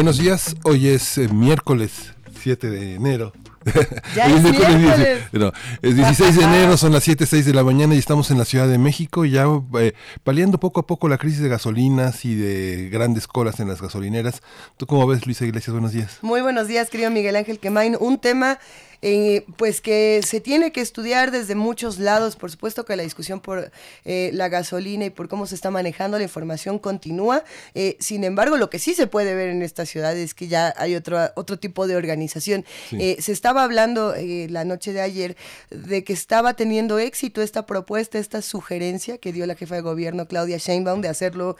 Buenos 0.00 0.16
días, 0.16 0.56
hoy 0.64 0.88
es 0.88 1.18
eh, 1.18 1.28
miércoles 1.28 2.14
7 2.40 2.70
de 2.70 2.94
enero. 2.94 3.34
Ya 4.16 4.34
es 4.34 4.42
miércoles. 4.42 5.24
No, 5.32 5.52
es 5.82 5.94
16 5.94 6.36
de 6.36 6.44
enero, 6.44 6.78
son 6.78 6.94
las 6.94 7.04
7, 7.04 7.26
6 7.26 7.44
de 7.44 7.52
la 7.52 7.62
mañana 7.62 7.94
y 7.94 7.98
estamos 7.98 8.30
en 8.30 8.38
la 8.38 8.46
Ciudad 8.46 8.66
de 8.66 8.78
México 8.78 9.26
ya 9.26 9.44
eh, 9.78 9.92
paliando 10.24 10.58
poco 10.58 10.80
a 10.80 10.86
poco 10.86 11.06
la 11.06 11.18
crisis 11.18 11.40
de 11.40 11.50
gasolinas 11.50 12.24
y 12.24 12.34
de 12.34 12.88
grandes 12.88 13.26
colas 13.26 13.60
en 13.60 13.68
las 13.68 13.82
gasolineras. 13.82 14.40
¿Tú 14.78 14.86
cómo 14.86 15.06
ves, 15.06 15.26
Luisa 15.26 15.44
Iglesias? 15.44 15.74
Buenos 15.74 15.92
días. 15.92 16.16
Muy 16.22 16.40
buenos 16.40 16.66
días, 16.66 16.88
querido 16.88 17.10
Miguel 17.10 17.36
Ángel 17.36 17.58
Quemain. 17.58 17.98
Un 18.00 18.18
tema 18.18 18.58
eh, 19.02 19.46
pues 19.56 19.80
que 19.80 20.20
se 20.24 20.40
tiene 20.40 20.72
que 20.72 20.80
estudiar 20.80 21.30
desde 21.30 21.54
muchos 21.54 21.98
lados. 21.98 22.36
Por 22.36 22.50
supuesto 22.50 22.84
que 22.84 22.96
la 22.96 23.02
discusión 23.02 23.40
por 23.40 23.70
eh, 24.04 24.30
la 24.34 24.48
gasolina 24.48 25.06
y 25.06 25.10
por 25.10 25.28
cómo 25.28 25.46
se 25.46 25.54
está 25.54 25.70
manejando 25.70 26.18
la 26.18 26.24
información 26.24 26.78
continúa. 26.78 27.44
Eh, 27.74 27.96
sin 28.00 28.24
embargo, 28.24 28.56
lo 28.56 28.70
que 28.70 28.78
sí 28.78 28.94
se 28.94 29.06
puede 29.06 29.34
ver 29.34 29.50
en 29.50 29.62
esta 29.62 29.86
ciudad 29.86 30.16
es 30.16 30.34
que 30.34 30.48
ya 30.48 30.74
hay 30.76 30.94
otro, 30.94 31.18
otro 31.36 31.58
tipo 31.58 31.86
de 31.86 31.96
organización. 31.96 32.64
se 32.90 33.32
estaba 33.32 33.64
hablando 33.64 34.14
la 34.48 34.64
noche 34.64 34.92
de 34.92 35.00
ayer 35.00 35.36
de 35.70 36.04
que 36.04 36.12
estaba 36.12 36.54
teniendo 36.54 36.98
éxito 36.98 37.42
esta 37.42 37.66
propuesta, 37.66 38.18
esta 38.18 38.42
sugerencia 38.42 39.18
que 39.18 39.32
dio 39.32 39.46
la 39.46 39.54
jefa 39.54 39.76
de 39.76 39.80
gobierno 39.80 40.26
Claudia 40.26 40.58
Sheinbaum 40.58 41.00
de 41.00 41.08
hacerlo 41.08 41.56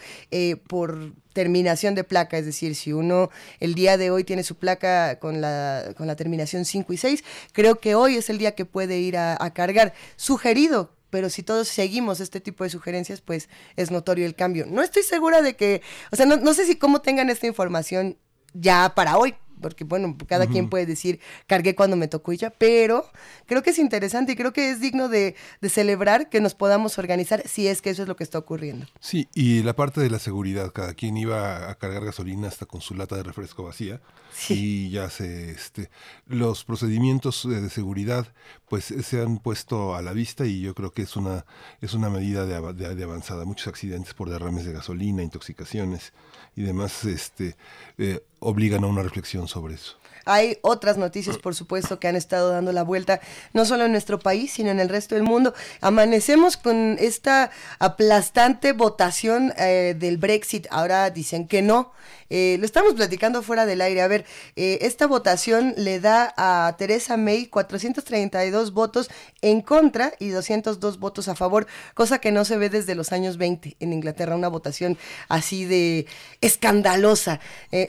por 0.69 1.13
terminación 1.33 1.95
de 1.95 2.05
placa, 2.05 2.39
es 2.39 2.47
decir, 2.47 2.75
si 2.75 2.93
uno 2.93 3.31
el 3.61 3.75
día 3.75 3.97
de 3.97 4.11
hoy 4.11 4.25
tiene 4.25 4.43
su 4.43 4.57
placa 4.57 5.19
con 5.19 5.41
la, 5.41 5.95
con 5.97 6.07
la 6.07 6.17
terminación 6.17 6.65
5 6.65 6.93
y 6.93 6.97
6, 6.97 7.25
creo 7.53 7.81
que 7.81 7.95
hoy 7.95 8.17
es 8.17 8.31
el 8.31 8.39
día 8.39 8.55
que 8.55 8.65
puede 8.65 8.99
ir 8.99 9.17
a, 9.17 9.37
cargar. 9.55 9.95
Sugerido 10.17 10.95
pero 11.11 11.29
si 11.29 11.43
todos 11.43 11.67
seguimos 11.67 12.21
este 12.21 12.41
tipo 12.41 12.63
de 12.63 12.71
sugerencias, 12.71 13.21
pues 13.21 13.49
es 13.75 13.91
notorio 13.91 14.27
el 14.27 14.37
cambio. 14.37 14.65
No 14.67 14.81
estoy 14.81 15.03
segura 15.03 15.43
de 15.43 15.57
que, 15.57 15.83
o 16.13 16.17
sea, 16.17 16.25
no, 16.25 16.37
no 16.37 16.55
sé 16.55 16.67
si 16.67 16.77
cómo 16.77 17.01
tengan 17.01 17.31
esta 17.31 17.49
información 17.49 18.17
ya 18.55 18.93
para 18.95 19.19
hoy, 19.19 19.35
porque 19.61 19.85
bueno, 19.85 20.17
cada 20.27 20.47
quien 20.47 20.69
puede 20.69 20.87
decir, 20.87 21.21
cargué 21.47 21.75
cuando 21.75 21.97
me 21.97 22.09
tocó 22.09 22.33
ella, 22.33 22.51
pero 22.51 23.11
creo 23.47 23.63
que 23.63 23.71
es 23.71 23.79
interesante 23.79 24.33
y 24.33 24.37
creo 24.37 24.53
que 24.53 24.71
es 24.71 24.81
digno 24.81 25.09
de, 25.09 25.37
celebrar 25.69 26.29
que 26.29 26.41
nos 26.41 26.55
podamos 26.55 26.99
organizar 26.99 27.47
si 27.47 27.69
es 27.69 27.81
que 27.81 27.91
eso 27.91 28.03
es 28.03 28.09
lo 28.09 28.17
que 28.17 28.25
está 28.25 28.39
ocurriendo. 28.39 28.87
Sí, 28.99 29.29
y 29.35 29.63
la 29.63 29.75
parte 29.75 30.01
de 30.01 30.11
la 30.11 30.19
seguridad, 30.19 30.73
cada 30.73 30.95
quien 30.95 31.17
iba 31.17 31.71
a 31.71 31.75
cargar 31.77 32.05
gasolina 32.05 32.49
hasta 32.49 32.67
con 32.67 32.81
su 32.81 32.95
lata 32.95 33.17
de 33.17 33.23
refresco 33.23 33.63
vacía 33.65 34.01
y 34.49 34.91
ya 34.91 35.11
se, 35.11 35.51
este, 35.51 35.91
los 36.27 36.65
procedimientos 36.65 37.47
de 37.49 37.69
seguridad 37.71 38.27
pues 38.69 38.85
se 38.85 39.21
han 39.21 39.39
puesto 39.39 39.95
a 39.95 40.03
la 40.03 40.13
vista 40.13 40.47
y 40.47 40.61
yo 40.61 40.75
creo 40.75 40.93
que 40.93 41.03
es 41.03 41.17
una, 41.17 41.45
es 41.81 41.95
una 41.95 42.11
medida 42.11 42.47
de, 42.47 42.95
de 42.95 43.05
avanzada, 43.05 43.45
muchos 43.45 43.69
accidentes 43.69 44.15
por 44.15 44.31
derrames 44.31 44.65
de 44.65 44.73
gasolina, 44.73 45.23
intoxicaciones 45.23 46.13
y 46.61 46.63
demás 46.63 47.05
este, 47.05 47.57
eh, 47.97 48.21
obligan 48.39 48.85
a 48.85 48.87
una 48.87 49.03
reflexión 49.03 49.49
sobre 49.49 49.75
eso. 49.75 50.00
Hay 50.25 50.59
otras 50.63 50.97
noticias, 50.97 51.39
por 51.39 51.55
supuesto, 51.55 51.99
que 51.99 52.09
han 52.09 52.17
estado 52.17 52.51
dando 52.51 52.73
la 52.73 52.83
vuelta, 52.83 53.21
no 53.53 53.65
solo 53.65 53.85
en 53.85 53.93
nuestro 53.93 54.19
país, 54.19 54.53
sino 54.53 54.71
en 54.71 54.81
el 54.81 54.89
resto 54.89 55.15
del 55.15 55.25
mundo. 55.25 55.55
Amanecemos 55.81 56.57
con 56.57 56.97
esta 56.99 57.51
aplastante 57.79 58.73
votación 58.73 59.53
eh, 59.57 59.95
del 59.99 60.19
Brexit. 60.19 60.67
Ahora 60.71 61.11
dicen 61.11 61.47
que 61.47 61.63
no. 61.63 61.93
Eh, 62.29 62.57
lo 62.61 62.65
estamos 62.65 62.95
platicando 62.95 63.43
fuera 63.43 63.67
del 63.67 63.81
aire. 63.81 64.03
A 64.03 64.09
ver, 64.09 64.25
esta 64.55 65.07
votación 65.07 65.75
le 65.77 65.99
da 65.99 66.33
a 66.37 66.77
Teresa 66.79 67.17
May 67.17 67.47
432 67.47 68.73
votos 68.73 69.11
en 69.43 69.63
contra 69.63 70.13
y 70.21 70.29
202 70.29 71.01
votos 71.01 71.27
a 71.29 71.35
favor, 71.35 71.67
cosa 71.95 72.21
que 72.21 72.31
no 72.31 72.45
se 72.45 72.57
ve 72.57 72.71
desde 72.71 72.95
los 72.95 73.13
años 73.13 73.37
20 73.37 73.77
en 73.81 73.93
Inglaterra, 73.93 74.37
una 74.37 74.49
votación 74.49 74.97
así 75.29 75.65
de 75.65 76.07
escandalosa. 76.41 77.41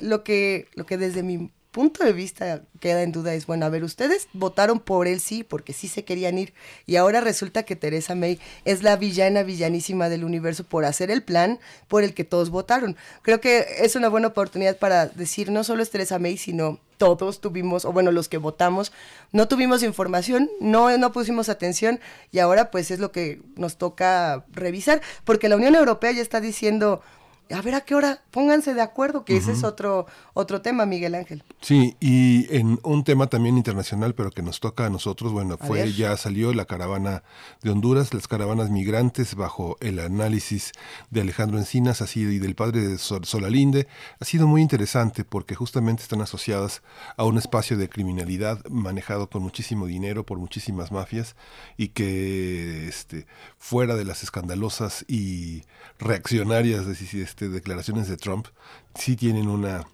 lo, 0.01 0.23
que, 0.23 0.67
lo 0.73 0.85
que 0.85 0.97
desde 0.97 1.22
mi 1.22 1.51
punto 1.71 2.03
de 2.03 2.13
vista 2.13 2.63
queda 2.79 3.01
en 3.01 3.11
duda 3.11 3.33
es, 3.33 3.45
bueno, 3.47 3.65
a 3.65 3.69
ver, 3.69 3.83
ustedes 3.83 4.27
votaron 4.33 4.79
por 4.79 5.07
él 5.07 5.19
sí, 5.19 5.43
porque 5.43 5.73
sí 5.73 5.87
se 5.87 6.03
querían 6.03 6.37
ir, 6.37 6.53
y 6.85 6.97
ahora 6.97 7.21
resulta 7.21 7.63
que 7.63 7.75
Teresa 7.75 8.13
May 8.13 8.39
es 8.65 8.83
la 8.83 8.97
villana 8.97 9.43
villanísima 9.43 10.09
del 10.09 10.23
universo 10.23 10.63
por 10.63 10.85
hacer 10.85 11.09
el 11.11 11.23
plan 11.23 11.59
por 11.87 12.03
el 12.03 12.13
que 12.13 12.23
todos 12.23 12.49
votaron. 12.49 12.97
Creo 13.21 13.39
que 13.39 13.65
es 13.79 13.95
una 13.95 14.09
buena 14.09 14.27
oportunidad 14.27 14.77
para 14.77 15.07
decir, 15.07 15.49
no 15.49 15.63
solo 15.63 15.81
es 15.81 15.89
Teresa 15.89 16.19
May, 16.19 16.37
sino 16.37 16.79
todos 16.97 17.41
tuvimos, 17.41 17.85
o 17.85 17.91
bueno, 17.91 18.11
los 18.11 18.29
que 18.29 18.38
votamos, 18.38 18.91
no 19.31 19.47
tuvimos 19.47 19.81
información, 19.81 20.51
no, 20.59 20.95
no 20.97 21.11
pusimos 21.11 21.49
atención, 21.49 21.99
y 22.31 22.39
ahora 22.39 22.69
pues 22.69 22.91
es 22.91 22.99
lo 22.99 23.11
que 23.11 23.41
nos 23.55 23.77
toca 23.77 24.45
revisar, 24.51 25.01
porque 25.23 25.49
la 25.49 25.55
Unión 25.55 25.73
Europea 25.75 26.11
ya 26.11 26.21
está 26.21 26.41
diciendo, 26.41 27.01
a 27.53 27.62
ver 27.62 27.75
a 27.75 27.81
qué 27.81 27.95
hora, 27.95 28.22
pónganse 28.31 28.73
de 28.73 28.81
acuerdo, 28.81 29.25
que 29.25 29.38
ese 29.38 29.51
es 29.51 29.63
otro, 29.63 30.06
otro 30.34 30.62
tema, 30.62 30.85
Miguel 30.85 31.16
Ángel. 31.16 31.44
Sí, 31.62 31.95
y 32.00 32.47
en 32.56 32.79
un 32.84 33.03
tema 33.03 33.28
también 33.28 33.57
internacional, 33.57 34.16
pero 34.16 34.31
que 34.31 34.41
nos 34.41 34.59
toca 34.59 34.85
a 34.85 34.89
nosotros, 34.89 35.31
bueno, 35.31 35.57
fue, 35.57 35.91
ya 35.94 36.16
salió 36.17 36.53
la 36.53 36.66
caravana 36.66 37.23
de 37.62 37.72
Honduras, 37.72 38.13
las 38.13 38.28
caravanas 38.28 38.69
migrantes, 38.69 39.35
bajo 39.35 39.78
el 39.81 40.00
análisis 40.00 40.72
de 41.09 41.22
Alejandro 41.22 41.57
Encinas, 41.57 42.01
así 42.01 42.22
y 42.22 42.39
del 42.39 42.56
padre 42.56 42.81
de 42.81 42.97
Solalinde, 42.97 43.88
ha 44.19 44.25
sido 44.25 44.47
muy 44.47 44.62
interesante 44.62 45.23
porque 45.23 45.56
justamente 45.56 46.03
están 46.03 46.22
asociadas 46.22 46.81
a 47.18 47.23
un 47.23 47.38
espacio 47.38 47.78
de 47.78 47.89
criminalidad 47.89 48.63
manejado 48.69 49.29
con 49.29 49.41
muchísimo 49.41 49.88
dinero 49.88 50.25
por 50.25 50.38
muchísimas 50.38 50.91
mafias 50.91 51.35
y 51.78 51.89
que 51.89 52.88
este, 52.88 53.25
fuera 53.57 53.95
de 53.95 54.06
las 54.06 54.23
escandalosas 54.23 55.03
y 55.07 55.63
reaccionarias 56.00 56.85
este, 57.01 57.41
este, 57.41 57.50
declaraciones 57.50 58.07
de 58.07 58.18
Trump 58.18 58.47
sí 58.94 59.16
tienen 59.16 59.47
una 59.47 59.88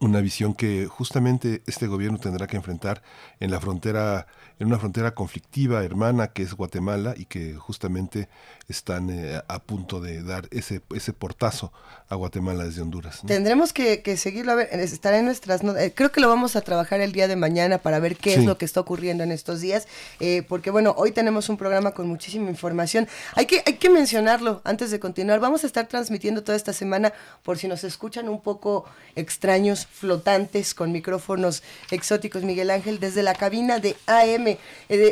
una 0.00 0.20
visión 0.20 0.54
que 0.54 0.86
justamente 0.86 1.62
este 1.66 1.86
gobierno 1.86 2.18
tendrá 2.18 2.48
que 2.48 2.56
enfrentar 2.56 3.02
en 3.38 3.52
la 3.52 3.60
frontera, 3.60 4.26
en 4.58 4.66
una 4.66 4.80
frontera 4.80 5.14
conflictiva 5.14 5.84
hermana 5.84 6.32
que 6.32 6.42
es 6.42 6.54
Guatemala 6.54 7.14
y 7.16 7.26
que 7.26 7.54
justamente 7.54 8.28
están 8.68 9.10
eh, 9.10 9.40
a 9.46 9.58
punto 9.60 10.00
de 10.00 10.22
dar 10.22 10.48
ese, 10.50 10.80
ese 10.94 11.12
portazo 11.12 11.72
a 12.08 12.16
Guatemala 12.16 12.64
desde 12.64 12.82
Honduras. 12.82 13.22
Tendremos 13.26 13.72
que, 13.72 14.16
seguirlo, 14.16 14.52
a 14.52 14.54
ver, 14.56 14.68
estará 14.72 15.18
en 15.18 15.26
nuestras 15.26 15.62
eh, 15.62 15.92
creo 15.94 16.10
que 16.10 16.20
lo 16.20 16.28
vamos 16.28 16.56
a 16.56 16.60
trabajar 16.60 17.00
el 17.00 17.12
día 17.12 17.28
de 17.28 17.36
mañana 17.36 17.78
para 17.78 17.98
ver 18.00 18.16
qué 18.16 18.34
es 18.34 18.44
lo 18.44 18.58
que 18.58 18.64
está 18.64 18.80
ocurriendo 18.80 19.22
en 19.22 19.32
estos 19.32 19.60
días, 19.60 19.86
eh, 20.20 20.42
porque 20.48 20.70
bueno, 20.70 20.94
hoy 20.96 21.12
tenemos 21.12 21.48
un 21.48 21.56
programa 21.56 21.92
con 21.92 22.08
muchísima 22.08 22.50
información. 22.50 23.08
Hay 23.34 23.46
que, 23.46 23.62
hay 23.66 23.74
que 23.74 23.90
mencionarlo 23.90 24.60
antes 24.64 24.90
de 24.90 24.98
continuar. 24.98 25.40
Vamos 25.40 25.64
a 25.64 25.66
estar 25.66 25.86
transmitiendo 25.86 26.42
toda 26.42 26.56
esta 26.56 26.72
semana, 26.72 27.12
por 27.42 27.58
si 27.58 27.68
nos 27.68 27.84
escuchan 27.84 28.28
un 28.28 28.40
poco 28.40 28.84
extraños, 29.14 29.86
flotantes, 29.86 30.74
con 30.74 30.92
micrófonos 30.92 31.62
exóticos, 31.90 32.42
Miguel 32.42 32.70
Ángel, 32.70 32.98
desde 32.98 33.22
la 33.22 33.34
cabina 33.34 33.78
de 33.78 33.96
AM. 34.06 34.56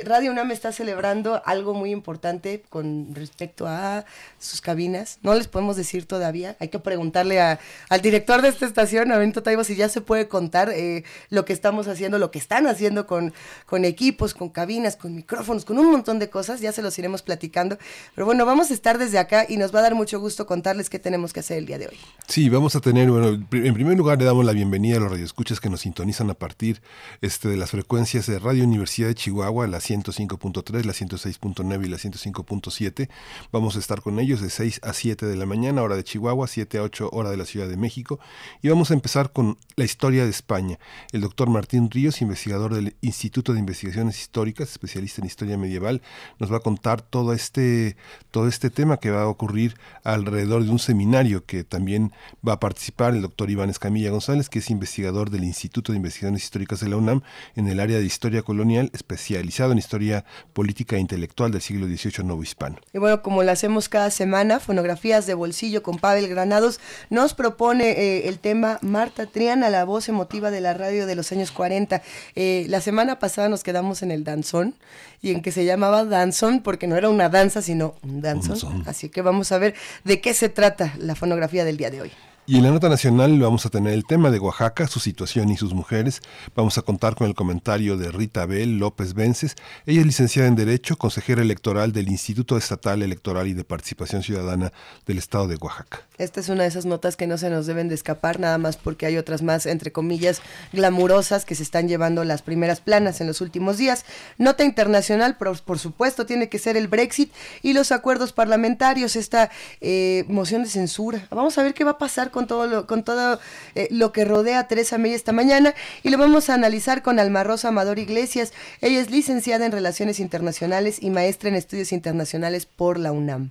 Radio 0.05 0.33
UNAM 0.33 0.51
está 0.51 0.73
celebrando 0.73 1.43
algo 1.45 1.75
muy 1.75 1.91
importante 1.91 2.63
con 2.69 3.15
respecto 3.15 3.44
a 3.61 4.05
sus 4.39 4.61
cabinas. 4.61 5.19
No 5.23 5.35
les 5.35 5.49
podemos 5.49 5.77
decir 5.77 6.07
todavía. 6.07 6.57
Hay 6.61 6.69
que 6.69 6.79
preguntarle 6.79 7.41
a, 7.41 7.59
al 7.89 8.01
director 8.01 8.43
de 8.43 8.49
esta 8.49 8.67
estación, 8.67 9.13
a 9.13 9.19
Bento 9.19 9.43
Taibo, 9.43 9.65
si 9.65 9.77
ya 9.77 9.89
se 9.89 10.01
puede 10.01 10.29
contar 10.29 10.71
eh, 10.71 11.05
lo 11.31 11.45
que 11.45 11.53
estamos 11.53 11.89
haciendo, 11.89 12.19
lo 12.19 12.31
que 12.31 12.39
están 12.39 12.67
haciendo 12.67 13.07
con, 13.07 13.33
con 13.67 13.85
equipos, 13.85 14.35
con 14.35 14.49
cabinas, 14.49 14.97
con 14.97 15.15
micrófonos, 15.15 15.65
con 15.65 15.79
un 15.79 15.91
montón 15.91 16.19
de 16.19 16.31
cosas. 16.31 16.61
Ya 16.61 16.73
se 16.73 16.83
los 16.83 16.99
iremos 16.99 17.23
platicando. 17.23 17.79
Pero 18.15 18.27
bueno, 18.27 18.47
vamos 18.47 18.71
a 18.71 18.75
estar 18.75 18.99
desde 18.99 19.19
acá 19.19 19.47
y 19.49 19.57
nos 19.57 19.75
va 19.75 19.81
a 19.81 19.83
dar 19.83 19.95
mucho 19.95 20.21
gusto 20.21 20.47
contarles 20.47 20.91
qué 20.91 20.99
tenemos 20.99 21.33
que 21.33 21.41
hacer 21.41 21.59
el 21.59 21.67
día 21.67 21.79
de 21.79 21.89
hoy. 21.89 21.97
Sí, 22.27 22.49
vamos 22.49 22.77
a 22.77 22.81
tener, 22.81 23.11
bueno, 23.11 23.29
en 23.29 23.75
primer 23.75 23.97
lugar 23.97 24.19
le 24.19 24.25
damos 24.25 24.45
la 24.45 24.53
bienvenida 24.53 24.97
a 24.97 25.01
los 25.01 25.11
radioescuchas 25.11 25.61
que 25.61 25.71
nos 25.71 25.81
sintonizan 25.81 26.31
a 26.31 26.35
partir 26.35 26.83
este, 27.21 27.49
de 27.49 27.57
las 27.57 27.71
frecuencias 27.71 28.27
de 28.27 28.39
Radio 28.39 28.65
Universidad 28.65 29.09
de 29.09 29.15
Chihuahua, 29.15 29.67
la 29.67 29.79
105.3, 29.79 30.85
la 30.85 30.93
106.9 30.93 31.87
y 31.87 31.89
la 31.89 31.97
105.7. 31.97 33.09
Vamos 33.53 33.77
a 33.77 33.79
estar 33.79 34.01
con 34.01 34.19
ellos 34.19 34.41
de 34.41 34.51
6 34.51 34.81
a 34.83 34.93
7 34.93 35.27
de 35.27 35.37
la 35.37 35.47
mañana, 35.47 35.83
hora 35.83 35.97
de 35.97 36.05
Chihuahua, 36.05 36.47
7 36.47 36.79
a 36.79 36.83
8 36.83 37.11
hora 37.13 37.31
de 37.31 37.37
la 37.37 37.45
Ciudad 37.45 37.69
de 37.69 37.77
México. 37.77 38.21
Y 38.63 38.69
vamos 38.69 38.91
a 38.91 38.95
empezar 38.95 39.33
con 39.33 39.59
la 39.77 39.85
historia 39.85 40.25
de 40.25 40.31
España. 40.31 40.79
El 41.13 41.21
doctor 41.21 41.49
Martín 41.51 41.91
Ríos, 41.91 42.23
investigador 42.23 42.75
del 42.75 42.97
Instituto 43.01 43.53
de 43.53 43.61
Investigaciones 43.61 44.19
Históricas, 44.19 44.71
especialista 44.71 45.21
en 45.21 45.27
historia 45.27 45.59
medieval, 45.59 46.03
nos 46.39 46.53
va 46.53 46.59
a 46.59 46.61
contar 46.61 47.03
todo 47.03 47.33
este, 47.33 47.97
todo 48.31 48.49
este 48.49 48.71
tema 48.71 48.99
que 48.99 49.11
va 49.11 49.23
a 49.23 49.29
ocurrir 49.29 49.77
alrededor 50.03 50.65
de 50.65 50.71
un 50.71 50.79
seminario 50.79 51.45
que 51.45 51.65
también 51.65 52.13
va 52.47 52.55
a 52.55 52.61
participar 52.61 53.15
el 53.15 53.23
doctor 53.23 53.51
Iván 53.51 53.71
Escamilla 53.71 54.11
González, 54.11 54.49
que 54.49 54.59
es 54.61 54.71
investigador 54.71 55.31
del 55.31 55.45
Instituto 55.45 55.93
de 55.93 55.97
Investigaciones 55.97 56.45
Históricas 56.45 56.81
de 56.81 56.89
la 56.89 56.97
UNAM 56.97 57.23
en 57.55 57.69
el 57.69 57.81
área 57.81 57.99
de 57.99 58.05
historia 58.05 58.43
colonial, 58.43 58.91
especializado 58.93 59.73
en 59.73 59.79
historia 59.79 60.25
política 60.53 60.97
e 60.97 61.01
intelectual 61.01 61.51
del 61.51 61.61
siglo 61.61 61.87
XVIII 61.87 62.25
nuevo 62.25 62.43
hispano. 62.43 62.77
Y 62.93 62.99
bueno, 62.99 63.23
como 63.25 63.43
lo 63.43 63.51
hacemos 63.51 63.89
cada 63.89 64.11
semana, 64.11 64.61
Fonografías 64.61 65.27
de 65.27 65.35
Bolsillo 65.35 65.83
con 65.83 65.99
Pavel 65.99 66.29
Granados 66.29 66.79
nos 67.11 67.35
propone 67.35 67.91
eh, 67.91 68.29
el 68.29 68.39
tema 68.39 68.79
Marta 68.83 69.27
Triana, 69.27 69.71
la 69.71 69.85
voz 69.85 70.09
emotiva 70.09 70.53
de 70.53 70.61
la 70.61 70.75
radio 70.75 71.07
de 71.07 71.17
los 71.17 71.33
años 71.33 71.51
40. 71.51 72.03
Eh, 72.37 72.67
la 72.69 72.83
semana 72.83 73.19
pasada 73.19 73.49
nos 73.49 73.65
quedamos 73.65 74.03
en 74.03 74.11
el 74.11 74.25
danzón 74.25 74.75
y 75.23 75.31
en 75.31 75.41
que 75.41 75.53
se 75.53 75.65
llamaba 75.65 76.05
danzón 76.05 76.61
porque 76.61 76.87
no 76.87 76.97
era 76.97 77.09
una 77.09 77.31
danza, 77.31 77.63
sino 77.63 77.95
un 78.03 78.21
danzón. 78.21 78.85
Así 78.87 79.09
que 79.09 79.23
vamos 79.23 79.51
a 79.53 79.59
ver 79.59 79.75
de 80.05 80.21
qué 80.21 80.35
se 80.35 80.51
trata 80.51 80.93
la 80.99 81.15
fonografía 81.15 81.65
del 81.65 81.79
día 81.79 81.91
de 81.91 82.03
hoy. 82.03 82.13
Y 82.47 82.59
en 82.59 82.65
la 82.65 82.71
nota 82.73 82.91
nacional 82.91 83.41
vamos 83.41 83.65
a 83.65 83.71
tener 83.71 83.95
el 83.95 84.05
tema 84.05 84.31
de 84.31 84.39
Oaxaca, 84.39 84.87
su 84.87 85.01
situación 85.01 85.49
y 85.49 85.57
sus 85.57 85.73
mujeres. 85.73 86.21
Vamos 86.55 86.77
a 86.77 86.83
contar 86.83 87.15
con 87.15 87.27
el 87.27 87.35
comentario 87.35 87.97
de 87.97 88.11
Rita 88.11 88.43
Abel 88.43 88.77
López 88.77 89.15
Vences. 89.15 89.55
Ella 89.87 90.01
es 90.01 90.07
licenciada 90.07 90.47
en 90.47 90.55
Derecho, 90.55 90.99
consejera 90.99 91.41
electoral 91.41 91.93
del 91.93 92.11
Instituto 92.11 92.59
Estatal 92.59 93.03
Electoral 93.03 93.49
y 93.49 93.55
de 93.55 93.65
Participación 93.65 94.23
Ciudadana 94.23 94.75
del 95.07 95.17
Estado 95.17 95.49
de 95.49 95.57
Oaxaca. 95.57 96.03
Esta 96.19 96.41
es 96.41 96.51
una 96.51 96.65
de 96.65 96.69
esas 96.69 96.85
notas 96.85 97.17
que 97.17 97.27
no 97.27 97.39
se 97.39 97.49
nos 97.49 97.65
deben 97.65 97.89
de 97.89 97.95
escapar, 97.95 98.39
nada 98.39 98.59
más 98.59 98.77
porque 98.77 99.07
hay 99.07 99.17
otras 99.17 99.41
más, 99.41 99.65
entre 99.65 99.91
comillas, 99.91 100.43
glamurosas 100.75 101.47
que 101.47 101.55
se 101.55 101.63
están 101.63 101.89
llevando 101.89 102.25
las 102.25 102.43
primeras 102.43 102.83
planas 102.83 103.23
en 103.23 103.27
los 103.27 103.41
últimos 103.41 103.79
días. 103.79 104.05
Nota 104.37 104.65
internacional, 104.65 105.39
por, 105.39 105.59
por 105.63 105.79
supuesto, 105.79 106.27
tiene 106.27 106.51
que 106.51 106.59
ser 106.59 106.77
el 106.77 106.89
Brexit 106.89 107.33
y 107.63 107.73
los 107.73 107.91
acuerdos 107.91 108.35
parlamentarios, 108.35 109.17
esta 109.17 109.51
eh, 109.81 110.27
moción 110.29 110.63
de 110.63 110.69
censura. 110.69 111.27
Vamos 111.31 111.57
a 111.57 111.63
ver 111.63 111.73
qué 111.73 111.85
va 111.85 111.93
a 111.93 111.99
pasar 111.99 112.31
con 112.35 112.47
todo 112.47 112.67
lo, 112.67 112.87
con 112.87 113.05
todo, 113.05 113.39
eh, 113.75 113.89
lo 113.91 114.13
que 114.13 114.25
rodea 114.25 114.59
a 114.59 114.69
Teresa 114.69 114.99
May 114.99 115.15
esta 115.15 115.33
mañana 115.33 115.75
y 116.03 116.11
lo 116.11 116.19
vamos 116.19 116.51
a 116.51 116.55
analizar 116.55 117.03
con 117.03 117.19
Alma 117.19 117.45
Rosa 117.45 117.69
Amador 117.69 117.99
Iglesias. 117.99 118.53
Ella 118.83 119.01
es 119.01 119.11
licenciada 119.11 119.65
en 119.65 119.73
Relaciones 119.73 120.21
Internacionales 120.21 120.99
y 121.01 121.11
maestra 121.11 121.49
en 121.49 121.55
Estudios 121.55 121.93
Internacionales 121.93 122.67
por 122.67 122.99
la 122.99 123.13
UNAM. 123.13 123.51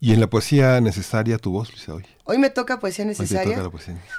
Y 0.00 0.12
en 0.12 0.20
la 0.20 0.26
poesía 0.28 0.80
necesaria 0.80 1.38
tu 1.38 1.52
voz, 1.52 1.70
Luisa, 1.70 1.94
hoy. 1.94 2.04
Hoy 2.28 2.38
me 2.38 2.50
toca 2.50 2.80
poesía 2.80 3.04
necesaria. 3.04 3.70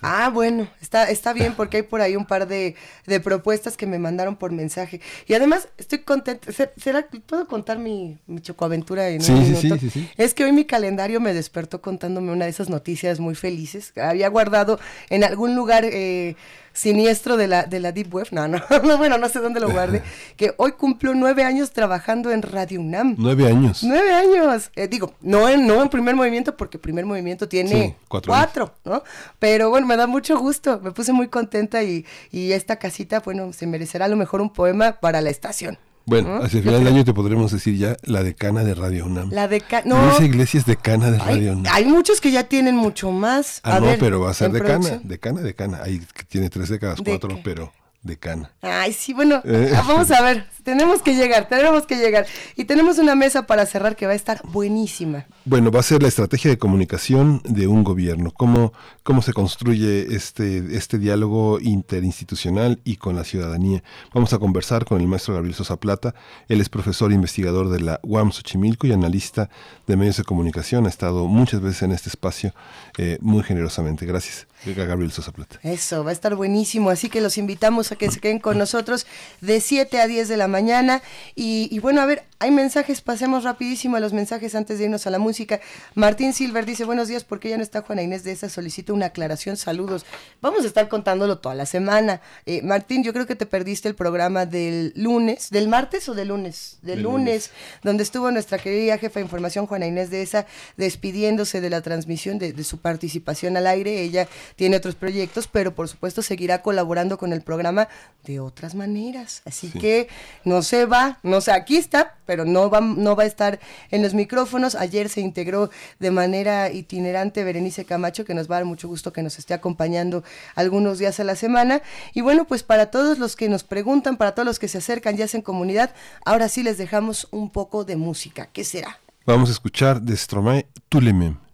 Ah, 0.01 0.29
bueno, 0.29 0.67
está, 0.81 1.09
está 1.09 1.33
bien 1.33 1.53
porque 1.55 1.77
hay 1.77 1.83
por 1.83 1.99
ahí 1.99 2.15
un 2.15 2.25
par 2.25 2.47
de, 2.47 2.75
propuestas 3.21 3.75
que 3.75 3.85
me 3.85 3.99
mandaron 3.99 4.37
por 4.37 4.53
mensaje. 4.53 5.01
Y 5.27 5.33
además 5.33 5.67
estoy 5.77 5.99
contenta. 5.99 6.49
¿Será 6.77 7.03
que 7.03 7.19
puedo 7.19 7.47
contar 7.47 7.79
mi, 7.79 8.17
mi 8.25 8.39
chocoaventura 8.39 9.09
en 9.09 9.21
un 9.21 9.43
minuto? 9.43 9.77
Sí, 9.77 9.89
sí, 9.89 10.09
Es 10.17 10.33
que 10.33 10.45
hoy 10.45 10.53
mi 10.53 10.63
calendario 10.63 11.19
me 11.19 11.33
despertó 11.33 11.81
contándome 11.81 12.31
una 12.31 12.45
de 12.45 12.51
esas 12.51 12.69
noticias 12.69 13.19
muy 13.19 13.35
felices. 13.35 13.91
Había 13.97 14.29
guardado 14.29 14.79
en 15.09 15.25
algún 15.25 15.55
lugar... 15.55 15.83
Eh, 15.85 16.35
siniestro 16.77 17.37
de 17.37 17.47
la, 17.47 17.63
de 17.63 17.79
la 17.79 17.91
Deep 17.91 18.13
Web, 18.13 18.27
no, 18.31 18.47
no, 18.47 18.61
no, 18.83 18.97
bueno, 18.97 19.17
no 19.17 19.27
sé 19.29 19.39
dónde 19.39 19.59
lo 19.59 19.71
guarde, 19.71 20.03
que 20.37 20.53
hoy 20.57 20.73
cumplió 20.73 21.15
nueve 21.15 21.43
años 21.43 21.71
trabajando 21.71 22.31
en 22.31 22.43
Radio 22.43 22.79
UNAM. 22.79 23.15
Nueve 23.17 23.47
años. 23.47 23.83
Nueve 23.83 24.13
años. 24.13 24.69
Eh, 24.75 24.87
digo, 24.87 25.15
no 25.21 25.49
en, 25.49 25.65
no 25.65 25.81
en 25.81 25.89
primer 25.89 26.15
movimiento, 26.15 26.55
porque 26.55 26.77
primer 26.77 27.05
movimiento 27.05 27.49
tiene 27.49 27.96
cuatro, 28.07 28.73
¿no? 28.85 29.03
Pero 29.39 29.69
bueno, 29.69 29.87
me 29.87 29.97
da 29.97 30.07
mucho 30.07 30.37
gusto, 30.37 30.79
me 30.81 30.91
puse 30.91 31.13
muy 31.13 31.27
contenta 31.27 31.83
y, 31.83 32.05
y 32.31 32.51
esta 32.51 32.77
casita, 32.77 33.19
bueno, 33.19 33.53
se 33.53 33.67
merecerá 33.67 34.05
a 34.05 34.07
lo 34.09 34.15
mejor 34.15 34.41
un 34.41 34.51
poema 34.51 34.93
para 34.99 35.21
la 35.21 35.29
estación. 35.29 35.77
Bueno, 36.07 36.37
hacia 36.41 36.59
el 36.59 36.63
final 36.63 36.85
del 36.85 36.93
año 36.93 37.03
te 37.03 37.13
podremos 37.13 37.51
decir 37.51 37.75
ya 37.75 37.97
la 38.03 38.23
decana 38.23 38.63
de 38.63 38.73
Radio 38.73 39.05
UNAM. 39.05 39.29
La 39.29 39.49
decana, 39.49 39.83
no. 39.85 40.11
Esa 40.11 40.23
iglesia 40.23 40.57
es 40.57 40.65
decana 40.65 41.11
de 41.11 41.19
Radio 41.19 41.51
UNAM. 41.51 41.73
Hay 41.75 41.83
muchos 41.83 42.21
que 42.21 42.31
ya 42.31 42.45
tienen 42.45 42.77
mucho 42.77 43.11
más. 43.11 43.59
Ah, 43.63 43.81
no, 43.81 43.93
pero 43.99 44.21
va 44.21 44.31
a 44.31 44.33
ser 44.33 44.53
decana, 44.53 45.01
decana, 45.03 45.41
decana. 45.41 45.79
Hay 45.83 45.99
que 45.99 46.23
tiene 46.23 46.49
tres 46.49 46.69
décadas, 46.69 47.01
cuatro, 47.05 47.37
pero 47.43 47.73
decana. 48.07 48.51
Ay, 48.61 48.93
sí, 48.93 49.13
bueno, 49.13 49.41
eh. 49.45 49.71
vamos 49.73 50.09
a 50.11 50.21
ver, 50.21 50.47
tenemos 50.63 51.01
que 51.01 51.15
llegar, 51.15 51.47
tenemos 51.47 51.85
que 51.85 51.95
llegar. 51.95 52.25
Y 52.55 52.65
tenemos 52.65 52.97
una 52.97 53.15
mesa 53.15 53.45
para 53.45 53.65
cerrar 53.65 53.95
que 53.95 54.07
va 54.07 54.13
a 54.13 54.15
estar 54.15 54.41
buenísima. 54.43 55.25
Bueno, 55.45 55.71
va 55.71 55.81
a 55.81 55.83
ser 55.83 56.01
la 56.01 56.07
estrategia 56.07 56.49
de 56.49 56.57
comunicación 56.57 57.41
de 57.45 57.67
un 57.67 57.83
gobierno, 57.83 58.31
cómo, 58.31 58.73
cómo 59.03 59.21
se 59.21 59.33
construye 59.33 60.15
este, 60.15 60.75
este 60.75 60.97
diálogo 60.97 61.59
interinstitucional 61.61 62.79
y 62.83 62.97
con 62.97 63.15
la 63.15 63.23
ciudadanía. 63.23 63.83
Vamos 64.13 64.33
a 64.33 64.39
conversar 64.39 64.85
con 64.85 64.99
el 64.99 65.07
maestro 65.07 65.35
Gabriel 65.35 65.55
Sosa 65.55 65.77
Plata, 65.77 66.15
él 66.47 66.59
es 66.61 66.69
profesor 66.69 67.11
e 67.11 67.15
investigador 67.15 67.69
de 67.69 67.79
la 67.79 67.99
UAM 68.03 68.31
Xochimilco 68.31 68.87
y 68.87 68.91
analista 68.91 69.49
de 69.85 69.95
medios 69.95 70.17
de 70.17 70.23
comunicación, 70.23 70.85
ha 70.85 70.89
estado 70.89 71.27
muchas 71.27 71.61
veces 71.61 71.83
en 71.83 71.91
este 71.91 72.09
espacio 72.09 72.53
eh, 72.97 73.17
muy 73.21 73.43
generosamente. 73.43 74.05
Gracias. 74.05 74.47
Gabriel 74.65 75.11
Sosa 75.11 75.31
Plata. 75.31 75.59
Eso, 75.63 76.03
va 76.03 76.09
a 76.09 76.13
estar 76.13 76.35
buenísimo, 76.35 76.89
así 76.89 77.09
que 77.09 77.21
los 77.21 77.37
invitamos 77.37 77.91
a 77.91 77.95
que 77.95 78.11
se 78.11 78.19
queden 78.19 78.39
con 78.39 78.57
nosotros 78.57 79.05
de 79.41 79.61
7 79.61 80.01
a 80.01 80.07
10 80.07 80.27
de 80.27 80.37
la 80.37 80.47
mañana. 80.47 81.01
Y, 81.35 81.77
bueno, 81.79 82.01
a 82.01 82.05
ver, 82.05 82.25
hay 82.39 82.51
mensajes, 82.51 83.01
pasemos 83.01 83.43
rapidísimo 83.43 83.97
a 83.97 83.99
los 83.99 84.13
mensajes 84.13 84.55
antes 84.55 84.79
de 84.79 84.85
irnos 84.85 85.07
a 85.07 85.09
la 85.09 85.19
música. 85.19 85.59
Martín 85.95 86.33
Silver 86.33 86.65
dice, 86.65 86.85
buenos 86.85 87.07
días, 87.07 87.23
porque 87.23 87.49
ya 87.49 87.57
no 87.57 87.63
está 87.63 87.81
Juana 87.81 88.01
Inés 88.01 88.23
de 88.23 88.31
esa? 88.31 88.49
Solicito 88.49 88.93
una 88.93 89.07
aclaración, 89.07 89.57
saludos. 89.57 90.05
Vamos 90.41 90.63
a 90.63 90.67
estar 90.67 90.87
contándolo 90.89 91.37
toda 91.37 91.55
la 91.55 91.65
semana. 91.65 92.21
Eh, 92.45 92.61
Martín, 92.61 93.03
yo 93.03 93.13
creo 93.13 93.25
que 93.25 93.35
te 93.35 93.45
perdiste 93.45 93.87
el 93.87 93.95
programa 93.95 94.45
del 94.45 94.91
lunes, 94.95 95.49
del 95.49 95.67
martes 95.67 96.09
o 96.09 96.13
del 96.13 96.29
lunes, 96.29 96.79
del, 96.81 97.03
lunes, 97.03 97.51
donde 97.83 98.03
estuvo 98.03 98.31
nuestra 98.31 98.57
querida 98.57 98.97
jefa 98.97 99.19
de 99.19 99.25
información, 99.25 99.67
Juana 99.67 99.87
Inés 99.87 100.09
de 100.09 100.21
esa, 100.21 100.45
despidiéndose 100.75 101.61
de 101.61 101.69
la 101.69 101.81
transmisión, 101.81 102.39
de, 102.39 102.53
de 102.53 102.63
su 102.63 102.79
participación 102.79 103.55
al 103.57 103.67
aire. 103.67 104.01
Ella 104.01 104.27
tiene 104.55 104.77
otros 104.77 104.95
proyectos, 104.95 105.47
pero 105.47 105.73
por 105.73 105.87
supuesto 105.87 106.21
seguirá 106.21 106.61
colaborando 106.61 107.17
con 107.17 107.33
el 107.33 107.41
programa 107.41 107.87
de 108.25 108.39
otras 108.39 108.75
maneras. 108.75 109.41
Así 109.45 109.69
que 109.71 110.07
no 110.43 110.61
se 110.61 110.85
va, 110.85 111.19
no 111.23 111.41
sé, 111.41 111.51
aquí 111.51 111.77
está, 111.77 112.15
pero 112.25 112.45
no 112.45 112.69
va, 112.69 112.81
no 112.81 113.15
va 113.15 113.23
a 113.23 113.25
estar 113.25 113.59
en 113.91 114.01
los 114.01 114.13
micrófonos. 114.13 114.75
Ayer 114.75 115.09
se 115.09 115.21
integró 115.21 115.69
de 115.99 116.11
manera 116.11 116.71
itinerante 116.71 117.43
Berenice 117.43 117.85
Camacho, 117.85 118.25
que 118.25 118.33
nos 118.33 118.49
va 118.49 118.55
a 118.55 118.59
dar 118.59 118.65
mucho 118.65 118.87
gusto 118.87 119.13
que 119.13 119.23
nos 119.23 119.39
esté 119.39 119.53
acompañando 119.53 120.23
algunos 120.55 120.99
días 120.99 121.19
a 121.19 121.23
la 121.23 121.35
semana. 121.35 121.81
Y 122.13 122.21
bueno, 122.21 122.45
pues 122.45 122.63
para 122.63 122.87
todos 122.91 123.17
los 123.19 123.35
que 123.35 123.49
nos 123.49 123.63
preguntan, 123.63 124.17
para 124.17 124.33
todos 124.33 124.45
los 124.45 124.59
que 124.59 124.67
se 124.67 124.79
acercan 124.79 125.17
y 125.17 125.21
hacen 125.21 125.41
comunidad, 125.41 125.93
ahora 126.25 126.49
sí 126.49 126.63
les 126.63 126.77
dejamos 126.77 127.27
un 127.31 127.49
poco 127.49 127.85
de 127.85 127.95
música. 127.95 128.49
¿Qué 128.51 128.63
será? 128.63 128.99
Vamos 129.25 129.49
a 129.49 129.51
escuchar 129.51 130.01
de 130.01 130.15
Stromae 130.15 130.67
Tulemem. 130.89 131.46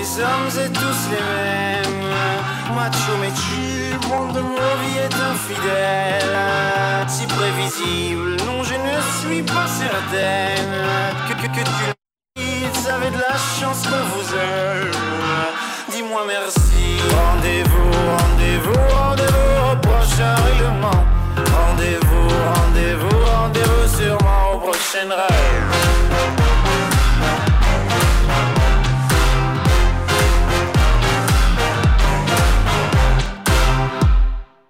Les 0.00 0.22
hommes 0.22 0.64
et 0.64 0.72
tous 0.72 1.02
les 1.12 1.24
mêmes. 1.30 2.14
Macho 2.74 3.12
mais 3.20 3.32
tu, 3.42 4.08
monde 4.08 4.32
de 4.32 4.40
nos 4.40 4.74
vies 4.80 4.98
est 5.06 5.16
infidèle. 5.32 6.36
Si 7.08 7.26
prévisible, 7.26 8.36
non, 8.46 8.62
je 8.62 8.74
ne 8.74 8.96
suis 9.18 9.42
pas 9.42 9.66
certaine 9.66 10.72
que, 11.28 11.34
que, 11.34 11.48
que 11.56 11.64
tu 11.64 12.90
avez 12.90 13.10
de 13.10 13.18
la 13.18 13.36
chance 13.58 13.82
qu'on 13.88 14.04
vous 14.12 14.28
aime. 14.34 14.90
Dis-moi 15.90 16.22
merci. 16.26 16.84
Rendez-vous, 17.20 17.90
rendez-vous, 18.16 18.80
rendez-vous 18.96 19.72
au 19.72 19.76
prochain 19.88 20.34
règlement. 20.46 21.04
Rendez-vous, 21.58 22.28
rendez-vous, 22.54 23.18
rendez-vous 23.36 23.96
sûrement 23.96 24.54
au 24.54 24.58
prochain 24.60 25.08
rêve. 25.10 26.09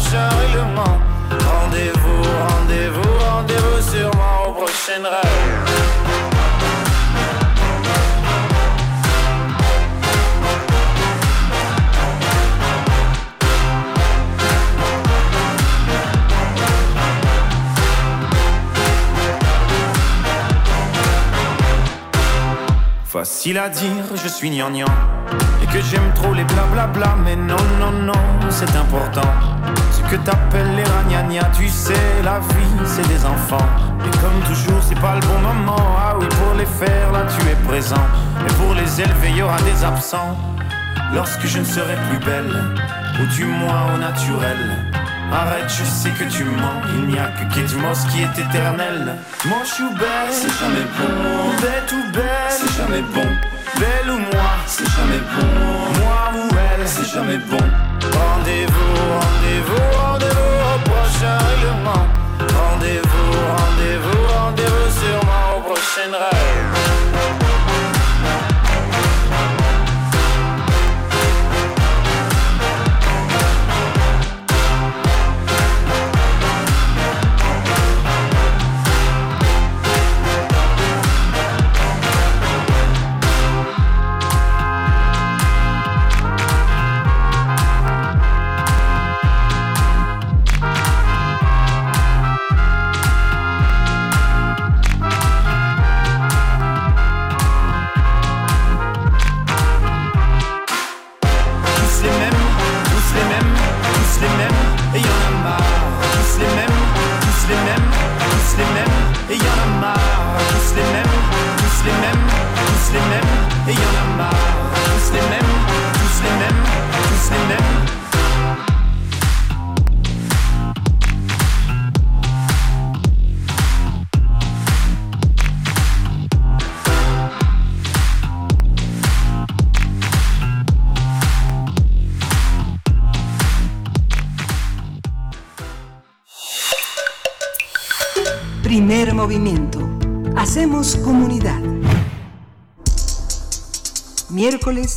prochain 0.00 0.28
règlement. 0.28 0.98
Rendez-vous, 1.30 2.22
rendez-vous, 2.48 3.18
rendez-vous 3.30 3.82
sûrement 3.82 4.48
au 4.48 4.52
prochain 4.52 5.02
rêve. 5.02 5.90
Facile 23.04 23.58
à 23.58 23.68
dire, 23.68 23.90
je 24.14 24.28
suis 24.28 24.50
gnangnan. 24.50 24.86
Et 25.62 25.66
que 25.66 25.80
j'aime 25.82 26.12
trop 26.14 26.32
les 26.32 26.44
blablabla, 26.44 27.16
mais 27.24 27.36
non, 27.36 27.56
non, 27.78 27.90
non, 27.90 28.12
c'est 28.48 28.74
important. 28.76 29.20
Que 30.10 30.16
t'appelles 30.16 30.74
les 30.74 30.82
ragnagnas, 30.82 31.50
tu 31.56 31.68
sais, 31.68 31.94
la 32.24 32.40
vie, 32.40 32.84
c'est 32.84 33.06
des 33.06 33.24
enfants. 33.24 33.68
Et 34.04 34.10
comme 34.18 34.40
toujours, 34.44 34.82
c'est 34.82 34.98
pas 35.00 35.14
le 35.14 35.20
bon 35.20 35.38
moment. 35.38 35.96
Ah 35.96 36.16
oui, 36.18 36.26
pour 36.26 36.54
les 36.58 36.66
faire, 36.66 37.12
là, 37.12 37.20
tu 37.38 37.48
es 37.48 37.54
présent. 37.68 38.08
Et 38.44 38.52
pour 38.54 38.74
les 38.74 39.00
élever, 39.00 39.30
y 39.30 39.42
aura 39.42 39.60
des 39.62 39.84
absents. 39.84 40.36
Lorsque 41.14 41.46
je 41.46 41.60
ne 41.60 41.64
serai 41.64 41.94
plus 42.08 42.18
belle, 42.26 42.52
ou 43.20 43.26
du 43.26 43.44
moins 43.44 43.94
au 43.94 43.98
naturel. 43.98 44.58
Arrête, 45.32 45.68
je 45.68 45.84
sais 45.84 46.10
que 46.10 46.24
tu 46.24 46.42
mens. 46.42 46.82
Il 46.96 47.06
n'y 47.06 47.16
a 47.18 47.28
que 47.28 47.54
Kate 47.54 47.72
Moss 47.76 48.04
qui 48.06 48.22
est 48.22 48.36
éternel. 48.36 49.14
Manche 49.44 49.78
ou 49.78 49.94
belle, 49.94 50.32
c'est 50.32 50.58
jamais 50.58 50.86
bon. 50.98 51.50
Bête 51.62 51.92
ou 51.92 52.12
belle, 52.12 52.50
c'est 52.50 52.76
jamais 52.76 53.02
bon. 53.14 53.49
Belle 53.78 54.10
ou 54.10 54.18
moi, 54.18 54.50
c'est 54.66 54.88
jamais 54.88 55.18
bon. 55.18 56.00
Moi 56.00 56.32
ou 56.34 56.48
elle, 56.56 56.88
c'est 56.88 57.08
jamais 57.08 57.38
bon. 57.38 57.58
Rendez-vous, 57.58 58.94
rendez-vous, 59.20 59.98
rendez-vous 59.98 60.56
au 60.74 60.90
prochain 60.90 61.38
règlement. 61.48 62.06
Rendez-vous, 62.38 63.32
rendez-vous, 63.56 64.22
rendez-vous 64.34 64.90
sûrement 65.00 65.58
au 65.58 65.60
prochain 65.60 66.10
rêve. 66.12 67.49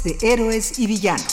De 0.04 0.18
héroes 0.22 0.80
y 0.80 0.88
villanos. 0.88 1.33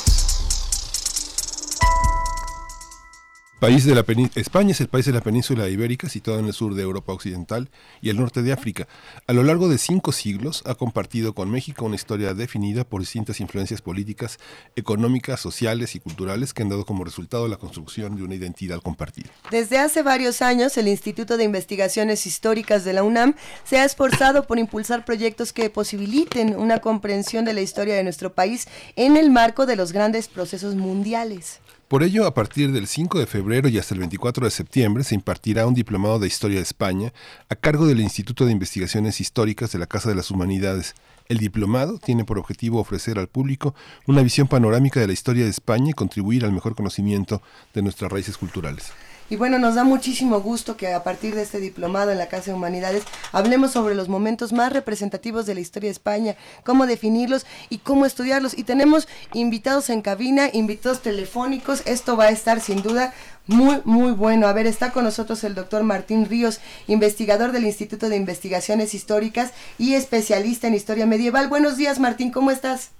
País 3.60 3.84
de 3.84 3.94
la 3.94 4.06
España 4.36 4.70
es 4.70 4.80
el 4.80 4.88
país 4.88 5.04
de 5.04 5.12
la 5.12 5.20
península 5.20 5.68
ibérica 5.68 6.08
situado 6.08 6.38
en 6.38 6.46
el 6.46 6.54
sur 6.54 6.74
de 6.74 6.82
Europa 6.82 7.12
Occidental 7.12 7.68
y 8.00 8.08
el 8.08 8.16
norte 8.16 8.40
de 8.40 8.54
África. 8.54 8.88
A 9.26 9.34
lo 9.34 9.42
largo 9.42 9.68
de 9.68 9.76
cinco 9.76 10.12
siglos 10.12 10.62
ha 10.64 10.74
compartido 10.76 11.34
con 11.34 11.50
México 11.50 11.84
una 11.84 11.94
historia 11.94 12.32
definida 12.32 12.84
por 12.84 13.02
distintas 13.02 13.38
influencias 13.38 13.82
políticas, 13.82 14.38
económicas, 14.76 15.40
sociales 15.40 15.94
y 15.94 16.00
culturales 16.00 16.54
que 16.54 16.62
han 16.62 16.70
dado 16.70 16.86
como 16.86 17.04
resultado 17.04 17.48
la 17.48 17.58
construcción 17.58 18.16
de 18.16 18.22
una 18.22 18.34
identidad 18.34 18.80
compartida. 18.80 19.28
Desde 19.50 19.78
hace 19.78 20.02
varios 20.02 20.40
años, 20.40 20.78
el 20.78 20.88
Instituto 20.88 21.36
de 21.36 21.44
Investigaciones 21.44 22.24
Históricas 22.24 22.82
de 22.86 22.94
la 22.94 23.02
UNAM 23.02 23.34
se 23.64 23.76
ha 23.76 23.84
esforzado 23.84 24.46
por 24.46 24.58
impulsar 24.58 25.04
proyectos 25.04 25.52
que 25.52 25.68
posibiliten 25.68 26.56
una 26.56 26.78
comprensión 26.78 27.44
de 27.44 27.52
la 27.52 27.60
historia 27.60 27.94
de 27.94 28.04
nuestro 28.04 28.32
país 28.32 28.68
en 28.96 29.18
el 29.18 29.30
marco 29.30 29.66
de 29.66 29.76
los 29.76 29.92
grandes 29.92 30.28
procesos 30.28 30.76
mundiales. 30.76 31.60
Por 31.90 32.04
ello, 32.04 32.24
a 32.24 32.34
partir 32.34 32.70
del 32.70 32.86
5 32.86 33.18
de 33.18 33.26
febrero 33.26 33.68
y 33.68 33.76
hasta 33.76 33.94
el 33.94 33.98
24 33.98 34.44
de 34.44 34.52
septiembre 34.52 35.02
se 35.02 35.16
impartirá 35.16 35.66
un 35.66 35.74
diplomado 35.74 36.20
de 36.20 36.28
Historia 36.28 36.58
de 36.58 36.62
España 36.62 37.12
a 37.48 37.56
cargo 37.56 37.84
del 37.84 37.98
Instituto 37.98 38.46
de 38.46 38.52
Investigaciones 38.52 39.20
Históricas 39.20 39.72
de 39.72 39.80
la 39.80 39.88
Casa 39.88 40.08
de 40.08 40.14
las 40.14 40.30
Humanidades. 40.30 40.94
El 41.26 41.38
diplomado 41.38 41.98
tiene 41.98 42.24
por 42.24 42.38
objetivo 42.38 42.78
ofrecer 42.78 43.18
al 43.18 43.26
público 43.26 43.74
una 44.06 44.22
visión 44.22 44.46
panorámica 44.46 45.00
de 45.00 45.08
la 45.08 45.12
historia 45.12 45.42
de 45.42 45.50
España 45.50 45.90
y 45.90 45.94
contribuir 45.94 46.44
al 46.44 46.52
mejor 46.52 46.76
conocimiento 46.76 47.42
de 47.74 47.82
nuestras 47.82 48.12
raíces 48.12 48.38
culturales. 48.38 48.92
Y 49.30 49.36
bueno, 49.36 49.60
nos 49.60 49.76
da 49.76 49.84
muchísimo 49.84 50.40
gusto 50.40 50.76
que 50.76 50.92
a 50.92 51.04
partir 51.04 51.36
de 51.36 51.42
este 51.42 51.60
diplomado 51.60 52.10
en 52.10 52.18
la 52.18 52.26
Casa 52.26 52.46
de 52.46 52.56
Humanidades 52.56 53.04
hablemos 53.30 53.70
sobre 53.70 53.94
los 53.94 54.08
momentos 54.08 54.52
más 54.52 54.72
representativos 54.72 55.46
de 55.46 55.54
la 55.54 55.60
historia 55.60 55.86
de 55.86 55.92
España, 55.92 56.36
cómo 56.64 56.84
definirlos 56.84 57.46
y 57.68 57.78
cómo 57.78 58.06
estudiarlos. 58.06 58.58
Y 58.58 58.64
tenemos 58.64 59.06
invitados 59.32 59.88
en 59.88 60.02
cabina, 60.02 60.50
invitados 60.52 61.00
telefónicos. 61.00 61.82
Esto 61.86 62.16
va 62.16 62.24
a 62.24 62.30
estar 62.30 62.60
sin 62.60 62.82
duda 62.82 63.14
muy, 63.46 63.80
muy 63.84 64.10
bueno. 64.10 64.48
A 64.48 64.52
ver, 64.52 64.66
está 64.66 64.90
con 64.90 65.04
nosotros 65.04 65.44
el 65.44 65.54
doctor 65.54 65.84
Martín 65.84 66.26
Ríos, 66.26 66.58
investigador 66.88 67.52
del 67.52 67.66
Instituto 67.66 68.08
de 68.08 68.16
Investigaciones 68.16 68.94
Históricas 68.94 69.52
y 69.78 69.94
especialista 69.94 70.66
en 70.66 70.74
historia 70.74 71.06
medieval. 71.06 71.46
Buenos 71.46 71.76
días, 71.76 72.00
Martín, 72.00 72.32
¿cómo 72.32 72.50
estás? 72.50 72.90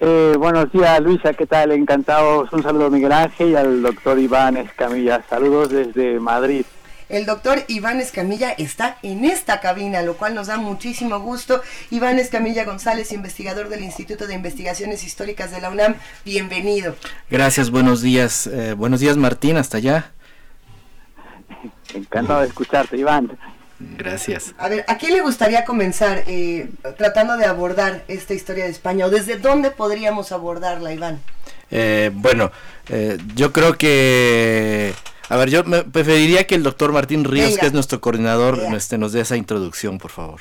Eh, 0.00 0.36
buenos 0.38 0.70
días, 0.70 1.00
Luisa, 1.00 1.32
¿qué 1.34 1.46
tal? 1.46 1.72
Encantados. 1.72 2.52
Un 2.52 2.62
saludo 2.62 2.86
a 2.86 2.90
Miguel 2.90 3.10
Ángel 3.10 3.50
y 3.50 3.56
al 3.56 3.82
doctor 3.82 4.18
Iván 4.18 4.56
Escamilla. 4.56 5.24
Saludos 5.28 5.70
desde 5.70 6.20
Madrid. 6.20 6.64
El 7.08 7.26
doctor 7.26 7.64
Iván 7.68 8.00
Escamilla 8.00 8.52
está 8.52 8.98
en 9.02 9.24
esta 9.24 9.60
cabina, 9.60 10.02
lo 10.02 10.16
cual 10.16 10.34
nos 10.34 10.46
da 10.48 10.58
muchísimo 10.58 11.18
gusto. 11.20 11.62
Iván 11.90 12.18
Escamilla 12.18 12.64
González, 12.64 13.12
investigador 13.12 13.70
del 13.70 13.82
Instituto 13.82 14.26
de 14.26 14.34
Investigaciones 14.34 15.02
Históricas 15.02 15.50
de 15.50 15.60
la 15.60 15.70
UNAM, 15.70 15.94
bienvenido. 16.24 16.94
Gracias, 17.30 17.70
buenos 17.70 18.02
días. 18.02 18.46
Eh, 18.46 18.74
buenos 18.74 19.00
días, 19.00 19.16
Martín, 19.16 19.56
hasta 19.56 19.78
allá. 19.78 20.12
Encantado 21.94 22.42
de 22.42 22.48
escucharte, 22.48 22.96
Iván. 22.98 23.36
Gracias. 23.80 24.54
A 24.58 24.68
ver, 24.68 24.84
¿a 24.88 24.98
quién 24.98 25.12
le 25.12 25.20
gustaría 25.20 25.64
comenzar 25.64 26.24
eh, 26.26 26.68
tratando 26.96 27.36
de 27.36 27.44
abordar 27.44 28.02
esta 28.08 28.34
historia 28.34 28.64
de 28.64 28.70
España? 28.70 29.06
¿O 29.06 29.10
desde 29.10 29.38
dónde 29.38 29.70
podríamos 29.70 30.32
abordarla, 30.32 30.92
Iván? 30.92 31.20
Eh, 31.70 32.10
bueno, 32.12 32.50
eh, 32.88 33.18
yo 33.34 33.52
creo 33.52 33.74
que... 33.74 34.92
A 35.28 35.36
ver, 35.36 35.50
yo 35.50 35.62
me 35.64 35.84
preferiría 35.84 36.46
que 36.46 36.54
el 36.54 36.62
doctor 36.62 36.90
Martín 36.90 37.24
Ríos, 37.24 37.58
que 37.58 37.66
es 37.66 37.72
nuestro 37.72 38.00
coordinador, 38.00 38.58
este, 38.74 38.96
nos 38.96 39.12
dé 39.12 39.20
esa 39.20 39.36
introducción, 39.36 39.98
por 39.98 40.10
favor. 40.10 40.40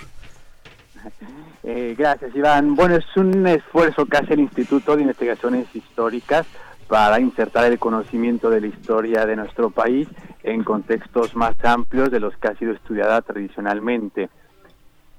gracias, 1.64 2.34
Iván. 2.34 2.74
Bueno, 2.76 2.96
es 2.96 3.06
un 3.18 3.46
esfuerzo 3.46 4.06
que 4.06 4.18
hace 4.18 4.34
el 4.34 4.40
Instituto 4.40 4.96
de 4.96 5.02
Investigaciones 5.02 5.68
Históricas 5.74 6.48
para 6.88 7.20
insertar 7.20 7.66
el 7.66 7.80
conocimiento 7.80 8.50
de 8.50 8.62
la 8.62 8.68
historia 8.68 9.26
de 9.26 9.36
nuestro 9.36 9.70
país 9.70 10.08
en 10.44 10.64
contextos 10.64 11.36
más 11.36 11.54
amplios 11.64 12.10
de 12.12 12.20
los 12.20 12.36
que 12.38 12.48
ha 12.48 12.56
sido 12.56 12.74
estudiada 12.74 13.22
tradicionalmente. 13.22 14.30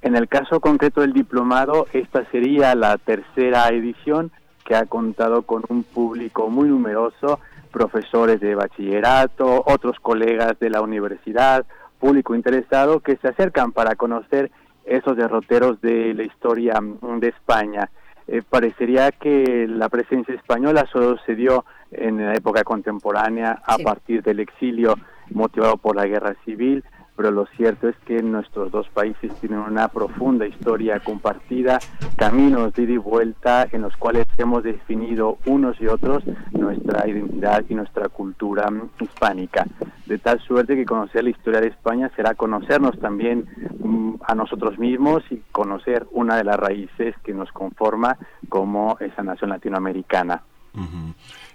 En 0.01 0.17
el 0.17 0.29
caso 0.29 0.61
concreto 0.61 1.01
del 1.01 1.13
diplomado, 1.13 1.87
esta 1.93 2.25
sería 2.31 2.75
la 2.75 2.97
tercera 2.99 3.69
edición 3.69 4.31
que 4.65 4.77
ha 4.77 4.87
contado 4.87 5.43
con 5.43 5.65
un 5.69 5.83
público 5.83 6.49
muy 6.49 6.69
numeroso, 6.69 7.41
profesores 7.73 8.41
de 8.41 8.55
bachillerato, 8.55 9.65
otros 9.67 9.99
colegas 10.01 10.59
de 10.61 10.71
la 10.71 10.81
universidad, 10.81 11.67
público 11.99 12.35
interesado 12.35 13.01
que 13.01 13.17
se 13.17 13.29
acercan 13.29 13.73
para 13.73 13.97
conocer 13.97 14.51
esos 14.85 15.17
derroteros 15.17 15.81
de 15.81 16.15
la 16.15 16.23
historia 16.23 16.79
de 16.81 17.29
España. 17.29 17.91
Eh, 18.31 18.43
parecería 18.49 19.11
que 19.11 19.67
la 19.67 19.89
presencia 19.89 20.35
española 20.35 20.87
solo 20.93 21.17
se 21.25 21.35
dio 21.35 21.65
en 21.91 22.19
la 22.19 22.35
época 22.35 22.63
contemporánea 22.63 23.63
a 23.65 23.79
partir 23.79 24.23
del 24.23 24.41
exilio 24.41 24.97
motivado 25.31 25.79
por 25.79 25.97
la 25.97 26.05
guerra 26.05 26.37
civil, 26.45 26.85
pero 27.19 27.33
lo 27.33 27.47
cierto 27.57 27.89
es 27.89 27.97
que 28.07 28.23
nuestros 28.23 28.71
dos 28.71 28.89
países 28.91 29.33
tienen 29.41 29.59
una 29.59 29.89
profunda 29.89 30.47
historia 30.47 31.01
compartida, 31.01 31.81
caminos 32.17 32.73
de 32.75 32.85
ida 32.85 32.93
y 32.93 32.97
vuelta 32.97 33.67
en 33.73 33.83
los 33.83 33.97
cuales 33.97 34.25
hemos 34.37 34.63
definido 34.63 35.39
unos 35.45 35.81
y 35.81 35.89
otros 35.89 36.23
nuestra 36.53 37.09
identidad 37.09 37.65
y 37.69 37.75
nuestra 37.75 38.09
cultura 38.09 38.69
hispánica. 39.01 39.67
De 40.07 40.19
tal 40.19 40.41
suerte 40.43 40.77
que 40.77 40.85
conocer 40.85 41.25
la 41.25 41.31
historia 41.31 41.61
de 41.61 41.67
España 41.67 42.09
será 42.15 42.37
conocernos 42.37 42.97
también 43.01 43.49
mm, 43.81 44.15
a 44.25 44.37
nosotros 44.37 44.79
mismos 44.79 45.25
y 45.31 45.43
conocer 45.51 46.07
una 46.13 46.37
de 46.37 46.45
las 46.45 46.57
raíces 46.57 47.17
que 47.25 47.35
nos 47.35 47.51
conforma 47.51 48.17
como 48.49 48.97
esa 49.01 49.25
nación 49.25 49.51
latinoamericana. 49.51 50.43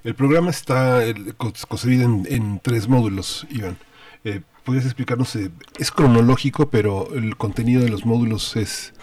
El 0.04 0.16
programa 0.16 0.50
está 0.50 1.00
concebido 1.38 2.04
en, 2.04 2.60
tres 2.60 2.90
módulos, 2.90 3.48
Iván. 3.50 3.78
Eh, 4.26 4.42
¿Podrías 4.64 4.86
explicarnos? 4.86 5.36
Eh, 5.36 5.52
es 5.78 5.92
cronológico, 5.92 6.70
pero 6.70 7.14
el 7.14 7.36
contenido 7.38 7.82
de 7.82 7.90
los 7.90 8.06
módulos 8.06 8.56
es 8.56 8.94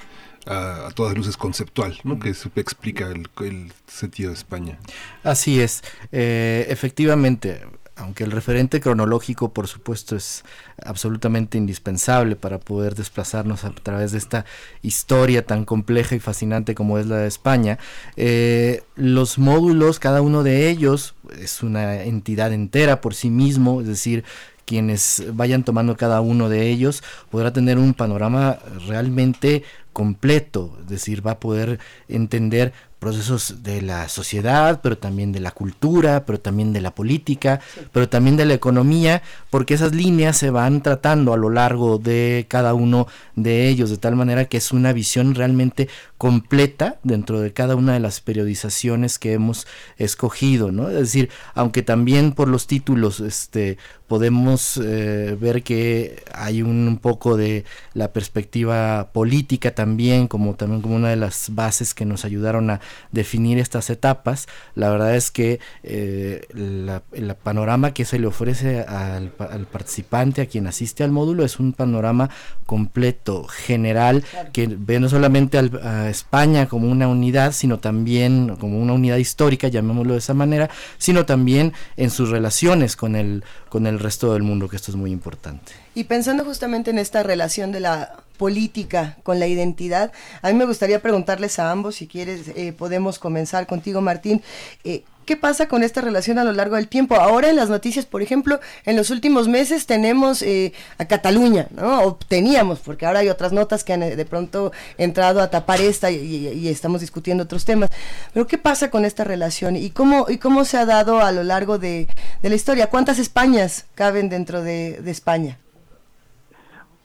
a, 0.47 0.89
todas 0.95 1.17
luces 1.17 1.37
conceptual, 1.37 1.99
¿no? 2.05 2.19
que 2.19 2.31
explica 2.57 3.09
el, 3.09 3.73
sentido 3.87 4.31
de 4.31 4.37
España. 4.37 4.79
Así 5.23 5.61
es, 5.61 5.83
eh, 6.13 6.67
efectivamente, 6.69 7.61
aunque 8.01 8.25
el 8.25 8.31
referente 8.31 8.81
cronológico, 8.81 9.53
por 9.53 9.69
supuesto, 9.69 10.17
es 10.17 10.45
absolutamente 10.85 11.59
indispensable 11.59 12.37
para 12.37 12.59
poder 12.59 12.95
desplazarnos 12.95 13.65
a 13.65 13.71
través 13.71 14.13
de 14.13 14.19
esta 14.19 14.45
historia 14.83 15.45
tan 15.45 15.65
compleja 15.65 16.15
y 16.15 16.21
fascinante 16.21 16.75
como 16.75 16.99
es 16.99 17.07
la 17.07 17.19
de 17.19 17.29
España, 17.29 17.79
eh, 18.17 18.83
los 18.97 19.39
módulos, 19.39 19.99
cada 19.99 20.23
uno 20.23 20.43
de 20.43 20.71
ellos 20.71 21.15
es 21.39 21.63
una 21.63 22.03
entidad 22.03 22.53
entera 22.53 23.01
por 23.01 23.15
sí 23.15 23.31
mismo, 23.31 23.81
es 23.83 23.87
decir, 23.87 24.25
quienes 24.71 25.25
vayan 25.33 25.65
tomando 25.65 25.97
cada 25.97 26.21
uno 26.21 26.49
de 26.49 26.71
ellos 26.71 27.03
podrá 27.29 27.53
tener 27.53 27.77
un 27.77 27.93
panorama 27.93 28.61
realmente 28.87 29.65
completo, 29.93 30.79
es 30.83 30.89
decir, 30.89 31.27
va 31.27 31.33
a 31.33 31.41
poder 31.41 31.81
entender 32.07 32.73
procesos 33.01 33.63
de 33.63 33.81
la 33.83 34.09
sociedad, 34.09 34.81
pero 34.83 34.97
también 34.99 35.33
de 35.33 35.41
la 35.41 35.51
cultura, 35.51 36.25
pero 36.27 36.39
también 36.39 36.73
de 36.73 36.83
la 36.83 36.95
política, 36.95 37.61
pero 37.93 38.09
también 38.09 38.37
de 38.37 38.45
la 38.45 38.55
economía, 38.55 39.23
porque 39.49 39.75
esas 39.75 39.95
líneas 39.95 40.37
se 40.37 40.51
van 40.51 40.83
tratando 40.83 41.33
a 41.33 41.39
lo 41.39 41.49
largo 41.49 41.99
de 41.99 42.45
cada 42.49 42.75
uno 42.75 43.09
de 43.37 43.69
ellos, 43.69 43.89
de 43.89 43.97
tal 43.97 44.17
manera 44.17 44.45
que 44.45 44.59
es 44.59 44.71
una 44.71 44.93
visión 44.93 45.35
realmente 45.35 45.89
completa 46.19 47.01
dentro 47.03 47.41
de 47.41 47.55
cada 47.55 47.75
una 47.75 47.95
de 47.95 48.01
las 48.01 48.21
periodizaciones 48.21 49.19
que 49.19 49.33
hemos 49.33 49.67
escogido, 49.97 50.71
¿no? 50.71 50.91
Es 50.91 50.97
decir, 50.97 51.31
aunque 51.55 51.83
también 51.83 52.33
por 52.33 52.49
los 52.49 52.67
títulos 52.67 53.21
este, 53.21 53.79
podemos 54.11 54.77
eh, 54.77 55.37
ver 55.41 55.63
que 55.63 56.25
hay 56.35 56.63
un, 56.63 56.99
poco 57.01 57.37
de 57.37 57.65
la 57.95 58.13
perspectiva 58.13 59.11
política 59.13 59.73
también, 59.73 60.27
como 60.27 60.57
también 60.57 60.83
como 60.83 60.97
una 60.97 61.11
de 61.11 61.17
las 61.17 61.55
bases 61.55 61.95
que 61.95 62.05
nos 62.05 62.25
ayudaron 62.25 62.71
a 62.71 62.81
definir 63.13 63.59
estas 63.59 63.89
etapas. 63.89 64.49
La 64.75 64.91
verdad 64.91 65.15
es 65.15 65.31
que 65.31 65.61
eh, 65.85 66.45
el 66.53 67.37
panorama 67.41 67.95
que 67.95 68.05
se 68.05 68.19
le 68.19 68.27
ofrece 68.27 68.81
al, 68.81 69.29
participante, 69.71 70.43
a 70.43 70.47
quien 70.47 70.67
asiste 70.67 71.05
al 71.05 71.13
módulo, 71.13 71.45
es 71.45 71.61
un 71.61 71.73
panorama 71.73 72.31
completo, 72.67 73.45
general, 73.45 74.25
que 74.53 74.67
ve 74.67 74.99
no 74.99 75.09
solamente 75.09 75.57
al, 75.57 75.71
España 76.11 76.67
como 76.67 76.91
una 76.91 77.07
unidad, 77.07 77.53
sino 77.53 77.79
también 77.79 78.57
como 78.57 78.81
una 78.81 78.93
unidad 78.93 79.19
histórica, 79.19 79.69
llamémoslo 79.69 80.15
de 80.15 80.19
esa 80.19 80.35
manera, 80.35 80.69
sino 80.99 81.27
también 81.27 81.75
en 81.97 82.11
sus 82.11 82.31
relaciones 82.31 82.97
con 82.97 83.15
el, 83.15 83.45
con 83.69 83.87
el 83.87 84.00
resto 84.01 84.33
del 84.33 84.43
mundo, 84.43 84.69
que 84.69 84.77
esto 84.77 84.91
es 84.91 84.97
muy 84.97 85.13
importante. 85.13 85.73
Y 85.95 86.05
pensando 86.05 86.45
justamente 86.45 86.91
en 86.91 86.99
esta 86.99 87.23
relación 87.23 87.71
de 87.73 87.81
la 87.81 88.17
política 88.37 89.17
con 89.23 89.39
la 89.39 89.47
identidad, 89.47 90.13
a 90.43 90.49
mí 90.49 90.55
me 90.55 90.65
gustaría 90.65 91.01
preguntarles 91.01 91.59
a 91.59 91.71
ambos, 91.71 91.97
si 91.97 92.07
quieres, 92.07 92.49
eh, 92.49 92.73
podemos 92.73 93.19
comenzar 93.19 93.67
contigo, 93.67 94.01
Martín. 94.01 94.43
Eh, 94.83 95.05
¿Qué 95.31 95.37
pasa 95.37 95.69
con 95.69 95.85
esta 95.85 96.01
relación 96.01 96.41
a 96.41 96.45
lo 96.45 96.51
largo 96.51 96.75
del 96.75 96.89
tiempo? 96.89 97.15
Ahora 97.15 97.51
en 97.51 97.55
las 97.55 97.71
noticias, 97.71 98.05
por 98.05 98.21
ejemplo, 98.21 98.59
en 98.85 98.97
los 98.97 99.11
últimos 99.11 99.47
meses 99.47 99.87
tenemos 99.87 100.43
eh, 100.43 100.73
a 100.99 101.05
Cataluña, 101.05 101.69
¿no? 101.71 102.03
O 102.03 102.17
teníamos, 102.17 102.81
porque 102.81 103.07
ahora 103.07 103.21
hay 103.21 103.29
otras 103.29 103.53
notas 103.53 103.85
que 103.85 103.93
han 103.93 104.01
de 104.01 104.25
pronto 104.25 104.73
entrado 104.99 105.41
a 105.41 105.49
tapar 105.49 105.81
esta 105.81 106.11
y, 106.11 106.67
estamos 106.67 107.01
discutiendo 107.01 107.45
otros 107.45 107.65
temas. 107.65 107.91
Pero 108.35 108.49
¿qué 108.49 108.59
pasa 108.59 108.91
con 108.91 109.05
esta 109.05 109.23
relación 109.23 109.77
y 109.77 109.91
cómo, 109.91 110.27
y 110.29 110.39
cómo 110.39 110.65
se 110.65 110.79
ha 110.79 110.85
dado 110.85 111.21
a 111.21 111.31
lo 111.31 111.45
largo 111.45 111.79
de, 111.79 112.09
la 112.43 112.55
historia? 112.57 112.91
¿Cuántas 112.91 113.21
Españas 113.21 113.89
caben 113.95 114.31
dentro 114.31 114.63
de, 114.63 115.01
España? 115.09 115.59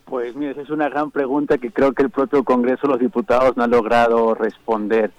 Pues 0.06 0.36
mira, 0.36 0.60
es 0.60 0.72
una 0.72 0.90
gran 0.90 1.12
pregunta 1.12 1.60
que 1.60 1.70
creo 1.70 1.94
que 1.94 2.02
el 2.02 2.10
propio 2.10 2.44
Congreso, 2.44 2.88
los 2.88 3.00
diputados 3.00 3.56
no 3.56 3.66
han 3.66 3.70
logrado 3.70 4.34
responder. 4.34 5.12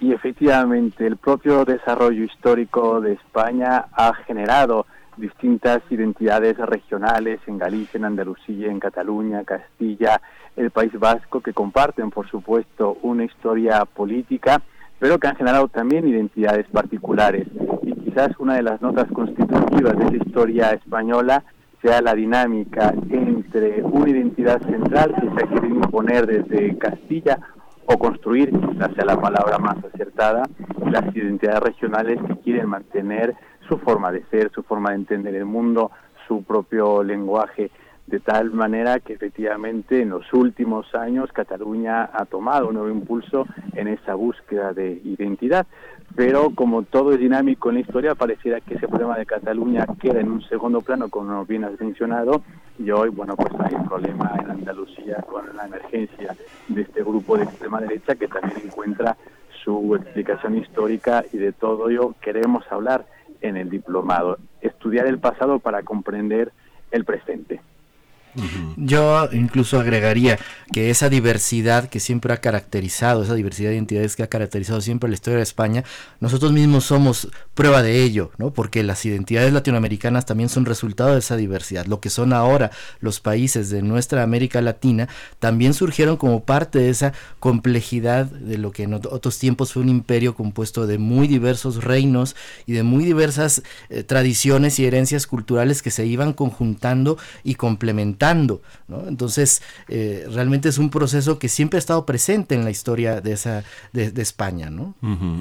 Y 0.00 0.12
efectivamente, 0.12 1.06
el 1.06 1.16
propio 1.16 1.64
desarrollo 1.64 2.24
histórico 2.24 3.00
de 3.00 3.12
España 3.12 3.86
ha 3.92 4.12
generado 4.26 4.86
distintas 5.16 5.80
identidades 5.90 6.56
regionales 6.58 7.40
en 7.46 7.58
Galicia, 7.58 7.98
en 7.98 8.04
Andalucía, 8.04 8.70
en 8.70 8.80
Cataluña, 8.80 9.44
Castilla, 9.44 10.20
el 10.56 10.70
País 10.70 10.92
Vasco, 10.98 11.40
que 11.40 11.52
comparten, 11.52 12.10
por 12.10 12.28
supuesto, 12.28 12.98
una 13.02 13.24
historia 13.24 13.84
política, 13.84 14.60
pero 14.98 15.18
que 15.18 15.28
han 15.28 15.36
generado 15.36 15.68
también 15.68 16.08
identidades 16.08 16.66
particulares. 16.68 17.46
Y 17.82 17.92
quizás 17.92 18.30
una 18.38 18.56
de 18.56 18.62
las 18.62 18.80
notas 18.82 19.10
constitutivas 19.12 19.96
de 19.96 20.04
esa 20.04 20.16
historia 20.16 20.70
española 20.72 21.44
sea 21.82 22.00
la 22.00 22.14
dinámica 22.14 22.94
entre 23.10 23.82
una 23.82 24.08
identidad 24.08 24.60
central 24.62 25.14
que 25.14 25.28
se 25.28 25.44
ha 25.44 25.48
querido 25.48 25.76
imponer 25.76 26.26
desde 26.26 26.78
Castilla 26.78 27.38
o 27.86 27.98
construir, 27.98 28.50
quizás 28.50 28.94
sea 28.94 29.04
la 29.04 29.20
palabra 29.20 29.58
más 29.58 29.76
acertada, 29.84 30.42
las 30.90 31.14
identidades 31.14 31.60
regionales 31.60 32.18
que 32.26 32.36
quieren 32.38 32.68
mantener 32.68 33.34
su 33.68 33.78
forma 33.78 34.12
de 34.12 34.24
ser, 34.30 34.50
su 34.52 34.62
forma 34.62 34.90
de 34.90 34.96
entender 34.96 35.34
el 35.34 35.44
mundo, 35.44 35.90
su 36.26 36.42
propio 36.42 37.02
lenguaje, 37.02 37.70
de 38.06 38.20
tal 38.20 38.50
manera 38.52 39.00
que 39.00 39.14
efectivamente 39.14 40.02
en 40.02 40.10
los 40.10 40.30
últimos 40.34 40.94
años 40.94 41.32
Cataluña 41.32 42.10
ha 42.12 42.26
tomado 42.26 42.68
un 42.68 42.74
nuevo 42.74 42.90
impulso 42.90 43.46
en 43.72 43.88
esa 43.88 44.14
búsqueda 44.14 44.74
de 44.74 45.00
identidad 45.04 45.66
pero 46.14 46.50
como 46.50 46.82
todo 46.82 47.12
es 47.12 47.18
dinámico 47.18 47.68
en 47.68 47.76
la 47.76 47.80
historia, 47.80 48.14
pareciera 48.14 48.60
que 48.60 48.74
ese 48.74 48.86
problema 48.86 49.18
de 49.18 49.26
Cataluña 49.26 49.86
queda 50.00 50.20
en 50.20 50.30
un 50.30 50.42
segundo 50.42 50.80
plano, 50.80 51.08
como 51.08 51.44
bien 51.44 51.64
has 51.64 51.78
mencionado, 51.80 52.42
y 52.78 52.90
hoy, 52.90 53.08
bueno, 53.08 53.34
pues 53.36 53.52
hay 53.60 53.74
un 53.74 53.86
problema 53.86 54.32
en 54.40 54.50
Andalucía 54.50 55.16
con 55.28 55.56
la 55.56 55.66
emergencia 55.66 56.36
de 56.68 56.82
este 56.82 57.02
grupo 57.02 57.36
de 57.36 57.44
extrema 57.44 57.80
derecha 57.80 58.14
que 58.14 58.28
también 58.28 58.60
encuentra 58.64 59.16
su 59.64 59.96
explicación 59.96 60.58
histórica 60.58 61.24
y 61.32 61.38
de 61.38 61.52
todo 61.52 61.88
ello 61.88 62.14
queremos 62.20 62.64
hablar 62.70 63.06
en 63.40 63.56
el 63.56 63.70
diplomado, 63.70 64.38
estudiar 64.60 65.06
el 65.06 65.18
pasado 65.18 65.58
para 65.58 65.82
comprender 65.82 66.52
el 66.90 67.04
presente. 67.04 67.60
Yo 68.76 69.28
incluso 69.32 69.78
agregaría 69.78 70.38
que 70.72 70.90
esa 70.90 71.08
diversidad 71.08 71.88
que 71.88 72.00
siempre 72.00 72.32
ha 72.32 72.38
caracterizado, 72.38 73.22
esa 73.22 73.34
diversidad 73.34 73.70
de 73.70 73.76
identidades 73.76 74.16
que 74.16 74.24
ha 74.24 74.28
caracterizado 74.28 74.80
siempre 74.80 75.08
la 75.08 75.14
historia 75.14 75.36
de 75.36 75.44
España, 75.44 75.84
nosotros 76.20 76.52
mismos 76.52 76.84
somos 76.84 77.28
prueba 77.54 77.82
de 77.82 78.02
ello, 78.02 78.32
¿no? 78.38 78.52
Porque 78.52 78.82
las 78.82 79.04
identidades 79.04 79.52
latinoamericanas 79.52 80.26
también 80.26 80.48
son 80.48 80.64
resultado 80.64 81.12
de 81.12 81.20
esa 81.20 81.36
diversidad. 81.36 81.86
Lo 81.86 82.00
que 82.00 82.10
son 82.10 82.32
ahora 82.32 82.72
los 83.00 83.20
países 83.20 83.70
de 83.70 83.82
nuestra 83.82 84.22
América 84.22 84.60
Latina 84.60 85.08
también 85.38 85.72
surgieron 85.72 86.16
como 86.16 86.44
parte 86.44 86.80
de 86.80 86.90
esa 86.90 87.12
complejidad 87.38 88.26
de 88.26 88.58
lo 88.58 88.72
que 88.72 88.84
en 88.84 88.94
otros 88.94 89.38
tiempos 89.38 89.72
fue 89.72 89.82
un 89.82 89.88
imperio 89.88 90.34
compuesto 90.34 90.86
de 90.86 90.98
muy 90.98 91.28
diversos 91.28 91.84
reinos 91.84 92.34
y 92.66 92.72
de 92.72 92.82
muy 92.82 93.04
diversas 93.04 93.62
eh, 93.90 94.02
tradiciones 94.02 94.78
y 94.80 94.86
herencias 94.86 95.26
culturales 95.28 95.82
que 95.82 95.92
se 95.92 96.06
iban 96.06 96.32
conjuntando 96.32 97.16
y 97.44 97.54
complementando 97.54 98.23
entonces, 99.06 99.62
eh, 99.88 100.26
realmente 100.30 100.68
es 100.68 100.78
un 100.78 100.90
proceso 100.90 101.38
que 101.38 101.48
siempre 101.48 101.76
ha 101.76 101.80
estado 101.80 102.06
presente 102.06 102.54
en 102.54 102.64
la 102.64 102.70
historia 102.70 103.20
de, 103.20 103.32
esa, 103.32 103.64
de, 103.92 104.12
España, 104.22 104.70
¿no? 104.70 104.94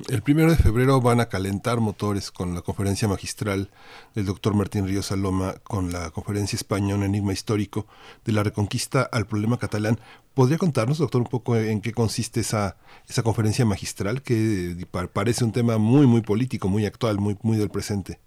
El 0.10 0.22
primero 0.22 0.52
de 0.52 0.58
febrero 0.58 1.02
van 1.02 1.20
a 1.20 1.28
calentar 1.28 1.80
motores 1.80 2.32
con 2.32 2.56
la 2.56 2.62
conferencia 2.62 3.08
magistral 3.08 3.70
del 4.16 4.26
doctor 4.26 4.54
Martín 4.54 4.88
Ríos 4.88 5.08
Saloma 5.08 5.56
con 5.64 5.92
la 5.92 6.12
conferencia 6.12 6.56
España, 6.56 6.96
un 6.96 7.04
enigma 7.04 7.34
histórico 7.34 7.88
de 8.26 8.34
la 8.34 8.44
reconquista 8.44 9.04
al 9.04 9.26
problema 9.26 9.58
catalán. 9.58 10.00
¿Podría 10.34 10.58
contarnos, 10.58 10.98
doctor, 10.98 11.22
un 11.22 11.28
poco 11.28 11.56
en 11.56 11.82
qué 11.82 11.94
consiste 11.94 12.40
esa, 12.40 12.78
esa 13.08 13.24
conferencia 13.24 13.66
magistral 13.66 14.22
que 14.22 14.88
parece 15.14 15.44
un 15.44 15.52
tema 15.52 15.78
muy, 15.78 16.08
muy 16.08 16.22
político, 16.22 16.68
muy 16.70 16.86
actual, 16.86 17.20
muy 17.20 17.58
del 17.58 17.70
presente? 17.70 18.20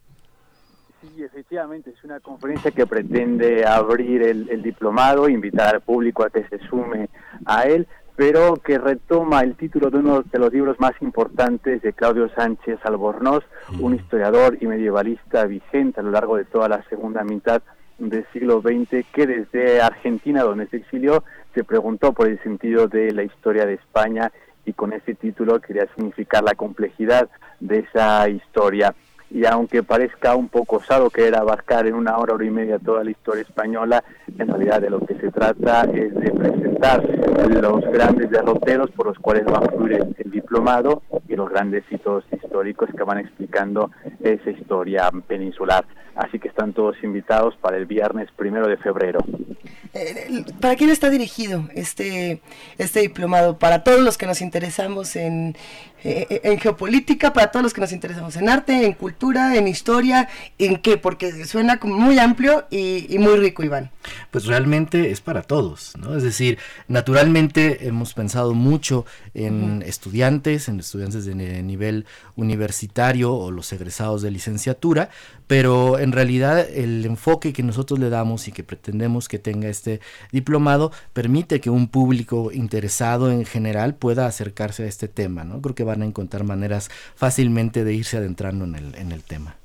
Sí, 1.14 1.22
efectivamente, 1.22 1.90
es 1.90 2.04
una 2.04 2.20
conferencia 2.20 2.70
que 2.70 2.86
pretende 2.86 3.64
abrir 3.64 4.22
el, 4.22 4.62
diplomado, 4.62 5.28
invitar 5.28 5.74
al 5.74 5.80
público 5.80 6.24
a 6.24 6.30
que 6.30 6.44
se 6.48 6.58
sume 6.68 7.08
a 7.44 7.62
él, 7.62 7.86
pero 8.16 8.56
que 8.56 8.78
retoma 8.78 9.42
el 9.42 9.56
título 9.56 9.90
de 9.90 9.98
uno 9.98 10.22
de 10.22 10.38
los 10.38 10.52
libros 10.52 10.80
más 10.80 10.92
importantes 11.00 11.82
de 11.82 11.92
Claudio 11.92 12.28
Sánchez 12.30 12.80
Albornoz, 12.84 13.44
un 13.80 13.94
historiador 13.94 14.58
y 14.60 14.66
medievalista 14.66 15.44
vigente 15.44 16.00
a 16.00 16.02
lo 16.02 16.10
largo 16.10 16.36
de 16.36 16.44
toda 16.44 16.68
la 16.68 16.82
segunda 16.88 17.22
mitad 17.24 17.62
del 17.98 18.26
siglo 18.32 18.60
XX, 18.60 19.06
que 19.12 19.26
desde 19.26 19.80
Argentina, 19.80 20.42
donde 20.42 20.66
se 20.68 20.78
exilió, 20.78 21.24
se 21.54 21.64
preguntó 21.64 22.12
por 22.12 22.28
el 22.28 22.42
sentido 22.42 22.88
de 22.88 23.12
la 23.12 23.22
historia 23.22 23.66
de 23.66 23.74
España 23.74 24.32
y 24.64 24.72
con 24.72 24.92
ese 24.92 25.14
título 25.14 25.60
quería 25.60 25.86
significar 25.94 26.42
la 26.42 26.54
complejidad 26.54 27.28
de 27.60 27.78
esa 27.80 28.28
historia. 28.28 28.94
Y 29.30 29.44
aunque 29.44 29.82
parezca 29.82 30.34
un 30.34 30.48
poco 30.48 30.76
osado 30.76 31.10
querer 31.10 31.36
abarcar 31.36 31.86
en 31.86 31.94
una 31.94 32.16
hora, 32.18 32.34
hora 32.34 32.44
y 32.44 32.50
media 32.50 32.78
toda 32.78 33.04
la 33.04 33.10
historia 33.10 33.42
española, 33.42 34.04
en 34.38 34.48
realidad 34.48 34.80
de 34.80 34.90
lo 34.90 35.00
que 35.00 35.14
se 35.14 35.30
trata 35.30 35.82
es 35.84 36.14
de 36.14 36.30
presentar 36.30 37.02
los 37.60 37.80
grandes 37.92 38.30
derroteros 38.30 38.90
por 38.92 39.06
los 39.06 39.18
cuales 39.18 39.44
va 39.46 39.58
a 39.58 39.70
fluir 39.70 40.06
el, 40.18 40.30
diplomado 40.30 41.02
y 41.28 41.34
los 41.34 41.50
grandes 41.50 41.84
hitos 41.90 42.24
históricos 42.30 42.88
que 42.96 43.02
van 43.02 43.18
explicando 43.18 43.90
esa 44.20 44.50
historia 44.50 45.10
peninsular. 45.26 45.84
Así 46.16 46.38
que 46.38 46.48
están 46.48 46.72
todos 46.72 46.96
invitados 47.02 47.54
para 47.60 47.76
el 47.76 47.84
viernes 47.84 48.28
primero 48.36 48.66
de 48.68 48.78
febrero. 48.78 49.20
Eh, 49.92 50.44
¿Para 50.60 50.74
quién 50.76 50.90
está 50.90 51.10
dirigido 51.10 51.68
este, 51.74 52.40
este 52.78 53.00
diplomado? 53.00 53.58
Para 53.58 53.84
todos 53.84 54.00
los 54.00 54.16
que 54.16 54.26
nos 54.26 54.40
interesamos 54.40 55.14
en, 55.16 55.56
eh, 56.04 56.40
en 56.44 56.60
geopolítica, 56.60 57.32
para 57.32 57.50
todos 57.50 57.64
los 57.64 57.74
que 57.74 57.80
nos 57.80 57.90
interesamos 57.90 58.36
en 58.36 58.48
arte, 58.48 58.86
en 58.86 58.92
cultura, 58.92 59.56
en 59.56 59.66
historia, 59.66 60.28
¿en 60.58 60.76
qué? 60.76 60.98
Porque 60.98 61.44
suena 61.46 61.78
como 61.80 61.98
muy 61.98 62.18
amplio 62.18 62.66
y, 62.70 63.16
muy 63.18 63.36
rico, 63.38 63.64
Iván. 63.64 63.90
Pues 64.30 64.46
realmente 64.46 65.10
es 65.10 65.20
para 65.20 65.42
todos, 65.42 65.94
¿no? 65.98 66.16
Es 66.16 66.22
decir, 66.22 66.58
naturalmente 66.86 67.88
hemos 67.88 68.14
pensado 68.14 68.54
mucho 68.54 69.04
en 69.34 69.82
estudiantes, 69.82 70.68
en 70.68 70.78
estudiantes 70.78 71.24
de 71.24 71.34
nivel 71.34 72.06
universitario 72.36 73.34
o 73.34 73.50
los 73.50 73.72
egresados 73.72 74.22
de 74.22 74.30
licenciatura, 74.30 75.10
pero 75.46 75.98
en 75.98 76.12
realidad 76.12 76.66
el 76.68 77.04
enfoque 77.04 77.52
que 77.52 77.62
nosotros 77.62 77.98
le 77.98 78.10
damos 78.10 78.48
y 78.48 78.52
que 78.52 78.64
pretendemos 78.64 79.28
que 79.28 79.38
tenga 79.38 79.68
este 79.68 80.00
diplomado 80.32 80.92
permite 81.12 81.60
que 81.60 81.70
un 81.70 81.88
público 81.88 82.50
interesado 82.52 83.30
en 83.30 83.44
general 83.44 83.94
pueda 83.94 84.26
acercarse 84.26 84.84
a 84.84 84.86
este 84.86 85.08
tema, 85.08 85.44
¿no? 85.44 85.60
Creo 85.60 85.74
que 85.74 85.84
van 85.84 86.02
a 86.02 86.06
encontrar 86.06 86.44
maneras 86.44 86.90
fácilmente 87.14 87.84
de 87.84 87.94
irse 87.94 88.16
adentrando 88.16 88.64
en 88.64 88.74
el, 88.74 88.94
en 88.96 89.12
el 89.12 89.22
tema. 89.22 89.56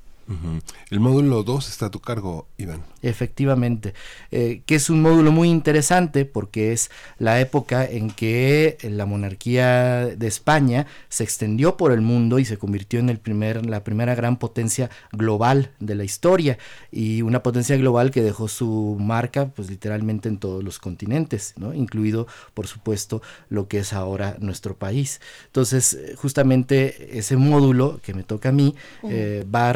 El 0.89 0.99
módulo 0.99 1.43
2 1.43 1.69
está 1.69 1.87
a 1.87 1.91
tu 1.91 1.99
cargo, 1.99 2.47
Iván. 2.57 2.83
Efectivamente, 3.01 3.93
eh, 4.29 4.61
que 4.65 4.75
es 4.75 4.89
un 4.89 5.01
módulo 5.01 5.31
muy 5.31 5.49
interesante 5.49 6.25
porque 6.25 6.71
es 6.71 6.91
la 7.17 7.39
época 7.39 7.83
en 7.85 8.11
que 8.11 8.77
la 8.83 9.05
monarquía 9.05 10.05
de 10.05 10.27
España 10.27 10.85
se 11.09 11.23
extendió 11.23 11.77
por 11.77 11.91
el 11.91 12.01
mundo 12.01 12.39
y 12.39 12.45
se 12.45 12.57
convirtió 12.57 12.99
en 12.99 13.09
el 13.09 13.17
primer, 13.17 13.65
la 13.65 13.83
primera 13.83 14.15
gran 14.15 14.37
potencia 14.37 14.89
global 15.11 15.71
de 15.79 15.95
la 15.95 16.03
historia 16.03 16.57
y 16.91 17.21
una 17.23 17.41
potencia 17.41 17.75
global 17.77 18.11
que 18.11 18.21
dejó 18.21 18.47
su 18.47 18.97
marca 18.99 19.47
pues 19.47 19.69
literalmente 19.69 20.29
en 20.29 20.37
todos 20.37 20.63
los 20.63 20.77
continentes, 20.79 21.53
¿no? 21.57 21.73
incluido 21.73 22.27
por 22.53 22.67
supuesto 22.67 23.21
lo 23.49 23.67
que 23.67 23.79
es 23.79 23.93
ahora 23.93 24.35
nuestro 24.39 24.75
país. 24.75 25.21
Entonces 25.47 25.97
justamente 26.17 27.17
ese 27.17 27.37
módulo 27.37 27.99
que 28.03 28.13
me 28.13 28.23
toca 28.23 28.49
a 28.49 28.51
mí 28.51 28.75
eh, 29.09 29.45
va 29.53 29.73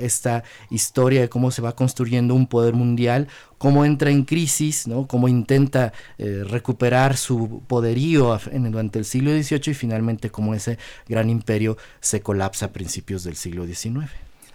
esta 0.00 0.42
historia 0.70 1.20
de 1.20 1.28
cómo 1.28 1.50
se 1.50 1.62
va 1.62 1.74
construyendo 1.74 2.34
un 2.34 2.46
poder 2.46 2.74
mundial, 2.74 3.28
cómo 3.58 3.84
entra 3.84 4.10
en 4.10 4.24
crisis, 4.24 4.86
¿no? 4.86 5.06
cómo 5.06 5.28
intenta 5.28 5.92
eh, 6.18 6.42
recuperar 6.44 7.16
su 7.16 7.62
poderío 7.66 8.38
durante 8.52 8.98
el 8.98 9.04
siglo 9.04 9.30
XVIII 9.30 9.70
y 9.70 9.74
finalmente 9.74 10.30
cómo 10.30 10.54
ese 10.54 10.78
gran 11.08 11.30
imperio 11.30 11.76
se 12.00 12.20
colapsa 12.20 12.66
a 12.66 12.72
principios 12.72 13.24
del 13.24 13.36
siglo 13.36 13.66
XIX. 13.66 14.10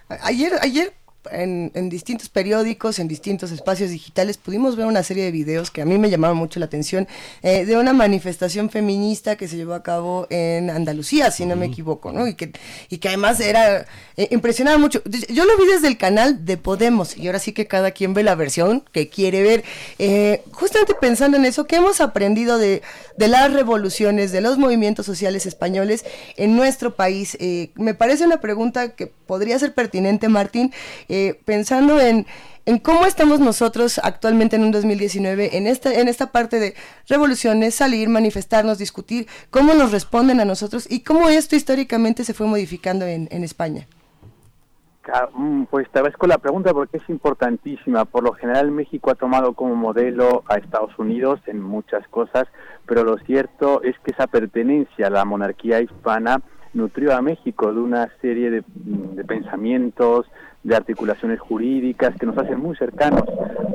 Ayer, 0.08 0.52
ayer 0.60 0.94
en, 1.32 1.88
distintos 1.88 2.28
periódicos, 2.28 2.98
en 2.98 3.08
distintos 3.08 3.50
espacios 3.50 3.90
digitales, 3.90 4.36
pudimos 4.36 4.76
ver 4.76 4.86
una 4.86 5.02
serie 5.02 5.24
de 5.24 5.30
videos 5.30 5.70
que 5.70 5.82
a 5.82 5.84
mí 5.84 5.98
me 5.98 6.10
llamaron 6.10 6.36
mucho 6.36 6.60
la 6.60 6.66
atención, 6.66 7.08
eh, 7.42 7.64
de 7.64 7.76
una 7.76 7.92
manifestación 7.92 8.70
feminista 8.70 9.36
que 9.36 9.48
se 9.48 9.56
llevó 9.56 9.74
a 9.74 9.82
cabo 9.82 10.26
en 10.30 10.70
Andalucía, 10.70 11.30
si 11.30 11.46
no 11.46 11.56
me 11.56 11.66
equivoco, 11.66 12.12
¿no? 12.12 12.26
Y 12.26 12.34
que, 12.34 12.52
y 12.88 12.98
que 12.98 13.08
además 13.08 13.40
era, 13.40 13.86
eh, 14.16 14.28
impresionaba 14.30 14.78
mucho. 14.78 15.02
Yo 15.28 15.44
lo 15.44 15.56
vi 15.58 15.66
desde 15.66 15.88
el 15.88 15.98
canal 15.98 16.44
de 16.44 16.56
Podemos, 16.56 17.16
y 17.16 17.26
ahora 17.26 17.38
sí 17.38 17.52
que 17.52 17.66
cada 17.66 17.90
quien 17.90 18.14
ve 18.14 18.22
la 18.22 18.34
versión 18.34 18.84
que 18.92 19.08
quiere 19.08 19.42
ver. 19.42 19.64
Eh, 19.98 20.42
justamente 20.52 20.94
pensando 20.94 21.36
en 21.36 21.44
eso, 21.44 21.66
¿qué 21.66 21.76
hemos 21.76 22.00
aprendido 22.00 22.58
de, 22.58 22.82
de 23.16 23.28
las 23.28 23.52
revoluciones, 23.52 24.32
de 24.32 24.40
los 24.40 24.58
movimientos 24.58 25.06
sociales 25.06 25.46
españoles 25.46 26.04
en 26.36 26.56
nuestro 26.56 26.94
país? 26.94 27.36
me 27.74 27.94
parece 27.94 28.24
una 28.24 28.40
pregunta 28.40 28.94
que 28.94 29.06
podría 29.28 29.58
ser 29.58 29.74
pertinente, 29.74 30.28
Martín. 30.28 30.72
Eh, 31.08 31.17
pensando 31.44 32.00
en, 32.00 32.26
cómo 32.82 33.06
estamos 33.06 33.40
nosotros 33.40 33.98
actualmente 34.02 34.56
en 34.56 34.64
un 34.64 34.72
2019, 34.72 35.56
en 35.56 35.66
esta, 35.66 35.92
en 35.92 36.08
esta 36.08 36.32
parte 36.32 36.58
de 36.58 36.74
revoluciones, 37.08 37.74
salir, 37.74 38.08
manifestarnos, 38.08 38.78
discutir, 38.78 39.26
cómo 39.50 39.74
nos 39.74 39.90
responden 39.92 40.40
a 40.40 40.44
nosotros 40.44 40.90
y 40.90 41.02
cómo 41.02 41.28
esto 41.28 41.56
históricamente 41.56 42.24
se 42.24 42.34
fue 42.34 42.46
modificando 42.46 43.06
en, 43.06 43.28
España. 43.42 43.86
Mm, 45.32 45.64
pues 45.64 45.88
te 45.90 45.98
agradezco 45.98 46.26
la 46.26 46.36
pregunta 46.36 46.74
porque 46.74 46.98
es 46.98 47.08
importantísima. 47.08 48.04
Por 48.04 48.24
lo 48.24 48.32
general 48.34 48.70
México 48.70 49.10
ha 49.10 49.14
tomado 49.14 49.54
como 49.54 49.74
modelo 49.74 50.44
a 50.48 50.56
Estados 50.56 50.98
Unidos 50.98 51.40
en 51.46 51.62
muchas 51.62 52.06
cosas, 52.08 52.46
pero 52.84 53.04
lo 53.04 53.16
cierto 53.18 53.82
es 53.82 53.98
que 54.00 54.10
esa 54.10 54.26
pertenencia 54.26 55.06
a 55.06 55.10
la 55.10 55.24
monarquía 55.24 55.80
hispana 55.80 56.42
nutrió 56.74 57.14
a 57.14 57.22
México 57.22 57.72
de 57.72 57.80
una 57.80 58.08
serie 58.20 58.50
de, 58.50 58.64
de 58.66 59.24
pensamientos, 59.24 60.26
de 60.68 60.76
articulaciones 60.76 61.40
jurídicas 61.40 62.14
que 62.16 62.26
nos 62.26 62.36
hacen 62.36 62.60
muy 62.60 62.76
cercanos 62.76 63.22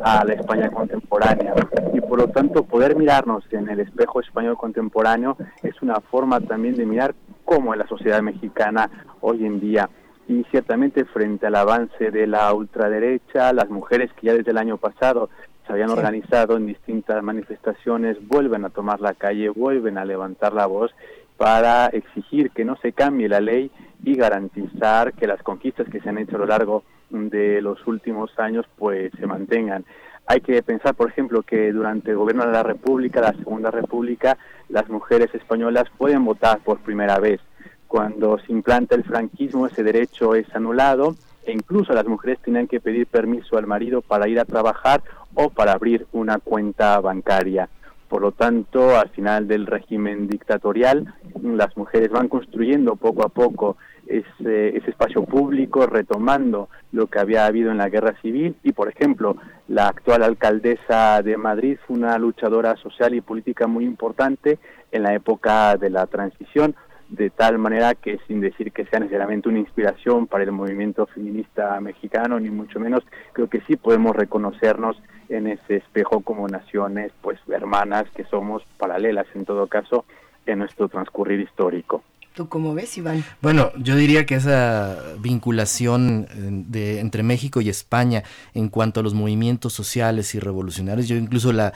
a 0.03 0.23
la 0.23 0.33
España 0.33 0.69
contemporánea. 0.69 1.53
Y 1.91 2.01
por 2.01 2.19
lo 2.19 2.27
tanto 2.27 2.63
poder 2.63 2.95
mirarnos 2.95 3.43
en 3.51 3.67
el 3.67 3.79
espejo 3.79 4.21
español 4.21 4.57
contemporáneo 4.57 5.35
es 5.63 5.81
una 5.81 5.99
forma 5.99 6.39
también 6.39 6.75
de 6.75 6.85
mirar 6.85 7.15
cómo 7.45 7.73
es 7.73 7.79
la 7.79 7.87
sociedad 7.87 8.21
mexicana 8.21 8.89
hoy 9.21 9.43
en 9.43 9.59
día. 9.59 9.89
Y 10.27 10.43
ciertamente 10.51 11.03
frente 11.05 11.47
al 11.47 11.55
avance 11.55 12.11
de 12.11 12.27
la 12.27 12.53
ultraderecha, 12.53 13.51
las 13.53 13.69
mujeres 13.69 14.11
que 14.13 14.27
ya 14.27 14.33
desde 14.33 14.51
el 14.51 14.57
año 14.59 14.77
pasado 14.77 15.29
se 15.65 15.73
habían 15.73 15.89
organizado 15.89 16.57
en 16.57 16.67
distintas 16.67 17.23
manifestaciones 17.23 18.17
vuelven 18.27 18.65
a 18.65 18.69
tomar 18.69 19.01
la 19.01 19.15
calle, 19.15 19.49
vuelven 19.49 19.97
a 19.97 20.05
levantar 20.05 20.53
la 20.53 20.67
voz 20.67 20.91
para 21.37 21.87
exigir 21.87 22.51
que 22.51 22.63
no 22.63 22.77
se 22.77 22.93
cambie 22.93 23.27
la 23.27 23.41
ley 23.41 23.71
y 24.03 24.15
garantizar 24.15 25.13
que 25.13 25.27
las 25.27 25.41
conquistas 25.41 25.87
que 25.89 25.99
se 25.99 26.09
han 26.09 26.17
hecho 26.17 26.35
a 26.35 26.39
lo 26.39 26.45
largo 26.45 26.83
de 27.09 27.61
los 27.61 27.85
últimos 27.87 28.37
años 28.37 28.65
pues 28.77 29.11
se 29.19 29.27
mantengan. 29.27 29.85
Hay 30.25 30.41
que 30.41 30.61
pensar, 30.63 30.95
por 30.95 31.09
ejemplo, 31.09 31.43
que 31.43 31.71
durante 31.71 32.11
el 32.11 32.17
gobierno 32.17 32.45
de 32.45 32.53
la 32.53 32.63
República, 32.63 33.21
la 33.21 33.33
Segunda 33.33 33.71
República, 33.71 34.37
las 34.69 34.89
mujeres 34.89 35.33
españolas 35.33 35.85
pueden 35.97 36.23
votar 36.23 36.59
por 36.59 36.79
primera 36.79 37.19
vez. 37.19 37.41
Cuando 37.87 38.39
se 38.39 38.51
implanta 38.51 38.95
el 38.95 39.03
franquismo, 39.03 39.67
ese 39.67 39.83
derecho 39.83 40.33
es 40.35 40.53
anulado 40.55 41.15
e 41.45 41.51
incluso 41.51 41.93
las 41.93 42.05
mujeres 42.05 42.39
tenían 42.39 42.67
que 42.67 42.79
pedir 42.79 43.05
permiso 43.05 43.57
al 43.57 43.67
marido 43.67 44.01
para 44.01 44.27
ir 44.27 44.39
a 44.39 44.45
trabajar 44.45 45.03
o 45.35 45.49
para 45.49 45.73
abrir 45.73 46.07
una 46.13 46.39
cuenta 46.39 46.99
bancaria. 47.01 47.69
Por 48.07 48.21
lo 48.21 48.31
tanto, 48.31 48.97
al 48.97 49.09
final 49.09 49.47
del 49.47 49.65
régimen 49.65 50.27
dictatorial, 50.27 51.13
las 51.41 51.75
mujeres 51.75 52.11
van 52.11 52.29
construyendo 52.29 52.95
poco 52.95 53.25
a 53.25 53.29
poco 53.29 53.75
ese, 54.07 54.77
ese, 54.77 54.89
espacio 54.89 55.23
público, 55.23 55.85
retomando 55.87 56.69
lo 56.91 57.07
que 57.07 57.19
había 57.19 57.45
habido 57.45 57.71
en 57.71 57.77
la 57.77 57.89
guerra 57.89 58.15
civil 58.21 58.55
y, 58.63 58.73
por 58.73 58.89
ejemplo, 58.89 59.37
la 59.67 59.87
actual 59.87 60.23
alcaldesa 60.23 61.21
de 61.21 61.37
Madrid 61.37 61.77
fue 61.85 61.97
una 61.97 62.17
luchadora 62.17 62.75
social 62.77 63.13
y 63.15 63.21
política 63.21 63.67
muy 63.67 63.85
importante 63.85 64.59
en 64.91 65.03
la 65.03 65.13
época 65.13 65.77
de 65.77 65.89
la 65.89 66.05
transición, 66.07 66.75
de 67.09 67.29
tal 67.29 67.59
manera 67.59 67.95
que 67.95 68.19
sin 68.27 68.41
decir 68.41 68.71
que 68.71 68.85
sea 68.85 68.99
necesariamente 68.99 69.49
una 69.49 69.59
inspiración 69.59 70.27
para 70.27 70.43
el 70.43 70.51
movimiento 70.51 71.05
feminista 71.05 71.79
mexicano, 71.79 72.39
ni 72.39 72.49
mucho 72.49 72.79
menos, 72.79 73.03
creo 73.33 73.47
que 73.47 73.61
sí 73.61 73.75
podemos 73.75 74.15
reconocernos 74.15 74.97
en 75.29 75.47
ese 75.47 75.77
espejo 75.77 76.21
como 76.21 76.47
naciones 76.47 77.11
pues 77.21 77.39
hermanas 77.49 78.05
que 78.15 78.23
somos 78.25 78.63
paralelas 78.77 79.27
en 79.35 79.45
todo 79.45 79.67
caso 79.67 80.05
en 80.45 80.59
nuestro 80.59 80.87
transcurrir 80.89 81.39
histórico. 81.39 82.03
¿Tú 82.33 82.49
cómo 82.49 82.73
ves, 82.73 82.97
Iván? 82.97 83.23
Bueno, 83.41 83.71
yo 83.77 83.95
diría 83.95 84.25
que 84.25 84.33
esa 84.35 84.97
vinculación 85.19 86.27
eh, 86.31 86.63
de, 86.67 86.99
entre 86.99 87.21
México 87.21 87.61
y 87.61 87.69
España 87.69 88.23
en 88.55 88.69
cuanto 88.69 89.01
a 89.01 89.03
los 89.03 89.13
movimientos 89.13 89.73
sociales 89.73 90.33
y 90.33 90.39
revolucionarios, 90.39 91.07
yo 91.07 91.15
incluso 91.15 91.53
la, 91.53 91.73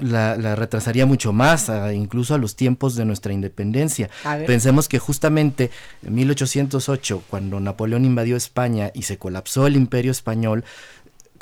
la, 0.00 0.56
retrasaría 0.56 1.04
mucho 1.04 1.34
más, 1.34 1.70
incluso 1.92 2.34
a 2.34 2.38
los 2.38 2.56
tiempos 2.56 2.96
de 2.96 3.04
nuestra 3.04 3.34
independencia. 3.34 4.08
Pensemos 4.46 4.88
que 4.88 4.98
justamente 4.98 5.70
en 6.02 6.14
1808, 6.14 7.22
cuando 7.28 7.60
Napoleón 7.60 8.06
invadió 8.06 8.36
España 8.36 8.90
y 8.94 9.02
se 9.02 9.18
colapsó 9.18 9.66
el 9.66 9.76
imperio 9.76 10.12
español, 10.12 10.64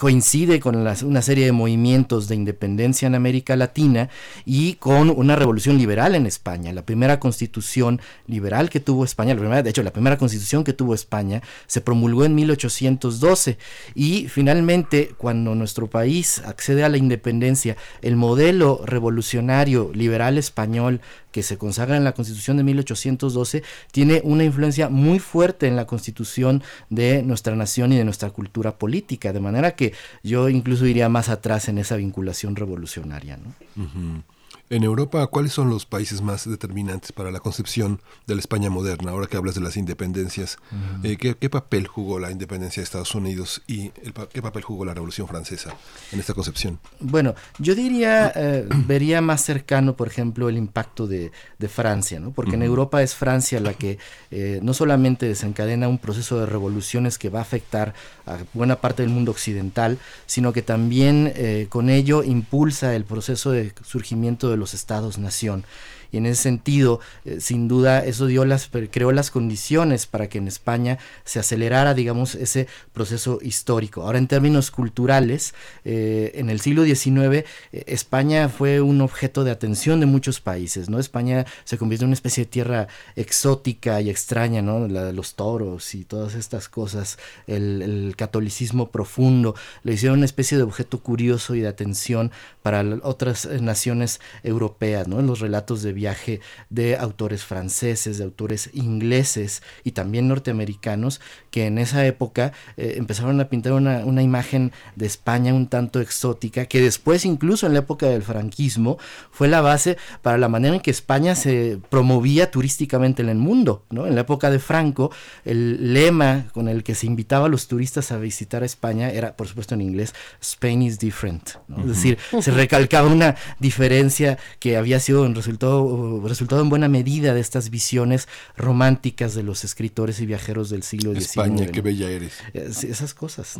coincide 0.03 0.59
con 0.59 0.75
una 0.75 1.23
serie 1.23 1.45
de 1.45 1.53
movimientos 1.53 2.27
de 2.27 2.35
independencia 2.35 3.07
en 3.07 3.15
América 3.15 3.55
Latina 3.55 4.09
y 4.45 4.73
con 4.75 5.11
una 5.11 5.37
revolución 5.37 5.79
liberal 5.79 6.17
en 6.17 6.27
España. 6.27 6.73
La 6.73 6.85
primera 6.85 7.21
constitución 7.21 8.01
liberal 8.27 8.69
que 8.69 8.81
tuvo 8.81 9.05
España, 9.05 9.33
la 9.35 9.39
primera, 9.39 9.63
de 9.63 9.71
hecho 9.71 9.85
la 9.85 9.93
primera 9.93 10.19
constitución 10.19 10.65
que 10.65 10.73
tuvo 10.73 10.93
España, 10.93 11.41
se 11.69 11.83
promulgó 11.83 12.25
en 12.25 12.35
1812 12.35 13.59
y 13.95 14.27
finalmente 14.27 15.15
cuando 15.17 15.55
nuestro 15.55 15.89
país 15.89 16.43
accede 16.47 16.83
a 16.83 16.89
la 16.89 16.97
independencia, 16.97 17.77
el 18.01 18.17
modelo 18.17 18.81
revolucionario 18.85 19.93
liberal 19.95 20.37
español 20.37 21.01
que 21.33 21.43
se 21.43 21.59
consagra 21.59 21.97
en 21.97 22.05
la 22.05 22.13
Constitución 22.13 22.59
de 22.59 22.63
1812 22.63 23.63
tiene 23.91 24.21
una 24.25 24.45
influencia 24.45 24.89
muy 24.89 25.19
fuerte 25.19 25.67
en 25.67 25.75
la 25.75 25.87
constitución 25.87 26.63
de 26.91 27.23
nuestra 27.23 27.57
nación 27.57 27.93
y 27.93 27.97
de 27.97 28.05
nuestra 28.05 28.31
cultura 28.31 28.79
política, 28.79 29.33
de 29.33 29.41
manera 29.41 29.75
que 29.75 29.95
yo 30.23 30.49
incluso 30.49 30.87
iría 30.87 31.09
más 31.09 31.29
atrás 31.29 31.69
en 31.69 31.79
esa 31.79 31.97
vinculación 31.97 32.55
revolucionaria. 32.55 33.39
¿no? 33.39 34.23
En 34.71 34.85
Europa, 34.85 35.27
¿cuáles 35.27 35.53
son 35.53 35.69
los 35.69 35.85
países 35.85 36.23
más 36.23 36.49
determinantes 36.49 37.13
para 37.13 37.31
la 37.31 37.41
concepción 37.41 38.01
de 38.27 38.35
la 38.37 38.41
España 38.41 38.71
moderna? 38.71 39.11
Ahora 39.11 39.27
que 39.27 39.37
hablas 39.37 39.55
de 39.55 39.61
las 39.61 39.77
independencias, 39.77 40.57
eh, 41.03 41.19
¿qué, 41.19 41.51
papel 41.51 41.87
jugó 41.87 42.19
la 42.19 42.31
independencia 42.31 42.81
de 42.81 42.85
Estados 42.85 43.15
Unidos 43.15 43.63
y 43.67 43.93
el, 44.03 44.15
qué 44.33 44.41
papel 44.41 44.63
jugó 44.63 44.87
la 44.87 44.95
Revolución 44.95 45.29
Francesa 45.29 45.75
en 46.11 46.21
esta 46.21 46.33
concepción? 46.33 46.79
Bueno, 47.01 47.35
yo 47.59 47.75
diría, 47.75 48.33
eh, 48.35 48.67
vería 48.87 49.21
más 49.21 49.45
cercano, 49.45 49.95
por 49.95 50.09
ejemplo, 50.09 50.49
el 50.49 50.57
impacto 50.57 51.07
de, 51.07 51.31
Francia, 51.69 52.19
¿no? 52.19 52.33
porque 52.33 52.57
en 52.57 52.63
Europa 52.63 53.03
es 53.03 53.15
Francia 53.15 53.61
la 53.61 53.75
que 53.75 53.97
eh, 54.33 54.59
no 54.63 54.75
solamente 54.75 55.27
desencadena 55.27 55.87
un 55.87 55.99
proceso 55.99 56.41
de 56.41 56.47
revoluciones 56.47 57.19
que 57.19 57.31
va 57.31 57.39
a 57.39 57.43
afectar 57.43 57.95
a 58.27 58.39
buena 58.53 58.81
parte 58.81 59.03
del 59.03 59.13
mundo 59.13 59.31
occidental, 59.31 59.99
sino 60.27 60.53
que 60.53 60.63
también 60.63 61.33
con 61.69 61.89
ello 61.89 62.25
impulsa 62.25 62.97
el 62.97 63.05
proceso 63.05 63.53
de 63.53 63.73
surgimiento 63.85 64.51
de 64.51 64.57
los 64.63 64.75
estados-nación 64.75 65.65
y 66.13 66.19
en 66.19 66.27
ese 66.27 66.43
sentido, 66.43 67.01
eh, 67.25 67.41
sin 67.41 67.69
duda, 67.69 68.05
eso 68.05 68.27
dio 68.27 68.45
las, 68.45 68.71
creó 68.91 69.13
las 69.13 69.31
condiciones 69.31 70.07
para 70.07 70.29
que 70.29 70.39
en 70.39 70.47
España 70.47 70.99
se 71.25 71.39
acelerara, 71.39 71.95
digamos, 71.95 72.35
ese 72.35 72.69
proceso 72.93 73.39
histórico. 73.43 74.03
Ahora, 74.03 74.19
en 74.19 74.29
términos 74.29 74.71
culturales, 74.71 75.55
eh, 75.85 76.33
en 76.35 76.51
el 76.51 76.61
siglo 76.61 76.85
XIX, 76.85 77.45
eh, 77.73 77.85
España 77.87 78.49
fue 78.49 78.81
un 78.81 79.01
objeto 79.01 79.43
de 79.43 79.51
atención 79.51 80.01
de 80.01 80.07
muchos 80.07 80.41
países, 80.41 80.91
¿no? 80.91 80.99
España 80.99 81.47
se 81.65 81.79
convirtió 81.79 82.05
en 82.05 82.09
una 82.09 82.15
especie 82.15 82.45
de 82.45 82.51
tierra 82.51 82.89
exótica 83.17 84.01
y 84.01 84.11
extraña, 84.11 84.61
¿no? 84.61 84.87
La 84.89 85.13
los 85.13 85.35
toros 85.35 85.95
y 85.95 86.05
todas 86.05 86.35
estas 86.35 86.69
cosas, 86.69 87.19
el, 87.47 88.15
catolicismo 88.17 88.91
profundo, 88.91 89.55
le 89.83 89.95
hicieron 89.95 90.19
una 90.19 90.27
especie 90.27 90.59
de 90.59 90.65
objeto 90.65 91.01
curioso 91.01 91.55
y 91.55 91.61
de 91.61 91.69
atención 91.69 92.31
para 92.63 92.85
otras 93.03 93.47
naciones 93.61 94.21
europeas, 94.43 95.09
¿no? 95.09 95.21
En 95.21 95.27
los 95.27 95.41
relatos 95.41 95.83
de 95.83 95.93
viaje 96.03 96.41
de 96.69 96.97
autores 96.97 97.45
franceses, 97.45 98.19
de 98.19 98.25
autores 98.25 98.71
ingleses 98.73 99.63
y 99.85 99.93
también 99.93 100.27
norteamericanos, 100.27 101.21
que 101.53 101.67
en 101.67 101.79
esa 101.79 102.05
época 102.05 102.53
eh, 102.77 102.95
empezaron 102.97 103.41
a 103.41 103.49
pintar 103.49 103.73
una, 103.73 104.05
una, 104.05 104.23
imagen 104.23 104.73
de 104.97 105.07
España 105.07 105.55
un 105.55 105.69
tanto 105.69 106.01
exótica, 106.01 106.67
que 106.67 106.81
después 106.81 107.25
incluso 107.25 107.67
en 107.67 107.75
la 107.75 107.81
época 107.81 108.07
del 108.07 108.23
franquismo 108.23 108.99
fue 109.31 109.47
la 109.47 109.61
base 109.61 109.97
para 110.23 110.39
la 110.39 110.49
manera 110.49 110.75
en 110.75 110.81
que 110.81 110.91
España 110.91 111.35
se 111.35 111.79
promovía 111.89 112.51
turísticamente 112.51 113.23
en 113.23 113.29
el 113.29 113.39
mundo. 113.39 113.85
¿no? 113.91 114.07
En 114.07 114.15
la 114.17 114.23
época 114.23 114.51
de 114.51 114.59
Franco, 114.59 115.13
el 115.45 115.95
lema 115.95 116.47
con 116.53 116.69
el 116.69 116.83
que 116.83 116.97
se 116.97 117.07
invitaba 117.07 117.47
a 117.47 117.49
los 117.49 117.69
turistas 117.69 118.11
a 118.11 118.19
visitar 118.19 118.63
a 118.63 118.67
España 118.67 119.11
era, 119.11 119.37
por 119.37 119.47
supuesto 119.47 119.75
en 119.75 119.83
inglés, 119.83 120.15
Spain 120.41 120.83
is 120.83 120.99
different. 120.99 121.51
Es 121.79 121.87
decir, 121.87 122.19
se 122.41 122.51
recalcaba 122.51 123.09
una 123.09 123.37
diferencia 123.61 124.39
que 124.59 124.77
había 124.77 124.99
sido 124.99 125.23
un 125.23 125.35
resultado 125.35 125.92
resultado 126.25 126.63
en 126.63 126.69
buena 126.69 126.89
medida 126.89 127.35
de 127.35 127.41
estas 127.41 127.71
visiones 127.71 128.29
románticas 128.57 129.35
de 129.35 129.43
los 129.43 129.65
escritores 129.65 130.21
y 130.21 130.27
viajeros 130.27 130.71
del 130.71 130.83
siglo 130.83 131.13
XIX. 131.13 131.27
España, 131.27 131.67
qué 131.67 131.81
bella 131.81 132.11
eres. 132.11 132.35
Esas 132.55 133.15
cosas. 133.15 133.57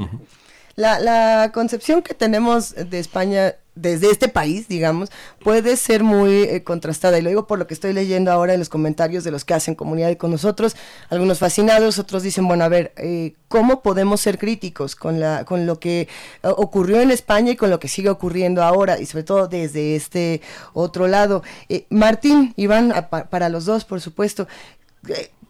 La, 0.77 0.99
la, 0.99 1.51
concepción 1.53 2.03
que 2.03 2.15
tenemos 2.15 2.75
de 2.75 2.99
España 2.99 3.57
desde 3.75 4.11
este 4.11 4.29
país, 4.29 4.69
digamos, 4.69 5.11
puede 5.43 5.77
ser 5.77 6.05
muy 6.05 6.43
eh, 6.43 6.63
contrastada. 6.63 7.19
Y 7.19 7.23
lo 7.23 7.31
digo 7.31 7.47
por 7.47 7.59
lo 7.59 7.67
que 7.67 7.75
estoy 7.75 7.93
leyendo 7.93 8.31
ahora 8.31 8.53
en 8.53 8.59
los 8.59 8.69
comentarios 8.69 9.25
de 9.25 9.31
los 9.31 9.45
que 9.45 9.55
hacen 9.55 9.75
comunidad 9.75 10.17
con 10.17 10.31
nosotros. 10.31 10.77
Algunos 11.09 11.39
fascinados, 11.39 11.99
otros 11.99 12.23
dicen, 12.23 12.47
bueno, 12.47 12.65
a 12.65 12.69
ver, 12.69 12.93
eh, 12.97 13.35
¿cómo 13.49 13.83
podemos 13.83 14.21
ser 14.21 14.39
críticos 14.39 14.95
con, 14.95 15.21
la, 15.21 15.45
con 15.45 15.67
lo 15.67 15.81
que 15.81 16.03
eh, 16.03 16.09
ocurrió 16.43 17.01
en 17.01 17.11
España 17.11 17.53
y 17.53 17.57
con 17.57 17.71
lo 17.71 17.81
que 17.81 17.89
sigue 17.89 18.11
ocurriendo 18.11 18.63
ahora? 18.63 19.01
Y 19.01 19.07
sobre 19.07 19.25
todo 19.25 19.49
desde 19.49 19.97
este 19.97 20.43
otro 20.75 21.09
lado. 21.09 21.43
Martín, 21.89 22.53
Iván, 22.57 22.93
para 23.31 23.49
los 23.49 23.65
dos, 23.65 23.85
por 23.85 24.01
supuesto. 24.01 24.47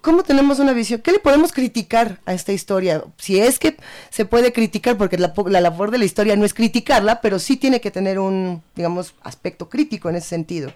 ¿Cómo 0.02 0.24
tenemos 0.24 0.58
una 0.58 0.72
visión? 0.72 1.00
¿Qué 1.00 1.12
le 1.12 1.20
podemos 1.20 1.52
criticar 1.52 2.18
a 2.26 2.34
esta 2.34 2.52
historia? 2.52 3.04
Si 3.18 3.38
es 3.38 3.60
que 3.60 3.76
se 4.10 4.24
puede 4.24 4.52
criticar, 4.52 4.98
porque 4.98 5.16
la, 5.16 5.60
labor 5.60 5.92
de 5.92 5.98
la 5.98 6.04
historia 6.04 6.34
no 6.34 6.44
es 6.44 6.54
criticarla, 6.54 7.20
pero 7.20 7.38
sí 7.38 7.56
tiene 7.56 7.80
que 7.80 7.92
tener 7.92 8.18
un, 8.18 8.62
digamos, 8.74 9.14
aspecto 9.22 9.68
crítico 9.68 10.08
en 10.08 10.16
ese 10.16 10.26
sentido. 10.26 10.72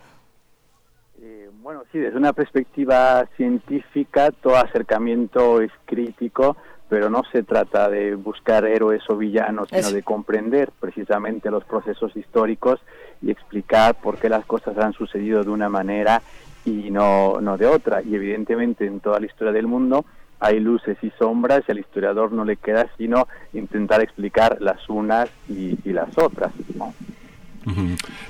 Eh, 1.20 1.50
bueno, 1.60 1.82
sí, 1.90 1.98
desde 1.98 2.16
una 2.16 2.32
perspectiva 2.32 3.26
científica, 3.36 4.30
todo 4.30 4.58
acercamiento 4.58 5.60
es 5.60 5.72
crítico, 5.86 6.56
pero 6.88 7.10
no 7.10 7.24
se 7.32 7.42
trata 7.42 7.88
de 7.88 8.14
buscar 8.14 8.64
héroes 8.64 9.02
o 9.08 9.16
villanos, 9.16 9.68
sino 9.70 9.90
de 9.90 10.04
comprender 10.04 10.70
precisamente 10.78 11.50
los 11.50 11.64
procesos 11.64 12.16
históricos 12.16 12.78
y 13.20 13.32
explicar 13.32 13.96
por 13.96 14.18
qué 14.18 14.28
las 14.28 14.46
cosas 14.46 14.78
han 14.78 14.92
sucedido 14.92 15.42
de 15.42 15.50
una 15.50 15.68
manera 15.68 16.22
y 16.66 16.90
no, 16.90 17.40
no 17.40 17.56
de 17.56 17.66
otra. 17.66 18.02
Y 18.02 18.14
evidentemente 18.14 18.86
en 18.86 19.00
toda 19.00 19.20
la 19.20 19.26
historia 19.26 19.52
del 19.52 19.66
mundo 19.66 20.04
hay 20.38 20.60
luces 20.60 20.98
y 21.02 21.10
sombras 21.18 21.62
y 21.66 21.72
al 21.72 21.78
historiador 21.78 22.32
no 22.32 22.44
le 22.44 22.56
queda 22.56 22.90
sino 22.98 23.26
intentar 23.54 24.02
explicar 24.02 24.58
las 24.60 24.86
unas 24.90 25.30
y, 25.48 25.78
las 25.84 26.18
otras. 26.18 26.52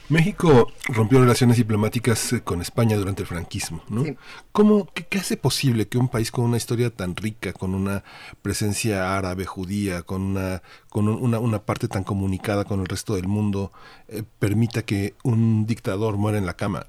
México 0.09 0.73
rompió 0.89 1.21
relaciones 1.21 1.59
diplomáticas 1.59 2.33
eh, 2.33 2.43
con 2.43 2.63
España 2.63 2.97
durante 2.97 3.23
el 3.23 3.29
franquismo. 3.29 3.83
¿no? 3.89 4.05
¿Cómo, 4.53 4.89
qué, 4.95 5.19
hace 5.19 5.37
posible 5.37 5.89
que 5.89 5.99
un 5.99 6.09
país 6.09 6.31
con 6.31 6.45
una 6.45 6.57
historia 6.57 6.89
tan 6.89 7.17
rica, 7.17 7.53
con 7.53 7.75
una 7.75 8.03
presencia 8.41 9.17
árabe, 9.17 9.45
judía, 9.45 10.03
con 10.03 10.23
una, 10.23 10.63
con 10.89 11.09
una, 11.09 11.39
una 11.39 11.59
parte 11.59 11.87
tan 11.87 12.03
comunicada 12.03 12.65
con 12.65 12.81
el 12.81 12.87
resto 12.87 13.17
del 13.17 13.29
mundo, 13.29 13.73
eh, 14.09 14.23
permita 14.39 14.83
que 14.83 15.15
un 15.23 15.67
dictador 15.67 16.17
muera 16.17 16.39
en 16.39 16.47
la 16.47 16.55
cama? 16.55 16.87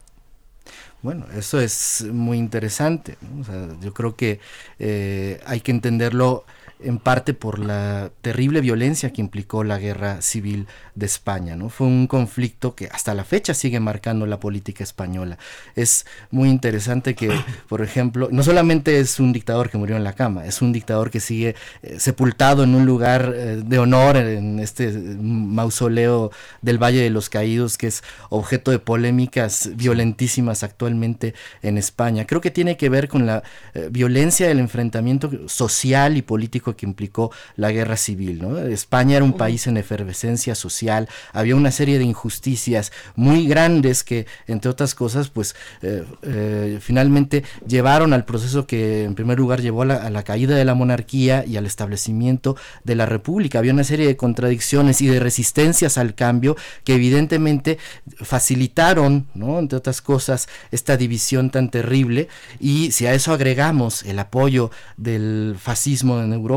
Bueno, 1.01 1.25
eso 1.35 1.59
es 1.59 2.05
muy 2.11 2.37
interesante. 2.37 3.17
yo 3.81 3.93
creo 3.93 4.15
que 4.15 4.39
eh, 4.79 5.39
hay 5.45 5.61
que 5.61 5.71
entenderlo 5.71 6.45
en 6.79 6.99
parte 6.99 7.33
por 7.33 7.59
la 7.59 8.11
terrible 8.21 8.61
violencia 8.61 9.11
que 9.11 9.21
implicó 9.21 9.63
la 9.63 9.79
guerra 9.79 10.21
civil 10.21 10.67
de 10.95 11.05
España. 11.05 11.55
¿no? 11.55 11.69
Fue 11.69 11.87
un 11.87 12.07
conflicto 12.07 12.75
que 12.75 12.87
hasta 12.87 13.13
la 13.13 13.23
fecha 13.23 13.53
sigue 13.53 13.79
marcando 13.79 14.25
la 14.25 14.39
política 14.39 14.83
española. 14.83 15.37
Es 15.75 16.05
muy 16.31 16.49
interesante 16.49 17.15
que, 17.15 17.31
por 17.67 17.81
ejemplo, 17.81 18.29
no 18.31 18.43
solamente 18.43 18.99
es 18.99 19.19
un 19.19 19.33
dictador 19.33 19.69
que 19.69 19.77
murió 19.77 19.95
en 19.95 20.03
la 20.03 20.13
cama, 20.13 20.45
es 20.45 20.61
un 20.61 20.71
dictador 20.71 21.09
que 21.09 21.19
sigue 21.19 21.55
eh, 21.81 21.99
sepultado 21.99 22.63
en 22.63 22.75
un 22.75 22.85
lugar 22.85 23.33
eh, 23.35 23.61
de 23.63 23.79
honor 23.79 24.17
en 24.17 24.59
este 24.59 24.91
mausoleo 24.91 26.31
del 26.61 26.81
Valle 26.81 27.01
de 27.01 27.09
los 27.09 27.29
Caídos, 27.29 27.77
que 27.77 27.87
es 27.87 28.03
objeto 28.29 28.71
de 28.71 28.79
polémicas 28.79 29.71
violentísimas 29.75 30.63
actualmente 30.63 31.33
en 31.61 31.77
España. 31.77 32.25
Creo 32.25 32.41
que 32.41 32.51
tiene 32.51 32.77
que 32.77 32.89
ver 32.89 33.07
con 33.07 33.25
la 33.25 33.43
eh, 33.73 33.89
violencia 33.91 34.47
del 34.47 34.59
enfrentamiento 34.59 35.29
social 35.47 36.17
y 36.17 36.21
político 36.21 36.66
que 36.75 36.85
implicó 36.85 37.31
la 37.55 37.71
guerra 37.71 37.97
civil. 37.97 38.41
¿no? 38.41 38.57
España 38.57 39.17
era 39.17 39.25
un 39.25 39.33
país 39.33 39.67
en 39.67 39.77
efervescencia 39.77 40.55
social, 40.55 41.07
había 41.33 41.55
una 41.55 41.71
serie 41.71 41.97
de 41.97 42.03
injusticias 42.03 42.91
muy 43.15 43.47
grandes 43.47 44.03
que, 44.03 44.25
entre 44.47 44.69
otras 44.69 44.95
cosas, 44.95 45.29
pues 45.29 45.55
eh, 45.81 46.03
eh, 46.23 46.79
finalmente 46.81 47.43
llevaron 47.67 48.13
al 48.13 48.25
proceso 48.25 48.67
que 48.67 49.03
en 49.03 49.15
primer 49.15 49.37
lugar 49.37 49.61
llevó 49.61 49.83
a 49.83 49.85
la, 49.85 50.23
caída 50.23 50.55
de 50.55 50.65
la 50.65 50.73
monarquía 50.73 51.45
y 51.45 51.57
al 51.57 51.65
establecimiento 51.65 52.57
de 52.83 52.95
la 52.95 53.05
república. 53.05 53.59
Había 53.59 53.73
una 53.73 53.83
serie 53.83 54.07
de 54.07 54.17
contradicciones 54.17 55.01
y 55.01 55.07
de 55.07 55.19
resistencias 55.19 55.97
al 55.97 56.15
cambio 56.15 56.57
que 56.83 56.95
evidentemente 56.95 57.77
facilitaron, 58.17 59.27
¿no? 59.33 59.59
entre 59.59 59.77
otras 59.77 60.01
cosas, 60.01 60.47
esta 60.71 60.97
división 60.97 61.49
tan 61.49 61.69
terrible 61.69 62.27
y 62.59 62.91
si 62.91 63.05
a 63.05 63.13
eso 63.13 63.33
agregamos 63.33 64.03
el 64.03 64.19
apoyo 64.19 64.71
del 64.97 65.55
fascismo 65.59 66.21
en 66.21 66.33
Europa, 66.33 66.56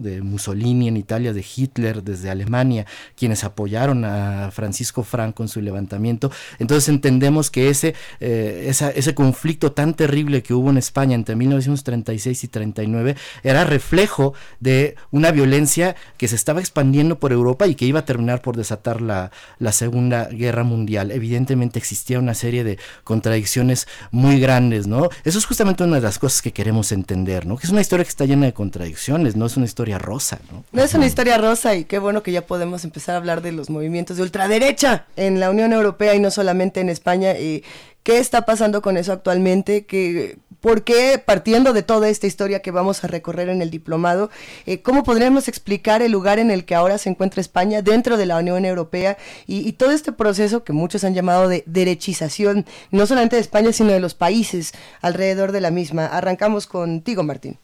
de 0.00 0.22
Mussolini 0.22 0.88
en 0.88 0.96
Italia, 0.96 1.32
de 1.32 1.44
Hitler 1.44 2.02
desde 2.02 2.30
Alemania, 2.30 2.86
quienes 3.16 3.44
apoyaron 3.44 4.04
a 4.04 4.50
Francisco 4.52 5.02
Franco 5.02 5.42
en 5.42 5.48
su 5.48 5.60
levantamiento. 5.60 6.30
Entonces 6.58 6.88
entendemos 6.88 7.50
que 7.50 7.68
ese, 7.68 7.94
eh, 8.20 8.72
ese 8.94 9.14
conflicto 9.14 9.72
tan 9.72 9.94
terrible 9.94 10.42
que 10.42 10.54
hubo 10.54 10.70
en 10.70 10.78
España 10.78 11.14
entre 11.14 11.36
1936 11.36 12.44
y 12.44 12.48
39 12.48 13.16
era 13.42 13.64
reflejo 13.64 14.34
de 14.60 14.96
una 15.10 15.30
violencia 15.30 15.96
que 16.16 16.28
se 16.28 16.36
estaba 16.36 16.60
expandiendo 16.60 17.18
por 17.18 17.32
Europa 17.32 17.66
y 17.66 17.74
que 17.74 17.86
iba 17.86 18.00
a 18.00 18.04
terminar 18.04 18.42
por 18.42 18.56
desatar 18.56 19.00
la, 19.00 19.30
la 19.58 19.72
Segunda 19.72 20.26
Guerra 20.26 20.64
Mundial. 20.64 21.10
Evidentemente 21.10 21.78
existía 21.78 22.18
una 22.18 22.34
serie 22.34 22.64
de 22.64 22.78
contradicciones 23.02 23.86
muy 24.10 24.40
grandes, 24.40 24.86
¿no? 24.86 25.08
Eso 25.24 25.38
es 25.38 25.46
justamente 25.46 25.84
una 25.84 25.96
de 25.96 26.02
las 26.02 26.18
cosas 26.18 26.42
que 26.42 26.52
queremos 26.52 26.92
entender, 26.92 27.46
¿no? 27.46 27.56
Que 27.56 27.66
es 27.66 27.72
una 27.72 27.80
historia 27.80 28.04
que 28.04 28.10
está 28.10 28.24
llena 28.24 28.46
de 28.46 28.52
contradicciones 28.52 29.33
dices, 29.34 29.38
no 29.38 29.46
es 29.46 29.56
una 29.56 29.66
historia 29.66 29.98
rosa, 29.98 30.40
¿no? 30.50 30.64
No 30.72 30.82
es 30.82 30.94
una 30.94 31.06
historia 31.06 31.38
rosa 31.38 31.74
y 31.74 31.84
qué 31.84 31.98
bueno 31.98 32.22
que 32.22 32.32
ya 32.32 32.46
podemos 32.46 32.84
empezar 32.84 33.14
a 33.14 33.18
hablar 33.18 33.42
de 33.42 33.52
los 33.52 33.70
movimientos 33.70 34.16
de 34.16 34.22
ultraderecha 34.22 35.06
en 35.16 35.40
la 35.40 35.50
Unión 35.50 35.72
Europea 35.72 36.14
y 36.14 36.20
no 36.20 36.30
solamente 36.30 36.80
en 36.80 36.88
España. 36.88 37.38
Y 37.38 37.64
¿Qué 38.04 38.18
está 38.18 38.44
pasando 38.44 38.82
con 38.82 38.98
eso 38.98 39.12
actualmente? 39.12 39.86
¿Qué, 39.86 40.36
¿Por 40.60 40.84
qué, 40.84 41.22
partiendo 41.24 41.72
de 41.72 41.82
toda 41.82 42.08
esta 42.10 42.26
historia 42.26 42.60
que 42.60 42.70
vamos 42.70 43.02
a 43.02 43.06
recorrer 43.06 43.48
en 43.48 43.62
el 43.62 43.70
diplomado, 43.70 44.30
eh, 44.66 44.82
cómo 44.82 45.04
podríamos 45.04 45.48
explicar 45.48 46.02
el 46.02 46.12
lugar 46.12 46.38
en 46.38 46.50
el 46.50 46.66
que 46.66 46.74
ahora 46.74 46.98
se 46.98 47.08
encuentra 47.10 47.40
España 47.40 47.80
dentro 47.80 48.16
de 48.16 48.26
la 48.26 48.38
Unión 48.38 48.64
Europea 48.64 49.16
y, 49.46 49.72
todo 49.72 49.90
este 49.90 50.12
proceso 50.12 50.64
que 50.64 50.72
muchos 50.74 51.04
han 51.04 51.14
llamado 51.14 51.48
de 51.48 51.64
derechización, 51.66 52.66
no 52.90 53.06
solamente 53.06 53.36
de 53.36 53.42
España, 53.42 53.72
sino 53.72 53.92
de 53.92 54.00
los 54.00 54.14
países 54.14 54.72
alrededor 55.00 55.52
de 55.52 55.60
la 55.62 55.70
misma? 55.70 56.06
Arrancamos 56.06 56.66
contigo, 56.66 57.22
Martín. 57.22 57.58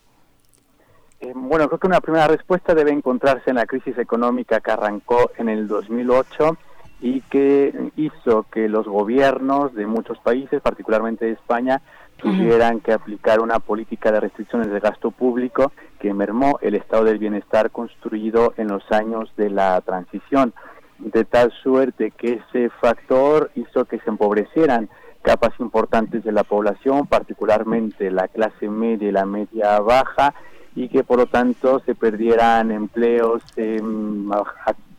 Eh, 1.21 1.33
bueno, 1.35 1.69
creo 1.69 1.79
que 1.79 1.87
una 1.87 2.01
primera 2.01 2.29
respuesta 2.29 2.75
debe 2.75 2.93
encontrarse 2.93 3.51
en 3.51 3.57
la 3.57 3.67
crisis 3.67 3.99
económica 3.99 4.61
que 4.61 4.71
arrancó 4.71 5.31
en 5.37 5.51
el 5.51 5.69
2008 5.69 6.57
y 7.03 7.21
que 7.23 7.91
hizo 7.97 8.47
que 8.51 8.71
los 8.71 8.87
gobiernos 8.87 9.75
de 9.75 9.87
muchos 9.87 10.19
países, 10.19 10.63
particularmente 10.63 11.27
de 11.27 11.33
España, 11.33 11.83
tuvieran 12.17 12.81
que 12.81 12.93
aplicar 12.93 13.41
una 13.41 13.59
política 13.59 14.11
de 14.13 14.21
restricciones 14.21 14.71
de 14.71 14.81
gasto 14.81 15.11
público 15.11 15.73
que 15.99 16.13
mermó 16.15 16.59
el 16.63 16.75
estado 16.75 17.05
del 17.05 17.19
bienestar 17.19 17.71
construido 17.71 18.55
en 18.57 18.69
los 18.69 18.91
años 18.91 19.31
de 19.37 19.51
la 19.51 19.81
transición, 19.83 20.55
de 20.99 21.25
tal 21.25 21.53
suerte 21.63 22.13
que 22.13 22.43
ese 22.49 22.71
factor 22.81 23.51
hizo 23.55 23.85
que 23.85 23.99
se 24.01 24.11
empobrecieran 24.11 24.89
capas 25.23 25.53
importantes 25.59 26.25
de 26.25 26.33
la 26.33 26.45
población, 26.45 27.07
particularmente 27.07 28.11
la 28.11 28.29
clase 28.29 28.69
media 28.69 29.09
y 29.09 29.13
la 29.13 29.27
media 29.27 29.81
baja, 29.81 30.35
y 30.81 30.89
que 30.89 31.05
por 31.05 31.19
lo 31.19 31.27
tanto 31.27 31.81
se 31.81 31.95
perdieran 31.95 32.71
empleos, 32.71 33.43
eh, 33.57 33.83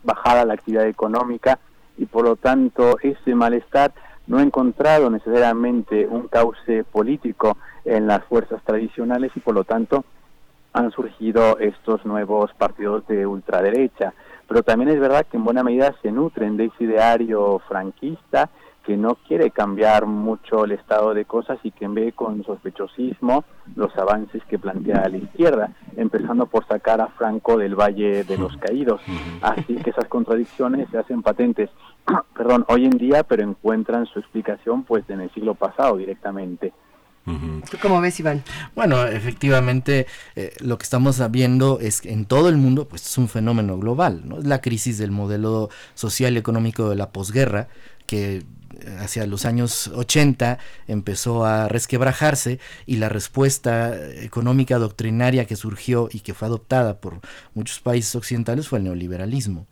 bajara 0.04 0.46
la 0.46 0.54
actividad 0.54 0.86
económica 0.86 1.58
y 1.98 2.06
por 2.06 2.24
lo 2.24 2.36
tanto 2.36 2.98
ese 3.02 3.34
malestar 3.34 3.92
no 4.28 4.38
ha 4.38 4.44
encontrado 4.44 5.10
necesariamente 5.10 6.06
un 6.06 6.28
cauce 6.28 6.84
político 6.84 7.58
en 7.84 8.06
las 8.06 8.24
fuerzas 8.26 8.62
tradicionales 8.64 9.32
y 9.36 9.40
por 9.40 9.56
lo 9.56 9.64
tanto 9.64 10.06
han 10.74 10.92
surgido 10.92 11.58
estos 11.58 12.06
nuevos 12.06 12.54
partidos 12.54 13.08
de 13.08 13.26
ultraderecha. 13.26 14.14
Pero 14.48 14.62
también 14.62 14.92
es 14.92 15.00
verdad 15.00 15.26
que 15.26 15.38
en 15.38 15.46
buena 15.46 15.64
medida 15.64 15.96
se 16.04 16.12
nutren 16.12 16.58
de 16.58 16.66
ese 16.66 16.84
ideario 16.84 17.60
franquista 17.68 18.52
que 18.86 18.98
no 18.98 19.16
quiere 19.28 19.52
cambiar 19.52 20.06
mucho 20.06 20.66
el 20.66 20.72
estado 20.72 21.14
de 21.14 21.26
cosas 21.26 21.60
y 21.64 21.72
que 21.72 21.88
ve 21.88 22.14
con 22.14 22.44
sospechosismo 22.44 23.46
los 23.76 23.96
avances 23.98 24.42
que 24.46 24.58
plantea 24.58 25.08
la 25.08 25.18
izquierda, 25.18 25.72
empezando 25.96 26.48
por 26.48 26.68
sacar 26.68 27.00
a 27.00 27.08
Franco 27.08 27.58
del 27.58 27.76
Valle 27.76 28.24
de 28.24 28.38
los 28.38 28.58
Caídos. 28.58 29.02
Así 29.42 29.76
que 29.76 29.92
esas 29.92 30.08
contradicciones 30.08 30.90
se 30.90 30.98
hacen 30.98 31.22
patentes, 31.22 31.70
perdón, 32.36 32.66
hoy 32.70 32.86
en 32.86 32.98
día, 32.98 33.24
pero 33.24 33.44
encuentran 33.44 34.06
su 34.08 34.20
explicación 34.20 34.84
pues 34.84 35.08
en 35.10 35.22
el 35.22 35.32
siglo 35.32 35.54
pasado 35.54 35.98
directamente. 35.98 36.74
¿Tú 37.24 37.78
cómo 37.80 38.02
ves, 38.02 38.20
Iván? 38.20 38.44
Bueno, 38.76 39.06
efectivamente, 39.06 40.08
eh, 40.36 40.54
lo 40.60 40.80
que 40.80 40.84
estamos 40.84 41.22
viendo 41.32 41.80
es 41.80 42.02
que 42.02 42.12
en 42.12 42.26
todo 42.26 42.50
el 42.50 42.58
mundo, 42.58 42.88
pues 42.88 43.06
es 43.06 43.18
un 43.20 43.30
fenómeno 43.30 43.78
global, 43.78 44.24
¿no? 44.26 44.40
Es 44.40 44.46
la 44.46 44.60
crisis 44.60 44.98
del 44.98 45.12
modelo 45.12 45.70
social 45.94 46.34
y 46.34 46.38
económico 46.38 46.90
de 46.90 46.96
la 46.96 47.12
posguerra, 47.12 47.68
que 48.08 48.44
hacia 49.00 49.26
los 49.26 49.46
años 49.46 49.88
80 49.88 50.60
empezó 50.88 51.46
a 51.46 51.68
resquebrajarse 51.68 52.60
y 52.86 52.98
la 52.98 53.10
respuesta 53.10 53.96
económica 54.16 54.78
doctrinaria 54.78 55.46
que 55.46 55.56
surgió 55.56 56.10
y 56.12 56.22
que 56.22 56.34
fue 56.34 56.48
adoptada 56.48 57.00
por 57.00 57.20
muchos 57.54 57.80
países 57.80 58.16
occidentales 58.16 58.68
fue 58.68 58.80
el 58.80 58.86
neoliberalismo. 58.86 59.68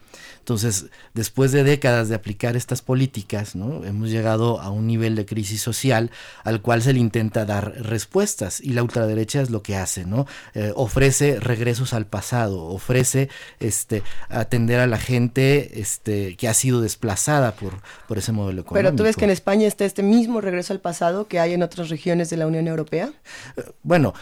Entonces, 0.50 0.88
después 1.14 1.52
de 1.52 1.64
décadas 1.64 2.10
de 2.10 2.16
aplicar 2.16 2.56
estas 2.56 2.82
políticas, 2.82 3.56
¿no? 3.56 3.86
hemos 3.86 4.10
llegado 4.10 4.60
a 4.60 4.72
un 4.72 4.88
nivel 4.88 5.16
de 5.16 5.26
crisis 5.26 5.62
social 5.62 6.10
al 6.44 6.62
cual 6.62 6.82
se 6.82 6.94
le 6.94 7.00
intenta 7.00 7.46
dar 7.46 7.74
respuestas 7.84 8.60
y 8.60 8.72
la 8.72 8.82
ultraderecha 8.82 9.42
es 9.42 9.50
lo 9.52 9.62
que 9.62 9.76
hace, 9.76 10.06
¿no? 10.06 10.26
Eh, 10.56 10.72
ofrece 10.76 11.40
regresos 11.40 11.94
al 11.94 12.08
pasado, 12.08 12.64
ofrece 12.64 13.30
este, 13.60 14.02
atender 14.30 14.80
a 14.80 14.88
la 14.88 14.98
gente 14.98 15.80
este, 15.80 16.36
que 16.36 16.48
ha 16.48 16.54
sido 16.54 16.82
desplazada 16.82 17.52
por, 17.52 17.74
por 18.08 18.18
ese 18.18 18.32
modelo 18.32 18.62
económico. 18.62 18.74
Pero 18.74 18.96
tú 18.96 19.04
ves 19.04 19.16
que 19.16 19.26
en 19.26 19.32
España 19.32 19.68
está 19.68 19.86
este 19.86 20.02
mismo 20.02 20.42
regreso 20.42 20.74
al 20.74 20.80
pasado 20.80 21.28
que 21.28 21.40
hay 21.40 21.54
en 21.54 21.62
otras 21.62 21.90
regiones 21.90 22.30
de 22.32 22.38
la 22.38 22.48
Unión 22.48 22.68
Europea. 22.68 23.12
Eh, 23.56 23.64
bueno, 23.84 24.14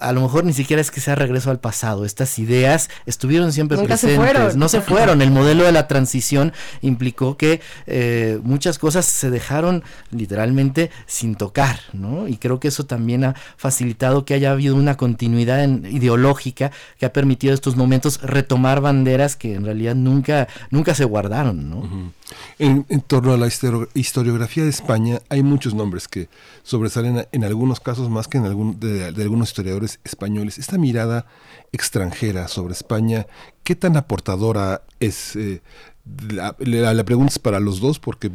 a 0.00 0.12
lo 0.12 0.22
mejor 0.22 0.44
ni 0.44 0.54
siquiera 0.54 0.80
es 0.80 0.90
que 0.90 1.00
sea 1.00 1.14
regreso 1.14 1.50
al 1.50 1.60
pasado. 1.60 2.04
Estas 2.04 2.38
ideas 2.38 2.88
estuvieron 3.06 3.52
siempre 3.52 3.76
presentes. 3.76 4.10
Se 4.10 4.16
fueron. 4.16 4.58
No 4.58 4.68
se 4.68 4.80
fueron. 4.80 5.20
El 5.20 5.30
modelo 5.30 5.43
de 5.44 5.72
la 5.72 5.86
transición 5.86 6.52
implicó 6.82 7.36
que 7.36 7.60
eh, 7.86 8.40
muchas 8.42 8.78
cosas 8.78 9.04
se 9.04 9.30
dejaron 9.30 9.82
literalmente 10.10 10.90
sin 11.06 11.34
tocar, 11.34 11.80
¿no? 11.92 12.28
Y 12.28 12.36
creo 12.36 12.60
que 12.60 12.68
eso 12.68 12.86
también 12.86 13.24
ha 13.24 13.34
facilitado 13.56 14.24
que 14.24 14.34
haya 14.34 14.52
habido 14.52 14.74
una 14.74 14.96
continuidad 14.96 15.66
ideológica 15.68 16.70
que 16.98 17.06
ha 17.06 17.12
permitido 17.12 17.54
estos 17.54 17.76
momentos 17.76 18.20
retomar 18.22 18.80
banderas 18.80 19.36
que 19.36 19.54
en 19.54 19.64
realidad 19.64 19.94
nunca, 19.94 20.48
nunca 20.70 20.94
se 20.94 21.04
guardaron, 21.04 21.70
¿no? 21.70 22.12
en, 22.58 22.84
torno 23.02 23.32
a 23.32 23.36
la 23.36 23.46
historiografía 23.46 24.64
de 24.64 24.70
España 24.70 25.20
hay 25.28 25.42
muchos 25.42 25.74
nombres 25.74 26.08
que 26.08 26.28
sobresalen 26.62 27.26
en 27.30 27.44
algunos 27.44 27.80
casos 27.80 28.08
más 28.08 28.28
que 28.28 28.38
en 28.38 28.44
algún, 28.44 28.80
de, 28.80 29.06
algunos 29.06 29.48
historiadores 29.48 30.00
españoles. 30.04 30.58
Esta 30.58 30.78
mirada 30.78 31.26
extranjera 31.72 32.48
sobre 32.48 32.72
España, 32.72 33.26
¿qué 33.64 33.74
tan 33.74 33.96
aportadora 33.96 34.82
es? 35.00 35.34
Eh, 35.36 35.60
la, 36.28 37.04
pregunta 37.04 37.32
es 37.32 37.38
para 37.38 37.60
los 37.60 37.80
dos 37.80 37.98
porque 37.98 38.30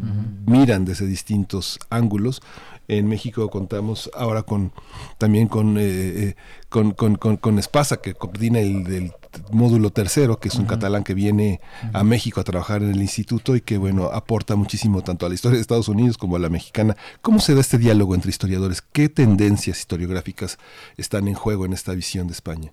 miran 0.45 0.85
desde 0.85 1.05
distintos 1.05 1.79
ángulos. 1.89 2.41
En 2.87 3.07
México 3.07 3.47
contamos 3.51 4.09
ahora 4.15 4.41
con 4.41 4.71
también 5.19 5.47
con, 5.47 5.77
eh, 5.77 5.81
eh, 5.83 6.35
con, 6.69 6.93
con, 6.93 7.15
con, 7.15 7.59
Espasa, 7.59 7.97
que 7.97 8.15
coordina 8.15 8.59
el, 8.59 9.13
módulo 9.51 9.91
tercero, 9.91 10.39
que 10.39 10.47
es 10.47 10.55
un 10.55 10.65
catalán 10.65 11.03
que 11.03 11.13
viene 11.13 11.61
a 11.93 12.03
México 12.03 12.41
a 12.41 12.43
trabajar 12.43 12.81
en 12.81 12.89
el 12.89 12.99
instituto 12.99 13.55
y 13.55 13.61
que, 13.61 13.77
bueno, 13.77 14.05
aporta 14.05 14.55
muchísimo 14.55 15.03
tanto 15.03 15.27
a 15.27 15.29
la 15.29 15.35
historia 15.35 15.57
de 15.57 15.61
Estados 15.61 15.87
Unidos 15.87 16.17
como 16.17 16.35
a 16.35 16.39
la 16.39 16.49
mexicana. 16.49 16.97
¿Cómo 17.21 17.39
se 17.39 17.53
da 17.53 17.61
este 17.61 17.77
diálogo 17.77 18.15
entre 18.15 18.31
historiadores? 18.31 18.81
¿Qué 18.81 19.07
tendencias 19.07 19.79
historiográficas 19.79 20.57
están 20.97 21.27
en 21.27 21.35
juego 21.35 21.65
en 21.65 21.73
esta 21.73 21.93
visión 21.93 22.25
de 22.25 22.33
España? 22.33 22.71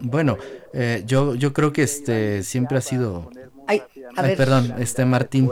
Bueno, 0.00 0.36
eh, 0.72 1.02
yo, 1.06 1.34
yo 1.34 1.52
creo 1.52 1.72
que 1.72 1.82
este 1.82 2.42
siempre 2.42 2.78
ha 2.78 2.80
sido... 2.80 3.30
Ay, 3.66 3.82
perdón, 4.36 4.74
este 4.78 5.04
Martín. 5.04 5.48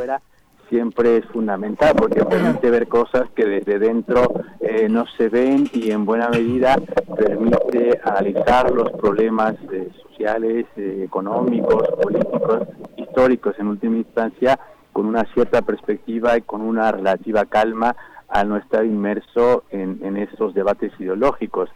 Siempre 0.68 1.16
es 1.18 1.24
fundamental 1.26 1.94
porque 1.96 2.22
permite 2.24 2.70
ver 2.70 2.88
cosas 2.88 3.22
que 3.34 3.46
desde 3.46 3.78
dentro 3.78 4.44
eh, 4.60 4.86
no 4.88 5.06
se 5.16 5.30
ven 5.30 5.68
y 5.72 5.90
en 5.92 6.04
buena 6.04 6.28
medida 6.28 6.76
permite 7.16 7.98
analizar 8.04 8.70
los 8.70 8.90
problemas 8.92 9.54
eh, 9.72 9.88
sociales, 10.02 10.66
económicos, 10.76 11.88
políticos, 12.02 12.68
históricos 12.98 13.54
en 13.58 13.68
última 13.68 13.96
instancia 13.96 14.58
con 14.92 15.06
una 15.06 15.24
cierta 15.32 15.62
perspectiva 15.62 16.36
y 16.36 16.42
con 16.42 16.60
una 16.60 16.92
relativa 16.92 17.46
calma 17.46 17.96
al 18.28 18.48
no 18.48 18.56
estar 18.56 18.84
inmerso 18.84 19.64
en, 19.70 20.00
en 20.02 20.16
estos 20.16 20.54
debates 20.54 20.92
ideológicos. 20.98 21.70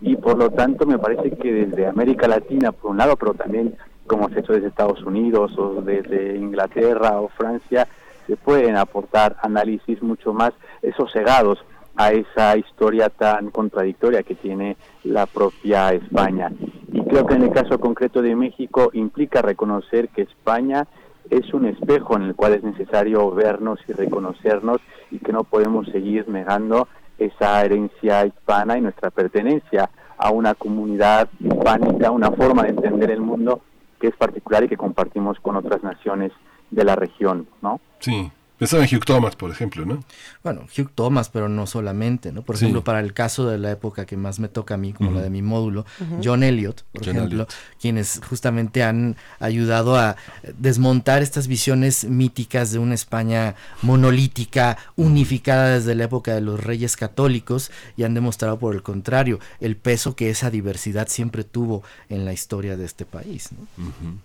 Y 0.00 0.16
por 0.16 0.36
lo 0.36 0.50
tanto 0.50 0.86
me 0.86 0.98
parece 0.98 1.30
que 1.36 1.52
desde 1.52 1.86
América 1.86 2.28
Latina, 2.28 2.72
por 2.72 2.90
un 2.90 2.98
lado, 2.98 3.16
pero 3.16 3.34
también 3.34 3.76
como 4.06 4.28
se 4.28 4.36
ha 4.36 4.40
hecho 4.40 4.52
desde 4.52 4.68
Estados 4.68 5.02
Unidos 5.02 5.56
o 5.56 5.80
desde 5.80 6.36
Inglaterra 6.36 7.20
o 7.20 7.28
Francia, 7.28 7.88
se 8.26 8.36
pueden 8.36 8.76
aportar 8.76 9.36
análisis 9.42 10.02
mucho 10.02 10.32
más 10.32 10.52
sosegados 10.96 11.64
a 11.96 12.12
esa 12.12 12.56
historia 12.56 13.08
tan 13.10 13.50
contradictoria 13.50 14.22
que 14.22 14.34
tiene 14.34 14.76
la 15.04 15.26
propia 15.26 15.92
España. 15.92 16.50
Y 16.92 17.02
creo 17.02 17.26
que 17.26 17.34
en 17.34 17.42
el 17.42 17.50
caso 17.50 17.78
concreto 17.78 18.22
de 18.22 18.34
México 18.34 18.90
implica 18.92 19.42
reconocer 19.42 20.08
que 20.08 20.22
España 20.22 20.86
es 21.30 21.52
un 21.54 21.66
espejo 21.66 22.16
en 22.16 22.22
el 22.22 22.34
cual 22.34 22.54
es 22.54 22.62
necesario 22.62 23.30
vernos 23.30 23.80
y 23.88 23.92
reconocernos 23.92 24.80
y 25.10 25.18
que 25.18 25.32
no 25.32 25.44
podemos 25.44 25.86
seguir 25.88 26.28
negando 26.28 26.88
esa 27.18 27.64
herencia 27.64 28.26
hispana 28.26 28.78
y 28.78 28.80
nuestra 28.80 29.10
pertenencia 29.10 29.90
a 30.16 30.30
una 30.30 30.54
comunidad 30.54 31.28
hispánica, 31.40 32.10
una 32.10 32.30
forma 32.30 32.62
de 32.62 32.70
entender 32.70 33.10
el 33.10 33.20
mundo 33.20 33.60
que 34.00 34.08
es 34.08 34.16
particular 34.16 34.64
y 34.64 34.68
que 34.68 34.76
compartimos 34.76 35.38
con 35.40 35.56
otras 35.56 35.82
naciones 35.82 36.32
de 36.70 36.84
la 36.84 36.96
región, 36.96 37.46
¿no? 37.60 37.80
Sí, 38.00 38.30
Pensaba 38.62 38.84
en 38.84 38.96
Hugh 38.96 39.04
Thomas, 39.04 39.34
por 39.34 39.50
ejemplo, 39.50 39.84
¿no? 39.84 40.04
Bueno, 40.44 40.68
Hugh 40.78 40.92
Thomas, 40.94 41.28
pero 41.30 41.48
no 41.48 41.66
solamente, 41.66 42.30
¿no? 42.30 42.42
Por 42.42 42.54
ejemplo, 42.54 42.84
para 42.84 43.00
el 43.00 43.12
caso 43.12 43.44
de 43.48 43.58
la 43.58 43.72
época 43.72 44.06
que 44.06 44.16
más 44.16 44.38
me 44.38 44.46
toca 44.46 44.74
a 44.74 44.76
mí, 44.76 44.92
como 44.92 45.10
la 45.10 45.20
de 45.20 45.30
mi 45.30 45.42
módulo, 45.42 45.84
John 46.22 46.44
Elliot, 46.44 46.84
por 46.92 47.02
ejemplo, 47.02 47.48
quienes 47.80 48.20
justamente 48.24 48.84
han 48.84 49.16
ayudado 49.40 49.96
a 49.96 50.14
desmontar 50.56 51.22
estas 51.22 51.48
visiones 51.48 52.04
míticas 52.04 52.70
de 52.70 52.78
una 52.78 52.94
España 52.94 53.56
monolítica, 53.82 54.78
unificada 54.94 55.70
desde 55.70 55.96
la 55.96 56.04
época 56.04 56.32
de 56.32 56.42
los 56.42 56.62
reyes 56.62 56.96
católicos, 56.96 57.72
y 57.96 58.04
han 58.04 58.14
demostrado, 58.14 58.60
por 58.60 58.76
el 58.76 58.84
contrario, 58.84 59.40
el 59.58 59.76
peso 59.76 60.14
que 60.14 60.30
esa 60.30 60.50
diversidad 60.50 61.08
siempre 61.08 61.42
tuvo 61.42 61.82
en 62.08 62.24
la 62.24 62.32
historia 62.32 62.76
de 62.76 62.84
este 62.84 63.06
país. 63.06 63.48
¿no? 63.50 64.22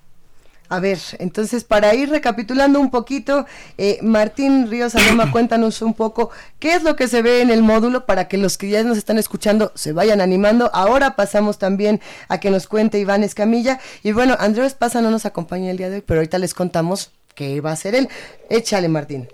A 0.70 0.80
ver, 0.80 0.98
entonces 1.20 1.64
para 1.64 1.96
ir 1.96 2.10
recapitulando 2.10 2.80
un 2.80 2.92
poquito, 2.92 3.46
eh, 3.78 4.00
Martín 4.02 4.70
Ríos 4.70 4.96
Alema, 4.96 5.32
cuéntanos 5.32 5.82
un 5.82 5.94
poco 5.94 6.30
qué 6.60 6.74
es 6.74 6.84
lo 6.84 6.96
que 6.96 7.08
se 7.08 7.22
ve 7.22 7.42
en 7.42 7.50
el 7.50 7.64
módulo 7.64 8.06
para 8.06 8.28
que 8.28 8.38
los 8.38 8.58
que 8.58 8.70
ya 8.70 8.84
nos 8.84 8.98
están 8.98 9.18
escuchando 9.18 9.72
se 9.76 9.94
vayan 9.94 10.20
animando. 10.20 10.70
Ahora 10.74 11.16
pasamos 11.16 11.58
también 11.58 12.02
a 12.28 12.40
que 12.40 12.52
nos 12.52 12.68
cuente 12.68 13.00
Iván 13.00 13.24
Escamilla. 13.24 13.80
Y 14.04 14.12
bueno, 14.12 14.36
Andrés 14.40 14.74
Pasa 14.74 15.02
no 15.02 15.10
nos 15.10 15.26
acompaña 15.26 15.72
el 15.72 15.78
día 15.78 15.90
de 15.90 15.98
hoy, 15.98 16.04
pero 16.06 16.20
ahorita 16.20 16.38
les 16.38 16.54
contamos 16.54 17.12
qué 17.34 17.62
va 17.62 17.72
a 17.72 17.76
ser 17.76 17.96
él. 17.96 18.10
Échale, 18.50 18.90
Martín. 18.90 19.28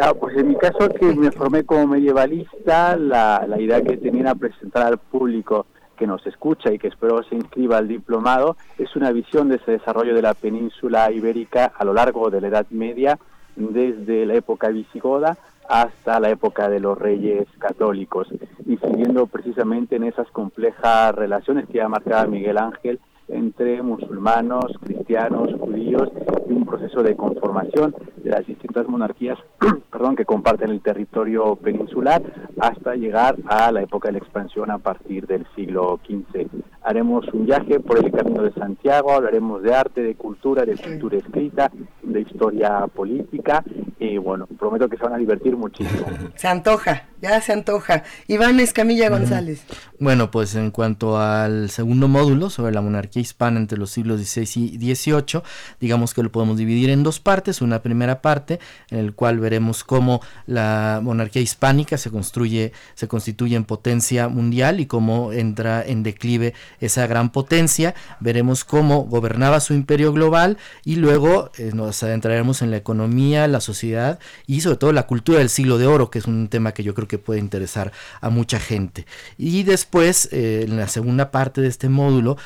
Ah, 0.00 0.12
pues 0.12 0.36
en 0.36 0.48
mi 0.48 0.56
caso 0.56 0.88
que 0.88 1.06
me 1.06 1.30
formé 1.30 1.64
como 1.64 1.86
medievalista, 1.86 2.96
la, 2.96 3.44
la 3.46 3.60
idea 3.60 3.80
que 3.80 3.96
tenía 3.96 4.22
era 4.22 4.34
presentar 4.34 4.86
al 4.86 4.98
público 4.98 5.66
que 5.94 6.06
nos 6.06 6.26
escucha 6.26 6.72
y 6.72 6.78
que 6.78 6.88
espero 6.88 7.22
se 7.22 7.34
inscriba 7.34 7.78
al 7.78 7.88
diplomado, 7.88 8.56
es 8.78 8.94
una 8.96 9.12
visión 9.12 9.48
de 9.48 9.56
ese 9.56 9.72
desarrollo 9.72 10.14
de 10.14 10.22
la 10.22 10.34
península 10.34 11.10
ibérica 11.10 11.72
a 11.76 11.84
lo 11.84 11.94
largo 11.94 12.30
de 12.30 12.40
la 12.40 12.48
Edad 12.48 12.66
Media, 12.70 13.18
desde 13.56 14.26
la 14.26 14.34
época 14.34 14.68
visigoda 14.68 15.36
hasta 15.68 16.20
la 16.20 16.30
época 16.30 16.68
de 16.68 16.80
los 16.80 16.98
reyes 16.98 17.46
católicos, 17.58 18.28
y 18.66 18.76
siguiendo 18.76 19.26
precisamente 19.26 19.96
en 19.96 20.04
esas 20.04 20.30
complejas 20.30 21.14
relaciones 21.14 21.66
que 21.66 21.78
ya 21.78 21.88
marcaba 21.88 22.26
Miguel 22.26 22.58
Ángel 22.58 23.00
entre 23.28 23.82
musulmanos, 23.82 24.66
cristianos, 24.82 25.48
judíos 25.60 26.08
y 26.48 26.52
un 26.52 26.66
proceso 26.66 27.02
de 27.02 27.16
conformación 27.16 27.94
de 28.22 28.30
las 28.30 28.46
distintas 28.46 28.86
monarquías 28.88 29.38
perdón, 29.90 30.16
que 30.16 30.24
comparten 30.24 30.70
el 30.70 30.80
territorio 30.80 31.56
peninsular 31.56 32.22
hasta 32.60 32.94
llegar 32.94 33.36
a 33.46 33.70
la 33.72 33.82
época 33.82 34.08
de 34.08 34.12
la 34.12 34.18
expansión 34.18 34.70
a 34.70 34.78
partir 34.78 35.26
del 35.26 35.46
siglo 35.54 36.00
XV. 36.06 36.46
Haremos 36.82 37.26
un 37.32 37.46
viaje 37.46 37.80
por 37.80 37.98
el 37.98 38.10
Camino 38.10 38.42
de 38.42 38.52
Santiago, 38.52 39.12
hablaremos 39.12 39.62
de 39.62 39.74
arte, 39.74 40.02
de 40.02 40.14
cultura, 40.16 40.64
de 40.64 40.76
cultura 40.76 41.16
escrita, 41.16 41.70
de 42.02 42.20
historia 42.20 42.86
política 42.88 43.64
y 43.98 44.18
bueno, 44.18 44.46
prometo 44.58 44.88
que 44.88 44.96
se 44.96 45.04
van 45.04 45.14
a 45.14 45.18
divertir 45.18 45.56
muchísimo. 45.56 46.06
Se 46.34 46.48
antoja, 46.48 47.04
ya 47.22 47.40
se 47.40 47.52
antoja. 47.52 48.02
Iván 48.26 48.60
Escamilla 48.60 49.08
González. 49.08 49.64
Bueno, 49.98 50.30
pues 50.30 50.54
en 50.56 50.70
cuanto 50.70 51.18
al 51.18 51.70
segundo 51.70 52.08
módulo 52.08 52.50
sobre 52.50 52.74
la 52.74 52.82
monarquía 52.82 53.13
hispana 53.20 53.58
entre 53.58 53.78
los 53.78 53.90
siglos 53.90 54.20
XVI 54.20 54.78
y 54.80 54.94
XVIII, 54.94 55.42
digamos 55.80 56.14
que 56.14 56.22
lo 56.22 56.32
podemos 56.32 56.56
dividir 56.56 56.90
en 56.90 57.02
dos 57.02 57.20
partes. 57.20 57.60
Una 57.60 57.82
primera 57.82 58.22
parte 58.22 58.60
en 58.90 58.98
el 58.98 59.14
cual 59.14 59.38
veremos 59.38 59.84
cómo 59.84 60.20
la 60.46 61.00
monarquía 61.02 61.42
hispánica 61.42 61.98
se 61.98 62.10
construye, 62.10 62.72
se 62.94 63.08
constituye 63.08 63.56
en 63.56 63.64
potencia 63.64 64.28
mundial 64.28 64.80
y 64.80 64.86
cómo 64.86 65.32
entra 65.32 65.84
en 65.84 66.02
declive 66.02 66.54
esa 66.80 67.06
gran 67.06 67.30
potencia. 67.30 67.94
Veremos 68.20 68.64
cómo 68.64 69.04
gobernaba 69.04 69.60
su 69.60 69.74
imperio 69.74 70.12
global 70.12 70.58
y 70.84 70.96
luego 70.96 71.50
eh, 71.58 71.70
nos 71.74 72.02
adentraremos 72.02 72.62
en 72.62 72.70
la 72.70 72.76
economía, 72.76 73.48
la 73.48 73.60
sociedad 73.60 74.18
y 74.46 74.60
sobre 74.60 74.76
todo 74.76 74.92
la 74.92 75.06
cultura 75.06 75.38
del 75.38 75.48
siglo 75.48 75.78
de 75.78 75.86
oro, 75.86 76.10
que 76.10 76.18
es 76.18 76.26
un 76.26 76.48
tema 76.48 76.72
que 76.72 76.82
yo 76.82 76.94
creo 76.94 77.08
que 77.08 77.18
puede 77.18 77.40
interesar 77.40 77.92
a 78.20 78.30
mucha 78.30 78.58
gente. 78.58 79.06
Y 79.38 79.62
después, 79.62 80.28
eh, 80.32 80.64
en 80.68 80.76
la 80.76 80.88
segunda 80.88 81.30
parte 81.30 81.60
de 81.60 81.68
este 81.68 81.88
módulo, 81.88 82.36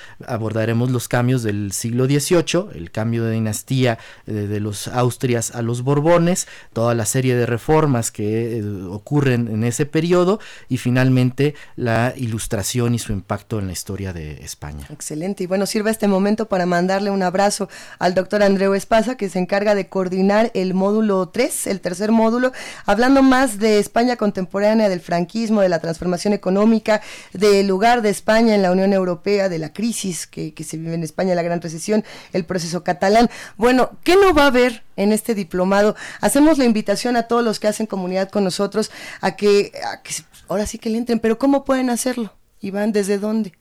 abordaremos 0.58 0.90
los 0.90 1.06
cambios 1.06 1.44
del 1.44 1.70
siglo 1.70 2.06
XVIII, 2.06 2.70
el 2.74 2.90
cambio 2.90 3.22
de 3.22 3.30
dinastía 3.30 3.96
eh, 4.26 4.32
de 4.32 4.58
los 4.58 4.88
Austrias 4.88 5.54
a 5.54 5.62
los 5.62 5.82
Borbones, 5.82 6.48
toda 6.72 6.96
la 6.96 7.04
serie 7.04 7.36
de 7.36 7.46
reformas 7.46 8.10
que 8.10 8.60
ocurren 8.90 9.46
en 9.46 9.62
ese 9.62 9.86
periodo 9.86 10.40
y 10.68 10.78
finalmente 10.78 11.54
la 11.76 12.12
ilustración 12.16 12.92
y 12.96 12.98
su 12.98 13.12
impacto 13.12 13.60
en 13.60 13.66
la 13.66 13.72
historia 13.72 14.12
de 14.12 14.42
España. 14.42 14.88
Excelente. 14.90 15.44
Y 15.44 15.46
bueno, 15.46 15.64
sirva 15.64 15.92
este 15.92 16.08
momento 16.08 16.48
para 16.48 16.66
mandarle 16.66 17.10
un 17.10 17.22
abrazo 17.22 17.68
al 18.00 18.14
doctor 18.14 18.42
Andreu 18.42 18.74
Espasa, 18.74 19.16
que 19.16 19.28
se 19.28 19.38
encarga 19.38 19.76
de 19.76 19.88
coordinar 19.88 20.50
el 20.54 20.74
módulo 20.74 21.28
3, 21.28 21.68
el 21.68 21.80
tercer 21.80 22.10
módulo, 22.10 22.50
hablando 22.84 23.22
más 23.22 23.60
de 23.60 23.78
España 23.78 24.16
contemporánea, 24.16 24.88
del 24.88 25.00
franquismo, 25.00 25.60
de 25.60 25.68
la 25.68 25.78
transformación 25.78 26.32
económica, 26.32 27.00
del 27.32 27.68
lugar 27.68 28.02
de 28.02 28.10
España 28.10 28.56
en 28.56 28.62
la 28.62 28.72
Unión 28.72 28.92
Europea, 28.92 29.48
de 29.48 29.58
la 29.58 29.72
crisis 29.72 30.26
que, 30.26 30.47
que 30.52 30.64
se 30.64 30.76
vive 30.76 30.94
en 30.94 31.02
España, 31.02 31.34
la 31.34 31.42
gran 31.42 31.60
recesión, 31.60 32.04
el 32.32 32.44
proceso 32.44 32.84
catalán. 32.84 33.30
Bueno, 33.56 33.90
¿qué 34.04 34.16
no 34.16 34.34
va 34.34 34.44
a 34.44 34.48
haber 34.48 34.84
en 34.96 35.12
este 35.12 35.34
diplomado? 35.34 35.96
Hacemos 36.20 36.58
la 36.58 36.64
invitación 36.64 37.16
a 37.16 37.24
todos 37.24 37.44
los 37.44 37.60
que 37.60 37.68
hacen 37.68 37.86
comunidad 37.86 38.30
con 38.30 38.44
nosotros 38.44 38.90
a 39.20 39.36
que, 39.36 39.72
a 39.84 40.02
que 40.02 40.14
ahora 40.48 40.66
sí 40.66 40.78
que 40.78 40.90
le 40.90 40.98
entren, 40.98 41.20
pero 41.20 41.38
¿cómo 41.38 41.64
pueden 41.64 41.90
hacerlo? 41.90 42.32
Iván, 42.60 42.92
¿desde 42.92 43.18
dónde? 43.18 43.57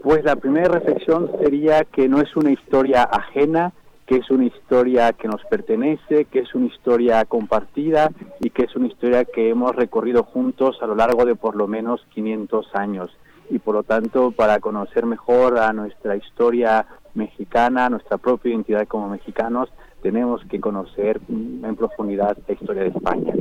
Pues 0.04 0.24
la 0.24 0.36
primera 0.36 0.68
reflexión 0.68 1.30
sería 1.40 1.84
que 1.84 2.10
no 2.10 2.22
es 2.22 2.36
una 2.36 2.52
historia 2.52 3.04
ajena, 3.04 3.72
que 4.08 4.18
es 4.18 4.32
una 4.32 4.46
historia 4.46 5.14
que 5.14 5.28
nos 5.28 5.44
pertenece, 5.46 6.26
que 6.26 6.40
es 6.40 6.56
una 6.56 6.66
historia 6.66 7.24
compartida 7.26 8.10
y 8.40 8.50
que 8.50 8.64
es 8.64 8.76
una 8.76 8.88
historia 8.88 9.26
que 9.26 9.50
hemos 9.50 9.76
recorrido 9.76 10.24
juntos 10.24 10.78
a 10.82 10.88
lo 10.88 10.96
largo 10.96 11.24
de 11.26 11.36
por 11.36 11.56
lo 11.56 11.68
menos 11.68 12.04
500 12.16 12.74
años. 12.74 13.12
Y 13.52 13.60
por 13.60 13.76
lo 13.76 13.84
tanto, 13.84 14.32
para 14.32 14.60
conocer 14.60 15.06
mejor 15.06 15.60
a 15.60 15.72
nuestra 15.72 16.16
historia 16.16 16.88
mexicana, 17.14 17.90
nuestra 17.90 18.18
propia 18.18 18.52
identidad 18.52 18.88
como 18.88 19.08
mexicanos, 19.08 19.70
tenemos 20.02 20.42
que 20.50 20.60
conocer 20.60 21.22
en 21.30 21.76
profundidad 21.76 22.38
la 22.48 22.54
historia 22.54 22.84
de 22.84 22.90
España. 22.90 23.34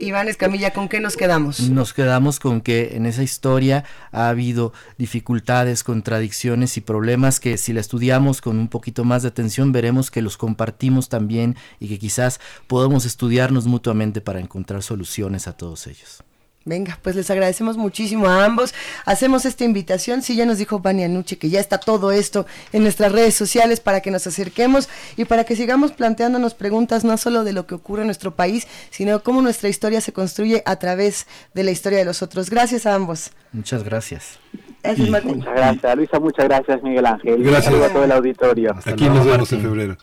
Iván 0.00 0.28
Escamilla, 0.28 0.72
¿con 0.72 0.88
qué 0.88 1.00
nos 1.00 1.16
quedamos? 1.16 1.70
Nos 1.70 1.94
quedamos 1.94 2.40
con 2.40 2.60
que 2.60 2.96
en 2.96 3.06
esa 3.06 3.22
historia 3.22 3.84
ha 4.12 4.28
habido 4.28 4.72
dificultades, 4.98 5.84
contradicciones 5.84 6.76
y 6.76 6.80
problemas 6.80 7.40
que 7.40 7.56
si 7.56 7.72
la 7.72 7.80
estudiamos 7.80 8.40
con 8.40 8.58
un 8.58 8.68
poquito 8.68 9.04
más 9.04 9.22
de 9.22 9.28
atención 9.28 9.72
veremos 9.72 10.10
que 10.10 10.22
los 10.22 10.36
compartimos 10.36 11.08
también 11.08 11.56
y 11.80 11.88
que 11.88 11.98
quizás 11.98 12.40
podamos 12.66 13.06
estudiarnos 13.06 13.66
mutuamente 13.66 14.20
para 14.20 14.40
encontrar 14.40 14.82
soluciones 14.82 15.48
a 15.48 15.56
todos 15.56 15.86
ellos. 15.86 16.22
Venga, 16.66 16.98
pues 17.02 17.14
les 17.14 17.30
agradecemos 17.30 17.76
muchísimo 17.76 18.26
a 18.26 18.44
ambos. 18.44 18.74
Hacemos 19.04 19.44
esta 19.44 19.64
invitación. 19.64 20.22
Sí, 20.22 20.34
ya 20.34 20.46
nos 20.46 20.56
dijo 20.56 20.78
Vania 20.78 21.08
Nuche 21.08 21.36
que 21.36 21.50
ya 21.50 21.60
está 21.60 21.78
todo 21.78 22.10
esto 22.10 22.46
en 22.72 22.82
nuestras 22.82 23.12
redes 23.12 23.34
sociales 23.34 23.80
para 23.80 24.00
que 24.00 24.10
nos 24.10 24.26
acerquemos 24.26 24.88
y 25.16 25.26
para 25.26 25.44
que 25.44 25.56
sigamos 25.56 25.92
planteándonos 25.92 26.54
preguntas 26.54 27.04
no 27.04 27.18
solo 27.18 27.44
de 27.44 27.52
lo 27.52 27.66
que 27.66 27.74
ocurre 27.74 28.02
en 28.02 28.08
nuestro 28.08 28.34
país, 28.34 28.66
sino 28.90 29.22
cómo 29.22 29.42
nuestra 29.42 29.68
historia 29.68 30.00
se 30.00 30.14
construye 30.14 30.62
a 30.64 30.76
través 30.76 31.26
de 31.52 31.64
la 31.64 31.70
historia 31.70 31.98
de 31.98 32.06
los 32.06 32.22
otros. 32.22 32.48
Gracias 32.48 32.86
a 32.86 32.94
ambos. 32.94 33.32
Muchas 33.52 33.84
gracias. 33.84 34.38
Gracias, 34.82 35.08
Martín. 35.08 35.38
Muchas 35.38 35.54
gracias, 35.54 35.96
Luisa. 35.96 36.20
Muchas 36.20 36.44
gracias, 36.46 36.82
Miguel 36.82 37.06
Ángel. 37.06 37.42
Gracias 37.42 37.74
a 37.74 37.88
todo 37.90 38.04
el 38.04 38.12
auditorio. 38.12 38.74
Aquí 38.84 39.08
nos 39.08 39.26
vemos 39.26 39.52
en 39.52 39.60
febrero. 39.60 39.96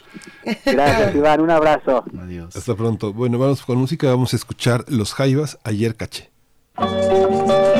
Gracias, 0.65 1.15
Iván. 1.15 1.41
Un 1.41 1.51
abrazo. 1.51 2.03
Adiós. 2.19 2.55
Hasta 2.55 2.75
pronto. 2.75 3.13
Bueno, 3.13 3.37
vamos 3.37 3.63
con 3.63 3.77
música. 3.77 4.07
Vamos 4.07 4.33
a 4.33 4.35
escuchar 4.35 4.85
Los 4.87 5.13
Jaivas, 5.13 5.59
Ayer 5.63 5.95
Caché. 5.95 6.31
Müzik 6.79 7.70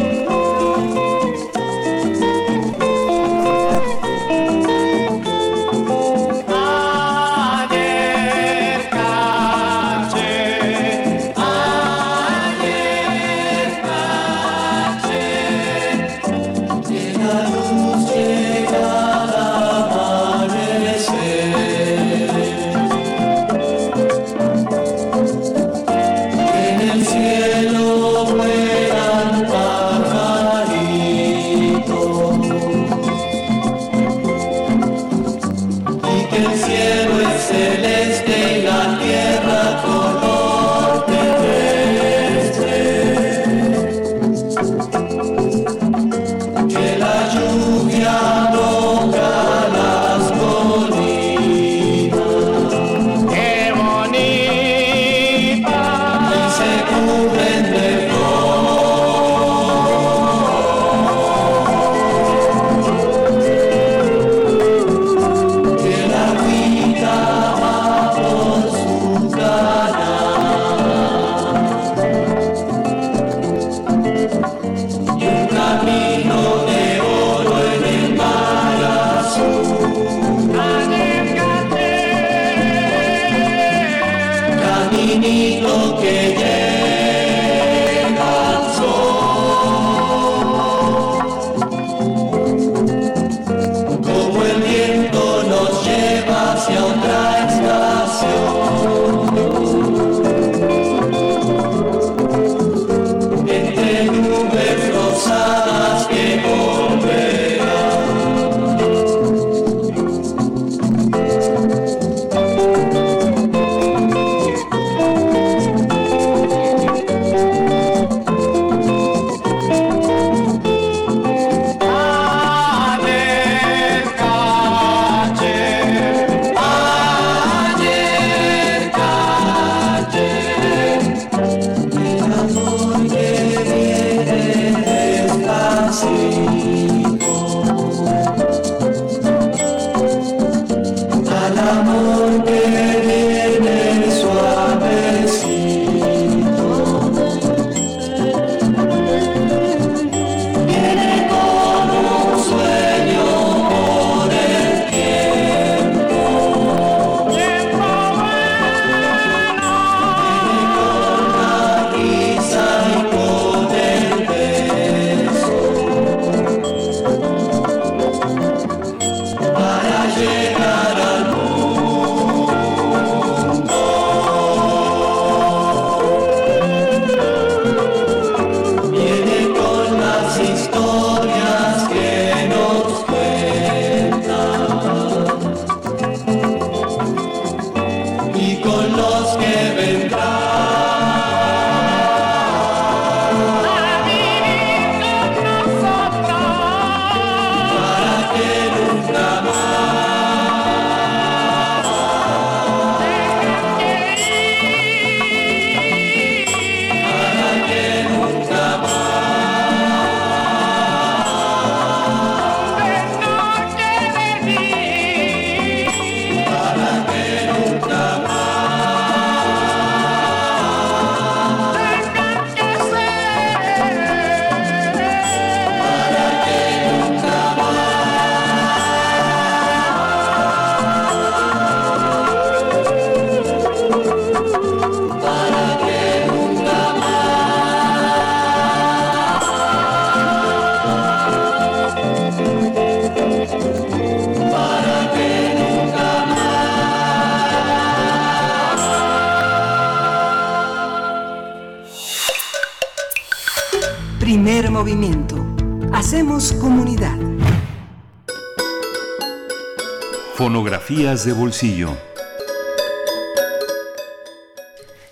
de 261.26 261.34
bolsillo. 261.34 261.98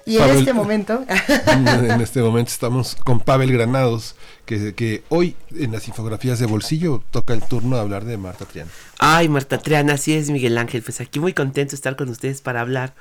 Y 0.05 0.17
en 0.17 0.29
este 0.29 0.53
momento... 0.53 1.03
en 1.47 2.01
este 2.01 2.21
momento 2.21 2.51
estamos 2.51 2.95
con 3.03 3.19
Pavel 3.19 3.51
Granados, 3.51 4.15
que, 4.45 4.75
que 4.75 5.03
hoy 5.09 5.35
en 5.55 5.71
las 5.71 5.87
infografías 5.87 6.37
de 6.37 6.45
bolsillo 6.45 7.03
toca 7.09 7.33
el 7.33 7.41
turno 7.41 7.77
de 7.77 7.81
hablar 7.81 8.05
de 8.05 8.17
Marta 8.17 8.45
Triana. 8.45 8.69
Ay, 8.99 9.27
Marta 9.27 9.57
Triana, 9.57 9.93
así 9.93 10.13
es, 10.13 10.29
Miguel 10.29 10.55
Ángel. 10.55 10.83
Pues 10.83 11.01
aquí 11.01 11.19
muy 11.19 11.33
contento 11.33 11.71
de 11.71 11.75
estar 11.75 11.95
con 11.95 12.09
ustedes 12.09 12.41
para 12.41 12.61
hablar 12.61 12.93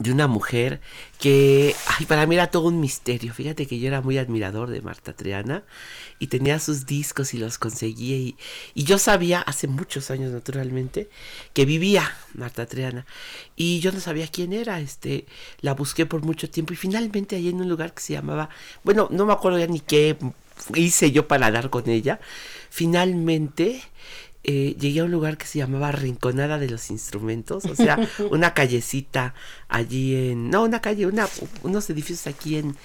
de 0.00 0.10
una 0.10 0.26
mujer 0.26 0.80
que, 1.18 1.74
ay, 1.98 2.06
para 2.06 2.26
mí 2.26 2.34
era 2.34 2.50
todo 2.50 2.68
un 2.68 2.80
misterio. 2.80 3.34
Fíjate 3.34 3.66
que 3.66 3.78
yo 3.78 3.86
era 3.86 4.00
muy 4.00 4.16
admirador 4.16 4.70
de 4.70 4.80
Marta 4.80 5.12
Triana 5.12 5.62
y 6.18 6.28
tenía 6.28 6.58
sus 6.58 6.86
discos 6.86 7.34
y 7.34 7.38
los 7.38 7.58
conseguía 7.58 8.16
y, 8.16 8.36
yo 8.74 8.98
sabía 8.98 9.42
hace 9.42 9.68
muchos 9.68 10.10
años 10.10 10.32
naturalmente 10.32 11.10
que 11.52 11.66
vivía 11.66 12.10
Marta 12.32 12.64
Triana 12.64 13.04
y 13.56 13.80
yo 13.80 13.92
no 13.92 14.00
sabía 14.00 14.26
quién 14.26 14.54
era, 14.54 14.80
este, 14.80 15.26
la 15.60 15.74
busqué 15.74 16.06
por 16.06 16.22
mucho 16.22 16.48
tiempo 16.48 16.72
y 16.72 16.76
finalmente 16.76 17.36
ahí 17.36 17.50
en 17.50 17.60
un 17.60 17.68
lugar 17.68 17.92
que 17.92 18.00
se 18.00 18.14
llamaba, 18.14 18.48
bueno, 18.82 19.06
no 19.10 19.26
me 19.26 19.34
acuerdo 19.34 19.58
ya 19.58 19.66
ni 19.66 19.80
qué 19.80 20.16
hice 20.74 21.12
yo 21.12 21.28
para 21.28 21.50
dar 21.50 21.68
con 21.68 21.90
ella, 21.90 22.20
finalmente 22.70 23.82
eh, 24.42 24.74
llegué 24.78 25.00
a 25.00 25.04
un 25.04 25.10
lugar 25.10 25.36
que 25.36 25.46
se 25.46 25.58
llamaba 25.58 25.92
Rinconada 25.92 26.58
de 26.58 26.70
los 26.70 26.90
Instrumentos, 26.90 27.66
o 27.66 27.74
sea, 27.74 27.98
una 28.30 28.54
callecita 28.54 29.34
allí 29.68 30.30
en, 30.30 30.50
no, 30.50 30.64
una 30.64 30.80
calle, 30.80 31.06
una, 31.06 31.28
unos 31.62 31.90
edificios 31.90 32.26
aquí 32.26 32.56
en, 32.56 32.76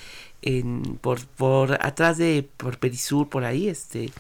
en 0.41 0.97
por, 1.01 1.25
por 1.25 1.73
atrás 1.85 2.17
de, 2.17 2.47
por 2.57 2.77
Perisur, 2.77 3.29
por 3.29 3.45
ahí, 3.45 3.69
este, 3.69 4.11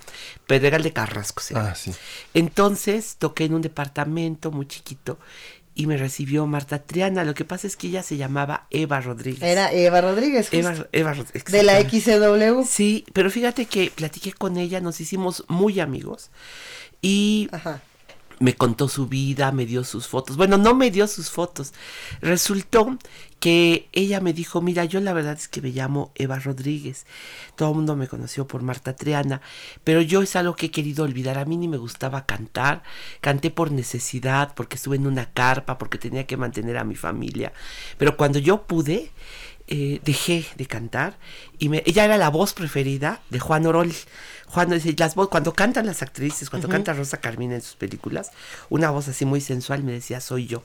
Pedregal 0.47 0.83
de 0.83 0.93
Carrasco. 0.93 1.41
Ah, 1.55 1.75
sí. 1.75 1.91
Entonces 2.33 3.17
toqué 3.17 3.45
en 3.45 3.53
un 3.53 3.61
departamento 3.61 4.51
muy 4.51 4.65
chiquito 4.67 5.17
y 5.75 5.87
me 5.87 5.97
recibió 5.97 6.47
Marta 6.47 6.79
Triana. 6.79 7.23
Lo 7.25 7.33
que 7.33 7.43
pasa 7.45 7.67
es 7.67 7.75
que 7.75 7.87
ella 7.87 8.01
se 8.01 8.17
llamaba 8.17 8.65
Eva 8.71 9.01
Rodríguez. 9.01 9.43
Era 9.43 9.71
Eva 9.71 10.01
Rodríguez. 10.01 10.47
Eva, 10.51 10.73
Eva 10.93 11.13
Rodríguez. 11.13 11.43
De 11.45 11.63
la 11.63 11.79
XCW. 11.81 12.63
Sí, 12.65 13.05
pero 13.13 13.29
fíjate 13.29 13.65
que 13.65 13.91
platiqué 13.93 14.31
con 14.31 14.57
ella, 14.57 14.79
nos 14.79 15.01
hicimos 15.01 15.43
muy 15.49 15.81
amigos 15.81 16.31
y 17.01 17.49
me 18.39 18.55
contó 18.55 18.87
su 18.87 19.07
vida, 19.07 19.51
me 19.51 19.65
dio 19.65 19.83
sus 19.83 20.07
fotos. 20.07 20.37
Bueno, 20.37 20.57
no 20.57 20.75
me 20.75 20.91
dio 20.91 21.07
sus 21.07 21.29
fotos. 21.29 21.73
Resultó 22.21 22.97
que 23.39 23.87
ella 23.91 24.21
me 24.21 24.33
dijo, 24.33 24.61
mira, 24.61 24.85
yo 24.85 24.99
la 24.99 25.13
verdad 25.13 25.33
es 25.33 25.47
que 25.47 25.61
me 25.61 25.69
llamo 25.69 26.11
Eva 26.15 26.39
Rodríguez. 26.39 27.05
Todo 27.55 27.69
el 27.69 27.75
mundo 27.75 27.95
me 27.95 28.07
conoció 28.07 28.47
por 28.47 28.61
Marta 28.61 28.95
Triana, 28.95 29.41
pero 29.83 30.01
yo 30.01 30.21
es 30.21 30.35
algo 30.35 30.55
que 30.55 30.67
he 30.67 30.71
querido 30.71 31.03
olvidar. 31.03 31.37
A 31.37 31.45
mí 31.45 31.57
ni 31.57 31.67
me 31.67 31.77
gustaba 31.77 32.25
cantar. 32.25 32.83
Canté 33.21 33.51
por 33.51 33.71
necesidad, 33.71 34.53
porque 34.55 34.75
estuve 34.75 34.95
en 34.95 35.07
una 35.07 35.31
carpa, 35.31 35.77
porque 35.77 35.97
tenía 35.97 36.25
que 36.25 36.37
mantener 36.37 36.77
a 36.77 36.83
mi 36.83 36.95
familia. 36.95 37.53
Pero 37.97 38.17
cuando 38.17 38.39
yo 38.39 38.63
pude, 38.63 39.11
eh, 39.67 39.99
dejé 40.05 40.45
de 40.57 40.67
cantar 40.67 41.17
y 41.57 41.69
me, 41.69 41.81
ella 41.87 42.05
era 42.05 42.17
la 42.17 42.29
voz 42.29 42.53
preferida 42.53 43.21
de 43.31 43.39
Juan 43.39 43.65
Orol. 43.65 43.91
Juan 44.55 44.69
dice, 44.69 44.95
las 44.97 45.15
cuando 45.15 45.53
cantan 45.53 45.85
las 45.85 46.01
actrices, 46.01 46.49
cuando 46.49 46.69
canta 46.69 46.93
Rosa 46.93 47.17
Carmina 47.17 47.55
en 47.55 47.61
sus 47.61 47.75
películas, 47.75 48.31
una 48.69 48.89
voz 48.89 49.09
así 49.09 49.25
muy 49.25 49.41
sensual 49.41 49.83
me 49.83 49.91
decía, 49.91 50.21
soy 50.21 50.47
yo. 50.47 50.63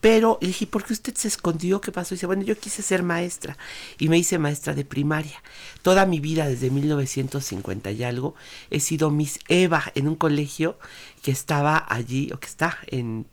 Pero 0.00 0.38
le 0.40 0.46
dije, 0.46 0.66
¿por 0.66 0.84
qué 0.84 0.94
usted 0.94 1.14
se 1.14 1.28
escondió? 1.28 1.82
¿Qué 1.82 1.92
pasó? 1.92 2.14
Y 2.14 2.16
dice, 2.16 2.24
bueno, 2.24 2.44
yo 2.44 2.58
quise 2.58 2.80
ser 2.80 3.02
maestra 3.02 3.58
y 3.98 4.08
me 4.08 4.16
hice 4.16 4.38
maestra 4.38 4.72
de 4.72 4.86
primaria. 4.86 5.42
Toda 5.82 6.06
mi 6.06 6.18
vida, 6.18 6.48
desde 6.48 6.70
1950 6.70 7.90
y 7.90 8.04
algo, 8.04 8.34
he 8.70 8.80
sido 8.80 9.10
Miss 9.10 9.38
Eva 9.48 9.92
en 9.94 10.08
un 10.08 10.16
colegio 10.16 10.78
que 11.20 11.30
estaba 11.30 11.84
allí, 11.90 12.30
o 12.32 12.40
que 12.40 12.46
está 12.46 12.78
en 12.86 13.26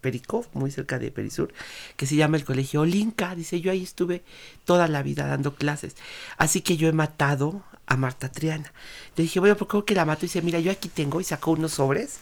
Pericó, 0.00 0.46
muy 0.52 0.70
cerca 0.70 1.00
de 1.00 1.10
Perisur, 1.10 1.52
que 1.96 2.06
se 2.06 2.14
llama 2.14 2.36
el 2.36 2.44
Colegio 2.44 2.82
Olinka. 2.82 3.34
Dice, 3.34 3.60
yo 3.60 3.72
ahí 3.72 3.82
estuve 3.82 4.22
toda 4.64 4.86
la 4.86 5.02
vida 5.02 5.26
dando 5.26 5.56
clases. 5.56 5.96
Así 6.36 6.60
que 6.60 6.76
yo 6.76 6.88
he 6.88 6.92
matado 6.92 7.64
a 7.86 7.96
Marta 7.96 8.30
Triana. 8.30 8.72
Le 9.16 9.24
dije, 9.24 9.40
bueno, 9.40 9.56
¿por 9.56 9.68
qué 9.68 9.84
que 9.84 9.94
la 9.94 10.04
mato? 10.04 10.24
Y 10.24 10.28
dice, 10.28 10.42
mira, 10.42 10.60
yo 10.60 10.70
aquí 10.70 10.88
tengo, 10.88 11.20
y 11.20 11.24
sacó 11.24 11.52
unos 11.52 11.72
sobres, 11.72 12.18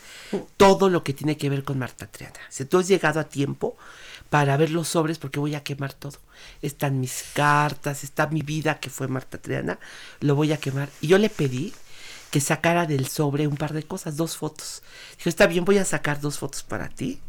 todo 0.56 0.88
lo 0.88 1.04
que 1.04 1.12
tiene 1.12 1.36
que 1.36 1.50
ver 1.50 1.64
con 1.64 1.78
Marta 1.78 2.06
Triana. 2.06 2.40
Si 2.48 2.64
tú 2.64 2.78
has 2.78 2.88
llegado 2.88 3.20
a 3.20 3.24
tiempo 3.24 3.76
para 4.30 4.56
ver 4.56 4.70
los 4.70 4.88
sobres 4.88 5.18
porque 5.18 5.40
voy 5.40 5.54
a 5.54 5.62
quemar 5.62 5.92
todo. 5.92 6.18
Están 6.62 7.00
mis 7.00 7.24
cartas, 7.34 8.04
está 8.04 8.28
mi 8.28 8.42
vida 8.42 8.78
que 8.78 8.88
fue 8.88 9.08
Marta 9.08 9.38
Triana, 9.38 9.78
lo 10.20 10.34
voy 10.34 10.52
a 10.52 10.56
quemar. 10.56 10.88
Y 11.00 11.08
yo 11.08 11.18
le 11.18 11.28
pedí 11.28 11.74
que 12.30 12.40
sacara 12.40 12.86
del 12.86 13.08
sobre 13.08 13.48
un 13.48 13.56
par 13.56 13.72
de 13.72 13.82
cosas, 13.82 14.16
dos 14.16 14.36
fotos. 14.36 14.82
Dijo, 15.18 15.28
está 15.28 15.46
bien, 15.46 15.64
voy 15.64 15.78
a 15.78 15.84
sacar 15.84 16.20
dos 16.20 16.38
fotos 16.38 16.62
para 16.62 16.88
ti 16.88 17.20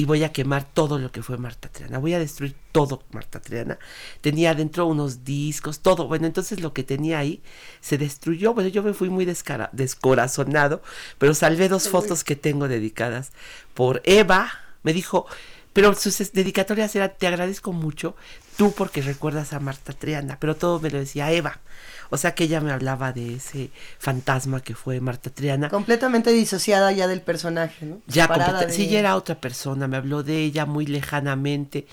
y 0.00 0.06
voy 0.06 0.24
a 0.24 0.32
quemar 0.32 0.64
todo 0.64 0.98
lo 0.98 1.12
que 1.12 1.22
fue 1.22 1.36
Marta 1.36 1.68
Triana. 1.68 1.98
Voy 1.98 2.14
a 2.14 2.18
destruir 2.18 2.56
todo 2.72 3.02
Marta 3.10 3.38
Triana. 3.38 3.78
Tenía 4.22 4.54
dentro 4.54 4.86
unos 4.86 5.24
discos, 5.26 5.80
todo. 5.80 6.08
Bueno, 6.08 6.26
entonces 6.26 6.62
lo 6.62 6.72
que 6.72 6.82
tenía 6.82 7.18
ahí 7.18 7.42
se 7.82 7.98
destruyó. 7.98 8.54
Bueno, 8.54 8.70
yo 8.70 8.82
me 8.82 8.94
fui 8.94 9.10
muy 9.10 9.26
descorazonado, 9.26 10.80
pero 11.18 11.34
salvé 11.34 11.68
dos 11.68 11.90
fotos 11.90 12.24
que 12.24 12.34
tengo 12.34 12.66
dedicadas 12.66 13.32
por 13.74 14.00
Eva. 14.06 14.50
Me 14.84 14.94
dijo, 14.94 15.26
pero 15.74 15.92
sus 15.92 16.32
dedicatorias 16.32 16.96
eran, 16.96 17.12
te 17.18 17.26
agradezco 17.26 17.74
mucho, 17.74 18.16
tú 18.60 18.72
porque 18.72 19.00
recuerdas 19.00 19.54
a 19.54 19.58
Marta 19.58 19.94
Triana, 19.94 20.36
pero 20.38 20.54
todo 20.54 20.80
me 20.80 20.90
lo 20.90 20.98
decía 20.98 21.32
Eva. 21.32 21.60
O 22.10 22.18
sea 22.18 22.34
que 22.34 22.44
ella 22.44 22.60
me 22.60 22.72
hablaba 22.72 23.10
de 23.10 23.36
ese 23.36 23.70
fantasma 23.98 24.60
que 24.60 24.74
fue 24.74 25.00
Marta 25.00 25.30
Triana. 25.30 25.70
Completamente 25.70 26.30
disociada 26.30 26.92
ya 26.92 27.08
del 27.08 27.22
personaje, 27.22 27.86
¿no? 27.86 28.02
Ya, 28.06 28.28
sí, 28.68 28.86
ya 28.86 28.98
era 28.98 29.16
otra 29.16 29.40
persona, 29.40 29.88
me 29.88 29.96
habló 29.96 30.22
de 30.22 30.40
ella 30.40 30.66
muy 30.66 30.84
lejanamente. 30.84 31.86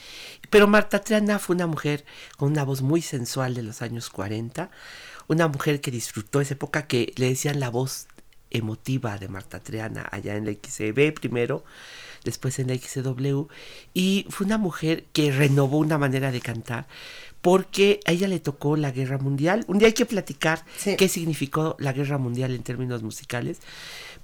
Pero 0.49 0.67
Marta 0.67 0.99
Triana 0.99 1.39
fue 1.39 1.55
una 1.55 1.67
mujer 1.67 2.03
con 2.35 2.51
una 2.51 2.65
voz 2.65 2.81
muy 2.81 3.01
sensual 3.01 3.53
de 3.53 3.63
los 3.63 3.81
años 3.81 4.09
40, 4.09 4.69
una 5.29 5.47
mujer 5.47 5.79
que 5.79 5.89
disfrutó 5.89 6.41
esa 6.41 6.55
época 6.55 6.85
que 6.85 7.13
le 7.15 7.29
decían 7.29 7.61
la 7.61 7.69
voz 7.69 8.07
emotiva 8.49 9.17
de 9.17 9.29
Marta 9.29 9.61
Triana 9.61 10.05
allá 10.11 10.35
en 10.35 10.45
la 10.45 10.51
XCB 10.51 11.13
primero 11.13 11.63
después 12.27 12.59
en 12.59 12.67
la 12.67 12.75
XW, 12.75 13.47
y 13.93 14.25
fue 14.29 14.45
una 14.45 14.57
mujer 14.57 15.05
que 15.13 15.31
renovó 15.31 15.79
una 15.79 15.97
manera 15.97 16.31
de 16.31 16.41
cantar, 16.41 16.87
porque 17.41 18.01
a 18.05 18.11
ella 18.11 18.27
le 18.27 18.39
tocó 18.39 18.75
la 18.75 18.91
guerra 18.91 19.17
mundial. 19.17 19.63
Un 19.67 19.79
día 19.79 19.87
hay 19.87 19.93
que 19.93 20.05
platicar 20.05 20.65
qué 20.97 21.07
significó 21.07 21.77
la 21.79 21.93
guerra 21.93 22.17
mundial 22.17 22.53
en 22.53 22.63
términos 22.63 23.01
musicales, 23.01 23.59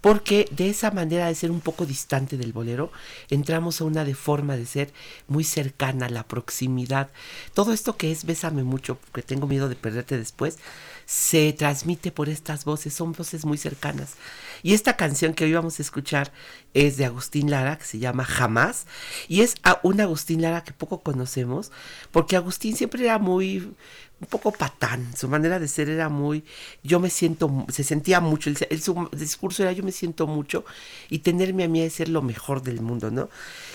porque 0.02 0.50
de 0.52 0.70
esa 0.70 0.92
manera 0.92 1.28
de 1.28 1.36
ser 1.36 1.50
un 1.50 1.62
poco 1.62 1.86
distante 1.86 2.36
del 2.36 2.52
bolero, 2.52 2.92
entramos 3.30 3.80
a 3.80 3.86
una 3.86 4.04
de 4.04 4.16
forma 4.16 4.58
de 4.58 4.66
ser 4.66 4.92
muy 5.30 5.46
cercana, 5.46 6.10
la 6.10 6.28
proximidad. 6.28 7.10
Todo 7.54 7.72
esto 7.72 7.96
que 7.96 8.12
es 8.12 8.26
Bésame 8.26 8.64
mucho, 8.64 8.98
porque 8.98 9.22
tengo 9.22 9.48
miedo 9.48 9.70
de 9.70 9.78
perderte 9.78 10.18
después, 10.18 10.60
se 11.06 11.54
transmite 11.54 12.12
por 12.12 12.30
estas 12.30 12.66
voces, 12.66 12.94
son 12.94 13.14
voces 13.14 13.46
muy 13.46 13.58
cercanas. 13.58 14.16
Y 14.64 14.74
esta 14.74 14.96
canción 14.96 15.34
que 15.34 15.44
hoy 15.44 15.54
vamos 15.54 15.80
a 15.80 15.82
escuchar 15.82 16.32
es 16.74 16.98
de 16.98 17.06
Agustín 17.06 17.52
Lara, 17.52 17.78
que 17.78 17.84
se 17.84 18.00
llama 18.00 18.24
Jamás, 18.24 18.86
y 19.28 19.42
es 19.42 19.56
a 19.64 19.80
un 19.84 20.00
Agustín 20.00 20.42
Lara 20.42 20.64
que 20.64 20.72
poco 20.72 21.02
conocemos, 21.02 21.72
porque 22.12 22.38
Agustín 22.38 22.76
siempre 22.78 23.04
era 23.04 23.20
muy, 23.20 23.58
un 23.60 24.28
poco 24.30 24.54
patán, 24.54 25.16
su 25.18 25.28
manera 25.28 25.60
de 25.60 25.68
ser 25.68 25.90
era 25.90 26.08
muy, 26.08 26.46
yo 26.82 27.02
me 27.02 27.10
siento, 27.10 27.66
se 27.68 27.84
sentía 27.84 28.22
mucho, 28.22 28.50
el, 28.50 28.82
su 28.82 29.10
discurso 29.12 29.64
era 29.64 29.74
yo 29.74 29.84
me 29.84 29.92
siento 29.92 30.28
mucho, 30.28 30.64
y 31.10 31.20
tenerme 31.20 31.66
a 31.66 31.68
mí 31.68 31.82
es 31.82 31.94
ser 31.94 32.08
lo 32.08 32.22
mejor 32.22 32.64
del 32.64 32.82
mundo, 32.82 33.12
¿no? 33.12 33.30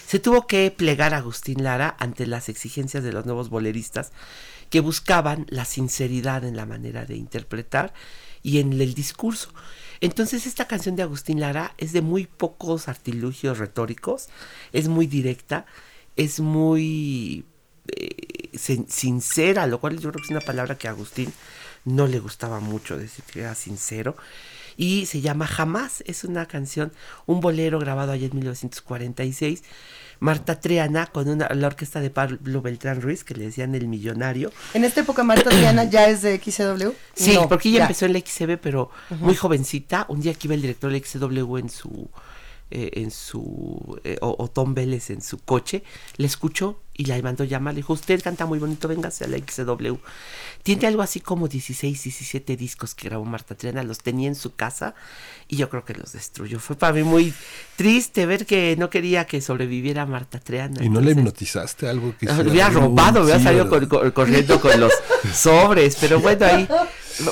Se 0.07 0.19
tuvo 0.19 0.47
que 0.47 0.71
plegar 0.71 1.13
a 1.13 1.19
Agustín 1.19 1.63
Lara 1.63 1.97
ante 1.99 2.27
las 2.27 2.49
exigencias 2.49 3.05
de 3.05 3.13
los 3.13 3.27
nuevos 3.27 3.51
boleristas, 3.51 4.11
que 4.71 4.81
buscaban 4.81 5.47
la 5.49 5.65
sinceridad 5.65 6.45
en 6.45 6.57
la 6.57 6.67
manera 6.67 7.05
de 7.05 7.17
interpretar 7.17 7.93
y 8.43 8.59
en 8.59 8.73
el 8.73 8.95
discurso. 8.95 9.51
Entonces 10.01 10.47
esta 10.47 10.67
canción 10.67 10.97
de 10.97 11.03
Agustín 11.03 11.41
Lara 11.41 11.75
es 11.79 11.93
de 11.93 12.03
muy 12.03 12.27
pocos 12.27 12.89
artilugios 12.89 13.59
retóricos, 13.59 14.29
es 14.73 14.89
muy 14.89 15.07
directa, 15.07 15.67
es 16.17 16.41
muy 16.41 17.45
eh, 17.89 18.51
sincera, 18.57 19.67
lo 19.67 19.81
cual 19.81 19.99
yo 19.99 20.11
creo 20.11 20.21
que 20.21 20.27
es 20.27 20.31
una 20.31 20.41
palabra 20.41 20.79
que 20.79 20.89
a 20.89 20.93
Agustín 20.93 21.33
no 21.85 22.07
le 22.07 22.21
gustaba 22.21 22.61
mucho 22.61 22.97
decir 22.97 23.25
que 23.25 23.41
era 23.41 23.55
sincero. 23.55 24.17
Y 24.77 25.07
se 25.07 25.21
llama 25.21 25.49
Jamás, 25.49 26.05
es 26.07 26.23
una 26.23 26.47
canción, 26.47 26.93
un 27.27 27.41
bolero 27.41 27.81
grabado 27.81 28.13
allá 28.13 28.27
en 28.27 28.37
1946 28.37 29.65
Marta 30.21 30.61
Triana 30.61 31.07
con 31.07 31.29
una, 31.29 31.49
la 31.55 31.67
orquesta 31.67 32.01
de 32.01 32.11
Pablo 32.11 32.63
Beltrán 32.63 33.01
Ruiz, 33.01 33.25
que 33.25 33.35
le 33.35 33.45
decían 33.47 33.75
el 33.75 33.89
millonario. 33.89 34.53
En 34.75 34.85
esta 34.85 35.01
época 35.01 35.23
Marta 35.25 35.51
Triana 35.51 35.85
ya 35.85 36.09
es 36.09 36.23
de 36.23 36.39
XCW. 36.39 36.91
Sí, 37.15 37.39
porque 37.49 37.69
ella 37.69 37.83
empezó 37.83 38.07
en 38.07 38.15
la 38.15 38.21
XCB, 38.21 38.59
pero 38.61 38.91
muy 39.21 39.35
jovencita. 39.35 40.07
Un 40.09 40.21
día 40.21 40.35
que 40.35 40.49
iba 40.49 40.55
el 40.55 40.63
director 40.63 40.91
de 40.91 41.03
XCW 41.03 41.57
en 41.59 41.71
su 41.71 42.09
eh, 42.71 42.91
en 42.97 43.11
su 43.11 43.99
eh, 44.05 44.19
o, 44.21 44.49
Tom 44.49 44.75
Vélez 44.75 45.09
en 45.09 45.23
su 45.23 45.39
coche, 45.39 45.83
le 46.19 46.27
escuchó 46.27 46.79
y 46.93 47.07
la 47.07 47.17
mandó 47.23 47.45
llamar. 47.45 47.73
Le 47.73 47.79
dijo, 47.79 47.95
usted 47.95 48.23
canta 48.23 48.45
muy 48.45 48.59
bonito, 48.59 48.89
véngase 48.89 49.25
a 49.25 49.29
la 49.29 49.39
XW. 49.39 49.95
Tiene 50.63 50.87
algo 50.87 51.01
así 51.01 51.21
como 51.21 51.49
16, 51.49 52.03
17 52.03 52.57
discos 52.59 52.95
que 52.95 53.09
grabó 53.09 53.25
Marta 53.25 53.55
Triana, 53.55 53.83
los 53.85 53.99
tenía 53.99 54.29
en 54.29 54.35
su 54.35 54.55
casa 54.55 54.95
y 55.47 55.57
yo 55.57 55.71
creo 55.71 55.87
que 55.87 55.95
los 55.95 56.13
destruyó. 56.13 56.59
Fue 56.59 56.77
para 56.77 56.93
mí 56.93 57.05
muy 57.05 57.33
triste 57.77 58.27
ver 58.27 58.45
que 58.45 58.77
no 58.77 58.91
quería 58.91 59.27
que 59.27 59.41
sobreviviera 59.41 60.05
Marta 60.05 60.39
Triana. 60.39 60.85
¿Y 60.85 60.91
no 60.91 61.01
le 61.01 61.13
hipnotizaste 61.13 61.89
algo 61.89 62.15
que... 62.19 62.27
Me 62.27 62.33
había 62.33 62.69
robado, 62.69 63.25
me 63.25 63.33
había 63.33 63.43
salido 63.43 63.71
corriendo 64.13 64.61
con 64.61 64.79
los 64.79 64.93
sobres, 65.33 65.97
pero 65.99 66.21
bueno, 66.21 66.45
ahí, 66.45 66.69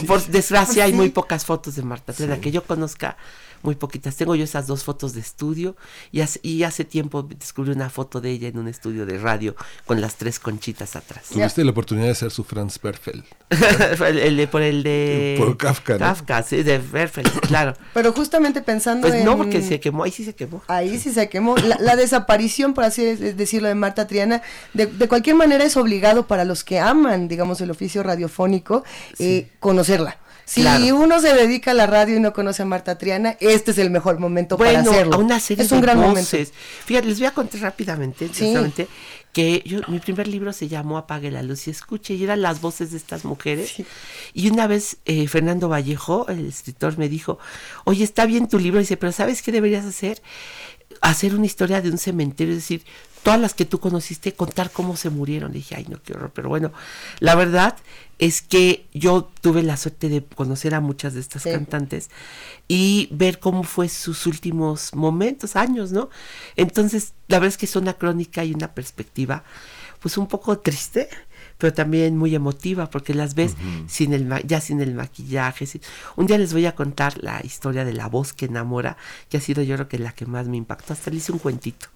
por 0.06 0.24
desgracia, 0.28 0.84
hay 0.84 0.94
muy 0.94 1.10
pocas 1.10 1.44
fotos 1.44 1.74
de 1.74 1.82
Marta 1.82 2.14
Triana 2.14 2.40
que 2.40 2.50
yo 2.50 2.64
conozca 2.64 3.18
muy 3.62 3.74
poquitas. 3.74 4.16
Tengo 4.16 4.34
yo 4.34 4.44
esas 4.44 4.66
dos 4.66 4.84
fotos 4.84 5.14
de 5.14 5.20
estudio 5.20 5.76
y 6.12 6.20
hace, 6.20 6.40
y 6.42 6.62
hace 6.62 6.84
tiempo 6.84 7.22
descubrí 7.22 7.72
una 7.72 7.90
foto 7.90 8.20
de 8.20 8.30
ella 8.30 8.48
en 8.48 8.58
un 8.58 8.68
estudio 8.68 9.06
de 9.06 9.18
radio 9.18 9.56
con 9.84 10.00
las 10.00 10.16
tres 10.16 10.38
conchitas 10.38 10.96
atrás. 10.96 11.26
Tuviste 11.32 11.64
la 11.64 11.70
oportunidad 11.70 12.06
de 12.08 12.14
ser 12.14 12.30
su 12.30 12.44
Franz 12.44 12.80
Berfeld. 12.80 13.24
el, 14.06 14.48
por 14.48 14.62
el 14.62 14.82
de... 14.82 15.36
Por 15.38 15.56
Kafka, 15.56 15.98
Kafka, 15.98 16.42
sí, 16.42 16.62
de 16.62 16.78
Berfeld, 16.78 17.40
claro. 17.46 17.74
Pero 17.94 18.12
justamente 18.12 18.62
pensando 18.62 19.08
pues 19.08 19.24
no, 19.24 19.36
porque 19.36 19.62
se 19.62 19.80
quemó, 19.80 20.04
ahí 20.04 20.10
sí 20.10 20.24
se 20.24 20.34
quemó. 20.34 20.62
Ahí 20.68 20.98
sí 20.98 21.12
se 21.12 21.28
quemó. 21.28 21.56
La, 21.56 21.96
desaparición, 21.96 22.74
por 22.74 22.84
así 22.84 23.04
decirlo, 23.04 23.68
de 23.68 23.74
Marta 23.74 24.06
Triana, 24.06 24.42
de, 24.74 24.86
de, 24.86 25.08
cualquier 25.08 25.36
manera 25.36 25.64
es 25.64 25.76
obligado 25.76 26.26
para 26.26 26.44
los 26.44 26.64
que 26.64 26.78
aman, 26.78 27.28
digamos, 27.28 27.60
el 27.60 27.70
oficio 27.70 28.02
radiofónico, 28.02 28.84
eh, 29.18 29.48
conocerla. 29.60 30.18
Si 30.46 30.92
uno 30.92 31.20
se 31.20 31.34
dedica 31.34 31.72
a 31.72 31.74
la 31.74 31.86
radio 31.86 32.16
y 32.16 32.20
no 32.20 32.32
conoce 32.32 32.62
a 32.62 32.64
Marta 32.64 32.96
Triana, 32.96 33.36
este 33.40 33.72
es 33.72 33.78
el 33.78 33.90
mejor 33.90 34.20
momento 34.20 34.56
para 34.56 34.78
hacerlo. 34.78 35.18
una 35.18 35.40
serie 35.40 35.64
es 35.64 35.72
un 35.72 35.80
gran 35.80 35.98
momento. 35.98 36.36
Fíjate, 36.84 37.06
les 37.08 37.18
voy 37.18 37.26
a 37.26 37.32
contar 37.32 37.60
rápidamente, 37.60 38.30
que 39.32 39.62
yo, 39.66 39.80
mi 39.88 39.98
primer 39.98 40.28
libro 40.28 40.50
se 40.54 40.66
llamó 40.66 40.96
Apague 40.96 41.30
la 41.30 41.42
luz 41.42 41.66
y 41.66 41.70
escuche, 41.70 42.14
y 42.14 42.24
eran 42.24 42.40
las 42.40 42.62
voces 42.62 42.92
de 42.92 42.96
estas 42.96 43.26
mujeres. 43.26 43.74
Y 44.32 44.48
una 44.48 44.66
vez 44.66 44.96
eh, 45.04 45.28
Fernando 45.28 45.68
Vallejo, 45.68 46.26
el 46.28 46.46
escritor, 46.46 46.96
me 46.96 47.10
dijo, 47.10 47.38
oye, 47.84 48.02
está 48.02 48.24
bien 48.24 48.48
tu 48.48 48.58
libro, 48.58 48.80
dice, 48.80 48.96
pero 48.96 49.12
¿sabes 49.12 49.42
qué 49.42 49.52
deberías 49.52 49.84
hacer? 49.84 50.22
Hacer 51.00 51.34
una 51.34 51.46
historia 51.46 51.80
de 51.82 51.90
un 51.90 51.98
cementerio, 51.98 52.52
es 52.54 52.60
decir, 52.60 52.84
todas 53.26 53.40
las 53.40 53.54
que 53.54 53.64
tú 53.64 53.80
conociste, 53.80 54.34
contar 54.34 54.70
cómo 54.70 54.96
se 54.96 55.10
murieron. 55.10 55.50
dije, 55.50 55.74
ay, 55.74 55.86
no, 55.88 56.00
qué 56.00 56.12
horror. 56.12 56.30
Pero 56.32 56.48
bueno, 56.48 56.72
la 57.18 57.34
verdad 57.34 57.76
es 58.20 58.40
que 58.40 58.86
yo 58.94 59.28
tuve 59.40 59.64
la 59.64 59.76
suerte 59.76 60.08
de 60.08 60.24
conocer 60.24 60.76
a 60.76 60.80
muchas 60.80 61.14
de 61.14 61.20
estas 61.20 61.42
cantantes 61.42 62.08
y 62.68 63.08
ver 63.10 63.40
cómo 63.40 63.64
fue 63.64 63.88
sus 63.88 64.26
últimos 64.26 64.94
momentos, 64.94 65.56
años, 65.56 65.90
¿no? 65.90 66.08
Entonces, 66.54 67.14
la 67.26 67.40
verdad 67.40 67.48
es 67.48 67.58
que 67.58 67.66
es 67.66 67.74
una 67.74 67.94
crónica 67.94 68.44
y 68.44 68.54
una 68.54 68.72
perspectiva, 68.74 69.42
pues 70.00 70.16
un 70.18 70.28
poco 70.28 70.60
triste, 70.60 71.08
pero 71.58 71.72
también 71.72 72.16
muy 72.16 72.34
emotiva, 72.34 72.90
porque 72.90 73.14
las 73.14 73.34
ves 73.34 73.54
sin 73.86 74.12
el 74.12 74.28
ya 74.46 74.60
sin 74.60 74.80
el 74.80 74.94
maquillaje. 74.94 75.66
Un 76.16 76.26
día 76.26 76.38
les 76.38 76.52
voy 76.52 76.66
a 76.66 76.74
contar 76.74 77.22
la 77.22 77.40
historia 77.44 77.84
de 77.84 77.92
la 77.92 78.08
voz 78.08 78.32
que 78.32 78.46
enamora, 78.46 78.96
que 79.28 79.38
ha 79.38 79.40
sido 79.40 79.62
yo 79.62 79.74
creo 79.76 79.88
que 79.88 79.98
la 79.98 80.12
que 80.12 80.26
más 80.26 80.48
me 80.48 80.56
impactó. 80.56 80.92
Hasta 80.92 81.10
le 81.10 81.16
hice 81.16 81.32
un 81.32 81.38
cuentito. 81.38 81.86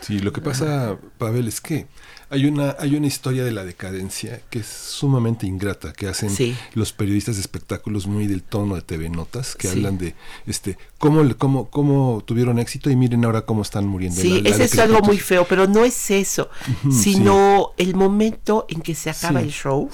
Sí, 0.00 0.18
lo 0.18 0.32
que 0.32 0.40
pasa, 0.40 0.98
Pavel, 1.18 1.48
es 1.48 1.60
que 1.60 1.86
hay 2.28 2.46
una, 2.46 2.74
hay 2.80 2.96
una 2.96 3.06
historia 3.06 3.44
de 3.44 3.52
la 3.52 3.64
decadencia 3.64 4.40
que 4.50 4.58
es 4.58 4.66
sumamente 4.66 5.46
ingrata, 5.46 5.92
que 5.92 6.08
hacen 6.08 6.30
los 6.74 6.92
periodistas 6.92 7.36
de 7.36 7.40
espectáculos 7.40 8.06
muy 8.06 8.26
del 8.26 8.42
tono 8.42 8.74
de 8.74 8.82
TV 8.82 9.08
Notas, 9.08 9.54
que 9.54 9.68
hablan 9.68 9.96
de 9.96 10.14
este 10.46 10.76
cómo, 10.98 11.22
cómo, 11.36 11.70
cómo 11.70 12.22
tuvieron 12.26 12.58
éxito 12.58 12.90
y 12.90 12.96
miren 12.96 13.24
ahora 13.24 13.42
cómo 13.42 13.62
están 13.62 13.86
muriendo. 13.86 14.20
Sí, 14.20 14.42
ese 14.44 14.64
es 14.64 14.78
algo 14.78 15.00
muy 15.02 15.18
feo, 15.18 15.46
pero 15.48 15.68
no 15.68 15.84
es 15.84 16.10
eso, 16.10 16.50
sino 16.90 17.72
el 17.76 17.94
momento 17.94 18.66
en 18.68 18.80
que 18.80 18.94
se 18.94 19.10
acaba 19.10 19.40
el 19.40 19.52
show. 19.52 19.88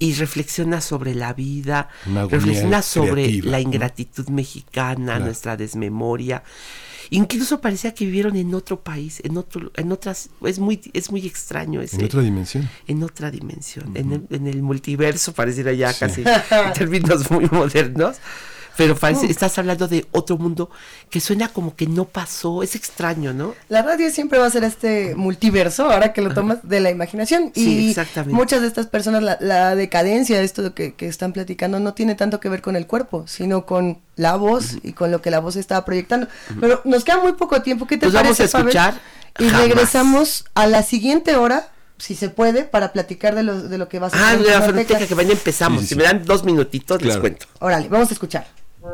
y 0.00 0.14
reflexiona 0.14 0.80
sobre 0.80 1.14
la 1.14 1.32
vida, 1.32 1.88
reflexiona 2.28 2.82
sobre 2.82 3.40
la 3.42 3.60
ingratitud 3.60 4.28
mexicana, 4.28 5.20
nuestra 5.20 5.56
desmemoria. 5.56 6.42
Incluso 7.12 7.60
parecía 7.60 7.92
que 7.92 8.06
vivieron 8.06 8.36
en 8.36 8.54
otro 8.54 8.82
país, 8.82 9.20
en 9.22 9.36
otro, 9.36 9.70
en 9.76 9.92
otras, 9.92 10.30
es 10.46 10.58
muy, 10.58 10.80
es 10.94 11.10
muy 11.10 11.26
extraño 11.26 11.82
ese, 11.82 11.96
En 11.96 12.04
otra 12.06 12.22
dimensión. 12.22 12.70
En 12.86 13.02
otra 13.02 13.30
dimensión, 13.30 13.94
en, 13.94 14.12
el, 14.12 14.26
en, 14.30 14.46
el, 14.46 14.62
multiverso 14.62 15.34
pareciera 15.34 15.74
ya 15.74 15.92
casi 15.92 16.22
en 16.50 16.72
términos 16.72 17.30
muy 17.30 17.46
modernos 17.50 18.16
pero 18.76 18.96
parece, 18.96 19.26
estás 19.26 19.58
hablando 19.58 19.88
de 19.88 20.06
otro 20.12 20.38
mundo 20.38 20.70
que 21.10 21.20
suena 21.20 21.48
como 21.48 21.74
que 21.76 21.86
no 21.86 22.04
pasó, 22.04 22.62
es 22.62 22.74
extraño, 22.74 23.32
¿no? 23.32 23.54
La 23.68 23.82
radio 23.82 24.10
siempre 24.10 24.38
va 24.38 24.46
a 24.46 24.50
ser 24.50 24.64
este 24.64 25.14
multiverso, 25.14 25.90
ahora 25.90 26.12
que 26.12 26.22
lo 26.22 26.32
tomas 26.32 26.58
de 26.62 26.80
la 26.80 26.90
imaginación. 26.90 27.52
y 27.54 27.90
exactamente. 27.90 28.34
muchas 28.34 28.62
de 28.62 28.68
estas 28.68 28.86
personas, 28.86 29.22
la, 29.40 29.74
decadencia 29.74 30.38
de 30.38 30.44
esto 30.44 30.74
que, 30.74 30.94
que, 30.94 31.08
están 31.08 31.32
platicando, 31.32 31.80
no 31.80 31.94
tiene 31.94 32.14
tanto 32.14 32.40
que 32.40 32.48
ver 32.48 32.62
con 32.62 32.76
el 32.76 32.86
cuerpo, 32.86 33.24
sino 33.26 33.66
con 33.66 34.00
la 34.16 34.36
voz 34.36 34.76
y 34.82 34.92
con 34.92 35.10
lo 35.10 35.22
que 35.22 35.30
la 35.30 35.40
voz 35.40 35.56
estaba 35.56 35.84
proyectando. 35.84 36.28
Pero 36.60 36.80
nos 36.84 37.04
queda 37.04 37.18
muy 37.18 37.32
poco 37.32 37.62
tiempo, 37.62 37.86
¿qué 37.86 37.96
te 37.96 38.06
pues 38.06 38.14
parece? 38.14 38.44
Vamos 38.44 38.54
a 38.54 38.58
escuchar. 38.58 39.00
Y 39.38 39.48
regresamos 39.48 40.44
a 40.54 40.66
la 40.66 40.82
siguiente 40.82 41.36
hora 41.36 41.68
si 42.02 42.16
se 42.16 42.30
puede, 42.30 42.64
para 42.64 42.92
platicar 42.92 43.36
de 43.36 43.44
lo, 43.44 43.62
de 43.62 43.78
lo 43.78 43.88
que 43.88 44.00
va 44.00 44.08
a 44.08 44.10
ser. 44.10 44.20
Ah, 44.20 44.36
de 44.36 44.50
la 44.50 44.62
fonoteca, 44.62 45.06
que 45.06 45.14
mañana 45.14 45.34
empezamos. 45.34 45.84
Si 45.84 45.94
me 45.94 46.02
dan 46.02 46.24
dos 46.24 46.42
minutitos, 46.42 47.00
les 47.00 47.16
cuento. 47.16 47.46
Órale, 47.60 47.88
vamos 47.88 48.10
a 48.10 48.12
escuchar. 48.12 48.44
Le 48.84 48.88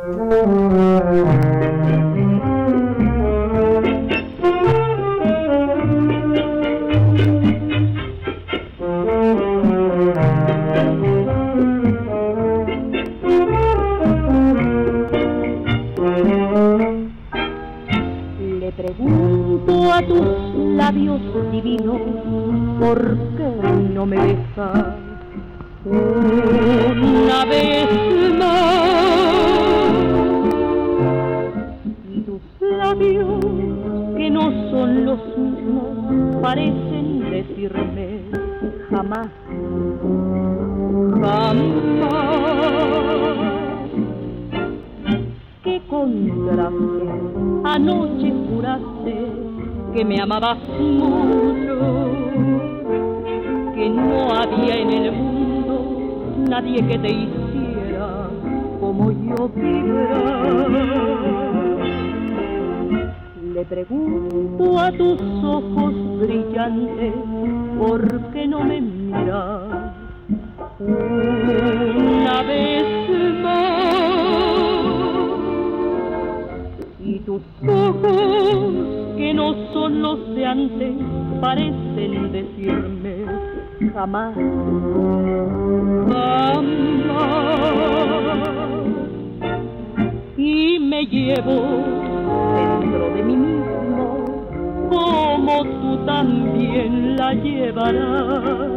pregunto 18.72 19.90
a 19.90 20.02
tus 20.02 20.54
labios 20.76 21.22
divinos, 21.50 21.98
¿por 22.78 23.16
qué 23.38 23.50
no 23.94 24.04
me 24.04 24.18
besas 24.18 24.96
una 25.86 27.46
vez 27.46 27.88
más? 28.38 28.77
Que 32.98 34.30
no 34.30 34.50
son 34.70 35.04
los 35.04 35.20
mismos 35.36 36.42
parecen 36.42 37.30
decirme 37.30 38.20
jamás, 38.90 39.28
jamás. 41.20 41.58
Que 45.62 45.80
contraste, 45.88 47.06
anoche 47.64 48.32
juraste 48.48 49.14
que 49.94 50.04
me 50.04 50.20
amabas 50.20 50.58
mucho, 50.68 52.12
que 53.74 53.90
no 53.90 54.34
había 54.34 54.74
en 54.74 54.90
el 54.90 55.12
mundo 55.12 56.18
nadie 56.48 56.84
que 56.86 56.98
te 56.98 57.08
hiciera 57.12 58.28
como 58.80 59.12
yo 59.12 59.48
vibrar 59.54 61.27
le 63.58 63.64
pregunto 63.64 64.78
a 64.78 64.92
tus 64.92 65.20
ojos 65.42 65.92
brillantes, 66.20 67.12
¿por 67.76 68.30
qué 68.30 68.46
no 68.46 68.62
me 68.62 68.80
miras 68.80 69.94
una 70.78 72.42
vez 72.44 72.84
más? 73.42 73.72
Y 77.04 77.18
tus 77.26 77.42
ojos, 77.66 79.16
que 79.16 79.34
no 79.34 79.54
son 79.72 80.02
los 80.02 80.34
de 80.36 80.46
antes, 80.46 80.94
parecen 81.40 82.30
decirme 82.30 83.24
jamás, 83.92 84.36
jamás. 86.06 86.78
Y 90.36 90.78
me 90.78 91.04
llevo 91.06 91.98
de 92.90 93.22
mí 93.22 93.36
mismo, 93.36 94.24
como 94.88 95.64
tú 95.64 95.98
también 96.06 97.16
la 97.16 97.34
llevarás. 97.34 98.70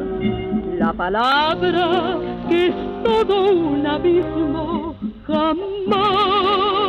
La 0.77 0.91
palabra 0.93 2.17
que 2.49 2.67
es 2.67 2.75
todo 3.03 3.53
un 3.53 3.87
abismo, 3.87 4.95
jamás 5.25 6.80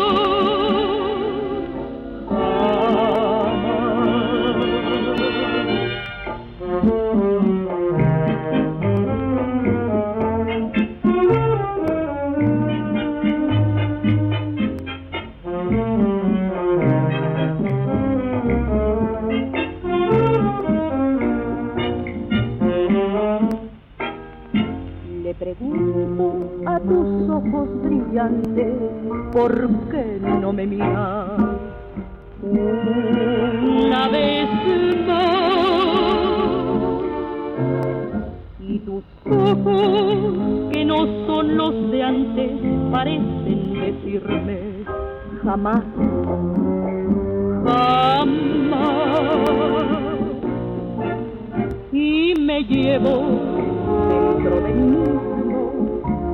tus 26.88 27.28
ojos 27.28 27.68
brillantes, 27.82 28.74
¿por 29.32 29.68
qué 29.90 30.18
no 30.20 30.52
me 30.52 30.66
miras? 30.66 31.30
Una 32.42 34.08
vez 34.08 34.48
más. 35.06 35.42
Y 38.60 38.78
tus 38.80 39.04
ojos, 39.26 40.72
que 40.72 40.84
no 40.84 41.06
son 41.26 41.56
los 41.56 41.90
de 41.90 42.02
antes, 42.02 42.50
parecen 42.90 43.74
decirme 43.74 44.84
jamás, 45.42 45.82
jamás 47.64 48.52
y 51.92 52.34
me 52.40 52.64
llevo 52.64 53.22
dentro 54.08 54.60
de 54.60 54.72
mí 54.72 55.31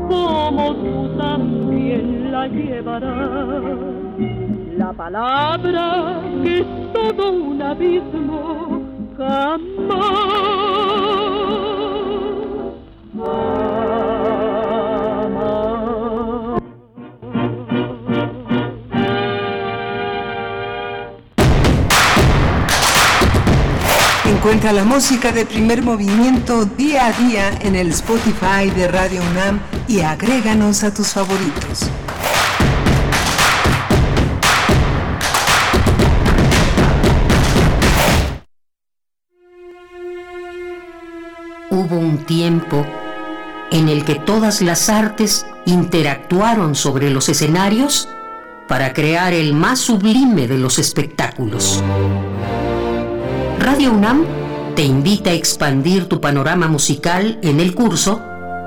como 0.09 0.74
tú 0.74 1.09
también 1.18 2.32
la 2.32 2.48
llevarás. 2.48 3.78
La 4.76 4.92
palabra 4.92 6.20
que 6.42 6.61
es 6.61 6.66
todo 6.92 7.32
un 7.32 7.62
abismo 7.62 8.82
jamás. 9.16 9.78
Encuentra 24.39 24.72
la 24.72 24.84
música 24.84 25.32
de 25.32 25.45
primer 25.45 25.82
movimiento 25.82 26.64
día 26.64 27.07
a 27.07 27.12
día 27.12 27.51
en 27.61 27.74
el 27.74 27.89
Spotify 27.89 28.70
de 28.72 28.86
Radio 28.86 29.20
UNAM 29.32 29.59
y 29.89 29.99
agréganos 29.99 30.84
a 30.84 30.95
tus 30.95 31.09
favoritos. 31.09 31.91
Hubo 41.70 41.99
un 41.99 42.18
tiempo 42.24 42.86
en 43.72 43.89
el 43.89 44.05
que 44.05 44.14
todas 44.14 44.62
las 44.62 44.89
artes 44.89 45.47
interactuaron 45.66 46.76
sobre 46.76 47.11
los 47.11 47.28
escenarios 47.28 48.09
para 48.68 48.93
crear 48.93 49.32
el 49.32 49.53
más 49.53 49.80
sublime 49.80 50.47
de 50.47 50.59
los 50.59 50.78
espectáculos. 50.78 51.82
Radio 53.70 53.92
UNAM 53.92 54.24
te 54.76 54.82
invita 54.82 55.28
a 55.28 55.34
expandir 55.34 56.08
tu 56.08 56.22
panorama 56.22 56.68
musical 56.68 57.38
en 57.42 57.60
el 57.60 57.74
curso 57.74 58.18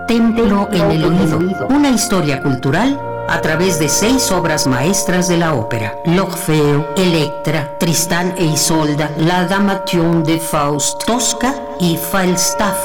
Templo 0.08 0.70
en 0.72 0.92
el 0.92 1.04
Oído, 1.04 1.40
una 1.70 1.90
historia 1.90 2.44
cultural 2.44 3.02
a 3.28 3.42
través 3.42 3.80
de 3.80 3.90
seis 3.90 4.32
obras 4.32 4.68
maestras 4.68 5.28
de 5.28 5.38
la 5.38 5.56
ópera: 5.56 5.96
L'Orfeo, 6.06 6.94
Electra, 6.96 7.80
Tristán 7.80 8.36
e 8.38 8.46
Isolda, 8.46 9.10
La 9.18 9.46
Damation 9.46 10.24
de 10.24 10.40
Faust, 10.40 11.04
Tosca 11.04 11.56
y 11.80 11.98
Falstaff. 11.98 12.78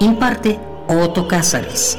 Imparte 0.00 0.60
Otto 0.88 1.26
Cázares. 1.26 1.96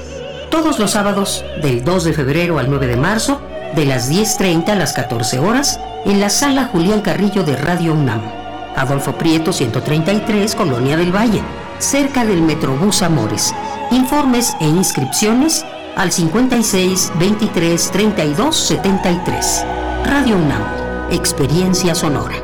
Todos 0.51 0.77
los 0.77 0.91
sábados, 0.91 1.43
del 1.63 1.83
2 1.83 2.03
de 2.03 2.13
febrero 2.13 2.59
al 2.59 2.69
9 2.69 2.85
de 2.85 2.95
marzo, 2.95 3.41
de 3.75 3.85
las 3.87 4.11
10.30 4.11 4.69
a 4.69 4.75
las 4.75 4.93
14 4.93 5.39
horas, 5.39 5.79
en 6.05 6.19
la 6.19 6.29
sala 6.29 6.69
Julián 6.71 7.01
Carrillo 7.01 7.41
de 7.41 7.55
Radio 7.55 7.93
UNAM. 7.93 8.38
Adolfo 8.75 9.13
Prieto 9.13 9.51
133, 9.51 10.55
Colonia 10.55 10.97
del 10.97 11.15
Valle, 11.15 11.41
cerca 11.79 12.25
del 12.25 12.41
Metrobús 12.41 13.01
Amores. 13.01 13.53
Informes 13.91 14.55
e 14.59 14.65
inscripciones 14.65 15.65
al 15.95 16.11
56 16.11 17.11
23 17.19 17.91
32 17.91 18.55
73. 18.55 19.65
Radio 20.05 20.37
UNAM, 20.37 20.63
Experiencia 21.11 21.93
Sonora. 21.95 22.35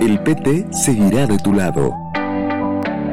El 0.00 0.18
PT 0.20 0.72
seguirá 0.72 1.26
de 1.26 1.38
tu 1.38 1.52
lado 1.52 1.94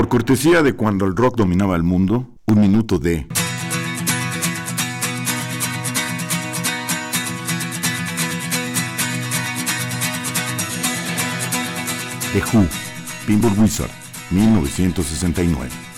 Por 0.00 0.08
cortesía 0.08 0.62
de 0.62 0.72
cuando 0.72 1.04
el 1.04 1.14
rock 1.14 1.36
dominaba 1.36 1.76
el 1.76 1.82
mundo, 1.82 2.26
un 2.46 2.58
minuto 2.58 2.98
de... 2.98 3.26
The 12.32 12.42
Who, 12.50 12.66
Pinball 13.26 13.52
Wizard, 13.58 13.90
1969. 14.30 15.89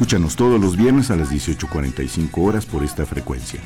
Escúchanos 0.00 0.34
todos 0.34 0.58
los 0.58 0.78
viernes 0.78 1.10
a 1.10 1.16
las 1.16 1.30
18.45 1.30 2.30
horas 2.38 2.64
por 2.64 2.82
esta 2.82 3.04
frecuencia. 3.04 3.60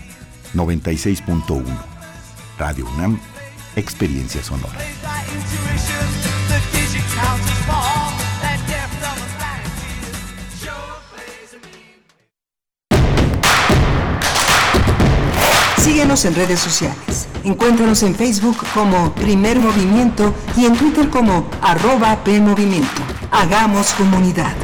96.1. 0.53 1.63
Radio 2.59 2.89
UNAM, 2.97 3.21
Experiencia 3.77 4.43
Sonora. 4.43 4.81
Síguenos 15.79 16.25
en 16.25 16.35
redes 16.35 16.59
sociales. 16.59 17.29
Encuéntranos 17.45 18.03
en 18.03 18.13
Facebook 18.17 18.57
como 18.75 19.15
Primer 19.15 19.61
Movimiento 19.61 20.35
y 20.57 20.65
en 20.65 20.77
Twitter 20.77 21.09
como 21.11 21.49
arroba 21.63 22.25
PMovimiento. 22.25 23.03
Hagamos 23.31 23.93
comunidad. 23.93 24.57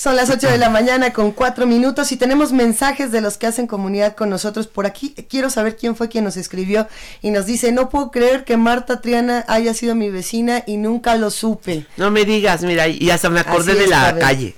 Son 0.00 0.16
las 0.16 0.30
8 0.30 0.48
de 0.48 0.56
la 0.56 0.70
mañana 0.70 1.12
con 1.12 1.30
4 1.30 1.66
minutos 1.66 2.10
y 2.10 2.16
tenemos 2.16 2.52
mensajes 2.52 3.12
de 3.12 3.20
los 3.20 3.36
que 3.36 3.46
hacen 3.46 3.66
comunidad 3.66 4.16
con 4.16 4.30
nosotros 4.30 4.66
por 4.66 4.86
aquí. 4.86 5.10
Quiero 5.28 5.50
saber 5.50 5.76
quién 5.76 5.94
fue 5.94 6.08
quien 6.08 6.24
nos 6.24 6.38
escribió 6.38 6.88
y 7.20 7.30
nos 7.30 7.44
dice, 7.44 7.70
no 7.70 7.90
puedo 7.90 8.10
creer 8.10 8.44
que 8.44 8.56
Marta 8.56 9.02
Triana 9.02 9.44
haya 9.46 9.74
sido 9.74 9.94
mi 9.94 10.08
vecina 10.08 10.64
y 10.66 10.78
nunca 10.78 11.16
lo 11.16 11.30
supe. 11.30 11.84
No 11.98 12.10
me 12.10 12.24
digas, 12.24 12.62
mira, 12.62 12.88
y 12.88 13.10
hasta 13.10 13.28
me 13.28 13.40
acordé 13.40 13.74
de 13.74 13.88
la 13.88 14.16
calle. 14.18 14.54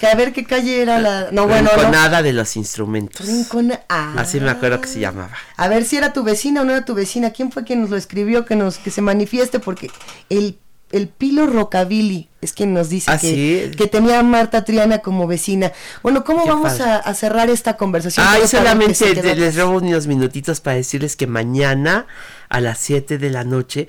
Que 0.00 0.06
a 0.06 0.14
ver 0.14 0.32
qué 0.32 0.44
calle 0.44 0.80
era 0.80 0.98
la. 0.98 1.28
No, 1.30 1.46
bueno. 1.46 1.68
Rinconada 1.74 2.22
de 2.22 2.32
los 2.32 2.56
instrumentos. 2.56 3.26
Rinconada. 3.26 3.84
Ah. 3.90 4.14
Así 4.16 4.40
me 4.40 4.50
acuerdo 4.50 4.80
que 4.80 4.88
se 4.88 5.00
llamaba. 5.00 5.32
A 5.58 5.68
ver 5.68 5.84
si 5.84 5.98
era 5.98 6.14
tu 6.14 6.22
vecina 6.22 6.62
o 6.62 6.64
no 6.64 6.72
era 6.72 6.86
tu 6.86 6.94
vecina. 6.94 7.32
¿Quién 7.32 7.52
fue 7.52 7.64
quien 7.64 7.82
nos 7.82 7.90
lo 7.90 7.96
escribió? 7.98 8.46
Que 8.46 8.56
nos 8.56 8.78
que 8.78 8.90
se 8.90 9.02
manifieste, 9.02 9.58
porque 9.58 9.90
el, 10.30 10.58
el 10.92 11.08
Pilo 11.08 11.46
Rockabilly 11.46 12.28
es 12.40 12.52
quien 12.52 12.72
nos 12.72 12.88
dice 12.88 13.10
¿Ah, 13.10 13.18
que, 13.18 13.72
que, 13.76 13.86
tenía 13.88 14.20
a 14.20 14.22
Marta 14.22 14.64
Triana 14.64 14.98
como 14.98 15.26
vecina. 15.26 15.72
Bueno, 16.02 16.22
¿cómo 16.22 16.46
vamos 16.46 16.80
a, 16.80 17.12
cerrar 17.14 17.50
esta 17.50 17.76
conversación? 17.76 18.24
Ay, 18.28 18.46
solamente 18.46 19.14
les 19.34 19.56
robo 19.56 19.78
unos 19.78 20.06
minutitos 20.06 20.60
para 20.60 20.76
decirles 20.76 21.16
que 21.16 21.26
mañana 21.26 22.06
a 22.48 22.60
las 22.60 22.78
7 22.78 23.18
de 23.18 23.30
la 23.30 23.42
noche 23.42 23.88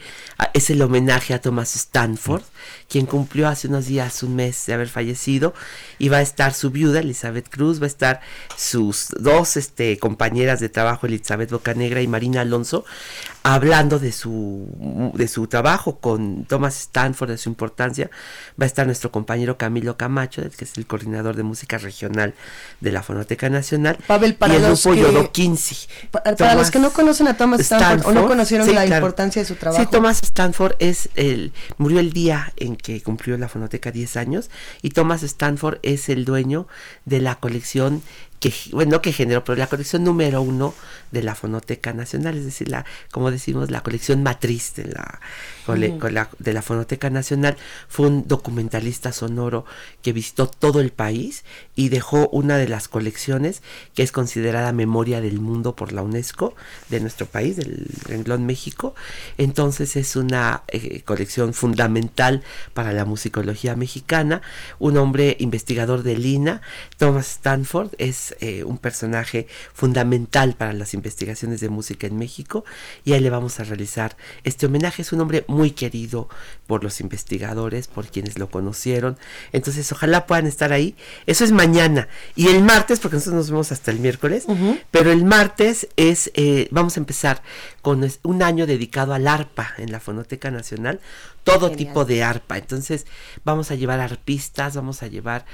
es 0.53 0.69
el 0.71 0.81
homenaje 0.81 1.33
a 1.33 1.41
Thomas 1.41 1.75
Stanford, 1.75 2.41
quien 2.89 3.05
cumplió 3.05 3.47
hace 3.47 3.67
unos 3.67 3.85
días, 3.85 4.23
un 4.23 4.35
mes 4.35 4.65
de 4.65 4.73
haber 4.73 4.87
fallecido, 4.89 5.53
y 5.99 6.09
va 6.09 6.17
a 6.17 6.21
estar 6.21 6.53
su 6.53 6.71
viuda, 6.71 7.01
Elizabeth 7.01 7.49
Cruz, 7.49 7.79
va 7.79 7.85
a 7.85 7.87
estar 7.87 8.21
sus 8.55 9.09
dos 9.19 9.57
este, 9.57 9.99
compañeras 9.99 10.59
de 10.59 10.69
trabajo, 10.69 11.05
Elizabeth 11.05 11.51
Bocanegra 11.51 12.01
y 12.01 12.07
Marina 12.07 12.41
Alonso, 12.41 12.85
hablando 13.53 13.97
de 13.97 14.11
su, 14.11 15.11
de 15.13 15.27
su 15.27 15.47
trabajo 15.47 15.99
con 15.99 16.43
Thomas 16.45 16.77
Stanford, 16.79 17.29
de 17.29 17.37
su 17.37 17.47
importancia 17.47 18.09
va 18.59 18.65
a 18.65 18.67
estar 18.67 18.85
nuestro 18.85 19.11
compañero 19.11 19.57
Camilo 19.57 19.95
Camacho, 19.95 20.41
que 20.57 20.65
es 20.65 20.77
el 20.77 20.85
coordinador 20.85 21.35
de 21.37 21.43
música 21.43 21.77
regional 21.77 22.33
de 22.81 22.91
la 22.91 23.03
Fonoteca 23.03 23.49
Nacional. 23.49 23.97
Pavel, 24.05 24.35
para 24.35 24.53
y 24.53 24.57
el 24.57 24.63
grupo 24.63 24.91
que, 24.91 24.99
Yodo 24.99 25.31
15. 25.31 25.75
Para, 26.11 26.55
los 26.55 26.71
que 26.71 26.79
no 26.79 26.91
conocen 26.91 27.29
a 27.29 27.37
Thomas 27.37 27.61
Stanford, 27.61 28.07
o 28.07 28.19
no 28.19 28.27
conocieron 28.27 28.73
la 28.73 28.85
importancia 28.85 29.41
de 29.41 29.47
su 29.47 29.55
trabajo. 29.55 29.81
Sí, 29.81 29.89
Thomas 29.89 30.21
Stanford 30.23 30.75
es 30.79 31.09
el, 31.15 31.53
murió 31.77 31.99
el 31.99 32.11
día 32.11 32.51
en 32.57 32.75
que 32.75 33.01
cumplió 33.01 33.37
la 33.37 33.47
Fonoteca 33.47 33.91
10 33.91 34.17
años 34.17 34.49
y 34.81 34.89
Thomas 34.89 35.23
Stanford 35.23 35.79
es 35.83 36.09
el 36.09 36.25
dueño 36.25 36.67
de 37.05 37.21
la 37.21 37.35
colección 37.35 38.01
que, 38.39 38.53
bueno, 38.71 39.01
que 39.01 39.11
generó, 39.11 39.43
pero 39.43 39.57
la 39.57 39.67
colección 39.67 40.03
número 40.03 40.41
uno 40.41 40.73
de 41.11 41.23
la 41.23 41.35
Fonoteca 41.35 41.93
Nacional, 41.93 42.38
es 42.38 42.45
decir, 42.45 42.69
la, 42.69 42.85
como 43.11 43.31
decimos, 43.31 43.71
la 43.71 43.81
colección 43.81 44.23
matriz 44.23 44.75
de 44.75 44.85
la, 44.85 45.19
de 45.76 46.53
la 46.53 46.61
Fonoteca 46.61 47.09
Nacional, 47.09 47.57
fue 47.88 48.07
un 48.07 48.28
documentalista 48.28 49.11
sonoro 49.11 49.65
que 50.01 50.13
visitó 50.13 50.47
todo 50.47 50.80
el 50.80 50.91
país 50.91 51.43
y 51.76 51.89
dejó 51.89 52.30
una 52.30 52.57
de 52.57 52.68
las 52.68 52.88
colecciones 52.88 53.61
que 53.93 54.03
es 54.03 54.11
considerada 54.11 54.72
memoria 54.74 55.22
del 55.22 55.39
mundo 55.39 55.76
por 55.76 55.91
la 55.91 56.01
UNESCO 56.01 56.53
de 56.89 56.99
nuestro 56.99 57.26
país, 57.26 57.55
del 57.55 57.88
renglón 58.03 58.45
México. 58.45 58.95
Entonces 59.38 59.95
es 59.95 60.15
una 60.15 60.63
eh, 60.68 61.01
colección 61.03 61.53
fundamental 61.53 62.43
para 62.74 62.93
la 62.93 63.05
musicología 63.05 63.76
mexicana. 63.76 64.41
Un 64.80 64.97
hombre 64.97 65.36
investigador 65.39 66.03
de 66.03 66.18
Lina, 66.18 66.61
Thomas 66.97 67.32
Stanford, 67.32 67.91
es 67.97 68.36
eh, 68.39 68.63
un 68.63 68.78
personaje 68.78 69.47
fundamental 69.74 70.55
para 70.55 70.74
las 70.74 70.93
investigaciones 70.93 71.59
de 71.59 71.70
música 71.70 72.07
en 72.07 72.18
México 72.18 72.65
y 73.03 73.13
ahí 73.13 73.20
le 73.20 73.30
vamos 73.30 73.59
a 73.59 73.63
realizar 73.63 74.18
este 74.43 74.65
homenaje. 74.65 75.01
Es 75.01 75.11
un 75.13 75.22
hombre 75.22 75.45
muy 75.47 75.57
querido 75.72 76.30
por 76.68 76.84
los 76.84 76.99
investigadores, 77.01 77.88
por 77.88 78.08
quienes 78.08 78.38
lo 78.38 78.49
conocieron. 78.49 79.18
Entonces, 79.51 79.91
ojalá 79.91 80.26
puedan 80.26 80.47
estar 80.47 80.74
ahí. 80.74 80.95
Eso 81.26 81.43
es 81.43 81.51
mañana. 81.51 82.08
Y 82.36 82.47
el 82.47 82.64
martes, 82.64 82.99
porque 82.99 83.16
nosotros 83.16 83.36
nos 83.36 83.49
vemos 83.49 83.72
hasta 83.72 83.91
el 83.91 83.99
miércoles, 83.99 84.45
pero 84.91 85.12
el 85.12 85.26
martes 85.26 85.88
es, 85.95 86.32
eh, 86.36 86.68
vamos 86.72 86.97
a 86.97 86.99
empezar 86.99 87.41
con 87.82 88.08
un 88.24 88.43
año 88.43 88.68
dedicado 88.68 89.14
al 89.14 89.28
arpa 89.28 89.74
en 89.78 89.91
la 89.91 89.99
Fonoteca 89.99 90.51
Nacional, 90.51 90.99
todo 91.43 91.72
tipo 91.72 92.05
de 92.05 92.24
arpa. 92.24 92.58
Entonces, 92.58 93.05
vamos 93.45 93.72
a 93.72 93.76
llevar 93.76 93.99
arpistas, 93.99 94.76
vamos 94.76 95.03
a 95.03 95.08
llevar 95.08 95.45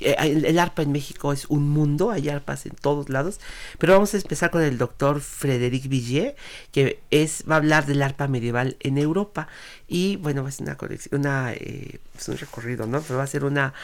eh, 0.00 0.16
el, 0.18 0.58
arpa 0.58 0.82
en 0.82 0.92
México 0.92 1.32
es 1.32 1.46
un 1.46 1.68
mundo, 1.68 2.10
hay 2.10 2.28
arpas 2.28 2.66
en 2.66 2.74
todos 2.74 3.08
lados, 3.08 3.40
pero 3.78 3.94
vamos 3.94 4.14
a 4.14 4.18
empezar 4.18 4.50
con 4.50 4.62
el 4.62 4.78
doctor 4.78 5.20
Frédéric 5.20 5.88
Villiers, 5.88 6.34
que 6.72 7.00
es, 7.10 7.44
va 7.48 7.56
a 7.56 7.58
hablar 7.58 7.86
del 7.86 8.02
arpa 8.02 8.28
medieval 8.28 8.76
en 8.80 8.98
Europa, 8.98 9.48
y 9.86 10.16
bueno, 10.16 10.42
va 10.42 10.48
a 10.48 10.52
ser 10.52 10.66
una 10.66 10.76
colección, 10.76 11.20
una, 11.20 11.52
eh, 11.52 12.00
es 12.16 12.28
un 12.28 12.36
recorrido, 12.36 12.86
¿no? 12.86 13.00
Pero 13.00 13.18
va 13.18 13.24
a 13.24 13.28
ser 13.28 13.44
una, 13.44 13.74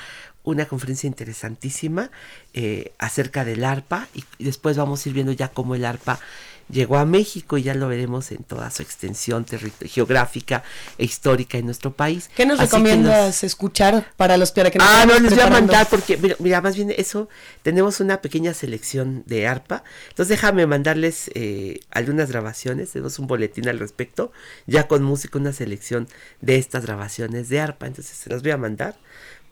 una 0.43 0.67
conferencia 0.67 1.07
interesantísima 1.07 2.11
eh, 2.53 2.93
acerca 2.99 3.45
del 3.45 3.65
arpa, 3.65 4.09
y 4.15 4.45
después 4.45 4.77
vamos 4.77 5.05
a 5.05 5.09
ir 5.09 5.15
viendo 5.15 5.33
ya 5.33 5.49
cómo 5.49 5.75
el 5.75 5.85
arpa 5.85 6.21
llegó 6.69 6.97
a 6.97 7.05
México 7.05 7.59
y 7.59 7.63
ya 7.63 7.75
lo 7.75 7.89
veremos 7.89 8.33
en 8.33 8.43
toda 8.43 8.71
su 8.71 8.83
extensión 8.83 9.47
geográfica 9.85 10.63
e 10.99 11.05
histórica 11.05 11.59
en 11.59 11.67
nuestro 11.67 11.93
país. 11.93 12.31
¿Qué 12.35 12.47
nos 12.47 12.59
recomiendas 12.59 13.45
escuchar 13.45 14.13
para 14.17 14.37
los 14.37 14.53
para 14.53 14.71
que 14.71 14.79
nos 14.79 14.89
Ah, 14.89 15.07
no, 15.07 15.19
les 15.19 15.33
voy 15.33 15.41
a 15.41 15.51
mandar 15.51 15.89
porque, 15.89 16.37
mira, 16.39 16.61
más 16.61 16.77
bien 16.77 16.93
eso, 16.97 17.29
tenemos 17.63 18.01
una 18.01 18.21
pequeña 18.21 18.55
selección 18.55 19.23
de 19.27 19.47
arpa. 19.47 19.85
Entonces 20.09 20.29
déjame 20.29 20.67
mandarles 20.67 21.31
eh, 21.35 21.81
algunas 21.91 22.31
grabaciones, 22.31 22.91
tenemos 22.93 23.19
un 23.19 23.27
boletín 23.27 23.69
al 23.69 23.79
respecto, 23.79 24.33
ya 24.67 24.89
con 24.89 25.03
música, 25.03 25.39
una 25.39 25.53
selección 25.53 26.09
de 26.41 26.57
estas 26.57 26.85
grabaciones 26.85 27.49
de 27.49 27.61
arpa. 27.61 27.87
Entonces 27.87 28.17
se 28.17 28.31
las 28.31 28.43
voy 28.43 28.53
a 28.53 28.57
mandar 28.57 28.97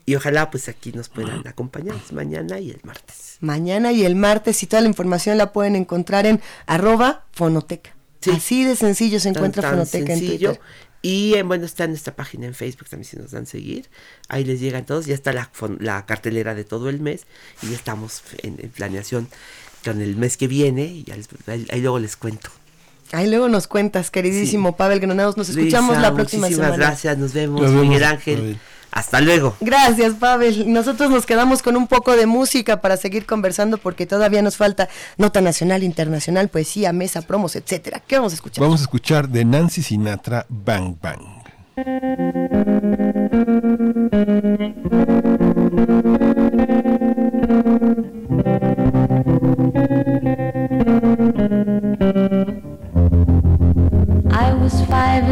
y 0.05 0.15
ojalá 0.17 0.51
pues 0.51 0.69
aquí 0.69 0.93
nos 0.93 1.09
puedan 1.09 1.47
acompañar 1.47 1.97
mañana 2.13 2.59
y 2.59 2.71
el 2.71 2.81
martes. 2.83 3.37
Mañana 3.41 3.93
y 3.93 4.05
el 4.05 4.17
martes 4.17 4.63
y 4.63 4.67
toda 4.67 4.83
la 4.83 4.89
información 4.89 5.39
la 5.39 5.53
pueden 5.53 5.77
encontrar 5.77 6.27
en 6.27 6.41
arroba 6.67 7.25
fonoteca. 7.33 7.95
Así 8.33 8.65
de 8.65 8.77
sencillo 8.77 9.21
se 9.21 9.29
encuentra 9.29 9.71
fonoteca 9.71 10.13
en 10.13 10.19
Twitter. 10.21 10.61
Y 11.03 11.35
en, 11.35 11.49
bueno, 11.49 11.67
está 11.67 11.85
en 11.85 11.91
nuestra 11.91 12.15
página 12.15 12.47
en 12.47 12.55
Facebook 12.55 12.89
también 12.89 13.11
si 13.11 13.17
nos 13.17 13.33
dan 13.33 13.47
seguir. 13.47 13.89
Ahí 14.29 14.45
les 14.45 14.61
llegan 14.61 14.87
todos. 14.87 15.07
Ya 15.07 15.15
está 15.15 15.33
la, 15.33 15.51
la 15.81 16.07
cartelera 16.07 16.55
de 16.55 16.63
todo 16.63 16.89
el 16.89 17.01
mes. 17.01 17.27
Y 17.61 17.71
ya 17.71 17.75
estamos 17.75 18.23
en, 18.39 18.57
planeación 18.71 19.29
con 19.85 20.01
el 20.01 20.15
mes 20.15 20.37
que 20.37 20.47
viene. 20.47 20.85
Y 20.85 21.07
ahí, 21.11 21.81
luego 21.81 21.99
les 21.99 22.17
cuento. 22.17 22.51
Ahí 23.11 23.29
luego 23.29 23.49
nos 23.49 23.67
cuentas, 23.67 24.11
queridísimo 24.11 24.77
Pavel 24.77 25.01
Granados. 25.01 25.37
Nos 25.37 25.49
escuchamos 25.49 25.99
la 25.99 26.15
próxima 26.15 26.47
semana. 26.47 26.69
Muchísimas 26.69 26.79
gracias. 26.79 27.19
Nos 27.19 27.33
vemos, 27.33 27.69
Miguel 27.73 28.05
Ángel. 28.05 28.59
Hasta 28.93 29.23
luego. 29.23 29.57
Gracias, 29.61 30.15
Pavel. 30.15 30.71
Nosotros 30.71 31.11
nos 31.11 31.25
quedamos 31.25 31.63
con 31.63 31.77
un 31.77 31.89
poco 31.89 32.15
de 32.15 32.27
música 32.27 32.83
para 32.83 32.99
seguir 32.99 33.25
conversando 33.25 33.79
porque 33.79 34.07
todavía 34.07 34.43
nos 34.43 34.59
falta 34.59 34.89
nota 35.17 35.41
nacional, 35.41 35.83
internacional, 35.83 36.49
poesía, 36.49 36.93
mesa, 36.93 37.23
promos, 37.23 37.57
etcétera. 37.57 38.03
¿Qué 38.07 38.17
vamos 38.17 38.33
a 38.33 38.37
escuchar? 38.37 38.63
Vamos 38.63 38.81
a 38.81 38.83
escuchar 38.85 39.29
de 39.29 39.47
Nancy 39.47 39.83
Sinatra 39.83 40.45
Bang 40.49 40.97
Bang. 41.01 41.43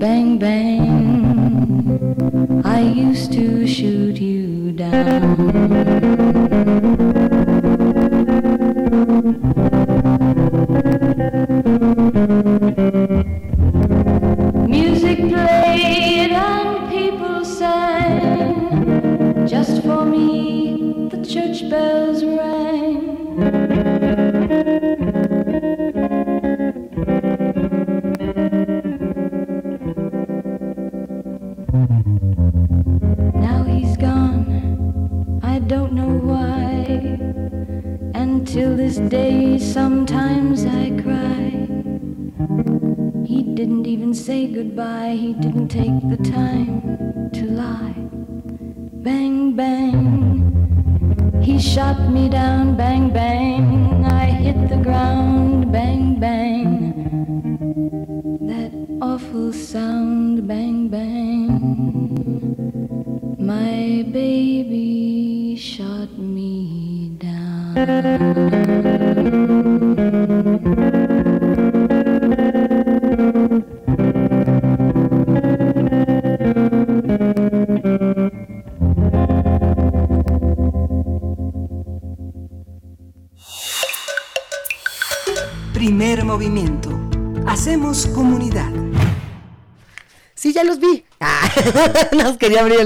bang, 0.00 0.38
bang. 0.38 0.80
I 2.64 2.80
used 2.80 3.32
to 3.34 3.66
shoot 3.66 4.18
you 4.18 4.72
down. 4.72 5.80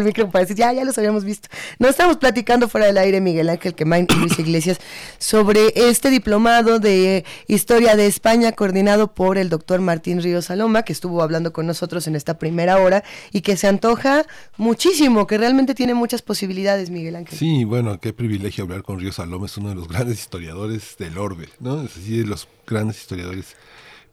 El 0.04 0.08
micro 0.08 0.30
para 0.30 0.44
decir, 0.44 0.56
ya, 0.56 0.72
ya 0.72 0.84
los 0.84 0.96
habíamos 0.98 1.24
visto. 1.24 1.48
Nos 1.78 1.90
estamos 1.90 2.18
platicando 2.18 2.68
fuera 2.68 2.86
del 2.86 2.98
aire, 2.98 3.20
Miguel 3.20 3.48
Ángel 3.48 3.74
Quemain 3.74 4.06
y 4.10 4.14
Luis 4.14 4.38
Iglesias, 4.38 4.78
sobre 5.18 5.72
este 5.74 6.10
diplomado 6.10 6.78
de 6.78 7.24
Historia 7.46 7.96
de 7.96 8.06
España 8.06 8.52
coordinado 8.52 9.14
por 9.14 9.38
el 9.38 9.48
doctor 9.48 9.80
Martín 9.80 10.22
Ríos 10.22 10.46
Saloma, 10.46 10.82
que 10.82 10.92
estuvo 10.92 11.22
hablando 11.22 11.52
con 11.52 11.66
nosotros 11.66 12.06
en 12.06 12.16
esta 12.16 12.38
primera 12.38 12.78
hora 12.78 13.02
y 13.32 13.40
que 13.40 13.56
se 13.56 13.66
antoja 13.66 14.26
muchísimo, 14.56 15.26
que 15.26 15.38
realmente 15.38 15.74
tiene 15.74 15.94
muchas 15.94 16.22
posibilidades, 16.22 16.90
Miguel 16.90 17.16
Ángel. 17.16 17.38
Sí, 17.38 17.64
bueno, 17.64 17.98
qué 18.00 18.12
privilegio 18.12 18.64
hablar 18.64 18.82
con 18.82 19.00
Ríos 19.00 19.16
Saloma, 19.16 19.46
es 19.46 19.56
uno 19.56 19.70
de 19.70 19.74
los 19.74 19.88
grandes 19.88 20.20
historiadores 20.20 20.96
del 20.98 21.18
orbe, 21.18 21.48
¿no? 21.60 21.82
Es 21.82 21.94
decir, 21.94 22.24
de 22.24 22.28
los 22.28 22.48
grandes 22.66 23.00
historiadores 23.00 23.56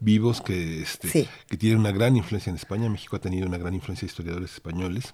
vivos 0.01 0.41
que, 0.41 0.81
este, 0.81 1.27
que 1.47 1.57
tienen 1.57 1.79
una 1.79 1.91
gran 1.91 2.17
influencia 2.17 2.49
en 2.49 2.57
España. 2.57 2.89
México 2.89 3.15
ha 3.15 3.19
tenido 3.19 3.47
una 3.47 3.57
gran 3.57 3.73
influencia 3.73 4.05
de 4.05 4.11
historiadores 4.11 4.53
españoles. 4.53 5.13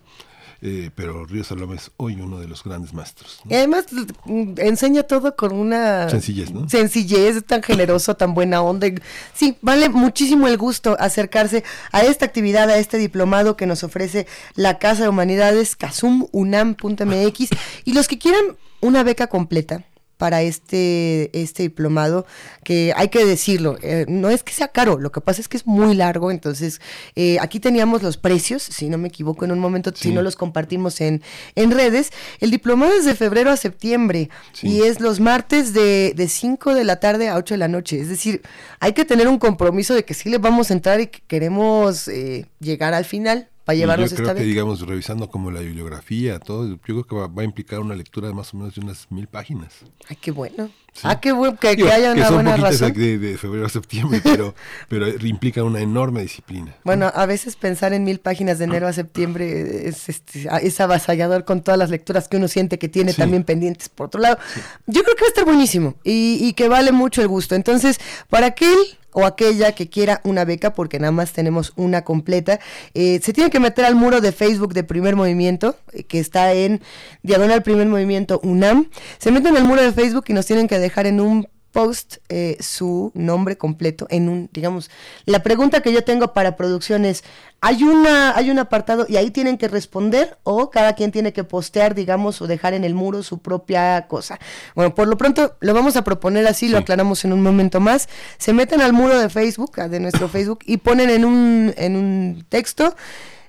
Eh, 0.61 0.89
pero 0.95 1.25
Río 1.25 1.43
Saloma 1.43 1.75
es 1.75 1.91
hoy 1.97 2.15
uno 2.19 2.39
de 2.39 2.47
los 2.47 2.63
grandes 2.63 2.93
maestros. 2.93 3.39
Y 3.47 3.53
además 3.53 3.85
mm, 4.25 4.53
enseña 4.57 5.03
todo 5.03 5.35
con 5.35 5.53
una 5.53 6.09
sencillez, 6.09 6.51
¿no? 6.51 6.67
Sencillez, 6.67 7.43
tan 7.45 7.61
generoso, 7.61 8.15
tan 8.15 8.33
buena 8.33 8.61
onda. 8.61 8.87
Sí, 9.33 9.57
vale 9.61 9.89
muchísimo 9.89 10.47
el 10.47 10.57
gusto 10.57 10.97
acercarse 10.99 11.63
a 11.91 12.01
esta 12.01 12.25
actividad, 12.25 12.69
a 12.69 12.77
este 12.77 12.97
diplomado 12.97 13.55
que 13.55 13.67
nos 13.67 13.83
ofrece 13.83 14.25
la 14.55 14.79
Casa 14.79 15.03
de 15.03 15.09
Humanidades, 15.09 15.75
casumunam.mx. 15.75 17.49
y 17.85 17.93
los 17.93 18.07
que 18.07 18.17
quieran 18.17 18.57
una 18.81 19.03
beca 19.03 19.27
completa, 19.27 19.83
para 20.17 20.41
este, 20.41 21.29
este 21.39 21.63
diplomado, 21.63 22.25
que 22.63 22.93
hay 22.95 23.09
que 23.09 23.23
decirlo, 23.25 23.77
eh, 23.81 24.05
no 24.07 24.29
es 24.29 24.43
que 24.43 24.53
sea 24.53 24.67
caro, 24.67 24.97
lo 24.97 25.11
que 25.11 25.21
pasa 25.21 25.41
es 25.41 25.47
que 25.47 25.57
es 25.57 25.67
muy 25.67 25.95
largo, 25.95 26.31
entonces 26.31 26.81
eh, 27.15 27.37
aquí 27.39 27.59
teníamos 27.59 28.01
los 28.01 28.17
precios, 28.17 28.63
si 28.63 28.89
no 28.89 28.97
me 28.97 29.07
equivoco 29.07 29.45
en 29.45 29.51
un 29.51 29.59
momento, 29.59 29.91
si 29.95 30.11
no 30.11 30.21
los 30.21 30.35
compartimos 30.35 30.99
en, 31.01 31.21
en 31.55 31.71
redes, 31.71 32.11
el 32.39 32.51
diplomado 32.51 32.93
es 32.93 33.05
de 33.05 33.15
febrero 33.15 33.51
a 33.51 33.57
septiembre 33.57 34.29
y 34.61 34.81
es 34.81 34.99
los 34.99 35.19
martes 35.19 35.73
de, 35.73 36.13
de 36.15 36.27
5 36.27 36.73
de 36.73 36.83
la 36.83 36.99
tarde 36.99 37.29
a 37.29 37.37
8 37.37 37.53
de 37.53 37.59
la 37.59 37.67
noche, 37.67 37.99
es 37.99 38.09
decir, 38.09 38.41
hay 38.79 38.93
que 38.93 39.05
tener 39.05 39.27
un 39.27 39.37
compromiso 39.37 39.93
de 39.93 40.03
que 40.03 40.13
sí 40.13 40.29
le 40.29 40.39
vamos 40.39 40.71
a 40.71 40.73
entrar 40.73 40.99
y 40.99 41.07
que 41.07 41.21
queremos 41.27 42.07
eh, 42.07 42.47
llegar 42.59 42.93
al 42.93 43.05
final 43.05 43.49
para 43.67 43.77
llevarnos 43.77 44.11
yo 44.11 44.15
creo 44.15 44.33
que, 44.33 44.43
digamos, 44.43 44.79
revisando 44.79 45.29
como 45.29 45.51
la 45.51 45.59
bibliografía, 45.59 46.39
todo, 46.39 46.69
yo 46.69 46.77
creo 46.79 47.03
que 47.03 47.15
va, 47.17 47.29
a 47.41 47.43
implicar 47.43 47.81
una 47.81 47.95
lectura 47.95 48.29
de 48.29 48.33
más 48.33 48.53
o 48.53 48.57
menos 48.57 48.75
de 48.75 48.79
unas 48.79 49.11
mil 49.11 49.27
páginas. 49.27 49.73
Ay, 50.07 50.15
qué 50.21 50.31
bueno. 50.31 50.69
Ah, 51.03 51.19
qué 51.19 51.33
bueno, 51.33 51.57
que, 51.59 51.67
haya 51.67 52.13
una 52.13 52.29
buena 52.31 52.55
razón. 52.55 52.93
De, 52.93 53.17
de, 53.17 53.37
febrero 53.37 53.65
a 53.65 53.69
septiembre, 53.69 54.21
pero, 54.23 54.55
pero 54.87 55.09
implica 55.27 55.65
una 55.65 55.81
enorme 55.81 56.21
disciplina. 56.21 56.77
Bueno, 56.85 57.11
a 57.13 57.25
veces 57.25 57.57
pensar 57.57 57.91
en 57.91 58.05
mil 58.05 58.19
páginas 58.19 58.57
de 58.57 58.63
enero 58.63 58.87
a 58.87 58.93
septiembre 58.93 59.89
es, 59.89 60.07
este, 60.07 60.47
es 60.61 60.79
avasallador 60.79 61.43
con 61.43 61.61
todas 61.61 61.77
las 61.77 61.89
lecturas 61.89 62.29
que 62.29 62.37
uno 62.37 62.47
siente 62.47 62.79
que 62.79 62.87
tiene 62.87 63.13
también 63.13 63.43
pendientes. 63.43 63.89
Por 63.89 64.07
otro 64.07 64.21
lado, 64.21 64.37
yo 64.85 65.03
creo 65.03 65.15
que 65.17 65.23
va 65.23 65.27
a 65.27 65.29
estar 65.29 65.45
buenísimo 65.45 65.95
y, 66.05 66.39
y 66.39 66.53
que 66.53 66.69
vale 66.69 66.93
mucho 66.93 67.21
el 67.21 67.27
gusto. 67.27 67.53
Entonces, 67.53 67.99
para 68.29 68.47
aquel 68.47 68.77
o 69.17 69.25
aquella 69.25 69.71
que 69.71 69.89
quiera 69.89 70.21
una 70.23 70.45
beca, 70.45 70.75
porque 70.75 70.99
nada 70.99 71.11
más 71.11 71.33
tenemos 71.33 71.73
una 71.75 72.03
completa, 72.03 72.59
eh, 72.93 73.19
se 73.23 73.33
tiene 73.33 73.49
que 73.49 73.59
meter 73.59 73.83
al 73.83 73.95
muro 73.95 74.21
de 74.21 74.31
Facebook 74.31 74.75
de 74.75 74.83
Primer 74.83 75.15
Movimiento, 75.15 75.75
eh, 75.91 76.03
que 76.03 76.19
está 76.19 76.53
en 76.53 76.81
Diagonal 77.23 77.63
Primer 77.63 77.87
Movimiento 77.87 78.39
UNAM. 78.43 78.91
Se 79.17 79.31
meten 79.31 79.57
al 79.57 79.63
muro 79.63 79.81
de 79.81 79.91
Facebook 79.91 80.25
y 80.27 80.33
nos 80.33 80.45
tienen 80.45 80.67
que 80.67 80.77
dejar 80.77 81.07
en 81.07 81.19
un 81.19 81.47
post 81.77 82.15
eh, 82.29 82.57
su 82.59 83.11
nombre 83.13 83.55
completo 83.55 84.07
en 84.09 84.29
un, 84.29 84.49
digamos, 84.51 84.89
la 85.25 85.43
pregunta 85.43 85.81
que 85.81 85.93
yo 85.93 86.03
tengo 86.03 86.33
para 86.33 86.55
producción 86.55 87.05
es, 87.05 87.23
hay 87.61 87.83
una, 87.83 88.35
hay 88.35 88.49
un 88.49 88.57
apartado 88.57 89.05
y 89.07 89.17
ahí 89.17 89.29
tienen 89.29 89.59
que 89.59 89.67
responder 89.67 90.39
o 90.41 90.71
cada 90.71 90.93
quien 90.93 91.11
tiene 91.11 91.33
que 91.33 91.43
postear, 91.43 91.93
digamos, 91.93 92.41
o 92.41 92.47
dejar 92.47 92.73
en 92.73 92.83
el 92.83 92.95
muro 92.95 93.21
su 93.21 93.43
propia 93.43 94.07
cosa. 94.07 94.39
Bueno, 94.73 94.95
por 94.95 95.07
lo 95.07 95.19
pronto 95.19 95.55
lo 95.59 95.75
vamos 95.75 95.95
a 95.97 96.03
proponer 96.03 96.47
así, 96.47 96.67
lo 96.67 96.79
aclaramos 96.79 97.23
en 97.25 97.33
un 97.33 97.43
momento 97.43 97.79
más. 97.79 98.09
Se 98.39 98.53
meten 98.53 98.81
al 98.81 98.91
muro 98.91 99.19
de 99.19 99.29
Facebook, 99.29 99.75
de 99.75 99.99
nuestro 99.99 100.27
Facebook, 100.35 100.61
y 100.65 100.77
ponen 100.77 101.11
en 101.11 101.25
un, 101.25 101.75
en 101.77 101.95
un 101.95 102.43
texto 102.49 102.95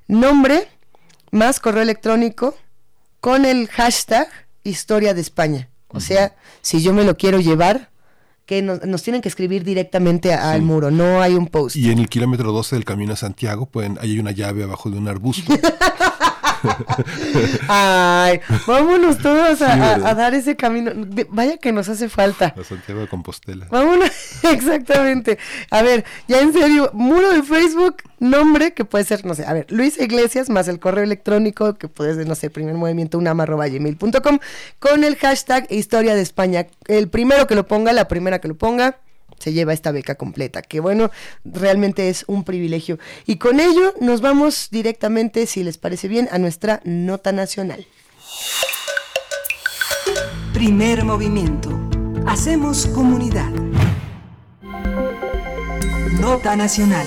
nombre 0.07 0.69
más 1.31 1.61
correo 1.61 1.83
electrónico 1.83 2.55
con 3.21 3.47
el 3.47 3.69
hashtag 3.69 4.29
historia 4.65 5.15
de 5.15 5.23
España. 5.23 5.71
O 5.89 6.01
sea, 6.01 6.37
si 6.61 6.83
yo 6.83 6.93
me 6.93 7.05
lo 7.05 7.17
quiero 7.17 7.41
llevar, 7.41 7.89
que 8.49 8.63
nos, 8.63 9.03
tienen 9.03 9.21
que 9.21 9.29
escribir 9.29 9.63
directamente 9.63 10.33
al 10.33 10.63
muro, 10.63 10.91
no 10.91 11.21
hay 11.21 11.35
un 11.35 11.49
post. 11.49 11.77
Y 11.77 11.91
en 11.91 11.99
el 11.99 12.09
kilómetro 12.09 12.51
12 12.51 12.77
del 12.77 12.87
camino 12.87 13.13
a 13.13 13.17
Santiago, 13.17 13.67
pueden, 13.67 13.99
hay 14.01 14.19
una 14.19 14.31
llave 14.31 14.63
abajo 14.63 14.89
de 14.89 14.97
un 14.97 15.07
arbusto. 15.07 15.53
Ay, 17.69 18.41
vámonos 18.67 19.19
todos 19.19 19.63
a, 19.63 20.15
dar 20.15 20.35
ese 20.35 20.57
camino. 20.57 20.93
Vaya 21.31 21.57
que 21.57 21.73
nos 21.73 21.89
hace 21.89 22.09
falta. 22.09 22.55
A 22.59 22.65
Santiago 22.65 23.01
de 23.01 23.09
Compostela. 23.09 23.67
Vámonos, 23.71 24.11
exactamente. 24.43 25.39
A 25.71 25.83
ver, 25.83 26.05
ya 26.27 26.41
en 26.41 26.53
serio, 26.53 26.91
muro 26.93 27.31
de 27.31 27.43
Facebook, 27.43 28.03
nombre 28.19 28.73
que 28.73 28.85
puede 28.85 29.05
ser, 29.05 29.25
no 29.25 29.35
sé, 29.35 29.45
a 29.47 29.53
ver, 29.53 29.67
Luis 29.71 29.99
Iglesias 29.99 30.49
más 30.49 30.69
el 30.69 30.81
correo 30.81 31.05
electrónico 31.05 31.75
que 31.75 31.89
puede 31.89 32.15
ser, 32.15 32.27
no 32.27 32.35
sé, 32.35 32.51
primer 32.51 32.75
movimiento 32.75 33.19
unama.gmail.com 33.19 34.39
con 34.79 35.05
el 35.05 35.17
hashtag 35.17 35.67
Historia 35.71 36.15
de 36.15 36.23
España. 36.23 36.67
El 36.87 37.09
primero 37.09 37.47
que 37.47 37.55
lo 37.55 37.67
ponga, 37.67 37.93
la 37.93 38.09
primera 38.09 38.41
que 38.41 38.49
lo 38.49 38.57
ponga 38.57 38.99
se 39.39 39.53
lleva 39.53 39.73
esta 39.73 39.93
beca 39.93 40.17
completa, 40.17 40.63
que 40.63 40.81
bueno, 40.81 41.11
realmente 41.45 42.09
es 42.09 42.25
un 42.27 42.45
privilegio. 42.45 42.99
Y 43.27 43.37
con 43.37 43.61
ello 43.61 43.95
nos 44.01 44.21
vamos 44.21 44.69
directamente, 44.71 45.47
si 45.47 45.65
les 45.65 45.79
parece 45.79 46.09
bien, 46.09 46.29
a 46.31 46.39
nuestra 46.39 46.81
nota 46.85 47.33
nacional. 47.33 47.87
Primer 50.53 51.05
movimiento. 51.05 51.71
Hacemos 52.27 52.87
comunidad. 52.87 53.51
Nota 56.21 56.57
nacional. 56.57 57.07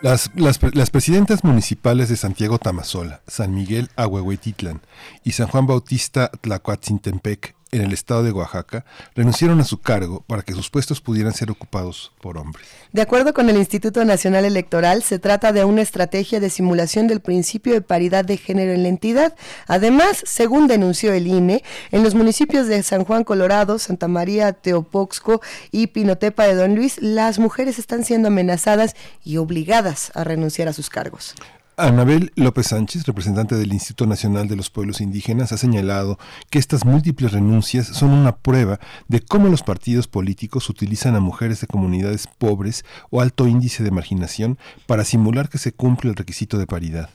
Las, 0.00 0.30
las, 0.34 0.58
las, 0.74 0.90
presidentas 0.90 1.44
municipales 1.44 2.08
de 2.08 2.16
Santiago 2.16 2.58
Tamazola, 2.58 3.22
San 3.28 3.54
Miguel 3.54 3.88
Ahuehuetitlan 3.94 4.80
y 5.22 5.32
San 5.32 5.46
Juan 5.46 5.68
Bautista 5.68 6.28
Tlacuatzintempec 6.40 7.54
en 7.72 7.80
el 7.80 7.92
estado 7.92 8.22
de 8.22 8.32
Oaxaca 8.32 8.84
renunciaron 9.14 9.58
a 9.60 9.64
su 9.64 9.80
cargo 9.80 10.22
para 10.26 10.42
que 10.42 10.52
sus 10.52 10.68
puestos 10.68 11.00
pudieran 11.00 11.32
ser 11.32 11.50
ocupados 11.50 12.12
por 12.20 12.36
hombres. 12.36 12.68
De 12.92 13.00
acuerdo 13.00 13.32
con 13.32 13.48
el 13.48 13.56
Instituto 13.56 14.04
Nacional 14.04 14.44
Electoral, 14.44 15.02
se 15.02 15.18
trata 15.18 15.52
de 15.52 15.64
una 15.64 15.80
estrategia 15.80 16.38
de 16.38 16.50
simulación 16.50 17.06
del 17.06 17.20
principio 17.20 17.72
de 17.72 17.80
paridad 17.80 18.26
de 18.26 18.36
género 18.36 18.72
en 18.72 18.82
la 18.82 18.90
entidad. 18.90 19.34
Además, 19.66 20.22
según 20.26 20.68
denunció 20.68 21.14
el 21.14 21.26
INE, 21.26 21.64
en 21.90 22.02
los 22.02 22.14
municipios 22.14 22.66
de 22.66 22.82
San 22.82 23.04
Juan 23.04 23.24
Colorado, 23.24 23.78
Santa 23.78 24.06
María 24.06 24.52
Teopoxco 24.52 25.40
y 25.70 25.86
Pinotepa 25.86 26.44
de 26.44 26.54
Don 26.54 26.76
Luis, 26.76 27.00
las 27.00 27.38
mujeres 27.38 27.78
están 27.78 28.04
siendo 28.04 28.28
amenazadas 28.28 28.94
y 29.24 29.38
obligadas 29.38 30.12
a 30.14 30.24
renunciar 30.24 30.68
a 30.68 30.74
sus 30.74 30.90
cargos. 30.90 31.34
Anabel 31.78 32.32
López 32.36 32.66
Sánchez, 32.66 33.06
representante 33.06 33.54
del 33.54 33.72
Instituto 33.72 34.06
Nacional 34.06 34.46
de 34.46 34.56
los 34.56 34.68
Pueblos 34.68 35.00
Indígenas, 35.00 35.52
ha 35.52 35.56
señalado 35.56 36.18
que 36.50 36.58
estas 36.58 36.84
múltiples 36.84 37.32
renuncias 37.32 37.86
son 37.86 38.10
una 38.10 38.36
prueba 38.36 38.78
de 39.08 39.20
cómo 39.20 39.48
los 39.48 39.62
partidos 39.62 40.06
políticos 40.06 40.68
utilizan 40.68 41.14
a 41.14 41.20
mujeres 41.20 41.62
de 41.62 41.66
comunidades 41.66 42.26
pobres 42.26 42.84
o 43.08 43.22
alto 43.22 43.46
índice 43.46 43.82
de 43.82 43.90
marginación 43.90 44.58
para 44.86 45.04
simular 45.04 45.48
que 45.48 45.56
se 45.56 45.72
cumple 45.72 46.10
el 46.10 46.16
requisito 46.16 46.58
de 46.58 46.66
paridad. 46.66 47.08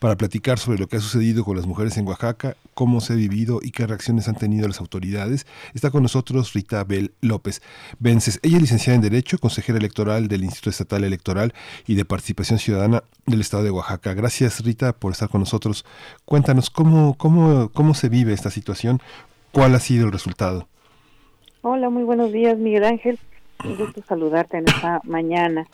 Para 0.00 0.16
platicar 0.16 0.58
sobre 0.58 0.78
lo 0.78 0.86
que 0.86 0.96
ha 0.96 1.00
sucedido 1.00 1.44
con 1.44 1.56
las 1.56 1.66
mujeres 1.66 1.96
en 1.96 2.06
Oaxaca, 2.06 2.56
cómo 2.74 3.00
se 3.00 3.12
ha 3.12 3.16
vivido 3.16 3.60
y 3.62 3.70
qué 3.70 3.86
reacciones 3.86 4.28
han 4.28 4.36
tenido 4.36 4.68
las 4.68 4.80
autoridades. 4.80 5.46
Está 5.74 5.90
con 5.90 6.02
nosotros 6.02 6.52
Rita 6.52 6.84
Bel 6.84 7.12
López 7.20 7.62
Vences. 7.98 8.40
Ella 8.42 8.56
es 8.56 8.62
licenciada 8.62 8.96
en 8.96 9.02
Derecho, 9.02 9.38
consejera 9.38 9.78
electoral 9.78 10.28
del 10.28 10.44
Instituto 10.44 10.70
Estatal 10.70 11.04
Electoral 11.04 11.54
y 11.86 11.94
de 11.94 12.04
Participación 12.04 12.58
Ciudadana 12.58 13.02
del 13.26 13.40
Estado 13.40 13.64
de 13.64 13.70
Oaxaca. 13.70 14.14
Gracias 14.14 14.64
Rita 14.64 14.92
por 14.92 15.12
estar 15.12 15.28
con 15.28 15.40
nosotros. 15.40 15.84
Cuéntanos 16.24 16.70
cómo, 16.70 17.14
cómo, 17.14 17.70
cómo 17.70 17.94
se 17.94 18.08
vive 18.08 18.32
esta 18.32 18.50
situación, 18.50 19.00
cuál 19.52 19.74
ha 19.74 19.80
sido 19.80 20.06
el 20.06 20.12
resultado. 20.12 20.68
Hola, 21.62 21.90
muy 21.90 22.04
buenos 22.04 22.32
días 22.32 22.56
Miguel 22.58 22.84
Ángel. 22.84 23.18
Un 23.64 23.76
gusto 23.76 24.02
saludarte 24.06 24.58
en 24.58 24.68
esta 24.68 25.00
mañana. 25.04 25.66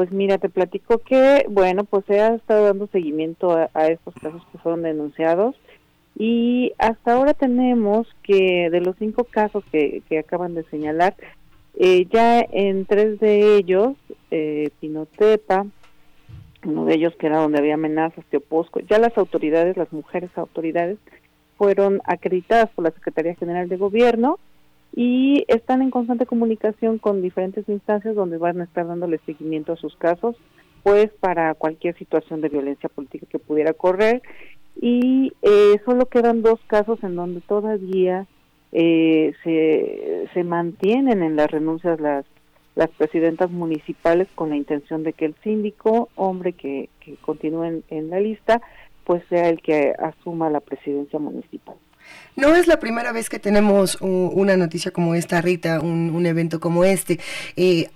Pues 0.00 0.12
mira, 0.12 0.38
te 0.38 0.48
platico 0.48 0.96
que, 0.96 1.44
bueno, 1.50 1.84
pues 1.84 2.06
se 2.06 2.22
ha 2.22 2.34
estado 2.34 2.64
dando 2.64 2.86
seguimiento 2.86 3.68
a, 3.74 3.88
estos 3.88 4.14
casos 4.14 4.40
que 4.50 4.56
fueron 4.56 4.80
denunciados 4.80 5.54
y 6.16 6.72
hasta 6.78 7.12
ahora 7.12 7.34
tenemos 7.34 8.06
que 8.22 8.70
de 8.70 8.80
los 8.80 8.96
cinco 8.98 9.24
casos 9.24 9.62
que, 9.70 10.02
que 10.08 10.18
acaban 10.18 10.54
de 10.54 10.64
señalar, 10.70 11.16
eh, 11.78 12.06
ya 12.10 12.40
en 12.40 12.86
tres 12.86 13.20
de 13.20 13.56
ellos, 13.56 13.94
eh, 14.30 14.70
Pinotepa, 14.80 15.66
uno 16.64 16.86
de 16.86 16.94
ellos 16.94 17.14
que 17.16 17.26
era 17.26 17.42
donde 17.42 17.58
había 17.58 17.74
amenazas, 17.74 18.24
Teoposco, 18.30 18.80
ya 18.80 18.98
las 18.98 19.18
autoridades, 19.18 19.76
las 19.76 19.92
mujeres 19.92 20.30
autoridades, 20.36 20.96
fueron 21.58 22.00
acreditadas 22.06 22.70
por 22.70 22.86
la 22.86 22.92
Secretaría 22.92 23.34
General 23.34 23.68
de 23.68 23.76
Gobierno 23.76 24.38
y 24.94 25.44
están 25.48 25.82
en 25.82 25.90
constante 25.90 26.26
comunicación 26.26 26.98
con 26.98 27.22
diferentes 27.22 27.68
instancias 27.68 28.14
donde 28.14 28.38
van 28.38 28.60
a 28.60 28.64
estar 28.64 28.86
dándole 28.86 29.20
seguimiento 29.24 29.72
a 29.72 29.76
sus 29.76 29.96
casos, 29.96 30.36
pues 30.82 31.10
para 31.20 31.54
cualquier 31.54 31.96
situación 31.96 32.40
de 32.40 32.48
violencia 32.48 32.88
política 32.88 33.26
que 33.30 33.38
pudiera 33.38 33.72
correr. 33.72 34.22
Y 34.80 35.32
eh, 35.42 35.80
solo 35.84 36.06
quedan 36.06 36.42
dos 36.42 36.60
casos 36.66 37.02
en 37.02 37.16
donde 37.16 37.40
todavía 37.42 38.26
eh, 38.72 39.34
se, 39.44 40.28
se 40.32 40.44
mantienen 40.44 41.22
en 41.22 41.36
las 41.36 41.50
renuncias 41.50 42.00
las 42.00 42.24
las 42.76 42.88
presidentas 42.90 43.50
municipales 43.50 44.28
con 44.36 44.50
la 44.50 44.56
intención 44.56 45.02
de 45.02 45.12
que 45.12 45.26
el 45.26 45.34
síndico, 45.42 46.08
hombre 46.14 46.52
que, 46.52 46.88
que 47.00 47.16
continúe 47.16 47.82
en 47.88 48.10
la 48.10 48.20
lista, 48.20 48.62
pues 49.04 49.24
sea 49.28 49.48
el 49.48 49.60
que 49.60 49.92
asuma 49.98 50.48
la 50.50 50.60
presidencia 50.60 51.18
municipal. 51.18 51.74
No 52.36 52.54
es 52.54 52.66
la 52.66 52.78
primera 52.78 53.12
vez 53.12 53.28
que 53.28 53.38
tenemos 53.38 53.98
una 54.00 54.56
noticia 54.56 54.92
como 54.92 55.14
esta, 55.14 55.40
Rita, 55.42 55.80
un, 55.80 56.24
evento 56.24 56.60
como 56.60 56.84
este. 56.84 57.20
Eh, 57.56 57.90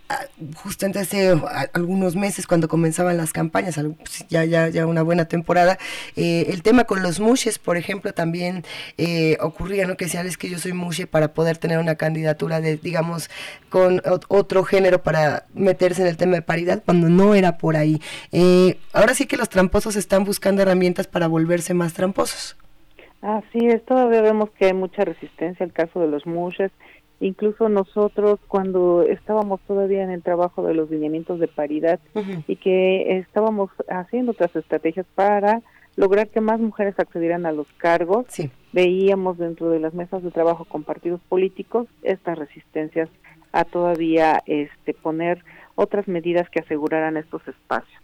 justamente 0.56 0.98
hace 0.98 1.34
algunos 1.72 2.16
meses, 2.16 2.46
cuando 2.46 2.68
comenzaban 2.68 3.16
las 3.16 3.32
campañas, 3.32 3.76
pues, 3.76 4.26
ya, 4.28 4.44
ya, 4.44 4.68
ya 4.68 4.86
una 4.86 5.02
buena 5.02 5.26
temporada, 5.26 5.78
eh, 6.16 6.46
el 6.48 6.62
tema 6.62 6.84
con 6.84 7.02
los 7.02 7.20
mushes, 7.20 7.58
por 7.58 7.76
ejemplo, 7.76 8.12
también 8.12 8.64
eh, 8.98 9.38
ocurría, 9.40 9.86
¿no? 9.86 9.96
Que 9.96 10.06
decían, 10.06 10.26
es 10.26 10.36
que 10.36 10.50
yo 10.50 10.58
soy 10.58 10.72
mushe 10.72 11.06
para 11.06 11.32
poder 11.32 11.56
tener 11.56 11.78
una 11.78 11.94
candidatura 11.94 12.60
de, 12.60 12.76
digamos, 12.76 13.30
con 13.70 14.02
otro 14.28 14.64
género 14.64 15.02
para 15.02 15.46
meterse 15.54 16.02
en 16.02 16.08
el 16.08 16.16
tema 16.16 16.34
de 16.34 16.42
paridad, 16.42 16.82
cuando 16.84 17.08
no 17.08 17.34
era 17.34 17.56
por 17.56 17.76
ahí. 17.76 18.00
ahora 18.92 19.14
sí 19.14 19.26
que 19.26 19.36
los 19.36 19.48
tramposos 19.48 19.96
están 19.96 20.24
buscando 20.24 20.62
herramientas 20.62 21.06
para 21.06 21.28
volverse 21.28 21.72
más 21.72 21.94
tramposos. 21.94 22.56
Así 23.24 23.66
es, 23.68 23.82
todavía 23.86 24.20
vemos 24.20 24.50
que 24.50 24.66
hay 24.66 24.74
mucha 24.74 25.02
resistencia 25.02 25.64
al 25.64 25.72
caso 25.72 25.98
de 25.98 26.08
los 26.08 26.26
mushes. 26.26 26.70
Incluso 27.20 27.70
nosotros 27.70 28.38
cuando 28.48 29.02
estábamos 29.02 29.62
todavía 29.62 30.02
en 30.02 30.10
el 30.10 30.22
trabajo 30.22 30.62
de 30.62 30.74
los 30.74 30.90
lineamientos 30.90 31.40
de 31.40 31.48
paridad 31.48 32.00
y 32.46 32.56
que 32.56 33.16
estábamos 33.16 33.70
haciendo 33.88 34.32
otras 34.32 34.54
estrategias 34.54 35.06
para 35.14 35.62
lograr 35.96 36.28
que 36.28 36.42
más 36.42 36.60
mujeres 36.60 36.98
accedieran 36.98 37.46
a 37.46 37.52
los 37.52 37.66
cargos, 37.78 38.26
veíamos 38.74 39.38
dentro 39.38 39.70
de 39.70 39.80
las 39.80 39.94
mesas 39.94 40.22
de 40.22 40.30
trabajo 40.30 40.66
con 40.66 40.82
partidos 40.82 41.22
políticos 41.26 41.86
estas 42.02 42.38
resistencias 42.38 43.08
a 43.52 43.64
todavía 43.64 44.42
este 44.44 44.92
poner 44.92 45.42
otras 45.76 46.08
medidas 46.08 46.50
que 46.50 46.60
aseguraran 46.60 47.16
estos 47.16 47.40
espacios. 47.48 48.02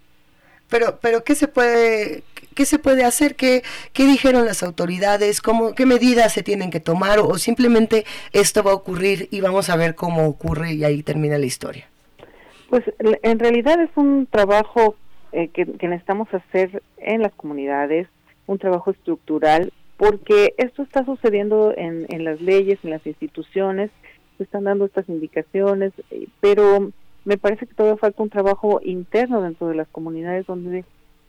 Pero, 0.71 0.99
pero 1.01 1.25
¿qué 1.25 1.35
se 1.35 1.49
puede, 1.49 2.23
qué 2.55 2.65
se 2.65 2.79
puede 2.79 3.05
hacer? 3.05 3.35
¿Qué, 3.35 3.63
qué 3.93 4.07
dijeron 4.07 4.45
las 4.47 4.63
autoridades? 4.63 5.43
¿Cómo, 5.43 5.75
¿Qué 5.75 5.85
medidas 5.85 6.33
se 6.33 6.43
tienen 6.43 6.71
que 6.71 6.81
tomar? 6.81 7.19
O, 7.19 7.37
simplemente 7.39 8.05
esto 8.33 8.63
va 8.63 8.71
a 8.71 8.75
ocurrir 8.75 9.29
y 9.31 9.41
vamos 9.41 9.69
a 9.69 9.77
ver 9.77 9.95
cómo 9.95 10.27
ocurre 10.27 10.73
y 10.73 10.85
ahí 10.85 11.03
termina 11.03 11.39
la 11.39 11.47
historia? 11.47 11.87
Pues 12.69 12.85
en 13.01 13.39
realidad 13.41 13.81
es 13.83 13.91
un 13.97 14.29
trabajo 14.31 14.95
eh, 15.33 15.49
que, 15.49 15.65
necesitamos 15.65 16.33
hacer 16.33 16.83
en 16.99 17.23
las 17.23 17.33
comunidades, 17.35 18.09
un 18.47 18.59
trabajo 18.59 18.93
estructural, 18.93 19.73
porque 19.97 20.55
esto 20.57 20.83
está 20.83 21.05
sucediendo 21.05 21.75
en, 21.77 22.07
en 22.09 22.25
las 22.25 22.41
leyes, 22.41 22.79
en 22.85 22.91
las 22.91 23.05
instituciones, 23.07 23.91
se 24.39 24.45
están 24.45 24.65
dando 24.65 24.87
estas 24.87 25.09
indicaciones, 25.09 25.93
eh, 26.11 26.27
pero 26.41 26.93
me 27.25 27.37
parece 27.37 27.67
que 27.67 27.75
todavía 27.75 27.99
falta 27.99 28.23
un 28.23 28.31
trabajo 28.31 28.81
interno 28.83 29.43
dentro 29.43 29.69
de 29.69 29.75
las 29.75 29.89
comunidades 29.89 30.47
donde 30.47 30.85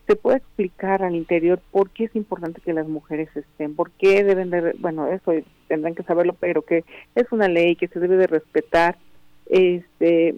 se 0.07 0.15
puede 0.15 0.38
explicar 0.38 1.03
al 1.03 1.15
interior 1.15 1.61
por 1.72 1.89
qué 1.89 2.05
es 2.05 2.15
importante 2.15 2.61
que 2.61 2.73
las 2.73 2.88
mujeres 2.88 3.30
estén, 3.35 3.76
por 3.76 3.91
qué 3.91 4.23
deben 4.23 4.49
de, 4.49 4.73
bueno, 4.80 5.07
eso 5.07 5.31
tendrán 5.68 5.95
que 5.95 6.03
saberlo, 6.03 6.35
pero 6.39 6.63
que 6.63 6.84
es 7.15 7.31
una 7.31 7.47
ley 7.47 7.76
que 7.76 7.88
se 7.88 7.99
debe 7.99 8.18
de 8.18 8.27
respetar, 8.27 8.97
este, 9.45 10.35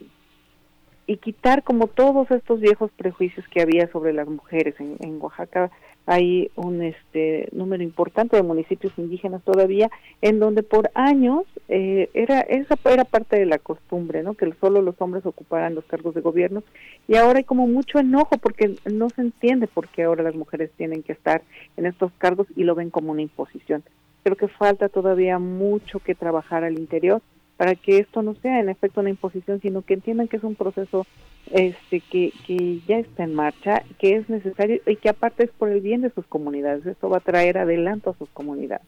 y 1.07 1.17
quitar 1.17 1.63
como 1.63 1.87
todos 1.87 2.29
estos 2.31 2.59
viejos 2.59 2.91
prejuicios 2.95 3.47
que 3.47 3.61
había 3.61 3.87
sobre 3.91 4.13
las 4.13 4.27
mujeres 4.27 4.75
en, 4.79 4.97
en 4.99 5.21
Oaxaca 5.21 5.71
hay 6.05 6.51
un 6.55 6.81
este 6.81 7.47
número 7.51 7.83
importante 7.83 8.35
de 8.35 8.43
municipios 8.43 8.93
indígenas 8.97 9.41
todavía 9.43 9.89
en 10.21 10.39
donde 10.39 10.63
por 10.63 10.91
años 10.95 11.43
eh, 11.69 12.09
era 12.13 12.41
esa 12.41 12.75
era 12.85 13.05
parte 13.05 13.37
de 13.37 13.45
la 13.45 13.57
costumbre 13.57 14.21
no 14.23 14.33
que 14.33 14.51
solo 14.59 14.81
los 14.81 14.99
hombres 14.99 15.25
ocuparan 15.25 15.75
los 15.75 15.85
cargos 15.85 16.13
de 16.13 16.21
gobierno. 16.21 16.63
Y 17.07 17.15
ahora 17.15 17.39
hay 17.39 17.43
como 17.43 17.67
mucho 17.67 17.99
enojo 17.99 18.37
porque 18.37 18.75
no 18.91 19.09
se 19.09 19.21
entiende 19.21 19.67
por 19.67 19.87
qué 19.89 20.03
ahora 20.03 20.23
las 20.23 20.35
mujeres 20.35 20.71
tienen 20.77 21.03
que 21.03 21.13
estar 21.13 21.41
en 21.77 21.85
estos 21.85 22.11
cargos 22.17 22.47
y 22.55 22.63
lo 22.63 22.75
ven 22.75 22.89
como 22.89 23.11
una 23.11 23.21
imposición. 23.21 23.83
Creo 24.23 24.37
que 24.37 24.47
falta 24.47 24.89
todavía 24.89 25.39
mucho 25.39 25.99
que 25.99 26.15
trabajar 26.15 26.63
al 26.63 26.79
interior 26.79 27.21
para 27.63 27.75
que 27.75 27.99
esto 27.99 28.21
no 28.21 28.35
sea 28.41 28.59
en 28.59 28.67
efecto 28.67 28.99
una 28.99 29.09
imposición, 29.09 29.61
sino 29.61 29.83
que 29.83 29.93
entiendan 29.93 30.27
que 30.27 30.35
es 30.35 30.43
un 30.43 30.53
proceso 30.53 31.07
este 31.49 32.01
que, 32.01 32.33
que 32.45 32.81
ya 32.85 32.97
está 32.97 33.23
en 33.23 33.33
marcha, 33.33 33.83
que 33.99 34.17
es 34.17 34.27
necesario 34.27 34.81
y 34.85 34.97
que 34.97 35.07
aparte 35.07 35.45
es 35.45 35.49
por 35.51 35.69
el 35.69 35.79
bien 35.79 36.01
de 36.01 36.09
sus 36.09 36.25
comunidades. 36.25 36.85
Esto 36.85 37.07
va 37.07 37.19
a 37.19 37.21
traer 37.21 37.57
adelanto 37.57 38.09
a 38.09 38.17
sus 38.17 38.27
comunidades. 38.31 38.85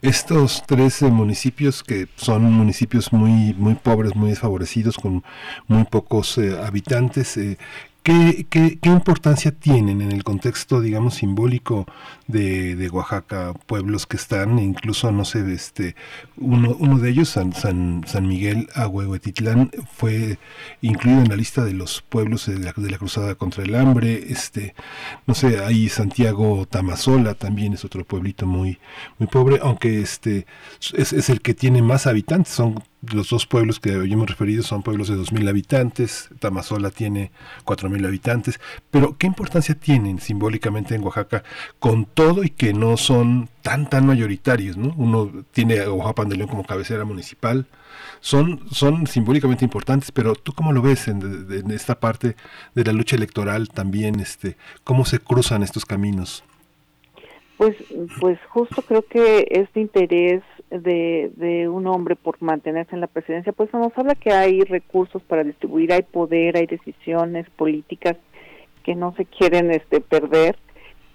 Estos 0.00 0.62
tres 0.66 1.02
municipios 1.02 1.82
que 1.82 2.06
son 2.14 2.44
municipios 2.44 3.12
muy 3.12 3.52
muy 3.58 3.74
pobres, 3.74 4.16
muy 4.16 4.30
desfavorecidos, 4.30 4.96
con 4.96 5.22
muy 5.68 5.84
pocos 5.84 6.38
eh, 6.38 6.56
habitantes, 6.58 7.36
eh, 7.36 7.58
¿Qué, 8.04 8.46
qué, 8.50 8.78
qué 8.82 8.90
importancia 8.90 9.50
tienen 9.50 10.02
en 10.02 10.12
el 10.12 10.24
contexto, 10.24 10.82
digamos, 10.82 11.14
simbólico 11.14 11.86
de, 12.26 12.76
de, 12.76 12.90
Oaxaca? 12.90 13.54
Pueblos 13.64 14.06
que 14.06 14.18
están, 14.18 14.58
incluso, 14.58 15.10
no 15.10 15.24
sé, 15.24 15.50
este, 15.54 15.96
uno, 16.36 16.76
uno 16.78 16.98
de 16.98 17.08
ellos, 17.08 17.30
San, 17.30 17.54
San, 17.54 18.02
San 18.06 18.28
Miguel 18.28 18.68
Ahuehuetitlán, 18.74 19.70
fue 19.90 20.38
incluido 20.82 21.22
en 21.22 21.30
la 21.30 21.36
lista 21.36 21.64
de 21.64 21.72
los 21.72 22.02
pueblos 22.02 22.44
de 22.44 22.58
la, 22.58 22.74
de 22.76 22.90
la 22.90 22.98
cruzada 22.98 23.36
contra 23.36 23.64
el 23.64 23.74
hambre. 23.74 24.26
Este, 24.28 24.74
no 25.26 25.32
sé, 25.32 25.64
hay 25.64 25.88
Santiago 25.88 26.66
Tamazola, 26.66 27.32
también 27.32 27.72
es 27.72 27.86
otro 27.86 28.04
pueblito 28.04 28.44
muy, 28.44 28.80
muy 29.18 29.28
pobre, 29.28 29.60
aunque 29.62 30.02
este 30.02 30.46
es, 30.92 31.14
es 31.14 31.30
el 31.30 31.40
que 31.40 31.54
tiene 31.54 31.80
más 31.80 32.06
habitantes, 32.06 32.52
son 32.52 32.82
los 33.12 33.30
dos 33.30 33.46
pueblos 33.46 33.80
que 33.80 33.90
hemos 33.90 34.28
referido 34.28 34.62
son 34.62 34.82
pueblos 34.82 35.08
de 35.08 35.16
2.000 35.16 35.48
habitantes, 35.48 36.28
Tamazola 36.38 36.90
tiene 36.90 37.30
4.000 37.64 38.06
habitantes, 38.06 38.60
pero 38.90 39.16
¿qué 39.18 39.26
importancia 39.26 39.74
tienen 39.74 40.20
simbólicamente 40.20 40.94
en 40.94 41.04
Oaxaca 41.04 41.42
con 41.78 42.04
todo 42.04 42.44
y 42.44 42.50
que 42.50 42.72
no 42.72 42.96
son 42.96 43.48
tan 43.62 43.88
tan 43.88 44.06
mayoritarios? 44.06 44.76
¿no? 44.76 44.94
Uno 44.96 45.44
tiene 45.52 45.80
a 45.80 45.90
Oaxaca 45.90 46.24
de 46.24 46.36
León 46.36 46.48
como 46.48 46.64
cabecera 46.64 47.04
municipal, 47.04 47.66
son, 48.20 48.60
son 48.70 49.06
simbólicamente 49.06 49.64
importantes, 49.64 50.10
pero 50.10 50.34
¿tú 50.34 50.52
cómo 50.52 50.72
lo 50.72 50.82
ves 50.82 51.08
en, 51.08 51.46
en 51.50 51.70
esta 51.70 52.00
parte 52.00 52.36
de 52.74 52.84
la 52.84 52.92
lucha 52.92 53.16
electoral 53.16 53.68
también? 53.68 54.20
Este, 54.20 54.56
¿Cómo 54.82 55.04
se 55.04 55.18
cruzan 55.18 55.62
estos 55.62 55.84
caminos? 55.84 56.44
Pues, 57.56 57.76
pues 58.20 58.38
justo 58.48 58.82
creo 58.82 59.06
que 59.06 59.46
este 59.50 59.80
interés 59.80 60.42
de, 60.80 61.30
de 61.36 61.68
un 61.68 61.86
hombre 61.86 62.16
por 62.16 62.40
mantenerse 62.42 62.94
en 62.94 63.00
la 63.00 63.06
presidencia, 63.06 63.52
pues 63.52 63.72
nos 63.72 63.96
habla 63.96 64.14
que 64.14 64.32
hay 64.32 64.60
recursos 64.62 65.22
para 65.22 65.44
distribuir, 65.44 65.92
hay 65.92 66.02
poder, 66.02 66.56
hay 66.56 66.66
decisiones 66.66 67.48
políticas 67.50 68.16
que 68.82 68.94
no 68.94 69.14
se 69.16 69.24
quieren 69.24 69.70
este 69.70 70.00
perder. 70.00 70.56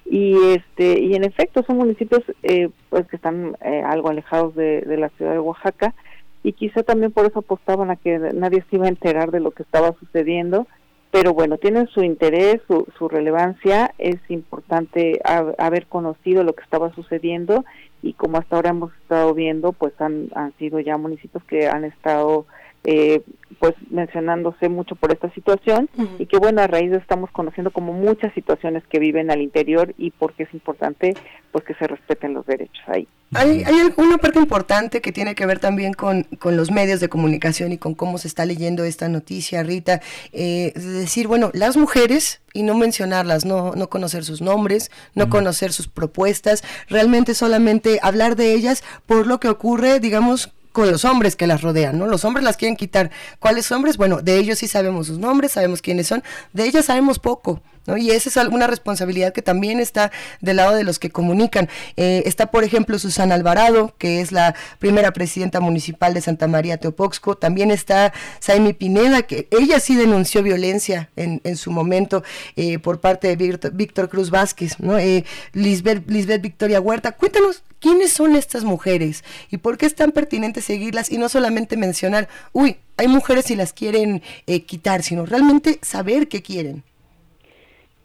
Y 0.06 0.36
este 0.56 1.00
y 1.00 1.14
en 1.14 1.24
efecto 1.24 1.62
son 1.64 1.78
municipios 1.78 2.22
eh, 2.42 2.70
pues 2.90 3.06
que 3.08 3.16
están 3.16 3.56
eh, 3.64 3.84
algo 3.86 4.10
alejados 4.10 4.56
de, 4.56 4.82
de 4.82 4.98
la 4.98 5.10
ciudad 5.10 5.34
de 5.34 5.40
Oaxaca. 5.40 5.94
Y 6.42 6.54
quizá 6.54 6.84
también 6.84 7.12
por 7.12 7.26
eso 7.26 7.40
apostaban 7.40 7.92
a 7.92 7.96
que 7.96 8.18
nadie 8.34 8.64
se 8.70 8.78
iba 8.78 8.86
a 8.86 8.90
enterar 8.90 9.30
de 9.30 9.42
lo 9.42 9.52
que 9.52 9.64
estaba 9.64 9.94
sucediendo 10.00 10.68
pero 11.12 11.34
bueno, 11.34 11.58
tienen 11.58 11.88
su 11.88 12.04
interés, 12.04 12.62
su, 12.68 12.86
su 12.98 13.10
relevancia, 13.10 13.94
es 13.98 14.18
importante 14.30 15.20
haber 15.58 15.88
conocido 15.88 16.44
lo 16.44 16.54
que 16.54 16.64
estaba 16.64 16.94
sucediendo 16.94 17.66
y 18.02 18.14
como 18.14 18.38
hasta 18.38 18.56
ahora 18.56 18.70
hemos 18.70 18.94
estado 19.02 19.34
viendo, 19.34 19.72
pues 19.74 19.94
han, 20.00 20.30
han 20.36 20.54
sido 20.58 20.80
ya 20.80 20.98
municipios 20.98 21.44
que 21.46 21.68
han 21.68 21.84
estado 21.84 22.46
eh, 22.84 23.22
pues 23.60 23.76
mencionándose 23.90 24.70
mucho 24.70 24.96
por 24.96 25.12
esta 25.12 25.32
situación 25.34 25.90
y 26.18 26.28
que 26.28 26.38
bueno 26.38 26.62
a 26.62 26.68
raíz 26.68 26.92
de 26.92 26.98
estamos 26.98 27.30
conociendo 27.32 27.72
como 27.72 27.92
muchas 27.92 28.34
situaciones 28.34 28.84
que 28.88 29.00
viven 29.00 29.32
al 29.32 29.42
interior 29.42 29.94
y 29.98 30.12
porque 30.12 30.44
es 30.44 30.54
importante 30.54 31.14
pues 31.52 31.66
que 31.66 31.74
se 31.76 31.88
respeten 31.88 32.34
los 32.34 32.46
derechos 32.46 32.84
ahí. 32.88 33.08
Hay, 33.34 33.64
hay 33.64 33.76
una 33.98 34.18
parte 34.18 34.40
importante 34.40 35.02
que 35.02 35.12
tiene 35.12 35.36
que 35.36 35.46
ver 35.46 35.60
también 35.60 35.94
con, 35.94 36.24
con, 36.40 36.58
los 36.58 36.72
medios 36.72 37.00
de 37.00 37.10
comunicación 37.10 37.72
y 37.72 37.78
con 37.78 37.94
cómo 37.94 38.18
se 38.18 38.28
está 38.28 38.44
leyendo 38.46 38.84
esta 38.84 39.08
noticia, 39.08 39.62
Rita. 39.62 40.02
Eh, 40.32 40.72
decir, 40.76 41.28
bueno, 41.28 41.52
las 41.54 41.78
mujeres, 41.78 42.42
y 42.54 42.64
no 42.64 42.76
mencionarlas, 42.76 43.46
no, 43.46 43.74
no 43.76 43.88
conocer 43.88 44.24
sus 44.24 44.42
nombres, 44.42 44.90
no 45.14 45.30
conocer 45.30 45.74
sus 45.74 45.88
propuestas, 45.88 46.64
realmente 46.88 47.36
solamente 47.36 48.00
hablar 48.02 48.36
de 48.36 48.54
ellas 48.54 48.84
por 49.06 49.28
lo 49.28 49.40
que 49.40 49.50
ocurre, 49.50 50.00
digamos, 50.00 50.52
con 50.80 50.90
los 50.90 51.04
hombres 51.04 51.36
que 51.36 51.46
las 51.46 51.62
rodean, 51.62 52.00
¿no? 52.00 52.08
Los 52.08 52.24
hombres 52.24 52.46
las 52.46 52.56
quieren 52.56 52.78
quitar. 52.78 53.12
¿Cuáles 53.40 53.70
hombres? 53.74 53.98
Bueno, 53.98 54.22
de 54.22 54.38
ellos 54.38 54.60
sí 54.60 54.68
sabemos 54.70 55.08
sus 55.08 55.20
nombres, 55.20 55.52
sabemos 55.52 55.82
quiénes 55.82 56.08
son, 56.08 56.24
de 56.54 56.64
ellas 56.64 56.86
sabemos 56.86 57.20
poco. 57.20 57.62
Y 57.98 58.12
esa 58.12 58.30
es 58.30 58.48
una 58.48 58.68
responsabilidad 58.68 59.34
que 59.34 59.42
también 59.42 59.82
está 59.82 60.10
del 60.40 60.56
lado 60.56 60.76
de 60.76 60.86
los 60.86 61.00
que 61.00 61.10
comunican. 61.10 61.68
Eh, 61.98 62.24
está, 62.26 62.50
por 62.50 62.64
ejemplo, 62.64 62.98
Susana 62.98 63.36
Alvarado, 63.36 63.94
que 63.98 64.22
es 64.22 64.32
la 64.32 64.56
primera 64.78 65.12
presidenta 65.12 65.60
municipal 65.60 66.14
de 66.14 66.22
Santa 66.22 66.48
María 66.48 66.78
Teopoxco. 66.78 67.36
También 67.36 67.72
está 67.72 68.14
Saimi 68.40 68.72
Pineda, 68.72 69.24
que 69.24 69.50
ella 69.52 69.82
sí 69.82 69.96
denunció 69.96 70.44
violencia 70.44 71.10
en, 71.18 71.58
su 71.58 71.72
momento 71.72 72.24
eh, 72.56 72.80
por 72.80 73.02
parte 73.02 73.36
de 73.36 73.60
Víctor, 73.74 74.08
Cruz 74.08 74.30
Vázquez, 74.30 74.80
¿no? 74.80 74.98
Eh, 74.98 75.26
Lisbeth 75.52 76.06
Victoria 76.42 76.80
Huerta. 76.80 77.12
Cuéntanos, 77.12 77.64
¿quiénes 77.80 78.12
son 78.12 78.36
estas 78.36 78.64
mujeres? 78.64 79.24
¿Y 79.50 79.58
por 79.58 79.78
qué 79.78 79.86
es 79.86 79.96
tan 79.96 80.12
pertinente 80.12 80.62
seguirlas 80.62 81.12
y 81.12 81.18
no 81.18 81.30
solamente 81.30 81.78
mencionar, 81.78 82.28
uy, 82.54 82.78
hay 82.98 83.08
mujeres 83.08 83.50
y 83.52 83.56
las 83.56 83.74
quieren 83.74 84.22
quitar, 84.66 85.04
sino 85.04 85.26
realmente 85.26 85.80
saber 85.82 86.28
qué 86.28 86.42
quieren? 86.42 86.84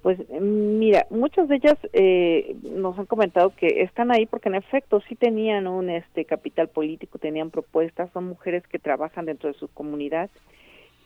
Pues 0.04 0.18
mira, 0.38 1.06
muchas 1.08 1.48
de 1.48 1.56
ellas 1.56 1.78
eh, 1.94 2.56
nos 2.62 2.98
han 2.98 3.06
comentado 3.06 3.54
que 3.56 3.80
están 3.80 4.10
ahí 4.10 4.26
porque 4.26 4.50
en 4.50 4.56
efecto 4.56 5.00
sí 5.08 5.14
tenían 5.14 5.66
un 5.66 5.88
este 5.88 6.26
capital 6.26 6.68
político, 6.68 7.18
tenían 7.18 7.50
propuestas, 7.50 8.10
son 8.12 8.26
mujeres 8.26 8.62
que 8.68 8.78
trabajan 8.78 9.24
dentro 9.24 9.50
de 9.50 9.58
su 9.58 9.66
comunidad, 9.68 10.28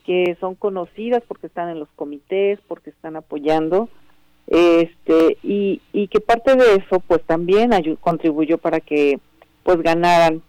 que 0.05 0.35
son 0.41 0.55
conocidas 0.55 1.23
porque 1.25 1.47
están 1.47 1.69
en 1.69 1.79
los 1.79 1.87
comités, 1.95 2.59
porque 2.67 2.89
están 2.89 3.15
apoyando, 3.15 3.87
este 4.49 5.37
y, 5.43 5.81
y 5.93 6.07
que 6.07 6.19
parte 6.19 6.55
de 6.55 6.75
eso 6.75 6.99
pues 7.07 7.21
también 7.23 7.71
contribuyó 8.01 8.57
para 8.57 8.79
que 8.79 9.19
pues 9.63 9.81
ganaran 9.81 10.41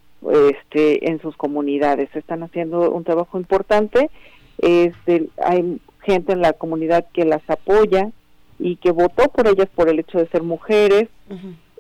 este 0.51 1.09
en 1.09 1.21
sus 1.21 1.37
comunidades. 1.37 2.09
Están 2.15 2.43
haciendo 2.43 2.91
un 2.91 3.05
trabajo 3.05 3.39
importante. 3.39 4.11
Este, 4.59 5.29
hay 5.45 5.81
gente 6.03 6.33
en 6.33 6.41
la 6.41 6.53
comunidad 6.53 7.07
que 7.13 7.25
las 7.25 7.43
apoya, 7.49 8.11
y 8.61 8.77
que 8.77 8.91
votó 8.91 9.29
por 9.31 9.49
ellas 9.49 9.69
por 9.75 9.89
el 9.89 9.99
hecho 9.99 10.19
de 10.19 10.29
ser 10.29 10.43
mujeres 10.43 11.09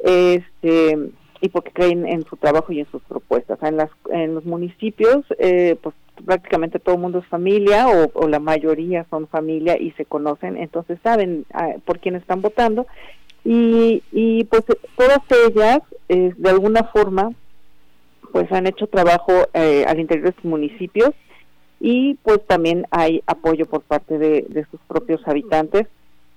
este 0.02 1.10
y 1.40 1.48
porque 1.48 1.70
creen 1.72 2.06
en 2.06 2.24
su 2.24 2.36
trabajo 2.36 2.72
y 2.72 2.80
en 2.80 2.90
sus 2.90 3.02
propuestas. 3.02 3.58
En 3.62 3.76
las 3.76 3.90
en 4.10 4.34
los 4.34 4.44
municipios 4.44 5.24
eh, 5.38 5.76
pues 5.82 5.94
prácticamente 6.24 6.78
todo 6.78 6.96
el 6.96 7.00
mundo 7.00 7.20
es 7.20 7.26
familia 7.26 7.86
o, 7.88 8.28
la 8.28 8.40
mayoría 8.40 9.06
son 9.08 9.26
familia 9.26 9.78
y 9.78 9.92
se 9.92 10.04
conocen 10.04 10.58
entonces 10.58 10.98
saben 11.02 11.46
ah, 11.54 11.74
por 11.84 11.98
quién 11.98 12.16
están 12.16 12.42
votando. 12.42 12.86
Y, 13.42 14.02
y 14.12 14.44
pues 14.44 14.64
todas 14.96 15.20
ellas 15.46 15.80
eh, 16.08 16.32
de 16.36 16.50
alguna 16.50 16.84
forma 16.84 17.32
pues 18.32 18.52
han 18.52 18.66
hecho 18.66 18.86
trabajo 18.86 19.32
eh, 19.54 19.84
al 19.88 19.98
interior 19.98 20.28
de 20.28 20.34
sus 20.34 20.44
municipios 20.44 21.10
y 21.80 22.14
pues 22.22 22.46
también 22.46 22.86
hay 22.90 23.22
apoyo 23.26 23.64
por 23.64 23.80
parte 23.80 24.18
de, 24.18 24.44
de 24.48 24.66
sus 24.70 24.78
propios 24.86 25.26
habitantes 25.26 25.86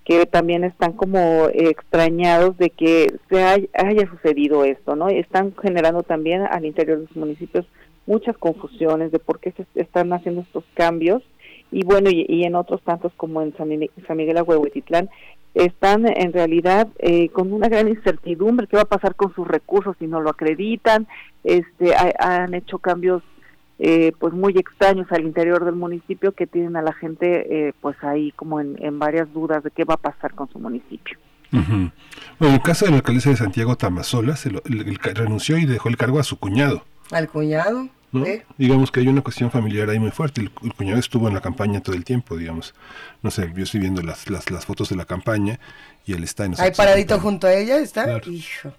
que 0.06 0.26
también 0.26 0.64
están 0.64 0.94
como 0.94 1.48
extrañados 1.54 2.58
de 2.58 2.70
que 2.70 3.14
se 3.30 3.44
haya, 3.44 4.10
sucedido 4.10 4.66
esto, 4.66 4.96
¿no? 4.96 5.08
Están 5.08 5.54
generando 5.62 6.04
también 6.04 6.42
al 6.42 6.66
interior 6.66 7.00
de 7.00 7.06
los 7.06 7.16
municipios 7.16 7.66
muchas 8.06 8.38
confusiones 8.38 9.12
de 9.12 9.20
por 9.20 9.40
qué 9.40 9.52
se 9.52 9.66
están 9.76 10.12
haciendo 10.12 10.42
estos 10.42 10.66
cambios 10.74 11.24
y 11.72 11.84
bueno, 11.86 12.10
y, 12.12 12.44
en 12.44 12.56
otros 12.56 12.82
tantos 12.84 13.14
como 13.18 13.42
en 13.42 13.56
San, 13.58 13.68
Miguel 13.70 14.38
Ahuehuetitlán, 14.38 15.10
están 15.56 16.06
en 16.06 16.34
realidad 16.34 16.88
eh, 17.00 17.30
con 17.30 17.52
una 17.52 17.68
gran 17.68 17.88
incertidumbre 17.88 18.68
qué 18.68 18.76
va 18.76 18.84
a 18.84 18.86
pasar 18.86 19.16
con 19.16 19.34
sus 19.34 19.48
recursos 19.48 19.96
si 19.98 20.06
no 20.06 20.22
lo 20.22 20.30
acreditan, 20.30 21.08
este, 21.44 21.94
han 22.20 22.54
hecho 22.54 22.78
cambios 22.78 23.24
eh, 23.86 24.14
pues 24.18 24.34
muy 24.34 24.58
extraños 24.58 25.12
al 25.12 25.26
interior 25.26 25.66
del 25.66 25.76
municipio 25.76 26.32
que 26.32 26.48
tienen 26.48 26.78
a 26.78 26.82
la 26.82 26.94
gente 26.94 27.68
eh, 27.68 27.74
pues 27.82 27.98
ahí 28.02 28.32
como 28.32 28.62
en, 28.62 28.98
varias 28.98 29.32
dudas 29.34 29.62
de 29.62 29.72
qué 29.72 29.84
va 29.84 29.96
a 29.96 29.98
pasar 29.98 30.34
con 30.34 30.50
su 30.50 30.58
municipio. 30.58 31.18
Bueno, 31.52 31.92
en 32.40 32.54
el 32.54 32.62
caso 32.62 32.86
de 32.86 32.92
la 32.92 32.98
alcaldesa 32.98 33.32
de 33.32 33.36
Santiago 33.36 33.76
Tamazola, 33.76 34.38
se 34.38 34.52
renunció 35.14 35.58
y 35.58 35.66
dejó 35.66 35.90
el 35.90 35.98
cargo 35.98 36.18
a 36.18 36.24
su 36.24 36.40
cuñado. 36.40 36.86
¿Al 37.12 37.28
cuñado? 37.28 37.90
Digamos 38.58 38.90
que 38.90 39.02
hay 39.02 39.10
una 39.10 39.22
cuestión 39.22 39.52
familiar 39.52 39.90
ahí 39.90 40.00
muy 40.00 40.12
fuerte. 40.12 40.40
El, 40.40 40.74
cuñado 40.74 40.98
estuvo 40.98 41.28
en 41.28 41.34
la 41.34 41.42
campaña 41.42 41.82
todo 41.82 41.98
el 41.98 42.06
tiempo, 42.06 42.38
digamos. 42.38 42.74
No 43.22 43.32
sé, 43.32 43.52
yo 43.54 43.64
estoy 43.64 43.82
viendo 43.82 44.02
las, 44.02 44.30
las, 44.30 44.50
las 44.50 44.66
fotos 44.66 44.88
de 44.88 44.96
la 44.96 45.04
campaña 45.04 45.60
y 46.06 46.14
él 46.14 46.24
está 46.24 46.46
en... 46.46 46.56
¿Hay 46.58 46.72
paradito 46.72 47.20
junto 47.20 47.48
a 47.48 47.54
ella? 47.54 47.80
¿Está? 47.80 48.22
Hijo. 48.26 48.72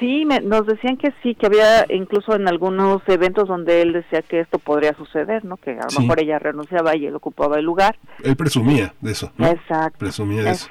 Sí, 0.00 0.24
nos 0.24 0.66
decían 0.66 0.96
que 0.96 1.12
sí, 1.22 1.34
que 1.34 1.46
había 1.46 1.86
incluso 1.88 2.34
en 2.34 2.48
algunos 2.48 3.02
eventos 3.06 3.48
donde 3.48 3.82
él 3.82 3.92
decía 3.92 4.22
que 4.22 4.40
esto 4.40 4.58
podría 4.58 4.94
suceder, 4.94 5.44
¿no? 5.44 5.56
Que 5.56 5.72
a 5.72 5.86
lo 5.94 6.00
mejor 6.00 6.20
ella 6.20 6.38
renunciaba 6.38 6.96
y 6.96 7.06
él 7.06 7.14
ocupaba 7.14 7.58
el 7.58 7.64
lugar. 7.64 7.96
Él 8.22 8.36
presumía 8.36 8.94
de 9.00 9.12
eso. 9.12 9.30
Exacto. 9.38 9.98
Presumía 9.98 10.42
de 10.42 10.50
eso. 10.50 10.68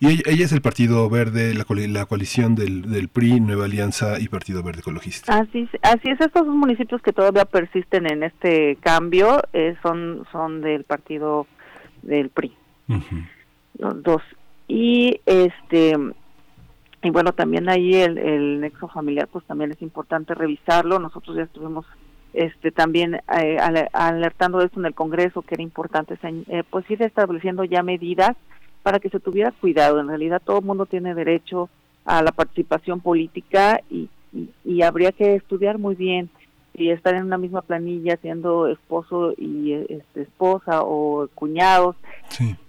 Y 0.00 0.28
ella, 0.28 0.44
es 0.44 0.52
el 0.52 0.62
Partido 0.62 1.08
Verde, 1.10 1.54
la, 1.54 1.64
la 1.88 2.06
coalición 2.06 2.54
del, 2.54 2.90
del, 2.90 3.08
PRI, 3.08 3.40
Nueva 3.40 3.64
Alianza 3.64 4.20
y 4.20 4.28
Partido 4.28 4.62
Verde 4.62 4.80
Ecologista. 4.80 5.36
Así, 5.38 5.68
así 5.82 6.08
es, 6.08 6.20
estos 6.20 6.46
dos 6.46 6.54
municipios 6.54 7.02
que 7.02 7.12
todavía 7.12 7.44
persisten 7.44 8.10
en 8.10 8.22
este 8.22 8.76
cambio 8.80 9.42
eh, 9.52 9.74
son, 9.82 10.24
son 10.30 10.60
del 10.60 10.84
Partido 10.84 11.46
del 12.02 12.30
PRI. 12.30 12.52
Los 13.78 14.02
dos. 14.02 14.22
Y 14.68 15.20
este 15.26 15.96
y 17.02 17.10
bueno, 17.10 17.32
también 17.32 17.68
ahí 17.68 17.94
el, 17.94 18.16
el 18.18 18.60
nexo 18.60 18.88
familiar, 18.88 19.28
pues 19.30 19.44
también 19.44 19.72
es 19.72 19.82
importante 19.82 20.34
revisarlo. 20.34 20.98
Nosotros 20.98 21.36
ya 21.36 21.42
estuvimos 21.42 21.84
este 22.32 22.70
también 22.70 23.16
eh, 23.16 23.58
alertando 23.92 24.58
de 24.58 24.66
esto 24.66 24.80
en 24.80 24.86
el 24.86 24.94
Congreso, 24.94 25.42
que 25.42 25.54
era 25.54 25.62
importante 25.62 26.16
eh, 26.22 26.62
pues 26.70 26.90
ir 26.90 27.02
estableciendo 27.02 27.64
ya 27.64 27.82
medidas 27.82 28.36
para 28.82 29.00
que 29.00 29.10
se 29.10 29.20
tuviera 29.20 29.52
cuidado. 29.52 30.00
En 30.00 30.08
realidad 30.08 30.40
todo 30.44 30.60
el 30.60 30.64
mundo 30.64 30.86
tiene 30.86 31.14
derecho 31.14 31.68
a 32.04 32.22
la 32.22 32.32
participación 32.32 33.00
política 33.00 33.80
y, 33.90 34.08
y 34.64 34.82
habría 34.82 35.12
que 35.12 35.34
estudiar 35.34 35.78
muy 35.78 35.94
bien 35.94 36.30
y 36.74 36.90
estar 36.90 37.14
en 37.14 37.24
una 37.24 37.36
misma 37.36 37.60
planilla 37.62 38.16
siendo 38.16 38.66
esposo 38.66 39.34
y 39.36 39.72
este, 39.72 40.22
esposa 40.22 40.80
o 40.82 41.28
cuñados, 41.34 41.96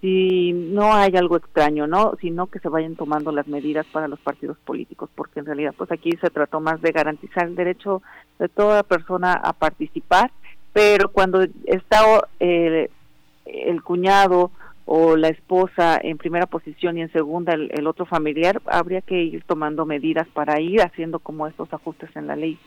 si 0.02 0.52
no 0.52 0.94
hay 0.94 1.16
algo 1.16 1.38
extraño, 1.38 1.88
¿no? 1.88 2.14
Sino 2.20 2.48
que 2.48 2.60
se 2.60 2.68
vayan 2.68 2.96
tomando 2.96 3.32
las 3.32 3.48
medidas 3.48 3.86
para 3.88 4.10
los 4.10 4.20
partidos 4.20 4.58
políticos, 4.66 5.10
porque 5.16 5.40
en 5.40 5.46
realidad 5.46 5.74
pues 5.78 5.92
aquí 5.92 6.12
se 6.20 6.30
trató 6.30 6.60
más 6.60 6.82
de 6.82 6.92
garantizar 6.92 7.46
el 7.46 7.56
derecho 7.56 8.02
de 8.40 8.50
toda 8.50 8.84
persona 8.84 9.34
a 9.34 9.54
participar, 9.54 10.32
pero 10.74 11.10
cuando 11.10 11.46
está 11.66 12.28
eh, 12.42 12.90
el 13.46 13.84
cuñado 13.84 14.52
o 14.86 15.16
la 15.16 15.30
esposa 15.30 15.98
en 16.02 16.18
primera 16.18 16.46
posición 16.46 16.98
y 16.98 17.02
en 17.04 17.12
segunda 17.14 17.54
el, 17.54 17.72
el 17.74 17.88
otro 17.88 18.06
familiar, 18.06 18.62
habría 18.66 19.00
que 19.00 19.24
ir 19.24 19.46
tomando 19.46 19.86
medidas 19.86 20.28
para 20.34 20.60
ir 20.60 20.82
haciendo 20.82 21.20
como 21.20 21.48
estos 21.48 21.74
ajustes 21.74 22.14
en 22.18 22.28
la 22.28 22.36
ley 22.36 22.60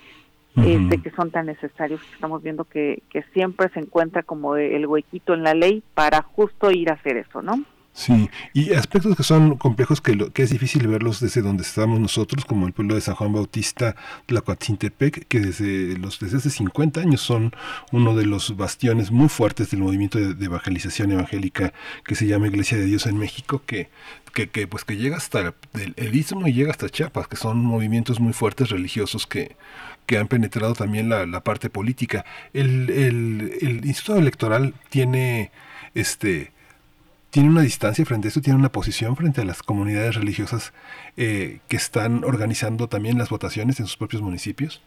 este, 0.57 1.03
que 1.03 1.11
son 1.11 1.31
tan 1.31 1.47
necesarios, 1.47 2.01
estamos 2.15 2.43
viendo 2.43 2.65
que, 2.65 3.03
que 3.11 3.23
siempre 3.35 3.69
se 3.71 3.81
encuentra 3.81 4.23
como 4.23 4.57
el 4.57 4.87
huequito 4.87 5.35
en 5.35 5.43
la 5.43 5.55
ley 5.55 5.83
para 5.95 6.23
justo 6.23 6.71
ir 6.71 6.91
a 6.91 6.95
hacer 6.95 7.17
eso, 7.19 7.43
¿no? 7.43 7.63
Sí, 7.97 8.29
y 8.53 8.75
aspectos 8.75 9.17
que 9.17 9.23
son 9.23 9.57
complejos 9.57 10.03
que, 10.03 10.15
lo, 10.15 10.31
que 10.31 10.43
es 10.43 10.51
difícil 10.51 10.87
verlos 10.87 11.19
desde 11.19 11.41
donde 11.41 11.63
estamos 11.63 11.99
nosotros, 11.99 12.45
como 12.45 12.67
el 12.67 12.75
pueblo 12.75 12.95
de 12.95 13.01
San 13.01 13.15
Juan 13.15 13.33
Bautista, 13.33 13.97
Tlacuatzintepec, 14.27 15.27
que 15.27 15.41
desde, 15.41 15.97
los, 15.97 16.21
desde 16.21 16.37
hace 16.37 16.51
50 16.51 17.01
años 17.01 17.23
son 17.23 17.53
uno 17.93 18.15
de 18.15 18.27
los 18.27 18.55
bastiones 18.55 19.11
muy 19.11 19.31
fuertes 19.31 19.71
del 19.71 19.81
movimiento 19.81 20.19
de, 20.19 20.45
evangelización 20.45 21.11
evangélica 21.11 21.73
que 22.05 22.17
se 22.17 22.27
llama 22.27 22.49
Iglesia 22.49 22.77
de 22.77 22.85
Dios 22.85 23.07
en 23.07 23.17
México, 23.17 23.63
que, 23.65 23.89
que, 24.35 24.51
que 24.51 24.67
pues 24.67 24.85
que 24.85 24.99
llega 24.99 25.17
hasta 25.17 25.55
el, 25.73 25.95
el 25.97 26.15
Istmo 26.15 26.47
y 26.47 26.53
llega 26.53 26.73
hasta 26.73 26.91
Chiapas, 26.91 27.29
que 27.29 27.37
son 27.37 27.65
movimientos 27.65 28.21
muy 28.21 28.35
fuertes 28.35 28.69
religiosos 28.69 29.27
que 29.27 29.57
que 30.07 30.19
han 30.19 30.29
penetrado 30.29 30.75
también 30.75 31.09
la, 31.09 31.41
parte 31.41 31.69
política. 31.69 32.25
El, 32.53 32.91
el, 32.91 33.85
Instituto 33.85 34.19
Electoral 34.19 34.75
tiene 34.89 35.51
este, 35.95 36.53
tiene 37.31 37.49
una 37.49 37.63
distancia 37.63 38.05
frente 38.05 38.27
a 38.27 38.31
esto, 38.31 38.41
tiene 38.41 38.59
una 38.59 38.71
posición 38.71 39.17
frente 39.17 39.41
a 39.41 39.45
las 39.45 39.63
comunidades 39.63 40.15
religiosas 40.15 40.73
eh, 41.17 41.59
que 41.69 41.77
están 41.77 42.25
organizando 42.25 42.89
también 42.89 43.19
las 43.19 43.29
votaciones 43.29 43.79
en 43.81 43.87
sus 43.87 43.97
propios 43.97 44.23
municipios? 44.23 44.83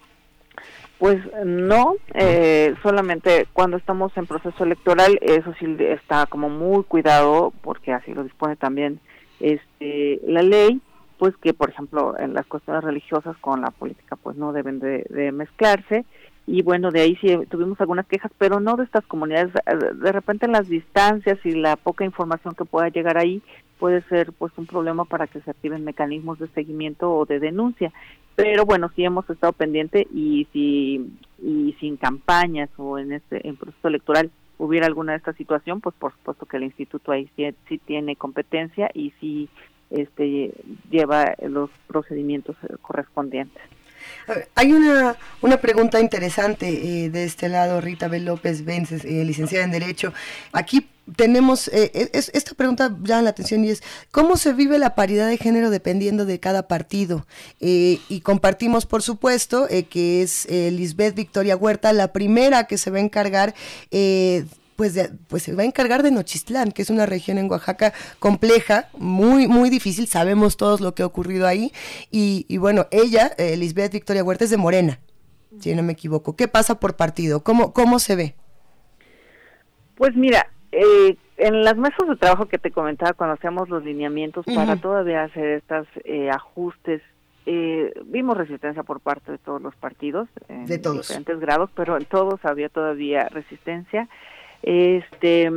Pues 0.98 1.20
no, 1.46 1.96
eh, 2.14 2.74
solamente 2.84 3.48
cuando 3.54 3.78
estamos 3.78 4.12
en 4.18 4.26
proceso 4.26 4.64
electoral, 4.64 5.18
eso 5.22 5.54
sí 5.60 5.78
está 5.80 6.26
como 6.26 6.50
muy 6.50 6.84
cuidado, 6.84 7.54
porque 7.62 7.94
así 7.94 8.14
lo 8.14 8.24
dispone 8.24 8.58
también 8.58 9.00
este, 9.40 10.20
la 10.26 10.42
ley, 10.42 10.82
pues 11.20 11.36
que 11.38 11.54
por 11.54 11.70
ejemplo 11.70 12.18
en 12.18 12.34
las 12.34 12.48
cuestiones 12.48 12.84
religiosas 12.84 13.38
con 13.38 13.62
la 13.62 13.72
política 13.72 14.16
pues 14.16 14.38
no 14.38 14.54
deben 14.54 14.80
de, 14.80 15.32
mezclarse. 15.34 16.06
Y 16.48 16.64
bueno 16.64 16.90
de 16.90 17.02
ahí 17.02 17.16
sí 17.18 17.38
tuvimos 17.50 17.80
algunas 17.80 18.08
quejas 18.08 18.32
pero 18.40 18.60
no 18.60 18.78
de 18.78 18.86
estas 18.86 19.06
comunidades. 19.06 19.54
De 20.02 20.12
repente 20.12 20.46
en 20.46 20.54
las 20.54 20.70
distancias 20.70 21.38
y 21.44 21.52
la 21.52 21.76
poca 21.76 22.06
información 22.06 22.56
que 22.56 22.66
pueda 22.66 22.88
llegar 22.88 23.18
ahí 23.18 23.44
puede 23.78 24.02
ser 24.04 24.32
pues 24.32 24.52
un 24.58 24.66
problema 24.66 25.06
para 25.06 25.28
que 25.28 25.42
se 25.42 25.52
activen 25.52 25.84
mecanismos 25.84 26.40
de 26.40 26.48
seguimiento 26.48 27.14
o 27.14 27.26
de 27.26 27.40
denuncia. 27.40 27.92
Pero 28.36 28.66
bueno 28.66 28.90
sí 28.96 29.04
hemos 29.04 29.30
estado 29.30 29.52
pendiente 29.52 30.08
y 30.12 30.48
si 30.54 31.20
y 31.44 31.76
sin 31.82 31.98
campañas 31.98 32.70
o 32.78 32.98
en 32.98 33.12
este 33.12 33.46
en 33.46 33.58
proceso 33.58 33.90
electoral 33.90 34.32
hubiera 34.58 34.88
alguna 34.88 35.12
de 35.12 35.18
esta 35.18 35.34
situación 35.34 35.82
pues 35.82 35.96
por 36.00 36.14
supuesto 36.14 36.46
que 36.46 36.58
el 36.58 36.64
instituto 36.64 37.12
ahí 37.12 37.30
sí, 37.36 37.54
sí 37.68 37.78
tiene 37.78 38.16
competencia 38.16 38.90
y 38.94 39.12
sí 39.20 39.50
este, 39.90 40.52
lleva 40.90 41.34
los 41.42 41.70
procedimientos 41.88 42.56
eh, 42.64 42.76
correspondientes. 42.82 43.62
Hay 44.56 44.72
una, 44.72 45.18
una 45.42 45.58
pregunta 45.58 46.00
interesante 46.00 46.68
eh, 46.68 47.10
de 47.10 47.24
este 47.24 47.50
lado, 47.50 47.82
Rita 47.82 48.08
B. 48.08 48.20
López 48.20 48.64
Vences, 48.64 49.04
eh, 49.04 49.26
licenciada 49.26 49.66
en 49.66 49.72
Derecho. 49.72 50.14
Aquí 50.52 50.88
tenemos, 51.16 51.68
esta 51.70 52.54
pregunta 52.54 52.96
llama 53.02 53.24
la 53.24 53.30
atención 53.32 53.66
y 53.66 53.72
es, 53.72 53.82
¿cómo 54.12 54.38
se 54.38 54.54
vive 54.54 54.78
la 54.78 54.94
paridad 54.94 55.28
de 55.28 55.38
género 55.38 55.72
dependiendo 55.72 56.26
de 56.26 56.40
cada 56.40 56.68
partido? 56.68 57.26
y 57.60 58.22
compartimos, 58.22 58.86
por 58.86 59.02
supuesto, 59.02 59.68
que 59.90 60.22
es 60.22 60.48
Lisbeth 60.48 61.16
Victoria 61.16 61.56
Huerta 61.56 61.94
la 61.94 62.14
primera 62.14 62.66
que 62.66 62.78
se 62.78 62.92
va 62.92 62.98
a 62.98 63.02
encargar 63.02 63.56
pues, 64.80 65.12
pues 65.28 65.44
se 65.44 65.54
va 65.54 65.64
a 65.64 65.66
encargar 65.66 66.04
de 66.04 66.10
Nochistlán, 66.10 66.72
que 66.72 66.84
es 66.84 66.90
una 66.90 67.06
región 67.06 67.38
en 67.38 67.52
Oaxaca 67.52 67.92
compleja, 68.18 68.88
muy, 68.98 69.46
muy 69.46 69.70
difícil, 69.70 70.08
sabemos 70.08 70.56
todos 70.56 70.80
lo 70.80 70.96
que 70.96 71.04
ha 71.04 71.06
ocurrido 71.06 71.48
ahí, 71.48 71.74
y, 72.12 72.58
bueno, 72.60 72.88
ella, 72.90 73.30
eh, 73.38 73.58
Lisbeth 73.58 73.92
Victoria 73.92 74.24
Huerta, 74.24 74.46
es 74.46 74.52
de 74.52 74.56
Morena, 74.56 75.00
si 75.60 75.76
no 75.76 75.84
me 75.84 75.92
equivoco. 75.92 76.38
¿Qué 76.38 76.48
pasa 76.48 76.80
por 76.80 76.96
partido? 76.96 77.44
¿Cómo, 77.44 77.74
cómo 77.74 78.00
se 78.00 78.16
ve? 78.16 78.36
Pues 79.96 80.16
mira, 80.16 80.50
eh, 80.72 81.18
en 81.36 81.66
las 81.66 81.76
mesas 81.76 82.08
de 82.08 82.16
trabajo 82.16 82.46
que 82.46 82.58
te 82.58 82.72
comentaba 82.72 83.12
cuando 83.12 83.34
hacíamos 83.34 83.68
los 83.68 83.84
lineamientos 83.84 84.46
para 84.46 84.78
todavía 84.78 85.24
hacer 85.24 85.58
estos 85.58 85.88
eh, 86.06 86.30
ajustes 86.30 87.02
eh, 87.52 87.94
vimos 88.06 88.38
resistencia 88.38 88.84
por 88.84 89.00
parte 89.00 89.32
de 89.32 89.40
todos 89.40 89.60
los 89.60 89.76
partidos 89.76 90.30
en 90.50 90.66
diferentes 90.66 91.40
grados, 91.40 91.72
pero 91.74 91.98
en 91.98 92.06
todos 92.06 92.40
había 92.46 92.70
todavía 92.70 93.28
resistencia. 93.30 94.08
Este 94.62 95.50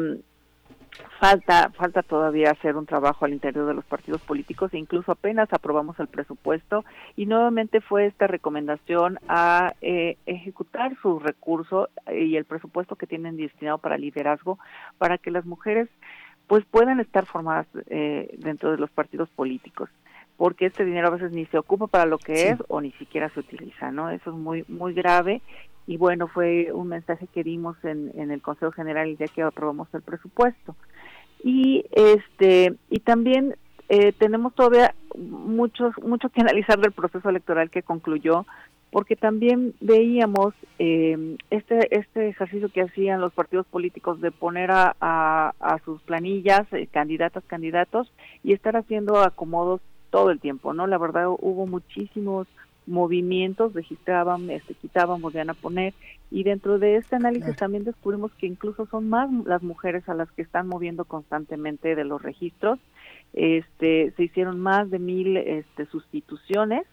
falta 1.18 1.70
falta 1.70 2.02
todavía 2.02 2.50
hacer 2.50 2.76
un 2.76 2.86
trabajo 2.86 3.24
al 3.24 3.32
interior 3.32 3.66
de 3.66 3.74
los 3.74 3.84
partidos 3.84 4.20
políticos 4.22 4.74
e 4.74 4.78
incluso 4.78 5.12
apenas 5.12 5.52
aprobamos 5.52 5.98
el 6.00 6.08
presupuesto. 6.08 6.84
Y 7.16 7.26
nuevamente 7.26 7.80
fue 7.80 8.06
esta 8.06 8.26
recomendación 8.26 9.18
a 9.28 9.74
eh, 9.80 10.16
ejecutar 10.26 10.96
su 11.00 11.18
recurso 11.18 11.88
y 12.12 12.36
el 12.36 12.44
presupuesto 12.44 12.96
que 12.96 13.06
tienen 13.06 13.36
destinado 13.36 13.78
para 13.78 13.98
liderazgo 13.98 14.58
para 14.98 15.18
que 15.18 15.30
las 15.30 15.46
mujeres 15.46 15.88
pues 16.48 16.64
puedan 16.64 17.00
estar 17.00 17.24
formadas 17.24 17.66
eh, 17.86 18.36
dentro 18.38 18.72
de 18.72 18.78
los 18.78 18.90
partidos 18.90 19.28
políticos 19.30 19.88
porque 20.36 20.66
este 20.66 20.84
dinero 20.84 21.08
a 21.08 21.12
veces 21.12 21.32
ni 21.32 21.46
se 21.46 21.58
ocupa 21.58 21.86
para 21.86 22.06
lo 22.06 22.18
que 22.18 22.50
es 22.50 22.58
o 22.68 22.80
ni 22.80 22.92
siquiera 22.92 23.28
se 23.30 23.40
utiliza, 23.40 23.90
¿no? 23.90 24.10
Eso 24.10 24.30
es 24.30 24.36
muy 24.36 24.64
muy 24.68 24.94
grave 24.94 25.42
y 25.86 25.96
bueno, 25.96 26.28
fue 26.28 26.72
un 26.72 26.88
mensaje 26.88 27.26
que 27.26 27.42
dimos 27.42 27.76
en, 27.84 28.12
en 28.14 28.30
el 28.30 28.40
Consejo 28.40 28.72
General 28.72 29.08
el 29.08 29.16
día 29.16 29.26
que 29.28 29.42
aprobamos 29.42 29.88
el 29.94 30.02
presupuesto. 30.02 30.76
Y 31.42 31.84
este 31.92 32.74
y 32.88 33.00
también 33.00 33.56
eh, 33.88 34.12
tenemos 34.12 34.54
todavía 34.54 34.94
muchos 35.16 35.92
mucho 36.02 36.28
que 36.28 36.40
analizar 36.42 36.78
del 36.78 36.92
proceso 36.92 37.28
electoral 37.28 37.70
que 37.70 37.82
concluyó 37.82 38.46
porque 38.92 39.16
también 39.16 39.74
veíamos 39.80 40.54
eh, 40.78 41.36
este 41.50 41.98
este 41.98 42.28
ejercicio 42.28 42.68
que 42.68 42.82
hacían 42.82 43.20
los 43.20 43.32
partidos 43.32 43.66
políticos 43.66 44.20
de 44.20 44.30
poner 44.30 44.70
a, 44.70 44.94
a, 45.00 45.78
sus 45.84 46.00
planillas 46.02 46.62
eh, 46.72 46.86
candidatas 46.92 47.42
candidatos 47.46 48.12
y 48.44 48.52
estar 48.52 48.76
haciendo 48.76 49.20
acomodos 49.20 49.80
todo 50.12 50.30
el 50.30 50.38
tiempo 50.38 50.72
no 50.74 50.86
la 50.86 50.98
verdad 50.98 51.26
hubo 51.28 51.66
muchísimos 51.66 52.46
movimientos, 52.86 53.74
registraban, 53.74 54.50
este, 54.50 54.74
quitaban, 54.74 55.20
volvían 55.20 55.50
a 55.50 55.54
poner 55.54 55.94
y 56.30 56.42
dentro 56.44 56.78
de 56.78 56.96
este 56.96 57.16
análisis 57.16 57.56
también 57.56 57.84
descubrimos 57.84 58.32
que 58.32 58.46
incluso 58.46 58.86
son 58.86 59.08
más 59.08 59.30
las 59.44 59.62
mujeres 59.62 60.08
a 60.08 60.14
las 60.14 60.30
que 60.32 60.42
están 60.42 60.66
moviendo 60.66 61.04
constantemente 61.04 61.94
de 61.94 62.04
los 62.04 62.22
registros. 62.22 62.78
Este, 63.34 64.12
se 64.16 64.24
hicieron 64.24 64.58
más 64.58 64.90
de 64.90 64.98
mil 64.98 65.36
este, 65.36 65.86
sustituciones 65.86 66.86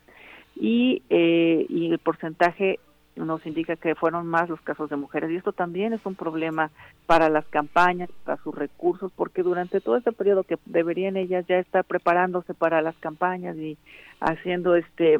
y, 0.55 1.03
eh, 1.09 1.65
y 1.69 1.89
el 1.91 1.99
porcentaje 1.99 2.79
nos 3.25 3.45
indica 3.45 3.75
que 3.75 3.95
fueron 3.95 4.27
más 4.27 4.49
los 4.49 4.61
casos 4.61 4.89
de 4.89 4.95
mujeres 4.95 5.31
y 5.31 5.35
esto 5.35 5.51
también 5.51 5.93
es 5.93 6.05
un 6.05 6.15
problema 6.15 6.71
para 7.05 7.29
las 7.29 7.45
campañas, 7.47 8.09
para 8.23 8.41
sus 8.43 8.55
recursos, 8.55 9.11
porque 9.15 9.43
durante 9.43 9.81
todo 9.81 9.97
este 9.97 10.11
periodo 10.11 10.43
que 10.43 10.57
deberían 10.65 11.17
ellas 11.17 11.45
ya 11.47 11.59
estar 11.59 11.83
preparándose 11.83 12.53
para 12.53 12.81
las 12.81 12.95
campañas 12.97 13.57
y 13.57 13.77
haciendo 14.19 14.75
este 14.75 15.19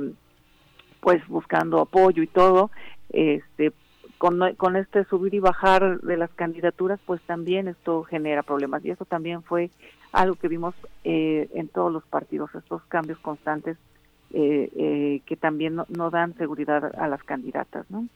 pues 1.02 1.26
buscando 1.28 1.80
apoyo 1.80 2.22
y 2.24 2.28
todo, 2.28 2.72
este 3.10 3.72
con, 4.18 4.38
con 4.56 4.76
este 4.76 5.06
subir 5.06 5.34
y 5.34 5.40
bajar 5.40 6.02
de 6.02 6.18
las 6.18 6.30
candidaturas, 6.32 7.00
pues 7.06 7.22
también 7.22 7.70
esto 7.70 8.04
genera 8.04 8.44
problemas. 8.44 8.84
Y 8.84 8.92
eso 8.92 9.06
también 9.06 9.44
fue 9.44 9.70
algo 10.12 10.36
que 10.36 10.50
vimos 10.50 10.76
eh, 11.06 11.50
en 11.54 11.70
todos 11.70 11.92
los 11.92 12.04
partidos, 12.04 12.54
estos 12.54 12.84
cambios 12.90 13.18
constantes 13.20 13.78
eh, 14.34 14.70
eh, 14.76 15.22
que 15.26 15.36
también 15.36 15.76
no, 15.88 16.10
dan 16.10 16.36
seguridad 16.38 16.92
a 16.98 17.08
las 17.08 17.24
candidatas, 17.24 17.86
¿no? 17.90 18.08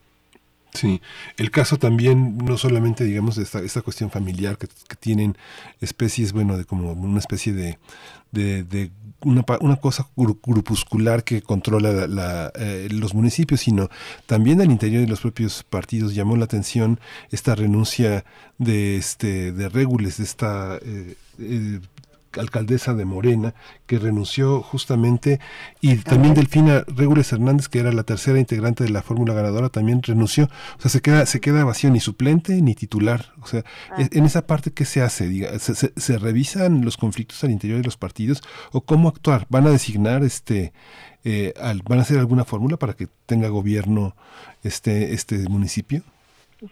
Sí, 0.74 1.00
el 1.36 1.52
caso 1.52 1.76
también, 1.76 2.36
no 2.38 2.58
solamente, 2.58 3.04
digamos, 3.04 3.38
esta, 3.38 3.60
esta 3.60 3.80
cuestión 3.80 4.10
familiar 4.10 4.58
que, 4.58 4.66
tienen 4.98 5.36
especies, 5.80 6.32
bueno, 6.32 6.58
de 6.58 6.64
como 6.64 6.92
una 6.92 7.20
especie 7.20 7.52
de, 7.52 7.78
de, 8.32 8.90
una, 9.20 9.44
una, 9.60 9.76
cosa 9.76 10.08
grupuscular 10.16 11.22
que 11.22 11.42
controla 11.42 12.08
la, 12.08 12.52
eh, 12.56 12.88
los 12.90 13.14
municipios, 13.14 13.60
sino 13.60 13.88
también 14.26 14.60
al 14.60 14.70
interior 14.70 15.02
de 15.02 15.08
los 15.08 15.20
propios 15.20 15.62
partidos 15.62 16.14
llamó 16.14 16.36
la 16.36 16.44
atención 16.44 16.98
esta 17.30 17.54
renuncia 17.54 18.24
de 18.58 18.96
este 18.96 19.52
de 19.52 19.68
Regules, 19.68 20.18
de 20.18 20.24
esta 20.24 20.78
eh, 20.82 21.16
eh, 21.38 21.80
alcaldesa 22.38 22.94
de 22.94 23.04
Morena, 23.04 23.54
que 23.86 23.98
renunció 23.98 24.62
justamente, 24.62 25.40
y 25.80 25.96
también 25.96 26.34
Delfina 26.34 26.84
Regules 26.86 27.32
Hernández, 27.32 27.68
que 27.68 27.78
era 27.78 27.92
la 27.92 28.04
tercera 28.04 28.38
integrante 28.38 28.84
de 28.84 28.90
la 28.90 29.02
fórmula 29.02 29.34
ganadora, 29.34 29.68
también 29.68 30.02
renunció. 30.02 30.48
O 30.78 30.80
sea, 30.80 30.90
se 30.90 31.00
queda, 31.00 31.26
se 31.26 31.40
queda 31.40 31.64
vacío 31.64 31.90
ni 31.90 32.00
suplente 32.00 32.60
ni 32.62 32.74
titular. 32.74 33.32
O 33.42 33.46
sea, 33.46 33.64
en 33.98 34.24
esa 34.24 34.46
parte, 34.46 34.72
¿qué 34.72 34.84
se 34.84 35.02
hace? 35.02 35.28
Diga, 35.28 35.58
¿se, 35.58 35.74
se, 35.74 36.18
revisan 36.18 36.84
los 36.84 36.96
conflictos 36.96 37.42
al 37.44 37.50
interior 37.50 37.78
de 37.78 37.84
los 37.84 37.96
partidos 37.96 38.42
o 38.72 38.82
cómo 38.82 39.08
actuar? 39.08 39.46
¿Van 39.48 39.66
a 39.66 39.70
designar 39.70 40.22
este... 40.22 40.72
Eh, 41.26 41.54
¿Van 41.88 41.98
a 41.98 42.02
hacer 42.02 42.18
alguna 42.18 42.44
fórmula 42.44 42.76
para 42.76 42.92
que 42.92 43.08
tenga 43.24 43.48
gobierno 43.48 44.14
este, 44.62 45.14
este 45.14 45.48
municipio? 45.48 46.02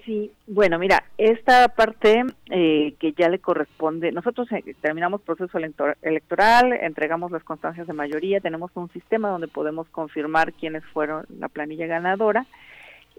Sí, 0.05 0.31
bueno, 0.47 0.79
mira, 0.79 1.05
esta 1.19 1.69
parte 1.69 2.25
eh, 2.51 2.95
que 2.99 3.13
ya 3.13 3.29
le 3.29 3.41
corresponde, 3.41 4.11
nosotros 4.13 4.51
eh, 4.53 4.75
terminamos 4.81 5.21
proceso 5.21 5.59
electoral, 6.03 6.73
entregamos 6.73 7.31
las 7.31 7.45
constancias 7.45 7.87
de 7.87 7.93
mayoría, 7.93 8.41
tenemos 8.41 8.71
un 8.75 8.91
sistema 8.93 9.29
donde 9.29 9.49
podemos 9.49 9.89
confirmar 9.89 10.53
quiénes 10.55 10.85
fueron 10.87 11.27
la 11.39 11.49
planilla 11.49 11.87
ganadora. 11.87 12.47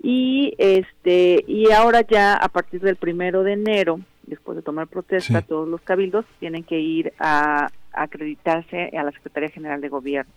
Y 0.01 0.55
este 0.57 1.43
y 1.47 1.71
ahora 1.71 2.01
ya 2.01 2.33
a 2.33 2.47
partir 2.47 2.81
del 2.81 2.95
primero 2.95 3.43
de 3.43 3.53
enero, 3.53 3.99
después 4.23 4.55
de 4.55 4.63
tomar 4.63 4.87
protesta, 4.87 5.43
todos 5.43 5.67
los 5.67 5.81
cabildos 5.81 6.25
tienen 6.39 6.63
que 6.63 6.79
ir 6.79 7.13
a, 7.19 7.69
acreditarse 7.91 8.89
a 8.97 9.03
la 9.03 9.11
Secretaría 9.11 9.49
General 9.49 9.79
de 9.79 9.89
Gobierno. 9.89 10.31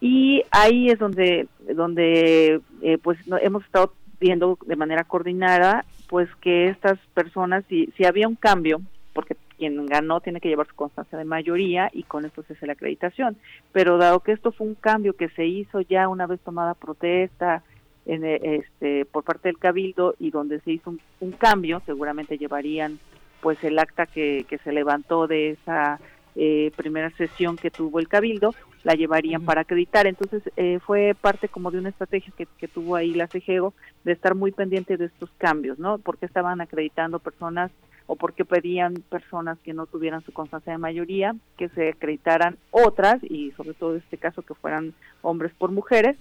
Y 0.00 0.44
ahí 0.52 0.88
es 0.88 0.98
donde 0.98 1.48
donde 1.74 2.60
eh, 2.82 2.98
pues 3.02 3.18
hemos 3.42 3.64
estado 3.64 3.92
viendo 4.20 4.58
de 4.66 4.76
manera 4.76 5.04
coordinada 5.04 5.84
pues 6.08 6.28
que 6.40 6.68
estas 6.68 6.98
personas, 7.14 7.64
si, 7.68 7.86
si 7.96 8.04
había 8.04 8.28
un 8.28 8.36
cambio, 8.36 8.80
porque 9.12 9.36
quien 9.56 9.86
ganó 9.86 10.20
tiene 10.20 10.40
que 10.40 10.48
llevar 10.48 10.66
su 10.66 10.74
constancia 10.74 11.18
de 11.18 11.24
mayoría 11.24 11.90
y 11.92 12.02
con 12.02 12.24
esto 12.24 12.42
se 12.42 12.54
hace 12.54 12.66
la 12.66 12.72
acreditación, 12.72 13.36
pero 13.72 13.98
dado 13.98 14.20
que 14.20 14.32
esto 14.32 14.52
fue 14.52 14.66
un 14.66 14.74
cambio 14.74 15.14
que 15.14 15.28
se 15.30 15.46
hizo 15.46 15.80
ya 15.82 16.08
una 16.08 16.26
vez 16.26 16.40
tomada 16.40 16.74
protesta 16.74 17.62
en, 18.06 18.24
este, 18.24 19.04
por 19.04 19.22
parte 19.24 19.48
del 19.48 19.58
cabildo 19.58 20.14
y 20.18 20.30
donde 20.30 20.60
se 20.60 20.72
hizo 20.72 20.94
un, 21.20 21.32
cambio, 21.32 21.82
seguramente 21.86 22.38
llevarían 22.38 22.98
pues 23.40 23.62
el 23.62 23.78
acta 23.78 24.06
que, 24.06 24.44
que 24.48 24.58
se 24.58 24.72
levantó 24.72 25.26
de 25.26 25.50
esa 25.50 26.00
eh, 26.34 26.72
primera 26.76 27.10
sesión 27.10 27.56
que 27.56 27.70
tuvo 27.70 27.98
el 28.00 28.08
cabildo 28.08 28.54
la 28.82 28.94
llevarían 28.94 29.44
para 29.44 29.62
acreditar. 29.62 30.06
Entonces 30.06 30.42
eh, 30.56 30.78
fue 30.84 31.14
parte 31.20 31.48
como 31.48 31.70
de 31.70 31.78
una 31.78 31.90
estrategia 31.90 32.32
que, 32.36 32.46
que 32.58 32.68
tuvo 32.68 32.96
ahí 32.96 33.14
la 33.14 33.28
CEGEGO 33.28 33.74
de 34.04 34.12
estar 34.12 34.34
muy 34.34 34.52
pendiente 34.52 34.96
de 34.96 35.06
estos 35.06 35.30
cambios 35.38 35.78
no 35.78 35.98
porque 35.98 36.26
estaban 36.26 36.60
acreditando 36.60 37.18
personas 37.18 37.70
o 38.06 38.16
porque 38.16 38.44
pedían 38.44 38.94
personas 39.08 39.58
que 39.60 39.72
no 39.72 39.86
tuvieran 39.86 40.22
su 40.22 40.32
constancia 40.32 40.72
de 40.72 40.78
mayoría 40.78 41.36
que 41.56 41.68
se 41.68 41.90
acreditaran 41.90 42.56
otras 42.70 43.22
y 43.22 43.52
sobre 43.52 43.74
todo 43.74 43.92
en 43.92 43.98
este 43.98 44.18
caso 44.18 44.42
que 44.42 44.54
fueran 44.54 44.94
hombres 45.22 45.52
por 45.56 45.70
mujeres 45.70 46.16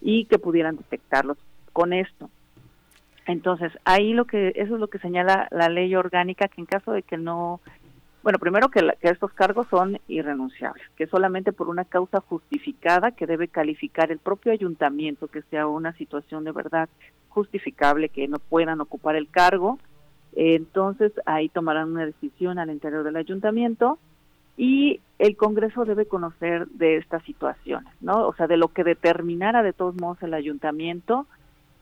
y 0.00 0.26
que 0.26 0.38
pudieran 0.38 0.76
detectarlos 0.76 1.38
con 1.72 1.92
esto 1.92 2.28
entonces, 3.26 3.72
ahí 3.84 4.14
lo 4.14 4.24
que 4.24 4.52
eso 4.56 4.74
es 4.74 4.80
lo 4.80 4.88
que 4.88 4.98
señala 4.98 5.48
la 5.50 5.68
ley 5.68 5.94
orgánica 5.94 6.48
que 6.48 6.60
en 6.60 6.66
caso 6.66 6.92
de 6.92 7.02
que 7.02 7.16
no 7.16 7.60
bueno, 8.22 8.38
primero 8.38 8.68
que, 8.68 8.80
que, 9.00 9.08
estos 9.08 9.32
cargos 9.32 9.66
son 9.68 9.98
irrenunciables, 10.08 10.84
que 10.96 11.06
solamente 11.06 11.52
por 11.52 11.68
una 11.68 11.84
causa 11.84 12.20
justificada 12.20 13.10
que 13.10 13.26
debe 13.26 13.48
calificar 13.48 14.12
el 14.12 14.18
propio 14.18 14.52
ayuntamiento, 14.52 15.28
que 15.28 15.42
sea 15.42 15.66
una 15.66 15.92
situación 15.94 16.44
de 16.44 16.52
verdad 16.52 16.88
justificable, 17.28 18.08
que 18.08 18.28
no 18.28 18.38
puedan 18.38 18.80
ocupar 18.80 19.16
el 19.16 19.28
cargo, 19.28 19.78
entonces 20.34 21.12
ahí 21.26 21.48
tomarán 21.48 21.92
una 21.92 22.06
decisión 22.06 22.58
al 22.58 22.70
interior 22.70 23.04
del 23.04 23.16
ayuntamiento 23.16 23.98
y 24.56 25.00
el 25.18 25.36
Congreso 25.36 25.84
debe 25.84 26.06
conocer 26.06 26.66
de 26.68 26.96
estas 26.96 27.22
situaciones, 27.24 27.92
¿no? 28.00 28.26
O 28.26 28.34
sea, 28.34 28.46
de 28.46 28.56
lo 28.56 28.68
que 28.68 28.84
determinara 28.84 29.62
de 29.62 29.72
todos 29.72 29.94
modos 30.00 30.22
el 30.22 30.34
ayuntamiento, 30.34 31.26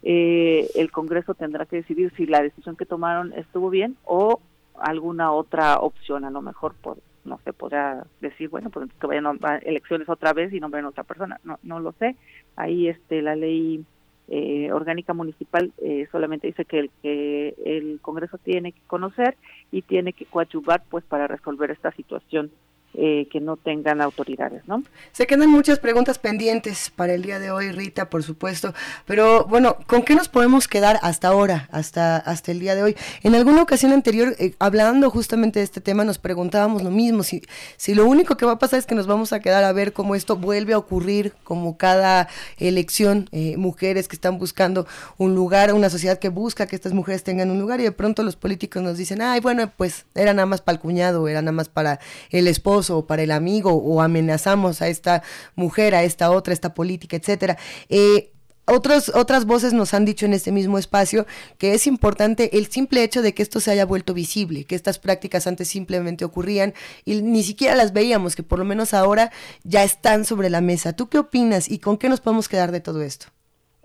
eh, 0.02 0.68
el 0.74 0.90
Congreso 0.90 1.34
tendrá 1.34 1.66
que 1.66 1.76
decidir 1.76 2.12
si 2.16 2.26
la 2.26 2.42
decisión 2.42 2.76
que 2.76 2.86
tomaron 2.86 3.32
estuvo 3.34 3.70
bien 3.70 3.96
o 4.04 4.40
alguna 4.78 5.32
otra 5.32 5.78
opción, 5.78 6.24
a 6.24 6.30
lo 6.30 6.42
mejor 6.42 6.74
por 6.74 6.98
no 7.24 7.38
se 7.44 7.52
podrá 7.52 8.06
decir, 8.20 8.48
bueno, 8.48 8.70
pues 8.70 8.88
que 8.98 9.06
vayan 9.06 9.26
a 9.26 9.56
elecciones 9.58 10.08
otra 10.08 10.32
vez 10.32 10.52
y 10.52 10.60
nombren 10.60 10.86
a 10.86 10.88
otra 10.88 11.04
persona, 11.04 11.38
no 11.44 11.58
no 11.62 11.80
lo 11.80 11.92
sé. 11.92 12.16
Ahí 12.56 12.88
este 12.88 13.22
la 13.22 13.36
ley 13.36 13.84
eh, 14.28 14.72
orgánica 14.72 15.12
municipal 15.12 15.72
eh, 15.78 16.06
solamente 16.10 16.46
dice 16.46 16.64
que 16.64 16.78
el 16.78 16.90
que 17.02 17.54
el 17.64 18.00
Congreso 18.00 18.38
tiene 18.38 18.72
que 18.72 18.80
conocer 18.86 19.36
y 19.70 19.82
tiene 19.82 20.12
que 20.12 20.24
coadyuvar 20.24 20.82
pues 20.88 21.04
para 21.04 21.26
resolver 21.26 21.70
esta 21.70 21.92
situación 21.92 22.50
eh, 22.94 23.28
que 23.30 23.40
no 23.40 23.56
tengan 23.56 24.00
autoridades, 24.00 24.66
¿no? 24.66 24.82
Se 25.12 25.26
quedan 25.26 25.48
muchas 25.48 25.78
preguntas 25.78 26.18
pendientes 26.18 26.90
para 26.90 27.14
el 27.14 27.22
día 27.22 27.38
de 27.38 27.52
hoy, 27.52 27.70
Rita, 27.70 28.10
por 28.10 28.24
supuesto, 28.24 28.74
pero 29.06 29.44
bueno, 29.44 29.76
¿con 29.86 30.02
qué 30.02 30.16
nos 30.16 30.28
podemos 30.28 30.66
quedar 30.66 30.98
hasta 31.02 31.28
ahora, 31.28 31.68
hasta, 31.70 32.16
hasta 32.16 32.50
el 32.50 32.58
día 32.58 32.74
de 32.74 32.82
hoy? 32.82 32.96
En 33.22 33.36
alguna 33.36 33.62
ocasión 33.62 33.92
anterior, 33.92 34.34
eh, 34.40 34.54
hablando 34.58 35.08
justamente 35.08 35.60
de 35.60 35.64
este 35.64 35.80
tema, 35.80 36.04
nos 36.04 36.18
preguntábamos 36.18 36.82
lo 36.82 36.90
mismo, 36.90 37.22
si, 37.22 37.42
si 37.76 37.94
lo 37.94 38.06
único 38.06 38.36
que 38.36 38.44
va 38.44 38.52
a 38.52 38.58
pasar 38.58 38.80
es 38.80 38.86
que 38.86 38.96
nos 38.96 39.06
vamos 39.06 39.32
a 39.32 39.38
quedar 39.38 39.62
a 39.62 39.72
ver 39.72 39.92
cómo 39.92 40.16
esto 40.16 40.36
vuelve 40.36 40.72
a 40.72 40.78
ocurrir, 40.78 41.32
como 41.44 41.76
cada 41.76 42.28
elección, 42.58 43.28
eh, 43.30 43.56
mujeres 43.56 44.08
que 44.08 44.16
están 44.16 44.36
buscando 44.38 44.86
un 45.16 45.36
lugar, 45.36 45.72
una 45.74 45.90
sociedad 45.90 46.18
que 46.18 46.28
busca 46.28 46.66
que 46.66 46.74
estas 46.74 46.92
mujeres 46.92 47.22
tengan 47.22 47.52
un 47.52 47.60
lugar 47.60 47.78
y 47.78 47.84
de 47.84 47.92
pronto 47.92 48.24
los 48.24 48.34
políticos 48.34 48.82
nos 48.82 48.98
dicen, 48.98 49.22
ay, 49.22 49.38
bueno, 49.38 49.70
pues 49.76 50.06
era 50.16 50.34
nada 50.34 50.46
más 50.46 50.60
para 50.60 50.74
el 50.74 50.80
cuñado, 50.80 51.28
era 51.28 51.40
nada 51.40 51.52
más 51.52 51.68
para 51.68 52.00
el 52.30 52.48
esposo, 52.48 52.79
o 52.88 53.06
para 53.06 53.22
el 53.22 53.32
amigo 53.32 53.74
o 53.74 54.00
amenazamos 54.00 54.80
a 54.80 54.88
esta 54.88 55.22
mujer, 55.54 55.94
a 55.94 56.02
esta 56.04 56.30
otra, 56.30 56.54
esta 56.54 56.72
política, 56.72 57.16
etcétera. 57.16 57.58
Eh, 57.90 58.32
otras 58.66 59.46
voces 59.46 59.72
nos 59.72 59.94
han 59.94 60.04
dicho 60.04 60.26
en 60.26 60.32
este 60.32 60.52
mismo 60.52 60.78
espacio 60.78 61.26
que 61.58 61.74
es 61.74 61.86
importante 61.86 62.56
el 62.56 62.68
simple 62.68 63.02
hecho 63.02 63.20
de 63.20 63.34
que 63.34 63.42
esto 63.42 63.58
se 63.58 63.70
haya 63.72 63.84
vuelto 63.84 64.14
visible, 64.14 64.64
que 64.64 64.76
estas 64.76 64.98
prácticas 64.98 65.46
antes 65.46 65.68
simplemente 65.68 66.24
ocurrían 66.24 66.74
y 67.04 67.20
ni 67.22 67.42
siquiera 67.42 67.74
las 67.74 67.92
veíamos, 67.92 68.36
que 68.36 68.42
por 68.42 68.58
lo 68.58 68.64
menos 68.64 68.94
ahora 68.94 69.32
ya 69.64 69.82
están 69.82 70.24
sobre 70.24 70.50
la 70.50 70.60
mesa. 70.60 70.92
¿Tú 70.92 71.08
qué 71.08 71.18
opinas 71.18 71.68
y 71.68 71.78
con 71.78 71.98
qué 71.98 72.08
nos 72.08 72.20
podemos 72.20 72.48
quedar 72.48 72.70
de 72.70 72.80
todo 72.80 73.02
esto? 73.02 73.26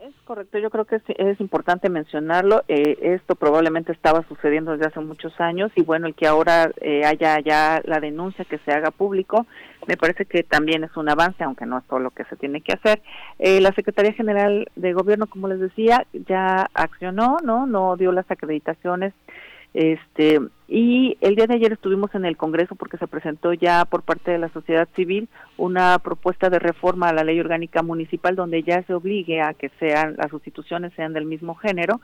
Es 0.06 0.14
correcto, 0.23 0.60
yo 0.60 0.69
creo 0.69 0.86
que 0.86 1.02
es, 1.18 1.40
importante 1.40 1.90
mencionarlo. 1.90 2.64
Eh, 2.68 2.95
esto 3.02 3.34
probablemente 3.34 3.91
estaba 3.91 4.22
sucediendo 4.27 4.73
desde 4.73 4.86
hace 4.86 4.99
muchos 4.99 5.34
años 5.41 5.72
y 5.76 5.82
bueno, 5.82 6.06
el 6.06 6.14
que 6.14 6.27
ahora 6.27 6.69
eh, 6.80 7.03
haya 7.03 7.40
ya 7.40 7.82
la 7.86 7.99
denuncia 7.99 8.45
que 8.45 8.60
se 8.60 8.72
haga 8.72 8.91
público, 8.91 9.48
me 9.88 9.98
parece 9.98 10.26
que 10.26 10.44
también 10.44 10.84
es 10.84 10.95
un 10.95 11.10
avance, 11.10 11.44
aunque 11.44 11.65
no 11.65 11.80
es 11.80 11.86
todo 11.86 11.98
lo 11.98 12.11
que 12.11 12.23
se 12.26 12.36
tiene 12.36 12.61
que 12.61 12.73
hacer. 12.73 13.02
Eh, 13.40 13.60
la 13.61 13.72
Secretaría 13.72 14.14
General 14.14 14.69
de 14.76 14.94
Gobierno, 14.94 15.26
como 15.26 15.48
les 15.48 15.60
decía, 15.60 16.06
ya 16.14 16.69
accionó, 16.76 17.38
no, 17.44 17.65
no 17.65 17.98
dio 17.98 18.11
las 18.11 18.30
acreditaciones 18.30 19.11
este, 19.73 20.40
y 20.68 21.18
el 21.22 21.36
día 21.36 21.46
de 21.46 21.56
ayer 21.56 21.74
estuvimos 21.74 22.14
en 22.16 22.26
el 22.26 22.38
Congreso 22.38 22.76
porque 22.76 22.98
se 22.98 23.08
presentó 23.08 23.54
ya 23.54 23.86
por 23.86 24.02
parte 24.02 24.32
de 24.32 24.40
la 24.40 24.50
sociedad 24.50 24.88
civil 24.96 25.30
una 25.58 26.00
propuesta 26.00 26.50
de 26.50 26.58
reforma 26.58 27.10
a 27.10 27.14
la 27.14 27.24
ley 27.24 27.40
orgánica 27.40 27.84
municipal 27.84 28.36
donde 28.36 28.64
ya 28.64 28.82
se 28.84 28.94
obligue 28.96 29.42
a 29.42 29.54
que 29.54 29.70
sean 29.80 30.16
las 30.18 30.32
sustituciones 30.32 30.92
sean 30.96 31.14
del 31.14 31.26
mismo 31.26 31.54
género. 31.56 32.02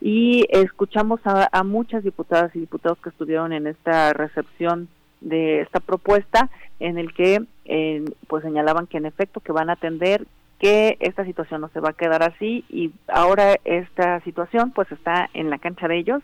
Y 0.00 0.46
escuchamos 0.50 1.20
a, 1.24 1.64
muchas 1.64 2.04
diputadas 2.04 2.54
y 2.54 2.60
diputados 2.60 2.98
que 2.98 3.08
estuvieron 3.08 3.52
en 3.52 3.66
esta 3.66 4.12
recepción 4.12 4.88
de 5.20 5.62
esta 5.62 5.80
propuesta 5.80 6.50
en 6.78 6.98
el 6.98 7.12
que 7.12 7.42
eh, 7.64 8.04
pues 8.28 8.44
señalaban 8.44 8.86
que 8.86 8.98
en 8.98 9.06
efecto 9.06 9.40
que 9.40 9.52
van 9.52 9.70
a 9.70 9.72
atender 9.72 10.26
que 10.58 10.96
esta 11.00 11.24
situación 11.24 11.60
no 11.60 11.68
se 11.68 11.80
va 11.80 11.90
a 11.90 11.94
quedar 11.94 12.22
así 12.22 12.64
y 12.68 12.92
ahora 13.08 13.56
esta 13.64 14.20
situación 14.20 14.70
pues 14.70 14.90
está 14.90 15.28
en 15.34 15.50
la 15.50 15.58
cancha 15.58 15.86
de 15.88 15.98
ellos 15.98 16.22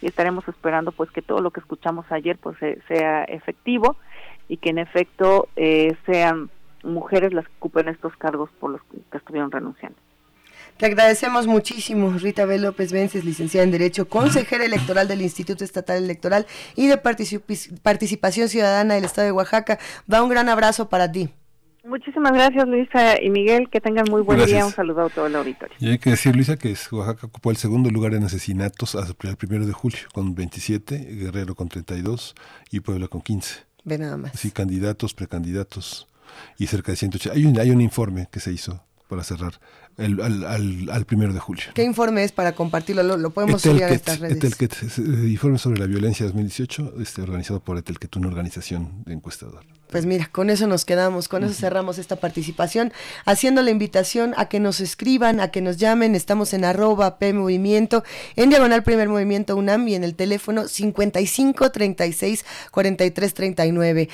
y 0.00 0.06
estaremos 0.06 0.46
esperando 0.48 0.92
pues 0.92 1.10
que 1.10 1.22
todo 1.22 1.40
lo 1.40 1.50
que 1.50 1.60
escuchamos 1.60 2.06
ayer 2.10 2.38
pues 2.38 2.56
sea 2.88 3.24
efectivo 3.24 3.96
y 4.48 4.56
que 4.56 4.70
en 4.70 4.78
efecto 4.78 5.48
eh, 5.56 5.96
sean 6.06 6.50
mujeres 6.82 7.32
las 7.32 7.46
que 7.46 7.54
ocupen 7.58 7.88
estos 7.88 8.16
cargos 8.16 8.50
por 8.58 8.70
los 8.70 8.80
que 8.84 9.16
estuvieron 9.16 9.50
renunciando. 9.50 9.98
Te 10.76 10.86
agradecemos 10.86 11.46
muchísimo, 11.46 12.10
Rita 12.18 12.46
B. 12.46 12.58
López 12.58 12.92
Vences, 12.92 13.24
licenciada 13.24 13.64
en 13.64 13.70
Derecho, 13.70 14.08
consejera 14.08 14.64
electoral 14.64 15.06
del 15.06 15.22
Instituto 15.22 15.62
Estatal 15.62 16.02
Electoral 16.02 16.46
y 16.74 16.88
de 16.88 16.98
Participación 16.98 18.48
Ciudadana 18.48 18.94
del 18.94 19.04
Estado 19.04 19.26
de 19.26 19.32
Oaxaca. 19.32 19.78
Va 20.12 20.22
un 20.22 20.30
gran 20.30 20.48
abrazo 20.48 20.88
para 20.88 21.10
ti. 21.12 21.30
Muchísimas 21.84 22.32
gracias 22.32 22.66
Luisa 22.66 23.22
y 23.22 23.28
Miguel, 23.28 23.68
que 23.68 23.80
tengan 23.80 24.06
muy 24.10 24.22
buen 24.22 24.44
día, 24.46 24.64
un 24.64 24.72
saludo 24.72 25.02
a 25.02 25.10
todo 25.10 25.26
el 25.26 25.36
auditorio. 25.36 25.76
Y 25.78 25.90
hay 25.90 25.98
que 25.98 26.10
decir 26.10 26.34
Luisa 26.34 26.56
que 26.56 26.74
Oaxaca 26.92 27.26
ocupó 27.26 27.50
el 27.50 27.58
segundo 27.58 27.90
lugar 27.90 28.14
en 28.14 28.24
asesinatos 28.24 28.94
hasta 28.94 29.28
el 29.28 29.36
primero 29.36 29.66
de 29.66 29.72
julio 29.72 29.98
con 30.12 30.34
27, 30.34 30.96
Guerrero 30.98 31.54
con 31.54 31.68
32 31.68 32.34
y 32.70 32.80
Puebla 32.80 33.08
con 33.08 33.20
15. 33.20 33.56
Ve 33.84 33.98
nada 33.98 34.16
más. 34.16 34.32
Sí, 34.34 34.50
candidatos, 34.50 35.12
precandidatos 35.12 36.08
y 36.58 36.68
cerca 36.68 36.92
de 36.92 36.96
180. 36.96 37.36
Hay 37.36 37.44
un, 37.44 37.58
hay 37.60 37.70
un 37.70 37.82
informe 37.82 38.28
que 38.30 38.40
se 38.40 38.50
hizo 38.50 38.82
para 39.08 39.22
cerrar 39.22 39.60
el, 39.98 40.20
al, 40.20 40.88
al, 40.90 41.04
primero 41.04 41.32
de 41.32 41.38
julio. 41.38 41.64
¿Qué 41.74 41.84
informe 41.84 42.24
es 42.24 42.32
para 42.32 42.52
compartirlo? 42.52 43.02
Lo, 43.16 43.30
podemos 43.30 43.62
subir 43.62 43.84
a 43.84 43.90
estas 43.90 44.20
redes. 44.20 44.38
Etelket, 44.38 44.74
informe 44.98 45.58
sobre 45.58 45.78
la 45.78 45.86
violencia 45.86 46.24
2018, 46.24 46.94
este, 47.00 47.22
organizado 47.22 47.60
por 47.60 47.76
Etelket, 47.76 48.16
una 48.16 48.28
organización 48.28 49.04
de 49.04 49.12
encuestador. 49.12 49.64
Pues 49.94 50.06
mira, 50.06 50.28
con 50.32 50.50
eso 50.50 50.66
nos 50.66 50.84
quedamos, 50.84 51.28
con 51.28 51.44
eso 51.44 51.54
cerramos 51.54 51.98
esta 51.98 52.16
participación, 52.16 52.92
haciendo 53.26 53.62
la 53.62 53.70
invitación 53.70 54.34
a 54.36 54.46
que 54.46 54.58
nos 54.58 54.80
escriban, 54.80 55.38
a 55.38 55.52
que 55.52 55.60
nos 55.60 55.76
llamen, 55.76 56.16
estamos 56.16 56.52
en 56.52 56.64
arroba 56.64 57.16
P 57.20 57.32
Movimiento, 57.32 58.02
en 58.34 58.50
Diagonal 58.50 58.82
Primer 58.82 59.08
Movimiento 59.08 59.54
UNAM 59.54 59.86
y 59.86 59.94
en 59.94 60.02
el 60.02 60.16
teléfono 60.16 60.66
55 60.66 61.70
36 61.70 62.44
43 62.72 63.34
39. 63.34 64.08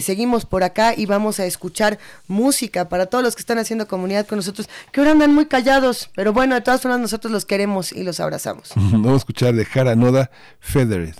seguimos 0.00 0.46
por 0.46 0.62
acá 0.62 0.94
y 0.96 1.06
vamos 1.06 1.40
a 1.40 1.46
escuchar 1.46 1.98
música 2.28 2.88
para 2.88 3.06
todos 3.06 3.24
los 3.24 3.34
que 3.34 3.40
están 3.40 3.58
haciendo 3.58 3.88
comunidad 3.88 4.28
con 4.28 4.36
nosotros, 4.36 4.68
que 4.92 5.00
ahora 5.00 5.10
andan 5.10 5.34
muy 5.34 5.46
callados, 5.46 6.10
pero 6.14 6.32
bueno, 6.32 6.54
de 6.54 6.60
todas 6.60 6.80
formas 6.80 7.00
nosotros 7.00 7.32
los 7.32 7.44
queremos 7.44 7.90
y 7.90 8.04
los 8.04 8.20
abrazamos. 8.20 8.70
Vamos 8.76 9.14
a 9.14 9.16
escuchar 9.16 9.52
de 9.52 9.64
Jara 9.64 9.96
Noda, 9.96 10.30
Federer. 10.60 11.16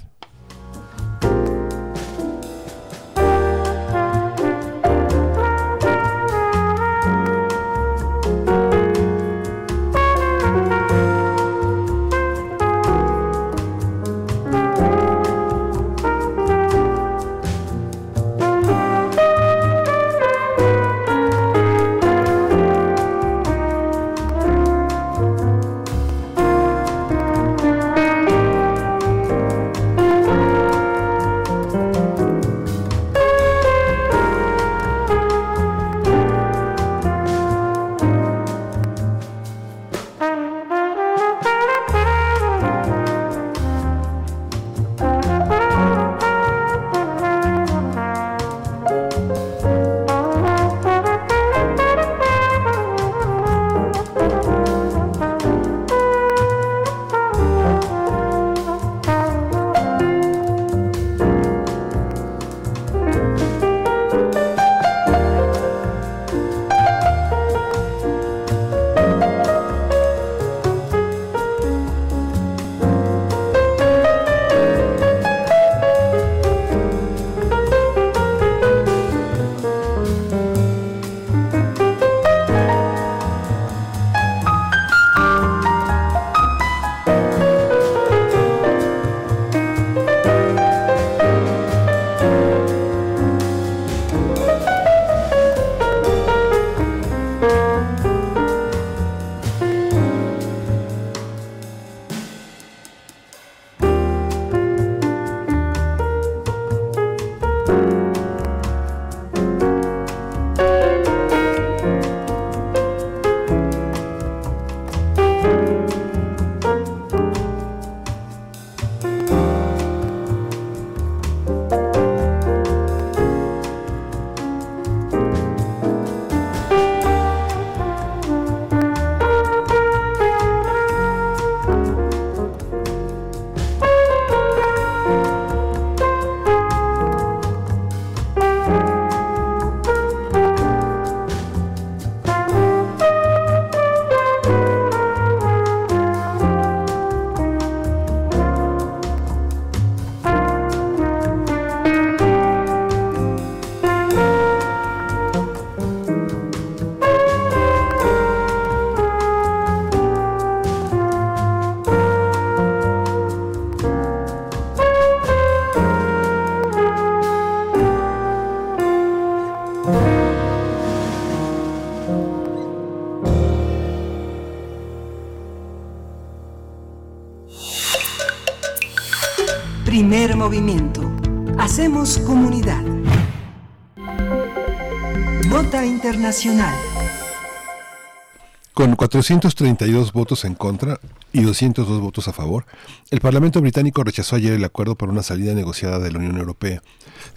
432 189.15 190.13
votos 190.13 190.45
en 190.45 190.57
contra 190.57 190.99
y 191.33 191.43
202 191.43 192.01
votos 192.01 192.27
a 192.27 192.33
favor, 192.33 192.67
el 193.13 193.21
Parlamento 193.21 193.61
británico 193.61 194.03
rechazó 194.03 194.35
ayer 194.35 194.55
el 194.55 194.65
acuerdo 194.65 194.97
para 194.97 195.13
una 195.13 195.23
salida 195.23 195.55
negociada 195.55 196.01
de 196.01 196.11
la 196.11 196.19
Unión 196.19 196.37
Europea. 196.37 196.83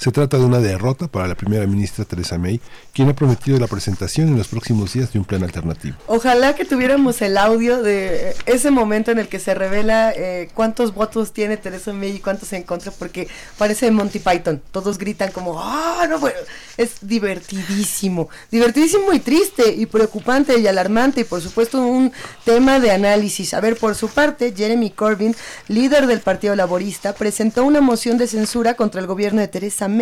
Se 0.07 0.13
trata 0.13 0.37
de 0.37 0.45
una 0.45 0.59
derrota 0.59 1.09
para 1.09 1.27
la 1.27 1.35
primera 1.35 1.67
ministra 1.67 2.05
Theresa 2.05 2.37
May, 2.37 2.61
quien 2.93 3.09
ha 3.09 3.13
prometido 3.13 3.59
la 3.59 3.67
presentación 3.67 4.29
en 4.29 4.37
los 4.37 4.47
próximos 4.47 4.93
días 4.93 5.11
de 5.11 5.19
un 5.19 5.25
plan 5.25 5.43
alternativo. 5.43 5.97
Ojalá 6.07 6.55
que 6.55 6.63
tuviéramos 6.63 7.21
el 7.21 7.37
audio 7.37 7.83
de 7.83 8.33
ese 8.45 8.71
momento 8.71 9.11
en 9.11 9.19
el 9.19 9.27
que 9.27 9.37
se 9.37 9.53
revela 9.53 10.13
eh, 10.15 10.47
cuántos 10.53 10.93
votos 10.93 11.33
tiene 11.33 11.57
Theresa 11.57 11.91
May 11.91 12.11
y 12.11 12.19
cuántos 12.19 12.53
en 12.53 12.63
contra, 12.63 12.93
porque 12.93 13.27
parece 13.57 13.91
Monty 13.91 14.19
Python. 14.19 14.61
Todos 14.71 14.97
gritan 14.97 15.29
como, 15.33 15.61
ah, 15.61 16.05
no, 16.07 16.19
bueno, 16.19 16.39
es 16.77 16.99
divertidísimo, 17.01 18.29
divertidísimo 18.49 19.11
y 19.11 19.19
triste 19.19 19.73
y 19.73 19.87
preocupante 19.87 20.57
y 20.57 20.67
alarmante 20.67 21.19
y 21.19 21.23
por 21.25 21.41
supuesto 21.41 21.81
un 21.81 22.13
tema 22.45 22.79
de 22.79 22.91
análisis. 22.91 23.53
A 23.53 23.59
ver, 23.59 23.75
por 23.75 23.93
su 23.93 24.07
parte, 24.07 24.53
Jeremy 24.55 24.89
Corbyn, 24.89 25.35
líder 25.67 26.07
del 26.07 26.21
Partido 26.21 26.55
Laborista, 26.55 27.11
presentó 27.11 27.65
una 27.65 27.81
moción 27.81 28.17
de 28.17 28.27
censura 28.27 28.75
contra 28.75 29.01
el 29.01 29.07
gobierno 29.07 29.41
de 29.41 29.49
Theresa 29.49 29.89
May. 29.89 29.96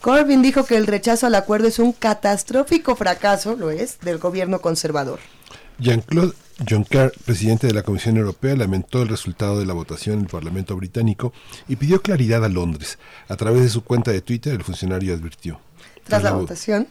Corbyn 0.00 0.42
dijo 0.42 0.64
que 0.64 0.76
el 0.76 0.86
rechazo 0.86 1.26
al 1.26 1.34
acuerdo 1.34 1.68
es 1.68 1.78
un 1.78 1.92
catastrófico 1.92 2.96
fracaso, 2.96 3.56
lo 3.56 3.70
es, 3.70 4.00
del 4.00 4.18
gobierno 4.18 4.60
conservador. 4.60 5.20
Jean-Claude 5.78 6.34
Juncker, 6.68 7.12
presidente 7.24 7.68
de 7.68 7.72
la 7.72 7.84
Comisión 7.84 8.16
Europea, 8.16 8.56
lamentó 8.56 9.02
el 9.02 9.08
resultado 9.08 9.60
de 9.60 9.66
la 9.66 9.74
votación 9.74 10.16
en 10.16 10.22
el 10.22 10.28
Parlamento 10.28 10.74
británico 10.74 11.32
y 11.68 11.76
pidió 11.76 12.02
claridad 12.02 12.44
a 12.44 12.48
Londres. 12.48 12.98
A 13.28 13.36
través 13.36 13.62
de 13.62 13.68
su 13.68 13.84
cuenta 13.84 14.10
de 14.10 14.20
Twitter, 14.20 14.54
el 14.54 14.64
funcionario 14.64 15.14
advirtió. 15.14 15.60
Tras 16.04 16.22
la, 16.22 16.32
votación 16.32 16.88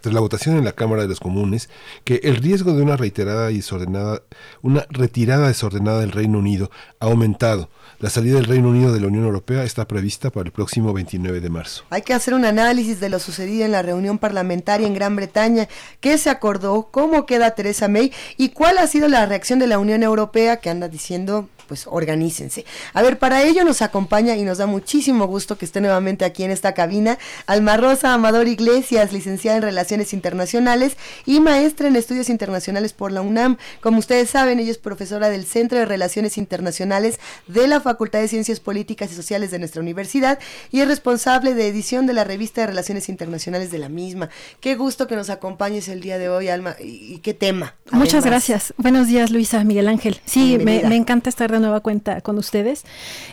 tras 0.00 0.14
la 0.14 0.20
votación 0.20 0.56
en 0.56 0.64
la 0.64 0.72
Cámara 0.72 1.02
de 1.02 1.08
los 1.08 1.20
Comunes 1.20 1.68
que 2.02 2.20
el 2.24 2.36
riesgo 2.36 2.74
de 2.74 2.82
una 2.82 2.96
reiterada 2.96 3.50
y 3.52 3.58
desordenada, 3.58 4.22
una 4.62 4.84
retirada 4.90 5.48
desordenada 5.48 6.00
del 6.00 6.12
Reino 6.12 6.38
Unido 6.38 6.70
ha 6.98 7.06
aumentado. 7.06 7.70
La 8.02 8.10
salida 8.10 8.34
del 8.34 8.46
Reino 8.46 8.68
Unido 8.68 8.92
de 8.92 8.98
la 8.98 9.06
Unión 9.06 9.22
Europea 9.22 9.62
está 9.62 9.86
prevista 9.86 10.30
para 10.30 10.46
el 10.46 10.50
próximo 10.50 10.92
29 10.92 11.40
de 11.40 11.48
marzo. 11.48 11.84
Hay 11.88 12.02
que 12.02 12.14
hacer 12.14 12.34
un 12.34 12.44
análisis 12.44 12.98
de 12.98 13.08
lo 13.08 13.20
sucedido 13.20 13.64
en 13.64 13.70
la 13.70 13.80
reunión 13.80 14.18
parlamentaria 14.18 14.88
en 14.88 14.94
Gran 14.94 15.14
Bretaña, 15.14 15.68
qué 16.00 16.18
se 16.18 16.28
acordó, 16.28 16.88
cómo 16.90 17.26
queda 17.26 17.52
Teresa 17.52 17.86
May 17.86 18.12
y 18.36 18.48
cuál 18.48 18.78
ha 18.78 18.88
sido 18.88 19.06
la 19.06 19.24
reacción 19.26 19.60
de 19.60 19.68
la 19.68 19.78
Unión 19.78 20.02
Europea 20.02 20.56
que 20.56 20.68
anda 20.68 20.88
diciendo 20.88 21.48
pues 21.66 21.86
organícense. 21.86 22.64
A 22.92 23.02
ver, 23.02 23.18
para 23.18 23.42
ello 23.42 23.64
nos 23.64 23.82
acompaña 23.82 24.36
y 24.36 24.42
nos 24.42 24.58
da 24.58 24.66
muchísimo 24.66 25.26
gusto 25.26 25.58
que 25.58 25.64
esté 25.64 25.80
nuevamente 25.80 26.24
aquí 26.24 26.44
en 26.44 26.50
esta 26.50 26.74
cabina 26.74 27.18
Alma 27.46 27.76
Rosa 27.76 28.14
Amador 28.14 28.48
Iglesias, 28.48 29.12
licenciada 29.12 29.56
en 29.56 29.62
Relaciones 29.62 30.12
Internacionales 30.12 30.96
y 31.26 31.40
maestra 31.40 31.88
en 31.88 31.96
Estudios 31.96 32.28
Internacionales 32.28 32.92
por 32.92 33.12
la 33.12 33.22
UNAM. 33.22 33.56
Como 33.80 33.98
ustedes 33.98 34.30
saben, 34.30 34.58
ella 34.58 34.70
es 34.70 34.78
profesora 34.78 35.30
del 35.30 35.46
Centro 35.46 35.78
de 35.78 35.84
Relaciones 35.84 36.38
Internacionales 36.38 37.20
de 37.46 37.66
la 37.66 37.80
Facultad 37.80 38.20
de 38.20 38.28
Ciencias 38.28 38.60
Políticas 38.60 39.12
y 39.12 39.14
Sociales 39.14 39.50
de 39.50 39.58
nuestra 39.58 39.80
universidad 39.80 40.38
y 40.70 40.80
es 40.80 40.88
responsable 40.88 41.54
de 41.54 41.68
edición 41.68 42.06
de 42.06 42.12
la 42.12 42.24
revista 42.24 42.62
de 42.62 42.68
Relaciones 42.68 43.08
Internacionales 43.08 43.70
de 43.70 43.78
la 43.78 43.88
misma. 43.88 44.30
Qué 44.60 44.74
gusto 44.74 45.06
que 45.06 45.16
nos 45.16 45.30
acompañes 45.30 45.88
el 45.88 46.00
día 46.00 46.18
de 46.18 46.28
hoy, 46.28 46.48
Alma, 46.48 46.76
y, 46.80 47.18
qué 47.18 47.34
tema. 47.34 47.74
Muchas 47.90 48.24
gracias. 48.24 48.74
Buenos 48.76 49.06
días, 49.06 49.30
Luisa, 49.30 49.62
Miguel 49.64 49.88
Ángel. 49.88 50.20
Sí, 50.24 50.58
me, 50.58 50.82
me 50.82 50.96
encanta 50.96 51.28
estar 51.28 51.51
de 51.52 51.60
nueva 51.60 51.80
cuenta 51.80 52.20
con 52.20 52.38
ustedes. 52.38 52.84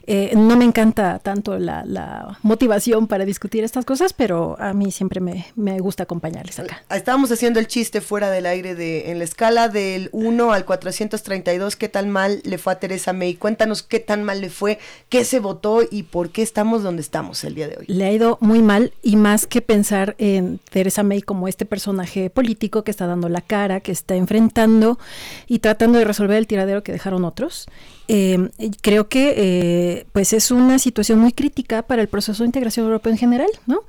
Eh, 0.08 0.34
no 0.36 0.56
me 0.56 0.66
encanta 0.66 1.20
tanto 1.20 1.58
la, 1.58 2.38
motivación 2.42 3.08
para 3.08 3.26
discutir 3.26 3.64
estas 3.64 3.86
cosas, 3.86 4.14
pero 4.14 4.56
a 4.60 4.74
mí 4.74 4.92
siempre 4.92 5.20
me, 5.20 5.80
gusta 5.80 6.04
acompañarles 6.04 6.60
acá. 6.60 6.84
Ah, 6.90 6.98
estábamos 6.98 7.32
haciendo 7.32 7.60
el 7.60 7.68
chiste 7.68 8.02
fuera 8.02 8.30
del 8.30 8.46
aire 8.46 8.76
de 8.76 9.12
en 9.12 9.20
la 9.20 9.24
escala 9.24 9.70
del 9.70 10.10
1 10.12 10.52
al 10.52 10.66
432, 10.66 11.76
¿qué 11.76 11.90
tan 11.90 12.10
mal 12.10 12.42
le 12.44 12.58
fue 12.58 12.74
a 12.74 12.80
Teresa 12.80 13.14
May? 13.14 13.36
Cuéntanos 13.36 13.84
qué 13.84 14.00
tan 14.00 14.24
mal 14.24 14.42
le 14.42 14.50
fue, 14.50 14.80
qué 15.10 15.24
se 15.24 15.40
votó 15.40 15.82
y 15.90 16.04
por 16.04 16.32
qué 16.32 16.42
estamos 16.42 16.84
donde 16.84 17.02
estamos 17.02 17.44
el 17.44 17.56
día 17.56 17.68
de 17.68 17.78
hoy. 17.78 17.86
Le 17.88 18.06
ha 18.06 18.12
ido 18.12 18.38
muy 18.42 18.62
mal 18.62 18.94
y 19.04 19.16
más 19.16 19.48
que 19.48 19.62
pensar 19.62 20.16
en 20.18 20.60
Teresa 20.70 21.04
May 21.04 21.22
como 21.22 21.48
este 21.48 21.66
personaje 21.66 22.30
político 22.30 22.84
que 22.84 22.92
está 22.92 23.08
dando 23.08 23.30
la 23.30 23.42
cara, 23.42 23.80
que 23.80 23.92
está 23.92 24.16
enfrentando 24.16 25.00
y 25.48 25.60
tratando 25.60 26.00
de 26.00 26.06
resolver 26.06 26.38
el 26.38 26.48
tiradero 26.48 26.84
que 26.84 26.92
dejaron 26.92 27.26
otros. 27.26 27.68
Eh, 28.12 28.50
creo 28.82 29.08
que 29.08 29.36
eh, 29.38 30.08
pues 30.14 30.34
es 30.34 30.50
una 30.50 30.80
situación 30.80 31.20
muy 31.20 31.32
crítica 31.32 31.84
para 31.84 32.02
el 32.02 32.08
proceso 32.08 32.42
de 32.42 32.48
integración 32.48 32.88
europeo 32.88 33.12
en 33.12 33.20
general. 33.20 33.50
¿no? 33.68 33.84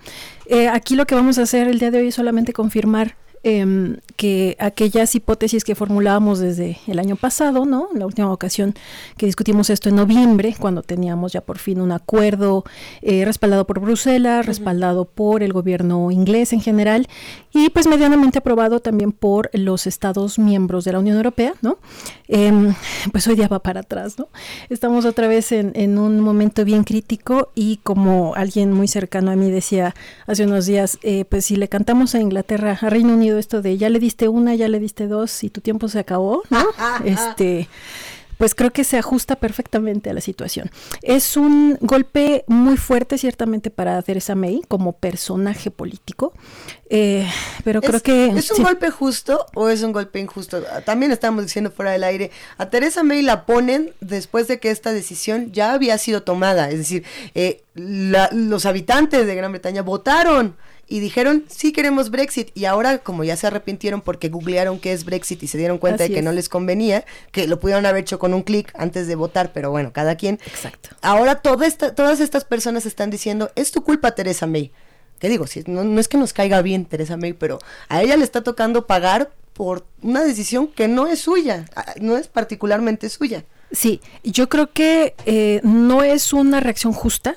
Eh, 0.44 0.68
aquí 0.68 0.94
lo 0.94 1.06
que 1.06 1.14
vamos 1.14 1.38
a 1.38 1.42
hacer 1.42 1.68
el 1.68 1.78
día 1.78 1.90
de 1.90 2.00
hoy 2.00 2.08
es 2.08 2.16
solamente 2.16 2.52
confirmar 2.52 3.16
Em, 3.42 3.96
que 4.16 4.54
aquellas 4.58 5.14
hipótesis 5.14 5.64
que 5.64 5.74
formulábamos 5.74 6.40
desde 6.40 6.76
el 6.86 6.98
año 6.98 7.16
pasado, 7.16 7.64
¿no? 7.64 7.88
La 7.94 8.04
última 8.04 8.30
ocasión 8.30 8.74
que 9.16 9.24
discutimos 9.24 9.70
esto 9.70 9.88
en 9.88 9.96
noviembre, 9.96 10.54
cuando 10.58 10.82
teníamos 10.82 11.32
ya 11.32 11.40
por 11.40 11.56
fin 11.56 11.80
un 11.80 11.90
acuerdo 11.90 12.64
eh, 13.00 13.24
respaldado 13.24 13.66
por 13.66 13.80
Bruselas, 13.80 14.44
respaldado 14.44 15.06
por 15.06 15.42
el 15.42 15.54
gobierno 15.54 16.10
inglés 16.10 16.52
en 16.52 16.60
general 16.60 17.08
y 17.50 17.70
pues 17.70 17.86
medianamente 17.86 18.40
aprobado 18.40 18.80
también 18.80 19.10
por 19.10 19.48
los 19.54 19.86
estados 19.86 20.38
miembros 20.38 20.84
de 20.84 20.92
la 20.92 20.98
Unión 20.98 21.16
Europea, 21.16 21.54
¿no? 21.62 21.78
Em, 22.28 22.74
pues 23.10 23.26
hoy 23.26 23.36
día 23.36 23.48
va 23.48 23.60
para 23.60 23.80
atrás, 23.80 24.18
¿no? 24.18 24.28
Estamos 24.68 25.06
otra 25.06 25.28
vez 25.28 25.50
en, 25.52 25.72
en 25.76 25.96
un 25.96 26.20
momento 26.20 26.62
bien 26.66 26.84
crítico 26.84 27.52
y 27.54 27.78
como 27.78 28.34
alguien 28.34 28.70
muy 28.70 28.86
cercano 28.86 29.30
a 29.30 29.36
mí 29.36 29.50
decía 29.50 29.94
hace 30.26 30.44
unos 30.44 30.66
días, 30.66 30.98
eh, 31.02 31.24
pues 31.24 31.46
si 31.46 31.56
le 31.56 31.68
cantamos 31.68 32.14
a 32.14 32.20
Inglaterra, 32.20 32.78
a 32.78 32.90
Reino 32.90 33.14
Unido, 33.14 33.29
esto 33.38 33.62
de 33.62 33.78
ya 33.78 33.88
le 33.88 33.98
diste 33.98 34.28
una, 34.28 34.54
ya 34.54 34.68
le 34.68 34.80
diste 34.80 35.06
dos 35.06 35.44
y 35.44 35.50
tu 35.50 35.60
tiempo 35.60 35.88
se 35.88 35.98
acabó, 35.98 36.42
¿no? 36.50 36.64
este 37.04 37.68
pues 38.40 38.54
creo 38.54 38.70
que 38.70 38.84
se 38.84 38.96
ajusta 38.96 39.36
perfectamente 39.36 40.08
a 40.08 40.14
la 40.14 40.22
situación. 40.22 40.70
Es 41.02 41.36
un 41.36 41.76
golpe 41.82 42.42
muy 42.46 42.78
fuerte 42.78 43.18
ciertamente 43.18 43.68
para 43.68 44.00
Theresa 44.00 44.34
May 44.34 44.62
como 44.66 44.92
personaje 44.92 45.70
político, 45.70 46.32
eh, 46.88 47.28
pero 47.64 47.82
creo 47.82 48.00
que... 48.00 48.28
¿Es 48.28 48.50
un 48.52 48.62
golpe 48.62 48.88
justo 48.88 49.44
o 49.54 49.68
es 49.68 49.82
un 49.82 49.92
golpe 49.92 50.20
injusto? 50.20 50.62
También 50.86 51.12
estamos 51.12 51.44
diciendo 51.44 51.70
fuera 51.70 51.90
del 51.90 52.02
aire, 52.02 52.30
a 52.56 52.70
Theresa 52.70 53.02
May 53.02 53.20
la 53.20 53.44
ponen 53.44 53.92
después 54.00 54.48
de 54.48 54.58
que 54.58 54.70
esta 54.70 54.90
decisión 54.90 55.52
ya 55.52 55.74
había 55.74 55.98
sido 55.98 56.22
tomada, 56.22 56.70
es 56.70 56.78
decir, 56.78 57.04
eh, 57.34 57.62
los 57.74 58.64
habitantes 58.64 59.26
de 59.26 59.34
Gran 59.34 59.52
Bretaña 59.52 59.82
votaron 59.82 60.56
y 60.90 60.98
dijeron, 60.98 61.44
sí 61.48 61.72
queremos 61.72 62.10
Brexit. 62.10 62.50
Y 62.54 62.64
ahora, 62.64 62.98
como 62.98 63.22
ya 63.22 63.36
se 63.36 63.46
arrepintieron 63.46 64.00
porque 64.00 64.28
googlearon 64.28 64.80
qué 64.80 64.92
es 64.92 65.04
Brexit 65.04 65.40
y 65.44 65.46
se 65.46 65.56
dieron 65.56 65.78
cuenta 65.78 66.02
de 66.02 66.12
que 66.12 66.20
no 66.20 66.32
les 66.32 66.48
convenía, 66.48 67.04
que 67.30 67.46
lo 67.46 67.60
pudieron 67.60 67.86
haber 67.86 68.00
hecho 68.02 68.18
con 68.18 68.34
un 68.34 68.42
clic 68.42 68.72
antes 68.76 69.06
de 69.06 69.14
votar, 69.14 69.52
pero 69.52 69.70
bueno, 69.70 69.92
cada 69.92 70.16
quien. 70.16 70.40
Exacto. 70.44 70.90
Ahora 71.00 71.36
toda 71.36 71.68
esta, 71.68 71.94
todas 71.94 72.18
estas 72.18 72.44
personas 72.44 72.86
están 72.86 73.08
diciendo, 73.08 73.52
es 73.54 73.70
tu 73.70 73.84
culpa, 73.84 74.16
Teresa 74.16 74.48
May. 74.48 74.72
Te 75.20 75.28
digo, 75.28 75.46
si, 75.46 75.62
no, 75.68 75.84
no 75.84 76.00
es 76.00 76.08
que 76.08 76.18
nos 76.18 76.32
caiga 76.32 76.60
bien 76.60 76.84
Teresa 76.86 77.16
May, 77.16 77.34
pero 77.34 77.60
a 77.88 78.02
ella 78.02 78.16
le 78.16 78.24
está 78.24 78.42
tocando 78.42 78.88
pagar 78.88 79.30
por 79.52 79.86
una 80.02 80.24
decisión 80.24 80.66
que 80.66 80.88
no 80.88 81.06
es 81.06 81.20
suya, 81.20 81.66
no 82.00 82.16
es 82.16 82.26
particularmente 82.26 83.08
suya. 83.10 83.44
Sí, 83.70 84.00
yo 84.24 84.48
creo 84.48 84.72
que 84.72 85.14
eh, 85.24 85.60
no 85.62 86.02
es 86.02 86.32
una 86.32 86.58
reacción 86.58 86.92
justa 86.92 87.36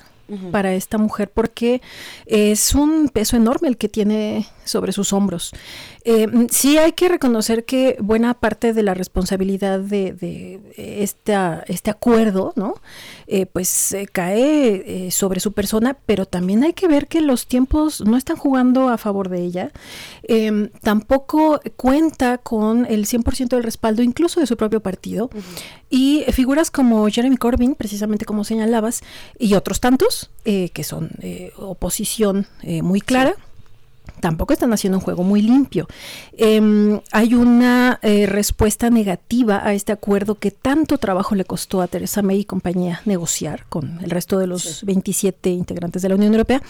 para 0.50 0.74
esta 0.74 0.98
mujer 0.98 1.30
porque 1.30 1.82
es 2.26 2.74
un 2.74 3.08
peso 3.08 3.36
enorme 3.36 3.68
el 3.68 3.76
que 3.76 3.88
tiene 3.88 4.46
sobre 4.64 4.92
sus 4.92 5.12
hombros. 5.12 5.52
Eh, 6.06 6.26
sí 6.50 6.76
hay 6.76 6.92
que 6.92 7.08
reconocer 7.08 7.64
que 7.64 7.96
buena 7.98 8.34
parte 8.34 8.74
de 8.74 8.82
la 8.82 8.92
responsabilidad 8.92 9.80
de, 9.80 10.60
esta, 10.76 11.64
este 11.66 11.90
acuerdo, 11.90 12.52
¿no? 12.56 12.74
Eh, 13.26 13.46
pues 13.46 13.96
cae 14.12 15.06
eh, 15.06 15.10
sobre 15.10 15.40
su 15.40 15.52
persona, 15.52 15.96
pero 16.04 16.26
también 16.26 16.62
hay 16.62 16.74
que 16.74 16.88
ver 16.88 17.06
que 17.06 17.22
los 17.22 17.46
tiempos 17.46 18.02
no 18.02 18.18
están 18.18 18.36
jugando 18.36 18.90
a 18.90 18.98
favor 18.98 19.30
de 19.30 19.42
ella. 19.42 19.72
Em, 20.24 20.68
tampoco 20.82 21.60
cuenta 21.76 22.36
con 22.36 22.84
el 22.84 23.06
100% 23.06 23.56
del 23.56 23.62
respaldo 23.62 24.02
incluso 24.02 24.40
de 24.40 24.46
su 24.46 24.58
propio 24.58 24.80
partido. 24.80 25.30
Y 25.88 26.24
figuras 26.32 26.70
como 26.70 27.08
Jeremy 27.08 27.36
Corbyn, 27.36 27.76
precisamente 27.76 28.26
como 28.26 28.44
señalabas, 28.44 29.02
y 29.38 29.54
otros 29.54 29.80
tantos, 29.80 30.30
que 30.44 30.84
son 30.84 31.10
oposición 31.56 32.46
muy 32.62 33.00
clara. 33.00 33.36
Tampoco 34.20 34.52
están 34.52 34.72
haciendo 34.72 34.98
un 34.98 35.04
juego 35.04 35.22
muy 35.22 35.42
limpio. 35.42 35.86
Em, 36.32 37.00
hay 37.12 37.34
una 37.34 37.98
eh, 38.02 38.26
respuesta 38.26 38.90
negativa 38.90 39.60
a 39.64 39.74
este 39.74 39.92
acuerdo 39.92 40.36
que 40.36 40.50
tanto 40.50 40.98
trabajo 40.98 41.34
le 41.34 41.44
costó 41.44 41.80
a 41.80 41.88
Teresa 41.88 42.22
May 42.22 42.40
y 42.40 42.44
compañía 42.44 43.02
negociar 43.04 43.66
con 43.68 43.98
el 44.02 44.10
resto 44.10 44.38
de 44.38 44.46
los 44.46 44.84
27 44.84 45.50
integrantes 45.50 46.02
de 46.02 46.08
la 46.08 46.14
Unión 46.14 46.32
Europea. 46.32 46.62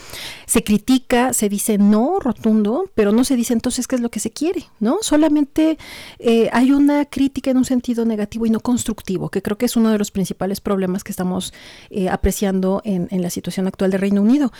Se 0.46 0.64
critica, 0.64 1.32
se 1.32 1.48
dice 1.48 1.78
no 1.78 2.18
rotundo, 2.20 2.90
pero 2.94 3.12
no 3.12 3.24
se 3.24 3.36
dice 3.36 3.52
entonces 3.52 3.86
qué 3.86 3.96
es 3.96 4.00
lo 4.00 4.10
que 4.10 4.20
se 4.20 4.30
quiere, 4.30 4.64
¿no? 4.80 4.98
Solamente 5.02 5.78
eh, 6.18 6.48
hay 6.52 6.72
una 6.72 7.04
crítica 7.04 7.50
en 7.50 7.58
un 7.58 7.64
sentido 7.64 8.04
negativo 8.04 8.46
y 8.46 8.50
no 8.50 8.60
constructivo, 8.60 9.28
que 9.28 9.42
creo 9.42 9.58
que 9.58 9.66
es 9.66 9.76
uno 9.76 9.90
de 9.90 9.98
los 9.98 10.10
principales 10.10 10.60
problemas 10.60 11.04
que 11.04 11.12
estamos 11.12 11.52
eh, 11.90 12.08
apreciando 12.08 12.82
en, 12.84 13.08
en 13.10 13.22
la 13.22 13.30
situación 13.30 13.66
actual 13.66 13.90
del 13.90 14.00
Reino 14.00 14.22
Unido. 14.22 14.52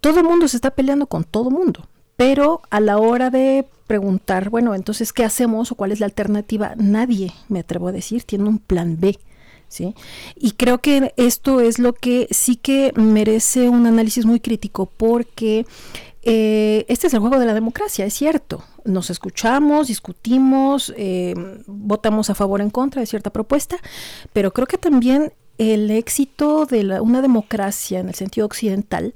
Todo 0.00 0.20
el 0.20 0.24
mundo 0.24 0.48
se 0.48 0.56
está 0.56 0.70
peleando 0.70 1.06
con 1.06 1.24
todo 1.24 1.48
el 1.48 1.54
mundo 1.54 1.88
pero 2.18 2.62
a 2.70 2.80
la 2.80 2.98
hora 2.98 3.30
de 3.30 3.64
preguntar, 3.86 4.50
bueno, 4.50 4.74
entonces, 4.74 5.12
¿qué 5.12 5.22
hacemos 5.22 5.70
o 5.70 5.76
cuál 5.76 5.92
es 5.92 6.00
la 6.00 6.06
alternativa? 6.06 6.74
Nadie, 6.76 7.32
me 7.48 7.60
atrevo 7.60 7.86
a 7.86 7.92
decir, 7.92 8.24
tiene 8.24 8.48
un 8.48 8.58
plan 8.58 8.98
B. 8.98 9.16
¿Sí? 9.68 9.94
Y 10.34 10.52
creo 10.52 10.78
que 10.78 11.12
esto 11.16 11.60
es 11.60 11.78
lo 11.78 11.92
que 11.92 12.26
sí 12.30 12.56
que 12.56 12.92
merece 12.96 13.68
un 13.68 13.86
análisis 13.86 14.24
muy 14.24 14.40
crítico 14.40 14.86
porque 14.86 15.66
eh, 16.22 16.86
este 16.88 17.06
es 17.06 17.14
el 17.14 17.20
juego 17.20 17.38
de 17.38 17.46
la 17.46 17.54
democracia, 17.54 18.04
es 18.04 18.14
cierto. 18.14 18.64
Nos 18.84 19.10
escuchamos, 19.10 19.86
discutimos, 19.86 20.92
eh, 20.96 21.34
votamos 21.66 22.30
a 22.30 22.34
favor 22.34 22.60
o 22.60 22.64
en 22.64 22.70
contra 22.70 23.00
de 23.00 23.06
cierta 23.06 23.30
propuesta, 23.30 23.76
pero 24.32 24.52
creo 24.52 24.66
que 24.66 24.78
también 24.78 25.32
el 25.58 25.90
éxito 25.90 26.66
de 26.66 27.00
una 27.00 27.20
democracia 27.20 27.98
en 27.98 28.08
el 28.08 28.14
sentido 28.14 28.46
occidental 28.46 29.12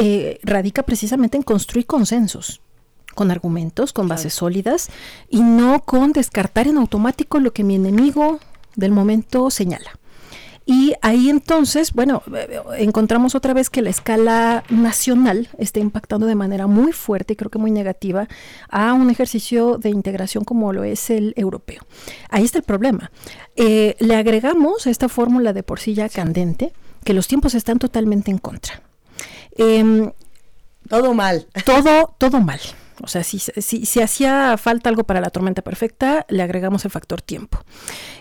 eh, 0.00 0.40
radica 0.42 0.82
precisamente 0.82 1.36
en 1.36 1.42
construir 1.42 1.86
consensos 1.86 2.62
con 3.14 3.30
argumentos, 3.30 3.92
con 3.92 4.08
bases 4.08 4.32
sólidas 4.32 4.88
y 5.28 5.42
no 5.42 5.82
con 5.84 6.12
descartar 6.12 6.66
en 6.68 6.78
automático 6.78 7.38
lo 7.38 7.52
que 7.52 7.64
mi 7.64 7.74
enemigo 7.74 8.40
del 8.76 8.92
momento 8.92 9.50
señala. 9.50 9.90
Y 10.64 10.94
ahí 11.02 11.28
entonces, 11.28 11.92
bueno, 11.92 12.22
eh, 12.34 12.60
encontramos 12.78 13.34
otra 13.34 13.52
vez 13.52 13.68
que 13.68 13.82
la 13.82 13.90
escala 13.90 14.62
nacional 14.70 15.48
está 15.58 15.80
impactando 15.80 16.26
de 16.26 16.34
manera 16.34 16.66
muy 16.66 16.92
fuerte 16.92 17.32
y 17.32 17.36
creo 17.36 17.50
que 17.50 17.58
muy 17.58 17.70
negativa 17.70 18.28
a 18.68 18.92
un 18.94 19.10
ejercicio 19.10 19.78
de 19.78 19.90
integración 19.90 20.44
como 20.44 20.72
lo 20.72 20.84
es 20.84 21.10
el 21.10 21.34
europeo. 21.36 21.82
Ahí 22.28 22.44
está 22.44 22.58
el 22.58 22.64
problema. 22.64 23.10
Eh, 23.56 23.96
le 23.98 24.14
agregamos 24.14 24.86
a 24.86 24.90
esta 24.90 25.08
fórmula 25.08 25.52
de 25.52 25.62
porcilla 25.62 26.08
candente 26.08 26.72
que 27.04 27.14
los 27.14 27.26
tiempos 27.26 27.54
están 27.54 27.78
totalmente 27.78 28.30
en 28.30 28.38
contra. 28.38 28.89
Em, 29.60 30.10
todo 30.88 31.12
mal. 31.12 31.46
Todo, 31.66 32.14
todo 32.18 32.40
mal. 32.40 32.60
O 33.02 33.06
sea, 33.06 33.24
si, 33.24 33.38
si, 33.38 34.00
hacía 34.02 34.56
falta 34.58 34.90
algo 34.90 35.04
para 35.04 35.20
la 35.20 35.30
tormenta 35.30 35.62
perfecta, 35.62 36.26
le 36.28 36.42
agregamos 36.42 36.84
el 36.84 36.90
factor 36.90 37.22
tiempo. 37.22 37.58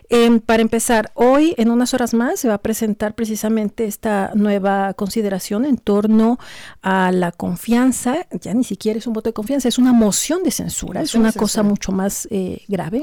Em, 0.07 0.39
para 0.39 0.61
empezar, 0.61 1.11
hoy 1.15 1.53
en 1.57 1.69
unas 1.69 1.93
horas 1.93 2.13
más 2.13 2.39
se 2.39 2.47
va 2.47 2.55
a 2.55 2.61
presentar 2.61 3.13
precisamente 3.13 3.85
esta 3.85 4.31
nueva 4.35 4.93
consideración 4.93 5.65
en 5.65 5.77
torno 5.77 6.39
a 6.81 7.11
la 7.11 7.31
confianza. 7.31 8.25
Ya 8.31 8.53
ni 8.53 8.63
siquiera 8.63 8.99
es 8.99 9.07
un 9.07 9.13
voto 9.13 9.29
de 9.29 9.33
confianza, 9.33 9.67
es 9.67 9.77
una 9.77 9.91
moción 9.91 10.43
de 10.43 10.51
censura, 10.51 11.01
es 11.01 11.13
una 11.13 11.33
cosa 11.33 11.61
mucho 11.61 11.91
más 11.91 12.27
eh, 12.31 12.63
grave 12.67 13.01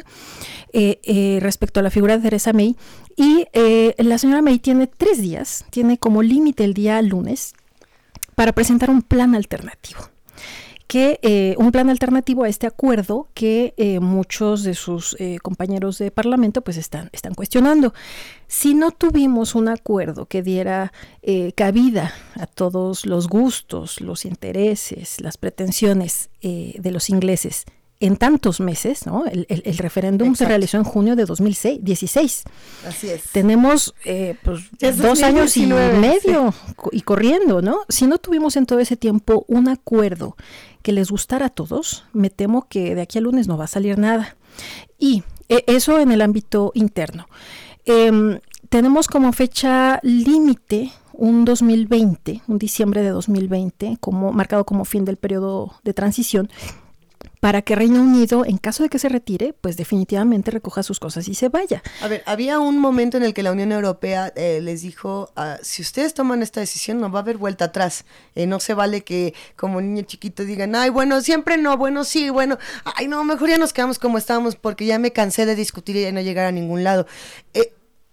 eh, 0.72 0.98
eh, 1.02 1.38
respecto 1.42 1.80
a 1.80 1.82
la 1.82 1.90
figura 1.90 2.16
de 2.16 2.22
Teresa 2.22 2.52
May. 2.52 2.76
Y 3.16 3.46
la 3.98 4.18
señora 4.18 4.42
May 4.42 4.58
tiene 4.58 4.86
tres 4.86 5.20
días, 5.20 5.64
tiene 5.70 5.98
como 5.98 6.22
límite 6.22 6.64
el 6.64 6.74
día 6.74 7.00
lunes 7.02 7.54
para 8.36 8.52
presentar 8.52 8.90
un 8.90 9.02
plan 9.02 9.34
alternativo 9.34 10.00
que 10.86 11.18
eh, 11.22 11.56
un 11.58 11.72
plan 11.72 11.90
alternativo 11.90 12.44
a 12.44 12.48
este 12.48 12.66
acuerdo 12.66 13.28
que 13.34 13.74
eh, 13.76 13.98
muchos 13.98 14.62
de 14.62 14.74
sus 14.74 15.16
eh, 15.18 15.38
compañeros 15.42 15.98
de 15.98 16.10
parlamento 16.10 16.62
pues 16.62 16.76
están, 16.76 17.10
están 17.12 17.34
cuestionando. 17.34 17.92
Si 18.46 18.74
no 18.74 18.92
tuvimos 18.92 19.54
un 19.56 19.68
acuerdo 19.68 20.26
que 20.26 20.42
diera 20.42 20.92
cabida 21.56 22.14
a 22.38 22.46
todos 22.46 23.04
los 23.04 23.26
gustos, 23.26 24.00
los 24.00 24.24
intereses, 24.24 25.20
las 25.20 25.36
pretensiones 25.36 26.30
de 26.40 26.90
los 26.92 27.10
ingleses 27.10 27.64
en 28.00 28.16
tantos 28.16 28.60
meses, 28.60 29.06
¿no? 29.06 29.24
El, 29.26 29.78
referéndum 29.78 30.34
se 30.34 30.44
realizó 30.44 30.76
en 30.76 30.84
junio 30.84 31.16
de 31.16 31.24
2016. 31.24 32.44
Así 32.86 33.08
es. 33.08 33.22
Tenemos 33.32 33.94
eh, 34.04 34.36
pues, 34.42 34.64
dos 34.98 35.22
años 35.22 35.56
y 35.56 35.66
medio 35.66 36.52
y 36.92 37.00
corriendo, 37.00 37.62
¿no? 37.62 37.80
Si 37.88 38.06
no 38.06 38.18
tuvimos 38.18 38.56
en 38.56 38.66
todo 38.66 38.80
ese 38.80 38.96
tiempo 38.96 39.44
un 39.48 39.68
acuerdo 39.68 40.36
que 40.82 40.92
les 40.92 41.10
gustara 41.10 41.46
a 41.46 41.50
todos, 41.50 42.04
me 42.12 42.30
temo 42.30 42.68
que 42.68 42.94
de 42.94 43.02
aquí 43.02 43.18
a 43.18 43.22
lunes 43.22 43.48
no 43.48 43.56
va 43.56 43.64
a 43.64 43.68
salir 43.68 43.98
nada. 43.98 44.36
Y 44.98 45.22
eh, 45.48 45.64
eso 45.66 45.98
en 45.98 46.12
el 46.12 46.20
ámbito 46.20 46.72
interno. 46.74 47.28
Em, 47.86 48.40
tenemos 48.68 49.08
como 49.08 49.32
fecha 49.32 50.00
límite 50.02 50.92
un 51.12 51.46
2020, 51.46 52.42
un 52.46 52.58
diciembre 52.58 53.02
de 53.02 53.08
2020, 53.08 53.96
como 54.00 54.32
marcado 54.32 54.66
como 54.66 54.84
fin 54.84 55.06
del 55.06 55.16
periodo 55.16 55.72
de 55.82 55.94
transición 55.94 56.50
para 57.46 57.62
que 57.62 57.76
Reino 57.76 58.02
Unido, 58.02 58.44
en 58.44 58.58
caso 58.58 58.82
de 58.82 58.88
que 58.88 58.98
se 58.98 59.08
retire, 59.08 59.54
pues 59.60 59.76
definitivamente 59.76 60.50
recoja 60.50 60.82
sus 60.82 60.98
cosas 60.98 61.28
y 61.28 61.36
se 61.36 61.48
vaya. 61.48 61.80
A 62.02 62.08
ver, 62.08 62.24
había 62.26 62.58
un 62.58 62.80
momento 62.80 63.18
en 63.18 63.22
el 63.22 63.34
que 63.34 63.44
la 63.44 63.52
Unión 63.52 63.70
Europea 63.70 64.32
eh, 64.34 64.58
les 64.60 64.82
dijo, 64.82 65.30
ah, 65.36 65.56
si 65.62 65.80
ustedes 65.80 66.12
toman 66.12 66.42
esta 66.42 66.58
decisión 66.58 66.98
no 66.98 67.08
va 67.08 67.20
a 67.20 67.22
haber 67.22 67.36
vuelta 67.36 67.66
atrás, 67.66 68.04
eh, 68.34 68.48
no 68.48 68.58
se 68.58 68.74
vale 68.74 69.04
que 69.04 69.32
como 69.54 69.80
niño 69.80 70.02
chiquito 70.02 70.44
digan, 70.44 70.74
ay, 70.74 70.90
bueno, 70.90 71.20
siempre 71.20 71.56
no, 71.56 71.76
bueno, 71.76 72.02
sí, 72.02 72.30
bueno, 72.30 72.58
ay, 72.96 73.06
no, 73.06 73.22
mejor 73.22 73.48
ya 73.48 73.58
nos 73.58 73.72
quedamos 73.72 74.00
como 74.00 74.18
estábamos 74.18 74.56
porque 74.56 74.84
ya 74.84 74.98
me 74.98 75.12
cansé 75.12 75.46
de 75.46 75.54
discutir 75.54 75.94
y 75.94 76.10
no 76.10 76.22
llegar 76.22 76.46
a 76.46 76.50
ningún 76.50 76.82
lado. 76.82 77.06
Eh, 77.54 77.72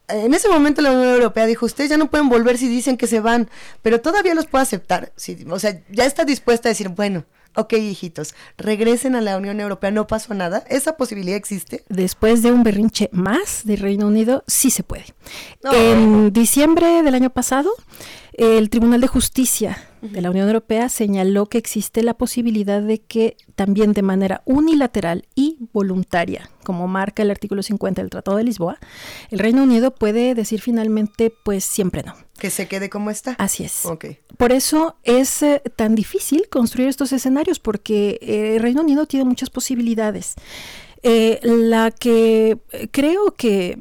en 0.09 0.35
ese 0.35 0.47
momento 0.47 0.83
la 0.83 0.91
Unión 0.91 1.11
Europea 1.11 1.47
dijo, 1.47 1.65
ustedes 1.65 1.89
ya 1.89 1.97
no 1.97 2.11
pueden 2.11 2.29
volver 2.29 2.59
si 2.59 2.67
dicen 2.67 2.97
que 2.97 3.07
se 3.07 3.19
van, 3.19 3.49
pero 3.81 3.99
todavía 3.99 4.35
los 4.35 4.45
puedo 4.45 4.61
aceptar. 4.61 5.11
o 5.49 5.57
sea, 5.57 5.81
ya 5.89 6.05
está 6.05 6.23
dispuesta 6.23 6.69
a 6.69 6.71
decir, 6.71 6.89
bueno, 6.89 7.25
ok, 7.55 7.73
hijitos, 7.73 8.35
regresen 8.57 9.15
a 9.15 9.21
la 9.21 9.37
Unión 9.37 9.59
Europea, 9.59 9.91
no 9.91 10.07
pasó 10.07 10.33
nada. 10.33 10.63
¿Esa 10.69 10.97
posibilidad 10.97 11.37
existe? 11.37 11.83
Después 11.89 12.41
de 12.41 12.51
un 12.51 12.63
berrinche 12.63 13.09
más 13.11 13.61
de 13.65 13.75
Reino 13.75 14.07
Unido, 14.07 14.43
sí 14.47 14.69
se 14.69 14.83
puede. 14.83 15.05
En 15.71 16.33
diciembre 16.33 17.03
del 17.03 17.15
año 17.15 17.29
pasado, 17.29 17.71
el 18.33 18.69
Tribunal 18.69 19.01
de 19.01 19.07
Justicia 19.07 19.77
de 20.01 20.21
la 20.21 20.31
Unión 20.31 20.47
Europea 20.47 20.89
señaló 20.89 21.45
que 21.45 21.59
existe 21.59 22.01
la 22.01 22.15
posibilidad 22.15 22.81
de 22.81 22.99
que 22.99 23.37
también 23.55 23.93
de 23.93 24.01
manera 24.01 24.41
unilateral 24.45 25.27
y 25.35 25.69
voluntaria, 25.71 26.49
como 26.63 26.87
marca 26.87 27.21
el 27.21 27.31
artículo 27.31 27.61
50 27.61 28.01
del 28.01 28.09
Tratado 28.09 28.37
de 28.37 28.43
Lisboa, 28.43 28.79
el 29.29 29.39
Reino 29.39 29.63
Unido 29.63 29.93
puede 29.93 30.33
decir 30.33 30.61
finalmente, 30.61 31.31
pues 31.43 31.63
siempre 31.63 32.03
no. 32.03 32.15
Que 32.43 32.49
se 32.49 32.67
quede 32.67 32.89
como 32.89 33.09
está. 33.09 33.37
Así 33.39 33.63
es. 33.63 33.83
Por 34.37 34.51
eso 34.51 34.97
es 35.03 35.41
eh, 35.43 35.61
tan 35.77 35.95
difícil 35.95 36.49
construir 36.49 36.89
estos 36.89 37.13
escenarios, 37.13 37.57
porque 37.57 38.19
eh, 38.21 38.57
el 38.57 38.61
Reino 38.61 38.81
Unido 38.81 39.05
tiene 39.05 39.23
muchas 39.23 39.49
posibilidades. 39.49 40.35
Eh, 41.03 41.39
la 41.41 41.89
que 41.89 42.57
creo 42.91 43.31
que 43.37 43.77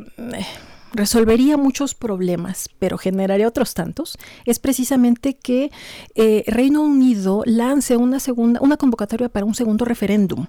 resolvería 0.93 1.57
muchos 1.57 1.95
problemas, 1.95 2.69
pero 2.79 2.99
generaría 2.99 3.49
otros 3.49 3.75
tantos, 3.75 4.19
es 4.45 4.59
precisamente 4.59 5.35
que 5.35 5.71
eh, 6.15 6.45
Reino 6.47 6.83
Unido 6.83 7.43
lance 7.47 7.97
una 7.97 8.21
segunda, 8.21 8.61
una 8.61 8.77
convocatoria 8.77 9.29
para 9.29 9.47
un 9.47 9.55
segundo 9.55 9.85
referéndum. 9.85 10.47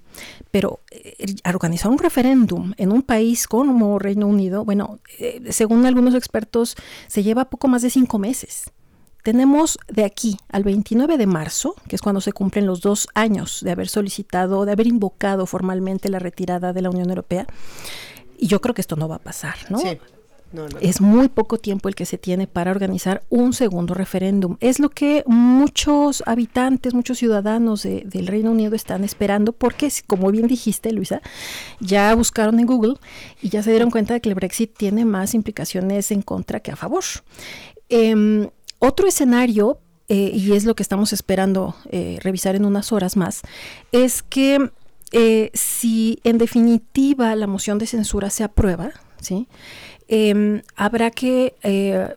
Pero 0.52 0.82
eh, 0.92 1.36
organizar 1.54 1.92
un 1.92 1.98
referéndum 1.98 2.74
en 2.78 2.92
un 2.92 3.02
país 3.02 3.48
como 3.48 4.00
Reino 4.00 4.28
Unido, 4.28 4.66
bueno, 4.66 5.00
eh, 5.20 5.42
según 5.50 5.86
algunos 5.86 6.16
expertos, 6.16 6.76
se 7.08 7.24
lleva 7.24 7.50
poco 7.50 7.68
más 7.68 7.82
de 7.82 7.90
cinco 7.90 8.20
meses. 8.20 8.72
Tenemos 9.24 9.80
de 9.88 10.04
aquí 10.04 10.38
al 10.50 10.66
29 10.66 11.18
de 11.18 11.28
marzo, 11.28 11.76
que 11.88 11.96
es 11.96 12.02
cuando 12.02 12.20
se 12.20 12.34
cumplen 12.34 12.66
los 12.66 12.82
dos 12.82 13.08
años 13.14 13.62
de 13.62 13.72
haber 13.72 13.88
solicitado, 13.88 14.66
de 14.66 14.74
haber 14.74 14.88
invocado 14.88 15.46
formalmente 15.46 16.10
la 16.10 16.20
retirada 16.20 16.74
de 16.74 16.82
la 16.82 16.90
Unión 16.90 17.08
Europea, 17.08 17.48
y 18.38 18.48
yo 18.48 18.60
creo 18.60 18.76
que 18.76 18.82
esto 18.82 18.98
no 18.98 19.08
va 19.08 19.16
a 19.16 19.20
pasar, 19.20 19.56
¿no? 19.70 19.80
Sí. 19.80 19.98
Es 20.82 21.02
muy 21.02 21.30
poco 21.30 21.58
tiempo 21.58 21.90
el 21.90 21.96
que 21.96 22.06
se 22.06 22.18
tiene 22.18 22.48
para 22.48 22.72
organizar 22.72 23.24
un 23.30 23.54
segundo 23.54 23.94
referéndum. 23.94 24.58
Es 24.60 24.80
lo 24.80 24.90
que 24.90 25.24
muchos 25.26 26.24
habitantes, 26.26 26.94
muchos 26.94 27.18
ciudadanos 27.18 27.84
del 27.84 28.28
Reino 28.28 28.52
Unido 28.52 28.76
están 28.76 29.04
esperando 29.04 29.54
porque, 29.54 29.92
como 30.08 30.32
bien 30.32 30.48
dijiste, 30.48 30.92
Luisa, 30.92 31.22
ya 31.80 32.14
buscaron 32.16 32.60
en 32.60 32.66
Google 32.66 32.96
y 33.42 33.50
ya 33.50 33.64
se 33.64 33.72
dieron 33.72 33.92
cuenta 33.92 34.14
de 34.14 34.22
que 34.22 34.30
el 34.30 34.36
Brexit 34.36 34.76
tiene 34.78 35.06
más 35.06 35.34
implicaciones 35.34 36.12
en 36.12 36.22
contra 36.22 36.60
que 36.60 36.72
a 36.72 36.76
favor. 36.76 37.04
Em, 37.90 38.50
otro 38.80 39.08
escenario, 39.08 39.80
eh, 40.10 40.32
y 40.34 40.54
es 40.54 40.66
lo 40.66 40.76
que 40.76 40.84
estamos 40.84 41.14
esperando 41.14 41.76
eh, 41.90 42.20
revisar 42.22 42.56
en 42.56 42.66
unas 42.66 42.92
horas 42.92 43.16
más, 43.18 43.42
es 43.92 44.22
que 44.24 44.72
eh, 45.12 45.52
si 45.54 46.20
en 46.24 46.38
definitiva 46.38 47.36
la 47.36 47.48
moción 47.48 47.78
de 47.78 47.86
censura 47.86 48.30
se 48.30 48.44
aprueba, 48.44 48.92
¿sí? 49.22 49.48
Em, 50.16 50.62
habrá 50.76 51.10
que 51.10 51.56
eh, 51.64 52.16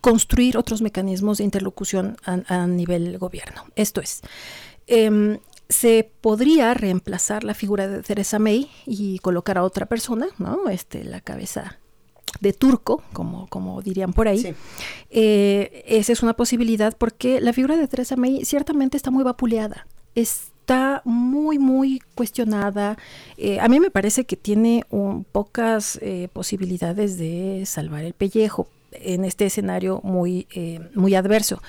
construir 0.00 0.56
otros 0.56 0.80
mecanismos 0.80 1.38
de 1.38 1.44
interlocución 1.44 2.16
a, 2.24 2.68
nivel 2.68 3.18
gobierno. 3.18 3.64
Esto 3.74 4.00
es, 4.00 4.20
em, 4.86 5.40
se 5.68 6.08
podría 6.20 6.72
reemplazar 6.72 7.42
la 7.42 7.54
figura 7.54 7.88
de 7.88 8.00
Theresa 8.04 8.38
May 8.38 8.70
y 8.86 9.18
colocar 9.18 9.58
a 9.58 9.64
otra 9.64 9.86
persona, 9.86 10.28
¿no? 10.38 10.68
Este, 10.68 11.02
la 11.02 11.20
cabeza 11.20 11.80
de 12.40 12.52
turco, 12.52 13.02
como, 13.12 13.48
como 13.48 13.82
dirían 13.82 14.12
por 14.12 14.28
ahí. 14.28 14.54
Eh, 15.10 15.82
esa 15.88 16.12
es 16.12 16.22
una 16.22 16.34
posibilidad 16.34 16.96
porque 16.96 17.40
la 17.40 17.52
figura 17.52 17.76
de 17.76 17.88
Theresa 17.88 18.14
May 18.14 18.44
ciertamente 18.44 18.96
está 18.96 19.10
muy 19.10 19.24
vapuleada. 19.24 19.88
Está 20.62 21.02
muy, 21.04 21.58
muy 21.58 22.00
cuestionada. 22.14 22.96
Eh, 23.36 23.58
a 23.60 23.68
mí 23.68 23.80
me 23.80 23.90
parece 23.90 24.24
que 24.24 24.36
tiene 24.36 24.84
pocas 25.32 25.98
eh, 26.00 26.28
posibilidades 26.32 27.18
de 27.18 27.64
salvar 27.66 28.04
el 28.04 28.14
pellejo 28.14 28.68
en 28.92 29.24
este 29.24 29.46
escenario 29.46 30.00
muy, 30.04 30.46
muy 30.94 31.14
adverso. 31.14 31.60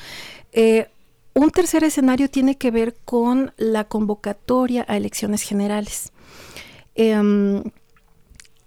Un 1.36 1.50
tercer 1.50 1.84
escenario 1.84 2.30
tiene 2.30 2.58
que 2.58 2.70
ver 2.70 2.96
con 3.06 3.54
la 3.58 3.86
convocatoria 3.86 4.86
a 4.88 4.96
elecciones 4.96 5.42
generales. 5.42 6.12
Em, 6.94 7.64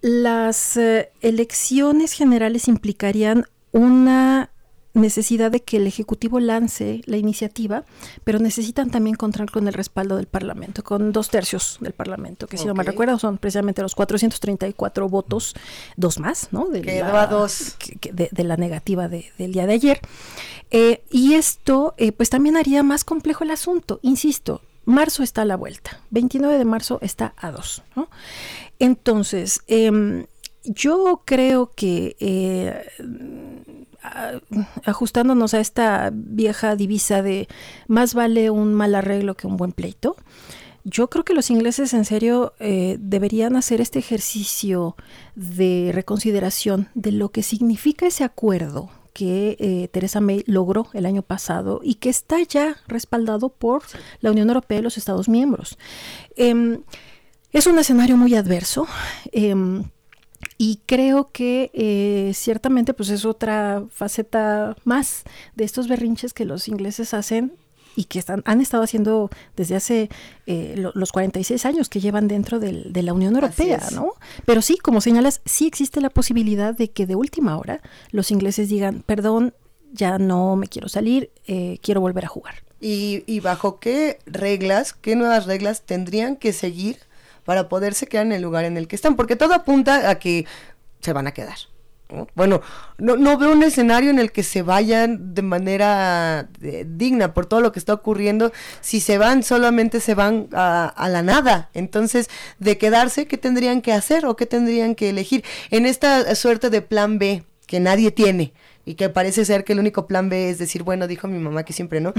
las 0.01 0.77
eh, 0.77 1.11
elecciones 1.21 2.13
generales 2.13 2.69
implicarían 2.69 3.45
una 3.73 4.51
necesidad 4.97 5.51
de 5.51 5.63
que 5.63 5.77
el 5.77 5.87
Ejecutivo 5.87 6.41
lance 6.41 7.03
la 7.07 7.17
iniciativa, 7.17 7.85
pero 8.25 8.39
necesitan 8.39 8.91
también 8.91 9.17
contar 9.17 9.51
con 9.51 9.69
el 9.69 9.75
respaldo 9.75 10.17
del 10.17 10.27
Parlamento, 10.27 10.83
con 10.83 11.13
dos 11.13 11.29
tercios 11.29 11.79
del 11.81 11.93
Parlamento, 11.93 12.47
que 12.47 12.59
si 12.59 12.65
no 12.67 12.75
me 12.75 12.83
recuerdo 12.83 13.19
son 13.19 13.39
precisamente 13.39 13.83
los 13.83 13.95
434 13.95 15.09
votos, 15.09 15.55
dos 15.97 16.19
más, 16.19 16.49
¿no? 16.53 16.67
De, 16.67 16.83
la, 16.83 17.27
dos. 17.27 17.77
De, 18.13 18.45
la 18.45 18.57
negativa 18.57 19.09
del 19.09 19.53
día 19.53 19.67
de 19.67 19.73
ayer. 19.73 20.01
Eh, 20.71 21.03
y 21.11 21.35
esto, 21.35 21.95
eh, 21.97 22.13
pues 22.13 22.31
también 22.31 22.57
haría 22.57 22.83
más 22.83 23.05
complejo 23.05 23.45
el 23.45 23.51
asunto, 23.51 24.01
insisto. 24.03 24.63
Marzo 24.85 25.25
está 25.25 25.43
a 25.43 25.45
la 25.45 25.57
vuelta, 25.57 26.01
29 26.11 26.59
de 26.59 26.65
marzo 26.65 26.99
está 27.03 27.35
a 27.37 27.51
dos. 27.51 27.83
¿no? 27.97 28.09
Entonces, 28.79 29.61
em, 29.67 30.27
yo 30.65 31.23
creo 31.25 31.71
que 31.75 32.17
eh, 32.21 32.87
ajustándonos 34.85 35.55
a 35.55 35.61
esta 35.61 36.11
vieja 36.13 36.77
divisa 36.77 37.23
de 37.23 37.49
más 37.89 38.15
vale 38.15 38.51
un 38.51 38.75
mal 38.75 38.95
arreglo 38.95 39.37
que 39.37 39.47
un 39.47 39.57
buen 39.57 39.73
pleito, 39.73 40.17
yo 40.89 41.11
creo 41.11 41.25
que 41.25 41.35
los 41.35 41.51
ingleses 41.51 41.93
en 41.95 42.05
serio 42.05 42.55
eh, 42.61 42.97
deberían 43.01 43.57
hacer 43.57 43.81
este 43.81 43.99
ejercicio 43.99 44.95
de 45.35 45.91
reconsideración 45.93 46.89
de 46.95 47.11
lo 47.11 47.31
que 47.31 47.43
significa 47.43 48.07
ese 48.07 48.23
acuerdo 48.23 48.89
que 49.13 49.57
eh, 49.59 49.89
Teresa 49.89 50.21
May 50.21 50.45
logró 50.47 50.87
el 50.93 51.07
año 51.07 51.23
pasado 51.23 51.81
y 51.83 51.95
que 51.95 52.09
está 52.09 52.41
ya 52.43 52.77
respaldado 52.87 53.49
por 53.49 53.83
la 54.21 54.31
Unión 54.31 54.49
Europea 54.49 54.79
y 54.79 54.83
los 54.83 54.97
Estados 54.97 55.29
miembros. 55.29 55.77
Em, 56.37 56.83
es 57.51 57.67
un 57.67 57.79
escenario 57.81 58.17
muy 58.17 58.37
adverso. 58.37 58.87
Em, 59.33 59.85
y 60.59 60.81
creo 60.87 61.31
que 61.33 61.71
eh, 61.75 62.33
ciertamente 62.35 62.95
pues 62.95 63.11
es 63.11 63.25
otra 63.25 63.85
faceta 63.91 64.77
más 64.85 65.25
de 65.55 65.65
estos 65.65 65.89
berrinches 65.89 66.33
que 66.33 66.45
los 66.45 66.69
ingleses 66.69 67.15
hacen 67.15 67.53
y 67.97 68.05
que 68.05 68.19
están, 68.19 68.43
han 68.45 68.61
estado 68.61 68.83
haciendo 68.83 69.31
desde 69.57 69.75
hace 69.75 70.11
eh, 70.47 70.75
los 70.95 71.13
46 71.13 71.65
años 71.65 71.89
que 71.89 72.01
llevan 72.01 72.29
dentro 72.29 72.61
del, 72.61 72.93
de 72.93 73.03
la 73.03 73.15
Unión 73.15 73.35
Europea, 73.35 73.81
¿no? 73.93 74.13
Pero 74.45 74.61
sí, 74.61 74.77
como 74.77 75.01
señalas, 75.01 75.41
sí 75.47 75.67
existe 75.67 76.01
la 76.03 76.11
posibilidad 76.11 76.75
de 76.75 76.91
que 76.91 77.07
de 77.07 77.17
última 77.17 77.57
hora 77.57 77.81
los 78.11 78.31
ingleses 78.31 78.69
digan, 78.69 79.03
perdón, 79.07 79.55
ya 79.93 80.19
no 80.19 80.57
me 80.57 80.69
quiero 80.69 80.89
salir, 80.89 81.31
eh, 81.47 81.79
quiero 81.83 82.03
volver 82.03 82.27
a 82.27 82.29
jugar. 82.29 82.57
¿Y, 82.81 83.25
¿Y 83.27 83.41
bajo 83.41 83.81
qué 83.81 84.19
reglas, 84.27 84.93
qué 84.93 85.17
nuevas 85.17 85.47
reglas 85.47 85.83
tendrían 85.87 86.37
que 86.37 86.53
seguir 86.53 86.99
para 87.47 87.71
poderse 87.71 88.07
quedar 88.07 88.27
en 88.27 88.33
el 88.33 88.43
lugar 88.43 88.67
en 88.67 88.77
el 88.77 88.89
que 88.89 88.97
están, 88.97 89.17
porque 89.17 89.37
todo 89.37 89.55
apunta 89.55 90.11
a 90.11 90.19
que 90.19 90.45
se 91.01 91.15
van 91.15 91.27
a 91.27 91.33
quedar. 91.33 91.57
Bueno, 92.37 92.63
no, 92.99 93.17
no 93.17 93.37
veo 93.37 93.51
un 93.51 93.65
escenario 93.65 94.11
en 94.11 94.21
el 94.21 94.31
que 94.31 94.45
se 94.45 94.63
vayan 94.63 95.35
de 95.35 95.43
manera 95.43 96.49
eh, 96.63 96.85
digna 96.87 97.35
por 97.35 97.47
todo 97.47 97.61
lo 97.61 97.73
que 97.73 97.81
está 97.81 97.95
ocurriendo. 97.95 98.53
Si 98.81 99.01
se 99.01 99.19
van, 99.19 99.43
solamente 99.43 100.01
se 100.01 100.15
van 100.15 100.49
a, 100.53 100.87
a, 100.87 101.09
la 101.09 101.23
nada. 101.23 101.71
Entonces, 101.75 102.31
de 102.61 102.79
quedarse, 102.79 103.27
¿qué 103.27 103.39
tendrían 103.39 103.83
que 103.83 103.93
hacer 103.93 104.25
o 104.25 104.37
qué 104.37 104.47
tendrían 104.47 104.95
que 104.95 105.11
elegir? 105.11 105.45
En 105.71 105.85
esta 105.85 106.33
suerte 106.37 106.71
de 106.71 106.81
plan 106.81 107.19
B 107.19 107.43
que 107.67 107.81
nadie 107.81 108.13
tiene, 108.13 108.53
y 108.87 108.95
que 108.95 109.11
parece 109.11 109.45
ser 109.45 109.65
que 109.65 109.73
el 109.73 109.81
único 109.81 110.07
plan 110.07 110.29
B 110.29 110.49
es 110.49 110.59
decir, 110.59 110.85
bueno, 110.85 111.09
dijo 111.09 111.27
mi 111.27 111.39
mamá 111.39 111.65
que 111.65 111.73
siempre 111.73 112.01
no. 112.01 112.15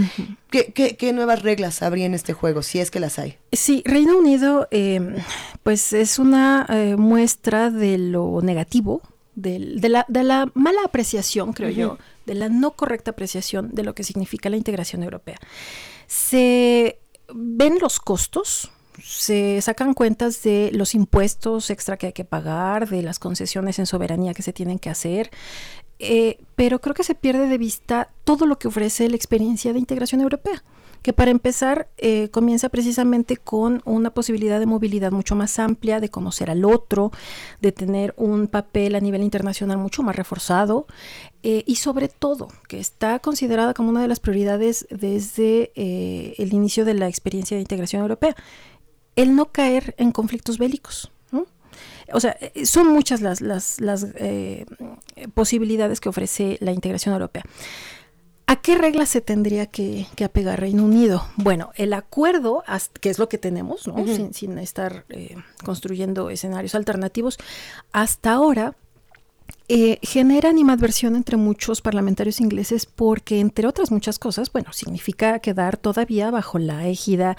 ¿Qué, 0.51 0.73
qué, 0.73 1.13
nuevas 1.13 1.41
reglas 1.41 1.81
habría 1.81 2.05
en 2.05 2.13
este 2.13 2.33
juego, 2.33 2.61
si 2.61 2.79
es 2.79 2.91
que 2.91 2.99
las 2.99 3.17
hay? 3.17 3.37
Sí, 3.53 3.81
Reino 3.85 4.17
Unido, 4.17 4.67
em, 4.69 5.15
pues 5.63 5.93
es 5.93 6.19
una 6.19 6.67
eh, 6.69 6.97
muestra 6.97 7.71
de 7.71 7.97
lo 7.97 8.41
negativo, 8.43 9.01
de, 9.33 9.59
la, 9.59 10.05
de, 10.09 10.23
la, 10.23 10.51
mala 10.55 10.81
apreciación, 10.83 11.53
creo 11.53 11.69
yo, 11.69 11.97
de 12.25 12.35
la 12.35 12.49
no 12.49 12.71
correcta 12.71 13.11
apreciación 13.11 13.69
de 13.73 13.83
lo 13.83 13.95
que 13.95 14.03
significa 14.03 14.49
la 14.49 14.57
integración 14.57 15.03
europea. 15.03 15.37
Se 16.07 16.99
ven 17.33 17.77
los 17.79 17.99
costos, 18.01 18.71
se 19.01 19.61
sacan 19.61 19.93
cuentas 19.93 20.43
de 20.43 20.71
los 20.73 20.95
impuestos 20.95 21.69
extra 21.69 21.97
que 21.97 22.07
hay 22.07 22.13
que 22.13 22.25
pagar, 22.25 22.89
de 22.89 23.03
las 23.03 23.19
concesiones 23.19 23.79
en 23.79 23.85
soberanía 23.85 24.33
que 24.33 24.41
se 24.41 24.53
tienen 24.53 24.79
que 24.79 24.89
hacer, 24.89 25.29
eh, 25.99 26.39
pero 26.55 26.79
creo 26.79 26.93
que 26.93 27.03
se 27.03 27.15
pierde 27.15 27.47
de 27.47 27.57
vista 27.57 28.09
todo 28.23 28.45
lo 28.45 28.59
que 28.59 28.67
ofrece 28.67 29.09
la 29.09 29.15
experiencia 29.15 29.73
de 29.73 29.79
integración 29.79 30.21
europea, 30.21 30.63
que 31.01 31.13
para 31.13 31.31
empezar 31.31 31.89
eh, 31.97 32.29
comienza 32.29 32.69
precisamente 32.69 33.37
con 33.37 33.81
una 33.85 34.11
posibilidad 34.11 34.59
de 34.59 34.65
movilidad 34.65 35.11
mucho 35.11 35.35
más 35.35 35.57
amplia, 35.57 35.99
de 35.99 36.09
conocer 36.09 36.49
al 36.51 36.65
otro, 36.65 37.11
de 37.61 37.71
tener 37.71 38.13
un 38.17 38.47
papel 38.47 38.95
a 38.95 38.99
nivel 38.99 39.23
internacional 39.23 39.77
mucho 39.77 40.03
más 40.03 40.15
reforzado 40.15 40.85
eh, 41.43 41.63
y 41.65 41.75
sobre 41.75 42.09
todo 42.09 42.47
que 42.67 42.79
está 42.79 43.19
considerada 43.19 43.73
como 43.73 43.89
una 43.89 44.01
de 44.01 44.07
las 44.07 44.19
prioridades 44.19 44.87
desde 44.89 45.71
el 45.75 46.53
inicio 46.53 46.85
de 46.85 46.93
la 46.93 47.07
experiencia 47.07 47.55
de 47.55 47.61
integración 47.61 48.01
europea, 48.01 48.35
el 49.15 49.35
no 49.35 49.51
caer 49.51 49.95
en 49.97 50.11
conflictos 50.11 50.57
bélicos 50.57 51.11
o 52.13 52.19
sea, 52.19 52.37
eh, 52.39 52.65
son 52.65 52.87
muchas 52.87 53.21
las, 53.21 53.41
las, 53.41 54.07
eh, 54.15 54.65
posibilidades 55.33 55.99
que 55.99 56.09
ofrece 56.09 56.57
la 56.61 56.71
integración 56.71 57.13
europea. 57.13 57.43
¿A 58.49 58.55
qué 58.61 58.75
reglas 58.75 59.09
se 59.09 59.19
tendría 59.19 59.65
que, 59.65 60.07
apegar 60.23 60.61
Reino 60.61 60.85
Unido? 60.85 61.25
Bueno, 61.35 61.71
el 61.75 61.91
acuerdo, 61.91 62.63
que 63.01 63.09
es 63.09 63.19
lo 63.19 63.27
que 63.27 63.37
tenemos, 63.37 63.87
¿no? 63.87 63.95
sin, 64.31 64.57
estar 64.57 65.03
eh, 65.09 65.35
construyendo 65.65 66.29
escenarios 66.29 66.73
alternativos, 66.73 67.37
hasta 67.91 68.31
ahora 68.31 68.77
eh, 69.69 69.99
genera 70.01 70.49
animadversión 70.49 71.15
entre 71.15 71.35
muchos 71.35 71.81
parlamentarios 71.81 72.39
ingleses 72.39 72.85
porque, 72.85 73.39
entre 73.39 73.67
otras 73.67 73.91
muchas 73.91 74.17
cosas, 74.17 74.51
bueno, 74.51 74.71
significa 74.71 75.39
quedar 75.39 75.75
todavía 75.75 76.31
bajo 76.31 76.57
la 76.57 76.87
égida 76.87 77.35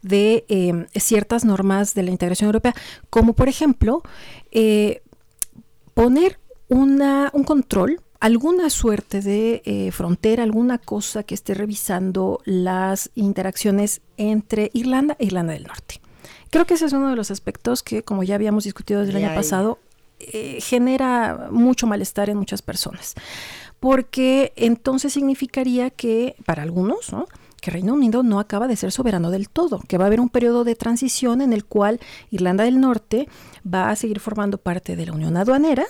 de 0.00 0.44
em, 0.48 0.86
ciertas 0.94 1.44
normas 1.44 1.94
de 1.94 2.04
la 2.04 2.10
integración 2.12 2.46
europea, 2.46 2.74
como 3.10 3.32
por 3.32 3.48
ejemplo 3.48 4.02
eh, 4.52 5.02
poner 5.94 6.38
una, 6.68 7.30
un 7.34 7.42
control 7.42 8.00
alguna 8.20 8.70
suerte 8.70 9.20
de 9.20 9.62
eh, 9.64 9.90
frontera, 9.90 10.44
alguna 10.44 10.78
cosa 10.78 11.24
que 11.24 11.34
esté 11.34 11.54
revisando 11.54 12.40
las 12.44 13.10
interacciones 13.16 14.00
entre 14.16 14.70
Irlanda 14.72 15.16
e 15.18 15.24
Irlanda 15.24 15.54
del 15.54 15.64
Norte. 15.64 16.00
Creo 16.50 16.64
que 16.64 16.74
ese 16.74 16.86
es 16.86 16.92
uno 16.92 17.10
de 17.10 17.16
los 17.16 17.32
aspectos 17.32 17.82
que, 17.82 18.04
como 18.04 18.22
ya 18.22 18.36
habíamos 18.36 18.62
discutido 18.62 19.00
desde 19.00 19.18
el 19.18 19.24
año 19.24 19.34
pasado, 19.34 19.80
eh, 20.32 20.58
genera 20.60 21.48
mucho 21.50 21.86
malestar 21.86 22.30
en 22.30 22.38
muchas 22.38 22.62
personas, 22.62 23.14
porque 23.80 24.52
entonces 24.54 25.12
significaría 25.12 25.90
que 25.90 26.36
para 26.46 26.62
algunos, 26.62 27.12
que 27.60 27.70
Reino 27.72 27.94
Unido 27.94 28.22
no 28.22 28.38
acaba 28.38 28.68
de 28.68 28.76
ser 28.76 28.92
soberano 28.92 29.30
del 29.30 29.48
todo, 29.48 29.80
que 29.88 29.98
va 29.98 30.04
a 30.04 30.06
haber 30.06 30.20
un 30.20 30.28
periodo 30.28 30.62
de 30.62 30.76
transición 30.76 31.40
en 31.40 31.52
el 31.52 31.64
cual 31.64 31.98
Irlanda 32.30 32.64
del 32.64 32.80
Norte 32.80 33.28
va 33.66 33.90
a 33.90 33.96
seguir 33.96 34.20
formando 34.20 34.58
parte 34.58 34.94
de 34.94 35.06
la 35.06 35.12
Unión 35.12 35.36
Aduanera, 35.36 35.86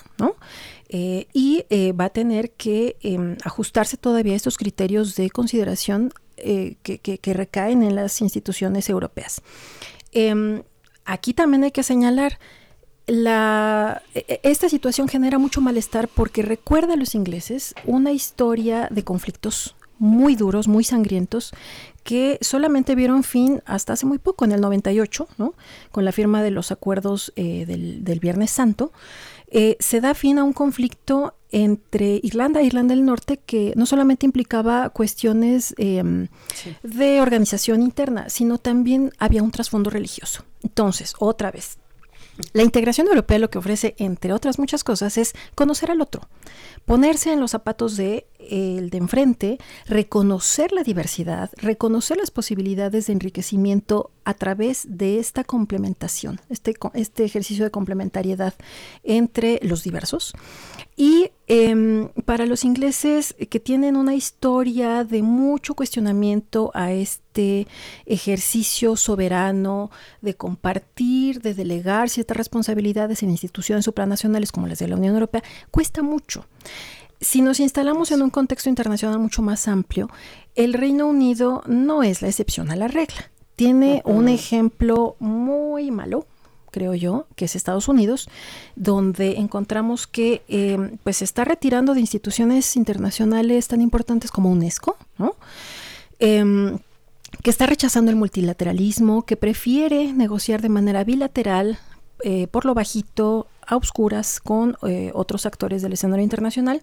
eh, 0.88 1.26
y 1.32 1.64
eh, 1.70 1.92
va 1.92 2.06
a 2.06 2.10
tener 2.10 2.52
que 2.52 2.96
em, 3.02 3.36
ajustarse 3.44 3.96
todavía 3.96 4.32
a 4.32 4.36
estos 4.36 4.56
criterios 4.56 5.14
de 5.14 5.30
consideración 5.30 6.12
que, 6.36 7.34
recaen 7.34 7.82
en 7.82 7.94
las 7.94 8.20
instituciones 8.20 8.88
europeas. 8.88 9.42
Em, 10.10 10.62
aquí 11.04 11.34
también 11.34 11.64
hay 11.64 11.70
que 11.70 11.82
señalar 11.82 12.38
la, 13.06 14.02
e, 14.14 14.24
e, 14.28 14.40
esta 14.50 14.68
situación 14.68 15.08
genera 15.08 15.38
mucho 15.38 15.60
malestar 15.60 16.08
porque 16.08 16.42
recuerda 16.42 16.94
a 16.94 16.96
los 16.96 17.14
ingleses 17.14 17.74
una 17.84 18.12
historia 18.12 18.88
de 18.90 19.04
conflictos 19.04 19.74
muy 19.98 20.34
duros, 20.34 20.66
muy 20.66 20.82
sangrientos, 20.82 21.52
que 22.02 22.38
solamente 22.40 22.96
vieron 22.96 23.22
fin 23.22 23.62
hasta 23.66 23.92
hace 23.92 24.04
muy 24.04 24.18
poco, 24.18 24.44
en 24.44 24.50
el 24.50 24.60
98, 24.60 25.28
¿no? 25.38 25.54
con 25.92 26.04
la 26.04 26.10
firma 26.10 26.42
de 26.42 26.50
los 26.50 26.72
acuerdos 26.72 27.32
eh, 27.36 27.64
del, 27.66 28.18
Viernes 28.20 28.50
Santo. 28.50 28.92
eh, 29.48 29.76
se 29.78 30.00
da 30.00 30.14
fin 30.14 30.38
a 30.38 30.44
un 30.44 30.54
conflicto 30.54 31.34
entre 31.52 32.18
Irlanda 32.22 32.60
e 32.60 32.64
Irlanda 32.64 32.94
del 32.94 33.04
Norte 33.04 33.36
que 33.36 33.74
no 33.76 33.86
solamente 33.86 34.26
implicaba 34.26 34.88
cuestiones 34.88 35.74
em, 35.76 36.28
de 36.82 37.20
organización 37.20 37.82
interna, 37.82 38.28
sino 38.28 38.58
también 38.58 39.12
había 39.18 39.42
un 39.42 39.50
trasfondo 39.50 39.90
religioso. 39.90 40.44
Entonces, 40.62 41.14
otra 41.18 41.50
vez, 41.50 41.78
la 42.52 42.62
integración 42.62 43.08
europea 43.08 43.38
lo 43.38 43.50
que 43.50 43.58
ofrece, 43.58 43.94
entre 43.98 44.32
otras 44.32 44.58
muchas 44.58 44.84
cosas, 44.84 45.18
es 45.18 45.32
conocer 45.54 45.90
al 45.90 46.00
otro, 46.00 46.28
ponerse 46.84 47.32
en 47.32 47.40
los 47.40 47.50
zapatos 47.50 47.96
de 47.96 48.26
el 48.50 48.90
de 48.90 48.98
enfrente, 48.98 49.58
reconocer 49.86 50.72
la 50.72 50.82
diversidad, 50.82 51.50
reconocer 51.56 52.16
las 52.16 52.30
posibilidades 52.30 53.06
de 53.06 53.12
enriquecimiento 53.12 54.10
a 54.24 54.34
través 54.34 54.86
de 54.88 55.18
esta 55.18 55.44
complementación, 55.44 56.40
este, 56.48 56.74
este 56.94 57.24
ejercicio 57.24 57.64
de 57.64 57.70
complementariedad 57.70 58.54
entre 59.02 59.58
los 59.62 59.82
diversos. 59.82 60.32
Y 60.96 61.30
em, 61.46 62.08
para 62.26 62.46
los 62.46 62.64
ingleses 62.64 63.34
que 63.50 63.60
tienen 63.60 63.96
una 63.96 64.14
historia 64.14 65.04
de 65.04 65.22
mucho 65.22 65.74
cuestionamiento 65.74 66.70
a 66.74 66.92
este 66.92 67.66
ejercicio 68.04 68.96
soberano 68.96 69.90
de 70.20 70.34
compartir, 70.34 71.40
de 71.40 71.54
delegar 71.54 72.10
ciertas 72.10 72.36
responsabilidades 72.36 73.22
en 73.22 73.30
instituciones 73.30 73.84
supranacionales 73.84 74.52
como 74.52 74.68
las 74.68 74.78
de 74.78 74.88
la 74.88 74.96
Unión 74.96 75.14
Europea, 75.14 75.42
cuesta 75.70 76.02
mucho. 76.02 76.44
Si 77.22 77.40
nos 77.40 77.60
instalamos 77.60 78.10
en 78.10 78.20
un 78.20 78.30
contexto 78.30 78.68
internacional 78.68 79.20
mucho 79.20 79.42
más 79.42 79.68
amplio, 79.68 80.10
el 80.56 80.74
Reino 80.74 81.06
Unido 81.06 81.62
no 81.66 82.02
es 82.02 82.20
la 82.20 82.26
excepción 82.26 82.72
a 82.72 82.76
la 82.76 82.88
regla. 82.88 83.30
Tiene 83.54 84.02
un 84.04 84.28
ejemplo 84.28 85.14
muy 85.20 85.92
malo, 85.92 86.26
creo 86.72 86.94
yo, 86.94 87.26
que 87.36 87.44
es 87.44 87.54
Estados 87.54 87.86
Unidos, 87.86 88.28
donde 88.74 89.36
encontramos 89.38 90.08
que 90.08 90.42
eh, 90.48 90.96
pues 91.04 91.18
se 91.18 91.24
está 91.24 91.44
retirando 91.44 91.94
de 91.94 92.00
instituciones 92.00 92.74
internacionales 92.74 93.68
tan 93.68 93.80
importantes 93.82 94.32
como 94.32 94.50
UNESCO, 94.50 94.96
em, 96.18 96.80
que 97.40 97.50
está 97.50 97.66
rechazando 97.66 98.10
el 98.10 98.16
multilateralismo, 98.16 99.22
que 99.22 99.36
prefiere 99.36 100.12
negociar 100.12 100.60
de 100.60 100.70
manera 100.70 101.04
bilateral, 101.04 101.78
eh, 102.24 102.48
por 102.48 102.64
lo 102.64 102.74
bajito, 102.74 103.46
a 103.72 103.76
oscuras 103.76 104.40
con 104.40 104.76
eh, 104.86 105.10
otros 105.14 105.46
actores 105.46 105.82
del 105.82 105.94
escenario 105.94 106.22
internacional. 106.22 106.82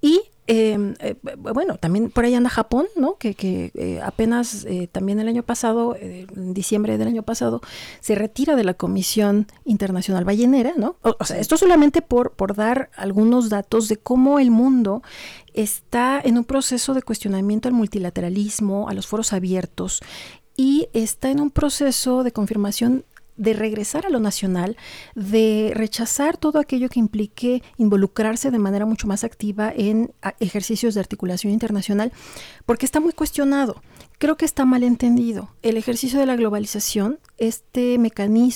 Y 0.00 0.20
em, 0.46 0.94
eh, 0.98 1.16
bueno, 1.36 1.76
también 1.76 2.10
por 2.10 2.24
ahí 2.24 2.34
anda 2.34 2.50
Japón, 2.50 2.86
¿no? 2.96 3.16
Que, 3.16 3.36
eh, 3.74 4.00
apenas 4.02 4.66
también 4.90 5.20
el 5.20 5.28
año 5.28 5.42
pasado, 5.42 5.96
en 5.96 6.54
diciembre 6.54 6.98
del 6.98 7.08
año 7.08 7.22
pasado, 7.22 7.60
se 8.00 8.14
retira 8.14 8.56
de 8.56 8.64
la 8.64 8.74
Comisión 8.74 9.46
Internacional 9.64 10.24
Ballenera, 10.24 10.72
¿no? 10.76 10.96
O, 11.02 11.24
sea, 11.24 11.38
esto 11.38 11.56
solamente 11.56 12.02
por, 12.02 12.32
por 12.32 12.54
dar 12.54 12.90
algunos 12.96 13.48
datos 13.48 13.88
de 13.88 13.96
cómo 13.96 14.38
el 14.38 14.50
mundo 14.50 15.02
está 15.54 16.20
en 16.22 16.38
un 16.38 16.44
proceso 16.44 16.94
de 16.94 17.02
cuestionamiento 17.02 17.68
al 17.68 17.74
multilateralismo, 17.74 18.88
a 18.88 18.94
los 18.94 19.06
foros 19.06 19.32
abiertos, 19.32 20.00
y 20.56 20.88
está 20.92 21.30
en 21.30 21.40
un 21.40 21.50
proceso 21.50 22.24
de 22.24 22.32
confirmación 22.32 23.04
de 23.42 23.54
regresar 23.54 24.06
a 24.06 24.08
lo 24.10 24.20
nacional, 24.20 24.76
de 25.16 25.72
rechazar 25.74 26.36
todo 26.36 26.60
aquello 26.60 26.88
que 26.88 27.00
implique 27.00 27.62
involucrarse 27.76 28.52
de 28.52 28.58
manera 28.60 28.86
mucho 28.86 29.08
más 29.08 29.24
activa 29.24 29.72
en 29.76 30.12
ejercicios 30.38 30.94
de 30.94 31.00
articulación 31.00 31.52
internacional, 31.52 32.12
porque 32.66 32.86
está 32.86 33.00
muy 33.00 33.12
cuestionado. 33.12 33.82
Creo 34.18 34.36
que 34.36 34.44
está 34.44 34.64
mal 34.64 34.84
entendido. 34.84 35.50
El 35.62 35.76
ejercicio 35.76 36.20
de 36.20 36.26
la 36.26 36.36
globalización, 36.36 37.18
este 37.36 37.98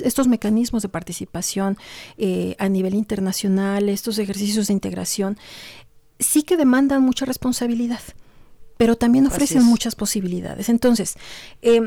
estos 0.05 0.29
mecanismos 0.29 0.83
de 0.83 0.89
participación 0.89 1.77
eh, 2.17 2.55
a 2.61 2.69
nivel 2.69 2.95
internacional, 2.95 3.89
estos 3.89 4.19
ejercicios 4.21 4.69
de 4.69 4.75
integración, 4.75 5.37
sí 6.21 6.45
que 6.45 6.57
demandan 6.57 7.03
mucha 7.03 7.25
responsabilidad 7.25 8.01
pero 8.77 8.97
también 8.97 9.27
ofrecen 9.27 9.65
muchas 9.65 9.95
posibilidades. 9.95 10.69
Entonces, 10.69 11.15
eh, 11.63 11.81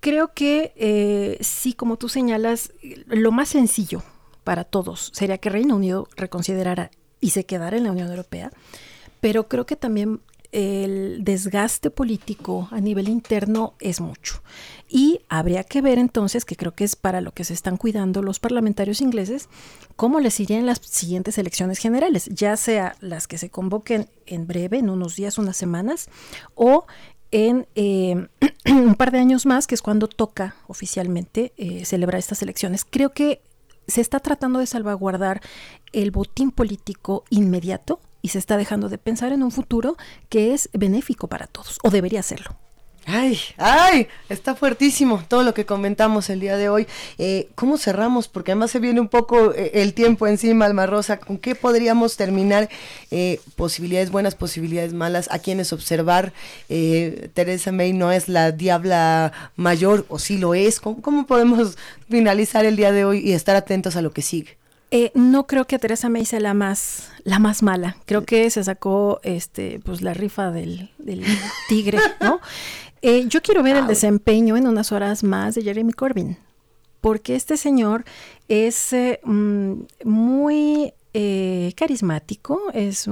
creo 0.00 0.32
que 0.34 0.72
eh, 0.76 1.38
sí, 1.40 1.72
como 1.72 1.96
tú 1.96 2.08
señalas, 2.08 2.72
lo 3.06 3.32
más 3.32 3.50
sencillo 3.50 4.02
para 4.44 4.64
todos 4.64 5.10
sería 5.14 5.38
que 5.38 5.50
Reino 5.50 5.76
Unido 5.76 6.08
reconsiderara 6.16 6.90
y 7.20 7.30
se 7.30 7.44
quedara 7.44 7.76
en 7.76 7.84
la 7.84 7.92
Unión 7.92 8.10
Europea, 8.10 8.50
pero 9.20 9.48
creo 9.48 9.66
que 9.66 9.76
también 9.76 10.20
el 10.52 11.24
desgaste 11.24 11.90
político 11.90 12.68
a 12.70 12.80
nivel 12.80 13.08
interno 13.08 13.74
es 13.80 14.00
mucho. 14.00 14.42
Y 14.86 15.22
habría 15.30 15.64
que 15.64 15.80
ver 15.80 15.98
entonces, 15.98 16.44
que 16.44 16.56
creo 16.56 16.74
que 16.74 16.84
es 16.84 16.94
para 16.94 17.22
lo 17.22 17.32
que 17.32 17.44
se 17.44 17.54
están 17.54 17.78
cuidando 17.78 18.22
los 18.22 18.38
parlamentarios 18.38 19.00
ingleses, 19.00 19.48
cómo 19.96 20.20
les 20.20 20.38
irían 20.38 20.66
las 20.66 20.78
siguientes 20.82 21.38
elecciones 21.38 21.78
generales, 21.78 22.26
ya 22.26 22.58
sea 22.58 22.96
las 23.00 23.26
que 23.26 23.38
se 23.38 23.48
convoquen 23.48 24.10
en 24.26 24.46
breve, 24.46 24.78
en 24.78 24.90
unos 24.90 25.16
días, 25.16 25.38
unas 25.38 25.56
semanas, 25.56 26.10
o 26.54 26.84
en 27.32 27.66
eh, 27.74 28.28
un 28.66 28.94
par 28.94 29.10
de 29.10 29.18
años 29.18 29.44
más, 29.46 29.66
que 29.66 29.74
es 29.74 29.82
cuando 29.82 30.06
toca 30.06 30.54
oficialmente 30.68 31.52
eh, 31.56 31.84
celebrar 31.84 32.20
estas 32.20 32.42
elecciones. 32.42 32.86
Creo 32.88 33.10
que 33.10 33.42
se 33.88 34.00
está 34.00 34.20
tratando 34.20 34.60
de 34.60 34.66
salvaguardar 34.66 35.40
el 35.92 36.12
botín 36.12 36.52
político 36.52 37.24
inmediato 37.30 38.00
y 38.20 38.28
se 38.28 38.38
está 38.38 38.56
dejando 38.56 38.88
de 38.88 38.98
pensar 38.98 39.32
en 39.32 39.42
un 39.42 39.50
futuro 39.50 39.96
que 40.28 40.54
es 40.54 40.70
benéfico 40.72 41.26
para 41.26 41.48
todos, 41.48 41.78
o 41.82 41.90
debería 41.90 42.22
serlo. 42.22 42.56
Ay, 43.06 43.38
ay, 43.56 44.06
está 44.28 44.54
fuertísimo 44.54 45.24
todo 45.26 45.42
lo 45.42 45.54
que 45.54 45.66
comentamos 45.66 46.30
el 46.30 46.38
día 46.38 46.56
de 46.56 46.68
hoy. 46.68 46.86
Eh, 47.18 47.48
¿Cómo 47.56 47.76
cerramos? 47.76 48.28
Porque 48.28 48.52
además 48.52 48.70
se 48.70 48.78
viene 48.78 49.00
un 49.00 49.08
poco 49.08 49.52
eh, 49.54 49.72
el 49.74 49.92
tiempo 49.92 50.28
encima, 50.28 50.66
Alma 50.66 50.86
Rosa. 50.86 51.18
¿Con 51.18 51.38
qué 51.38 51.56
podríamos 51.56 52.16
terminar? 52.16 52.68
Eh, 53.10 53.40
posibilidades 53.56 54.10
buenas, 54.10 54.36
posibilidades 54.36 54.92
malas, 54.92 55.28
a 55.32 55.40
quienes 55.40 55.72
observar. 55.72 56.32
Teresa 56.68 57.72
May 57.72 57.92
no 57.92 58.12
es 58.12 58.28
la 58.28 58.52
diabla 58.52 59.32
mayor, 59.56 60.06
o 60.08 60.18
sí 60.18 60.38
lo 60.38 60.54
es. 60.54 60.78
¿Cómo, 60.80 61.26
podemos 61.26 61.76
finalizar 62.08 62.64
el 62.64 62.76
día 62.76 62.92
de 62.92 63.04
hoy 63.04 63.18
y 63.18 63.32
estar 63.32 63.56
atentos 63.56 63.96
a 63.96 64.02
lo 64.02 64.12
que 64.12 64.22
sigue? 64.22 64.56
no 65.14 65.46
creo 65.46 65.66
que 65.66 65.78
Teresa 65.78 66.10
May 66.10 66.26
sea 66.26 66.38
la 66.38 66.52
más, 66.52 67.08
la 67.24 67.38
más 67.38 67.62
mala. 67.62 67.96
Creo 68.04 68.26
que 68.26 68.50
se 68.50 68.62
sacó 68.62 69.20
este, 69.22 69.80
pues 69.82 70.02
la 70.02 70.12
rifa 70.12 70.50
del, 70.50 70.90
del 70.98 71.24
tigre, 71.66 71.98
¿no? 72.20 72.40
Eh, 73.02 73.26
yo 73.26 73.42
quiero 73.42 73.64
ver 73.64 73.76
el 73.76 73.88
desempeño 73.88 74.56
en 74.56 74.68
unas 74.68 74.92
horas 74.92 75.24
más 75.24 75.56
de 75.56 75.62
Jeremy 75.62 75.92
Corbyn, 75.92 76.38
porque 77.00 77.34
este 77.34 77.56
señor 77.56 78.04
es 78.46 78.92
eh, 78.92 79.18
mm, 79.24 79.72
muy 80.04 80.94
eh, 81.14 81.72
carismático, 81.76 82.70
es 82.72 83.08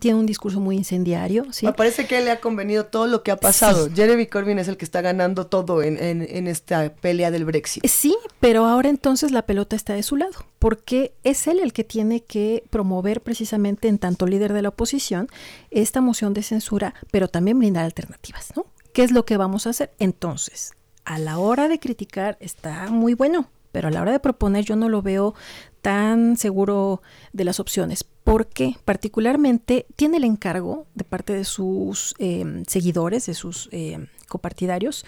tiene 0.00 0.18
un 0.18 0.24
discurso 0.24 0.58
muy 0.58 0.76
incendiario. 0.76 1.44
Me 1.60 1.74
parece 1.74 2.06
que 2.06 2.22
le 2.22 2.30
ha 2.30 2.40
convenido 2.40 2.86
todo 2.86 3.06
lo 3.06 3.22
que 3.22 3.30
ha 3.30 3.36
pasado. 3.36 3.90
Jeremy 3.94 4.26
Corbyn 4.26 4.58
es 4.58 4.68
el 4.68 4.78
que 4.78 4.86
está 4.86 5.02
ganando 5.02 5.46
todo 5.46 5.82
en, 5.82 5.98
en, 6.00 6.46
esta 6.48 6.94
pelea 6.94 7.30
del 7.30 7.44
Brexit. 7.44 7.86
Sí, 7.86 8.16
pero 8.40 8.64
ahora 8.64 8.88
entonces 8.88 9.32
la 9.32 9.42
pelota 9.42 9.76
está 9.76 9.92
de 9.92 10.02
su 10.02 10.16
lado, 10.16 10.46
porque 10.58 11.12
es 11.24 11.46
él 11.46 11.60
el 11.60 11.74
que 11.74 11.84
tiene 11.84 12.24
que 12.24 12.64
promover 12.70 13.20
precisamente 13.20 13.88
en 13.88 13.98
tanto 13.98 14.26
líder 14.26 14.54
de 14.54 14.62
la 14.62 14.70
oposición 14.70 15.28
esta 15.70 16.00
moción 16.00 16.32
de 16.32 16.42
censura, 16.42 16.94
pero 17.10 17.28
también 17.28 17.58
brindar 17.58 17.84
alternativas, 17.84 18.54
¿no? 18.56 18.64
¿Qué 18.96 19.02
es 19.02 19.10
lo 19.10 19.26
que 19.26 19.36
vamos 19.36 19.66
a 19.66 19.70
hacer? 19.70 19.92
Entonces, 19.98 20.72
a 21.04 21.18
la 21.18 21.36
hora 21.36 21.68
de 21.68 21.78
criticar 21.78 22.38
está 22.40 22.86
muy 22.88 23.12
bueno, 23.12 23.50
pero 23.70 23.88
a 23.88 23.90
la 23.90 24.00
hora 24.00 24.10
de 24.10 24.20
proponer 24.20 24.64
yo 24.64 24.74
no 24.74 24.88
lo 24.88 25.02
veo 25.02 25.34
tan 25.82 26.38
seguro 26.38 27.02
de 27.34 27.44
las 27.44 27.60
opciones, 27.60 28.04
porque 28.24 28.74
particularmente 28.86 29.84
tiene 29.96 30.16
el 30.16 30.24
encargo 30.24 30.86
de 30.94 31.04
parte 31.04 31.34
de 31.34 31.44
sus 31.44 32.14
em, 32.18 32.64
seguidores, 32.64 33.26
de 33.26 33.34
sus 33.34 33.68
em, 33.70 34.06
copartidarios, 34.28 35.04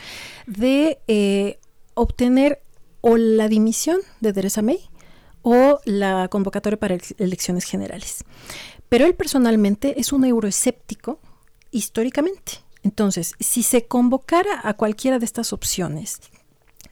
de 0.47 0.99
eh, 1.09 1.59
obtener 1.95 2.61
o 3.01 3.17
la 3.17 3.49
dimisión 3.49 4.01
de 4.21 4.35
Theresa 4.35 4.61
May 4.61 4.81
o 5.41 5.81
la 5.87 6.29
convocatoria 6.29 6.79
para 6.79 6.99
elecciones 7.17 7.65
generales. 7.65 8.23
Pero 8.91 9.07
él 9.07 9.15
personalmente 9.15 9.99
es 9.99 10.13
un 10.13 10.27
euroescéptico 10.27 11.21
históricamente. 11.71 12.68
Entonces, 12.89 13.35
si 13.39 13.63
se 13.63 13.85
convocara 13.85 14.63
a 14.65 14.73
cualquiera 14.73 15.19
de 15.19 15.27
estas 15.27 15.53
opciones, 15.53 16.23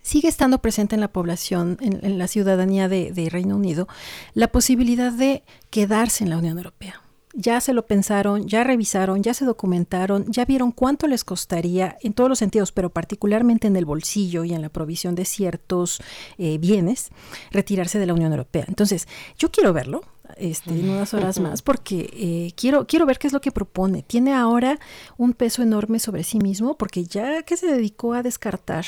sigue 0.02 0.28
estando 0.28 0.59
presente 0.59 0.94
en 0.94 1.01
la 1.01 1.09
población, 1.09 1.78
en, 1.81 2.18
la 2.18 2.28
ciudadanía 2.28 2.86
de, 2.86 3.28
Reino 3.31 3.56
Unido, 3.56 3.89
la 4.35 4.48
posibilidad 4.48 5.10
de 5.10 5.43
quedarse 5.70 6.23
en 6.23 6.28
la 6.28 6.36
Unión 6.36 6.59
Europea. 6.59 7.01
Ya 7.32 7.62
se 7.62 7.73
lo 7.73 7.86
pensaron, 7.86 8.47
ya 8.47 8.62
revisaron, 8.62 9.23
ya 9.23 9.32
se 9.32 9.47
documentaron, 9.47 10.31
ya 10.31 10.44
vieron 10.44 10.70
cuánto 10.70 11.06
les 11.06 11.24
costaría 11.24 11.97
en 12.02 12.12
todos 12.12 12.28
los 12.28 12.40
sentidos, 12.40 12.73
pero 12.73 12.90
particularmente 12.90 13.66
en 13.66 13.77
el 13.77 13.86
bolsillo 13.86 14.44
y 14.44 14.52
en 14.52 14.60
la 14.60 14.68
provisión 14.68 15.14
de 15.14 15.24
ciertos 15.24 16.02
eh, 16.36 16.59
bienes, 16.59 17.09
retirarse 17.52 17.98
de 17.98 18.05
la 18.05 18.12
Unión 18.12 18.32
Europea. 18.32 18.66
Entonces, 18.68 19.09
yo 19.39 19.51
quiero 19.51 19.73
verlo, 19.73 20.02
este, 20.36 20.70
en 20.70 20.90
unas 20.90 21.15
horas 21.15 21.40
más, 21.40 21.62
porque 21.62 22.11
eh, 22.12 22.53
quiero, 22.57 22.86
quiero 22.86 23.07
ver 23.07 23.19
qué 23.19 23.27
es 23.27 23.32
lo 23.32 23.40
que 23.40 23.53
propone. 23.53 24.03
Tiene 24.03 24.35
ahora 24.35 24.78
un 25.16 25.32
peso 25.32 25.62
enorme 25.62 25.98
sobre 25.98 26.24
sí 26.24 26.39
mismo, 26.39 26.77
porque 26.77 27.05
ya 27.05 27.43
que 27.43 27.57
se 27.57 27.66
dedicó 27.66 28.15
a 28.15 28.23
descartar 28.23 28.85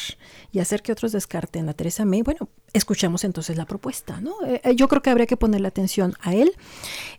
y 0.52 0.59
hacer 0.60 0.82
que 0.82 0.93
otros 0.93 1.12
descarten 1.12 1.69
a 1.69 1.74
Teresa 1.74 2.05
May, 2.05 2.23
bueno, 2.23 2.48
escuchamos 2.73 3.24
entonces 3.24 3.56
la 3.56 3.66
propuesta, 3.66 4.20
¿no? 4.20 4.35
Eh, 4.47 4.60
eh, 4.65 4.74
yo 4.77 4.89
creo 4.89 5.02
que 5.02 5.10
habría 5.10 5.27
que 5.27 5.36
ponerle 5.36 5.69
atención 5.69 6.15
a 6.20 6.35
él. 6.35 6.52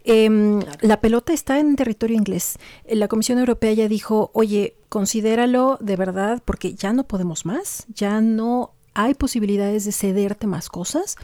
Em, 0.04 0.62
la 0.82 1.02
pelota 1.02 1.34
está 1.34 1.60
en 1.60 1.76
territorio 1.76 2.16
inglés. 2.16 2.58
La 2.88 3.08
Comisión 3.08 3.40
Europea 3.40 3.74
ya 3.74 3.88
dijo, 3.88 4.32
oye, 4.34 4.76
considéralo 4.90 5.78
de 5.82 5.96
verdad, 5.96 6.42
porque 6.46 6.74
ya 6.74 6.94
no 6.94 7.08
podemos 7.08 7.46
más, 7.46 7.86
ya 7.94 8.22
no 8.22 8.74
hay 8.94 9.14
posibilidades 9.14 9.86
de 9.86 9.92
cederte 9.92 10.48
más 10.48 10.70
cosas. 10.70 11.16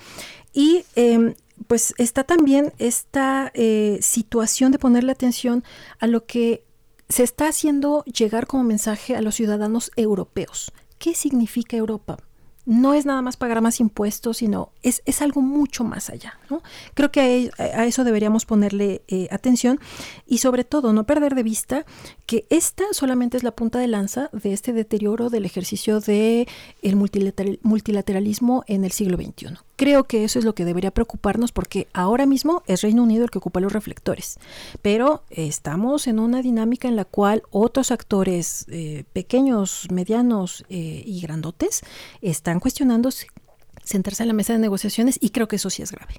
Y 0.54 0.86
em, 0.96 1.36
pues 1.68 1.94
está 1.98 2.24
también 2.24 2.74
esta 2.78 3.52
eh, 3.54 4.00
situación 4.02 4.72
de 4.72 4.80
ponerle 4.80 5.12
atención 5.12 5.64
a 6.00 6.08
lo 6.08 6.26
que 6.26 6.66
se 7.10 7.24
está 7.24 7.48
haciendo 7.48 8.04
llegar 8.06 8.48
como 8.48 8.64
mensaje 8.64 9.16
a 9.16 9.22
los 9.22 9.36
ciudadanos 9.36 9.92
europeos. 9.96 10.72
¿Qué 10.98 11.14
significa 11.14 11.78
Europa? 11.78 12.18
no 12.66 12.94
es 12.94 13.06
nada 13.06 13.22
más 13.22 13.38
pagar 13.38 13.62
más 13.62 13.80
impuestos, 13.80 14.38
sino 14.38 14.72
es, 14.82 15.02
es 15.06 15.22
algo 15.22 15.42
mucho 15.42 15.84
más 15.84 16.10
allá. 16.10 16.40
¿no? 16.50 16.62
Creo 16.94 17.12
que 17.12 17.52
a, 17.58 17.86
eso 17.86 18.04
deberíamos 18.04 18.46
ponerle 18.46 19.04
eh, 19.08 19.28
atención 19.32 19.80
y 20.26 20.40
sobre 20.40 20.64
todo 20.64 20.92
no 20.92 21.06
perder 21.06 21.36
de 21.36 21.44
vista 21.44 21.86
que 22.26 22.46
esta 22.50 22.84
solamente 22.92 23.38
es 23.38 23.44
la 23.44 23.52
punta 23.52 23.80
de 23.80 23.88
lanza 23.88 24.30
de 24.34 24.54
este 24.54 24.74
deterioro 24.74 25.30
del 25.30 25.46
ejercicio 25.46 26.00
del 26.00 26.48
el 26.82 26.96
multilateralismo 27.62 28.64
en 28.68 28.84
el 28.84 28.92
siglo 28.92 29.18
XXI. 29.18 29.58
Creo 29.76 30.06
que 30.06 30.24
eso 30.24 30.40
es 30.40 30.46
lo 30.46 30.56
que 30.56 30.66
debería 30.66 30.92
preocuparnos 30.92 31.52
porque 31.52 31.88
ahora 31.94 32.26
mismo 32.26 32.64
es 32.66 32.82
Reino 32.82 33.04
Unido 33.04 33.26
el 33.26 33.32
que 33.32 33.40
ocupa 33.40 33.60
los 33.60 33.74
reflectores, 33.74 34.38
pero 34.82 35.24
estamos 35.30 36.08
en 36.08 36.20
una 36.20 36.42
dinámica 36.42 36.88
en 36.88 36.96
la 36.96 37.06
cual 37.06 37.44
otros 37.52 37.92
actores 37.92 38.66
eh, 38.70 39.04
pequeños, 39.14 39.88
medianos 39.92 40.66
eh, 40.70 41.04
y 41.06 41.20
grandotes 41.22 41.82
están 42.22 42.60
cuestionando 42.60 43.10
sentarse 43.84 44.24
a 44.24 44.26
la 44.26 44.34
mesa 44.34 44.54
de 44.54 44.60
negociaciones 44.60 45.18
y 45.20 45.32
creo 45.32 45.48
que 45.48 45.58
eso 45.58 45.70
sí 45.70 45.82
es 45.82 45.92
grave. 45.92 46.16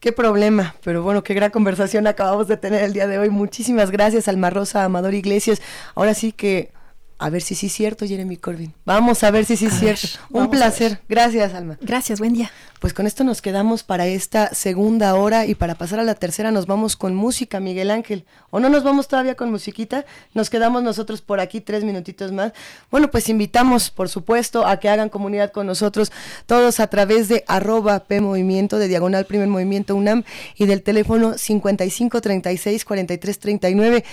Qué 0.00 0.12
problema, 0.12 0.76
pero 0.84 1.02
bueno, 1.02 1.22
qué 1.22 1.34
gran 1.34 1.50
conversación 1.50 2.06
acabamos 2.06 2.48
de 2.48 2.56
tener 2.56 2.82
el 2.82 2.92
día 2.92 3.06
de 3.06 3.18
hoy. 3.18 3.30
Muchísimas 3.30 3.90
gracias, 3.90 4.28
Alma 4.28 4.50
Rosa, 4.50 4.84
Amador 4.84 5.14
Iglesias. 5.14 5.62
Ahora 5.94 6.12
sí 6.12 6.32
que 6.32 6.70
a 7.18 7.30
ver 7.30 7.40
si 7.40 7.54
sí 7.54 7.66
es 7.66 7.72
cierto, 7.72 8.06
Jeremy 8.06 8.36
Corbyn. 8.36 8.74
Vamos 8.84 9.24
a 9.24 9.30
ver 9.30 9.46
si 9.46 9.56
sí 9.56 9.66
es 9.66 9.78
cierto. 9.78 10.06
Un 10.30 10.50
placer. 10.50 11.00
Gracias, 11.08 11.54
Alma. 11.54 11.78
Gracias, 11.80 12.18
buen 12.18 12.34
día. 12.34 12.50
Pues 12.80 12.92
con 12.92 13.06
esto 13.06 13.24
nos 13.24 13.40
quedamos 13.40 13.82
para 13.82 14.06
esta 14.06 14.54
segunda 14.54 15.14
hora 15.14 15.46
y 15.46 15.54
para 15.54 15.76
pasar 15.76 15.98
a 15.98 16.04
la 16.04 16.14
tercera 16.14 16.50
nos 16.50 16.66
vamos 16.66 16.94
con 16.94 17.14
música, 17.14 17.58
Miguel 17.58 17.90
Ángel. 17.90 18.26
¿O 18.50 18.60
no 18.60 18.68
nos 18.68 18.84
vamos 18.84 19.08
todavía 19.08 19.34
con 19.34 19.50
musiquita? 19.50 20.04
Nos 20.34 20.50
quedamos 20.50 20.82
nosotros 20.82 21.22
por 21.22 21.40
aquí 21.40 21.62
tres 21.62 21.84
minutitos 21.84 22.32
más. 22.32 22.52
Bueno, 22.90 23.10
pues 23.10 23.30
invitamos, 23.30 23.90
por 23.90 24.10
supuesto, 24.10 24.66
a 24.66 24.78
que 24.78 24.90
hagan 24.90 25.08
comunidad 25.08 25.52
con 25.52 25.66
nosotros 25.66 26.12
todos 26.44 26.78
a 26.78 26.88
través 26.88 27.28
de 27.28 27.44
arroba 27.48 28.00
P 28.00 28.20
Movimiento, 28.20 28.78
de 28.78 28.88
Diagonal 28.88 29.24
Primer 29.24 29.48
Movimiento 29.48 29.96
UNAM 29.96 30.24
y 30.56 30.66
del 30.66 30.82
teléfono 30.82 31.38
55 31.38 32.20
36 32.20 32.84
43 32.84 33.38
39. 33.38 34.04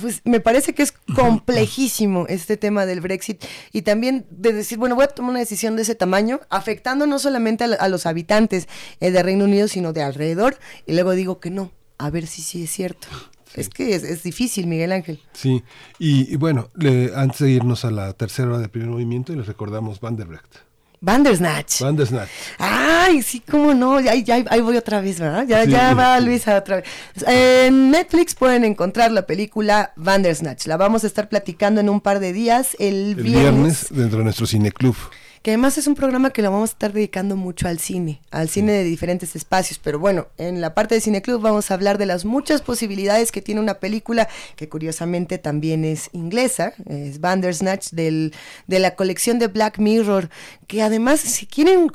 pues 0.00 0.22
me 0.24 0.40
parece 0.40 0.72
que 0.72 0.82
es 0.82 0.92
complejísimo 1.14 2.24
este 2.26 2.56
tema 2.56 2.86
del 2.86 3.02
Brexit 3.02 3.44
y 3.70 3.82
también 3.82 4.24
de 4.30 4.54
decir, 4.54 4.78
bueno, 4.78 4.94
voy 4.94 5.04
a 5.04 5.08
tomar 5.08 5.32
una 5.32 5.40
decisión 5.40 5.76
de 5.76 5.82
ese 5.82 5.94
tamaño, 5.94 6.40
afectando 6.48 7.06
no 7.06 7.18
solamente 7.18 7.49
a, 7.60 7.88
los 7.88 8.06
habitantes 8.06 8.68
eh, 9.00 9.10
de 9.10 9.22
Reino 9.22 9.44
Unido, 9.44 9.68
sino 9.68 9.92
de 9.92 10.02
alrededor, 10.02 10.58
y 10.86 10.94
luego 10.94 11.12
digo 11.12 11.40
que 11.40 11.50
no, 11.50 11.72
a 11.98 12.10
ver 12.10 12.26
si 12.26 12.42
sí 12.42 12.64
es 12.64 12.70
cierto. 12.70 13.08
Es 13.54 13.68
que 13.68 13.94
es, 13.94 14.22
difícil, 14.22 14.66
Miguel 14.66 14.92
Ángel. 14.92 15.20
Sí, 15.32 15.62
y, 15.98 16.36
bueno, 16.36 16.70
le, 16.76 17.12
antes 17.16 17.40
de 17.40 17.50
irnos 17.50 17.84
a 17.84 17.90
la 17.90 18.12
tercera 18.12 18.48
hora 18.48 18.58
del 18.58 18.70
primer 18.70 18.90
movimiento, 18.90 19.34
les 19.34 19.46
recordamos 19.46 20.00
Van 20.00 20.16
der 20.16 20.26
Brecht. 20.26 20.70
Bandersnatch. 21.02 21.80
Bandersnatch. 21.80 22.28
Ay, 22.58 23.22
sí, 23.22 23.40
cómo 23.40 23.72
no. 23.72 24.00
Ya, 24.00 24.14
ya, 24.14 24.44
ahí 24.50 24.60
voy 24.60 24.76
otra 24.76 25.00
vez, 25.00 25.18
¿verdad? 25.18 25.46
Ya, 25.48 25.64
ya 25.64 25.94
va 25.94 26.20
Luisa 26.20 26.58
otra 26.58 26.76
vez. 26.76 26.84
En 27.26 27.90
Netflix 27.90 28.34
pueden 28.34 28.64
encontrar 28.64 29.10
la 29.10 29.22
película 29.22 29.92
Bandersnatch. 29.96 30.66
La 30.66 30.76
vamos 30.76 31.04
a 31.04 31.06
estar 31.06 31.30
platicando 31.30 31.80
en 31.80 31.88
un 31.88 32.02
par 32.02 32.20
de 32.20 32.34
días. 32.34 32.76
El, 32.78 33.14
el 33.16 33.22
viernes 33.22 33.86
dentro 33.90 34.18
de 34.18 34.24
nuestro 34.24 34.46
cineclub 34.46 34.94
que 35.42 35.52
además 35.52 35.78
es 35.78 35.86
un 35.86 35.94
programa 35.94 36.30
que 36.30 36.42
lo 36.42 36.50
vamos 36.50 36.70
a 36.70 36.72
estar 36.72 36.92
dedicando 36.92 37.34
mucho 37.34 37.66
al 37.66 37.78
cine, 37.78 38.20
al 38.30 38.50
cine 38.50 38.72
de 38.72 38.84
diferentes 38.84 39.34
espacios, 39.34 39.78
pero 39.82 39.98
bueno, 39.98 40.26
en 40.36 40.60
la 40.60 40.74
parte 40.74 40.94
de 40.94 41.00
Cine 41.00 41.22
Club 41.22 41.40
vamos 41.40 41.70
a 41.70 41.74
hablar 41.74 41.96
de 41.96 42.04
las 42.04 42.26
muchas 42.26 42.60
posibilidades 42.60 43.32
que 43.32 43.40
tiene 43.40 43.60
una 43.60 43.74
película 43.74 44.28
que 44.56 44.68
curiosamente 44.68 45.38
también 45.38 45.84
es 45.84 46.10
inglesa, 46.12 46.74
es 46.86 47.20
Bandersnatch 47.20 47.90
del, 47.90 48.34
de 48.66 48.78
la 48.80 48.94
colección 48.96 49.38
de 49.38 49.46
Black 49.46 49.78
Mirror, 49.78 50.28
que 50.70 50.82
además 50.82 51.18
si 51.18 51.46
quieren 51.46 51.90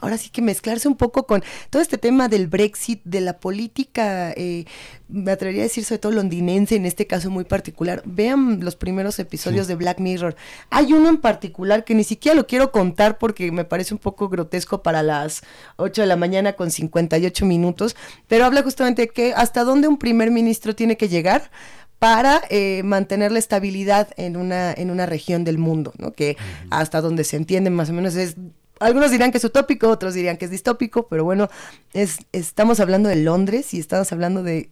ahora 0.00 0.16
sí 0.16 0.30
que 0.30 0.40
mezclarse 0.40 0.88
un 0.88 0.96
poco 0.96 1.26
con 1.26 1.44
todo 1.68 1.82
este 1.82 1.98
tema 1.98 2.26
del 2.26 2.46
Brexit, 2.46 3.02
de 3.04 3.20
la 3.20 3.38
política, 3.38 4.32
eh, 4.34 4.64
me 5.08 5.30
atrevería 5.30 5.60
a 5.60 5.64
decir 5.64 5.84
sobre 5.84 5.98
todo 5.98 6.12
londinense, 6.12 6.76
en 6.76 6.86
este 6.86 7.06
caso 7.06 7.28
muy 7.28 7.44
particular. 7.44 8.02
Vean 8.06 8.60
los 8.64 8.76
primeros 8.76 9.18
episodios 9.18 9.68
de 9.68 9.74
Black 9.74 10.00
Mirror. 10.00 10.36
Hay 10.70 10.94
uno 10.94 11.10
en 11.10 11.18
particular 11.18 11.84
que 11.84 11.94
ni 11.94 12.02
siquiera 12.02 12.34
lo 12.34 12.46
quiero 12.46 12.72
contar 12.72 13.18
porque 13.18 13.52
me 13.52 13.66
parece 13.66 13.92
un 13.92 14.00
poco 14.00 14.30
grotesco 14.30 14.82
para 14.82 15.02
las 15.02 15.42
8 15.76 16.00
de 16.00 16.08
la 16.08 16.16
mañana 16.16 16.54
con 16.54 16.70
58 16.70 17.44
minutos, 17.44 17.94
pero 18.26 18.46
habla 18.46 18.62
justamente 18.62 19.02
de 19.02 19.08
que 19.08 19.34
hasta 19.34 19.64
dónde 19.64 19.86
un 19.86 19.98
primer 19.98 20.30
ministro 20.30 20.74
tiene 20.74 20.96
que 20.96 21.10
llegar 21.10 21.50
para 22.00 22.40
eh, 22.48 22.82
mantener 22.82 23.30
la 23.30 23.38
estabilidad 23.38 24.08
en 24.16 24.36
una, 24.36 24.72
en 24.72 24.90
una 24.90 25.06
región 25.06 25.44
del 25.44 25.58
mundo, 25.58 25.92
¿no? 25.98 26.12
Que 26.12 26.36
hasta 26.70 27.00
donde 27.00 27.22
se 27.22 27.36
entiende 27.36 27.70
más 27.70 27.90
o 27.90 27.92
menos 27.92 28.16
es 28.16 28.36
algunos 28.80 29.10
dirán 29.10 29.30
que 29.30 29.36
es 29.36 29.44
utópico, 29.44 29.90
otros 29.90 30.14
dirían 30.14 30.38
que 30.38 30.46
es 30.46 30.50
distópico, 30.50 31.06
pero 31.06 31.22
bueno, 31.22 31.50
es, 31.92 32.20
estamos 32.32 32.80
hablando 32.80 33.10
de 33.10 33.16
Londres 33.16 33.74
y 33.74 33.78
estamos 33.78 34.10
hablando 34.10 34.42
de 34.42 34.70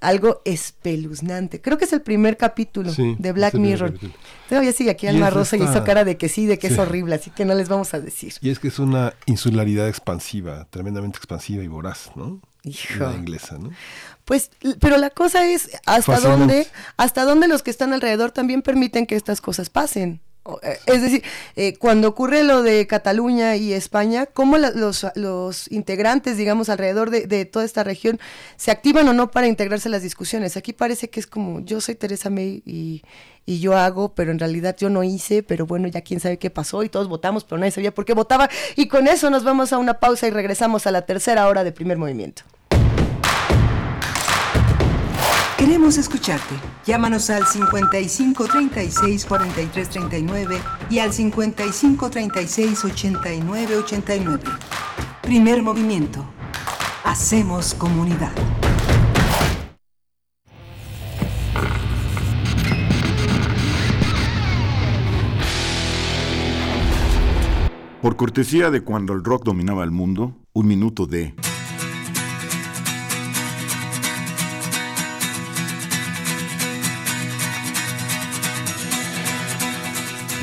algo 0.00 0.40
espeluznante. 0.46 1.60
Creo 1.60 1.76
que 1.76 1.84
es 1.84 1.92
el 1.92 2.00
primer 2.00 2.38
capítulo 2.38 2.90
de 2.92 3.32
Black 3.32 3.54
Mirror. 3.54 3.98
Todavía 4.48 4.72
sigue 4.72 4.90
aquí 4.90 5.06
Alma 5.06 5.28
Rosa 5.28 5.58
y 5.58 5.62
hizo 5.62 5.84
cara 5.84 6.04
de 6.04 6.16
que 6.16 6.30
sí, 6.30 6.46
de 6.46 6.58
que 6.58 6.68
es 6.68 6.78
horrible, 6.78 7.16
así 7.16 7.30
que 7.30 7.44
no 7.44 7.54
les 7.54 7.68
vamos 7.68 7.92
a 7.92 8.00
decir. 8.00 8.32
Y 8.40 8.48
es 8.48 8.58
que 8.58 8.68
es 8.68 8.78
una 8.78 9.12
insularidad 9.26 9.88
expansiva, 9.88 10.66
tremendamente 10.70 11.18
expansiva 11.18 11.62
y 11.62 11.68
voraz, 11.68 12.12
¿no? 12.16 12.40
Hijo. 12.62 13.12
inglesa, 13.12 13.58
¿no? 13.58 13.70
Pues, 14.24 14.50
pero 14.80 14.96
la 14.96 15.10
cosa 15.10 15.46
es 15.46 15.70
hasta 15.86 16.18
dónde, 16.20 16.66
hasta 16.96 17.24
dónde 17.24 17.48
los 17.48 17.62
que 17.62 17.70
están 17.70 17.92
alrededor 17.92 18.30
también 18.30 18.62
permiten 18.62 19.06
que 19.06 19.16
estas 19.16 19.40
cosas 19.40 19.68
pasen. 19.70 20.20
Eh, 20.62 20.78
es 20.86 21.02
decir, 21.02 21.22
eh, 21.56 21.76
cuando 21.78 22.08
ocurre 22.08 22.42
lo 22.44 22.62
de 22.62 22.86
Cataluña 22.86 23.56
y 23.56 23.72
España, 23.72 24.26
¿cómo 24.26 24.58
los, 24.58 25.06
los, 25.14 25.70
integrantes, 25.72 26.36
digamos, 26.36 26.68
alrededor 26.68 27.10
de, 27.10 27.44
toda 27.46 27.64
esta 27.64 27.82
región 27.82 28.20
se 28.56 28.70
activan 28.70 29.08
o 29.08 29.14
no 29.14 29.30
para 29.30 29.46
integrarse 29.46 29.88
a 29.88 29.90
las 29.90 30.02
discusiones? 30.02 30.56
Aquí 30.56 30.72
parece 30.72 31.08
que 31.08 31.20
es 31.20 31.26
como, 31.26 31.60
yo 31.60 31.80
soy 31.80 31.94
Teresa 31.94 32.28
May 32.28 32.62
y, 32.66 33.02
y 33.46 33.60
yo 33.60 33.76
hago, 33.76 34.14
pero 34.14 34.32
en 34.32 34.38
realidad 34.38 34.76
yo 34.78 34.90
no 34.90 35.02
hice, 35.02 35.42
pero 35.42 35.66
bueno, 35.66 35.88
ya 35.88 36.02
quién 36.02 36.20
sabe 36.20 36.38
qué 36.38 36.50
pasó 36.50 36.82
y 36.82 36.90
todos 36.90 37.08
votamos, 37.08 37.44
pero 37.44 37.58
nadie 37.58 37.72
sabía 37.72 37.94
por 37.94 38.04
qué 38.04 38.12
votaba. 38.12 38.50
Y 38.76 38.88
con 38.88 39.06
eso 39.08 39.30
nos 39.30 39.44
vamos 39.44 39.72
a 39.72 39.78
una 39.78 39.94
pausa 39.94 40.26
y 40.26 40.30
regresamos 40.30 40.86
a 40.86 40.90
la 40.90 41.02
tercera 41.06 41.48
hora 41.48 41.64
de 41.64 41.72
primer 41.72 41.96
movimiento. 41.96 42.42
Queremos 45.58 45.98
escucharte. 45.98 46.56
Llámanos 46.84 47.30
al 47.30 47.46
55 47.46 48.46
36 48.46 49.24
43 49.24 49.88
39 49.88 50.58
y 50.90 50.98
al 50.98 51.12
55 51.12 52.10
36 52.10 52.84
89 52.84 53.76
89. 53.76 54.42
Primer 55.22 55.62
movimiento. 55.62 56.24
Hacemos 57.04 57.72
comunidad. 57.74 58.32
Por 68.02 68.16
cortesía 68.16 68.70
de 68.70 68.82
cuando 68.82 69.14
el 69.14 69.24
rock 69.24 69.44
dominaba 69.44 69.84
el 69.84 69.92
mundo, 69.92 70.36
un 70.52 70.66
minuto 70.66 71.06
de... 71.06 71.34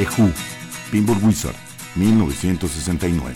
The 0.01 0.07
Who, 0.07 0.33
Pinball 0.89 1.21
Wizard, 1.21 1.55
1969. 1.95 3.35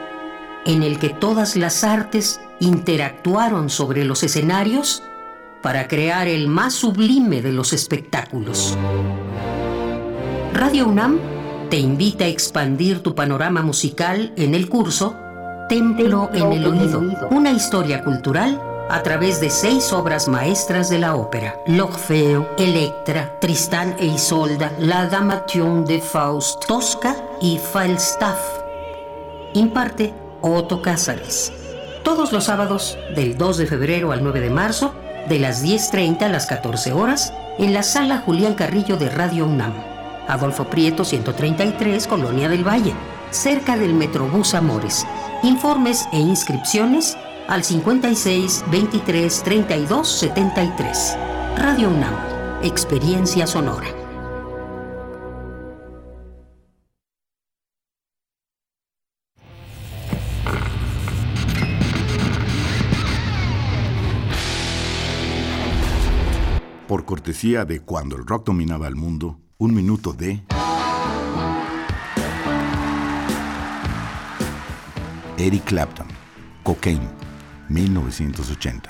en 0.65 0.83
el 0.83 0.99
que 0.99 1.09
todas 1.09 1.55
las 1.55 1.83
artes 1.83 2.39
interactuaron 2.59 3.69
sobre 3.69 4.05
los 4.05 4.23
escenarios 4.23 5.03
para 5.61 5.87
crear 5.87 6.27
el 6.27 6.47
más 6.47 6.73
sublime 6.73 7.41
de 7.41 7.51
los 7.51 7.73
espectáculos. 7.73 8.77
Radio 10.53 10.87
UNAM 10.87 11.19
te 11.69 11.77
invita 11.77 12.25
a 12.25 12.27
expandir 12.27 13.01
tu 13.01 13.15
panorama 13.15 13.61
musical 13.61 14.33
en 14.35 14.53
el 14.55 14.69
curso 14.69 15.15
Templo 15.69 16.29
en 16.33 16.51
el 16.51 16.65
Oído, 16.65 17.01
una 17.29 17.51
historia 17.51 18.03
cultural 18.03 18.61
a 18.89 19.01
través 19.03 19.39
de 19.39 19.49
seis 19.49 19.93
obras 19.93 20.27
maestras 20.27 20.89
de 20.89 20.99
la 20.99 21.15
ópera: 21.15 21.55
L'Orfeo, 21.65 22.49
Electra, 22.57 23.39
Tristán 23.39 23.95
e 23.97 24.07
Isolda, 24.07 24.73
La 24.79 25.07
Damation 25.07 25.85
de 25.85 26.01
Faust, 26.01 26.65
Tosca 26.67 27.15
y 27.39 27.57
Falstaff. 27.57 28.37
Imparte 29.53 30.13
Otto 30.41 30.81
Cázares. 30.81 31.51
Todos 32.03 32.31
los 32.31 32.45
sábados, 32.45 32.97
del 33.15 33.37
2 33.37 33.57
de 33.57 33.67
febrero 33.67 34.11
al 34.11 34.23
9 34.23 34.39
de 34.39 34.49
marzo, 34.49 34.93
de 35.29 35.39
las 35.39 35.63
10.30 35.63 36.23
a 36.23 36.29
las 36.29 36.47
14 36.47 36.93
horas, 36.93 37.33
en 37.57 37.73
la 37.73 37.83
sala 37.83 38.19
Julián 38.19 38.55
Carrillo 38.55 38.97
de 38.97 39.09
Radio 39.09 39.45
UNAM. 39.45 39.73
Adolfo 40.27 40.65
Prieto 40.65 41.05
133, 41.05 42.07
Colonia 42.07 42.49
del 42.49 42.67
Valle, 42.67 42.93
cerca 43.29 43.77
del 43.77 43.93
Metrobús 43.93 44.53
Amores. 44.53 45.05
Informes 45.43 46.07
e 46.11 46.19
inscripciones 46.19 47.17
al 47.47 47.63
56 47.63 48.65
23 48.71 49.43
32 49.43 50.07
73. 50.07 51.17
Radio 51.57 51.89
UNAM, 51.89 52.15
Experiencia 52.63 53.45
Sonora. 53.45 54.00
Por 66.91 67.05
cortesía 67.05 67.63
de 67.63 67.79
Cuando 67.79 68.17
el 68.17 68.25
rock 68.25 68.47
dominaba 68.47 68.85
el 68.85 68.97
mundo, 68.97 69.39
un 69.57 69.73
minuto 69.73 70.11
de... 70.11 70.43
Eric 75.37 75.63
Clapton, 75.63 76.07
Cocaine, 76.63 77.07
1980. 77.69 78.89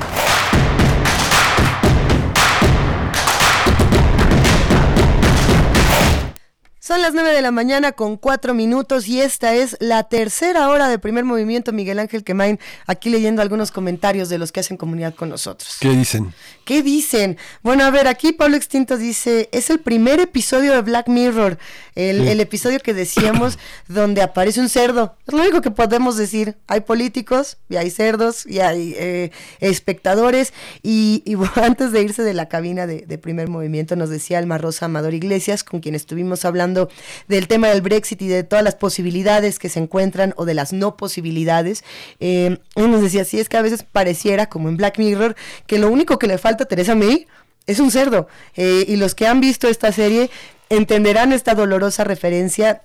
Son 6.91 7.01
las 7.01 7.13
9 7.13 7.31
de 7.31 7.41
la 7.41 7.51
mañana 7.51 7.93
con 7.93 8.17
4 8.17 8.53
minutos 8.53 9.07
y 9.07 9.21
esta 9.21 9.55
es 9.55 9.77
la 9.79 10.03
tercera 10.09 10.67
hora 10.67 10.89
de 10.89 10.99
primer 10.99 11.23
movimiento. 11.23 11.71
Miguel 11.71 11.99
Ángel 11.99 12.25
Quemain, 12.25 12.59
aquí 12.85 13.09
leyendo 13.09 13.41
algunos 13.41 13.71
comentarios 13.71 14.27
de 14.27 14.37
los 14.37 14.51
que 14.51 14.59
hacen 14.59 14.75
comunidad 14.75 15.15
con 15.15 15.29
nosotros. 15.29 15.77
¿Qué 15.79 15.87
dicen? 15.87 16.33
¿Qué 16.65 16.83
dicen? 16.83 17.37
Bueno, 17.63 17.85
a 17.85 17.91
ver, 17.91 18.09
aquí 18.09 18.33
Pablo 18.33 18.57
Extinto 18.57 18.97
dice, 18.97 19.47
es 19.53 19.69
el 19.69 19.79
primer 19.79 20.19
episodio 20.19 20.73
de 20.73 20.81
Black 20.81 21.07
Mirror, 21.07 21.57
el, 21.95 22.23
Sí. 22.23 22.27
el 22.27 22.39
episodio 22.41 22.79
que 22.79 22.93
decíamos 22.93 23.57
donde 23.87 24.21
aparece 24.21 24.59
un 24.59 24.67
cerdo. 24.67 25.15
Es 25.25 25.33
lo 25.33 25.39
único 25.39 25.61
que 25.61 25.71
podemos 25.71 26.17
decir. 26.17 26.57
Hay 26.67 26.81
políticos 26.81 27.57
y 27.69 27.77
hay 27.77 27.89
cerdos 27.89 28.45
y 28.45 28.59
hay 28.59 28.95
eh, 28.97 29.31
espectadores. 29.61 30.51
Y, 30.83 31.23
y 31.25 31.35
bueno, 31.35 31.53
antes 31.63 31.93
de 31.93 32.01
irse 32.01 32.23
de 32.23 32.33
la 32.33 32.49
cabina 32.49 32.85
de, 32.85 33.05
de 33.05 33.17
primer 33.17 33.47
movimiento 33.47 33.95
nos 33.95 34.09
decía 34.09 34.39
Alma 34.39 34.57
Rosa 34.57 34.87
Amador 34.87 35.13
Iglesias, 35.13 35.63
con 35.63 35.79
quien 35.79 35.95
estuvimos 35.95 36.43
hablando 36.43 36.80
del 37.27 37.47
tema 37.47 37.67
del 37.67 37.81
Brexit 37.81 38.21
y 38.21 38.27
de 38.27 38.43
todas 38.43 38.63
las 38.63 38.75
posibilidades 38.75 39.59
que 39.59 39.69
se 39.69 39.79
encuentran 39.79 40.33
o 40.37 40.45
de 40.45 40.53
las 40.53 40.73
no 40.73 40.97
posibilidades. 40.97 41.83
Eh, 42.19 42.57
nos 42.75 43.01
decía, 43.01 43.25
sí, 43.25 43.39
es 43.39 43.49
que 43.49 43.57
a 43.57 43.61
veces 43.61 43.83
pareciera, 43.83 44.47
como 44.47 44.69
en 44.69 44.77
Black 44.77 44.97
Mirror, 44.97 45.35
que 45.67 45.79
lo 45.79 45.89
único 45.89 46.19
que 46.19 46.27
le 46.27 46.37
falta 46.37 46.63
a 46.63 46.67
Teresa 46.67 46.95
May 46.95 47.27
es 47.67 47.79
un 47.79 47.91
cerdo. 47.91 48.27
Eh, 48.55 48.85
y 48.87 48.95
los 48.95 49.15
que 49.15 49.27
han 49.27 49.41
visto 49.41 49.67
esta 49.67 49.91
serie 49.91 50.29
entenderán 50.69 51.33
esta 51.33 51.55
dolorosa 51.55 52.03
referencia. 52.03 52.81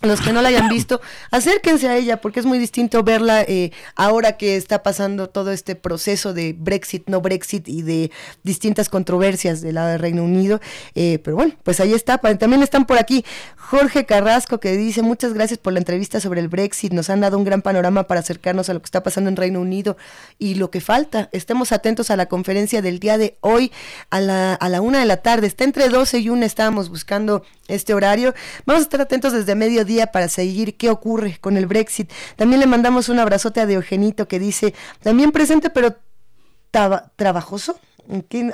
Los 0.00 0.20
que 0.20 0.32
no 0.32 0.42
la 0.42 0.50
hayan 0.50 0.68
visto, 0.70 1.00
acérquense 1.32 1.88
a 1.88 1.96
ella 1.96 2.20
porque 2.20 2.38
es 2.38 2.46
muy 2.46 2.58
distinto 2.58 3.02
verla 3.02 3.42
eh, 3.42 3.72
ahora 3.96 4.36
que 4.36 4.56
está 4.56 4.84
pasando 4.84 5.28
todo 5.28 5.50
este 5.50 5.74
proceso 5.74 6.32
de 6.32 6.54
Brexit, 6.56 7.08
no 7.08 7.20
Brexit 7.20 7.68
y 7.68 7.82
de 7.82 8.12
distintas 8.44 8.88
controversias 8.88 9.60
del 9.60 9.74
lado 9.74 9.88
del 9.88 9.98
Reino 9.98 10.22
Unido. 10.22 10.60
Eh, 10.94 11.18
pero 11.24 11.36
bueno, 11.36 11.54
pues 11.64 11.80
ahí 11.80 11.94
está. 11.94 12.18
También 12.18 12.62
están 12.62 12.86
por 12.86 12.98
aquí 12.98 13.24
Jorge 13.56 14.06
Carrasco 14.06 14.60
que 14.60 14.76
dice 14.76 15.02
muchas 15.02 15.34
gracias 15.34 15.58
por 15.58 15.72
la 15.72 15.80
entrevista 15.80 16.20
sobre 16.20 16.40
el 16.40 16.48
Brexit. 16.48 16.92
Nos 16.92 17.10
han 17.10 17.20
dado 17.20 17.36
un 17.36 17.44
gran 17.44 17.62
panorama 17.62 18.04
para 18.04 18.20
acercarnos 18.20 18.68
a 18.68 18.74
lo 18.74 18.80
que 18.80 18.86
está 18.86 19.02
pasando 19.02 19.28
en 19.30 19.36
Reino 19.36 19.60
Unido 19.60 19.96
y 20.38 20.54
lo 20.54 20.70
que 20.70 20.80
falta. 20.80 21.28
Estemos 21.32 21.72
atentos 21.72 22.10
a 22.12 22.16
la 22.16 22.26
conferencia 22.26 22.82
del 22.82 23.00
día 23.00 23.18
de 23.18 23.36
hoy 23.40 23.72
a 24.10 24.20
la, 24.20 24.54
a 24.54 24.68
la 24.68 24.80
una 24.80 25.00
de 25.00 25.06
la 25.06 25.18
tarde. 25.18 25.48
Está 25.48 25.64
entre 25.64 25.88
12 25.88 26.20
y 26.20 26.28
1, 26.28 26.46
estábamos 26.46 26.88
buscando 26.88 27.42
este 27.68 27.94
horario. 27.94 28.34
Vamos 28.66 28.80
a 28.80 28.84
estar 28.84 29.00
atentos 29.00 29.32
desde 29.32 29.54
mediodía 29.54 30.08
para 30.08 30.28
seguir 30.28 30.76
qué 30.76 30.90
ocurre 30.90 31.38
con 31.40 31.56
el 31.56 31.66
Brexit. 31.66 32.10
También 32.36 32.60
le 32.60 32.66
mandamos 32.66 33.08
un 33.08 33.18
abrazote 33.18 33.60
a 33.60 33.66
Diogenito 33.66 34.26
que 34.26 34.38
dice, 34.38 34.74
también 35.02 35.30
presente 35.30 35.70
pero 35.70 35.96
trabajoso. 37.16 37.78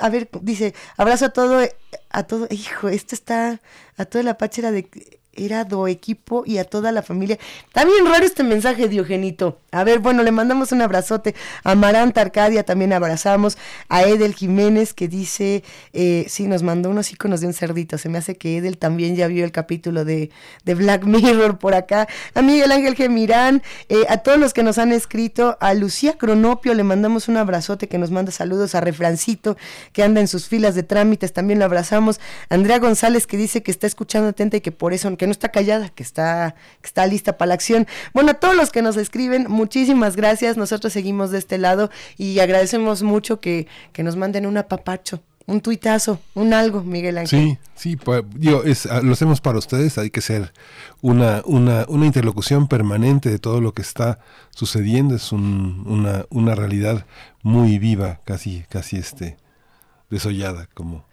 A 0.01 0.09
ver, 0.09 0.29
dice, 0.41 0.73
abrazo 0.97 1.25
a 1.25 1.29
todo, 1.29 1.61
a 2.09 2.23
todo, 2.23 2.47
hijo, 2.49 2.89
esto 2.89 3.15
está, 3.15 3.61
a 3.97 4.05
todo 4.05 4.21
el 4.21 4.27
Apache 4.27 4.61
era 4.61 4.71
de, 4.71 4.89
era 5.35 5.63
do 5.63 5.87
equipo 5.87 6.43
y 6.45 6.57
a 6.57 6.63
toda 6.63 6.91
la 6.91 7.01
familia. 7.01 7.37
Está 7.67 7.85
bien 7.85 8.05
raro 8.05 8.25
este 8.25 8.43
mensaje, 8.43 8.87
Diogenito. 8.87 9.59
A 9.71 9.83
ver, 9.83 9.99
bueno, 9.99 10.23
le 10.23 10.31
mandamos 10.31 10.71
un 10.71 10.81
abrazote 10.81 11.35
a 11.63 11.75
Maranta 11.75 12.21
Arcadia, 12.21 12.63
también 12.63 12.93
abrazamos 12.93 13.57
a 13.89 14.03
Edel 14.03 14.33
Jiménez 14.33 14.93
que 14.93 15.07
dice, 15.07 15.63
eh, 15.93 16.25
sí, 16.29 16.47
nos 16.47 16.63
mandó 16.63 16.89
unos 16.89 17.11
iconos 17.11 17.41
de 17.41 17.47
un 17.47 17.53
cerdito. 17.53 17.97
Se 17.97 18.09
me 18.09 18.17
hace 18.17 18.35
que 18.35 18.57
Edel 18.57 18.77
también 18.77 19.15
ya 19.15 19.27
vio 19.27 19.43
el 19.43 19.51
capítulo 19.51 20.05
de, 20.05 20.31
Black 20.65 21.03
Mirror 21.05 21.57
por 21.57 21.73
acá. 21.73 22.07
A 22.33 22.41
Miguel 22.41 22.71
Ángel 22.71 22.95
Gemirán, 22.95 23.61
eh, 23.89 24.05
a 24.09 24.17
todos 24.17 24.39
los 24.39 24.53
que 24.53 24.63
nos 24.63 24.77
han 24.77 24.91
escrito, 24.91 25.57
a 25.59 25.73
Lucía 25.73 26.17
Cronopio 26.17 26.73
le 26.73 26.83
mandamos 26.83 27.27
un 27.27 27.37
abrazote 27.37 27.87
que 27.87 27.97
nos 27.97 28.11
manda 28.11 28.31
saludos, 28.31 28.75
a 28.75 28.81
Refrancito 28.81 29.57
que 29.93 30.03
anda 30.03 30.21
en 30.21 30.27
sus 30.27 30.47
filas 30.47 30.75
de 30.75 30.83
trámites, 30.83 31.33
también 31.33 31.59
lo 31.59 31.65
abrazamos. 31.65 32.19
Andrea 32.49 32.79
González 32.79 33.27
que 33.27 33.37
dice 33.37 33.63
que 33.63 33.71
está 33.71 33.87
escuchando 33.87 34.29
atenta 34.29 34.57
y 34.57 34.61
que 34.61 34.71
por 34.71 34.93
eso, 34.93 35.07
que 35.25 35.27
no 35.27 35.31
está 35.31 35.49
callada, 35.49 35.89
que 35.89 36.03
está, 36.03 36.53
que 36.81 36.87
está 36.87 37.07
lista 37.07 37.35
para 37.35 37.47
la 37.49 37.55
acción. 37.55 37.87
Bueno, 38.13 38.29
a 38.29 38.33
todos 38.35 38.55
los 38.55 38.71
que 38.71 38.83
nos 38.83 38.95
escriben, 38.95 39.47
muchísimas 39.49 40.15
gracias. 40.15 40.55
Nosotros 40.55 40.93
seguimos 40.93 41.31
de 41.31 41.39
este 41.39 41.57
lado 41.57 41.89
y 42.15 42.37
agradecemos 42.37 43.01
mucho 43.01 43.39
que, 43.39 43.67
que 43.91 44.03
nos 44.03 44.17
manden 44.17 44.45
un 44.45 44.57
apapacho 44.57 45.23
un 45.47 45.61
tuitazo, 45.61 46.19
un 46.33 46.53
algo, 46.55 46.83
Miguel 46.83 47.19
Ángel. 47.19 47.39
Sí, 47.39 47.57
sí, 47.75 47.95
pues, 47.95 48.23
es, 48.65 48.87
ah, 48.87 49.01
lo 49.01 49.13
hacemos 49.13 49.41
para 49.41 49.59
ustedes, 49.59 49.99
hay 49.99 50.09
que 50.09 50.21
ser 50.21 50.53
una, 51.01 51.43
una, 51.45 51.85
una 51.87 52.07
interlocución 52.07 52.67
permanente 52.67 53.29
de 53.29 53.37
todo 53.37 53.61
lo 53.61 53.71
que 53.71 53.83
está 53.83 54.17
sucediendo, 54.49 55.15
es 55.15 55.31
una, 55.31 56.25
una 56.31 56.55
realidad 56.55 57.05
muy 57.43 57.77
viva, 57.77 58.21
casi, 58.25 58.65
casi 58.69 58.97
este, 58.97 59.37
desollada, 60.09 60.67
como... 60.73 61.05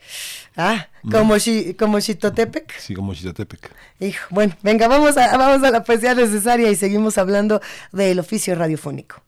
Ah, 0.57 0.89
como, 1.11 1.39
si 1.39 1.75
como 1.75 2.01
Chitotepec. 2.01 2.79
Sí, 2.79 2.95
como 2.95 3.15
Chitotepec. 3.15 3.71
Hijo, 4.01 4.27
bueno, 4.31 4.55
venga, 4.63 4.89
vamos 4.89 5.17
a, 5.17 5.37
vamos 5.37 5.67
a 5.67 5.71
la 5.71 5.83
poesía 5.85 6.15
necesaria 6.15 6.71
y 6.71 6.77
seguimos 6.77 7.19
hablando 7.19 7.61
del 7.93 8.19
oficio 8.19 8.55
radiofónico. 8.55 9.23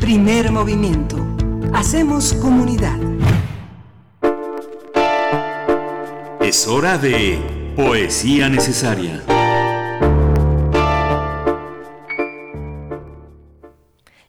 Primer 0.00 0.50
movimiento. 0.50 1.16
Hacemos 1.74 2.32
comunidad. 2.34 2.98
Es 6.40 6.66
hora 6.66 6.96
de 6.96 7.74
poesía 7.76 8.48
necesaria. 8.48 9.22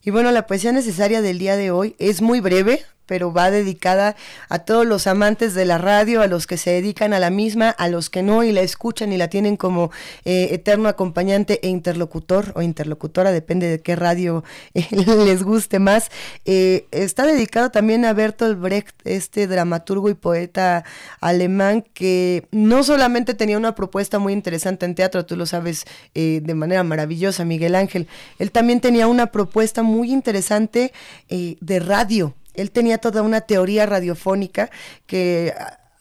Y 0.03 0.11
bueno, 0.11 0.31
la 0.31 0.47
poesía 0.47 0.71
necesaria 0.71 1.21
del 1.21 1.39
día 1.39 1.57
de 1.57 1.71
hoy 1.71 1.95
es 1.99 2.21
muy 2.21 2.39
breve, 2.39 2.85
pero 3.09 3.33
va 3.33 3.49
dedicada 3.49 4.15
a 4.49 4.59
todos 4.59 4.85
los 4.85 5.07
amantes 5.07 5.55
de 5.55 5.65
la 5.65 5.79
radio, 5.79 6.21
a 6.21 6.27
los 6.27 6.45
que 6.45 6.57
se 6.57 6.69
dedican 6.69 7.11
a 7.11 7.19
la 7.19 7.31
misma, 7.31 7.71
a 7.71 7.87
los 7.87 8.11
que 8.11 8.21
no 8.21 8.43
y 8.43 8.51
la 8.51 8.61
escuchan 8.61 9.11
y 9.11 9.17
la 9.17 9.29
tienen 9.29 9.57
como 9.57 9.89
eh, 10.25 10.49
eterno 10.51 10.87
acompañante 10.87 11.59
e 11.63 11.69
interlocutor 11.69 12.51
o 12.53 12.61
interlocutora, 12.61 13.31
depende 13.31 13.67
de 13.67 13.79
qué 13.79 13.95
radio 13.95 14.43
eh, 14.75 14.85
les 15.25 15.41
guste 15.41 15.79
más. 15.79 16.11
Eh, 16.45 16.85
está 16.91 17.25
dedicado 17.25 17.71
también 17.71 18.05
a 18.05 18.13
Bertolt 18.13 18.59
Brecht, 18.59 18.95
este 19.05 19.47
dramaturgo 19.47 20.11
y 20.11 20.13
poeta 20.13 20.85
alemán 21.19 21.83
que 21.95 22.47
no 22.51 22.83
solamente 22.83 23.33
tenía 23.33 23.57
una 23.57 23.73
propuesta 23.73 24.19
muy 24.19 24.33
interesante 24.33 24.85
en 24.85 24.93
teatro, 24.93 25.25
tú 25.25 25.35
lo 25.35 25.47
sabes 25.47 25.85
de 26.13 26.53
manera 26.53 26.83
maravillosa, 26.83 27.43
Miguel 27.43 27.73
Ángel, 27.73 28.07
él 28.37 28.51
también 28.51 28.81
tenía 28.81 29.07
una 29.07 29.31
propuesta 29.31 29.81
muy 29.81 30.11
interesante 30.11 30.93
de 31.29 31.79
radio 31.79 32.35
él 32.53 32.71
tenía 32.71 32.97
toda 32.97 33.21
una 33.21 33.41
teoría 33.41 33.85
radiofónica 33.85 34.69
que 35.05 35.53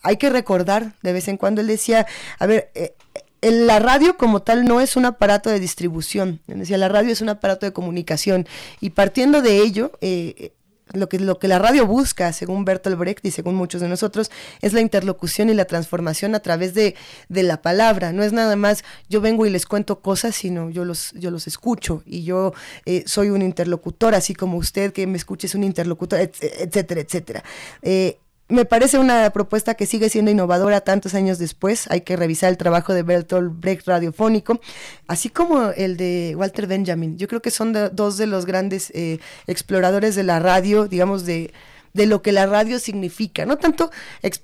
hay 0.03 0.17
que 0.17 0.31
recordar 0.31 0.93
de 1.03 1.13
vez 1.13 1.29
en 1.29 1.37
cuando. 1.37 1.61
Él 1.61 1.67
decía, 1.67 2.07
a 2.39 2.47
ver, 2.47 2.71
eh, 2.75 2.95
la 3.43 3.79
radio 3.79 4.17
como 4.17 4.43
tal 4.43 4.65
no 4.65 4.81
es 4.81 4.97
un 4.97 5.05
aparato 5.05 5.51
de 5.51 5.61
distribución, 5.61 6.41
decía, 6.47 6.77
la 6.79 6.89
radio 6.89 7.13
es 7.13 7.21
un 7.21 7.29
aparato 7.29 7.67
de 7.67 7.73
comunicación 7.73 8.47
y 8.81 8.91
partiendo 8.91 9.43
de 9.43 9.59
ello, 9.59 9.93
eh, 10.01 10.53
lo 10.93 11.09
que, 11.09 11.19
lo 11.19 11.39
que 11.39 11.49
la 11.49 11.59
radio 11.59 11.87
busca, 11.87 12.33
según 12.33 12.65
Bertolt 12.65 12.99
Brecht 12.99 13.25
y 13.25 13.31
según 13.31 13.55
muchos 13.55 13.81
de 13.81 13.89
nosotros, 13.89 14.31
es 14.61 14.73
la 14.73 14.81
interlocución 14.81 15.51
y 15.51 15.55
la 15.55 15.65
transformación 15.65 16.35
a 16.35 16.41
través 16.41 16.75
de, 16.75 16.95
la 17.29 17.63
palabra. 17.63 18.13
No 18.13 18.23
es 18.23 18.33
nada 18.33 18.57
más 18.57 18.85
yo 19.09 19.21
vengo 19.21 19.47
y 19.47 19.51
les 19.51 19.67
cuento 19.67 20.01
cosas, 20.01 20.35
sino 20.35 20.71
yo 20.71 20.85
los, 20.85 21.13
yo 21.13 21.31
los 21.31 21.47
escucho 21.47 22.03
y 22.05 22.25
yo 22.25 22.53
eh, 22.85 23.05
soy 23.07 23.31
un 23.31 23.43
interlocutor, 23.43 24.15
así 24.15 24.35
como 24.35 24.59
usted 24.59 24.93
que 24.93 25.07
me 25.07 25.17
escuche 25.17 25.47
es 25.47 25.55
un 25.55 25.65
interlocutor, 25.65 26.21
etcétera, 26.21 27.01
etcétera. 27.01 27.45
Eh, 27.83 28.19
me 28.49 28.65
parece 28.65 28.99
una 28.99 29.31
propuesta 29.31 29.75
que 29.75 29.87
sigue 29.87 30.09
siendo 30.09 30.31
innovadora 30.31 30.81
tantos 30.81 31.15
años 31.15 31.39
después. 31.39 31.87
Hay 31.91 32.01
que 32.01 32.17
revisar 32.17 32.51
el 32.51 32.57
trabajo 32.57 32.95
de 32.95 33.03
Bertolt 33.03 33.61
Brecht 33.61 33.87
radiofónico, 33.87 34.61
así 35.07 35.29
como 35.29 35.71
el 35.71 35.97
de 35.97 36.35
Walter 36.37 36.67
Benjamin. 36.67 37.19
Yo 37.19 37.29
creo 37.29 37.43
que 37.43 37.51
son 37.51 37.75
dos 37.93 38.17
de 38.17 38.27
los 38.27 38.47
grandes 38.47 38.91
eh, 38.95 39.19
exploradores 39.47 40.15
de 40.15 40.23
la 40.23 40.39
radio, 40.39 40.89
digamos, 40.89 41.27
de, 41.27 41.53
de 41.93 42.07
lo 42.07 42.23
que 42.23 42.33
la 42.33 42.47
radio 42.47 42.79
significa. 42.79 43.45
No 43.45 43.59
tanto, 43.59 43.91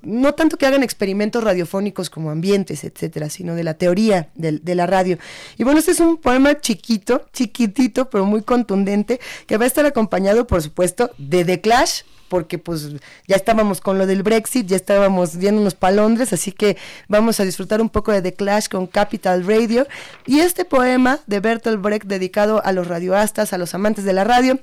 no 0.02 0.34
tanto 0.34 0.58
que 0.58 0.66
hagan 0.66 0.82
experimentos 0.82 1.42
radiofónicos 1.42 2.10
como 2.10 2.30
ambientes, 2.30 2.84
etcétera, 2.84 3.30
sino 3.30 3.54
de 3.54 3.64
la 3.64 3.74
teoría 3.74 4.28
de, 4.34 4.58
de, 4.58 4.74
la 4.74 4.86
radio. 4.86 5.18
Y 5.56 5.64
bueno, 5.64 5.78
este 5.78 5.92
es 5.92 6.00
un 6.00 6.18
poema 6.18 6.60
chiquito, 6.60 7.24
chiquitito, 7.32 8.10
pero 8.10 8.26
muy 8.26 8.42
contundente, 8.42 9.18
que 9.46 9.56
va 9.56 9.64
a 9.64 9.68
estar 9.68 9.86
acompañado, 9.86 10.46
por 10.46 10.60
supuesto, 10.60 11.10
de 11.16 11.44
The 11.46 11.62
Clash 11.62 12.02
porque 12.28 12.58
pues 12.58 12.90
ya 13.26 13.36
estábamos 13.36 13.80
con 13.80 13.98
lo 13.98 14.06
del 14.06 14.22
Brexit, 14.22 14.66
ya 14.66 14.76
estábamos 14.76 15.36
viendo 15.36 15.60
unos 15.60 15.74
palondres, 15.74 16.32
así 16.32 16.52
que 16.52 16.76
vamos 17.08 17.40
a 17.40 17.44
disfrutar 17.44 17.80
un 17.80 17.88
poco 17.88 18.12
de 18.12 18.22
The 18.22 18.34
Clash 18.34 18.68
con 18.68 18.86
Capital 18.86 19.46
Radio. 19.46 19.86
Y 20.26 20.40
este 20.40 20.64
poema 20.64 21.20
de 21.26 21.40
Bertolt 21.40 21.80
Brecht 21.80 22.06
dedicado 22.06 22.64
a 22.64 22.72
los 22.72 22.88
radioastas, 22.88 23.52
a 23.52 23.58
los 23.58 23.74
amantes 23.74 24.04
de 24.04 24.12
la 24.12 24.24
radio, 24.24 24.60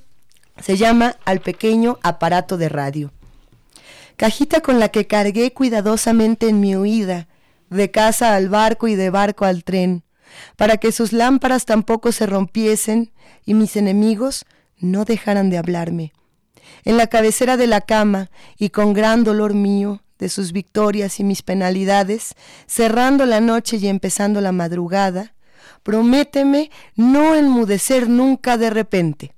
se 0.62 0.78
llama 0.78 1.16
Al 1.26 1.42
pequeño 1.42 2.00
aparato 2.04 2.58
de 2.58 2.70
radio. 2.70 3.12
Cajita 4.18 4.62
con 4.62 4.80
la 4.80 4.90
que 4.90 5.08
cargué 5.08 5.54
cuidadosamente 5.54 6.50
en 6.50 6.60
mi 6.60 6.76
huida, 6.76 7.28
de 7.70 7.90
casa 7.90 8.36
al 8.36 8.50
barco 8.50 8.88
y 8.88 8.96
de 8.96 9.10
barco 9.10 9.46
al 9.46 9.64
tren, 9.64 10.04
para 10.58 10.78
que 10.78 10.92
sus 10.92 11.14
lámparas 11.14 11.66
tampoco 11.66 12.12
se 12.12 12.26
rompiesen 12.26 13.12
y 13.46 13.54
mis 13.54 13.76
enemigos 13.76 14.46
no 14.78 15.06
dejaran 15.06 15.50
de 15.50 15.58
hablarme 15.58 16.14
en 16.84 16.98
la 16.98 17.08
cabecera 17.08 17.58
de 17.58 17.68
la 17.68 17.82
cama 17.82 18.30
y 18.58 18.70
con 18.70 18.94
gran 18.94 19.24
dolor 19.24 19.53
mío 19.53 20.02
de 20.20 20.30
sus 20.30 20.52
victorias 20.52 21.20
y 21.20 21.24
mis 21.24 21.41
penalidades, 21.41 22.36
cerrando 22.68 23.26
la 23.26 23.41
noche 23.41 23.78
y 23.78 23.88
empezando 23.88 24.40
la 24.40 24.52
madrugada, 24.52 25.34
prométeme 25.84 26.70
no 26.95 27.36
enmudecer 27.36 28.08
nunca 28.08 28.58
de 28.58 28.70
repente. 28.70 29.34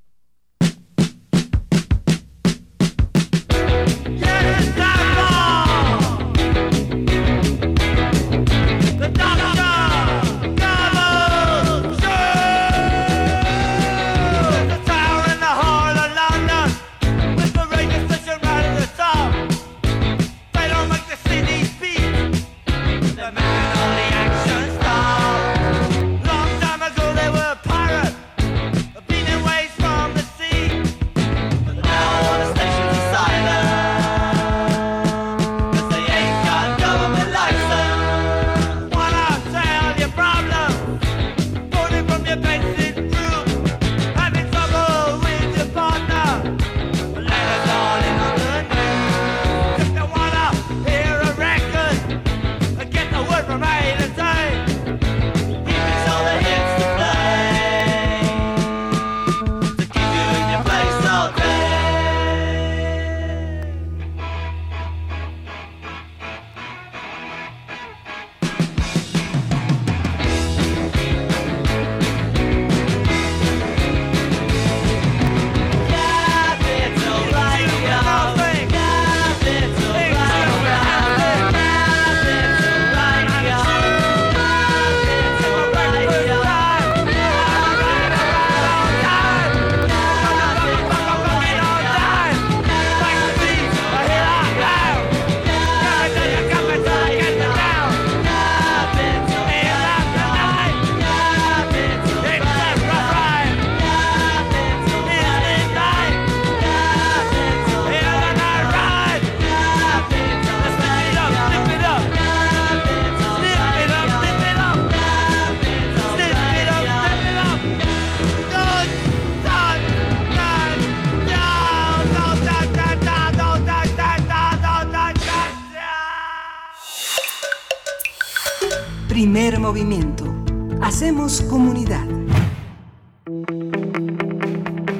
Comunidad. 131.41 132.05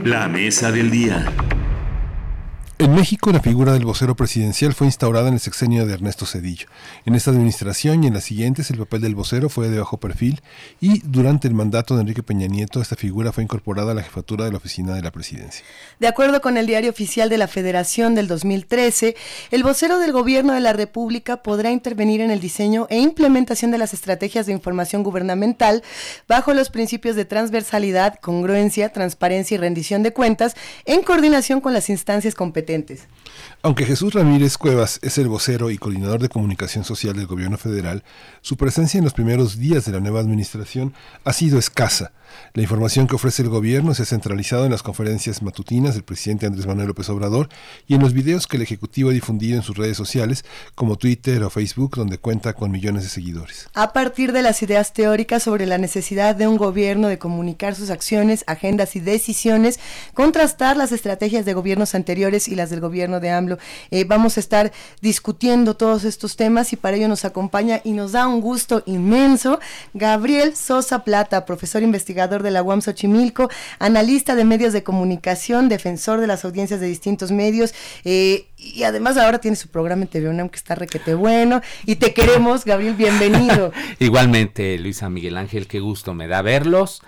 La 0.03 0.27
mesa 0.27 0.72
del 0.72 0.89
día. 0.89 1.26
En 2.94 2.99
México, 2.99 3.32
la 3.32 3.40
figura 3.40 3.74
del 3.74 3.86
vocero 3.86 4.15
presidencial 4.15 4.76
fue 4.76 4.86
instaurada 4.86 5.28
en 5.28 5.34
el 5.34 5.40
sexenio 5.40 5.88
de 5.88 5.95
Ernesto 5.95 6.28
Cedillo. 6.28 6.68
En 7.07 7.15
esta 7.15 7.32
administración 7.32 8.03
y 8.03 8.07
en 8.07 8.14
las 8.14 8.26
siguientes, 8.26 8.70
el 8.70 8.78
papel 8.78 9.02
del 9.02 9.15
vocero 9.15 9.49
fue 9.49 9.68
de 9.70 9.80
bajo 9.80 9.99
perfil 9.99 10.44
y 10.80 10.99
durante 10.99 11.48
el 11.48 11.56
mandato 11.56 11.95
de 11.95 12.02
Enrique 12.02 12.22
Peña 12.22 12.45
Nieto, 12.45 12.84
esta 12.84 12.95
figura 12.95 13.32
fue 13.32 13.45
incorporada 13.45 13.94
a 13.94 13.95
la 13.95 14.03
jefatura 14.03 14.45
de 14.45 14.52
la 14.52 14.57
oficina 14.57 14.94
de 14.94 15.02
la 15.02 15.10
presidencia. 15.10 15.65
De 15.99 16.06
acuerdo 16.06 16.40
con 16.40 16.56
el 16.56 16.68
diario 16.68 16.91
oficial 16.91 17.30
de 17.30 17.40
la 17.40 17.48
Federación 17.48 18.14
del 18.14 18.28
2013, 18.28 19.15
el 19.49 19.64
vocero 19.64 19.98
del 19.98 20.11
gobierno 20.11 20.53
de 20.53 20.60
la 20.60 20.74
República 20.74 21.38
podrá 21.38 21.72
intervenir 21.72 22.22
en 22.22 22.30
el 22.30 22.41
diseño 22.41 22.86
e 22.91 22.99
implementación 22.99 23.72
de 23.72 23.80
las 23.80 23.95
estrategias 23.95 24.45
de 24.45 24.52
información 24.52 25.02
gubernamental 25.02 25.82
bajo 26.28 26.53
los 26.53 26.70
principios 26.70 27.15
de 27.15 27.26
transversalidad, 27.26 28.20
congruencia, 28.20 28.90
transparencia 28.90 29.56
y 29.56 29.57
rendición 29.57 30.03
de 30.03 30.14
cuentas 30.14 30.56
en 30.86 31.02
coordinación 31.02 31.60
con 31.60 31.74
las 31.74 31.90
instancias 31.90 32.36
competentes 32.36 32.82
pacientes. 32.84 33.07
Aunque 33.65 33.85
Jesús 33.85 34.14
Ramírez 34.14 34.57
Cuevas 34.57 34.99
es 35.02 35.18
el 35.18 35.30
vocero 35.30 35.72
y 35.72 35.77
coordinador 35.77 36.22
de 36.22 36.27
comunicación 36.27 36.84
social 36.84 37.15
del 37.15 37.27
gobierno 37.27 37.57
federal, 37.57 38.03
su 38.41 38.57
presencia 38.57 38.98
en 38.98 39.06
los 39.06 39.14
primeros 39.14 39.57
días 39.57 39.85
de 39.85 39.94
la 39.94 40.02
nueva 40.02 40.19
administración 40.19 40.94
ha 41.23 41.31
sido 41.31 41.57
escasa 41.57 42.11
la 42.53 42.61
información 42.61 43.07
que 43.07 43.15
ofrece 43.15 43.41
el 43.41 43.49
gobierno 43.49 43.94
se 43.94 44.03
ha 44.03 44.06
centralizado 44.06 44.65
en 44.65 44.72
las 44.72 44.84
conferencias 44.84 45.41
matutinas 45.41 45.95
del 45.95 46.03
presidente 46.03 46.45
Andrés 46.45 46.68
Manuel 46.68 46.88
López 46.88 47.10
Obrador 47.10 47.49
y 47.88 47.95
en 47.95 48.02
los 48.02 48.14
videos 48.14 48.48
que 48.48 48.57
el 48.57 48.64
Ejecutivo 48.64 49.10
ha 49.10 49.14
difundido 49.14 49.57
en 49.57 49.64
sus 49.64 49.77
redes 49.77 49.98
sociales 49.98 50.45
como 50.76 50.98
Twitter 50.98 51.44
o 51.44 51.49
Facebook, 51.49 51.95
donde 51.95 52.18
cuenta 52.18 52.53
con 52.53 52.72
millones 52.72 53.03
de 53.03 53.10
seguidores. 53.10 53.69
A 53.73 53.94
partir 53.94 54.31
de 54.31 54.41
las 54.41 54.61
ideas 54.61 54.94
teóricas 54.94 55.44
sobre 55.44 55.65
la 55.65 55.77
necesidad 55.77 56.35
de 56.35 56.48
un 56.48 56.57
gobierno 56.57 57.07
de 57.07 57.18
comunicar 57.18 57.76
sus 57.76 57.90
acciones, 57.90 58.44
agendas 58.48 58.95
y 58.95 58.99
decisiones, 58.99 59.80
contrastar 60.14 60.77
las 60.77 60.91
estrategias 60.91 61.45
de 61.45 61.53
gobiernos 61.53 61.95
anteriores 61.95 62.48
y 62.48 62.56
las 62.56 62.69
del 62.69 62.81
gobierno 62.81 63.19
de 63.19 63.31
AMLO, 63.31 63.52
eh, 63.91 64.03
vamos 64.03 64.38
a 64.38 64.39
estar 64.39 64.71
discutiendo 65.01 65.75
todos 65.75 66.03
estos 66.03 66.35
temas 66.35 66.73
y 66.73 66.75
para 66.75 66.97
ello 66.97 67.07
nos 67.07 67.25
acompaña 67.25 67.81
y 67.84 67.91
nos 67.91 68.13
da 68.13 68.27
un 68.27 68.41
gusto 68.41 68.84
inmenso 68.85 69.59
Gabriel 69.93 70.55
Sosa 70.55 71.03
Plata, 71.03 71.45
profesor 71.45 71.84
investigador 71.84 72.43
de 72.43 72.51
la 72.51 72.63
UAM 72.63 72.81
Xochimilco, 72.81 73.49
analista 73.80 74.35
de 74.35 74.45
medios 74.45 74.73
de 74.73 74.84
comunicación, 74.84 75.69
defensor 75.69 76.19
de 76.19 76.27
las 76.27 76.45
audiencias 76.45 76.80
de 76.80 76.88
distintos 76.88 77.31
medios, 77.31 77.73
eh, 78.03 78.47
y 78.57 78.84
además 78.84 79.17
ahora 79.17 79.39
tiene 79.39 79.57
su 79.57 79.67
programa 79.67 80.03
en 80.03 80.07
TV 80.07 80.30
UNAM 80.30 80.49
que 80.49 80.57
está 80.57 80.75
requete 80.75 81.13
bueno, 81.15 81.61
y 81.85 81.95
te 81.95 82.13
queremos, 82.13 82.65
Gabriel, 82.65 82.95
bienvenido. 82.95 83.71
Igualmente, 83.99 84.77
Luisa 84.80 85.09
Miguel 85.09 85.38
Ángel, 85.38 85.67
qué 85.67 85.80
gusto 85.80 86.13
me 86.13 86.27
da 86.27 86.41
verlos 86.41 87.01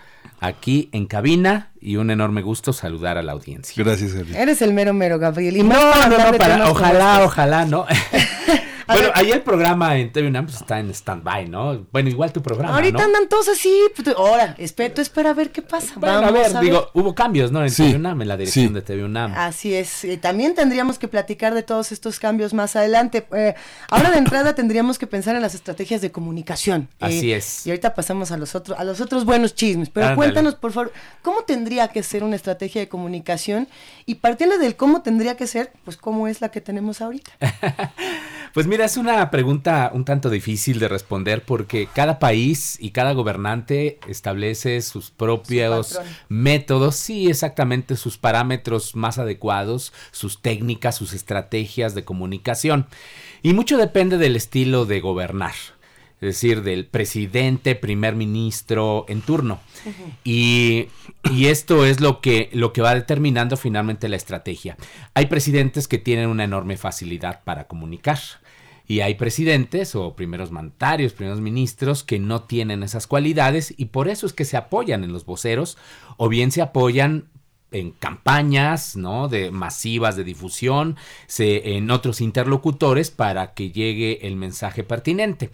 aquí 0.45 0.89
en 0.91 1.05
cabina 1.05 1.72
y 1.80 1.97
un 1.97 2.11
enorme 2.11 2.41
gusto 2.41 2.73
saludar 2.73 3.17
a 3.17 3.23
la 3.23 3.31
audiencia. 3.31 3.84
Gracias, 3.84 4.13
Gabriel. 4.13 4.35
Eres 4.35 4.61
el 4.61 4.73
mero 4.73 4.93
mero, 4.93 5.19
Gabriel. 5.19 5.57
Y 5.57 5.63
no, 5.63 5.76
no, 6.09 6.31
no, 6.31 6.38
para, 6.38 6.69
ojalá, 6.69 7.23
ojalá, 7.23 7.65
no. 7.65 7.85
bueno, 8.88 9.10
ahí 9.14 9.32
el 9.32 9.41
programa 9.41 9.98
en 9.98 10.12
TV 10.12 10.28
UNAM 10.28 10.45
pues, 10.45 10.57
está 10.57 10.80
en 10.80 10.90
stand-by, 10.90 11.49
¿no? 11.49 11.86
Bueno, 11.91 12.10
igual 12.10 12.32
tu 12.32 12.41
programa. 12.41 12.76
Ahorita 12.76 13.03
andan 13.03 13.28
todos 13.28 13.49
así. 13.49 13.74
Pues, 13.95 14.16
ahora, 14.16 14.56
espera, 14.57 15.02
espera 15.02 15.32
a 15.32 15.34
ver 15.34 15.52
qué 15.52 15.62
pasa. 15.62 15.94
Bueno, 15.98 16.18
a, 16.18 16.32
ver, 16.32 16.60
digo, 16.60 16.90
hubo 16.94 17.16
cambios, 17.16 17.52
¿no? 17.52 17.64
En 17.66 17.74
TV 17.74 17.95
UNAM, 17.95 18.22
en 18.22 18.28
la 18.28 18.38
dirección 18.38 18.74
de 18.74 18.82
TV 18.82 19.03
UNAM. 19.03 19.34
Así 19.36 19.74
es. 19.74 20.06
también 20.22 20.56
tendríamos 20.56 20.99
que 20.99 21.07
platicar 21.07 21.53
de 21.53 21.64
todos 21.64 21.91
estos 21.91 22.20
cambios 22.20 22.53
más 22.53 22.76
adelante. 22.76 23.26
Eh, 23.34 23.56
ahora 23.90 24.12
de 24.12 24.18
entrada 24.18 24.56
tendríamos 24.56 24.99
que 24.99 25.07
pensar 25.07 25.36
en 25.36 25.41
las 25.41 25.56
estrategias 25.56 26.02
de 26.02 26.12
comunicación. 26.12 26.88
Así 26.99 27.32
eh, 27.32 27.38
es. 27.38 27.66
Y 27.66 27.72
ahorita 27.72 27.95
pasamos 27.95 28.32
a 28.32 28.38
los 28.38 28.56
otros, 28.56 28.78
a 28.78 28.84
los 28.84 29.02
otros 29.02 29.26
buenos 29.26 29.56
chismes. 29.56 29.90
Pero 29.90 30.16
cuéntanos, 30.16 30.56
por 30.56 30.72
favor, 30.72 30.94
¿cómo 31.22 31.44
tendría 31.44 31.88
que 31.88 32.03
ser 32.03 32.24
una 32.24 32.36
estrategia 32.36 32.82
de 32.82 32.88
comunicación? 32.88 33.68
Y 34.06 34.16
partiendo 34.16 34.57
del 34.57 34.76
cómo 34.76 35.02
tendría 35.02 35.36
que 35.38 35.48
ser, 35.48 35.72
pues 35.84 35.98
cómo 35.98 36.28
es 36.28 36.41
la 36.41 36.49
que 36.49 36.62
tenemos 36.62 37.02
ahorita. 37.02 37.32
Pues 38.56 38.68
mira, 38.68 38.74
es 38.84 38.97
una 38.97 39.31
pregunta 39.31 39.91
un 39.93 40.03
tanto 40.03 40.30
difícil 40.30 40.80
de 40.80 40.88
responder 40.88 41.43
porque 41.43 41.88
cada 41.93 42.19
país 42.19 42.77
y 42.81 42.91
cada 42.91 43.14
gobernante 43.14 43.99
establece 44.07 44.81
sus 44.81 45.11
propios 45.11 45.99
métodos, 46.27 46.95
sí, 46.95 47.30
exactamente 47.30 47.95
sus 47.95 48.18
parámetros 48.18 48.95
más 48.95 49.18
adecuados, 49.18 49.93
sus 50.11 50.41
técnicas, 50.41 50.95
sus 50.95 51.14
estrategias 51.14 51.95
de 51.95 52.03
comunicación. 52.03 52.88
Y 53.43 53.53
mucho 53.53 53.77
depende 53.77 54.18
del 54.18 54.35
estilo 54.35 54.85
de 54.85 54.99
gobernar 54.99 55.53
es 56.22 56.27
decir, 56.27 56.64
del 56.64 56.85
presidente, 56.85 57.76
primer 57.76 58.15
ministro 58.15 59.06
en 59.10 59.22
turno. 59.22 59.60
y, 60.23 60.88
y, 61.30 61.47
esto 61.47 61.85
es 61.85 61.99
lo 61.99 62.22
que, 62.22 62.49
lo 62.53 62.73
que 62.73 62.81
va 62.81 62.95
determinando 62.95 63.57
finalmente 63.57 64.07
la 64.07 64.15
estrategia. 64.15 64.77
Hay 65.14 65.26
presidentes 65.26 65.88
que 65.88 65.97
tienen 65.97 66.30
una 66.30 66.45
enorme 66.45 66.77
facilidad 66.77 67.43
para 67.43 67.65
comunicar. 67.65 68.18
Y 68.88 68.99
hay 68.99 69.16
presidentes 69.16 69.95
o 69.95 70.16
primeros 70.16 70.52
mandatarios, 70.52 71.14
primeros 71.14 71.41
ministros 71.41 72.03
que 72.03 72.20
no 72.20 72.44
tienen 72.44 72.84
esas 72.84 73.07
cualidades 73.07 73.74
y 73.78 73.86
por 73.86 74.07
eso 74.07 74.26
es 74.28 74.34
que 74.34 74.45
se 74.45 74.57
apoyan 74.57 75.03
en 75.03 75.12
los 75.12 75.26
voceros 75.26 75.78
o 76.18 76.30
bien 76.30 76.52
se 76.52 76.62
apoyan 76.62 77.30
en 77.72 77.91
campañas, 77.91 78.95
¿no? 78.95 79.28
De 79.28 79.52
masivas 79.52 80.16
de 80.16 80.24
difusión, 80.24 80.95
se, 81.28 81.76
en 81.76 81.91
otros 81.91 82.22
interlocutores 82.22 83.12
para 83.12 83.53
que 83.53 83.72
llegue 83.72 84.28
el 84.28 84.36
mensaje 84.36 84.84
pertinente. 84.84 85.49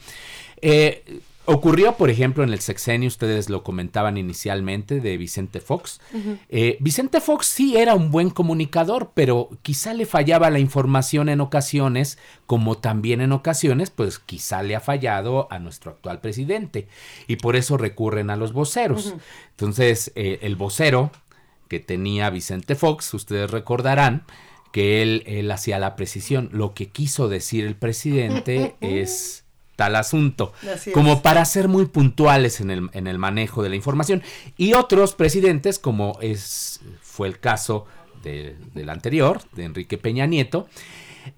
Eh, 0.61 1.21
Ocurrió, 1.53 1.97
por 1.97 2.09
ejemplo, 2.09 2.45
en 2.45 2.53
el 2.53 2.61
sexenio, 2.61 3.09
ustedes 3.09 3.49
lo 3.49 3.61
comentaban 3.61 4.15
inicialmente, 4.15 5.01
de 5.01 5.17
Vicente 5.17 5.59
Fox. 5.59 5.99
Eh, 6.47 6.77
Vicente 6.79 7.19
Fox 7.19 7.47
sí 7.47 7.75
era 7.75 7.93
un 7.93 8.09
buen 8.09 8.29
comunicador, 8.29 9.11
pero 9.13 9.49
quizá 9.61 9.93
le 9.93 10.05
fallaba 10.05 10.49
la 10.49 10.59
información 10.59 11.27
en 11.27 11.41
ocasiones, 11.41 12.17
como 12.45 12.77
también 12.77 13.19
en 13.19 13.33
ocasiones, 13.33 13.89
pues 13.89 14.17
quizá 14.17 14.63
le 14.63 14.77
ha 14.77 14.79
fallado 14.79 15.51
a 15.51 15.59
nuestro 15.59 15.91
actual 15.91 16.21
presidente. 16.21 16.87
Y 17.27 17.35
por 17.35 17.57
eso 17.57 17.75
recurren 17.75 18.29
a 18.29 18.37
los 18.37 18.53
voceros. 18.53 19.15
Entonces, 19.49 20.13
eh, 20.15 20.39
el 20.43 20.55
vocero 20.55 21.11
que 21.67 21.81
tenía 21.81 22.29
Vicente 22.29 22.75
Fox, 22.75 23.13
ustedes 23.13 23.51
recordarán, 23.51 24.23
que 24.71 25.01
él, 25.01 25.23
él 25.25 25.51
hacía 25.51 25.79
la 25.79 25.97
precisión. 25.97 26.47
Lo 26.53 26.73
que 26.73 26.87
quiso 26.87 27.27
decir 27.27 27.65
el 27.65 27.75
presidente 27.75 28.77
es 28.81 29.43
al 29.77 29.95
asunto, 29.95 30.53
como 30.93 31.21
para 31.21 31.43
ser 31.45 31.67
muy 31.67 31.85
puntuales 31.85 32.61
en 32.61 32.71
el, 32.71 32.89
en 32.93 33.07
el, 33.07 33.17
manejo 33.17 33.63
de 33.63 33.69
la 33.69 33.75
información. 33.75 34.21
Y 34.57 34.73
otros 34.73 35.13
presidentes, 35.13 35.79
como 35.79 36.17
es, 36.21 36.81
fue 37.01 37.27
el 37.27 37.39
caso 37.39 37.85
del 38.23 38.89
anterior, 38.89 39.41
de 39.53 39.63
Enrique 39.65 39.97
Peña 39.97 40.27
Nieto, 40.27 40.67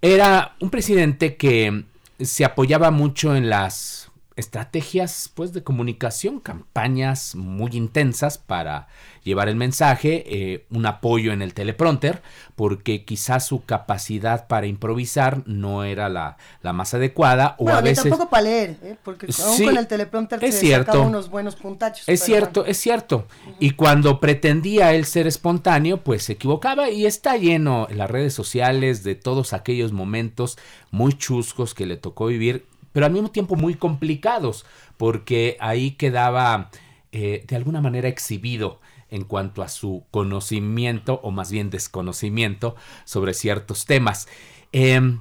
era 0.02 0.56
un 0.60 0.70
presidente 0.70 1.38
que 1.38 1.86
se 2.20 2.46
apoyaba 2.46 2.92
mucho 2.92 3.36
en 3.36 3.50
las 3.50 4.10
estrategias 4.36 5.32
pues 5.34 5.54
de 5.54 5.64
comunicación, 5.64 6.40
campañas 6.40 7.36
muy 7.36 7.72
intensas 7.74 8.38
para 8.38 8.88
llevar 9.24 9.48
el 9.48 9.56
mensaje, 9.56 10.24
eh, 10.28 10.66
un 10.70 10.86
apoyo 10.86 11.32
en 11.32 11.42
el 11.42 11.54
teleprompter, 11.54 12.22
porque 12.56 13.06
quizás 13.06 13.46
su 13.46 13.64
capacidad 13.64 14.48
para 14.48 14.68
improvisar 14.68 15.44
no 15.48 15.84
era 15.84 16.10
la, 16.10 16.38
más 16.62 16.94
adecuada 16.94 17.56
o 17.60 17.70
a 17.70 17.82
veces 17.82 18.04
tampoco 18.04 18.30
para 18.30 18.44
leer, 18.44 18.78
¿eh? 18.84 18.96
porque 19.04 19.28
aún 19.44 19.66
con 19.66 19.78
el 19.78 19.88
teleprompter 19.88 20.44
es 20.44 20.56
se 20.56 20.62
cierto, 20.62 21.04
unos 21.04 21.30
buenos 21.30 21.56
puntachos. 21.56 22.08
Es 22.08 22.22
cierto, 22.22 22.66
es 22.66 22.78
cierto. 22.78 23.28
Y 23.60 23.72
cuando 23.72 24.20
pretendía 24.20 24.94
él 24.94 25.06
ser 25.06 25.28
espontáneo, 25.28 26.04
pues 26.04 26.24
se 26.24 26.34
equivocaba 26.34 26.90
y 26.90 27.06
está 27.06 27.38
lleno 27.38 27.88
en 27.90 27.98
las 27.98 28.10
redes 28.10 28.34
sociales 28.34 29.04
de 29.04 29.16
todos 29.16 29.54
aquellos 29.54 29.92
momentos 29.92 30.58
muy 30.92 31.14
chuscos 31.14 31.74
que 31.74 31.86
le 31.86 31.98
tocó 31.98 32.28
vivir 32.28 32.66
pero 32.94 33.06
al 33.06 33.12
mismo 33.12 33.32
tiempo 33.32 33.56
muy 33.56 33.74
complicados, 33.76 34.66
porque 34.98 35.58
ahí 35.60 35.92
quedaba 35.92 36.70
eh, 37.12 37.44
de 37.48 37.56
alguna 37.56 37.82
manera 37.82 38.08
exhibido 38.08 38.80
en 39.10 39.26
cuanto 39.26 39.62
a 39.62 39.68
su 39.68 40.06
conocimiento 40.10 41.20
o 41.24 41.30
más 41.30 41.52
bien 41.52 41.70
desconocimiento 41.70 42.76
sobre 43.06 43.34
ciertos 43.34 43.86
temas. 43.86 44.28
Em, 44.72 45.20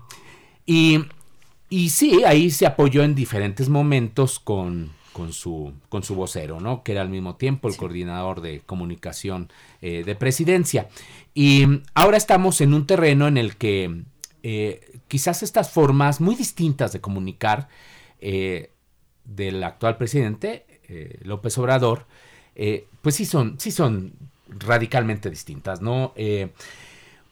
y, 0.64 1.00
y, 1.68 1.90
sí, 1.90 2.24
ahí 2.24 2.50
se 2.50 2.64
apoyó 2.64 3.02
en 3.02 3.14
diferentes 3.14 3.68
momentos 3.68 4.38
con, 4.38 4.92
con, 5.12 5.34
su, 5.34 5.74
con 5.90 6.02
su 6.02 6.14
vocero, 6.14 6.60
¿no? 6.60 6.82
que 6.82 6.92
era 6.92 7.02
al 7.02 7.10
mismo 7.10 7.36
tiempo 7.36 7.68
el 7.68 7.76
coordinador 7.76 8.40
de 8.40 8.60
comunicación 8.60 9.50
eh, 9.82 10.04
de 10.04 10.14
presidencia. 10.14 10.88
Y 11.34 11.66
ahora 11.94 12.16
estamos 12.16 12.60
en 12.62 12.72
un 12.72 12.86
terreno 12.86 13.28
en 13.28 13.36
el 13.36 13.56
que 13.56 14.04
eh, 14.42 14.98
quizás 15.06 15.42
estas 15.42 15.70
formas 15.70 16.20
muy 16.20 16.34
distintas 16.34 16.92
de 16.92 17.00
comunicar 17.00 17.68
eh, 18.20 18.70
del 19.24 19.62
actual 19.62 19.96
presidente, 19.96 20.66
eh, 20.88 21.18
López 21.22 21.56
Obrador, 21.58 22.06
pues 23.00 23.14
sí 23.14 23.24
son, 23.24 23.58
sí 23.58 23.70
son 23.70 24.12
radicalmente 24.46 25.30
distintas, 25.30 25.80
¿no? 25.80 26.12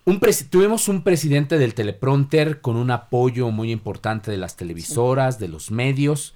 Un 0.07 0.19
tuvimos 0.49 0.89
un 0.89 1.03
presidente 1.03 1.59
del 1.59 1.75
teleprompter 1.75 2.63
con 2.63 2.77
un 2.77 2.91
apoyo 2.91 3.51
muy 3.51 3.71
importante 3.71 4.31
de 4.31 4.39
las 4.39 4.57
televisoras, 4.57 5.39
de 5.39 5.49
los 5.49 5.71
medios, 5.71 6.35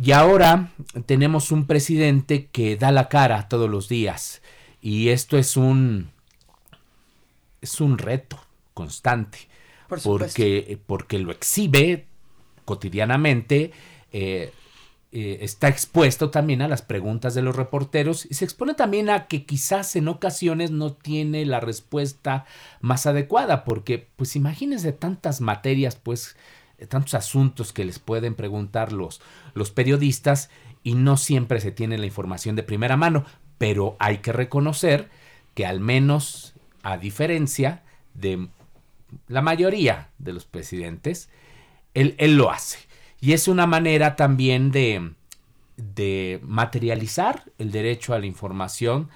Y 0.00 0.12
ahora 0.12 0.72
tenemos 1.06 1.50
un 1.50 1.66
presidente 1.66 2.46
que 2.46 2.76
da 2.76 2.92
la 2.92 3.08
cara 3.08 3.48
todos 3.48 3.68
los 3.68 3.88
días. 3.88 4.42
Y 4.80 5.08
esto 5.08 5.36
es 5.38 5.56
un, 5.56 6.10
es 7.60 7.80
un 7.80 7.98
reto 7.98 8.38
constante. 8.74 9.48
Porque, 9.88 10.78
porque 10.86 11.18
lo 11.18 11.32
exhibe 11.32 12.06
cotidianamente. 12.64 13.72
Eh, 14.12 14.52
eh, 15.12 15.38
está 15.42 15.68
expuesto 15.68 16.30
también 16.30 16.60
a 16.62 16.68
las 16.68 16.82
preguntas 16.82 17.34
de 17.34 17.40
los 17.40 17.56
reporteros 17.56 18.26
y 18.26 18.34
se 18.34 18.44
expone 18.44 18.74
también 18.74 19.08
a 19.08 19.28
que 19.28 19.46
quizás 19.46 19.96
en 19.96 20.08
ocasiones 20.08 20.72
no 20.72 20.92
tiene 20.92 21.46
la 21.46 21.60
respuesta 21.60 22.44
más 22.80 23.06
adecuada, 23.06 23.64
porque 23.64 24.08
pues 24.16 24.36
imagínense 24.36 24.92
tantas 24.92 25.40
materias, 25.40 25.96
pues 25.96 26.36
tantos 26.88 27.14
asuntos 27.14 27.72
que 27.72 27.84
les 27.84 27.98
pueden 27.98 28.34
preguntar 28.34 28.92
los, 28.92 29.22
los 29.54 29.70
periodistas 29.70 30.50
y 30.82 30.94
no 30.94 31.16
siempre 31.16 31.60
se 31.60 31.72
tiene 31.72 31.98
la 31.98 32.06
información 32.06 32.54
de 32.54 32.62
primera 32.62 32.96
mano, 32.96 33.24
pero 33.58 33.96
hay 33.98 34.18
que 34.18 34.32
reconocer 34.32 35.08
que 35.54 35.64
al 35.64 35.80
menos 35.80 36.54
a 36.82 36.98
diferencia 36.98 37.82
de 38.14 38.48
la 39.28 39.42
mayoría 39.42 40.08
de 40.18 40.32
los 40.32 40.44
presidentes, 40.44 41.28
él, 41.94 42.14
él 42.18 42.36
lo 42.36 42.50
hace. 42.50 42.78
Y 43.20 43.32
es 43.32 43.48
una 43.48 43.66
manera 43.66 44.16
también 44.16 44.70
de, 44.70 45.12
de 45.76 46.40
materializar 46.42 47.44
el 47.58 47.70
derecho 47.72 48.14
a 48.14 48.18
la 48.18 48.26
información 48.26 49.08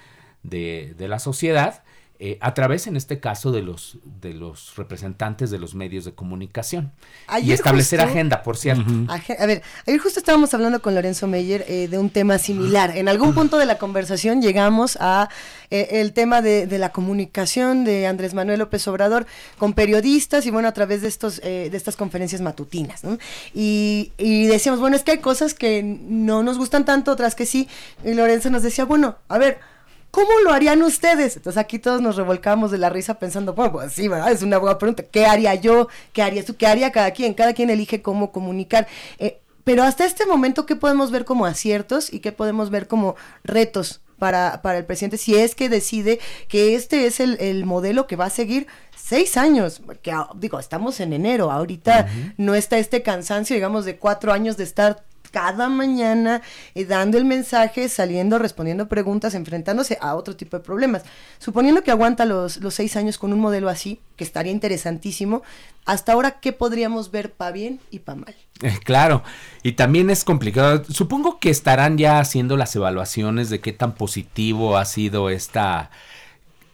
de, 0.42 0.94
de 0.96 1.08
la 1.08 1.18
sociedad 1.18 1.82
eh, 2.22 2.36
a 2.42 2.52
través, 2.52 2.86
en 2.86 2.98
este 2.98 3.18
caso, 3.18 3.50
de 3.50 3.62
los, 3.62 3.96
de 4.20 4.34
los 4.34 4.76
representantes 4.76 5.50
de 5.50 5.58
los 5.58 5.74
medios 5.74 6.04
de 6.04 6.12
comunicación. 6.12 6.92
y 7.42 7.52
establecer 7.52 7.98
agenda, 8.02 8.42
por 8.42 8.58
cierto. 8.58 8.84
A 9.08 9.46
ver, 9.46 9.62
ayer 9.86 9.98
justo 9.98 10.20
estábamos 10.20 10.52
hablando 10.52 10.82
con 10.82 10.94
Lorenzo 10.94 11.26
Meyer 11.26 11.64
eh, 11.66 11.88
de 11.88 11.96
un 11.96 12.10
tema 12.10 12.36
similar. 12.36 12.94
En 12.94 13.08
algún 13.08 13.32
punto 13.32 13.56
de 13.56 13.64
la 13.64 13.78
conversación 13.78 14.42
llegamos 14.42 14.98
a 15.00 15.30
eh, 15.70 15.88
el 15.92 16.12
tema 16.12 16.42
de, 16.42 16.66
la 16.78 16.90
comunicación 16.90 17.84
de 17.84 18.06
Andrés 18.06 18.34
Manuel 18.34 18.58
López 18.58 18.86
Obrador 18.86 19.24
con 19.56 19.72
periodistas 19.72 20.44
y 20.44 20.50
bueno, 20.50 20.68
a 20.68 20.72
través 20.72 21.00
de, 21.00 21.08
estos, 21.08 21.40
de 21.40 21.74
estas 21.74 21.96
conferencias 21.96 22.42
matutinas. 22.42 23.00
Y, 23.54 24.12
y 24.18 24.46
decíamos, 24.46 24.78
bueno, 24.78 24.94
es 24.94 25.04
que 25.04 25.12
hay 25.12 25.18
cosas 25.20 25.54
que 25.54 25.82
no 25.82 26.42
nos 26.42 26.58
gustan 26.58 26.84
tanto, 26.84 27.12
otras 27.12 27.34
que 27.34 27.46
sí. 27.46 27.66
Y 28.04 28.12
Lorenzo 28.12 28.50
nos 28.50 28.62
decía, 28.62 28.84
bueno, 28.84 29.16
a 29.28 29.38
ver, 29.38 29.69
¿Cómo 30.10 30.30
lo 30.44 30.52
harían 30.52 30.82
ustedes? 30.82 31.36
Entonces 31.36 31.58
aquí 31.58 31.78
todos 31.78 32.00
nos 32.00 32.16
revolcamos 32.16 32.70
de 32.70 32.78
la 32.78 32.90
risa 32.90 33.18
pensando, 33.18 33.54
bueno, 33.54 33.72
pues 33.72 33.92
sí, 33.92 34.08
¿verdad? 34.08 34.32
Es 34.32 34.42
una 34.42 34.58
buena 34.58 34.76
pregunta. 34.76 35.04
¿Qué 35.04 35.24
haría 35.24 35.54
yo? 35.54 35.88
¿Qué 36.12 36.22
harías 36.22 36.46
tú? 36.46 36.56
¿Qué 36.56 36.66
haría 36.66 36.90
cada 36.90 37.12
quien? 37.12 37.34
Cada 37.34 37.52
quien 37.52 37.70
elige 37.70 38.02
cómo 38.02 38.32
comunicar. 38.32 38.88
Eh, 39.18 39.40
pero 39.62 39.84
hasta 39.84 40.04
este 40.04 40.26
momento, 40.26 40.66
¿qué 40.66 40.74
podemos 40.74 41.12
ver 41.12 41.24
como 41.24 41.46
aciertos 41.46 42.12
y 42.12 42.20
qué 42.20 42.32
podemos 42.32 42.70
ver 42.70 42.88
como 42.88 43.14
retos 43.44 44.00
para, 44.18 44.62
para 44.62 44.78
el 44.78 44.84
presidente 44.84 45.16
si 45.16 45.36
es 45.36 45.54
que 45.54 45.68
decide 45.68 46.18
que 46.48 46.74
este 46.74 47.06
es 47.06 47.20
el, 47.20 47.64
modelo 47.64 48.06
que 48.08 48.16
va 48.16 48.26
a 48.26 48.30
seguir 48.30 48.66
seis 48.96 49.36
años? 49.36 49.80
Porque, 49.84 50.10
ah, 50.10 50.28
digo, 50.34 50.58
estamos 50.58 50.98
en 50.98 51.12
enero, 51.12 51.52
ahorita 51.52 52.08
no 52.36 52.56
está 52.56 52.78
este 52.78 53.02
cansancio, 53.02 53.54
digamos, 53.54 53.84
de 53.84 53.96
cuatro 53.96 54.32
años 54.32 54.56
de 54.56 54.64
estar 54.64 55.04
cada 55.30 55.68
mañana 55.68 56.42
eh, 56.74 56.84
dando 56.84 57.18
el 57.18 57.24
mensaje, 57.24 57.88
saliendo, 57.88 58.38
respondiendo 58.38 58.88
preguntas, 58.88 59.34
enfrentándose 59.34 59.98
a 60.00 60.14
otro 60.14 60.36
tipo 60.36 60.56
de 60.56 60.62
problemas. 60.62 61.02
Suponiendo 61.38 61.82
que 61.82 61.90
aguanta 61.90 62.24
los, 62.24 62.58
los 62.58 62.74
seis 62.74 62.96
años 62.96 63.18
con 63.18 63.32
un 63.32 63.40
modelo 63.40 63.68
así, 63.68 64.00
que 64.16 64.24
estaría 64.24 64.52
interesantísimo, 64.52 65.42
hasta 65.86 66.12
ahora, 66.12 66.40
¿qué 66.40 66.52
podríamos 66.52 67.10
ver 67.10 67.32
para 67.32 67.52
bien 67.52 67.80
y 67.90 68.00
para 68.00 68.20
mal? 68.20 68.36
Eh, 68.62 68.78
claro, 68.84 69.22
y 69.62 69.72
también 69.72 70.10
es 70.10 70.24
complicado. 70.24 70.84
Supongo 70.88 71.40
que 71.40 71.50
estarán 71.50 71.96
ya 71.96 72.20
haciendo 72.20 72.56
las 72.56 72.76
evaluaciones 72.76 73.50
de 73.50 73.60
qué 73.60 73.72
tan 73.72 73.94
positivo 73.94 74.76
ha 74.76 74.84
sido 74.84 75.30
esta 75.30 75.90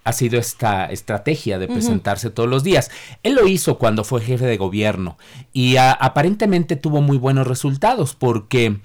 ha 0.06 0.12
sido 0.12 0.38
esta 0.38 0.86
estrategia 0.86 1.58
de 1.58 1.66
presentarse 1.66 2.30
todos 2.30 2.48
los 2.48 2.62
días. 2.62 2.92
Él 3.24 3.34
lo 3.34 3.48
hizo 3.48 3.76
cuando 3.76 4.04
fue 4.04 4.20
jefe 4.20 4.46
de 4.46 4.56
gobierno 4.56 5.18
y 5.52 5.78
aparentemente 5.78 6.76
tuvo 6.76 7.02
muy 7.02 7.18
buenos 7.18 7.44
resultados 7.44 8.14
porque 8.14 8.76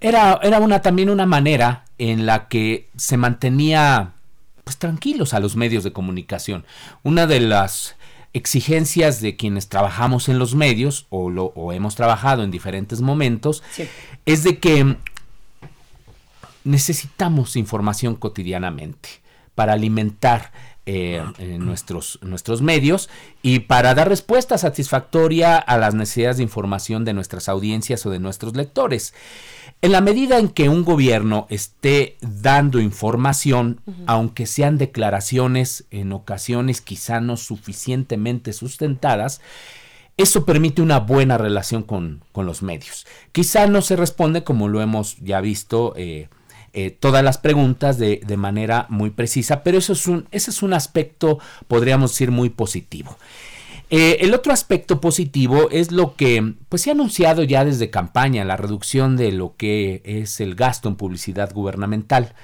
era, 0.00 0.38
era 0.44 0.60
una, 0.60 0.80
también 0.80 1.10
una 1.10 1.26
manera 1.26 1.86
en 1.98 2.24
la 2.24 2.46
que 2.46 2.88
se 2.96 3.16
mantenía 3.16 4.12
pues, 4.62 4.76
tranquilos 4.76 5.34
a 5.34 5.40
los 5.40 5.56
medios 5.56 5.82
de 5.82 5.92
comunicación. 5.92 6.64
Una 7.02 7.26
de 7.26 7.40
las 7.40 7.96
exigencias 8.32 9.20
de 9.20 9.34
quienes 9.34 9.68
trabajamos 9.68 10.28
en 10.28 10.38
los 10.38 10.54
medios 10.54 11.08
o, 11.10 11.30
lo, 11.30 11.46
o 11.56 11.72
hemos 11.72 11.96
trabajado 11.96 12.44
en 12.44 12.52
diferentes 12.52 13.00
momentos 13.00 13.64
es 14.24 14.44
de 14.44 14.60
que 14.60 14.94
necesitamos 16.62 17.56
información 17.56 18.14
cotidianamente 18.14 19.20
para 19.60 19.74
alimentar 19.74 20.52
eh, 20.86 21.22
nuestros, 21.58 22.18
nuestros 22.22 22.62
medios 22.62 23.10
y 23.42 23.58
para 23.58 23.94
dar 23.94 24.08
respuesta 24.08 24.56
satisfactoria 24.56 25.58
a 25.58 25.76
las 25.76 25.94
necesidades 25.94 26.38
de 26.38 26.44
información 26.44 27.04
de 27.04 27.12
nuestras 27.12 27.46
audiencias 27.50 28.06
o 28.06 28.10
de 28.10 28.20
nuestros 28.20 28.56
lectores. 28.56 29.12
En 29.82 29.92
la 29.92 30.00
medida 30.00 30.38
en 30.38 30.48
que 30.48 30.70
un 30.70 30.82
gobierno 30.82 31.46
esté 31.50 32.16
dando 32.22 32.80
información, 32.80 33.82
aunque 34.06 34.46
sean 34.46 34.78
declaraciones 34.78 35.84
en 35.90 36.14
ocasiones 36.14 36.80
quizá 36.80 37.20
no 37.20 37.36
suficientemente 37.36 38.54
sustentadas, 38.54 39.42
eso 40.16 40.46
permite 40.46 40.80
una 40.80 41.00
buena 41.00 41.36
relación 41.36 41.82
con, 41.82 42.22
los 42.34 42.62
medios. 42.62 43.06
Quizá 43.32 43.66
no 43.66 43.82
se 43.82 43.96
responde, 43.96 44.42
como 44.42 44.68
lo 44.68 44.80
hemos 44.80 45.18
ya 45.18 45.42
visto, 45.42 45.92
eh, 45.98 46.30
eh, 46.72 46.90
todas 46.90 47.24
las 47.24 47.38
preguntas 47.38 47.98
de, 47.98 48.36
manera 48.36 48.86
muy 48.88 49.10
precisa, 49.10 49.62
pero 49.62 49.78
eso 49.78 49.92
es 49.92 50.06
un, 50.06 50.26
ese 50.30 50.50
es 50.50 50.62
un 50.62 50.72
aspecto, 50.72 51.38
podríamos 51.66 52.12
decir, 52.12 52.30
muy 52.30 52.48
positivo. 52.48 53.16
Eh, 53.90 54.18
el 54.20 54.34
otro 54.34 54.52
aspecto 54.52 55.00
positivo 55.00 55.68
es 55.70 55.90
lo 55.90 56.14
que 56.14 56.54
pues, 56.68 56.82
se 56.82 56.90
ha 56.90 56.92
anunciado 56.92 57.42
ya 57.42 57.64
desde 57.64 57.90
campaña, 57.90 58.44
la 58.44 58.56
reducción 58.56 59.16
de 59.16 59.32
lo 59.32 59.56
que 59.56 60.00
es 60.04 60.40
el 60.40 60.54
gasto 60.54 60.88
en 60.88 60.94
publicidad 60.94 61.52
gubernamental, 61.52 62.34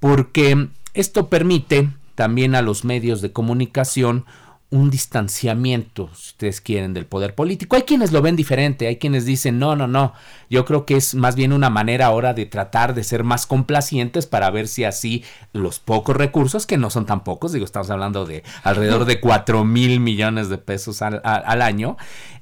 porque 0.00 0.68
esto 0.94 1.28
permite 1.28 1.88
también 2.16 2.56
a 2.56 2.62
los 2.62 2.84
medios 2.84 3.22
de 3.22 3.30
comunicación 3.30 4.24
un 4.70 4.90
distanciamiento, 4.90 6.10
si 6.14 6.30
ustedes 6.30 6.60
quieren, 6.60 6.92
del 6.92 7.06
poder 7.06 7.34
político. 7.34 7.76
Hay 7.76 7.82
quienes 7.82 8.12
lo 8.12 8.20
ven 8.20 8.36
diferente, 8.36 8.86
hay 8.86 8.96
quienes 8.96 9.24
dicen, 9.24 9.58
no, 9.58 9.76
no, 9.76 9.86
no, 9.86 10.12
yo 10.50 10.66
creo 10.66 10.84
que 10.84 10.96
es 10.96 11.14
más 11.14 11.36
bien 11.36 11.54
una 11.54 11.70
manera 11.70 12.06
ahora 12.06 12.34
de 12.34 12.44
tratar 12.44 12.94
de 12.94 13.02
ser 13.02 13.24
más 13.24 13.46
complacientes 13.46 14.26
para 14.26 14.50
ver 14.50 14.68
si 14.68 14.84
así 14.84 15.24
los 15.54 15.78
pocos 15.78 16.16
recursos, 16.16 16.66
que 16.66 16.76
no 16.76 16.90
son 16.90 17.06
tan 17.06 17.24
pocos, 17.24 17.52
digo, 17.52 17.64
estamos 17.64 17.88
hablando 17.88 18.26
de 18.26 18.42
alrededor 18.62 19.06
de 19.06 19.20
4 19.20 19.64
mil 19.64 20.00
millones 20.00 20.50
de 20.50 20.58
pesos 20.58 21.00
al, 21.00 21.62
año, 21.62 21.96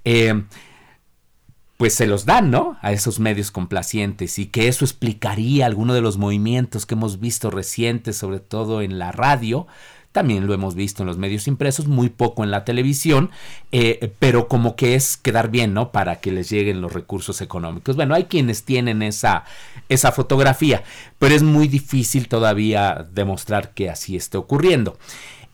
eh, 0.05 0.43
pues 1.77 1.95
se 1.95 2.07
los 2.07 2.25
dan, 2.25 2.51
¿no? 2.51 2.77
A 2.81 2.91
esos 2.91 3.21
medios 3.21 3.51
complacientes 3.53 4.39
y 4.39 4.47
que 4.47 4.67
eso 4.67 4.85
explicaría 4.85 5.67
alguno 5.67 5.95
de 5.95 6.01
los 6.01 6.17
movimientos 6.17 6.87
que 6.87 6.95
hemos 6.95 7.21
visto 7.21 7.51
recientes, 7.51 8.17
sobre 8.17 8.41
todo 8.41 8.83
en 8.83 8.99
la 8.99 9.13
radio, 9.13 9.67
también 10.17 10.47
lo 10.47 10.55
hemos 10.55 10.75
visto 10.75 11.03
en 11.03 11.09
los 11.09 11.19
medios 11.19 11.47
impresos, 11.47 11.89
muy 11.89 12.09
poco 12.09 12.43
en 12.43 12.51
la 12.51 12.65
televisión, 12.65 13.29
eh, 13.71 14.15
pero 14.19 14.49
como 14.49 14.75
que 14.75 14.95
es 14.95 15.19
quedar 15.19 15.51
bien, 15.51 15.75
¿no? 15.75 15.93
Para 15.93 16.21
que 16.21 16.33
les 16.33 16.49
lleguen 16.49 16.81
los 16.81 16.95
recursos 16.95 17.43
económicos. 17.43 17.97
Bueno, 17.97 18.15
hay 18.15 18.25
quienes 18.25 18.65
tienen 18.65 19.03
esa, 19.03 19.45
esa 19.91 20.13
fotografía, 20.13 20.83
pero 21.19 21.35
es 21.35 21.43
muy 21.43 21.69
difícil 21.69 22.29
todavía 22.29 23.07
demostrar 23.13 23.75
que 23.75 23.91
así 23.91 24.17
esté 24.17 24.39
ocurriendo. 24.39 24.97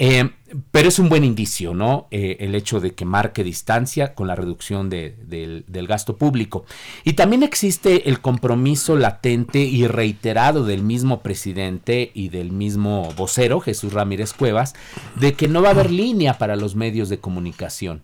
Eh, 0.05 0.31
pero 0.73 0.89
es 0.89 0.99
un 0.99 1.09
buen 1.09 1.23
indicio, 1.23 1.75
¿no? 1.75 2.09
Eh, 2.11 2.39
el 2.41 2.57
hecho 2.57 2.81
de 2.81 2.93
que 2.93 3.05
marque 3.05 3.45
distancia 3.45 4.17
con 4.17 4.27
la 4.27 4.35
reducción 4.35 4.91
del, 4.91 5.65
gasto 5.69 6.17
público. 6.17 6.65
Y 7.05 7.13
también 7.13 7.45
existe 7.45 8.09
el 8.09 8.21
compromiso 8.21 8.97
latente 8.97 9.61
y 9.61 9.87
reiterado 9.87 10.65
del 10.65 10.83
mismo 10.83 11.21
presidente 11.21 12.11
y 12.15 12.31
del 12.31 12.51
mismo 12.51 13.13
vocero, 13.17 13.61
Jesús 13.61 13.93
Ramírez 13.93 14.33
Cuevas, 14.33 14.75
de 15.21 15.35
que 15.35 15.47
no 15.47 15.63
va 15.63 15.69
a 15.69 15.71
haber 15.71 15.93
línea 15.93 16.37
para 16.37 16.57
los 16.57 16.75
medios 16.75 17.09
de 17.09 17.21
comunicación. 17.21 18.03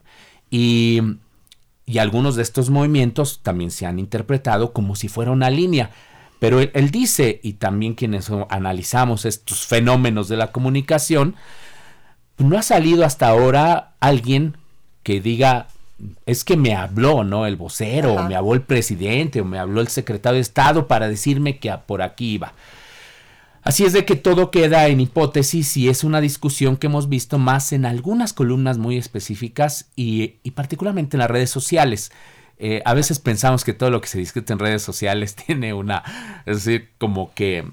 Y, 0.53 1.01
y 1.85 1.99
algunos 1.99 2.37
de 2.37 2.43
estos 2.43 2.71
movimientos 2.71 3.41
también 3.43 3.73
se 3.73 3.87
han 3.87 3.99
interpretado 3.99 4.73
como 4.73 4.95
si 4.95 5.09
fuera 5.09 5.33
una 5.33 5.51
línea. 5.51 5.91
Pero 6.39 6.61
él 6.61 6.91
dice, 6.93 7.41
y 7.43 7.55
también 7.55 7.95
quienes 7.95 8.31
analizamos 8.51 9.25
estos 9.25 9.67
fenómenos 9.67 10.29
de 10.29 10.37
la 10.37 10.53
comunicación, 10.53 11.35
no 12.39 12.59
ha 12.59 12.63
salido 12.63 13.05
hasta 13.05 13.29
ahora 13.29 13.93
alguien 14.01 14.57
que 15.03 15.21
diga, 15.21 15.69
es 16.27 16.45
que 16.45 16.57
me 16.57 16.75
habló, 16.75 17.25
¿no? 17.25 17.47
El 17.47 17.57
vocero, 17.57 18.15
o 18.15 18.23
me 18.23 18.37
habló 18.37 18.55
el 18.55 18.63
presidente, 18.63 19.41
o 19.41 19.45
me 19.45 19.59
habló 19.59 19.81
el 19.81 19.89
secretario 19.89 20.37
de 20.37 20.43
Estado 20.43 20.87
para 20.87 21.09
decirme 21.09 21.59
que 21.59 21.73
por 21.87 22.03
aquí 22.03 22.35
iba. 22.35 22.53
Así 23.63 23.85
es 23.85 23.93
de 23.93 24.05
que 24.05 24.17
todo 24.17 24.51
queda 24.51 24.87
en 24.87 25.01
hipótesis 25.01 25.77
y 25.77 25.89
es 25.89 26.05
una 26.05 26.21
discusión 26.21 26.77
que 26.77 26.87
hemos 26.87 27.09
visto 27.09 27.39
más 27.39 27.73
en 27.73 27.85
algunas 27.85 28.33
columnas 28.33 28.79
muy 28.79 28.97
específicas 28.97 29.91
y, 29.97 30.37
y 30.43 30.53
particularmente 30.53 31.17
en 31.17 31.21
las 31.21 31.31
redes 31.31 31.51
sociales. 31.51 32.11
Eh, 32.59 32.83
a 32.85 32.95
veces 32.95 33.19
pensamos 33.19 33.65
que 33.65 33.73
todo 33.73 33.91
lo 33.91 34.01
que 34.01 34.09
se 34.09 34.19
discute 34.19 34.53
en 34.53 34.59
redes 34.59 34.83
sociales 34.83 35.35
tiene 35.47 35.75
una, 35.75 36.03
es 36.47 36.65
decir, 36.65 36.91
como 36.99 37.33
que 37.35 37.65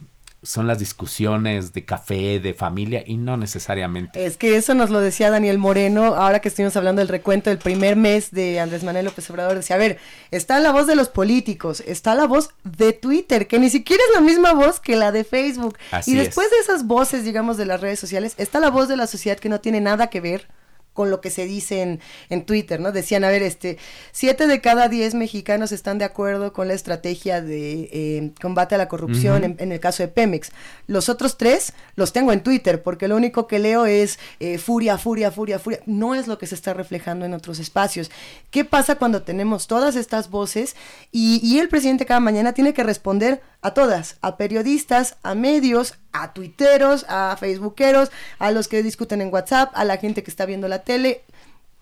son 0.45 0.67
las 0.67 0.79
discusiones 0.79 1.73
de 1.73 1.85
café, 1.85 2.39
de 2.39 2.53
familia, 2.53 3.03
y 3.05 3.17
no 3.17 3.35
necesariamente. 3.35 4.25
Es 4.25 4.37
que 4.37 4.55
eso 4.55 4.73
nos 4.73 4.89
lo 4.89 5.01
decía 5.01 5.29
Daniel 5.29 5.57
Moreno, 5.57 6.15
ahora 6.15 6.39
que 6.39 6.49
estuvimos 6.49 6.77
hablando 6.77 6.99
del 6.99 7.09
recuento 7.09 7.49
del 7.49 7.59
primer 7.59 7.95
mes 7.95 8.31
de 8.31 8.59
Andrés 8.59 8.83
Manuel 8.83 9.05
López 9.05 9.29
Obrador, 9.29 9.55
decía, 9.55 9.75
a 9.75 9.79
ver, 9.79 9.97
está 10.31 10.59
la 10.59 10.71
voz 10.71 10.87
de 10.87 10.95
los 10.95 11.09
políticos, 11.09 11.83
está 11.85 12.15
la 12.15 12.27
voz 12.27 12.51
de 12.63 12.93
Twitter, 12.93 13.47
que 13.47 13.59
ni 13.59 13.69
siquiera 13.69 14.01
es 14.09 14.15
la 14.15 14.21
misma 14.21 14.53
voz 14.53 14.79
que 14.79 14.95
la 14.95 15.11
de 15.11 15.23
Facebook. 15.23 15.77
y 16.05 16.13
después 16.13 16.49
de 16.51 16.57
esas 16.57 16.85
voces, 16.85 17.23
digamos, 17.23 17.57
de 17.57 17.65
las 17.65 17.81
redes 17.81 17.99
sociales, 17.99 18.35
está 18.37 18.59
la 18.59 18.69
voz 18.69 18.87
de 18.87 18.97
la 18.97 19.07
sociedad 19.07 19.37
que 19.37 19.49
no 19.49 19.59
tiene 19.59 19.81
nada 19.81 20.07
que 20.07 20.21
ver 20.21 20.47
con 20.95 21.11
lo 21.11 21.19
que 21.21 21.29
se 21.29 21.45
dice 21.45 21.81
en, 21.81 21.99
en, 22.29 22.45
Twitter, 22.45 22.79
¿no? 22.79 22.93
Decían, 22.93 23.25
a 23.25 23.29
ver, 23.29 23.43
este, 23.43 23.77
siete 24.13 24.47
de 24.47 24.61
cada 24.61 24.87
diez 24.87 25.13
mexicanos 25.13 25.73
están 25.73 25.97
de 25.97 26.05
acuerdo 26.05 26.53
con 26.53 26.69
la 26.69 26.73
estrategia 26.73 27.41
de 27.41 27.89
eh, 27.91 28.31
combate 28.41 28.75
a 28.75 28.77
la 28.77 28.87
corrupción 28.87 29.43
en, 29.59 29.71
el 29.71 29.79
caso 29.81 30.03
de 30.03 30.07
Pemex. 30.07 30.51
Los 30.87 31.09
otros 31.09 31.37
tres 31.37 31.73
los 31.95 32.13
tengo 32.13 32.31
en 32.31 32.41
Twitter, 32.41 32.81
porque 32.81 33.09
lo 33.09 33.17
único 33.17 33.45
que 33.45 33.59
leo 33.59 33.85
es 33.85 34.17
eh, 34.39 34.57
furia, 34.57 34.97
furia, 34.97 35.31
furia, 35.31 35.59
furia. 35.59 35.81
No 35.85 36.15
es 36.15 36.27
lo 36.27 36.37
que 36.37 36.47
se 36.47 36.55
está 36.55 36.73
reflejando 36.73 37.25
en 37.25 37.33
otros 37.33 37.59
espacios. 37.59 38.09
¿Qué 38.49 38.63
pasa 38.63 38.95
cuando 38.95 39.21
tenemos 39.23 39.67
todas 39.67 39.97
estas 39.97 40.29
voces 40.29 40.77
y, 41.11 41.41
y 41.43 41.59
el 41.59 41.67
presidente 41.67 42.05
cada 42.05 42.21
mañana 42.21 42.53
tiene 42.53 42.73
que 42.73 42.83
responder 42.83 43.41
a 43.61 43.73
todas, 43.73 44.17
a 44.21 44.37
periodistas, 44.37 45.17
a 45.23 45.35
medios, 45.35 45.95
a 46.21 46.33
tuiteros, 46.33 47.05
a 47.09 47.35
facebookeros, 47.39 48.11
a 48.39 48.51
los 48.51 48.67
que 48.67 48.83
discuten 48.83 49.21
en 49.21 49.33
WhatsApp, 49.33 49.71
a 49.73 49.83
la 49.85 49.97
gente 49.97 50.23
que 50.23 50.31
está 50.31 50.45
viendo 50.45 50.67
la 50.67 50.79
tele. 50.79 51.21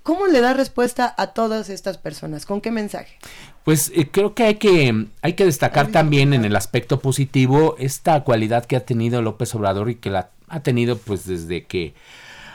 ¿Cómo 0.03 0.28
le 0.28 0.42
da 0.42 0.53
respuesta 0.53 1.14
a 1.18 1.28
todas 1.28 1.70
estas 1.70 1.98
personas? 1.98 2.45
¿Con 2.45 2.60
qué 2.60 2.72
mensaje? 2.72 3.18
Pues 3.64 3.92
eh, 3.95 4.10
creo 4.12 4.36
que 4.36 4.44
hay 4.44 4.56
que 4.56 5.08
hay 5.22 5.34
que 5.34 5.45
destacar 5.45 5.88
también 5.88 6.34
en 6.34 6.44
el 6.44 6.58
aspecto 6.58 7.00
positivo 7.00 7.76
esta 7.80 8.22
cualidad 8.26 8.66
que 8.66 8.76
ha 8.76 8.82
tenido 8.82 9.22
López 9.22 9.56
Obrador 9.56 9.90
y 9.90 9.95
que 9.95 10.10
la 10.10 10.30
ha 10.50 10.60
tenido 10.60 10.98
pues 10.98 11.26
desde 11.26 11.64
que 11.66 11.94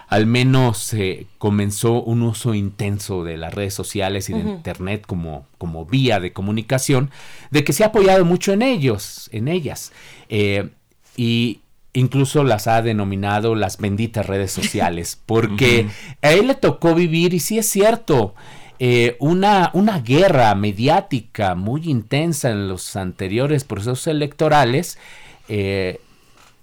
al 0.08 0.26
menos 0.26 0.92
eh, 0.94 1.26
comenzó 1.38 2.02
un 2.02 2.22
uso 2.22 2.54
intenso 2.54 3.24
de 3.24 3.36
las 3.36 3.52
redes 3.52 3.74
sociales 3.74 4.30
y 4.30 4.32
de 4.32 4.40
internet 4.40 5.04
como, 5.06 5.46
como 5.58 5.84
vía 5.84 6.18
de 6.18 6.32
comunicación, 6.32 7.10
de 7.50 7.62
que 7.62 7.74
se 7.74 7.84
ha 7.84 7.88
apoyado 7.88 8.24
mucho 8.24 8.52
en 8.52 8.62
ellos, 8.62 9.28
en 9.32 9.48
ellas. 9.48 9.92
Eh, 10.30 10.70
y 11.14 11.60
incluso 11.92 12.44
las 12.44 12.66
ha 12.66 12.82
denominado 12.82 13.54
las 13.54 13.78
benditas 13.78 14.26
redes 14.26 14.52
sociales, 14.52 15.20
porque 15.26 15.88
a 16.22 16.32
él 16.32 16.48
le 16.48 16.54
tocó 16.54 16.94
vivir, 16.94 17.34
y 17.34 17.40
sí 17.40 17.58
es 17.58 17.68
cierto, 17.68 18.34
eh, 18.78 19.16
una, 19.18 19.70
una 19.74 20.00
guerra 20.00 20.54
mediática 20.54 21.54
muy 21.54 21.88
intensa 21.90 22.50
en 22.50 22.68
los 22.68 22.96
anteriores 22.96 23.64
procesos 23.64 24.06
electorales, 24.06 24.98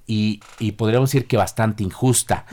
y, 0.08 0.40
podríamos 0.74 1.12
decir 1.12 1.28
que 1.28 1.38
bastante 1.38 1.84
injusta, 1.84 2.46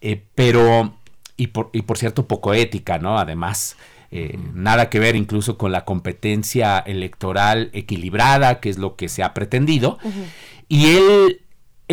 eh, 0.00 0.22
pero, 0.34 0.94
y 1.36 1.48
por, 1.48 1.70
y 1.72 1.82
por 1.82 1.98
cierto, 1.98 2.26
poco 2.26 2.54
ética, 2.54 2.98
¿no? 2.98 3.18
Además. 3.18 3.76
Eh, 4.16 4.38
nada 4.54 4.90
que 4.90 5.00
ver 5.00 5.16
incluso 5.16 5.58
con 5.58 5.72
la 5.72 5.84
competencia 5.84 6.78
electoral 6.78 7.70
equilibrada, 7.72 8.60
que 8.60 8.68
es 8.68 8.78
lo 8.78 8.94
que 8.94 9.08
se 9.08 9.24
ha 9.24 9.34
pretendido. 9.34 9.98
Y 10.68 10.86
él, 10.90 11.40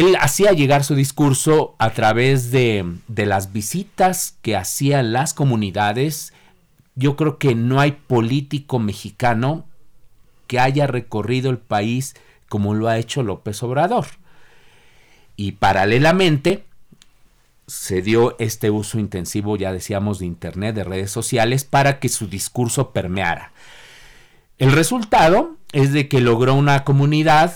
él 0.01 0.17
hacía 0.19 0.51
llegar 0.51 0.83
su 0.83 0.95
discurso 0.95 1.75
a 1.77 1.91
través 1.91 2.49
de, 2.49 2.85
las 3.07 3.53
visitas 3.53 4.35
que 4.41 4.55
hacían 4.55 5.13
las 5.13 5.35
comunidades. 5.35 6.33
Yo 6.95 7.15
creo 7.15 7.37
que 7.37 7.53
no 7.53 7.79
hay 7.79 7.91
político 7.91 8.79
mexicano 8.79 9.65
que 10.47 10.59
haya 10.59 10.87
recorrido 10.87 11.51
el 11.51 11.59
país 11.59 12.15
como 12.49 12.73
lo 12.73 12.87
ha 12.87 12.97
hecho 12.97 13.21
López 13.21 13.61
Obrador. 13.61 14.07
Y 15.35 15.53
paralelamente 15.53 16.65
se 17.67 18.01
dio 18.01 18.35
este 18.39 18.71
uso 18.71 18.97
intensivo, 18.97 19.55
ya 19.55 19.71
decíamos, 19.71 20.17
de 20.17 20.25
Internet, 20.25 20.75
de 20.75 20.83
redes 20.83 21.11
sociales, 21.11 21.63
para 21.63 21.99
que 21.99 22.09
su 22.09 22.27
discurso 22.27 22.91
permeara. 22.91 23.51
El 24.57 24.71
resultado 24.71 25.57
es 25.73 25.93
de 25.93 26.07
que 26.07 26.21
logró 26.21 26.55
una 26.55 26.83
comunidad 26.83 27.53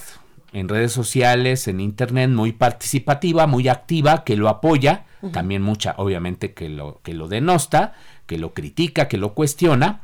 en 0.56 0.70
redes 0.70 0.94
sociales, 0.94 1.68
en 1.68 1.82
Internet, 1.82 2.30
muy 2.30 2.54
participativa, 2.54 3.46
muy 3.46 3.68
activa, 3.68 4.24
que 4.24 4.38
lo 4.38 4.48
apoya, 4.48 5.04
también 5.34 5.62
mucha, 5.62 5.96
obviamente, 5.98 6.54
que 6.54 6.70
lo, 6.70 7.02
que 7.04 7.14
lo 7.14 7.28
denosta, 7.28 7.94
que 8.26 8.38
lo 8.38 8.54
critica, 8.54 9.10
que 9.10 9.18
lo 9.18 9.34
cuestiona, 9.34 10.02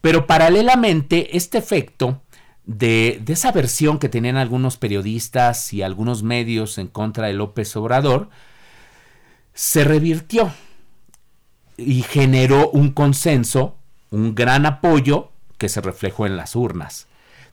pero 0.00 0.28
paralelamente 0.28 1.36
este 1.36 1.58
efecto 1.58 2.22
de, 2.64 3.20
esa 3.26 3.50
versión 3.50 3.98
que 3.98 4.08
tenían 4.08 4.36
algunos 4.36 4.76
periodistas 4.76 5.72
y 5.72 5.82
algunos 5.82 6.22
medios 6.22 6.78
en 6.78 6.86
contra 6.86 7.26
de 7.26 7.32
López 7.32 7.74
Obrador, 7.74 8.28
se 9.52 9.82
revirtió 9.82 10.52
y 11.76 12.02
generó 12.02 12.70
un 12.70 12.92
consenso, 12.92 13.76
un 14.10 14.36
gran 14.36 14.64
apoyo 14.64 15.32
que 15.56 15.68
se 15.68 15.80
reflejó 15.80 16.24
en 16.24 16.36
las 16.36 16.54
urnas. 16.54 17.07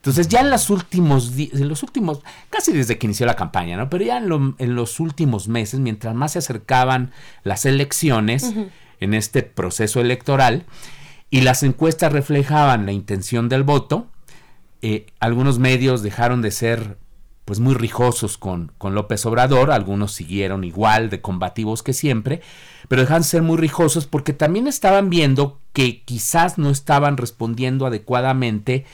Entonces 0.06 0.27
ya 0.27 0.42
en 0.42 0.51
los 0.51 0.69
últimos, 0.69 1.34
en 1.35 1.67
los 1.67 1.82
últimos, 1.82 2.22
casi 2.51 2.72
desde 2.72 3.00
que 3.00 3.08
inició 3.08 3.25
la 3.25 3.35
campaña, 3.35 3.75
¿no? 3.75 3.90
Pero 3.90 4.06
ya 4.06 4.17
en, 4.17 4.75
los 4.75 5.00
últimos 5.00 5.48
meses, 5.48 5.80
mientras 5.80 6.14
más 6.14 6.34
se 6.34 6.40
acercaban 6.40 7.11
las 7.43 7.66
elecciones 7.66 8.53
en 9.00 9.14
este 9.16 9.42
proceso 9.42 10.01
electoral 10.01 10.66
y 11.32 11.42
las 11.42 11.64
encuestas 11.64 12.14
reflejaban 12.14 12.85
la 12.85 12.92
intención 12.92 13.50
del 13.50 13.64
voto, 13.64 14.06
eh, 14.84 15.08
algunos 15.19 15.58
medios 15.58 16.03
dejaron 16.03 16.43
de 16.43 16.51
ser 16.51 17.00
pues 17.43 17.59
muy 17.59 17.74
rijosos 17.74 18.38
con, 18.38 18.74
con, 18.77 18.93
López 18.93 19.25
Obrador, 19.25 19.72
algunos 19.72 20.11
siguieron 20.11 20.64
igual 20.64 21.09
de 21.09 21.22
combativos 21.22 21.82
que 21.82 21.93
siempre, 21.93 22.42
pero 22.90 23.01
dejaron 23.01 23.24
de 23.24 23.30
ser 23.30 23.42
muy 23.42 23.58
rijosos 23.58 24.06
porque 24.06 24.34
también 24.34 24.67
estaban 24.67 25.09
viendo 25.09 25.61
que 25.74 26.03
quizás 26.03 26.59
no 26.59 26.69
estaban 26.69 27.17
respondiendo 27.17 27.88
adecuadamente 27.88 28.85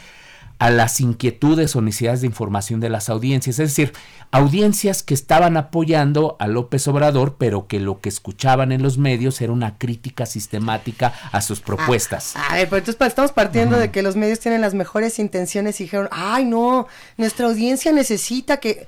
a 0.61 0.69
las 0.69 1.01
inquietudes 1.01 1.75
o 1.75 1.81
necesidades 1.81 2.21
de 2.21 2.27
información 2.27 2.79
de 2.79 2.89
las 2.89 3.09
audiencias, 3.09 3.57
es 3.57 3.69
decir, 3.69 3.93
audiencias 4.29 5.01
que 5.01 5.15
estaban 5.15 5.57
apoyando 5.57 6.37
a 6.39 6.45
López 6.45 6.87
Obrador, 6.87 7.37
pero 7.39 7.65
que 7.65 7.79
lo 7.79 7.99
que 7.99 8.09
escuchaban 8.09 8.71
en 8.71 8.83
los 8.83 8.99
medios 8.99 9.41
era 9.41 9.53
una 9.53 9.79
crítica 9.79 10.27
sistemática 10.27 11.13
a 11.31 11.41
sus 11.41 11.61
propuestas. 11.61 12.35
a 12.35 12.53
ver, 12.53 12.69
pero 12.69 12.77
entonces 12.77 13.07
estamos 13.07 13.31
partiendo 13.31 13.79
de 13.79 13.89
que 13.89 14.03
los 14.03 14.15
medios 14.15 14.39
tienen 14.39 14.61
las 14.61 14.75
mejores 14.75 15.17
intenciones 15.17 15.81
y 15.81 15.85
dijeron, 15.85 16.09
ay 16.11 16.45
no, 16.45 16.87
nuestra 17.17 17.47
audiencia 17.47 17.91
necesita 17.91 18.57
que... 18.57 18.85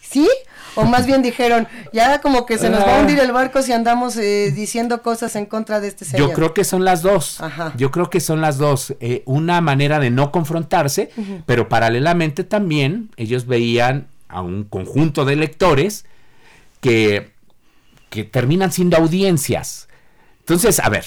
¿Sí? 0.00 0.30
O 0.76 0.84
más 0.84 1.06
bien 1.06 1.22
dijeron, 1.22 1.66
ya 1.92 2.20
como 2.20 2.46
que 2.46 2.58
se 2.58 2.70
nos 2.70 2.80
va 2.80 2.98
a 2.98 3.00
hundir 3.00 3.18
el 3.18 3.32
barco 3.32 3.62
si 3.62 3.72
andamos 3.72 4.16
eh, 4.16 4.52
diciendo 4.54 5.02
cosas 5.02 5.34
en 5.36 5.46
contra 5.46 5.80
de 5.80 5.88
este 5.88 6.04
señor. 6.04 6.28
Yo 6.28 6.34
creo 6.34 6.54
que 6.54 6.64
son 6.64 6.84
las 6.84 7.02
dos. 7.02 7.40
Yo 7.76 7.90
creo 7.90 8.10
que 8.10 8.20
son 8.20 8.40
las 8.40 8.58
dos. 8.58 8.94
Eh, 9.00 9.22
una 9.26 9.60
manera 9.60 9.98
de 9.98 10.10
no 10.10 10.30
confrontarse, 10.30 11.10
pero 11.46 11.68
paralelamente 11.68 12.44
también 12.44 13.10
ellos 13.16 13.46
veían 13.46 14.08
a 14.28 14.42
un 14.42 14.64
conjunto 14.64 15.24
de 15.24 15.36
lectores 15.36 16.04
que, 16.80 17.32
que 18.10 18.24
terminan 18.24 18.70
siendo 18.70 18.96
audiencias. 18.96 19.88
Entonces, 20.40 20.78
a 20.78 20.88
ver, 20.88 21.04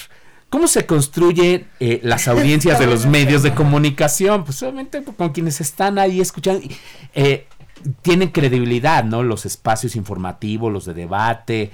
¿Cómo 0.50 0.66
se 0.66 0.84
construyen 0.84 1.68
eh, 1.78 2.00
las 2.02 2.26
audiencias 2.26 2.80
de 2.80 2.86
los 2.86 3.06
medios 3.06 3.44
de 3.44 3.54
comunicación? 3.54 4.44
Pues 4.44 4.60
obviamente 4.62 5.02
con 5.04 5.30
quienes 5.30 5.60
están 5.60 5.96
ahí 5.96 6.20
escuchando. 6.20 6.66
Eh, 7.14 7.46
tienen 8.02 8.28
credibilidad, 8.28 9.04
¿no? 9.04 9.22
Los 9.22 9.46
espacios 9.46 9.96
informativos, 9.96 10.72
los 10.72 10.84
de 10.84 10.94
debate. 10.94 11.70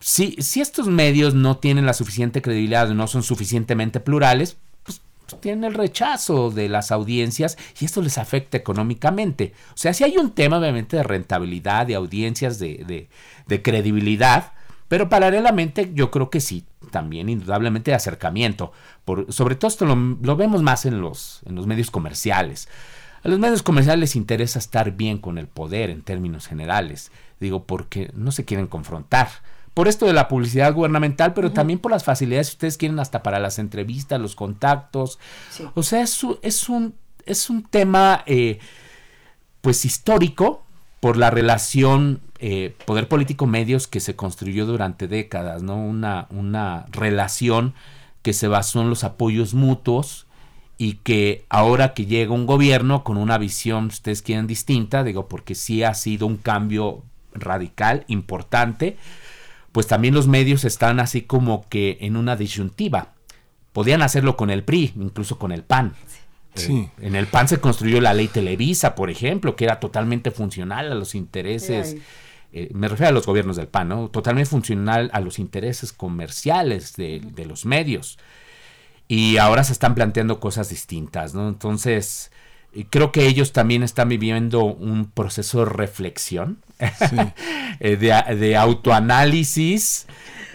Si, 0.00 0.36
si 0.38 0.60
estos 0.60 0.86
medios 0.86 1.34
no 1.34 1.58
tienen 1.58 1.86
la 1.86 1.94
suficiente 1.94 2.42
credibilidad, 2.42 2.88
no 2.88 3.06
son 3.06 3.22
suficientemente 3.22 4.00
plurales, 4.00 4.56
pues, 4.82 5.02
pues, 5.26 5.40
tienen 5.40 5.64
el 5.64 5.74
rechazo 5.74 6.50
de 6.50 6.68
las 6.68 6.90
audiencias 6.90 7.58
y 7.78 7.84
esto 7.84 8.00
les 8.02 8.18
afecta 8.18 8.56
económicamente. 8.56 9.52
O 9.74 9.76
sea, 9.76 9.92
si 9.92 10.04
hay 10.04 10.16
un 10.16 10.30
tema 10.32 10.58
obviamente 10.58 10.96
de 10.96 11.02
rentabilidad, 11.02 11.86
de 11.86 11.94
audiencias, 11.94 12.58
de, 12.58 13.08
de, 13.46 13.62
credibilidad, 13.62 14.52
pero 14.88 15.08
paralelamente 15.08 15.90
yo 15.94 16.10
creo 16.10 16.30
que 16.30 16.40
sí, 16.40 16.64
también 16.90 17.28
indudablemente 17.28 17.90
de 17.90 17.96
acercamiento. 17.96 18.72
Por, 19.04 19.32
sobre 19.32 19.54
todo 19.54 19.68
esto 19.68 19.84
lo, 19.84 19.94
lo, 19.94 20.36
vemos 20.36 20.62
más 20.62 20.86
en 20.86 21.00
los, 21.00 21.40
en 21.44 21.54
los 21.54 21.66
medios 21.66 21.90
comerciales. 21.90 22.68
A 23.22 23.28
los 23.28 23.38
medios 23.38 23.62
comerciales 23.62 24.00
les 24.00 24.16
interesa 24.16 24.58
estar 24.58 24.92
bien 24.92 25.18
con 25.18 25.38
el 25.38 25.46
poder 25.46 25.90
en 25.90 26.02
términos 26.02 26.46
generales, 26.46 27.10
digo, 27.38 27.64
porque 27.64 28.10
no 28.14 28.32
se 28.32 28.44
quieren 28.44 28.66
confrontar. 28.66 29.28
Por 29.74 29.88
esto 29.88 30.06
de 30.06 30.12
la 30.12 30.28
publicidad 30.28 30.74
gubernamental, 30.74 31.32
pero 31.32 31.52
también 31.52 31.78
por 31.78 31.92
las 31.92 32.04
facilidades 32.04 32.48
que 32.48 32.54
ustedes 32.54 32.76
quieren 32.76 32.98
hasta 32.98 33.22
para 33.22 33.38
las 33.38 33.58
entrevistas, 33.58 34.20
los 34.20 34.34
contactos. 34.34 35.18
O 35.74 35.82
sea, 35.82 36.02
es, 36.02 36.20
es, 36.42 36.68
un, 36.68 36.94
es 37.24 37.50
un 37.50 37.62
tema 37.62 38.24
eh, 38.26 38.58
pues 39.60 39.84
histórico 39.84 40.64
por 40.98 41.16
la 41.16 41.30
relación 41.30 42.20
eh, 42.40 42.74
poder 42.84 43.06
político 43.06 43.46
medios 43.46 43.86
que 43.86 44.00
se 44.00 44.16
construyó 44.16 44.66
durante 44.66 45.08
décadas, 45.08 45.62
¿no? 45.62 45.76
Una, 45.76 46.26
una 46.30 46.86
relación 46.90 47.74
que 48.22 48.32
se 48.32 48.48
basó 48.48 48.80
en 48.80 48.90
los 48.90 49.04
apoyos 49.04 49.54
mutuos 49.54 50.26
y 50.80 50.94
que 50.94 51.44
ahora 51.50 51.92
que 51.92 52.06
llega 52.06 52.32
un 52.32 52.46
gobierno 52.46 53.04
con 53.04 53.18
una 53.18 53.36
visión, 53.36 53.88
ustedes 53.88 54.22
quieren, 54.22 54.46
distinta, 54.46 55.04
digo, 55.04 55.28
porque 55.28 55.54
sí 55.54 55.82
ha 55.82 55.92
sido 55.92 56.26
un 56.26 56.38
cambio 56.38 57.02
radical, 57.34 58.04
importante, 58.08 58.96
pues 59.72 59.86
también 59.86 60.14
los 60.14 60.26
medios 60.26 60.64
están 60.64 60.98
así 60.98 61.20
como 61.20 61.68
que 61.68 61.98
en 62.00 62.16
una 62.16 62.34
disyuntiva. 62.34 63.12
Podían 63.74 64.00
hacerlo 64.00 64.38
con 64.38 64.48
el 64.48 64.64
PRI, 64.64 64.94
incluso 64.96 65.38
con 65.38 65.52
el 65.52 65.64
PAN. 65.64 65.92
Sí. 66.54 66.72
Eh, 66.72 67.06
en 67.06 67.14
el 67.14 67.26
PAN 67.26 67.48
se 67.48 67.60
construyó 67.60 68.00
la 68.00 68.14
ley 68.14 68.28
Televisa, 68.28 68.94
por 68.94 69.10
ejemplo, 69.10 69.56
que 69.56 69.66
era 69.66 69.80
totalmente 69.80 70.30
funcional 70.30 70.90
a 70.90 70.94
los 70.94 71.14
intereses, 71.14 71.98
eh, 72.54 72.70
me 72.72 72.88
refiero 72.88 73.10
a 73.10 73.12
los 73.12 73.26
gobiernos 73.26 73.56
del 73.56 73.68
PAN, 73.68 73.90
¿no? 73.90 74.08
Totalmente 74.08 74.48
funcional 74.48 75.10
a 75.12 75.20
los 75.20 75.38
intereses 75.38 75.92
comerciales 75.92 76.96
de, 76.96 77.20
de 77.20 77.44
los 77.44 77.66
medios 77.66 78.16
y 79.10 79.38
ahora 79.38 79.64
se 79.64 79.72
están 79.72 79.96
planteando 79.96 80.38
cosas 80.38 80.68
distintas, 80.68 81.34
¿no? 81.34 81.48
Entonces, 81.48 82.30
creo 82.90 83.10
que 83.10 83.26
ellos 83.26 83.52
también 83.52 83.82
están 83.82 84.08
viviendo 84.08 84.62
un 84.62 85.10
proceso 85.10 85.58
de 85.58 85.64
reflexión, 85.64 86.58
eh, 87.80 87.96
de, 87.96 88.56
autoanálisis, 88.56 90.06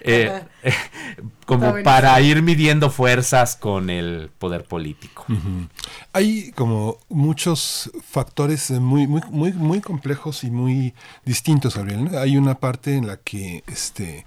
eh, 0.03 0.41
como 1.45 1.83
para 1.83 2.21
ir 2.21 2.41
midiendo 2.43 2.89
fuerzas 2.89 3.57
con 3.57 3.89
el 3.89 4.29
poder 4.39 4.63
político. 4.63 5.25
Hay 6.13 6.53
como 6.53 6.99
muchos 7.09 7.91
factores 8.09 8.71
muy, 8.71 9.05
muy, 9.05 9.21
muy, 9.31 9.51
muy 9.51 9.81
complejos 9.81 10.45
y 10.45 10.49
muy 10.49 10.93
distintos, 11.25 11.75
Gabriel. 11.75 12.15
Hay 12.17 12.37
una 12.37 12.55
parte 12.55 12.95
en 12.95 13.07
la 13.07 13.17
que 13.17 13.65
este 13.67 14.25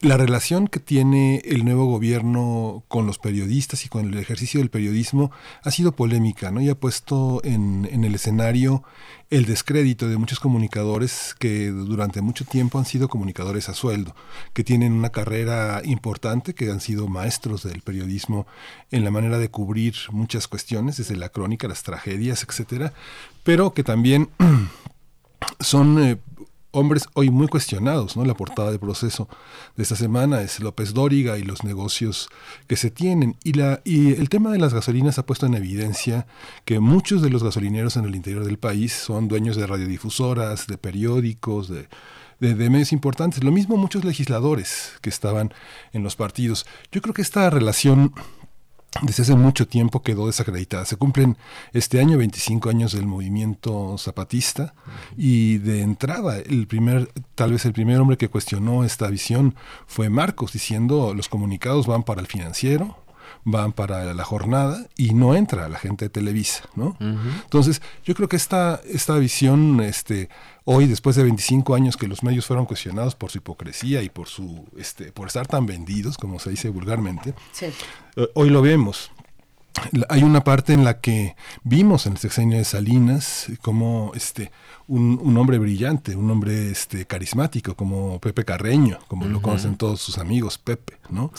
la 0.00 0.16
relación 0.16 0.68
que 0.68 0.78
tiene 0.78 1.42
el 1.44 1.64
nuevo 1.64 1.86
gobierno 1.86 2.84
con 2.86 3.06
los 3.06 3.18
periodistas 3.18 3.84
y 3.84 3.88
con 3.88 4.06
el 4.06 4.18
ejercicio 4.18 4.60
del 4.60 4.70
periodismo 4.70 5.32
ha 5.62 5.70
sido 5.72 5.92
polémica, 5.92 6.52
¿no? 6.52 6.60
Y 6.60 6.68
ha 6.68 6.76
puesto 6.76 7.40
en, 7.42 7.88
en, 7.90 8.04
el 8.04 8.14
escenario 8.14 8.84
el 9.30 9.44
descrédito 9.44 10.08
de 10.08 10.16
muchos 10.16 10.38
comunicadores 10.38 11.34
que 11.38 11.68
durante 11.70 12.20
mucho 12.20 12.44
tiempo 12.44 12.78
han 12.78 12.84
sido 12.84 13.08
comunicadores 13.08 13.68
a 13.68 13.74
sueldo, 13.74 14.14
que 14.52 14.62
tienen 14.62 14.92
una 14.92 15.10
carrera 15.10 15.82
importante, 15.84 16.54
que 16.54 16.70
han 16.70 16.80
sido 16.80 17.08
maestros 17.08 17.64
del 17.64 17.82
periodismo 17.82 18.46
en 18.92 19.02
la 19.04 19.10
manera 19.10 19.38
de 19.38 19.50
cubrir 19.50 19.94
muchas 20.12 20.46
cuestiones, 20.46 20.96
desde 20.96 21.16
la 21.16 21.30
crónica, 21.30 21.66
las 21.66 21.82
tragedias, 21.82 22.46
etcétera, 22.48 22.92
pero 23.42 23.74
que 23.74 23.82
también 23.82 24.30
son 25.60 26.02
eh, 26.02 26.18
hombres 26.78 27.08
hoy 27.14 27.30
muy 27.30 27.48
cuestionados, 27.48 28.16
¿no? 28.16 28.24
La 28.24 28.34
portada 28.34 28.70
de 28.70 28.78
proceso 28.78 29.28
de 29.76 29.82
esta 29.82 29.96
semana 29.96 30.42
es 30.42 30.60
López 30.60 30.94
Dóriga 30.94 31.38
y 31.38 31.42
los 31.42 31.64
negocios 31.64 32.28
que 32.66 32.76
se 32.76 32.90
tienen. 32.90 33.36
Y, 33.44 33.52
la, 33.54 33.80
y 33.84 34.14
el 34.14 34.28
tema 34.28 34.50
de 34.50 34.58
las 34.58 34.74
gasolinas 34.74 35.18
ha 35.18 35.26
puesto 35.26 35.46
en 35.46 35.54
evidencia 35.54 36.26
que 36.64 36.80
muchos 36.80 37.22
de 37.22 37.30
los 37.30 37.42
gasolineros 37.42 37.96
en 37.96 38.04
el 38.04 38.14
interior 38.14 38.44
del 38.44 38.58
país 38.58 38.92
son 38.92 39.28
dueños 39.28 39.56
de 39.56 39.66
radiodifusoras, 39.66 40.66
de 40.66 40.78
periódicos, 40.78 41.68
de, 41.68 41.88
de, 42.40 42.54
de, 42.54 42.70
medios 42.70 42.92
importantes. 42.92 43.44
Lo 43.44 43.52
mismo 43.52 43.76
muchos 43.76 44.04
legisladores 44.04 44.92
que 45.00 45.10
estaban 45.10 45.52
en 45.92 46.02
los 46.02 46.16
partidos. 46.16 46.66
Yo 46.92 47.02
creo 47.02 47.14
que 47.14 47.22
esta 47.22 47.50
relación 47.50 48.12
desde 49.02 49.22
hace 49.22 49.34
mucho 49.34 49.68
tiempo 49.68 50.02
quedó 50.02 50.26
desacreditada. 50.26 50.84
Se 50.84 50.96
cumplen 50.96 51.36
este 51.72 52.00
año 52.00 52.18
25 52.18 52.70
años 52.70 52.92
del 52.92 53.06
movimiento 53.06 53.96
zapatista 53.98 54.74
y 55.16 55.58
de 55.58 55.82
entrada 55.82 56.38
el 56.38 56.66
primer, 56.66 57.10
tal 57.34 57.52
vez 57.52 57.64
el 57.64 57.72
primer 57.72 58.00
hombre 58.00 58.16
que 58.16 58.28
cuestionó 58.28 58.84
esta 58.84 59.08
visión 59.08 59.54
fue 59.86 60.08
Marcos 60.08 60.52
diciendo 60.52 61.14
los 61.14 61.28
comunicados 61.28 61.86
van 61.86 62.02
para 62.02 62.20
el 62.20 62.26
financiero, 62.26 62.96
van 63.44 63.72
para 63.72 64.12
la 64.14 64.24
jornada 64.24 64.86
y 64.96 65.14
no 65.14 65.34
entra 65.34 65.68
la 65.68 65.78
gente 65.78 66.06
de 66.06 66.08
Televisa, 66.10 66.64
¿no? 66.74 66.96
Entonces, 67.00 67.82
yo 68.04 68.14
creo 68.14 68.28
que 68.28 68.36
esta, 68.36 68.80
esta 68.86 69.16
visión, 69.16 69.80
este, 69.80 70.28
hoy, 70.64 70.86
después 70.86 71.16
de 71.16 71.22
25 71.22 71.74
años 71.74 71.96
que 71.96 72.08
los 72.08 72.22
medios 72.22 72.46
fueron 72.46 72.66
cuestionados 72.66 73.14
por 73.14 73.30
su 73.30 73.38
hipocresía 73.38 74.02
y 74.02 74.08
por 74.08 74.28
su, 74.28 74.66
este, 74.76 75.12
por 75.12 75.28
estar 75.28 75.46
tan 75.46 75.66
vendidos, 75.66 76.18
como 76.18 76.38
se 76.38 76.50
dice 76.50 76.68
vulgarmente, 76.68 77.34
eh, 78.16 78.28
hoy 78.34 78.50
lo 78.50 78.62
vemos 78.62 79.10
hay 80.08 80.22
una 80.22 80.44
parte 80.44 80.72
en 80.72 80.84
la 80.84 81.00
que 81.00 81.36
vimos 81.62 82.06
en 82.06 82.12
el 82.12 82.18
sexenio 82.18 82.58
de 82.58 82.64
Salinas 82.64 83.46
como 83.62 84.12
este 84.14 84.50
un, 84.88 85.36
hombre 85.36 85.58
brillante, 85.58 86.16
un 86.16 86.30
hombre 86.30 86.70
este 86.70 87.04
carismático 87.04 87.74
como 87.74 88.18
Pepe 88.20 88.46
Carreño, 88.46 88.98
como 89.06 89.26
lo 89.26 89.42
conocen 89.42 89.76
todos 89.76 90.00
sus 90.00 90.16
amigos, 90.16 90.56
Pepe, 90.56 90.94
¿no? 91.10 91.30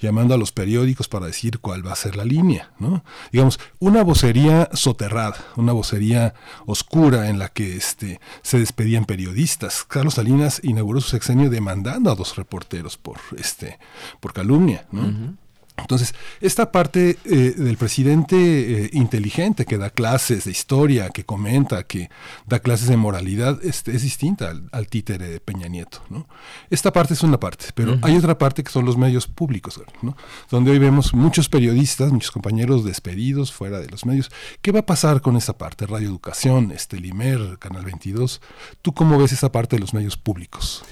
Llamando 0.00 0.32
a 0.32 0.38
los 0.38 0.52
periódicos 0.52 1.06
para 1.06 1.26
decir 1.26 1.58
cuál 1.58 1.86
va 1.86 1.92
a 1.92 1.96
ser 1.96 2.16
la 2.16 2.24
línea, 2.24 2.72
¿no? 2.78 3.04
Digamos, 3.30 3.60
una 3.78 4.02
vocería 4.02 4.70
soterrada, 4.72 5.36
una 5.56 5.72
vocería 5.72 6.34
oscura 6.64 7.28
en 7.28 7.38
la 7.38 7.50
que 7.50 7.76
este 7.76 8.20
se 8.40 8.58
despedían 8.58 9.04
periodistas. 9.04 9.84
Carlos 9.84 10.14
Salinas 10.14 10.60
inauguró 10.64 11.02
su 11.02 11.10
sexenio 11.10 11.50
demandando 11.50 12.10
a 12.10 12.14
dos 12.14 12.36
reporteros 12.36 12.96
por 12.96 13.18
este 13.36 13.78
por 14.20 14.32
calumnia, 14.32 14.86
¿no? 14.92 15.36
Entonces, 15.76 16.14
esta 16.40 16.70
parte 16.70 17.18
eh, 17.24 17.54
del 17.56 17.76
presidente 17.76 18.36
eh, 18.36 18.90
inteligente 18.92 19.66
que 19.66 19.76
da 19.76 19.90
clases 19.90 20.44
de 20.44 20.52
historia, 20.52 21.10
que 21.10 21.24
comenta, 21.24 21.82
que 21.82 22.10
da 22.46 22.60
clases 22.60 22.88
de 22.88 22.96
moralidad, 22.96 23.58
este, 23.64 23.94
es 23.94 24.02
distinta 24.02 24.52
al, 24.70 24.86
títere 24.88 25.28
de 25.28 25.40
Peña 25.40 25.66
Nieto. 25.66 26.02
¿no? 26.10 26.28
Esta 26.70 26.92
parte 26.92 27.14
es 27.14 27.22
una 27.22 27.40
parte, 27.40 27.66
pero 27.74 27.98
hay 28.02 28.16
otra 28.16 28.38
parte 28.38 28.62
que 28.62 28.70
son 28.70 28.84
los 28.84 28.96
medios 28.96 29.26
públicos, 29.26 29.80
¿no? 30.00 30.16
donde 30.48 30.70
hoy 30.70 30.78
vemos 30.78 31.12
muchos 31.12 31.48
periodistas, 31.48 32.12
muchos 32.12 32.30
compañeros 32.30 32.84
despedidos 32.84 33.52
fuera 33.52 33.80
de 33.80 33.88
los 33.88 34.06
medios. 34.06 34.30
¿Qué 34.62 34.70
va 34.70 34.80
a 34.80 34.86
pasar 34.86 35.22
con 35.22 35.36
esa 35.36 35.58
parte? 35.58 35.86
Radio 35.86 36.08
Educación, 36.08 36.70
este 36.70 36.98
Limer, 37.00 37.58
Canal 37.58 37.84
22. 37.84 38.40
¿Tú 38.80 38.94
cómo 38.94 39.18
ves 39.18 39.32
esa 39.32 39.50
parte 39.50 39.76
de 39.76 39.80
los 39.80 39.92
medios 39.92 40.16
públicos? 40.16 40.84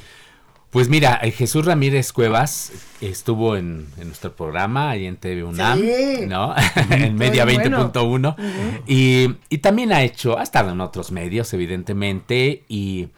Pues 0.72 0.88
mira, 0.88 1.20
eh, 1.22 1.32
Jesús 1.32 1.66
Ramírez 1.66 2.14
Cuevas 2.14 2.72
estuvo 3.02 3.58
en, 3.58 3.88
nuestro 4.02 4.34
programa 4.34 4.88
ahí 4.88 5.04
en 5.04 5.18
TV 5.18 5.44
UNAM, 5.44 5.78
¿no? 6.28 6.54
en 6.90 7.14
Media 7.14 7.44
20.1 7.44 8.82
y, 8.86 9.34
y, 9.50 9.58
también 9.58 9.92
ha 9.92 10.02
hecho, 10.02 10.38
ha 10.38 10.42
estado 10.42 10.70
en 10.70 10.80
otros 10.80 11.12
medios, 11.12 11.52
evidentemente, 11.52 12.62
y, 12.70 13.08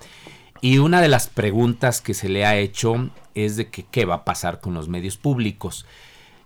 y, 0.63 0.79
una 0.79 1.01
de 1.01 1.07
las 1.07 1.29
preguntas 1.29 2.01
que 2.01 2.13
se 2.13 2.29
le 2.29 2.45
ha 2.45 2.57
hecho 2.57 3.11
es 3.37 3.57
de 3.57 3.71
que 3.71 3.85
qué 3.85 4.05
va 4.05 4.17
a 4.17 4.25
pasar 4.25 4.61
con 4.61 4.75
los 4.75 4.89
medios 4.89 5.17
públicos. 5.17 5.87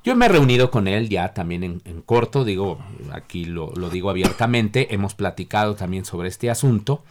Yo 0.04 0.14
me 0.14 0.26
he 0.26 0.28
reunido 0.28 0.70
con 0.70 0.88
él 0.88 1.08
ya 1.08 1.32
también 1.32 1.64
en, 1.64 1.80
en 1.86 2.02
corto, 2.02 2.44
digo, 2.44 2.80
aquí 3.12 3.46
lo, 3.46 3.72
lo 3.76 3.88
digo 3.88 4.10
abiertamente, 4.10 4.94
hemos 4.94 5.14
platicado 5.14 5.74
también 5.74 6.04
sobre 6.04 6.28
este 6.28 6.50
asunto. 6.50 7.02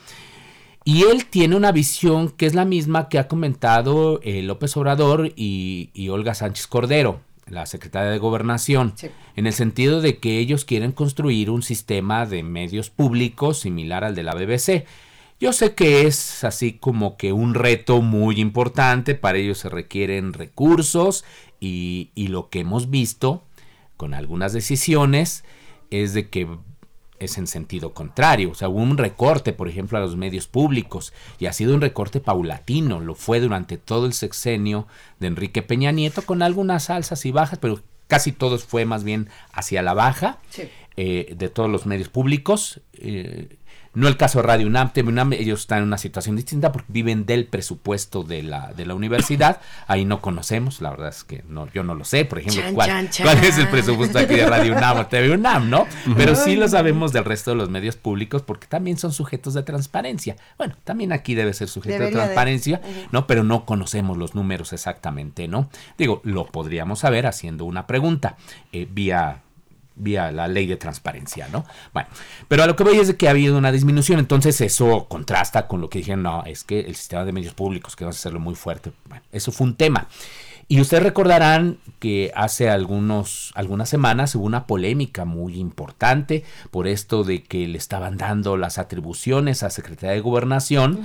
Y 0.88 1.04
él 1.04 1.26
tiene 1.26 1.58
una 1.58 1.74
visión 1.74 2.30
que 2.30 2.46
es 2.46 2.56
la 2.56 2.64
misma 2.64 3.10
que 3.10 3.20
ha 3.20 3.28
comentado 3.28 4.22
eh, 4.24 4.42
López 4.42 4.78
Obrador 4.78 5.34
y, 5.36 6.08
Olga 6.10 6.34
Sánchez 6.34 6.66
Cordero, 6.66 7.20
la 7.46 7.66
secretaria 7.66 8.10
de 8.10 8.20
Gobernación, 8.20 8.94
en 9.36 9.48
el 9.48 9.52
sentido 9.52 10.00
de 10.00 10.20
que 10.20 10.40
ellos 10.40 10.64
quieren 10.64 10.94
construir 10.94 11.50
un 11.50 11.62
sistema 11.62 12.26
de 12.26 12.42
medios 12.42 12.90
públicos 12.90 13.60
similar 13.60 14.06
al 14.06 14.16
de 14.16 14.24
la 14.24 14.34
BBC. 14.34 14.86
Yo 15.42 15.52
sé 15.52 15.76
que 15.76 16.08
es 16.08 16.46
así 16.46 16.72
como 16.72 17.18
que 17.18 17.34
un 17.34 17.54
reto 17.54 18.02
muy 18.02 18.40
importante, 18.40 19.14
para 19.14 19.40
ellos 19.40 19.58
se 19.58 19.68
requieren 19.68 20.32
recursos 20.32 21.26
y, 21.60 22.12
y 22.16 22.30
lo 22.30 22.48
que 22.48 22.62
hemos 22.62 22.90
visto 22.90 23.44
con 23.98 24.14
algunas 24.14 24.54
decisiones 24.54 25.44
es 25.90 26.14
de 26.14 26.30
que 26.30 26.48
es 27.20 27.38
en 27.38 27.48
sentido 27.48 27.94
contrario. 27.94 28.52
O 28.52 28.56
sea, 28.56 28.70
hubo 28.70 28.80
un 28.80 28.98
recorte, 28.98 29.54
por 29.54 29.68
ejemplo, 29.68 29.98
a 29.98 30.02
los 30.02 30.16
medios 30.16 30.48
públicos 30.48 31.14
y 31.40 31.46
ha 31.46 31.54
sido 31.54 31.74
un 31.76 31.82
recorte 31.82 32.20
paulatino. 32.20 33.00
Lo 33.00 33.16
fue 33.16 33.40
durante 33.40 33.78
todo 33.78 34.06
el 34.06 34.14
sexenio 34.14 34.88
de 35.20 35.28
Enrique 35.28 35.62
Peña 35.62 35.92
Nieto 35.92 36.22
con 36.22 36.42
algunas 36.42 36.90
alzas 36.90 37.26
y 37.26 37.32
bajas, 37.32 37.60
pero 37.60 37.82
casi 38.08 38.32
todo 38.32 38.58
fue 38.58 38.86
más 38.86 39.04
bien 39.04 39.30
hacia 39.52 39.82
la 39.82 39.94
baja 39.94 40.40
eh, 40.96 41.36
de 41.38 41.50
todos 41.50 41.70
los 41.70 41.86
medios 41.86 42.10
públicos. 42.10 42.82
Eh, 42.94 43.58
no 43.98 44.08
el 44.08 44.16
caso 44.16 44.40
de 44.40 44.44
Radio 44.44 44.68
UNAM, 44.68 44.94
TV 44.94 45.10
UNAM, 45.10 45.34
ellos 45.34 45.62
están 45.62 45.80
en 45.80 45.86
una 45.86 45.98
situación 45.98 46.36
distinta 46.36 46.72
porque 46.72 46.86
viven 46.92 47.26
del 47.26 47.48
presupuesto 47.48 48.22
de 48.22 48.44
la, 48.44 48.72
de 48.74 48.86
la 48.86 48.94
universidad. 48.94 49.60
Ahí 49.88 50.06
no 50.06 50.22
conocemos, 50.22 50.82
la 50.82 50.92
verdad 50.92 51.10
es 51.10 51.24
que 51.24 51.44
no, 51.50 51.68
yo 51.74 51.82
no 51.82 51.96
lo 51.96 52.06
sé, 52.06 52.24
por 52.24 52.38
ejemplo, 52.38 52.62
cuál, 52.76 53.10
cuál 53.24 53.44
es 53.44 53.58
el 53.58 53.68
presupuesto 53.70 54.20
aquí 54.20 54.36
de 54.36 54.46
Radio 54.46 54.78
UNAM 54.78 55.00
o 55.00 55.08
TV 55.08 55.32
UNAM, 55.32 55.72
¿no? 55.72 55.88
Pero 56.16 56.36
sí 56.36 56.56
lo 56.56 56.68
sabemos 56.68 57.12
del 57.12 57.26
resto 57.26 57.50
de 57.52 57.58
los 57.58 57.72
medios 57.72 57.96
públicos 57.96 58.44
porque 58.44 58.68
también 58.68 59.00
son 59.00 59.14
sujetos 59.14 59.56
de 59.56 59.64
transparencia. 59.64 60.36
Bueno, 60.60 60.76
también 60.84 61.12
aquí 61.12 61.34
debe 61.34 61.56
ser 61.56 61.68
sujeto 61.68 62.04
de 62.04 62.12
transparencia, 62.12 62.82
¿no? 63.12 63.26
Pero 63.26 63.44
no 63.44 63.66
conocemos 63.66 64.16
los 64.16 64.36
números 64.36 64.74
exactamente, 64.74 65.48
¿no? 65.48 65.72
Digo, 65.98 66.22
lo 66.24 66.46
podríamos 66.46 67.00
saber 67.00 67.26
haciendo 67.26 67.66
una 67.66 67.88
pregunta 67.88 68.38
eh, 68.72 68.88
vía 68.88 69.42
vía 69.98 70.32
la 70.32 70.48
ley 70.48 70.68
de 70.68 70.78
transparencia, 70.78 71.48
¿no? 71.50 71.66
Bueno, 71.94 72.10
pero 72.48 72.64
a 72.64 72.68
lo 72.68 72.76
que 72.76 72.84
voy 72.84 72.98
es 72.98 73.08
de 73.08 73.18
que 73.18 73.28
ha 73.28 73.32
habido 73.32 73.58
una 73.58 73.72
disminución, 73.72 74.20
entonces 74.20 74.60
eso 74.62 75.08
contrasta 75.10 75.68
con 75.68 75.82
lo 75.82 75.90
que 75.90 76.00
dijeron, 76.00 76.24
no, 76.24 76.44
es 76.46 76.64
que 76.64 76.80
el 76.82 76.96
sistema 76.96 77.26
de 77.26 77.32
medios 77.32 77.54
públicos, 77.54 77.96
que 77.96 78.04
vamos 78.04 78.18
a 78.18 78.20
hacerlo 78.20 78.40
muy 78.40 78.56
fuerte, 78.56 78.92
bueno, 79.08 79.24
eso 79.32 79.52
fue 79.52 79.68
un 79.68 79.76
tema. 79.76 80.08
Y 80.70 80.82
ustedes 80.82 81.04
recordarán 81.04 81.78
que 82.00 82.32
hace 82.36 82.70
algunos, 82.70 83.54
algunas 83.56 83.88
semanas 83.88 84.36
hubo 84.36 84.46
una 84.46 84.68
polémica 84.68 85.24
muy 85.24 85.58
importante 85.58 86.44
por 86.72 86.88
esto 86.88 87.24
de 87.24 87.42
que 87.42 87.70
le 87.70 87.78
estaban 87.78 88.18
dando 88.18 88.58
las 88.58 88.78
atribuciones 88.78 89.64
a 89.64 89.70
Secretaría 89.70 90.12
de 90.12 90.20
Gobernación, 90.20 91.00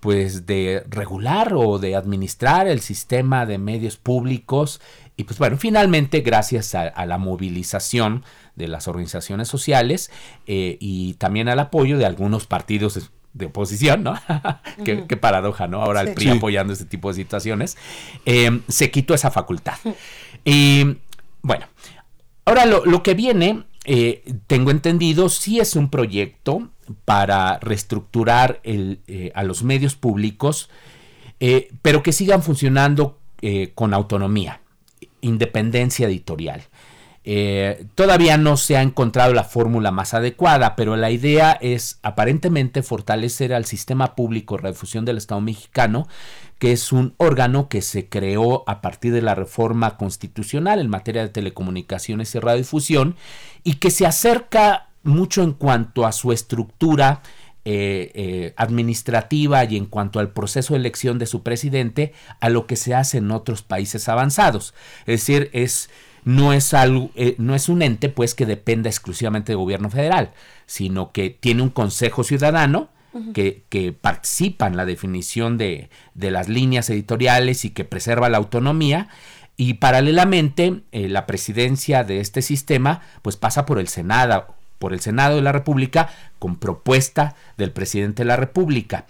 pues 0.00 0.46
de 0.46 0.84
regular 0.88 1.54
o 1.54 1.78
de 1.78 1.94
administrar 1.94 2.66
el 2.66 2.80
sistema 2.80 3.46
de 3.46 3.58
medios 3.58 3.96
públicos. 3.96 4.80
Y 5.16 5.24
pues 5.24 5.38
bueno, 5.38 5.56
finalmente, 5.56 6.20
gracias 6.20 6.74
a, 6.74 7.06
la 7.06 7.18
movilización 7.18 8.24
de 8.56 8.68
las 8.68 8.88
organizaciones 8.88 9.48
sociales 9.48 10.10
eh, 10.46 10.76
y 10.80 11.14
también 11.14 11.48
al 11.48 11.60
apoyo 11.60 11.98
de 11.98 12.06
algunos 12.06 12.46
partidos 12.46 13.12
de 13.34 13.46
oposición, 13.46 14.04
¿no? 14.04 14.14
qué, 14.84 15.16
paradoja, 15.16 15.66
¿no? 15.66 15.82
Ahora 15.82 16.00
el 16.00 16.14
PRI 16.14 16.30
apoyando 16.30 16.72
este 16.72 16.86
tipo 16.86 17.08
de 17.08 17.14
situaciones. 17.14 17.76
Eh, 18.24 18.60
se 18.68 18.90
quitó 18.90 19.12
esa 19.12 19.30
facultad. 19.30 19.76
Y 20.44 20.96
bueno, 21.42 21.66
ahora 22.44 22.64
lo, 22.64 23.02
que 23.02 23.14
viene, 23.14 23.64
eh, 23.84 24.22
tengo 24.46 24.70
entendido, 24.70 25.28
sí 25.28 25.58
es 25.60 25.74
un 25.74 25.90
proyecto 25.90 26.70
para 27.04 27.58
reestructurar 27.58 28.60
el, 28.62 29.00
eh, 29.08 29.32
a 29.34 29.42
los 29.42 29.62
medios 29.62 29.96
públicos, 29.96 30.70
pero 31.82 32.02
que 32.02 32.12
sigan 32.12 32.42
funcionando 32.42 33.18
con 33.74 33.92
autonomía, 33.92 34.62
independencia 35.24 36.06
editorial. 36.06 36.62
Eh, 37.26 37.86
todavía 37.94 38.36
no 38.36 38.58
se 38.58 38.76
ha 38.76 38.82
encontrado 38.82 39.32
la 39.32 39.44
fórmula 39.44 39.90
más 39.90 40.12
adecuada, 40.12 40.76
pero 40.76 40.94
la 40.96 41.10
idea 41.10 41.52
es 41.52 41.98
aparentemente 42.02 42.82
fortalecer 42.82 43.54
al 43.54 43.64
sistema 43.64 44.14
público 44.14 44.56
de 44.56 44.64
redifusión 44.64 45.06
del 45.06 45.16
Estado 45.16 45.40
mexicano, 45.40 46.06
que 46.58 46.72
es 46.72 46.92
un 46.92 47.14
órgano 47.16 47.70
que 47.70 47.80
se 47.80 48.08
creó 48.08 48.62
a 48.66 48.82
partir 48.82 49.12
de 49.14 49.22
la 49.22 49.34
reforma 49.34 49.96
constitucional 49.96 50.80
en 50.80 50.90
materia 50.90 51.22
de 51.22 51.30
telecomunicaciones 51.30 52.34
y 52.34 52.40
radiodifusión 52.40 53.16
y 53.62 53.74
que 53.74 53.90
se 53.90 54.06
acerca 54.06 54.88
mucho 55.02 55.42
en 55.42 55.52
cuanto 55.52 56.06
a 56.06 56.12
su 56.12 56.30
estructura 56.30 57.22
eh, 57.64 58.12
eh, 58.14 58.54
administrativa 58.56 59.64
y 59.64 59.76
en 59.76 59.86
cuanto 59.86 60.20
al 60.20 60.32
proceso 60.32 60.74
de 60.74 60.80
elección 60.80 61.18
de 61.18 61.26
su 61.26 61.42
presidente 61.42 62.12
a 62.40 62.48
lo 62.48 62.66
que 62.66 62.76
se 62.76 62.94
hace 62.94 63.18
en 63.18 63.30
otros 63.30 63.62
países 63.62 64.08
avanzados. 64.08 64.74
Es 65.06 65.20
decir, 65.20 65.50
es 65.52 65.88
no 66.24 66.52
es 66.52 66.74
algo, 66.74 67.10
eh, 67.14 67.34
no 67.38 67.54
es 67.54 67.68
un 67.68 67.82
ente 67.82 68.08
pues 68.08 68.34
que 68.34 68.46
dependa 68.46 68.88
exclusivamente 68.88 69.52
del 69.52 69.58
gobierno 69.58 69.90
federal, 69.90 70.32
sino 70.66 71.12
que 71.12 71.30
tiene 71.30 71.62
un 71.62 71.70
consejo 71.70 72.24
ciudadano 72.24 72.88
que, 73.32 73.62
que, 73.68 73.92
participa 73.92 74.66
en 74.66 74.76
la 74.76 74.84
definición 74.84 75.56
de, 75.56 75.88
de, 76.14 76.32
las 76.32 76.48
líneas 76.48 76.90
editoriales 76.90 77.64
y 77.64 77.70
que 77.70 77.84
preserva 77.84 78.28
la 78.28 78.38
autonomía. 78.38 79.08
Y 79.56 79.74
paralelamente, 79.74 80.80
eh, 80.90 81.08
la 81.08 81.24
presidencia 81.26 82.02
de 82.02 82.18
este 82.18 82.42
sistema 82.42 83.02
pues 83.22 83.36
pasa 83.36 83.66
por 83.66 83.78
el 83.78 83.86
Senado, 83.86 84.53
por 84.78 84.92
el 84.92 85.00
Senado 85.00 85.36
de 85.36 85.42
la 85.42 85.52
República 85.52 86.10
con 86.38 86.56
propuesta 86.56 87.34
del 87.56 87.72
presidente 87.72 88.22
de 88.22 88.28
la 88.28 88.36
República. 88.36 89.06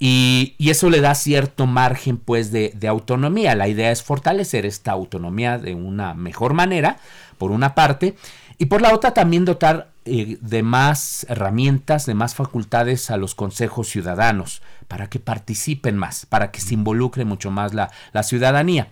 Y, 0.00 0.54
eso 0.58 0.90
le 0.90 1.00
da 1.00 1.14
cierto 1.14 1.66
margen 1.66 2.18
pues 2.18 2.52
de, 2.52 2.76
autonomía. 2.88 3.54
La 3.54 3.68
idea 3.68 3.90
es 3.90 4.02
fortalecer 4.02 4.64
esta 4.64 4.92
autonomía 4.92 5.58
de 5.58 5.74
una 5.74 6.14
mejor 6.14 6.54
manera, 6.54 6.98
por 7.36 7.50
una 7.50 7.74
parte, 7.74 8.16
y 8.58 8.66
por 8.66 8.80
la 8.80 8.94
otra 8.94 9.12
también 9.12 9.44
dotar 9.44 9.90
eh, 10.04 10.38
de 10.40 10.62
más 10.62 11.26
herramientas, 11.28 12.06
de 12.06 12.14
más 12.14 12.34
facultades 12.34 13.10
a 13.10 13.16
los 13.16 13.34
consejos 13.34 13.88
ciudadanos, 13.88 14.62
para 14.86 15.08
que 15.08 15.18
participen 15.18 15.96
más, 15.96 16.26
para 16.26 16.50
que 16.50 16.60
se 16.60 16.74
involucre 16.74 17.24
mucho 17.24 17.50
más 17.50 17.74
la, 17.74 17.90
la 18.12 18.22
ciudadanía. 18.22 18.88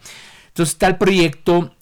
Entonces 0.48 0.74
está 0.74 0.86
el 0.86 0.96
proyecto 0.96 1.75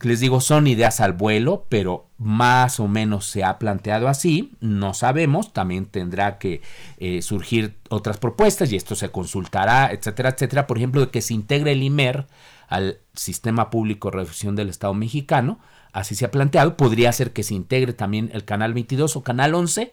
les 0.00 0.20
digo, 0.20 0.40
son 0.40 0.66
ideas 0.66 1.00
al 1.00 1.12
vuelo, 1.12 1.66
pero 1.68 2.08
más 2.18 2.78
o 2.78 2.88
menos 2.88 3.26
se 3.26 3.44
ha 3.44 3.58
planteado 3.58 4.08
así, 4.08 4.52
no 4.60 4.92
sabemos, 4.92 5.52
también 5.52 5.86
tendrá 5.86 6.38
que 6.38 6.60
eh, 6.98 7.22
surgir 7.22 7.76
otras 7.88 8.18
propuestas 8.18 8.70
y 8.72 8.76
esto 8.76 8.94
se 8.96 9.10
consultará, 9.10 9.90
etcétera, 9.90 10.30
etcétera, 10.30 10.66
por 10.66 10.76
ejemplo, 10.76 11.00
de 11.00 11.10
que 11.10 11.22
se 11.22 11.34
integre 11.34 11.72
el 11.72 11.82
IMER 11.82 12.26
al 12.68 12.98
Sistema 13.14 13.70
Público 13.70 14.10
de 14.10 14.18
Reflexión 14.18 14.56
del 14.56 14.68
Estado 14.68 14.92
mexicano, 14.94 15.58
así 15.92 16.14
se 16.14 16.26
ha 16.26 16.30
planteado, 16.30 16.76
podría 16.76 17.12
ser 17.12 17.32
que 17.32 17.42
se 17.42 17.54
integre 17.54 17.94
también 17.94 18.30
el 18.34 18.44
Canal 18.44 18.74
22 18.74 19.16
o 19.16 19.22
Canal 19.22 19.54
11, 19.54 19.92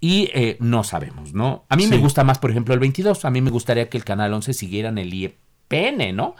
y 0.00 0.28
eh, 0.34 0.58
no 0.60 0.84
sabemos, 0.84 1.32
¿no? 1.32 1.64
A 1.70 1.76
mí 1.76 1.86
me 1.86 1.96
gusta 1.96 2.24
más, 2.24 2.38
por 2.38 2.50
ejemplo, 2.50 2.74
el 2.74 2.80
22. 2.80 3.24
A 3.24 3.30
mí 3.30 3.40
me 3.40 3.50
gustaría 3.50 3.88
que 3.88 3.96
el 3.96 4.04
Canal 4.04 4.34
11 4.34 4.52
siguiera 4.52 4.90
en 4.90 4.98
el 4.98 5.14
IEP 5.14 5.38
PN, 5.68 6.12
¿no? 6.12 6.34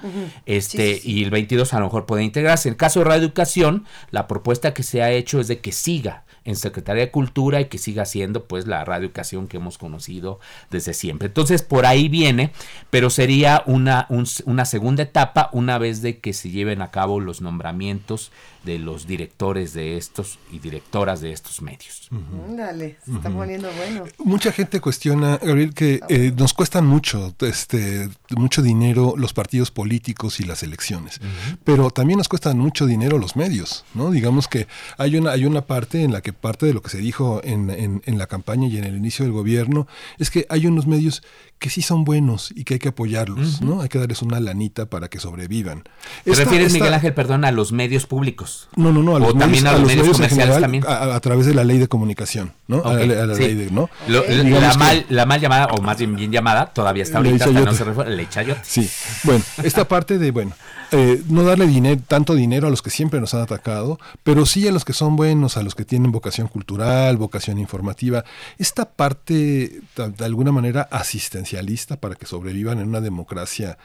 Este, 0.46 1.00
y 1.02 1.24
el 1.24 1.30
22 1.30 1.72
a 1.74 1.80
lo 1.80 1.86
mejor 1.86 2.06
puede 2.06 2.24
integrarse. 2.24 2.68
En 2.68 2.74
el 2.74 2.78
caso 2.78 3.00
de 3.00 3.06
reeducación, 3.06 3.84
la 4.10 4.26
propuesta 4.26 4.74
que 4.74 4.82
se 4.82 5.02
ha 5.02 5.10
hecho 5.10 5.40
es 5.40 5.48
de 5.48 5.60
que 5.60 5.72
siga 5.72 6.24
en 6.44 6.56
Secretaría 6.56 7.04
de 7.04 7.10
Cultura 7.10 7.60
y 7.60 7.66
que 7.66 7.78
siga 7.78 8.04
siendo 8.04 8.44
pues 8.44 8.66
la 8.66 8.84
radioeducación 8.84 9.48
que 9.48 9.56
hemos 9.56 9.78
conocido 9.78 10.40
desde 10.70 10.92
siempre. 10.92 11.26
Entonces 11.26 11.62
por 11.62 11.86
ahí 11.86 12.08
viene, 12.08 12.52
pero 12.90 13.10
sería 13.10 13.62
una, 13.66 14.06
una 14.44 14.64
segunda 14.64 15.02
etapa 15.02 15.48
una 15.52 15.78
vez 15.78 16.02
de 16.02 16.18
que 16.18 16.32
se 16.32 16.50
lleven 16.50 16.82
a 16.82 16.90
cabo 16.90 17.18
los 17.20 17.40
nombramientos 17.40 18.30
de 18.64 18.78
los 18.78 19.06
directores 19.06 19.74
de 19.74 19.96
estos 19.96 20.38
y 20.50 20.58
directoras 20.58 21.20
de 21.20 21.32
estos 21.32 21.62
medios. 21.62 22.08
Dale, 22.48 22.98
se 23.04 23.12
está 23.12 23.30
poniendo 23.30 23.70
bueno. 23.76 24.04
Mucha 24.18 24.52
gente 24.52 24.80
cuestiona, 24.80 25.38
Gabriel, 25.38 25.74
que 25.74 26.00
eh, 26.08 26.32
nos 26.36 26.54
cuestan 26.54 26.86
mucho, 26.86 27.34
este, 27.40 28.08
mucho 28.30 28.62
dinero 28.62 29.14
los 29.16 29.32
partidos 29.32 29.70
políticos 29.70 30.40
y 30.40 30.44
las 30.44 30.62
elecciones, 30.62 31.20
pero 31.64 31.90
también 31.90 32.18
nos 32.18 32.28
cuestan 32.28 32.58
mucho 32.58 32.86
dinero 32.86 33.18
los 33.18 33.36
medios, 33.36 33.84
¿no? 33.94 34.10
Digamos 34.10 34.48
que 34.48 34.66
hay 34.98 35.16
una, 35.16 35.32
hay 35.32 35.44
una 35.44 35.62
parte 35.62 36.02
en 36.02 36.12
la 36.12 36.20
que 36.20 36.32
parte 36.32 36.66
de 36.66 36.74
lo 36.74 36.82
que 36.82 36.90
se 36.90 36.98
dijo 36.98 37.40
en, 37.44 37.70
en, 37.70 38.02
en 38.04 38.18
la 38.18 38.26
campaña 38.26 38.68
y 38.68 38.78
en 38.78 38.84
el 38.84 38.96
inicio 38.96 39.24
del 39.24 39.32
gobierno 39.32 39.86
es 40.18 40.30
que 40.30 40.46
hay 40.48 40.66
unos 40.66 40.86
medios 40.86 41.22
que 41.58 41.70
sí 41.70 41.80
son 41.80 42.04
buenos 42.04 42.52
y 42.54 42.64
que 42.64 42.74
hay 42.74 42.78
que 42.78 42.88
apoyarlos, 42.88 43.62
¿no? 43.62 43.80
Hay 43.80 43.88
que 43.88 43.98
darles 43.98 44.20
una 44.20 44.38
lanita 44.38 44.84
para 44.84 45.08
que 45.08 45.18
sobrevivan. 45.18 45.84
¿Te 46.22 46.34
refieres, 46.34 46.74
Miguel 46.74 46.92
Ángel, 46.92 47.14
perdón, 47.14 47.44
a 47.46 47.52
los 47.52 47.72
medios 47.72 48.06
públicos? 48.06 48.53
No, 48.76 48.92
no, 48.92 49.02
no, 49.02 49.16
a 49.16 49.20
los, 49.20 49.34
medios, 49.34 49.64
a 49.64 49.78
los, 49.78 49.86
medios, 49.86 50.16
comerciales 50.16 50.60
también. 50.60 50.84
A, 50.86 51.20
través 51.20 51.46
de 51.46 51.54
la 51.54 51.64
ley 51.64 51.78
de 51.78 51.86
comunicación, 51.86 52.52
¿no? 52.66 52.82
A, 52.84 52.94
la, 52.94 53.26
ley 53.26 53.54
de, 53.54 53.70
¿no? 53.70 53.88
la, 54.08 54.74
mal, 54.76 55.06
la 55.08 55.26
mal 55.26 55.40
llamada, 55.40 55.66
o 55.66 55.80
más 55.80 55.98
bien, 55.98 56.16
bien 56.16 56.32
llamada, 56.32 56.66
todavía 56.66 57.02
está 57.04 57.18
ahorita, 57.18 57.44
hasta 57.44 57.60
no 57.60 57.72
se 57.72 57.84
refiere, 57.84 58.16
le 58.16 58.28
Sí, 58.62 58.90
bueno, 59.22 59.44
esta 59.62 59.86
parte 59.88 60.18
de, 60.18 60.30
bueno, 60.32 60.52
eh, 60.94 61.22
no 61.28 61.42
darle 61.42 61.66
dinero, 61.66 62.00
tanto 62.06 62.34
dinero 62.34 62.68
a 62.68 62.70
los 62.70 62.82
que 62.82 62.90
siempre 62.90 63.20
nos 63.20 63.34
han 63.34 63.42
atacado, 63.42 63.98
pero 64.22 64.46
sí 64.46 64.66
a 64.68 64.72
los 64.72 64.84
que 64.84 64.92
son 64.92 65.16
buenos, 65.16 65.56
a 65.56 65.62
los 65.62 65.74
que 65.74 65.84
tienen 65.84 66.12
vocación 66.12 66.48
cultural, 66.48 67.16
vocación 67.16 67.58
informativa. 67.58 68.24
Esta 68.58 68.84
parte, 68.84 69.80
de 69.96 70.24
alguna 70.24 70.52
manera, 70.52 70.88
asistencialista 70.90 71.96
para 71.98 72.14
que 72.14 72.26
sobrevivan 72.26 72.78
en 72.78 72.88
una 72.88 73.00
democracia 73.00 73.76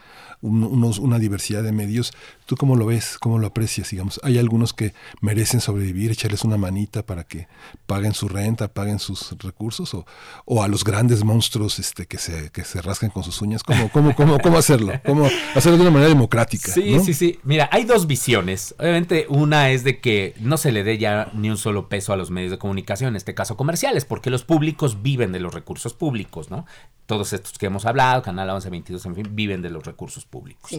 unos, 0.42 0.98
una 0.98 1.18
diversidad 1.18 1.62
de 1.62 1.72
medios. 1.72 2.12
¿Tú 2.46 2.56
cómo 2.56 2.76
lo 2.76 2.86
ves? 2.86 3.18
¿Cómo 3.20 3.38
lo 3.38 3.46
aprecias? 3.46 3.90
Digamos, 3.90 4.20
hay 4.22 4.38
algunos 4.38 4.72
que 4.72 4.94
merecen 5.20 5.60
sobrevivir, 5.60 6.10
echarles 6.10 6.44
una 6.44 6.56
manita 6.56 7.04
para 7.04 7.24
que 7.24 7.46
paguen 7.86 8.14
su 8.14 8.28
renta, 8.28 8.68
paguen 8.68 8.98
sus 8.98 9.36
recursos, 9.38 9.94
o, 9.94 10.06
o 10.46 10.62
a 10.62 10.68
los 10.68 10.84
grandes 10.84 11.24
monstruos 11.24 11.78
este, 11.78 12.06
que, 12.06 12.18
se, 12.18 12.50
que 12.50 12.64
se 12.64 12.80
rasquen 12.82 13.10
con 13.10 13.22
sus 13.22 13.40
uñas. 13.42 13.62
¿Cómo, 13.62 13.90
cómo, 13.90 14.14
cómo, 14.16 14.38
cómo 14.38 14.58
hacerlo? 14.58 14.92
¿Cómo 15.04 15.28
hacerlo 15.54 15.76
de 15.76 15.82
una 15.82 15.90
manera 15.90 16.08
democrática? 16.08 16.72
Sí, 16.72 16.98
sí, 17.04 17.14
sí. 17.14 17.38
Mira, 17.42 17.68
hay 17.72 17.84
dos 17.84 18.06
visiones. 18.06 18.74
Obviamente, 18.78 19.26
una 19.28 19.70
es 19.70 19.84
de 19.84 20.00
que 20.00 20.34
no 20.40 20.56
se 20.56 20.72
le 20.72 20.84
dé 20.84 20.98
ya 20.98 21.30
ni 21.34 21.50
un 21.50 21.56
solo 21.56 21.88
peso 21.88 22.12
a 22.12 22.16
los 22.16 22.30
medios 22.30 22.50
de 22.50 22.58
comunicación, 22.58 23.10
en 23.10 23.16
este 23.16 23.34
caso 23.34 23.56
comerciales, 23.56 24.04
porque 24.04 24.30
los 24.30 24.44
públicos 24.44 25.02
viven 25.02 25.32
de 25.32 25.40
los 25.40 25.54
recursos 25.54 25.94
públicos, 25.94 26.50
¿no? 26.50 26.66
Todos 27.06 27.32
estos 27.32 27.58
que 27.58 27.66
hemos 27.66 27.86
hablado, 27.86 28.22
Canal 28.22 28.48
1122, 28.48 29.06
en 29.06 29.14
fin, 29.14 29.28
viven 29.32 29.62
de 29.62 29.70
los 29.70 29.84
recursos 29.84 30.24
públicos. 30.24 30.70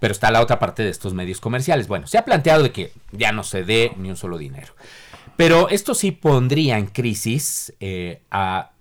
Pero 0.00 0.12
está 0.12 0.30
la 0.30 0.40
otra 0.40 0.58
parte 0.58 0.82
de 0.82 0.90
estos 0.90 1.14
medios 1.14 1.40
comerciales. 1.40 1.88
Bueno, 1.88 2.06
se 2.06 2.18
ha 2.18 2.24
planteado 2.24 2.62
de 2.62 2.72
que 2.72 2.92
ya 3.10 3.32
no 3.32 3.42
se 3.42 3.64
dé 3.64 3.92
ni 3.96 4.10
un 4.10 4.16
solo 4.16 4.38
dinero. 4.38 4.74
Pero 5.36 5.68
esto 5.68 5.94
sí 5.94 6.12
pondría 6.12 6.78
en 6.78 6.86
crisis 6.86 7.72
eh, 7.80 8.22
a 8.30 8.72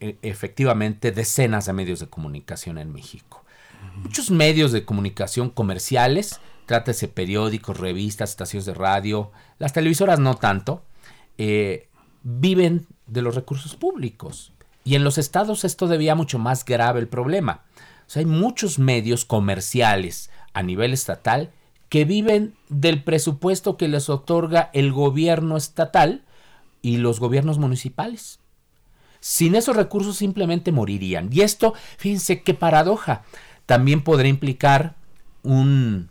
e, 0.00 0.18
efectivamente 0.22 1.12
decenas 1.12 1.66
de 1.66 1.72
medios 1.72 2.00
de 2.00 2.08
comunicación 2.08 2.78
en 2.78 2.92
México. 2.92 3.43
Muchos 3.96 4.30
medios 4.30 4.72
de 4.72 4.84
comunicación 4.84 5.50
comerciales, 5.50 6.40
trátese 6.66 7.08
periódicos, 7.08 7.78
revistas, 7.78 8.30
estaciones 8.30 8.66
de 8.66 8.74
radio, 8.74 9.32
las 9.58 9.72
televisoras 9.72 10.18
no 10.18 10.36
tanto, 10.36 10.82
eh, 11.38 11.88
viven 12.22 12.86
de 13.06 13.22
los 13.22 13.34
recursos 13.34 13.76
públicos. 13.76 14.52
Y 14.84 14.96
en 14.96 15.04
los 15.04 15.18
estados 15.18 15.64
es 15.64 15.76
todavía 15.76 16.14
mucho 16.14 16.38
más 16.38 16.64
grave 16.64 17.00
el 17.00 17.08
problema 17.08 17.62
hay 18.14 18.26
muchos 18.26 18.78
medios 18.78 19.24
comerciales 19.24 20.30
a 20.52 20.62
nivel 20.62 20.92
estatal 20.92 21.50
que 21.88 22.04
viven 22.04 22.54
del 22.68 23.02
presupuesto 23.02 23.76
que 23.76 23.88
les 23.88 24.08
otorga 24.08 24.70
el 24.72 24.92
gobierno 24.92 25.56
estatal 25.56 26.24
y 26.82 26.98
los 26.98 27.20
gobiernos 27.20 27.58
municipales. 27.58 28.40
Sin 29.20 29.54
esos 29.54 29.76
recursos 29.76 30.16
simplemente 30.16 30.70
morirían. 30.70 31.30
Y 31.32 31.40
esto, 31.40 31.74
fíjense 31.96 32.42
qué 32.42 32.52
paradoja, 32.52 33.22
también 33.66 34.02
podría 34.02 34.30
implicar 34.30 34.94
un, 35.42 36.10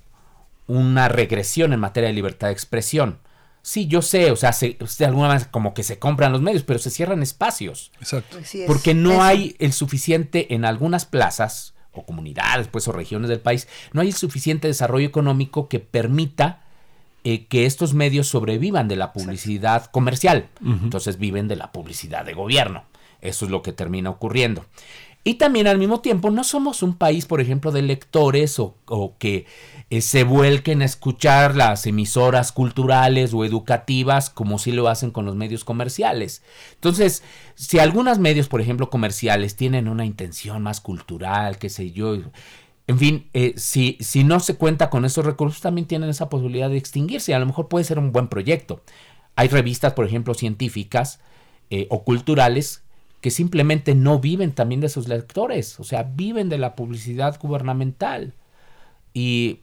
una 0.68 1.08
regresión 1.10 1.74
en 1.74 1.80
materia 1.80 2.08
de 2.08 2.14
libertad 2.14 2.48
de 2.48 2.54
expresión. 2.54 3.20
Sí, 3.62 3.88
yo 3.88 4.02
sé, 4.02 4.30
o 4.32 4.36
sea, 4.36 4.52
de 4.52 5.06
alguna 5.06 5.30
manera 5.30 5.50
como 5.50 5.74
que 5.74 5.84
se 5.84 5.98
compran 5.98 6.34
los 6.34 6.42
medios, 6.42 6.64
pero 6.64 6.80
se 6.80 6.90
cierran 6.90 7.24
espacios. 7.24 7.92
Exacto. 8.00 8.38
Porque 8.68 8.94
no 8.94 9.24
hay 9.24 9.56
el 9.60 9.72
suficiente 9.72 10.54
en 10.54 10.66
algunas 10.66 11.06
plazas 11.06 11.74
o 11.94 12.06
comunidades, 12.06 12.68
pues, 12.68 12.88
o 12.88 12.92
regiones 12.92 13.30
del 13.30 13.40
país, 13.40 13.68
no 13.94 14.02
hay 14.02 14.10
el 14.10 14.16
suficiente 14.16 14.68
desarrollo 14.68 15.08
económico 15.08 15.70
que 15.70 15.80
permita 15.80 16.64
eh, 17.24 17.46
que 17.46 17.66
estos 17.66 17.94
medios 17.94 18.28
sobrevivan 18.28 18.90
de 18.90 18.98
la 18.98 19.14
publicidad 19.14 19.86
comercial. 19.86 20.50
Entonces 20.62 21.18
viven 21.18 21.48
de 21.48 21.56
la 21.56 21.72
publicidad 21.72 22.26
de 22.26 22.34
gobierno. 22.34 22.84
Eso 23.22 23.46
es 23.46 23.52
lo 23.52 23.62
que 23.62 23.72
termina 23.72 24.10
ocurriendo. 24.10 24.66
Y 25.26 25.36
también 25.36 25.68
al 25.68 25.78
mismo 25.78 26.02
tiempo 26.02 26.32
no 26.32 26.44
somos 26.44 26.84
un 26.84 26.96
país, 26.96 27.26
por 27.26 27.40
ejemplo, 27.40 27.72
de 27.72 27.82
lectores 27.82 28.60
o, 28.60 28.76
que 29.20 29.46
eh, 29.90 30.02
se 30.02 30.26
vuelquen 30.26 30.82
a 30.82 30.86
escuchar 30.86 31.56
las 31.56 31.86
emisoras 31.88 32.52
culturales 32.52 33.34
o 33.34 33.46
educativas 33.46 34.30
como 34.30 34.60
si 34.60 34.74
lo 34.74 34.90
hacen 34.90 35.12
con 35.12 35.26
los 35.26 35.36
medios 35.36 35.64
comerciales. 35.64 36.44
Entonces, 36.74 37.24
si 37.56 37.80
algunos 37.80 38.20
medios, 38.20 38.50
por 38.50 38.60
ejemplo, 38.60 38.90
comerciales 38.90 39.56
tienen 39.56 39.88
una 39.88 40.06
intención 40.06 40.62
más 40.62 40.82
cultural, 40.82 41.58
qué 41.58 41.70
sé 41.70 41.92
yo, 41.92 42.18
en 42.88 43.00
fin, 43.00 43.30
eh, 43.34 43.54
si, 43.56 43.98
si 44.02 44.26
no 44.26 44.42
se 44.42 44.56
cuenta 44.58 44.90
con 44.90 45.06
esos 45.06 45.24
recursos, 45.26 45.62
también 45.62 45.88
tienen 45.88 46.10
esa 46.10 46.28
posibilidad 46.28 46.70
de 46.70 46.78
extinguirse. 46.78 47.34
A 47.34 47.40
lo 47.40 47.46
mejor 47.46 47.70
puede 47.70 47.86
ser 47.86 47.98
un 47.98 48.12
buen 48.12 48.28
proyecto. 48.28 48.84
Hay 49.38 49.48
revistas, 49.48 49.94
por 49.94 50.06
ejemplo, 50.06 50.34
científicas 50.34 51.22
eh, 51.70 51.88
o 51.90 52.04
culturales 52.04 52.84
que 53.24 53.32
simplemente 53.32 53.96
no 53.96 54.20
viven 54.20 54.52
también 54.52 54.82
de 54.82 54.90
sus 54.90 55.08
lectores, 55.08 55.80
o 55.80 55.86
sea, 55.86 56.04
viven 56.04 56.50
de 56.50 56.58
la 56.58 56.76
publicidad 56.76 57.40
gubernamental. 57.40 58.34
Y 59.14 59.62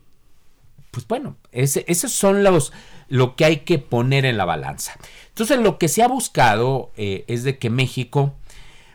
pues 0.91 1.07
bueno, 1.07 1.37
ese, 1.53 1.85
esos 1.87 2.11
son 2.11 2.43
los 2.43 2.73
lo 3.09 3.37
que 3.37 3.45
hay 3.45 3.57
que 3.59 3.79
poner 3.79 4.25
en 4.25 4.39
la 4.39 4.47
balanza. 4.47 4.95
Entonces, 5.29 5.59
lo 5.59 5.77
que 5.77 5.89
se 5.89 6.03
ha 6.03 6.09
buscado 6.09 6.91
eh, 6.97 7.27
es 7.29 7.45
de 7.45 7.59
que 7.59 7.69
México 7.69 8.35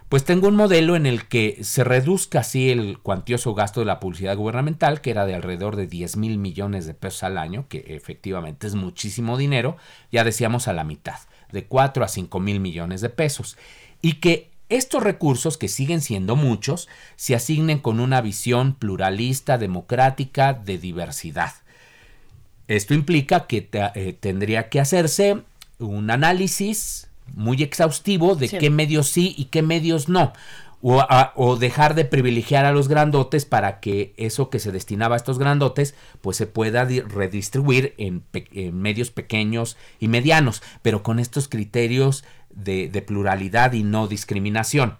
pues 0.09 0.23
tenga 0.23 0.47
un 0.47 0.55
modelo 0.55 0.95
en 0.95 1.05
el 1.05 1.27
que 1.27 1.63
se 1.63 1.83
reduzca 1.83 2.39
así 2.39 2.71
el 2.71 2.97
cuantioso 2.97 3.53
gasto 3.53 3.81
de 3.81 3.85
la 3.85 3.99
publicidad 3.99 4.35
gubernamental, 4.35 4.99
que 4.99 5.11
era 5.11 5.27
de 5.27 5.35
alrededor 5.35 5.75
de 5.75 5.85
10 5.85 6.17
mil 6.17 6.39
millones 6.39 6.87
de 6.87 6.95
pesos 6.95 7.21
al 7.21 7.37
año, 7.37 7.67
que 7.69 7.85
efectivamente 7.89 8.65
es 8.65 8.73
muchísimo 8.73 9.37
dinero, 9.37 9.77
ya 10.11 10.23
decíamos 10.23 10.67
a 10.67 10.73
la 10.73 10.83
mitad, 10.83 11.19
de 11.51 11.65
4 11.65 12.03
a 12.03 12.07
5 12.07 12.39
mil 12.39 12.59
millones 12.59 13.01
de 13.01 13.09
pesos, 13.09 13.57
y 14.01 14.13
que 14.13 14.54
estos 14.69 15.03
recursos, 15.03 15.57
que 15.57 15.67
siguen 15.67 16.01
siendo 16.01 16.35
muchos, 16.35 16.87
se 17.15 17.35
asignen 17.35 17.79
con 17.79 17.99
una 17.99 18.21
visión 18.21 18.73
pluralista, 18.73 19.57
democrática, 19.57 20.53
de 20.53 20.77
diversidad. 20.77 21.53
Esto 22.67 22.93
implica 22.93 23.45
que 23.47 23.69
eh, 23.71 24.17
tendría 24.19 24.69
que 24.69 24.79
hacerse 24.79 25.43
un 25.77 26.09
análisis 26.09 27.09
muy 27.33 27.61
exhaustivo 27.61 28.35
de 28.35 28.49
qué 28.49 28.69
medios 28.69 29.09
sí 29.09 29.35
y 29.37 29.45
qué 29.45 29.61
medios 29.61 30.09
no. 30.09 30.33
O, 30.87 31.57
dejar 31.57 31.95
de 31.95 32.05
privilegiar 32.05 32.65
a 32.65 32.71
los 32.71 32.87
grandotes 32.87 33.45
para 33.45 33.79
que 33.79 34.13
eso 34.17 34.51
que 34.51 34.59
se 34.59 34.71
destinaba 34.71 35.15
a 35.15 35.17
estos 35.17 35.39
grandotes 35.39 35.95
pues 36.21 36.37
se 36.37 36.45
pueda 36.45 36.85
redistribuir 36.85 37.95
en, 37.97 38.23
en 38.33 38.79
medios 38.79 39.09
pequeños 39.09 39.77
y 39.99 40.09
medianos, 40.09 40.61
pero 40.83 41.01
con 41.01 41.17
estos 41.17 41.47
criterios 41.47 42.23
de, 42.55 43.03
pluralidad 43.05 43.73
y 43.73 43.83
no 43.83 44.07
discriminación 44.07 44.97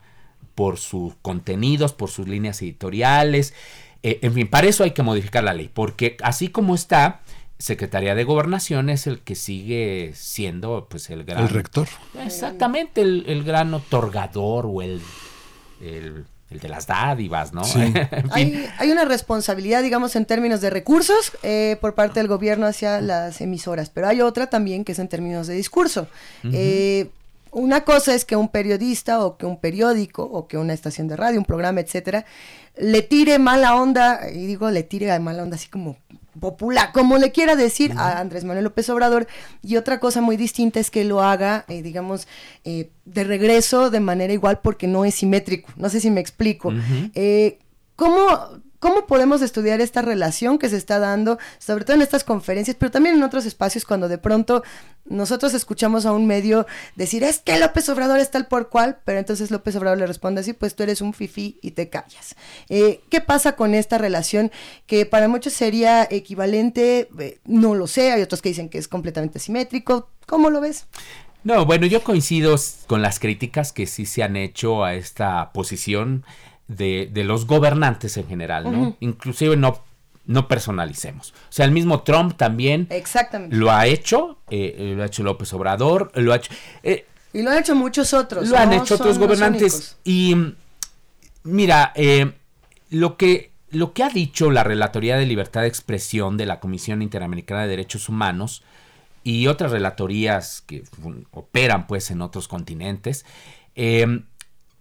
por 0.53 0.77
sus 0.77 1.16
contenidos, 1.22 1.93
por 1.93 2.09
sus 2.09 2.27
líneas 2.27 2.61
editoriales. 2.61 3.53
Eh, 4.03 4.19
en 4.22 4.34
fin, 4.34 4.48
para 4.48 4.67
eso 4.67 4.84
hay 4.84 4.92
que 4.92 5.03
modificar 5.03 5.43
la 5.43 5.53
ley, 5.53 5.69
porque 5.74 6.17
así 6.22 6.50
como 6.50 6.75
está, 6.75 7.22
Secretaría 7.58 8.16
de 8.16 8.24
Gobernación 8.24 8.90
es 8.90 9.08
el 9.08 9.19
que 9.19 9.35
sigue 9.35 10.11
siendo 10.14 10.88
pues 10.90 11.09
el 11.09 11.24
gran... 11.24 11.43
El 11.43 11.50
rector. 11.50 11.88
Exactamente, 12.24 13.01
el, 13.01 13.43
gran 13.43 13.74
otorgador 13.74 14.66
o 14.67 14.82
el, 14.82 15.01
el, 15.82 16.25
de 16.50 16.69
las 16.69 16.88
dádivas, 16.88 17.53
¿no? 17.53 17.64
hay, 18.32 18.69
hay, 18.77 18.92
una 18.92 19.06
responsabilidad, 19.06 19.84
digamos, 19.84 20.16
en 20.16 20.25
términos 20.25 20.61
de 20.61 20.69
recursos 20.69 21.32
eh, 21.43 21.77
por 21.82 21.95
parte 21.95 22.19
del 22.19 22.27
gobierno 22.27 22.66
hacia 22.66 23.01
las 23.01 23.42
emisoras, 23.42 23.90
pero 23.90 24.08
hay 24.08 24.22
otra 24.22 24.48
también 24.48 24.85
que 24.85 24.92
es 24.92 25.00
en 25.00 25.08
términos 25.08 25.48
de 25.48 25.56
discurso 25.56 26.08
una 27.56 27.85
cosa 27.85 28.14
es 28.14 28.25
que 28.25 28.35
un 28.35 28.50
periodista 28.50 29.24
o 29.24 29.38
que 29.38 29.45
un 29.45 29.58
periódico 29.58 30.24
o 30.24 30.45
que 30.45 30.58
una 30.58 30.74
estación 30.74 31.08
de 31.08 31.16
radio, 31.16 31.40
un 31.40 31.45
programa, 31.45 31.80
etcétera, 31.80 32.25
le 32.77 33.01
tire 33.01 33.40
mala 33.40 33.75
onda, 33.75 34.30
y 34.30 34.45
digo 34.45 34.69
le 34.72 34.84
tire 34.84 35.17
mala 35.19 35.42
onda 35.42 35.56
así 35.56 35.69
como 35.69 35.95
popular, 36.38 36.92
como 36.92 37.17
le 37.17 37.32
quiera 37.32 37.56
decir 37.56 37.93
a 37.95 38.19
Andrés 38.19 38.43
Manuel 38.43 38.66
López 38.66 38.90
Obrador, 38.90 39.25
y 39.64 39.77
otra 39.77 40.01
cosa 40.01 40.19
muy 40.19 40.35
distinta 40.35 40.82
es 40.82 40.92
que 40.92 41.06
lo 41.06 41.24
haga, 41.24 41.64
eh, 41.69 41.82
digamos, 41.82 42.27
eh, 42.66 42.90
de 43.06 43.24
regreso 43.24 43.90
de 43.90 44.01
manera 44.01 44.34
igual 44.34 44.59
porque 44.59 44.88
no 44.88 45.06
es 45.06 45.16
simétrico, 45.16 45.72
no 45.77 45.88
sé 45.88 46.01
si 46.01 46.11
me 46.11 46.19
explico. 46.19 46.74
Eh, 47.14 47.59
¿Cómo 47.95 48.27
¿Cómo 48.86 49.08
podemos 49.08 49.42
estudiar 49.42 49.82
esta 49.82 50.04
relación 50.04 50.60
que 50.60 50.70
se 50.70 50.78
está 50.78 51.00
dando, 51.00 51.40
sobre 51.58 51.86
todo 51.86 51.96
en 51.96 52.04
estas 52.04 52.24
conferencias, 52.24 52.78
pero 52.80 52.92
también 52.92 53.16
en 53.16 53.24
otros 53.24 53.48
espacios 53.48 53.84
cuando 53.84 54.08
de 54.08 54.20
pronto 54.20 54.62
nosotros 55.06 55.56
escuchamos 55.56 56.06
a 56.06 56.12
un 56.12 56.28
medio 56.28 56.68
decir, 56.96 57.24
es 57.24 57.40
que 57.40 57.58
López 57.58 57.90
Obrador 57.90 58.20
es 58.20 58.30
tal 58.30 58.46
por 58.46 58.70
cual, 58.70 59.00
pero 59.04 59.18
entonces 59.18 59.50
López 59.50 59.76
Obrador 59.76 59.98
le 59.98 60.06
responde 60.06 60.42
así, 60.42 60.54
pues 60.54 60.76
tú 60.76 60.84
eres 60.84 61.02
un 61.02 61.14
fifí 61.14 61.58
y 61.64 61.72
te 61.72 61.90
callas. 61.90 62.36
Eh, 62.70 63.02
¿Qué 63.10 63.22
pasa 63.22 63.56
con 63.56 63.74
esta 63.74 63.98
relación 63.98 64.52
que 64.86 65.08
para 65.08 65.28
muchos 65.30 65.54
sería 65.54 66.08
equivalente? 66.12 67.10
Eh, 67.18 67.40
no 67.44 67.74
lo 67.74 67.88
sé, 67.88 68.12
hay 68.12 68.22
otros 68.22 68.44
que 68.44 68.50
dicen 68.50 68.70
que 68.70 68.78
es 68.78 68.88
completamente 68.88 69.40
simétrico. 69.40 70.10
¿Cómo 70.28 70.52
lo 70.52 70.62
ves? 70.62 70.86
No, 71.44 71.66
bueno, 71.66 71.88
yo 71.88 72.04
coincido 72.04 72.56
con 72.86 73.02
las 73.02 73.20
críticas 73.20 73.72
que 73.72 73.88
sí 73.88 74.06
se 74.06 74.22
han 74.22 74.36
hecho 74.36 74.84
a 74.84 74.94
esta 74.94 75.52
posición 75.54 76.24
de, 76.68 77.10
de 77.11 77.24
los 77.24 77.45
gobernantes 77.45 78.18
en 78.18 78.27
general, 78.27 78.72
¿no? 78.72 78.98
Inclusive 79.00 79.56
no, 79.56 79.84
no 80.26 80.48
personalicemos. 80.48 81.32
O 81.32 81.52
sea, 81.52 81.66
el 81.66 81.72
mismo 81.72 82.02
Trump 82.02 82.35
también 82.38 82.88
lo 83.50 83.72
ha 83.72 83.88
hecho, 83.88 84.40
eh, 84.50 84.94
lo 84.95 85.03
ha 85.03 85.06
hecho 85.06 85.24
López 85.24 85.53
Obrador, 85.53 86.11
lo 86.16 86.34
ha 86.34 86.38
hecho... 86.38 86.52
Eh, 86.84 87.06
y 87.34 87.42
lo 87.42 87.52
han 87.52 87.58
hecho 87.58 87.76
muchos 87.76 88.14
otros. 88.14 88.48
Lo 88.48 88.58
han 88.58 88.72
hecho 88.72 88.95
otros 88.95 89.19
gobernantes. 89.19 89.98
Y 90.06 90.35
mira, 91.44 91.92
eh, 91.95 92.32
lo 92.90 93.18
que 93.18 93.52
lo 93.72 93.92
que 93.92 94.03
ha 94.03 94.10
dicho 94.10 94.52
la 94.52 94.64
Relatoría 94.64 95.18
de 95.18 95.26
Libertad 95.26 95.61
de 95.61 95.68
Expresión 95.68 96.38
de 96.38 96.45
la 96.45 96.61
Comisión 96.61 97.02
Interamericana 97.02 97.64
de 97.64 97.68
Derechos 97.68 98.08
Humanos 98.08 98.64
y 99.22 99.48
otras 99.48 99.72
relatorías 99.72 100.61
que 100.61 100.84
operan 101.32 101.88
pues 101.88 102.10
en 102.10 102.22
otros 102.22 102.48
continentes, 102.48 103.26
eh, 103.76 104.22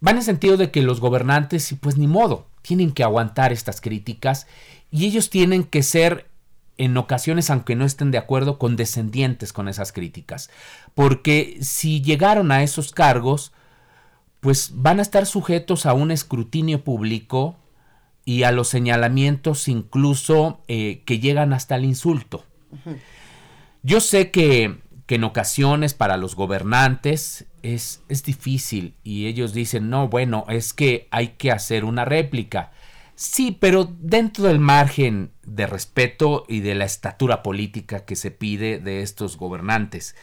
van 0.04 0.16
en 0.16 0.18
el 0.18 0.24
sentido 0.24 0.58
de 0.58 0.70
que 0.70 0.82
los 0.82 1.00
gobernantes, 1.00 1.74
pues 1.80 1.96
ni 1.96 2.06
modo, 2.06 2.46
tienen 2.60 2.92
que 2.92 3.02
aguantar 3.02 3.54
estas 3.54 3.80
críticas 3.80 4.46
y 4.90 5.06
ellos 5.06 5.30
tienen 5.30 5.64
que 5.64 5.82
ser 5.82 6.28
en 6.76 6.98
ocasiones, 6.98 7.48
aunque 7.48 7.74
no 7.74 7.86
estén 7.86 8.10
de 8.10 8.18
acuerdo, 8.18 8.58
condescendientes 8.58 9.54
con 9.54 9.66
esas 9.66 9.92
críticas. 9.92 10.50
Porque 10.94 11.56
si 11.62 12.02
llegaron 12.02 12.52
a 12.52 12.62
esos 12.62 12.92
cargos, 12.92 13.52
pues 14.40 14.72
van 14.74 14.98
a 14.98 15.02
estar 15.02 15.24
sujetos 15.24 15.86
a 15.86 15.94
un 15.94 16.10
escrutinio 16.10 16.84
público 16.84 17.56
y 18.26 18.42
a 18.42 18.52
los 18.52 18.68
señalamientos 18.68 19.68
incluso 19.68 20.60
eh, 20.68 21.02
que 21.06 21.18
llegan 21.18 21.54
hasta 21.54 21.76
el 21.76 21.84
insulto. 21.86 22.44
Yo 23.82 24.00
sé 24.00 24.30
que 24.30 24.84
que 25.06 25.16
en 25.16 25.24
ocasiones 25.24 25.94
para 25.94 26.16
los 26.16 26.34
gobernantes 26.34 27.46
es, 27.64 28.02
es 28.08 28.22
difícil 28.22 28.94
y 29.02 29.26
ellos 29.26 29.54
dicen, 29.54 29.88
no, 29.88 30.08
bueno, 30.08 30.44
es 30.48 30.72
que 30.74 31.08
hay 31.10 31.28
que 31.28 31.50
hacer 31.50 31.84
una 31.84 32.04
réplica. 32.04 32.72
Sí, 33.16 33.56
pero 33.58 33.90
dentro 34.00 34.44
del 34.44 34.58
margen 34.58 35.30
de 35.44 35.66
respeto 35.66 36.44
y 36.46 36.60
de 36.60 36.74
la 36.74 36.84
estatura 36.84 37.42
política 37.42 38.04
que 38.04 38.16
se 38.16 38.30
pide 38.30 38.78
de 38.78 39.00
estos 39.02 39.38
gobernantes. 39.38 40.14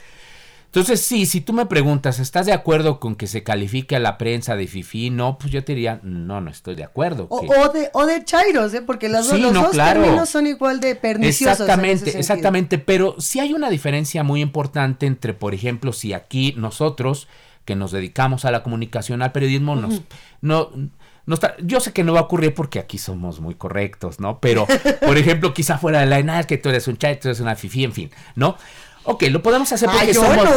Entonces, 0.72 1.02
sí, 1.02 1.26
si 1.26 1.42
tú 1.42 1.52
me 1.52 1.66
preguntas, 1.66 2.20
¿estás 2.20 2.46
de 2.46 2.54
acuerdo 2.54 3.02
con 3.02 3.18
que 3.18 3.28
se 3.28 3.44
califique 3.44 3.98
a 3.98 4.00
la 4.00 4.18
prensa 4.18 4.56
de 4.56 4.68
FIFI? 4.68 5.10
No, 5.10 5.38
pues 5.38 5.52
yo 5.52 5.66
te 5.66 5.76
diría, 5.76 6.00
no, 6.02 6.40
no 6.40 6.50
estoy 6.50 6.76
de 6.76 6.86
acuerdo. 6.86 7.28
O, 7.30 7.70
de, 7.74 7.90
o 7.92 8.06
de 8.06 8.24
Chairos, 8.24 8.74
¿eh? 8.74 8.82
porque 8.82 9.10
las 9.10 9.28
los 9.28 9.54
dos 9.54 9.72
términos 9.72 10.30
son 10.30 10.48
igual 10.48 10.80
de 10.80 10.96
perniciosos. 10.96 11.60
Exactamente, 11.60 12.18
exactamente, 12.18 12.78
pero 12.78 13.16
sí 13.20 13.42
hay 13.42 13.52
una 13.52 13.70
diferencia 13.70 14.24
muy 14.24 14.40
importante 14.40 15.08
entre, 15.08 15.34
por 15.34 15.54
ejemplo, 15.54 15.92
si 15.92 16.14
aquí 16.14 16.54
nosotros, 16.56 17.28
que 17.66 17.76
nos 17.76 17.92
dedicamos 17.92 18.46
a 18.46 18.52
la 18.52 18.64
comunicación, 18.64 19.22
al 19.22 19.34
periodismo, 19.34 19.76
nos, 19.76 20.04
no, 20.40 20.72
no 21.26 21.34
está, 21.34 21.58
yo 21.62 21.82
sé 21.82 21.92
que 21.92 22.06
no 22.06 22.14
va 22.14 22.22
a 22.22 22.24
ocurrir 22.24 22.54
porque 22.54 22.80
aquí 22.80 22.98
somos 22.98 23.42
muy 23.42 23.56
correctos, 23.56 24.22
¿no? 24.22 24.40
Pero, 24.40 24.66
por 25.06 25.18
ejemplo, 25.18 25.54
quizá 25.54 25.78
fuera 25.78 26.00
de 26.00 26.06
la 26.06 26.24
nada 26.24 26.44
que 26.44 26.58
tú 26.58 26.70
eres 26.70 26.88
un 26.88 26.96
chay, 26.96 27.20
tú 27.20 27.28
eres 27.28 27.42
una 27.42 27.58
fifi, 27.58 27.84
en 27.84 27.92
fin, 27.92 28.12
¿no? 28.36 28.56
Ok, 29.04 29.24
lo 29.24 29.42
podemos 29.42 29.72
hacer 29.72 29.90
porque 29.90 30.14
somos, 30.14 30.38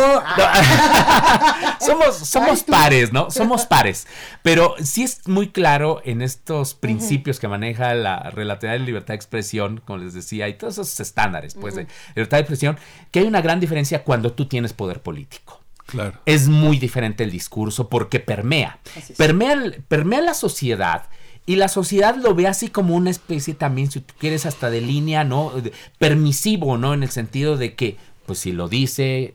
somos, 1.80 2.16
somos 2.16 2.62
pares, 2.62 3.12
¿no? 3.12 3.30
Somos 3.30 3.66
pares. 3.66 4.06
Pero 4.42 4.74
sí 4.82 5.02
es 5.02 5.26
muy 5.26 5.48
claro 5.48 6.02
en 6.04 6.20
estos 6.20 6.74
principios 6.74 7.40
que 7.40 7.48
maneja 7.48 7.94
la 7.94 8.30
relatividad 8.30 8.74
de 8.74 8.80
libertad 8.80 9.08
de 9.08 9.16
expresión, 9.16 9.80
como 9.84 9.98
les 9.98 10.14
decía, 10.14 10.48
y 10.48 10.54
todos 10.54 10.74
esos 10.74 11.00
estándares, 11.00 11.54
pues, 11.54 11.74
de 11.74 11.86
libertad 12.14 12.36
de 12.36 12.42
expresión, 12.42 12.78
que 13.10 13.20
hay 13.20 13.26
una 13.26 13.40
gran 13.40 13.60
diferencia 13.60 14.04
cuando 14.04 14.32
tú 14.32 14.46
tienes 14.46 14.72
poder 14.72 15.00
político. 15.00 15.60
Claro. 15.86 16.18
Es 16.24 16.48
muy 16.48 16.78
diferente 16.78 17.24
el 17.24 17.30
discurso 17.30 17.88
porque 17.88 18.20
permea. 18.20 18.78
Permea, 19.16 19.56
permea 19.88 20.20
la 20.20 20.34
sociedad. 20.34 21.08
Y 21.46 21.56
la 21.56 21.68
sociedad 21.68 22.16
lo 22.16 22.34
ve 22.34 22.46
así 22.46 22.68
como 22.68 22.94
una 22.94 23.10
especie 23.10 23.52
también, 23.52 23.90
si 23.90 24.00
tú 24.00 24.14
quieres, 24.18 24.46
hasta 24.46 24.70
de 24.70 24.80
línea, 24.80 25.24
¿no? 25.24 25.52
Permisivo, 25.98 26.78
¿no? 26.78 26.94
En 26.94 27.02
el 27.02 27.10
sentido 27.10 27.58
de 27.58 27.74
que 27.74 27.98
pues 28.26 28.38
si 28.38 28.52
lo 28.52 28.68
dice, 28.68 29.34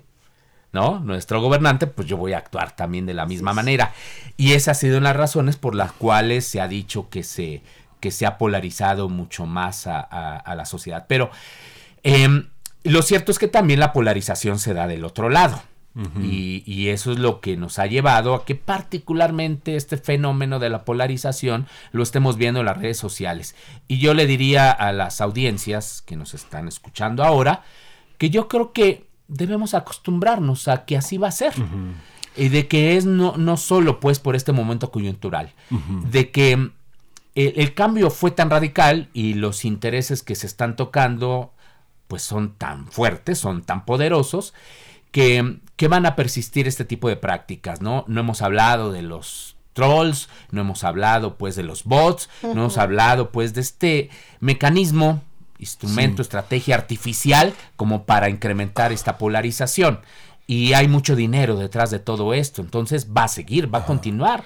¿no? 0.72 1.00
Nuestro 1.00 1.42
gobernante, 1.42 1.88
pues 1.88 2.08
yo 2.08 2.18
voy 2.18 2.34
a 2.34 2.38
actuar 2.38 2.76
también 2.76 3.06
de 3.06 3.14
la 3.14 3.26
misma 3.26 3.54
manera. 3.54 3.94
Y 4.38 4.54
esas 4.54 4.78
han 4.78 4.82
sido 4.82 5.00
las 5.00 5.16
razones 5.16 5.58
por 5.58 5.76
las 5.76 5.92
cuales 5.92 6.46
se 6.46 6.62
ha 6.62 6.68
dicho 6.68 7.10
que 7.10 7.24
se, 7.24 7.62
que 8.00 8.12
se 8.12 8.26
ha 8.26 8.38
polarizado 8.38 9.10
mucho 9.10 9.46
más 9.46 9.88
a, 9.88 10.54
la 10.56 10.66
sociedad. 10.66 11.06
Pero 11.08 11.32
em, 12.04 12.48
lo 12.84 13.02
cierto 13.02 13.32
es 13.32 13.40
que 13.40 13.48
también 13.48 13.80
la 13.80 13.94
polarización 13.94 14.60
se 14.60 14.74
da 14.74 14.88
del 14.88 15.06
otro 15.06 15.30
lado. 15.30 15.62
y, 16.22 16.64
y, 16.66 16.90
eso 16.90 17.12
es 17.12 17.20
lo 17.20 17.42
que 17.42 17.58
nos 17.58 17.78
ha 17.78 17.88
llevado 17.88 18.34
a 18.34 18.46
que 18.46 18.56
particularmente 18.56 19.76
este 19.76 19.98
fenómeno 19.98 20.60
de 20.60 20.70
la 20.70 20.86
polarización 20.86 21.68
lo 21.92 22.04
estemos 22.04 22.38
viendo 22.38 22.62
en 22.62 22.68
las 22.68 22.78
redes 22.78 22.98
sociales. 22.98 23.54
Y 23.88 23.98
yo 23.98 24.14
le 24.14 24.26
diría 24.26 24.72
a 24.72 24.94
las 24.94 25.20
audiencias 25.20 26.02
que 26.06 26.16
nos 26.16 26.36
están 26.36 26.70
escuchando 26.70 27.26
ahora, 27.26 27.64
que 28.20 28.30
yo 28.30 28.48
creo 28.48 28.74
que 28.74 29.08
debemos 29.28 29.74
acostumbrarnos 29.74 30.68
a 30.68 30.86
que 30.86 30.98
así 30.98 31.18
va 31.18 31.30
a 31.30 31.32
ser. 31.32 31.54
Y 32.36 32.50
de 32.50 32.68
que 32.68 32.96
es 32.96 33.06
no, 33.06 33.36
no 33.38 33.58
solo 33.58 34.00
pues 34.00 34.20
por 34.20 34.36
este 34.36 34.52
momento 34.52 34.92
coyuntural, 34.92 35.54
de 36.12 36.30
que 36.30 36.70
el, 37.34 37.74
cambio 37.74 38.12
fue 38.12 38.32
tan 38.32 38.50
radical 38.50 39.10
y 39.14 39.34
los 39.34 39.66
intereses 39.66 40.22
que 40.22 40.36
se 40.36 40.46
están 40.46 40.76
tocando 40.76 41.54
pues 42.08 42.22
son 42.22 42.56
tan 42.56 42.88
fuertes, 42.88 43.40
son 43.40 43.62
tan 43.62 43.86
poderosos, 43.86 44.54
que, 45.12 45.60
que 45.76 45.88
van 45.88 46.06
a 46.06 46.16
persistir 46.16 46.68
este 46.68 46.84
tipo 46.84 47.08
de 47.08 47.16
prácticas, 47.16 47.82
¿no? 47.82 48.04
No 48.08 48.22
hemos 48.22 48.42
hablado 48.42 48.92
de 48.92 49.04
los 49.04 49.56
trolls, 49.74 50.28
no 50.52 50.62
hemos 50.62 50.84
hablado 50.84 51.38
pues 51.38 51.56
de 51.56 51.64
los 51.64 51.84
bots, 51.84 52.30
no 52.44 52.52
hemos 52.52 52.78
hablado 52.78 53.32
pues 53.32 53.54
de 53.54 53.62
este 53.62 54.10
mecanismo 54.40 55.22
instrumento, 55.60 56.22
estrategia 56.22 56.76
artificial 56.76 57.54
como 57.76 58.06
para 58.06 58.30
incrementar 58.30 58.92
esta 58.92 59.18
polarización. 59.18 60.00
Y 60.48 60.74
hay 60.74 60.88
mucho 60.88 61.16
dinero 61.16 61.58
detrás 61.58 61.92
de 61.92 62.00
todo 62.00 62.34
esto, 62.34 62.62
entonces 62.62 63.10
va 63.16 63.26
a 63.26 63.28
seguir, 63.28 63.74
va 63.74 63.80
a 63.80 63.86
continuar. 63.86 64.44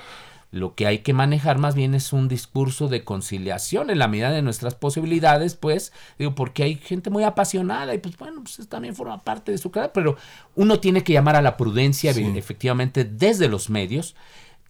Lo 0.51 0.75
que 0.75 0.85
hay 0.85 0.99
que 0.99 1.13
manejar 1.13 1.57
más 1.57 1.73
bien 1.73 1.95
es 1.95 2.13
un 2.13 2.27
discurso 2.27 2.87
de 2.87 3.03
conciliación 3.03 3.89
en 3.89 3.97
la 3.97 4.07
medida 4.07 4.29
de 4.29 4.43
nuestras 4.43 4.75
posibilidades, 4.75 5.55
pues, 5.55 5.93
digo, 6.19 6.35
porque 6.35 6.61
hay 6.61 6.75
gente 6.75 7.09
muy 7.09 7.23
apasionada 7.23 7.95
y 7.95 7.97
pues 7.97 8.17
bueno, 8.17 8.43
pues 8.43 8.67
también 8.67 8.95
forma 8.95 9.23
parte 9.23 9.51
de 9.51 9.57
su 9.57 9.71
carrera, 9.71 9.93
pero 9.93 10.15
uno 10.55 10.79
tiene 10.79 11.03
que 11.03 11.13
llamar 11.13 11.37
a 11.37 11.41
la 11.41 11.57
prudencia 11.57 12.11
efectivamente 12.11 13.03
desde 13.03 13.47
los 13.47 13.71
medios 13.71 14.15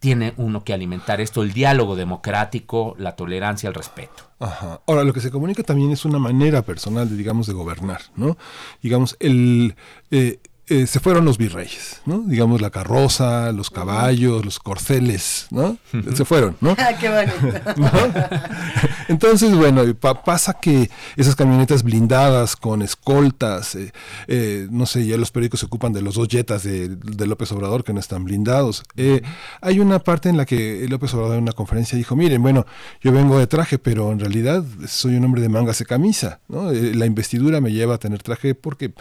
tiene 0.04 0.34
uno 0.36 0.66
que 0.66 0.74
alimentar 0.74 1.22
esto, 1.22 1.44
el 1.44 1.54
diálogo 1.54 1.96
democrático, 1.96 2.94
la 3.00 3.16
tolerancia, 3.16 3.70
el 3.70 3.74
respeto. 3.74 4.26
Ajá. 4.38 4.82
Ahora, 4.86 5.06
lo 5.06 5.14
que 5.14 5.22
se 5.22 5.32
comunica 5.32 5.64
también 5.64 5.92
es 5.92 6.04
una 6.04 6.20
manera 6.20 6.62
personal, 6.62 7.10
de, 7.10 7.16
digamos, 7.16 7.48
de 7.48 7.54
gobernar, 7.54 8.02
¿no? 8.18 8.36
Digamos, 8.82 9.16
el... 9.22 9.78
Eh, 10.12 10.42
eh, 10.70 10.88
se 10.88 11.02
fueron 11.02 11.26
los 11.26 11.38
virreyes, 11.38 12.02
¿no? 12.06 12.20
Digamos 12.20 12.62
la 12.62 12.70
carroza, 12.70 13.52
los 13.52 13.70
caballos, 13.70 14.46
los 14.46 14.60
corceles, 14.60 15.48
¿no? 15.52 15.78
Se 16.16 16.24
fueron, 16.24 16.56
¿no? 16.62 16.74
Ah, 16.80 16.94
qué 16.98 17.10
bonito. 17.10 17.60
Entonces, 19.10 19.54
bueno, 19.54 19.84
pasa 19.96 20.54
que 20.54 20.90
esas 21.18 21.36
camionetas 21.36 21.84
blindadas 21.84 22.56
con 22.56 22.82
escoltas, 22.82 23.76
eh, 23.76 23.92
eh, 24.28 24.68
no 24.72 24.86
sé, 24.86 25.06
ya 25.06 25.18
los 25.18 25.32
periódicos 25.32 25.60
se 25.60 25.66
ocupan 25.66 25.92
de 25.92 26.02
los 26.02 26.16
dos 26.16 26.30
jetas 26.30 26.64
de, 26.64 26.98
López 27.26 27.52
Obrador 27.52 27.84
que 27.84 27.92
no 27.92 28.00
están 28.00 28.24
blindados. 28.24 28.84
hay 29.60 29.80
una 29.80 30.00
parte 30.00 30.30
en 30.30 30.38
la 30.38 30.46
que 30.46 30.86
López 30.90 31.14
Obrador 31.14 31.36
en 31.36 31.44
una 31.44 31.52
conferencia 31.52 31.98
dijo, 31.98 32.16
miren, 32.16 32.42
bueno, 32.42 32.66
yo 33.02 33.12
vengo 33.12 33.38
de 33.38 33.48
traje, 33.48 33.80
pero 33.80 34.14
en 34.14 34.20
realidad 34.20 34.64
soy 34.88 35.16
un 35.16 35.26
hombre 35.26 35.42
de 35.42 35.50
mangas 35.50 35.80
de 35.80 35.86
camisa, 35.86 36.40
¿no? 36.48 36.72
la 36.72 37.06
investidura 37.06 37.60
me 37.60 37.74
lleva 37.74 37.96
a 37.96 37.98
tener 37.98 38.24
traje 38.24 38.56
porque 38.56 38.94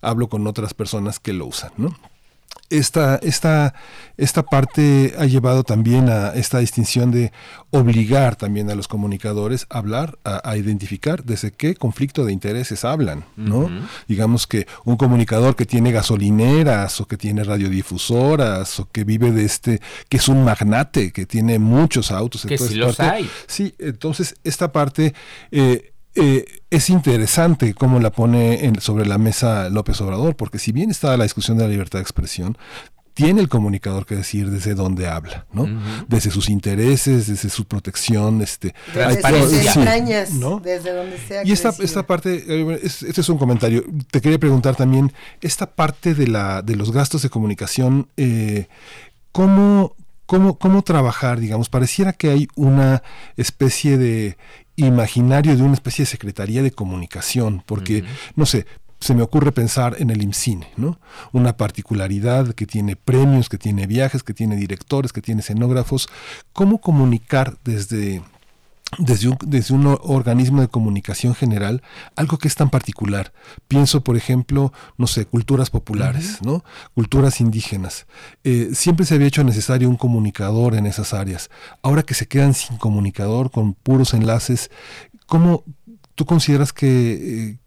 hablo 0.00 0.28
con 0.28 0.46
otras 0.46 0.72
personas 0.72 1.09
que 1.18 1.32
lo 1.32 1.46
usan, 1.46 1.72
¿no? 1.76 1.96
Esta, 2.68 3.16
esta, 3.16 3.74
esta 4.16 4.44
parte 4.44 5.14
ha 5.18 5.26
llevado 5.26 5.64
también 5.64 6.08
a 6.08 6.28
esta 6.34 6.60
distinción 6.60 7.10
de 7.10 7.32
obligar 7.70 8.36
también 8.36 8.70
a 8.70 8.76
los 8.76 8.86
comunicadores 8.86 9.66
a 9.70 9.78
hablar, 9.78 10.20
a, 10.22 10.56
identificar 10.56 11.24
desde 11.24 11.50
qué 11.50 11.74
conflicto 11.74 12.24
de 12.24 12.32
intereses 12.32 12.84
hablan, 12.84 13.24
¿no? 13.36 13.68
Digamos 14.06 14.46
que 14.46 14.68
un 14.84 14.96
comunicador 14.96 15.56
que 15.56 15.66
tiene 15.66 15.90
gasolineras 15.90 17.00
o 17.00 17.06
que 17.06 17.16
tiene 17.16 17.42
radiodifusoras 17.42 18.78
o 18.78 18.88
que 18.88 19.02
vive 19.02 19.32
de 19.32 19.44
este, 19.44 19.80
que 20.08 20.18
es 20.18 20.28
un 20.28 20.44
magnate, 20.44 21.10
que 21.10 21.26
tiene 21.26 21.58
muchos 21.58 22.12
autos. 22.12 22.46
Que 22.46 22.56
sí 22.56 22.76
los 22.76 23.00
hay. 23.00 23.28
Sí, 23.48 23.74
entonces 23.80 24.36
esta 24.44 24.70
parte... 24.70 25.12
Eh, 25.50 25.92
eh, 26.14 26.44
es 26.70 26.90
interesante 26.90 27.74
cómo 27.74 28.00
la 28.00 28.10
pone 28.10 28.64
en, 28.64 28.80
sobre 28.80 29.06
la 29.06 29.18
mesa 29.18 29.68
López 29.68 30.00
Obrador, 30.00 30.36
porque 30.36 30.58
si 30.58 30.72
bien 30.72 30.90
está 30.90 31.16
la 31.16 31.24
discusión 31.24 31.56
de 31.56 31.64
la 31.64 31.70
libertad 31.70 31.98
de 31.98 32.02
expresión, 32.02 32.56
tiene 33.14 33.40
el 33.40 33.48
comunicador 33.48 34.06
que 34.06 34.16
decir 34.16 34.50
desde 34.50 34.74
dónde 34.74 35.06
habla, 35.06 35.46
¿no? 35.52 35.68
Desde 36.08 36.30
sus 36.30 36.48
intereses, 36.48 37.26
desde 37.26 37.50
su 37.50 37.66
protección, 37.66 38.40
este, 38.40 38.74
desde 38.94 39.22
sus 39.42 39.76
entrañas, 39.76 40.30
desde 40.62 40.92
donde 40.92 41.18
sea. 41.18 41.44
Y 41.44 41.52
esta, 41.52 41.70
esta 41.80 42.06
parte, 42.06 42.42
eh, 42.46 42.80
este 42.82 43.20
es 43.20 43.28
un 43.28 43.36
comentario. 43.36 43.84
Te 44.10 44.20
quería 44.20 44.38
preguntar 44.38 44.74
también 44.76 45.12
esta 45.42 45.66
parte 45.66 46.14
de 46.14 46.28
la 46.28 46.62
de 46.62 46.76
los 46.76 46.92
gastos 46.92 47.22
de 47.22 47.30
comunicación, 47.30 48.08
eh, 48.16 48.68
¿cómo, 49.32 49.96
cómo, 50.26 50.58
cómo 50.58 50.82
trabajar, 50.82 51.40
digamos, 51.40 51.68
pareciera 51.68 52.12
que 52.12 52.30
hay 52.30 52.48
una 52.54 53.02
especie 53.36 53.98
de 53.98 54.38
imaginario 54.86 55.56
de 55.56 55.62
una 55.62 55.74
especie 55.74 56.04
de 56.04 56.10
secretaría 56.10 56.62
de 56.62 56.70
comunicación, 56.70 57.62
porque, 57.66 58.04
no 58.36 58.46
sé, 58.46 58.66
se 59.00 59.14
me 59.14 59.22
ocurre 59.22 59.50
pensar 59.50 59.96
en 59.98 60.10
el 60.10 60.22
IMCINE, 60.22 60.66
¿no? 60.76 60.98
Una 61.32 61.56
particularidad 61.56 62.52
que 62.54 62.66
tiene 62.66 62.96
premios, 62.96 63.48
que 63.48 63.56
tiene 63.56 63.86
viajes, 63.86 64.22
que 64.22 64.34
tiene 64.34 64.56
directores, 64.56 65.12
que 65.12 65.22
tiene 65.22 65.40
escenógrafos. 65.40 66.08
¿Cómo 66.52 66.80
comunicar 66.80 67.56
desde 67.64 68.22
desde 68.98 69.28
un, 69.28 69.38
desde 69.46 69.74
un 69.74 69.86
organismo 69.86 70.60
de 70.60 70.68
comunicación 70.68 71.34
general 71.34 71.82
algo 72.16 72.38
que 72.38 72.48
es 72.48 72.54
tan 72.54 72.70
particular. 72.70 73.32
Pienso, 73.68 74.02
por 74.02 74.16
ejemplo, 74.16 74.72
no 74.98 75.06
sé, 75.06 75.26
culturas 75.26 75.70
populares, 75.70 76.42
¿no? 76.42 76.64
Culturas 76.94 77.40
indígenas. 77.40 78.06
Eh, 78.44 78.70
siempre 78.72 79.06
se 79.06 79.14
había 79.14 79.28
hecho 79.28 79.44
necesario 79.44 79.88
un 79.88 79.96
comunicador 79.96 80.74
en 80.74 80.86
esas 80.86 81.14
áreas. 81.14 81.50
Ahora 81.82 82.02
que 82.02 82.14
se 82.14 82.26
quedan 82.26 82.54
sin 82.54 82.78
comunicador, 82.78 83.50
con 83.50 83.74
puros 83.74 84.14
enlaces, 84.14 84.70
¿cómo 85.26 85.64
tú 86.14 86.26
consideras 86.26 86.72
que, 86.72 87.12
eh, 87.12 87.58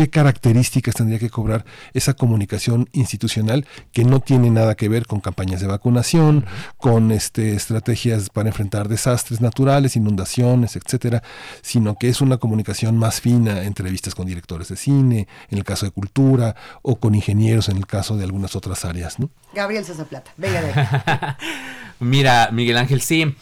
qué 0.00 0.08
características 0.08 0.94
tendría 0.94 1.18
que 1.18 1.28
cobrar 1.28 1.66
esa 1.92 2.14
comunicación 2.14 2.88
institucional 2.92 3.66
que 3.92 4.02
no 4.02 4.20
tiene 4.20 4.48
nada 4.48 4.74
que 4.74 4.88
ver 4.88 5.06
con 5.06 5.20
campañas 5.20 5.60
de 5.60 5.66
vacunación, 5.66 6.46
con 6.78 7.12
este, 7.12 7.54
estrategias 7.54 8.30
para 8.30 8.48
enfrentar 8.48 8.88
desastres 8.88 9.42
naturales, 9.42 9.96
inundaciones, 9.96 10.74
etcétera, 10.76 11.22
sino 11.60 11.96
que 11.96 12.08
es 12.08 12.22
una 12.22 12.38
comunicación 12.38 12.96
más 12.96 13.20
fina, 13.20 13.64
entrevistas 13.64 14.14
con 14.14 14.26
directores 14.26 14.68
de 14.68 14.76
cine, 14.76 15.28
en 15.50 15.58
el 15.58 15.64
caso 15.64 15.84
de 15.84 15.92
cultura, 15.92 16.56
o 16.80 16.96
con 16.96 17.14
ingenieros 17.14 17.68
en 17.68 17.76
el 17.76 17.86
caso 17.86 18.16
de 18.16 18.24
algunas 18.24 18.56
otras 18.56 18.86
áreas, 18.86 19.18
¿no? 19.18 19.28
Gabriel 19.52 19.84
César 19.84 20.06
Plata, 20.06 20.30
venga 20.38 20.62
de 20.62 20.72
Mira, 22.00 22.48
Miguel 22.52 22.78
Ángel, 22.78 23.02
sí. 23.02 23.36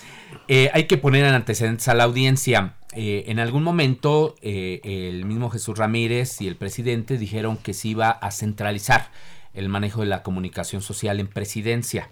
Eh, 0.48 0.70
hay 0.74 0.88
que 0.88 0.98
poner 0.98 1.24
en 1.24 1.34
antecedentes 1.34 1.86
a 1.86 1.94
la 1.94 2.02
audiencia. 2.02 2.74
Eh, 2.94 3.24
en 3.26 3.38
algún 3.38 3.62
momento 3.62 4.34
eh, 4.40 4.80
el 4.82 5.26
mismo 5.26 5.50
Jesús 5.50 5.76
Ramírez 5.76 6.40
y 6.40 6.48
el 6.48 6.56
presidente 6.56 7.18
dijeron 7.18 7.58
que 7.58 7.74
se 7.74 7.88
iba 7.88 8.10
a 8.10 8.30
centralizar 8.30 9.10
el 9.52 9.68
manejo 9.68 10.00
de 10.00 10.06
la 10.06 10.22
comunicación 10.22 10.80
social 10.80 11.20
en 11.20 11.28
presidencia. 11.28 12.08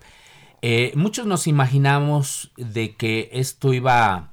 Eh, 0.60 0.92
muchos 0.94 1.26
nos 1.26 1.46
imaginamos 1.46 2.52
de 2.56 2.94
que 2.94 3.30
esto 3.32 3.72
iba 3.72 4.30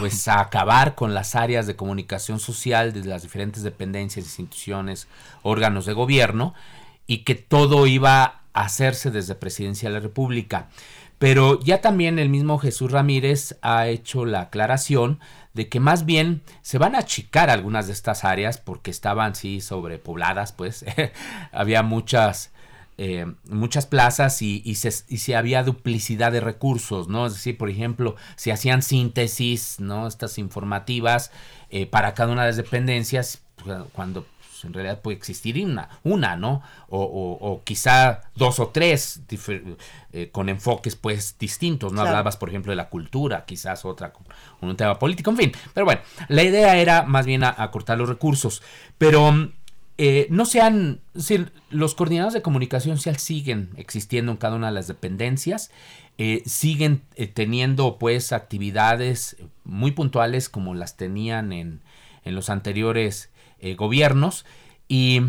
pues 0.00 0.26
a 0.26 0.40
acabar 0.40 0.94
con 0.94 1.12
las 1.12 1.34
áreas 1.34 1.66
de 1.66 1.76
comunicación 1.76 2.40
social 2.40 2.94
de 2.94 3.04
las 3.04 3.22
diferentes 3.22 3.62
dependencias, 3.62 4.24
instituciones, 4.24 5.06
órganos 5.42 5.84
de 5.84 5.92
gobierno 5.92 6.54
y 7.06 7.18
que 7.18 7.34
todo 7.34 7.86
iba 7.86 8.40
a 8.52 8.60
hacerse 8.62 9.10
desde 9.10 9.34
Presidencia 9.34 9.90
de 9.90 9.94
la 9.94 10.00
República. 10.00 10.68
Pero 11.18 11.60
ya 11.60 11.80
también 11.80 12.18
el 12.18 12.28
mismo 12.28 12.58
Jesús 12.58 12.92
Ramírez 12.92 13.56
ha 13.62 13.86
hecho 13.88 14.26
la 14.26 14.42
aclaración 14.42 15.18
de 15.54 15.68
que 15.68 15.80
más 15.80 16.04
bien 16.04 16.42
se 16.60 16.76
van 16.76 16.94
a 16.94 16.98
achicar 16.98 17.48
algunas 17.48 17.86
de 17.86 17.94
estas 17.94 18.24
áreas 18.24 18.58
porque 18.58 18.90
estaban 18.90 19.34
sí 19.34 19.62
sobrepobladas, 19.62 20.52
pues 20.52 20.84
había 21.52 21.82
muchas 21.82 22.52
eh, 22.98 23.26
muchas 23.50 23.84
plazas 23.84 24.40
y, 24.40 24.74
se, 24.74 25.36
había 25.36 25.62
duplicidad 25.62 26.32
de 26.32 26.40
recursos, 26.40 27.08
¿no? 27.08 27.26
Es 27.26 27.34
decir, 27.34 27.58
por 27.58 27.68
ejemplo, 27.68 28.16
se 28.36 28.52
hacían 28.52 28.80
síntesis, 28.80 29.80
¿no? 29.80 30.06
Estas 30.06 30.38
informativas 30.38 31.30
eh, 31.68 31.84
para 31.84 32.14
cada 32.14 32.32
una 32.32 32.42
de 32.42 32.48
las 32.48 32.56
dependencias, 32.56 33.42
pues, 33.62 33.78
cuando 33.92 34.24
en 34.66 34.72
realidad 34.72 35.00
puede 35.00 35.16
existir 35.16 35.64
una, 35.64 35.88
una 36.02 36.36
¿no? 36.36 36.62
O, 36.88 37.62
quizá 37.64 38.20
dos 38.34 38.58
o 38.60 38.68
tres 38.68 39.20
eh, 40.12 40.30
con 40.30 40.48
enfoques 40.48 40.96
pues 40.96 41.36
distintos, 41.38 41.92
¿no? 41.92 42.02
Hablabas, 42.02 42.36
por 42.36 42.48
ejemplo, 42.48 42.70
de 42.72 42.76
la 42.76 42.88
cultura, 42.88 43.44
quizás 43.44 43.84
otra 43.84 44.12
un 44.60 44.76
tema 44.76 44.98
político, 44.98 45.30
en 45.30 45.36
fin. 45.36 45.52
Pero 45.72 45.86
bueno, 45.86 46.00
la 46.28 46.42
idea 46.42 46.76
era 46.76 47.02
más 47.02 47.26
bien 47.26 47.44
acortar 47.44 47.98
los 47.98 48.08
recursos. 48.08 48.62
Pero 48.98 49.50
eh, 49.98 50.26
no 50.28 50.44
se 50.44 50.60
han, 50.60 51.00
los 51.70 51.94
coordinados 51.94 52.34
de 52.34 52.42
comunicación 52.42 52.96
social 52.96 53.16
siguen 53.16 53.70
existiendo 53.76 54.32
en 54.32 54.38
cada 54.38 54.56
una 54.56 54.66
de 54.66 54.74
las 54.74 54.88
dependencias, 54.88 55.70
eh, 56.18 56.42
siguen 56.44 57.02
eh, 57.14 57.26
teniendo 57.26 57.98
pues 57.98 58.32
actividades 58.32 59.36
muy 59.64 59.92
puntuales 59.92 60.50
como 60.50 60.74
las 60.74 60.96
tenían 60.98 61.52
en, 61.52 61.80
en 62.24 62.34
los 62.34 62.50
anteriores 62.50 63.30
gobiernos 63.74 64.44
y, 64.88 65.20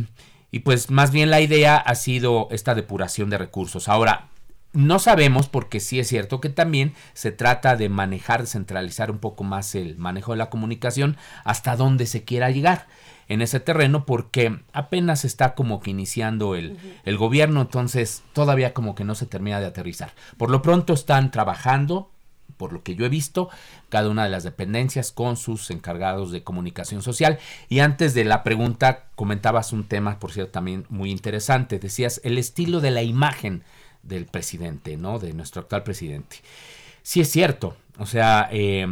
y 0.52 0.60
pues 0.60 0.92
más 0.92 1.12
bien 1.12 1.30
la 1.30 1.42
idea 1.42 1.78
ha 1.78 1.96
sido 1.96 2.48
esta 2.52 2.76
depuración 2.76 3.30
de 3.30 3.38
recursos. 3.38 3.88
Ahora, 3.88 4.30
no 4.74 5.00
sabemos 5.00 5.48
porque 5.48 5.80
sí 5.80 6.00
es 6.00 6.08
cierto 6.08 6.40
que 6.40 6.50
también 6.50 6.94
se 7.14 7.32
trata 7.32 7.76
de 7.76 7.90
manejar, 7.90 8.46
centralizar 8.46 9.10
un 9.10 9.20
poco 9.20 9.44
más 9.44 9.74
el 9.76 9.98
manejo 9.98 10.34
de 10.34 10.38
la 10.38 10.50
comunicación 10.50 11.18
hasta 11.44 11.76
donde 11.76 12.06
se 12.06 12.24
quiera 12.24 12.52
llegar 12.52 12.88
en 13.28 13.42
ese 13.42 13.60
terreno 13.60 14.06
porque 14.06 14.60
apenas 14.74 15.26
está 15.26 15.56
como 15.56 15.80
que 15.80 15.92
iniciando 15.92 16.56
el, 16.56 16.78
el 17.04 17.18
gobierno, 17.18 17.62
entonces 17.62 18.24
todavía 18.34 18.74
como 18.74 18.96
que 18.96 19.04
no 19.04 19.16
se 19.16 19.26
termina 19.26 19.60
de 19.60 19.66
aterrizar. 19.66 20.14
Por 20.38 20.50
lo 20.50 20.62
pronto 20.62 20.94
están 20.94 21.32
trabajando, 21.32 22.12
por 22.56 22.74
lo 22.74 22.84
que 22.84 22.96
yo 22.96 23.06
he 23.06 23.10
visto, 23.10 23.50
cada 23.90 24.10
una 24.10 24.24
de 24.24 24.30
las 24.30 24.44
dependencias 24.44 25.12
con 25.12 25.38
sus 25.38 25.70
encargados 25.70 26.32
de 26.32 26.44
comunicación 26.44 27.02
social. 27.02 27.40
Y 27.70 27.80
antes 27.80 28.14
de 28.14 28.24
la 28.24 28.44
pregunta, 28.44 29.06
comentabas 29.16 29.74
un 29.74 29.84
tema, 29.84 30.20
por 30.20 30.32
cierto, 30.32 30.54
también 30.54 30.86
muy 30.90 31.12
interesante. 31.12 31.80
Decías 31.80 32.22
el 32.24 32.38
estilo 32.38 32.80
de 32.80 32.92
la 32.92 33.04
imagen 33.04 33.64
del 34.04 34.26
presidente, 34.26 34.98
¿no? 34.98 35.20
De 35.20 35.34
nuestro 35.34 35.62
actual 35.62 35.84
presidente. 35.84 36.38
Sí 37.04 37.22
es 37.22 37.30
cierto. 37.30 37.76
O 38.00 38.06
sea, 38.06 38.48
eh, 38.52 38.88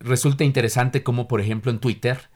resulta 0.00 0.44
interesante 0.44 1.02
como, 1.02 1.28
por 1.28 1.40
ejemplo, 1.40 1.70
en 1.70 1.78
Twitter 1.78 2.30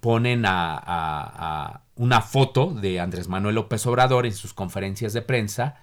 ponen 0.00 0.44
a, 0.46 1.82
una 1.94 2.20
foto 2.20 2.74
de 2.74 3.00
Andrés 3.00 3.28
Manuel 3.28 3.54
López 3.54 3.86
Obrador 3.86 4.26
en 4.26 4.34
sus 4.34 4.52
conferencias 4.52 5.12
de 5.12 5.22
prensa 5.22 5.76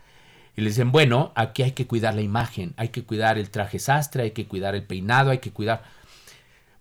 y 0.55 0.61
le 0.61 0.69
dicen, 0.69 0.91
bueno, 0.91 1.31
aquí 1.35 1.63
hay 1.63 1.71
que 1.71 1.87
cuidar 1.87 2.13
la 2.13 2.21
imagen, 2.21 2.73
hay 2.77 2.89
que 2.89 3.03
cuidar 3.03 3.37
el 3.37 3.49
traje 3.49 3.79
sastre, 3.79 4.23
hay 4.23 4.31
que 4.31 4.47
cuidar 4.47 4.75
el 4.75 4.83
peinado, 4.83 5.31
hay 5.31 5.39
que 5.39 5.51
cuidar... 5.51 5.83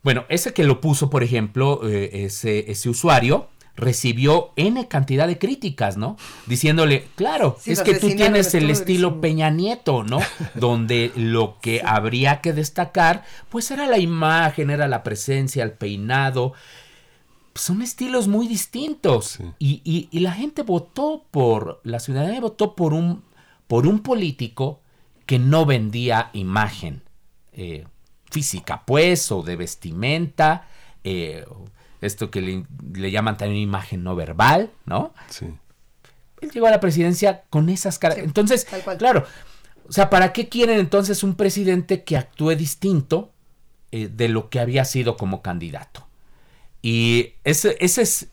Bueno, 0.02 0.24
ese 0.28 0.52
que 0.52 0.64
lo 0.64 0.80
puso, 0.80 1.10
por 1.10 1.22
ejemplo, 1.22 1.88
eh, 1.88 2.24
ese, 2.24 2.70
ese 2.70 2.88
usuario, 2.90 3.48
recibió 3.76 4.52
N 4.56 4.86
cantidad 4.88 5.26
de 5.26 5.38
críticas, 5.38 5.96
¿no? 5.96 6.16
Diciéndole, 6.46 7.08
claro, 7.14 7.56
es 7.64 7.80
que 7.82 7.94
tú 7.94 8.08
tienes 8.08 8.54
el 8.54 8.68
estilo 8.68 9.20
Peña 9.20 9.50
Nieto, 9.50 10.04
¿no? 10.04 10.18
Donde 10.54 11.12
lo 11.16 11.58
que 11.60 11.82
habría 11.84 12.40
que 12.40 12.52
destacar, 12.52 13.24
pues 13.48 13.70
era 13.70 13.86
la 13.86 13.98
imagen, 13.98 14.70
era 14.70 14.88
la 14.88 15.02
presencia, 15.02 15.64
el 15.64 15.72
peinado, 15.72 16.52
son 17.54 17.82
estilos 17.82 18.28
muy 18.28 18.46
distintos. 18.48 19.38
Y, 19.58 20.08
la 20.12 20.32
gente 20.32 20.62
votó 20.62 21.24
por, 21.30 21.80
la 21.84 22.00
ciudadanía 22.00 22.40
votó 22.40 22.74
por 22.74 22.92
un, 22.92 23.22
por 23.72 23.86
un 23.86 24.00
político 24.00 24.82
que 25.24 25.38
no 25.38 25.64
vendía 25.64 26.28
imagen 26.34 27.00
eh, 27.54 27.86
física, 28.30 28.84
pues, 28.84 29.32
o 29.32 29.42
de 29.42 29.56
vestimenta, 29.56 30.68
eh, 31.04 31.46
esto 32.02 32.30
que 32.30 32.42
le, 32.42 33.10
llaman 33.10 33.38
también 33.38 33.62
imagen 33.62 34.04
no 34.04 34.14
verbal, 34.14 34.70
¿no? 34.84 35.14
Sí. 35.30 35.46
Él 36.42 36.50
llegó 36.50 36.66
a 36.66 36.70
la 36.70 36.80
presidencia 36.80 37.44
con 37.48 37.70
esas 37.70 37.98
caras. 37.98 38.18
entonces, 38.18 38.66
claro, 38.98 39.24
o 39.88 39.92
sea, 39.92 40.10
¿para 40.10 40.34
qué 40.34 40.50
quieren 40.50 40.78
entonces 40.78 41.22
un 41.22 41.34
presidente 41.34 42.04
que 42.04 42.18
actúe 42.18 42.50
distinto 42.50 43.32
eh, 43.90 44.10
de 44.12 44.28
lo 44.28 44.50
que 44.50 44.60
había 44.60 44.84
sido 44.84 45.16
como 45.16 45.40
candidato? 45.40 46.06
Y 46.82 47.36
ese, 47.44 47.78
es, 47.80 48.28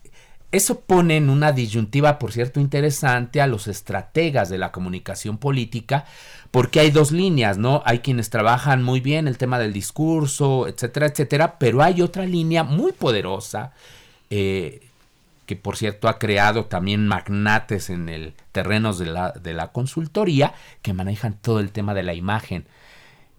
eso 0.51 0.79
pone 0.81 1.17
en 1.17 1.29
una 1.29 1.51
disyuntiva, 1.51 2.17
por 2.17 2.31
cierto, 2.31 2.59
interesante 2.59 3.39
a 3.39 3.47
los 3.47 3.67
estrategas 3.67 4.49
de 4.49 4.57
la 4.57 4.71
comunicación 4.71 5.37
política, 5.37 6.05
porque 6.49 6.79
hay 6.79 6.89
dos 6.89 7.11
líneas, 7.11 7.57
¿no? 7.59 7.83
Hay 7.85 7.99
quienes 7.99 8.31
trabajan 8.31 8.81
muy 8.81 8.99
bien 8.99 9.27
el 9.27 9.37
tema 9.37 9.59
del 9.59 9.73
discurso, 9.73 10.67
etcétera, 10.67 11.07
etcétera, 11.07 11.59
pero 11.59 11.83
hay 11.83 12.01
otra 12.01 12.25
línea 12.25 12.63
muy 12.63 12.93
poderosa, 12.93 13.73
eh, 14.31 14.81
que 15.45 15.55
por 15.55 15.77
cierto 15.77 16.07
ha 16.07 16.17
creado 16.17 16.65
también 16.65 17.07
magnates 17.07 17.89
en 17.91 18.09
el 18.09 18.33
terreno 18.51 18.93
de 18.93 19.05
la, 19.05 19.31
de 19.31 19.53
la 19.53 19.67
consultoría, 19.67 20.53
que 20.81 20.93
manejan 20.93 21.37
todo 21.39 21.59
el 21.59 21.71
tema 21.71 21.93
de 21.93 22.03
la 22.03 22.15
imagen 22.15 22.65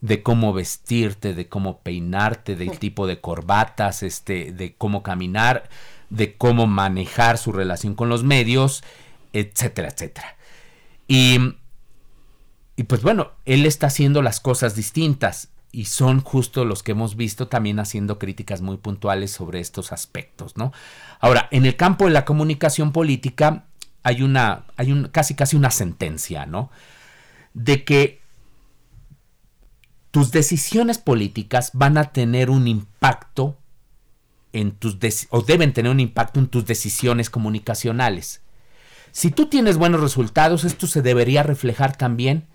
de 0.01 0.23
cómo 0.23 0.53
vestirte, 0.53 1.35
de 1.35 1.49
cómo 1.49 1.79
peinarte, 1.81 2.57
del 2.57 2.79
tipo 2.79 3.07
de 3.07 3.21
corbatas, 3.21 4.03
este, 4.03 4.53
de 4.53 4.75
cómo 4.75 5.03
caminar, 5.03 5.69
de 6.11 6.37
cómo 6.37 6.67
manejar 6.67 7.39
su 7.39 7.53
relación 7.53 7.95
con 7.95 8.09
los 8.09 8.25
medios, 8.25 8.83
etcétera, 9.33 9.89
etcétera. 9.89 10.37
Y, 11.09 11.39
y 12.77 12.83
pues 12.85 13.03
bueno, 13.03 13.33
él 13.45 13.65
está 13.65 13.87
haciendo 13.87 14.21
las 14.23 14.41
cosas 14.41 14.75
distintas 14.75 15.49
y 15.73 15.85
son 15.85 16.21
justo 16.21 16.65
los 16.65 16.83
que 16.83 16.93
hemos 16.93 17.17
visto 17.17 17.49
también 17.49 17.79
haciendo 17.79 18.19
críticas 18.19 18.61
muy 18.61 18.77
puntuales 18.77 19.31
sobre 19.31 19.61
estos 19.61 19.93
aspectos, 19.93 20.57
¿no? 20.57 20.73
Ahora, 21.21 21.49
en 21.53 21.65
el 21.65 21.77
campo 21.77 22.07
de 22.07 22.11
la 22.11 22.25
comunicación 22.25 22.93
política 22.93 23.67
hay 24.03 24.23
una, 24.23 24.65
hay 24.77 24.91
un, 24.93 25.09
casi 25.09 25.35
casi 25.35 25.57
una 25.57 25.71
sentencia, 25.71 26.47
¿no? 26.47 26.71
De 27.55 27.85
que 27.85 28.21
tus 30.11 30.33
decisiones 30.33 30.99
políticas 30.99 31.71
van 31.73 31.99
a 31.99 32.13
tener 32.13 32.51
un 32.51 32.67
impacto 32.67 33.60
en 34.53 34.73
tus 34.73 34.99
o 35.31 35.43
deben 35.43 35.73
tener 35.73 35.91
un 35.91 36.01
impacto 36.01 36.41
en 36.41 36.49
tus 36.49 36.67
decisiones 36.67 37.31
comunicacionales. 37.31 38.43
Si 39.13 39.31
tú 39.31 39.47
tienes 39.47 39.77
buenos 39.77 40.01
resultados, 40.01 40.65
esto 40.65 40.87
se 40.87 41.03
debería 41.03 41.43
reflejar 41.43 41.97
también 41.97 42.47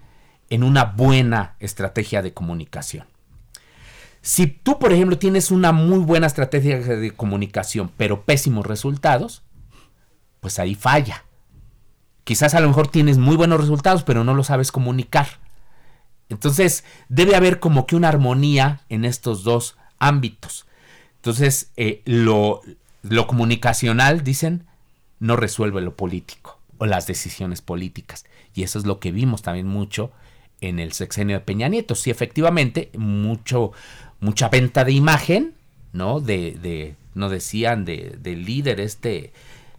en 0.50 0.64
una 0.64 0.86
buena 0.86 1.56
estrategia 1.60 2.22
de 2.22 2.34
comunicación. 2.34 3.08
Si 4.22 4.48
tú, 4.48 4.80
por 4.80 4.92
ejemplo, 4.92 5.18
tienes 5.20 5.52
una 5.52 5.72
muy 5.72 6.00
buena 6.00 6.28
estrategia 6.28 6.80
de 6.80 7.12
comunicación, 7.12 7.92
pero 7.96 8.24
pésimos 8.24 8.66
resultados, 8.66 9.44
pues 10.40 10.58
ahí 10.60 10.76
falla. 10.76 11.26
Quizás 12.24 12.56
a 12.56 12.60
lo 12.60 12.68
mejor 12.68 12.88
tienes 12.88 13.20
muy 13.20 13.36
buenos 13.36 13.60
resultados, 13.60 14.04
pero 14.04 14.24
no 14.24 14.34
lo 14.34 14.44
sabes 14.44 14.72
comunicar. 14.72 15.28
Entonces, 16.30 16.84
debe 17.08 17.36
haber 17.36 17.60
como 17.60 17.86
que 17.86 17.96
una 17.96 18.10
armonía 18.10 18.82
en 18.90 19.06
estos 19.06 19.44
dos 19.44 19.78
ámbitos. 20.00 20.66
Entonces, 21.26 21.72
eh, 21.76 22.04
lo, 22.06 22.62
lo 23.02 23.26
comunicacional, 23.26 24.24
dicen, 24.24 24.68
no 25.20 25.36
resuelve 25.36 25.82
lo 25.82 25.96
político 25.96 26.60
o 26.78 26.86
las 26.86 27.08
decisiones 27.08 27.62
políticas. 27.62 28.26
Y 28.54 28.62
eso 28.62 28.78
es 28.78 28.86
lo 28.86 29.00
que 29.00 29.12
vimos 29.12 29.42
también 29.42 29.66
mucho 29.66 30.12
en 30.62 30.78
el 30.78 30.92
sexenio 30.92 31.38
de 31.38 31.44
Peña 31.44 31.68
Nieto. 31.68 31.96
Sí, 31.96 32.12
efectivamente, 32.12 32.92
mucho, 32.96 33.72
mucha 34.20 34.50
venta 34.50 34.84
de 34.84 34.92
imagen, 34.92 35.56
¿no? 35.94 36.20
De, 36.20 36.60
de 36.62 36.96
no 37.16 37.30
decían, 37.30 37.86
de, 37.86 38.18
del 38.22 38.46
líder 38.46 38.80
este 38.80 39.34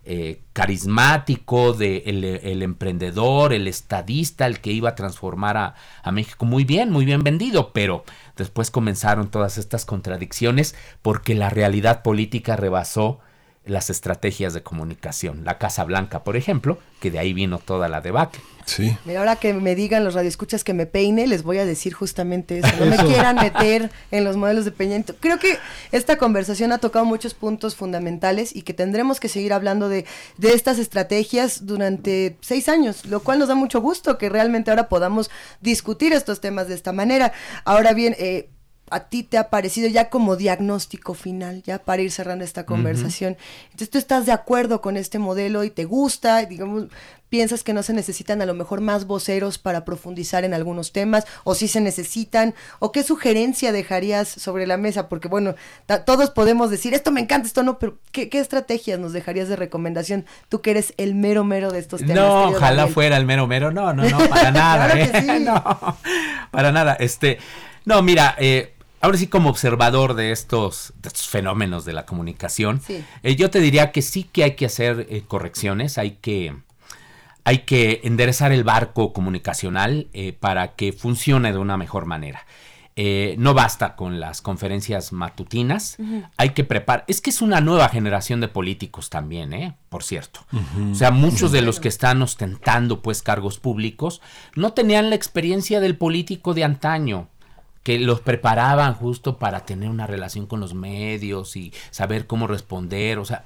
eh, 0.09 0.43
carismático, 0.52 1.73
de 1.73 2.05
el, 2.07 2.62
emprendedor, 2.62 3.52
el 3.52 3.67
estadista, 3.67 4.47
el 4.47 4.60
que 4.60 4.70
iba 4.70 4.91
a 4.91 4.94
transformar 4.94 5.57
a, 5.57 6.12
México. 6.12 6.47
Muy 6.47 6.65
bien, 6.65 6.93
muy 6.93 7.05
bien 7.05 7.25
vendido, 7.25 7.73
pero 7.73 8.05
después 8.36 8.70
comenzaron 8.70 9.33
todas 9.33 9.59
estas 9.59 9.85
contradicciones 9.85 10.76
porque 11.02 11.35
la 11.35 11.51
realidad 11.51 12.02
política 12.02 12.55
rebasó 12.55 13.18
las 13.67 13.91
estrategias 13.91 14.55
de 14.55 14.62
comunicación. 14.62 15.45
La 15.45 15.59
Casa 15.59 15.85
Blanca, 15.85 16.25
por 16.25 16.36
ejemplo, 16.36 16.78
que 17.01 17.11
de 17.11 17.19
ahí 17.19 17.33
vino 17.33 17.59
toda 17.59 17.89
la 17.89 18.01
debacle. 18.01 18.41
Sí. 18.65 18.97
Mira, 19.05 19.20
ahora 19.20 19.36
que 19.36 19.55
me 19.55 19.77
digan 19.77 20.03
los 20.03 20.15
radioescuchas 20.15 20.65
que 20.65 20.75
me 20.75 20.86
peine, 20.86 21.28
les 21.28 21.45
voy 21.45 21.59
a 21.59 21.65
decir 21.65 21.93
justamente 21.93 22.59
eso. 22.59 22.69
No 22.81 22.86
me 22.86 22.97
quieran 22.97 23.36
meter 23.36 23.93
en 24.11 24.25
los 24.25 24.36
modelos 24.36 24.65
de 24.65 24.73
peinamiento. 24.73 25.15
Creo 25.20 25.39
que 25.39 25.59
esta 25.93 26.19
conversación 26.19 26.73
ha 26.73 26.78
tocado 26.78 27.05
muchos 27.05 27.35
puntos 27.35 27.77
fundamentales 27.77 28.55
y 28.55 28.62
que 28.62 28.75
tendremos 28.75 29.20
que 29.20 29.28
seguir 29.28 29.53
hablando 29.53 29.89
de, 29.89 30.05
de 30.36 30.53
estas 30.53 30.78
estrategias 30.78 31.67
durante 31.67 32.36
seis 32.41 32.69
años, 32.69 33.07
lo 33.07 33.20
cual 33.20 33.39
nos 33.39 33.49
da 33.49 33.55
mucho 33.55 33.81
gusto 33.81 34.19
que 34.19 34.28
realmente 34.28 34.70
ahora 34.70 34.89
podamos 34.89 35.31
discutir 35.61 36.12
estos 36.12 36.41
temas 36.41 36.67
de 36.67 36.75
esta 36.75 36.93
manera. 36.93 37.33
Ahora 37.65 37.93
bien, 37.93 38.17
eh, 38.19 38.51
a 38.90 39.00
ti 39.00 39.23
te 39.23 39.39
ha 39.39 39.50
parecido 39.50 39.89
ya 39.89 40.10
como 40.10 40.36
diagnóstico 40.36 41.15
final, 41.15 41.62
ya 41.62 41.78
para 41.78 42.02
ir 42.02 42.12
cerrando 42.12 42.44
esta 42.44 42.65
conversación. 42.66 43.36
Entonces 43.65 43.90
tú 43.90 43.98
estás 43.98 44.26
de 44.26 44.32
acuerdo 44.32 44.81
con 44.81 44.97
este 44.97 45.18
modelo 45.18 45.65
y 45.65 45.70
te 45.70 45.84
gusta, 45.84 46.44
digamos, 46.44 46.86
piensas 47.28 47.65
que 47.65 47.73
no 47.73 47.82
se 47.82 47.92
necesitan 47.92 48.40
a 48.40 48.47
lo 48.47 48.55
mejor 48.55 48.81
más 48.81 49.06
voceros 49.06 49.58
para 49.58 49.84
profundizar 49.84 50.44
en 50.44 50.55
algunos 50.55 50.92
temas, 50.92 51.26
o 51.44 51.55
si 51.55 51.68
se 51.68 51.81
necesitan, 51.81 52.55
o 52.78 52.92
qué 52.92 53.02
sugerencia 53.02 53.73
dejarías 53.73 54.28
sobre 54.28 54.66
la 54.66 54.76
mesa, 54.76 55.08
porque 55.08 55.28
bueno, 55.28 55.55
todos 56.05 56.31
podemos 56.31 56.70
decir, 56.70 56.94
esto 56.94 57.10
me 57.10 57.20
encanta, 57.20 57.48
esto 57.48 57.62
no, 57.62 57.78
pero 57.78 57.98
¿qué, 58.12 58.28
estrategias 58.32 58.98
nos 58.98 59.12
dejarías 59.12 59.48
de 59.48 59.56
recomendación? 59.56 60.24
Tú 60.48 60.60
que 60.60 60.70
eres 60.70 60.94
el 60.97 61.15
mero 61.15 61.42
mero 61.42 61.73
de 61.73 61.81
estos 61.81 62.00
temas. 62.00 62.16
No, 62.16 62.48
ojalá 62.50 62.86
fuera 62.86 63.16
el 63.16 63.26
mero 63.26 63.47
mero, 63.47 63.73
no, 63.73 63.92
no, 63.92 64.08
no, 64.08 64.18
para 64.28 64.50
nada. 64.52 64.97
¿eh? 64.97 65.40
no, 65.40 65.98
para 66.50 66.70
nada, 66.70 66.94
este... 66.94 67.39
No, 67.84 68.02
mira, 68.02 68.34
eh, 68.40 68.75
ahora 69.00 69.18
sí 69.18 69.26
como 69.26 69.50
observador 69.50 70.15
de 70.15 70.33
estos, 70.33 70.92
fenómenos 71.15 71.84
de 71.84 71.92
la 71.92 72.07
comunicación, 72.07 72.81
eh, 73.23 73.36
yo 73.36 73.50
te 73.50 73.60
diría 73.60 73.92
que 73.92 74.02
sí 74.02 74.25
que 74.25 74.44
hay 74.44 74.57
que 74.57 74.66
hacer 74.66 75.07
eh, 75.10 75.23
correcciones, 75.26 75.99
hay 75.99 76.12
que, 76.12 76.57
hay 77.44 77.58
que 77.58 78.00
enderezar 78.05 78.52
el 78.52 78.65
barco 78.65 79.12
comunicacional 79.12 80.08
eh, 80.12 80.33
para 80.33 80.75
que 80.75 80.92
funcione 80.92 81.52
de 81.52 81.58
una 81.58 81.76
mejor 81.76 82.07
manera. 82.07 82.47
no 83.36 83.52
basta 83.52 83.94
con 83.94 84.20
las 84.20 84.41
conferencias 84.41 85.12
matutinas, 85.12 85.99
hay 86.39 86.50
que 86.50 86.65
preparar. 86.65 87.05
Es 87.08 87.20
que 87.20 87.28
es 87.28 87.42
una 87.42 87.60
nueva 87.60 87.91
generación 87.91 88.41
de 88.41 88.49
políticos 88.49 89.10
también, 89.10 89.52
¿eh? 89.52 89.76
Por 89.91 90.02
cierto. 90.02 90.41
O 90.91 90.94
sea, 90.94 91.10
muchos 91.10 91.52
de 91.52 91.60
los 91.60 91.78
que 91.78 91.89
están 91.89 92.23
ostentando 92.23 93.02
pues 93.02 93.20
cargos 93.20 93.58
públicos 93.58 94.23
no 94.55 94.73
tenían 94.73 95.10
la 95.10 95.16
experiencia 95.16 95.81
del 95.81 95.99
político 95.99 96.55
de 96.55 96.65
antaño 96.65 97.28
que 97.86 98.00
los 98.00 98.20
preparaban 98.20 98.94
justo 98.94 99.39
para 99.39 99.60
tener 99.60 99.89
una 99.89 100.08
relación 100.08 100.47
con 100.47 100.58
los 100.58 100.74
medios 100.74 101.55
y 101.55 101.73
saber 101.92 102.26
cómo 102.26 102.48
responder, 102.48 103.20
o 103.20 103.24
sea, 103.24 103.44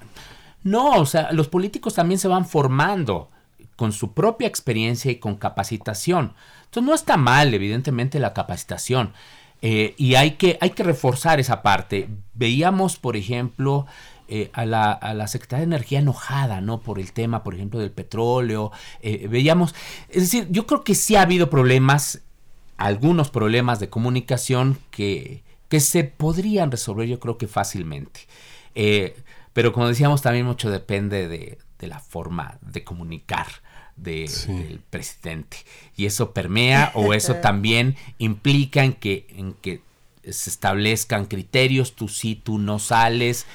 no, 0.62 0.92
o 0.92 1.04
sea, 1.04 1.30
los 1.32 1.48
políticos 1.48 1.92
también 1.92 2.18
se 2.18 2.26
van 2.26 2.46
formando 2.46 3.28
con 3.76 3.92
su 3.92 4.14
propia 4.14 4.48
experiencia 4.48 5.10
y 5.10 5.16
con 5.16 5.36
capacitación. 5.36 6.32
Entonces 6.64 6.88
no 6.88 6.94
está 6.94 7.18
mal, 7.18 7.52
evidentemente, 7.52 8.18
la 8.18 8.32
capacitación. 8.32 9.12
Eh, 9.60 9.94
y 9.98 10.14
hay 10.14 10.36
que, 10.36 10.56
hay 10.62 10.70
que 10.70 10.84
reforzar 10.84 11.38
esa 11.38 11.60
parte. 11.60 12.08
Veíamos, 12.32 12.96
por 12.96 13.18
ejemplo, 13.18 13.84
eh, 14.26 14.48
a, 14.54 14.64
la, 14.64 14.90
a, 14.90 15.12
la, 15.12 15.28
Secretaría 15.28 15.66
de 15.66 15.74
Energía 15.74 15.98
enojada, 15.98 16.62
¿no? 16.62 16.80
Por 16.80 16.98
el 16.98 17.12
tema, 17.12 17.42
por 17.42 17.54
ejemplo, 17.54 17.78
del 17.78 17.90
petróleo. 17.90 18.72
Eh, 19.02 19.28
veíamos, 19.28 19.74
es 20.08 20.22
decir, 20.22 20.46
yo 20.50 20.66
creo 20.66 20.82
que 20.82 20.94
sí 20.94 21.16
ha 21.16 21.22
habido 21.22 21.50
problemas 21.50 22.22
algunos 22.80 23.30
problemas 23.30 23.78
de 23.78 23.90
comunicación 23.90 24.78
que, 24.90 25.44
que 25.68 25.80
se 25.80 26.02
podrían 26.02 26.70
resolver 26.70 27.06
yo 27.06 27.20
creo 27.20 27.36
que 27.36 27.46
fácilmente. 27.46 28.20
Eh, 28.74 29.16
pero 29.52 29.74
como 29.74 29.86
decíamos, 29.86 30.22
también 30.22 30.46
mucho 30.46 30.70
depende 30.70 31.28
de, 31.28 31.58
la 31.86 31.98
forma 31.98 32.58
de 32.62 32.82
comunicar 32.82 33.46
del 33.96 34.80
presidente. 34.88 35.58
Y 35.94 36.06
eso 36.06 36.32
permea 36.32 36.90
o 36.94 37.12
eso 37.12 37.34
también 37.42 37.96
implica 38.16 38.82
en 38.82 38.94
que, 38.94 39.26
en 39.36 39.52
que 39.52 39.82
se 40.24 40.48
establezcan 40.48 41.26
criterios, 41.26 41.94
tú 41.94 42.08
sí, 42.08 42.34
tú 42.34 42.58
no 42.58 42.78
sales. 42.78 43.46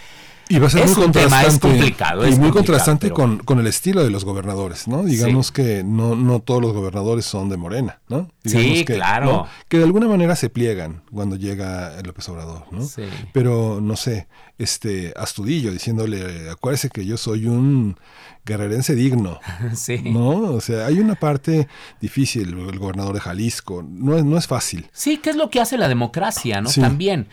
Y 0.47 0.59
va 0.59 0.67
a 0.67 0.69
ser 0.69 0.83
es 0.83 0.95
muy 0.95 0.97
un 0.97 1.11
contrastante. 1.11 1.47
es 1.47 1.59
complicado. 1.59 2.27
y 2.27 2.35
muy 2.35 2.51
contrastante 2.51 3.11
con, 3.11 3.39
con, 3.39 3.59
el 3.59 3.67
estilo 3.67 4.03
de 4.03 4.11
los 4.11 4.25
gobernadores, 4.25 4.87
¿no? 4.87 5.03
Digamos 5.03 5.51
que 5.51 5.83
no, 5.83 6.15
no 6.15 6.39
todos 6.39 6.61
los 6.61 6.73
gobernadores 6.73 7.25
son 7.25 7.49
de 7.49 7.57
Morena, 7.57 7.99
¿no? 8.07 8.29
Digamos 8.43 8.77
sí, 8.77 8.85
que, 8.85 8.95
claro. 8.95 9.47
Que 9.67 9.77
de 9.77 9.85
alguna 9.85 10.07
manera 10.07 10.35
se 10.35 10.49
pliegan 10.49 11.01
cuando 11.11 11.35
llega 11.35 11.99
López 12.03 12.29
Obrador, 12.29 12.65
¿no? 12.71 12.83
Sí. 12.83 13.03
Pero, 13.33 13.79
no 13.81 13.95
sé, 13.95 14.27
este 14.57 15.13
Astudillo 15.17 15.71
diciéndole, 15.71 16.49
acuérdese 16.49 16.89
que 16.89 17.05
yo 17.05 17.17
soy 17.17 17.47
un 17.47 17.97
guerrerense 18.45 18.95
digno. 18.95 19.39
Sí. 19.75 20.01
¿No? 20.05 20.53
O 20.53 20.61
sea, 20.61 20.85
hay 20.85 20.99
una 20.99 21.15
parte 21.15 21.67
difícil, 21.99 22.49
el 22.49 22.79
gobernador 22.79 23.13
de 23.15 23.19
Jalisco, 23.19 23.83
no 23.87 24.15
es, 24.15 24.23
no 24.23 24.37
es 24.37 24.47
fácil. 24.47 24.87
Sí, 24.93 25.17
¿qué 25.17 25.31
es 25.31 25.35
lo 25.35 25.49
que 25.49 25.59
hace 25.59 25.77
la 25.77 25.87
democracia, 25.87 26.61
¿no? 26.61 26.69
También, 26.71 27.27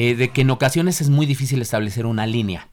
eh, 0.00 0.14
de 0.14 0.30
que 0.30 0.42
en 0.42 0.50
ocasiones 0.50 1.00
es 1.00 1.10
muy 1.10 1.26
difícil 1.26 1.60
establecer 1.60 2.06
una 2.06 2.24
línea. 2.24 2.68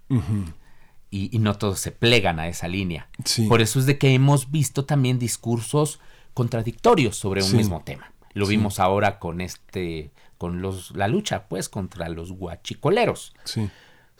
y, 1.09 1.39
no 1.39 1.57
todos 1.57 1.79
se 1.79 1.91
plegan 1.91 2.39
a 2.39 2.47
esa 2.47 2.67
línea. 2.67 3.09
Por 3.47 3.61
eso 3.61 3.79
es 3.79 3.87
de 3.87 3.97
que 3.97 4.13
hemos 4.13 4.51
visto 4.51 4.85
también 4.85 5.17
discursos 5.17 5.99
contradictorios 6.35 7.17
sobre 7.17 7.41
un 7.41 7.55
mismo 7.55 7.81
tema. 7.83 8.11
Lo 8.33 8.45
vimos 8.45 8.79
ahora 8.79 9.17
con 9.17 9.41
este, 9.41 10.11
con 10.37 10.61
los, 10.61 10.95
la 10.95 11.07
lucha, 11.07 11.47
pues, 11.47 11.67
contra 11.67 12.09
los 12.09 12.31
guachicoleros. 12.31 13.33
Sí 13.43 13.69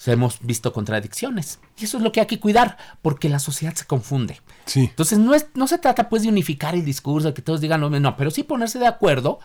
hemos 0.08 0.40
visto 0.42 0.74
contradicciones. 0.74 1.59
Y 1.77 1.85
eso 1.85 1.98
es 1.98 2.03
lo 2.03 2.11
que 2.11 2.22
hay 2.22 2.25
que 2.25 2.40
cuidar, 2.40 2.77
porque 3.01 3.30
la 3.30 3.40
sociedad 3.40 3.74
se 3.75 3.85
confunde. 3.85 4.42
Sí. 4.66 4.82
Entonces 4.82 5.19
no, 5.19 5.34
es, 5.34 5.48
no 5.53 5.67
se 5.67 5.77
trata 5.77 6.09
pues 6.09 6.24
de 6.24 6.30
unificar 6.30 6.75
el 6.75 6.84
discurso, 6.84 7.30
de 7.30 7.34
que 7.34 7.42
todos 7.42 7.61
digan 7.61 7.82
mismo, 7.82 8.00
no, 8.00 8.17
pero 8.17 8.32
sí 8.32 8.43
ponerse 8.43 8.80
de 8.80 8.88
acuerdo 8.88 9.40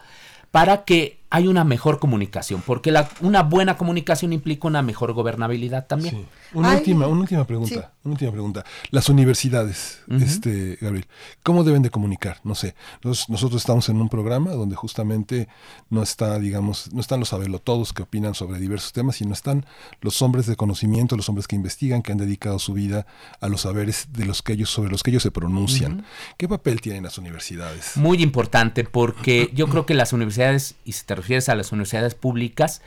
para 0.50 0.84
que 0.84 1.19
haya 1.30 1.48
una 1.48 1.64
mejor 1.64 2.00
comunicación, 2.00 2.62
porque 2.66 2.90
la, 2.90 3.08
una 3.20 3.42
buena 3.42 3.76
comunicación 3.76 4.32
implica 4.32 4.66
una 4.66 4.82
mejor 4.82 5.12
gobernabilidad 5.12 5.86
también. 5.86 6.26
Una, 6.52 6.76
última, 6.76 7.06
una 7.06 7.20
última 7.20 7.46
pregunta, 7.46 7.92
una 8.02 8.12
última 8.12 8.32
pregunta. 8.32 8.64
Las 8.90 9.08
universidades, 9.08 10.00
este, 10.08 10.78
Gabriel, 10.80 11.06
¿cómo 11.42 11.64
deben 11.64 11.82
de 11.82 11.90
comunicar? 11.90 12.40
No 12.44 12.54
sé, 12.54 12.74
nosotros 13.02 13.56
estamos 13.56 13.88
en 13.88 14.00
un 14.00 14.08
programa 14.08 14.52
donde 14.52 14.76
justamente 14.76 15.48
no 15.90 16.02
está, 16.02 16.38
digamos, 16.38 16.92
no 16.92 17.00
están 17.00 17.20
los 17.20 17.30
todos 17.62 17.92
que 17.92 18.02
opinan 18.02 18.34
sobre 18.34 18.58
diversos 18.58 18.92
temas, 18.92 19.16
sino 19.16 19.32
están 19.32 19.64
los 20.00 20.20
hombres 20.22 20.46
de 20.46 20.56
conocimiento, 20.56 21.16
los 21.16 21.28
hombres 21.28 21.46
que 21.46 21.56
investigan, 21.56 22.02
que 22.02 22.12
han 22.12 22.18
dedicado 22.18 22.58
su 22.58 22.72
vida 22.72 23.06
a 23.40 23.48
los 23.48 23.62
saberes 23.62 24.08
de 24.12 24.26
los 24.26 24.42
que 24.42 24.54
ellos, 24.54 24.70
sobre 24.70 24.90
los 24.90 25.02
que 25.02 25.10
ellos 25.10 25.22
se 25.22 25.30
pronuncian. 25.30 26.04
¿Qué 26.36 26.48
papel 26.48 26.80
tienen 26.80 27.04
las 27.04 27.18
universidades? 27.18 27.96
Muy 27.96 28.22
importante, 28.22 28.84
porque 28.84 29.50
yo 29.54 29.68
creo 29.68 29.86
que 29.86 29.94
las 29.94 30.12
universidades, 30.12 30.74
y 30.84 30.92
si 30.92 31.04
te 31.04 31.14
refieres 31.14 31.48
a 31.48 31.54
las 31.54 31.72
universidades 31.72 32.14
públicas, 32.14 32.82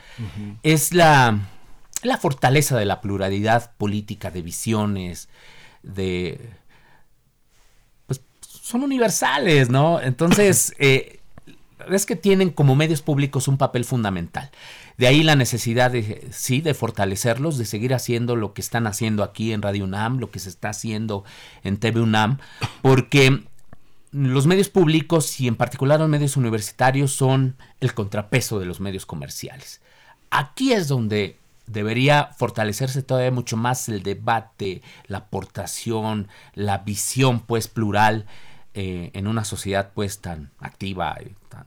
es 0.62 0.92
la 0.92 1.40
la 2.04 2.18
fortaleza 2.18 2.78
de 2.78 2.84
la 2.84 3.00
pluralidad 3.00 3.72
política, 3.76 4.30
de 4.30 4.42
visiones, 4.42 5.28
de... 5.82 6.50
Pues 8.06 8.20
son 8.48 8.82
universales, 8.82 9.70
¿no? 9.70 10.00
Entonces, 10.00 10.74
eh, 10.78 11.20
es 11.90 12.06
que 12.06 12.16
tienen 12.16 12.50
como 12.50 12.76
medios 12.76 13.02
públicos 13.02 13.48
un 13.48 13.58
papel 13.58 13.84
fundamental. 13.84 14.50
De 14.96 15.06
ahí 15.06 15.22
la 15.22 15.36
necesidad 15.36 15.90
de, 15.90 16.26
sí, 16.30 16.60
de 16.60 16.74
fortalecerlos, 16.74 17.58
de 17.58 17.64
seguir 17.64 17.94
haciendo 17.94 18.36
lo 18.36 18.54
que 18.54 18.60
están 18.60 18.86
haciendo 18.86 19.22
aquí 19.22 19.52
en 19.52 19.62
Radio 19.62 19.84
UNAM, 19.84 20.18
lo 20.18 20.30
que 20.30 20.38
se 20.38 20.48
está 20.48 20.68
haciendo 20.70 21.24
en 21.62 21.78
TV 21.78 22.00
UNAM, 22.00 22.38
porque 22.80 23.44
los 24.12 24.46
medios 24.46 24.68
públicos 24.68 25.40
y 25.40 25.48
en 25.48 25.56
particular 25.56 25.98
los 25.98 26.08
medios 26.08 26.36
universitarios 26.36 27.12
son 27.12 27.56
el 27.80 27.94
contrapeso 27.94 28.60
de 28.60 28.66
los 28.66 28.78
medios 28.78 29.06
comerciales. 29.06 29.80
Aquí 30.30 30.72
es 30.72 30.86
donde 30.86 31.36
debería 31.66 32.30
fortalecerse 32.36 33.02
todavía 33.02 33.30
mucho 33.30 33.56
más 33.56 33.88
el 33.88 34.02
debate, 34.02 34.82
la 35.06 35.18
aportación, 35.18 36.28
la 36.54 36.78
visión 36.78 37.40
pues 37.40 37.68
plural 37.68 38.26
eh, 38.74 39.10
en 39.14 39.26
una 39.26 39.44
sociedad 39.44 39.92
pues 39.94 40.20
tan 40.20 40.50
activa 40.58 41.16
y 41.24 41.34
tan 41.48 41.66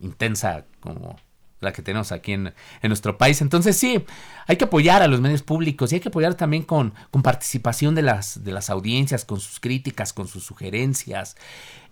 intensa 0.00 0.66
como 0.80 1.16
la 1.60 1.72
que 1.72 1.80
tenemos 1.80 2.12
aquí 2.12 2.32
en, 2.32 2.52
nuestro 2.82 3.16
país. 3.16 3.40
Entonces 3.40 3.76
sí, 3.76 4.04
hay 4.46 4.56
que 4.56 4.64
apoyar 4.64 5.00
a 5.00 5.06
los 5.06 5.20
medios 5.20 5.42
públicos 5.42 5.92
y 5.92 5.96
hay 5.96 6.00
que 6.00 6.08
apoyar 6.08 6.34
también 6.34 6.64
con, 6.64 6.92
con 7.10 7.22
participación 7.22 7.94
de 7.94 8.02
las, 8.02 8.44
de 8.44 8.52
las 8.52 8.68
audiencias, 8.68 9.24
con 9.24 9.40
sus 9.40 9.60
críticas, 9.60 10.12
con 10.12 10.26
sus 10.28 10.44
sugerencias. 10.44 11.36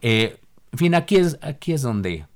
Eh, 0.03 0.41
en 0.73 0.79
fin, 0.79 0.95
aquí 0.95 1.17
es, 1.17 1.39
aquí 1.41 1.73
es 1.73 1.83
donde, 1.83 2.27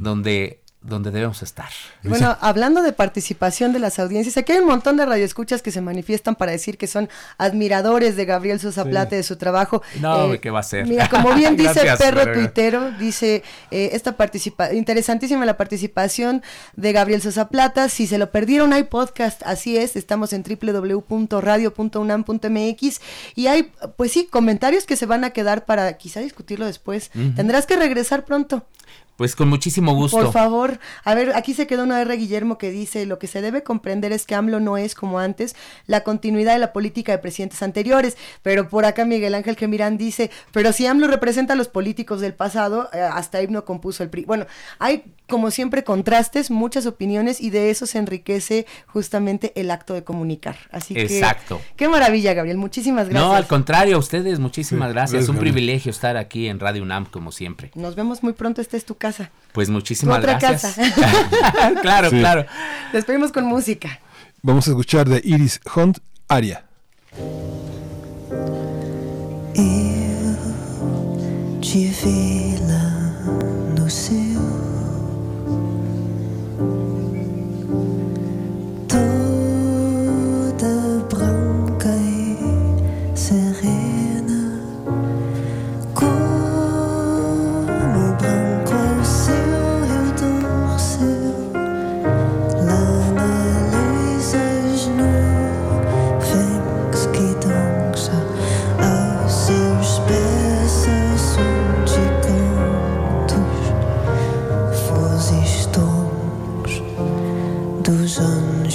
donde 0.00 0.62
donde 0.82 1.10
debemos 1.10 1.42
estar. 1.42 1.68
Bueno, 2.02 2.38
hablando 2.40 2.82
de 2.82 2.94
participación 2.94 3.74
de 3.74 3.80
las 3.80 3.98
audiencias, 3.98 4.38
aquí 4.38 4.52
hay 4.52 4.60
un 4.60 4.66
montón 4.66 4.96
de 4.96 5.04
radioescuchas 5.04 5.60
que 5.60 5.70
se 5.70 5.82
manifiestan 5.82 6.36
para 6.36 6.52
decir 6.52 6.78
que 6.78 6.86
son 6.86 7.10
admiradores 7.36 8.16
de 8.16 8.24
Gabriel 8.24 8.58
Sosa 8.60 8.84
Plata, 8.84 9.14
de 9.14 9.22
su 9.22 9.36
trabajo. 9.36 9.82
No, 10.00 10.32
eh, 10.32 10.40
¿qué 10.40 10.48
va 10.50 10.60
a 10.60 10.62
ser? 10.62 10.86
Mira, 10.86 11.10
como 11.10 11.34
bien 11.34 11.54
dice 11.58 11.82
Perro 11.98 12.32
Tuitero, 12.32 12.92
dice 12.92 13.42
eh, 13.70 13.90
esta 13.92 14.16
participa 14.16 14.72
interesantísima 14.72 15.44
la 15.44 15.58
participación 15.58 16.42
de 16.76 16.92
Gabriel 16.92 17.20
Sosa 17.20 17.48
Plata. 17.48 17.90
Si 17.90 18.06
se 18.06 18.16
lo 18.16 18.30
perdieron, 18.30 18.72
hay 18.72 18.84
podcast, 18.84 19.42
así 19.44 19.76
es, 19.76 19.96
estamos 19.96 20.32
en 20.32 20.42
www.radio.unam.mx 20.42 23.00
y 23.34 23.48
hay, 23.48 23.70
pues 23.96 24.12
sí, 24.12 24.28
comentarios 24.30 24.86
que 24.86 24.96
se 24.96 25.04
van 25.04 25.24
a 25.24 25.30
quedar 25.30 25.66
para 25.66 25.98
quizá 25.98 26.20
discutirlo 26.20 26.64
después. 26.64 27.10
Tendrás 27.36 27.66
que 27.66 27.76
regresar 27.76 28.24
pronto. 28.24 28.64
Pues 29.20 29.36
con 29.36 29.50
muchísimo 29.50 29.92
gusto. 29.92 30.16
Por 30.16 30.32
favor, 30.32 30.80
a 31.04 31.14
ver, 31.14 31.34
aquí 31.34 31.52
se 31.52 31.66
quedó 31.66 31.82
una 31.82 32.00
R 32.00 32.16
Guillermo 32.16 32.56
que 32.56 32.70
dice, 32.70 33.04
lo 33.04 33.18
que 33.18 33.26
se 33.26 33.42
debe 33.42 33.62
comprender 33.62 34.12
es 34.12 34.24
que 34.24 34.34
AMLO 34.34 34.60
no 34.60 34.78
es 34.78 34.94
como 34.94 35.18
antes 35.18 35.56
la 35.86 36.04
continuidad 36.04 36.54
de 36.54 36.58
la 36.58 36.72
política 36.72 37.12
de 37.12 37.18
presidentes 37.18 37.62
anteriores, 37.62 38.16
pero 38.40 38.70
por 38.70 38.86
acá 38.86 39.04
Miguel 39.04 39.34
Ángel 39.34 39.56
Gemirán 39.56 39.98
dice, 39.98 40.30
pero 40.52 40.72
si 40.72 40.86
AMLO 40.86 41.06
representa 41.06 41.52
a 41.52 41.56
los 41.56 41.68
políticos 41.68 42.22
del 42.22 42.32
pasado, 42.32 42.88
eh, 42.94 43.00
hasta 43.02 43.42
himno 43.42 43.66
compuso 43.66 44.02
el 44.02 44.08
PRI. 44.08 44.24
Bueno, 44.24 44.46
hay 44.78 45.04
como 45.28 45.50
siempre 45.50 45.84
contrastes, 45.84 46.50
muchas 46.50 46.86
opiniones 46.86 47.42
y 47.42 47.50
de 47.50 47.70
eso 47.70 47.84
se 47.86 47.98
enriquece 47.98 48.66
justamente 48.86 49.52
el 49.54 49.70
acto 49.70 49.92
de 49.92 50.02
comunicar. 50.02 50.56
Así 50.72 50.94
que 50.94 51.02
Exacto. 51.02 51.60
Qué 51.76 51.88
maravilla, 51.88 52.32
Gabriel. 52.32 52.56
Muchísimas 52.56 53.08
gracias. 53.08 53.30
No, 53.30 53.36
al 53.36 53.46
contrario, 53.46 53.96
a 53.96 53.98
ustedes 53.98 54.40
muchísimas 54.40 54.92
gracias. 54.92 55.24
Es 55.24 55.28
un 55.28 55.36
privilegio 55.36 55.90
estar 55.90 56.16
aquí 56.16 56.48
en 56.48 56.58
Radio 56.58 56.82
UNAM 56.82 57.04
como 57.04 57.32
siempre. 57.32 57.70
Nos 57.74 57.94
vemos 57.94 58.22
muy 58.22 58.32
pronto, 58.32 58.62
esta 58.62 58.78
es 58.78 58.84
tu 58.86 58.96
casa. 58.96 59.09
Pues 59.52 59.68
muchísimas 59.68 60.18
otra 60.18 60.38
gracias. 60.38 60.76
Casa. 60.76 61.80
claro, 61.82 62.10
claro. 62.10 62.46
Despedimos 62.92 63.32
con 63.32 63.44
música. 63.44 64.00
Vamos 64.42 64.68
a 64.68 64.70
escuchar 64.70 65.08
de 65.08 65.20
Iris 65.24 65.60
Hunt, 65.74 65.98
Aria. 66.28 66.64
Eu 69.54 71.60
te 71.60 71.88
vi 71.88 72.56
lá 72.66 73.10
no 73.76 73.90
céu, 73.90 74.39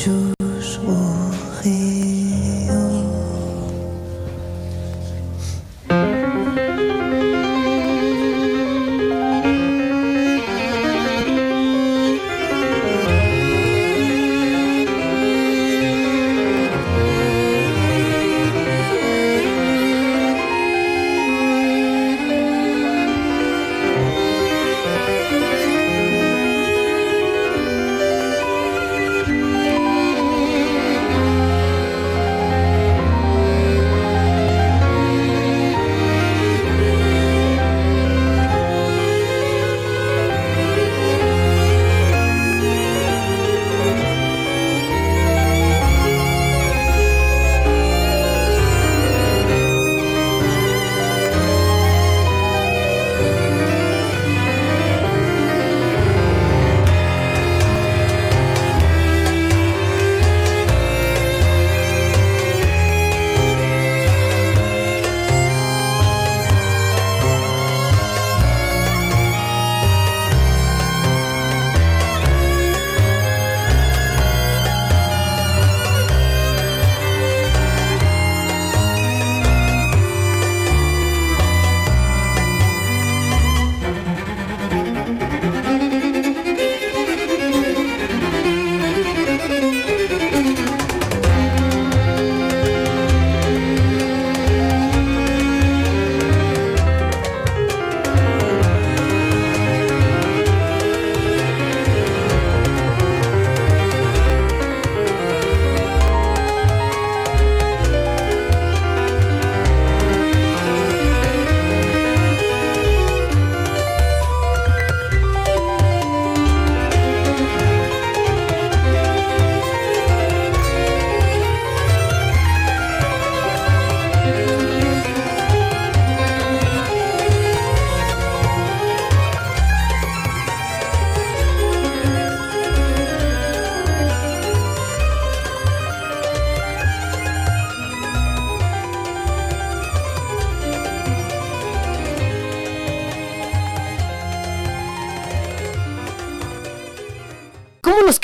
toujours. 0.06 0.35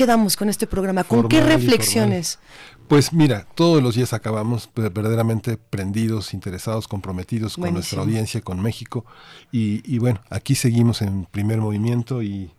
Quedamos 0.02 0.36
con 0.36 0.50
este 0.50 0.66
programa? 0.66 1.04
¿Con 1.04 1.28
qué 1.28 1.38
Formal 1.38 1.60
reflexiones? 1.60 2.40
Pues 2.88 3.14
mira, 3.14 3.46
todos 3.56 3.84
los 3.84 3.96
días 3.96 4.14
acabamos 4.14 4.70
verdaderamente 4.76 5.58
prendidos, 5.58 6.34
interesados, 6.34 6.88
comprometidos 6.88 7.56
con 7.56 7.74
nuestra 7.74 8.02
audiencia, 8.02 8.42
con 8.42 8.62
México. 8.62 9.06
Y, 9.52 9.82
y 9.86 10.00
bueno, 10.00 10.22
aquí 10.30 10.56
seguimos 10.56 11.02
en 11.02 11.26
primer 11.26 11.60
movimiento 11.60 12.24
y 12.24 12.52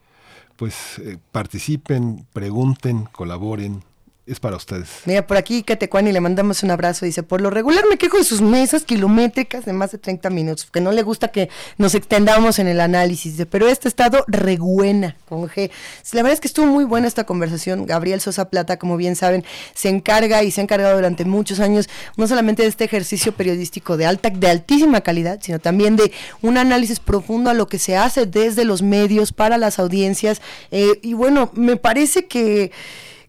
pues 0.57 1.01
eh, 1.01 1.19
participen, 1.33 2.27
pregunten, 2.33 3.09
colaboren, 3.11 3.83
es 4.25 4.39
para 4.39 4.57
ustedes. 4.57 4.89
Mira, 5.05 5.27
por 5.27 5.37
aquí 5.37 5.65
Catecuani 5.65 6.13
le 6.13 6.21
mandamos 6.21 6.63
un 6.63 6.71
abrazo. 6.71 7.05
Dice, 7.05 7.25
por 7.25 7.41
lo 7.41 7.51
regular 7.51 7.85
me 7.91 7.97
quejo 7.99 8.19
de 8.19 8.25
sus 8.25 8.41
mesas 8.41 8.85
kilométricas 8.85 9.65
de 9.65 9.73
más 9.73 9.91
de 9.91 9.99
30 9.99 10.31
minutos, 10.31 10.69
que 10.71 10.81
no 10.81 10.93
le 10.93 11.03
gusta 11.03 11.29
que 11.29 11.49
nos 11.77 11.97
extendamos 11.97 12.61
en 12.61 12.69
el 12.69 12.81
análisis, 12.81 13.35
pero 13.51 13.67
este 13.67 13.89
estado 13.89 14.25
reguena 14.29 15.17
con 15.29 15.49
G. 15.49 15.71
La 16.13 16.23
verdad 16.23 16.35
es 16.35 16.41
que 16.41 16.47
estuvo 16.47 16.67
muy 16.67 16.85
buena 16.85 17.09
esta 17.09 17.25
conversación. 17.25 17.85
Gabriel 17.85 18.21
Sosa 18.21 18.49
Plata, 18.49 18.79
como 18.79 18.97
bien 18.97 19.17
saben, 19.17 19.45
se 19.75 19.89
encarga 19.89 20.45
y 20.45 20.53
se 20.53 20.61
ha 20.61 20.65
encargado 20.65 20.95
durante 20.95 21.25
muchos 21.25 21.59
años 21.59 21.89
no 22.17 22.29
solamente 22.29 22.63
de 22.63 22.69
este 22.69 22.85
ejercicio 22.85 23.33
periodístico 23.33 23.97
de 23.97 24.07
alta, 24.07 24.31
de 24.31 24.49
altísima 24.49 25.01
calidad, 25.01 25.41
sino 25.43 25.59
también 25.59 25.97
de 25.97 26.13
un 26.43 26.59
análisis 26.59 27.01
profundo 27.01 27.51
a 27.51 27.55
lo 27.55 27.67
que 27.67 27.81
se 27.81 27.97
hace 27.97 28.27
desde 28.27 28.65
los 28.65 28.83
medios 28.83 29.33
para 29.33 29.59
las 29.59 29.81
audiencias. 29.81 30.41
Eh, 30.71 31.01
y 31.03 31.15
bueno, 31.15 31.51
me 31.55 31.77
parece 31.77 32.27
que 32.27 32.71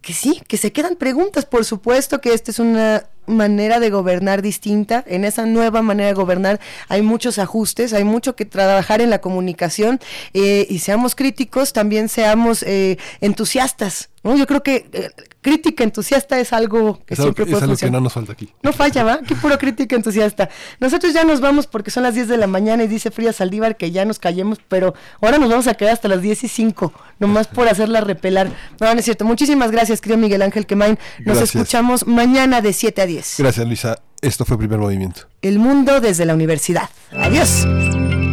que 0.04 0.14
sí, 0.14 0.44
que 0.48 0.58
se 0.58 0.72
quedan 0.74 0.98
preguntas, 0.98 1.46
por 1.46 1.64
supuesto 1.64 2.20
que 2.20 2.34
esta 2.34 2.52
es 2.52 2.60
una 2.60 3.06
manera 3.26 3.80
de 3.80 3.90
gobernar 3.90 4.42
distinta. 4.42 5.04
En 5.08 5.24
esa 5.24 5.46
nueva 5.46 5.82
manera 5.82 6.10
de 6.10 6.14
gobernar 6.14 6.60
hay 6.90 7.02
muchos 7.02 7.40
ajustes, 7.40 7.94
hay 7.94 8.04
mucho 8.04 8.36
que 8.36 8.46
trabajar 8.46 9.02
en 9.02 9.10
la 9.10 9.22
comunicación 9.22 10.02
eh, 10.34 10.68
y 10.70 10.80
seamos 10.80 11.16
críticos, 11.16 11.72
también 11.72 12.10
seamos 12.10 12.64
eh, 12.64 12.98
entusiastas 13.22 14.10
¿no? 14.24 14.36
Yo 14.36 14.48
creo 14.48 14.64
que 14.64 14.90
eh, 14.92 15.10
crítica 15.42 15.84
entusiasta 15.84 16.40
es 16.40 16.54
algo 16.54 17.02
que 17.06 17.16
siempre 17.16 17.46
puede 17.46 17.58
es 17.58 17.64
algo 17.64 17.76
que 17.76 17.92
no 17.92 18.02
nos 18.02 18.14
falta 18.14 18.34
aquí. 18.34 18.50
No 18.62 18.74
falla, 18.74 19.04
¿va? 19.04 19.20
Qué 19.20 19.36
puro 19.36 19.58
crítica 19.58 19.96
entusiasta. 19.96 20.50
Nosotros 20.80 21.14
ya 21.14 21.24
nos 21.24 21.42
vamos 21.42 21.68
porque 21.68 21.92
son 21.92 22.04
las 22.04 22.16
10 22.16 22.28
de 22.30 22.38
la 22.38 22.48
mañana 22.48 22.84
y 22.84 22.88
dice 22.88 23.12
Fría 23.12 23.34
Saldívar 23.34 23.78
que 23.78 23.92
ya 23.92 24.06
nos 24.06 24.20
callemos, 24.20 24.60
pero 24.68 24.94
ahora 25.22 25.38
nos 25.38 25.50
vamos 25.50 25.68
a 25.68 25.74
quedar 25.76 25.94
hasta 25.94 26.08
las 26.08 26.22
10 26.22 26.46
y 26.46 26.48
5, 26.48 26.94
nomás 27.20 27.48
por 27.48 27.68
hacerla 27.68 28.02
repelar. 28.02 28.50
No, 28.80 28.94
no 28.94 29.00
es 29.00 29.06
cierto. 29.06 29.26
Muchísimas 29.26 29.72
gracias, 29.72 30.02
querido 30.02 30.18
Miguel 30.18 30.42
Ángel 30.42 30.66
Quemain. 30.66 30.98
Nos 31.26 31.40
escuchamos 31.42 32.08
mañana 32.08 32.62
de 32.62 32.74
7 32.74 33.02
a 33.02 33.06
10. 33.06 33.36
Gracias, 33.40 33.68
Luisa. 33.68 34.00
Esto 34.22 34.46
fue 34.46 34.58
Primer 34.58 34.80
Movimiento. 34.80 35.24
El 35.42 35.60
mundo 35.60 36.00
desde 36.00 36.26
la 36.26 36.34
universidad. 36.34 36.90
Adiós. 37.12 37.68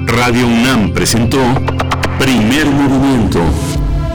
Radio 0.06 0.46
UNAM 0.46 0.92
presentó 0.92 1.38
Primer 2.18 2.66
Movimiento. 2.66 3.40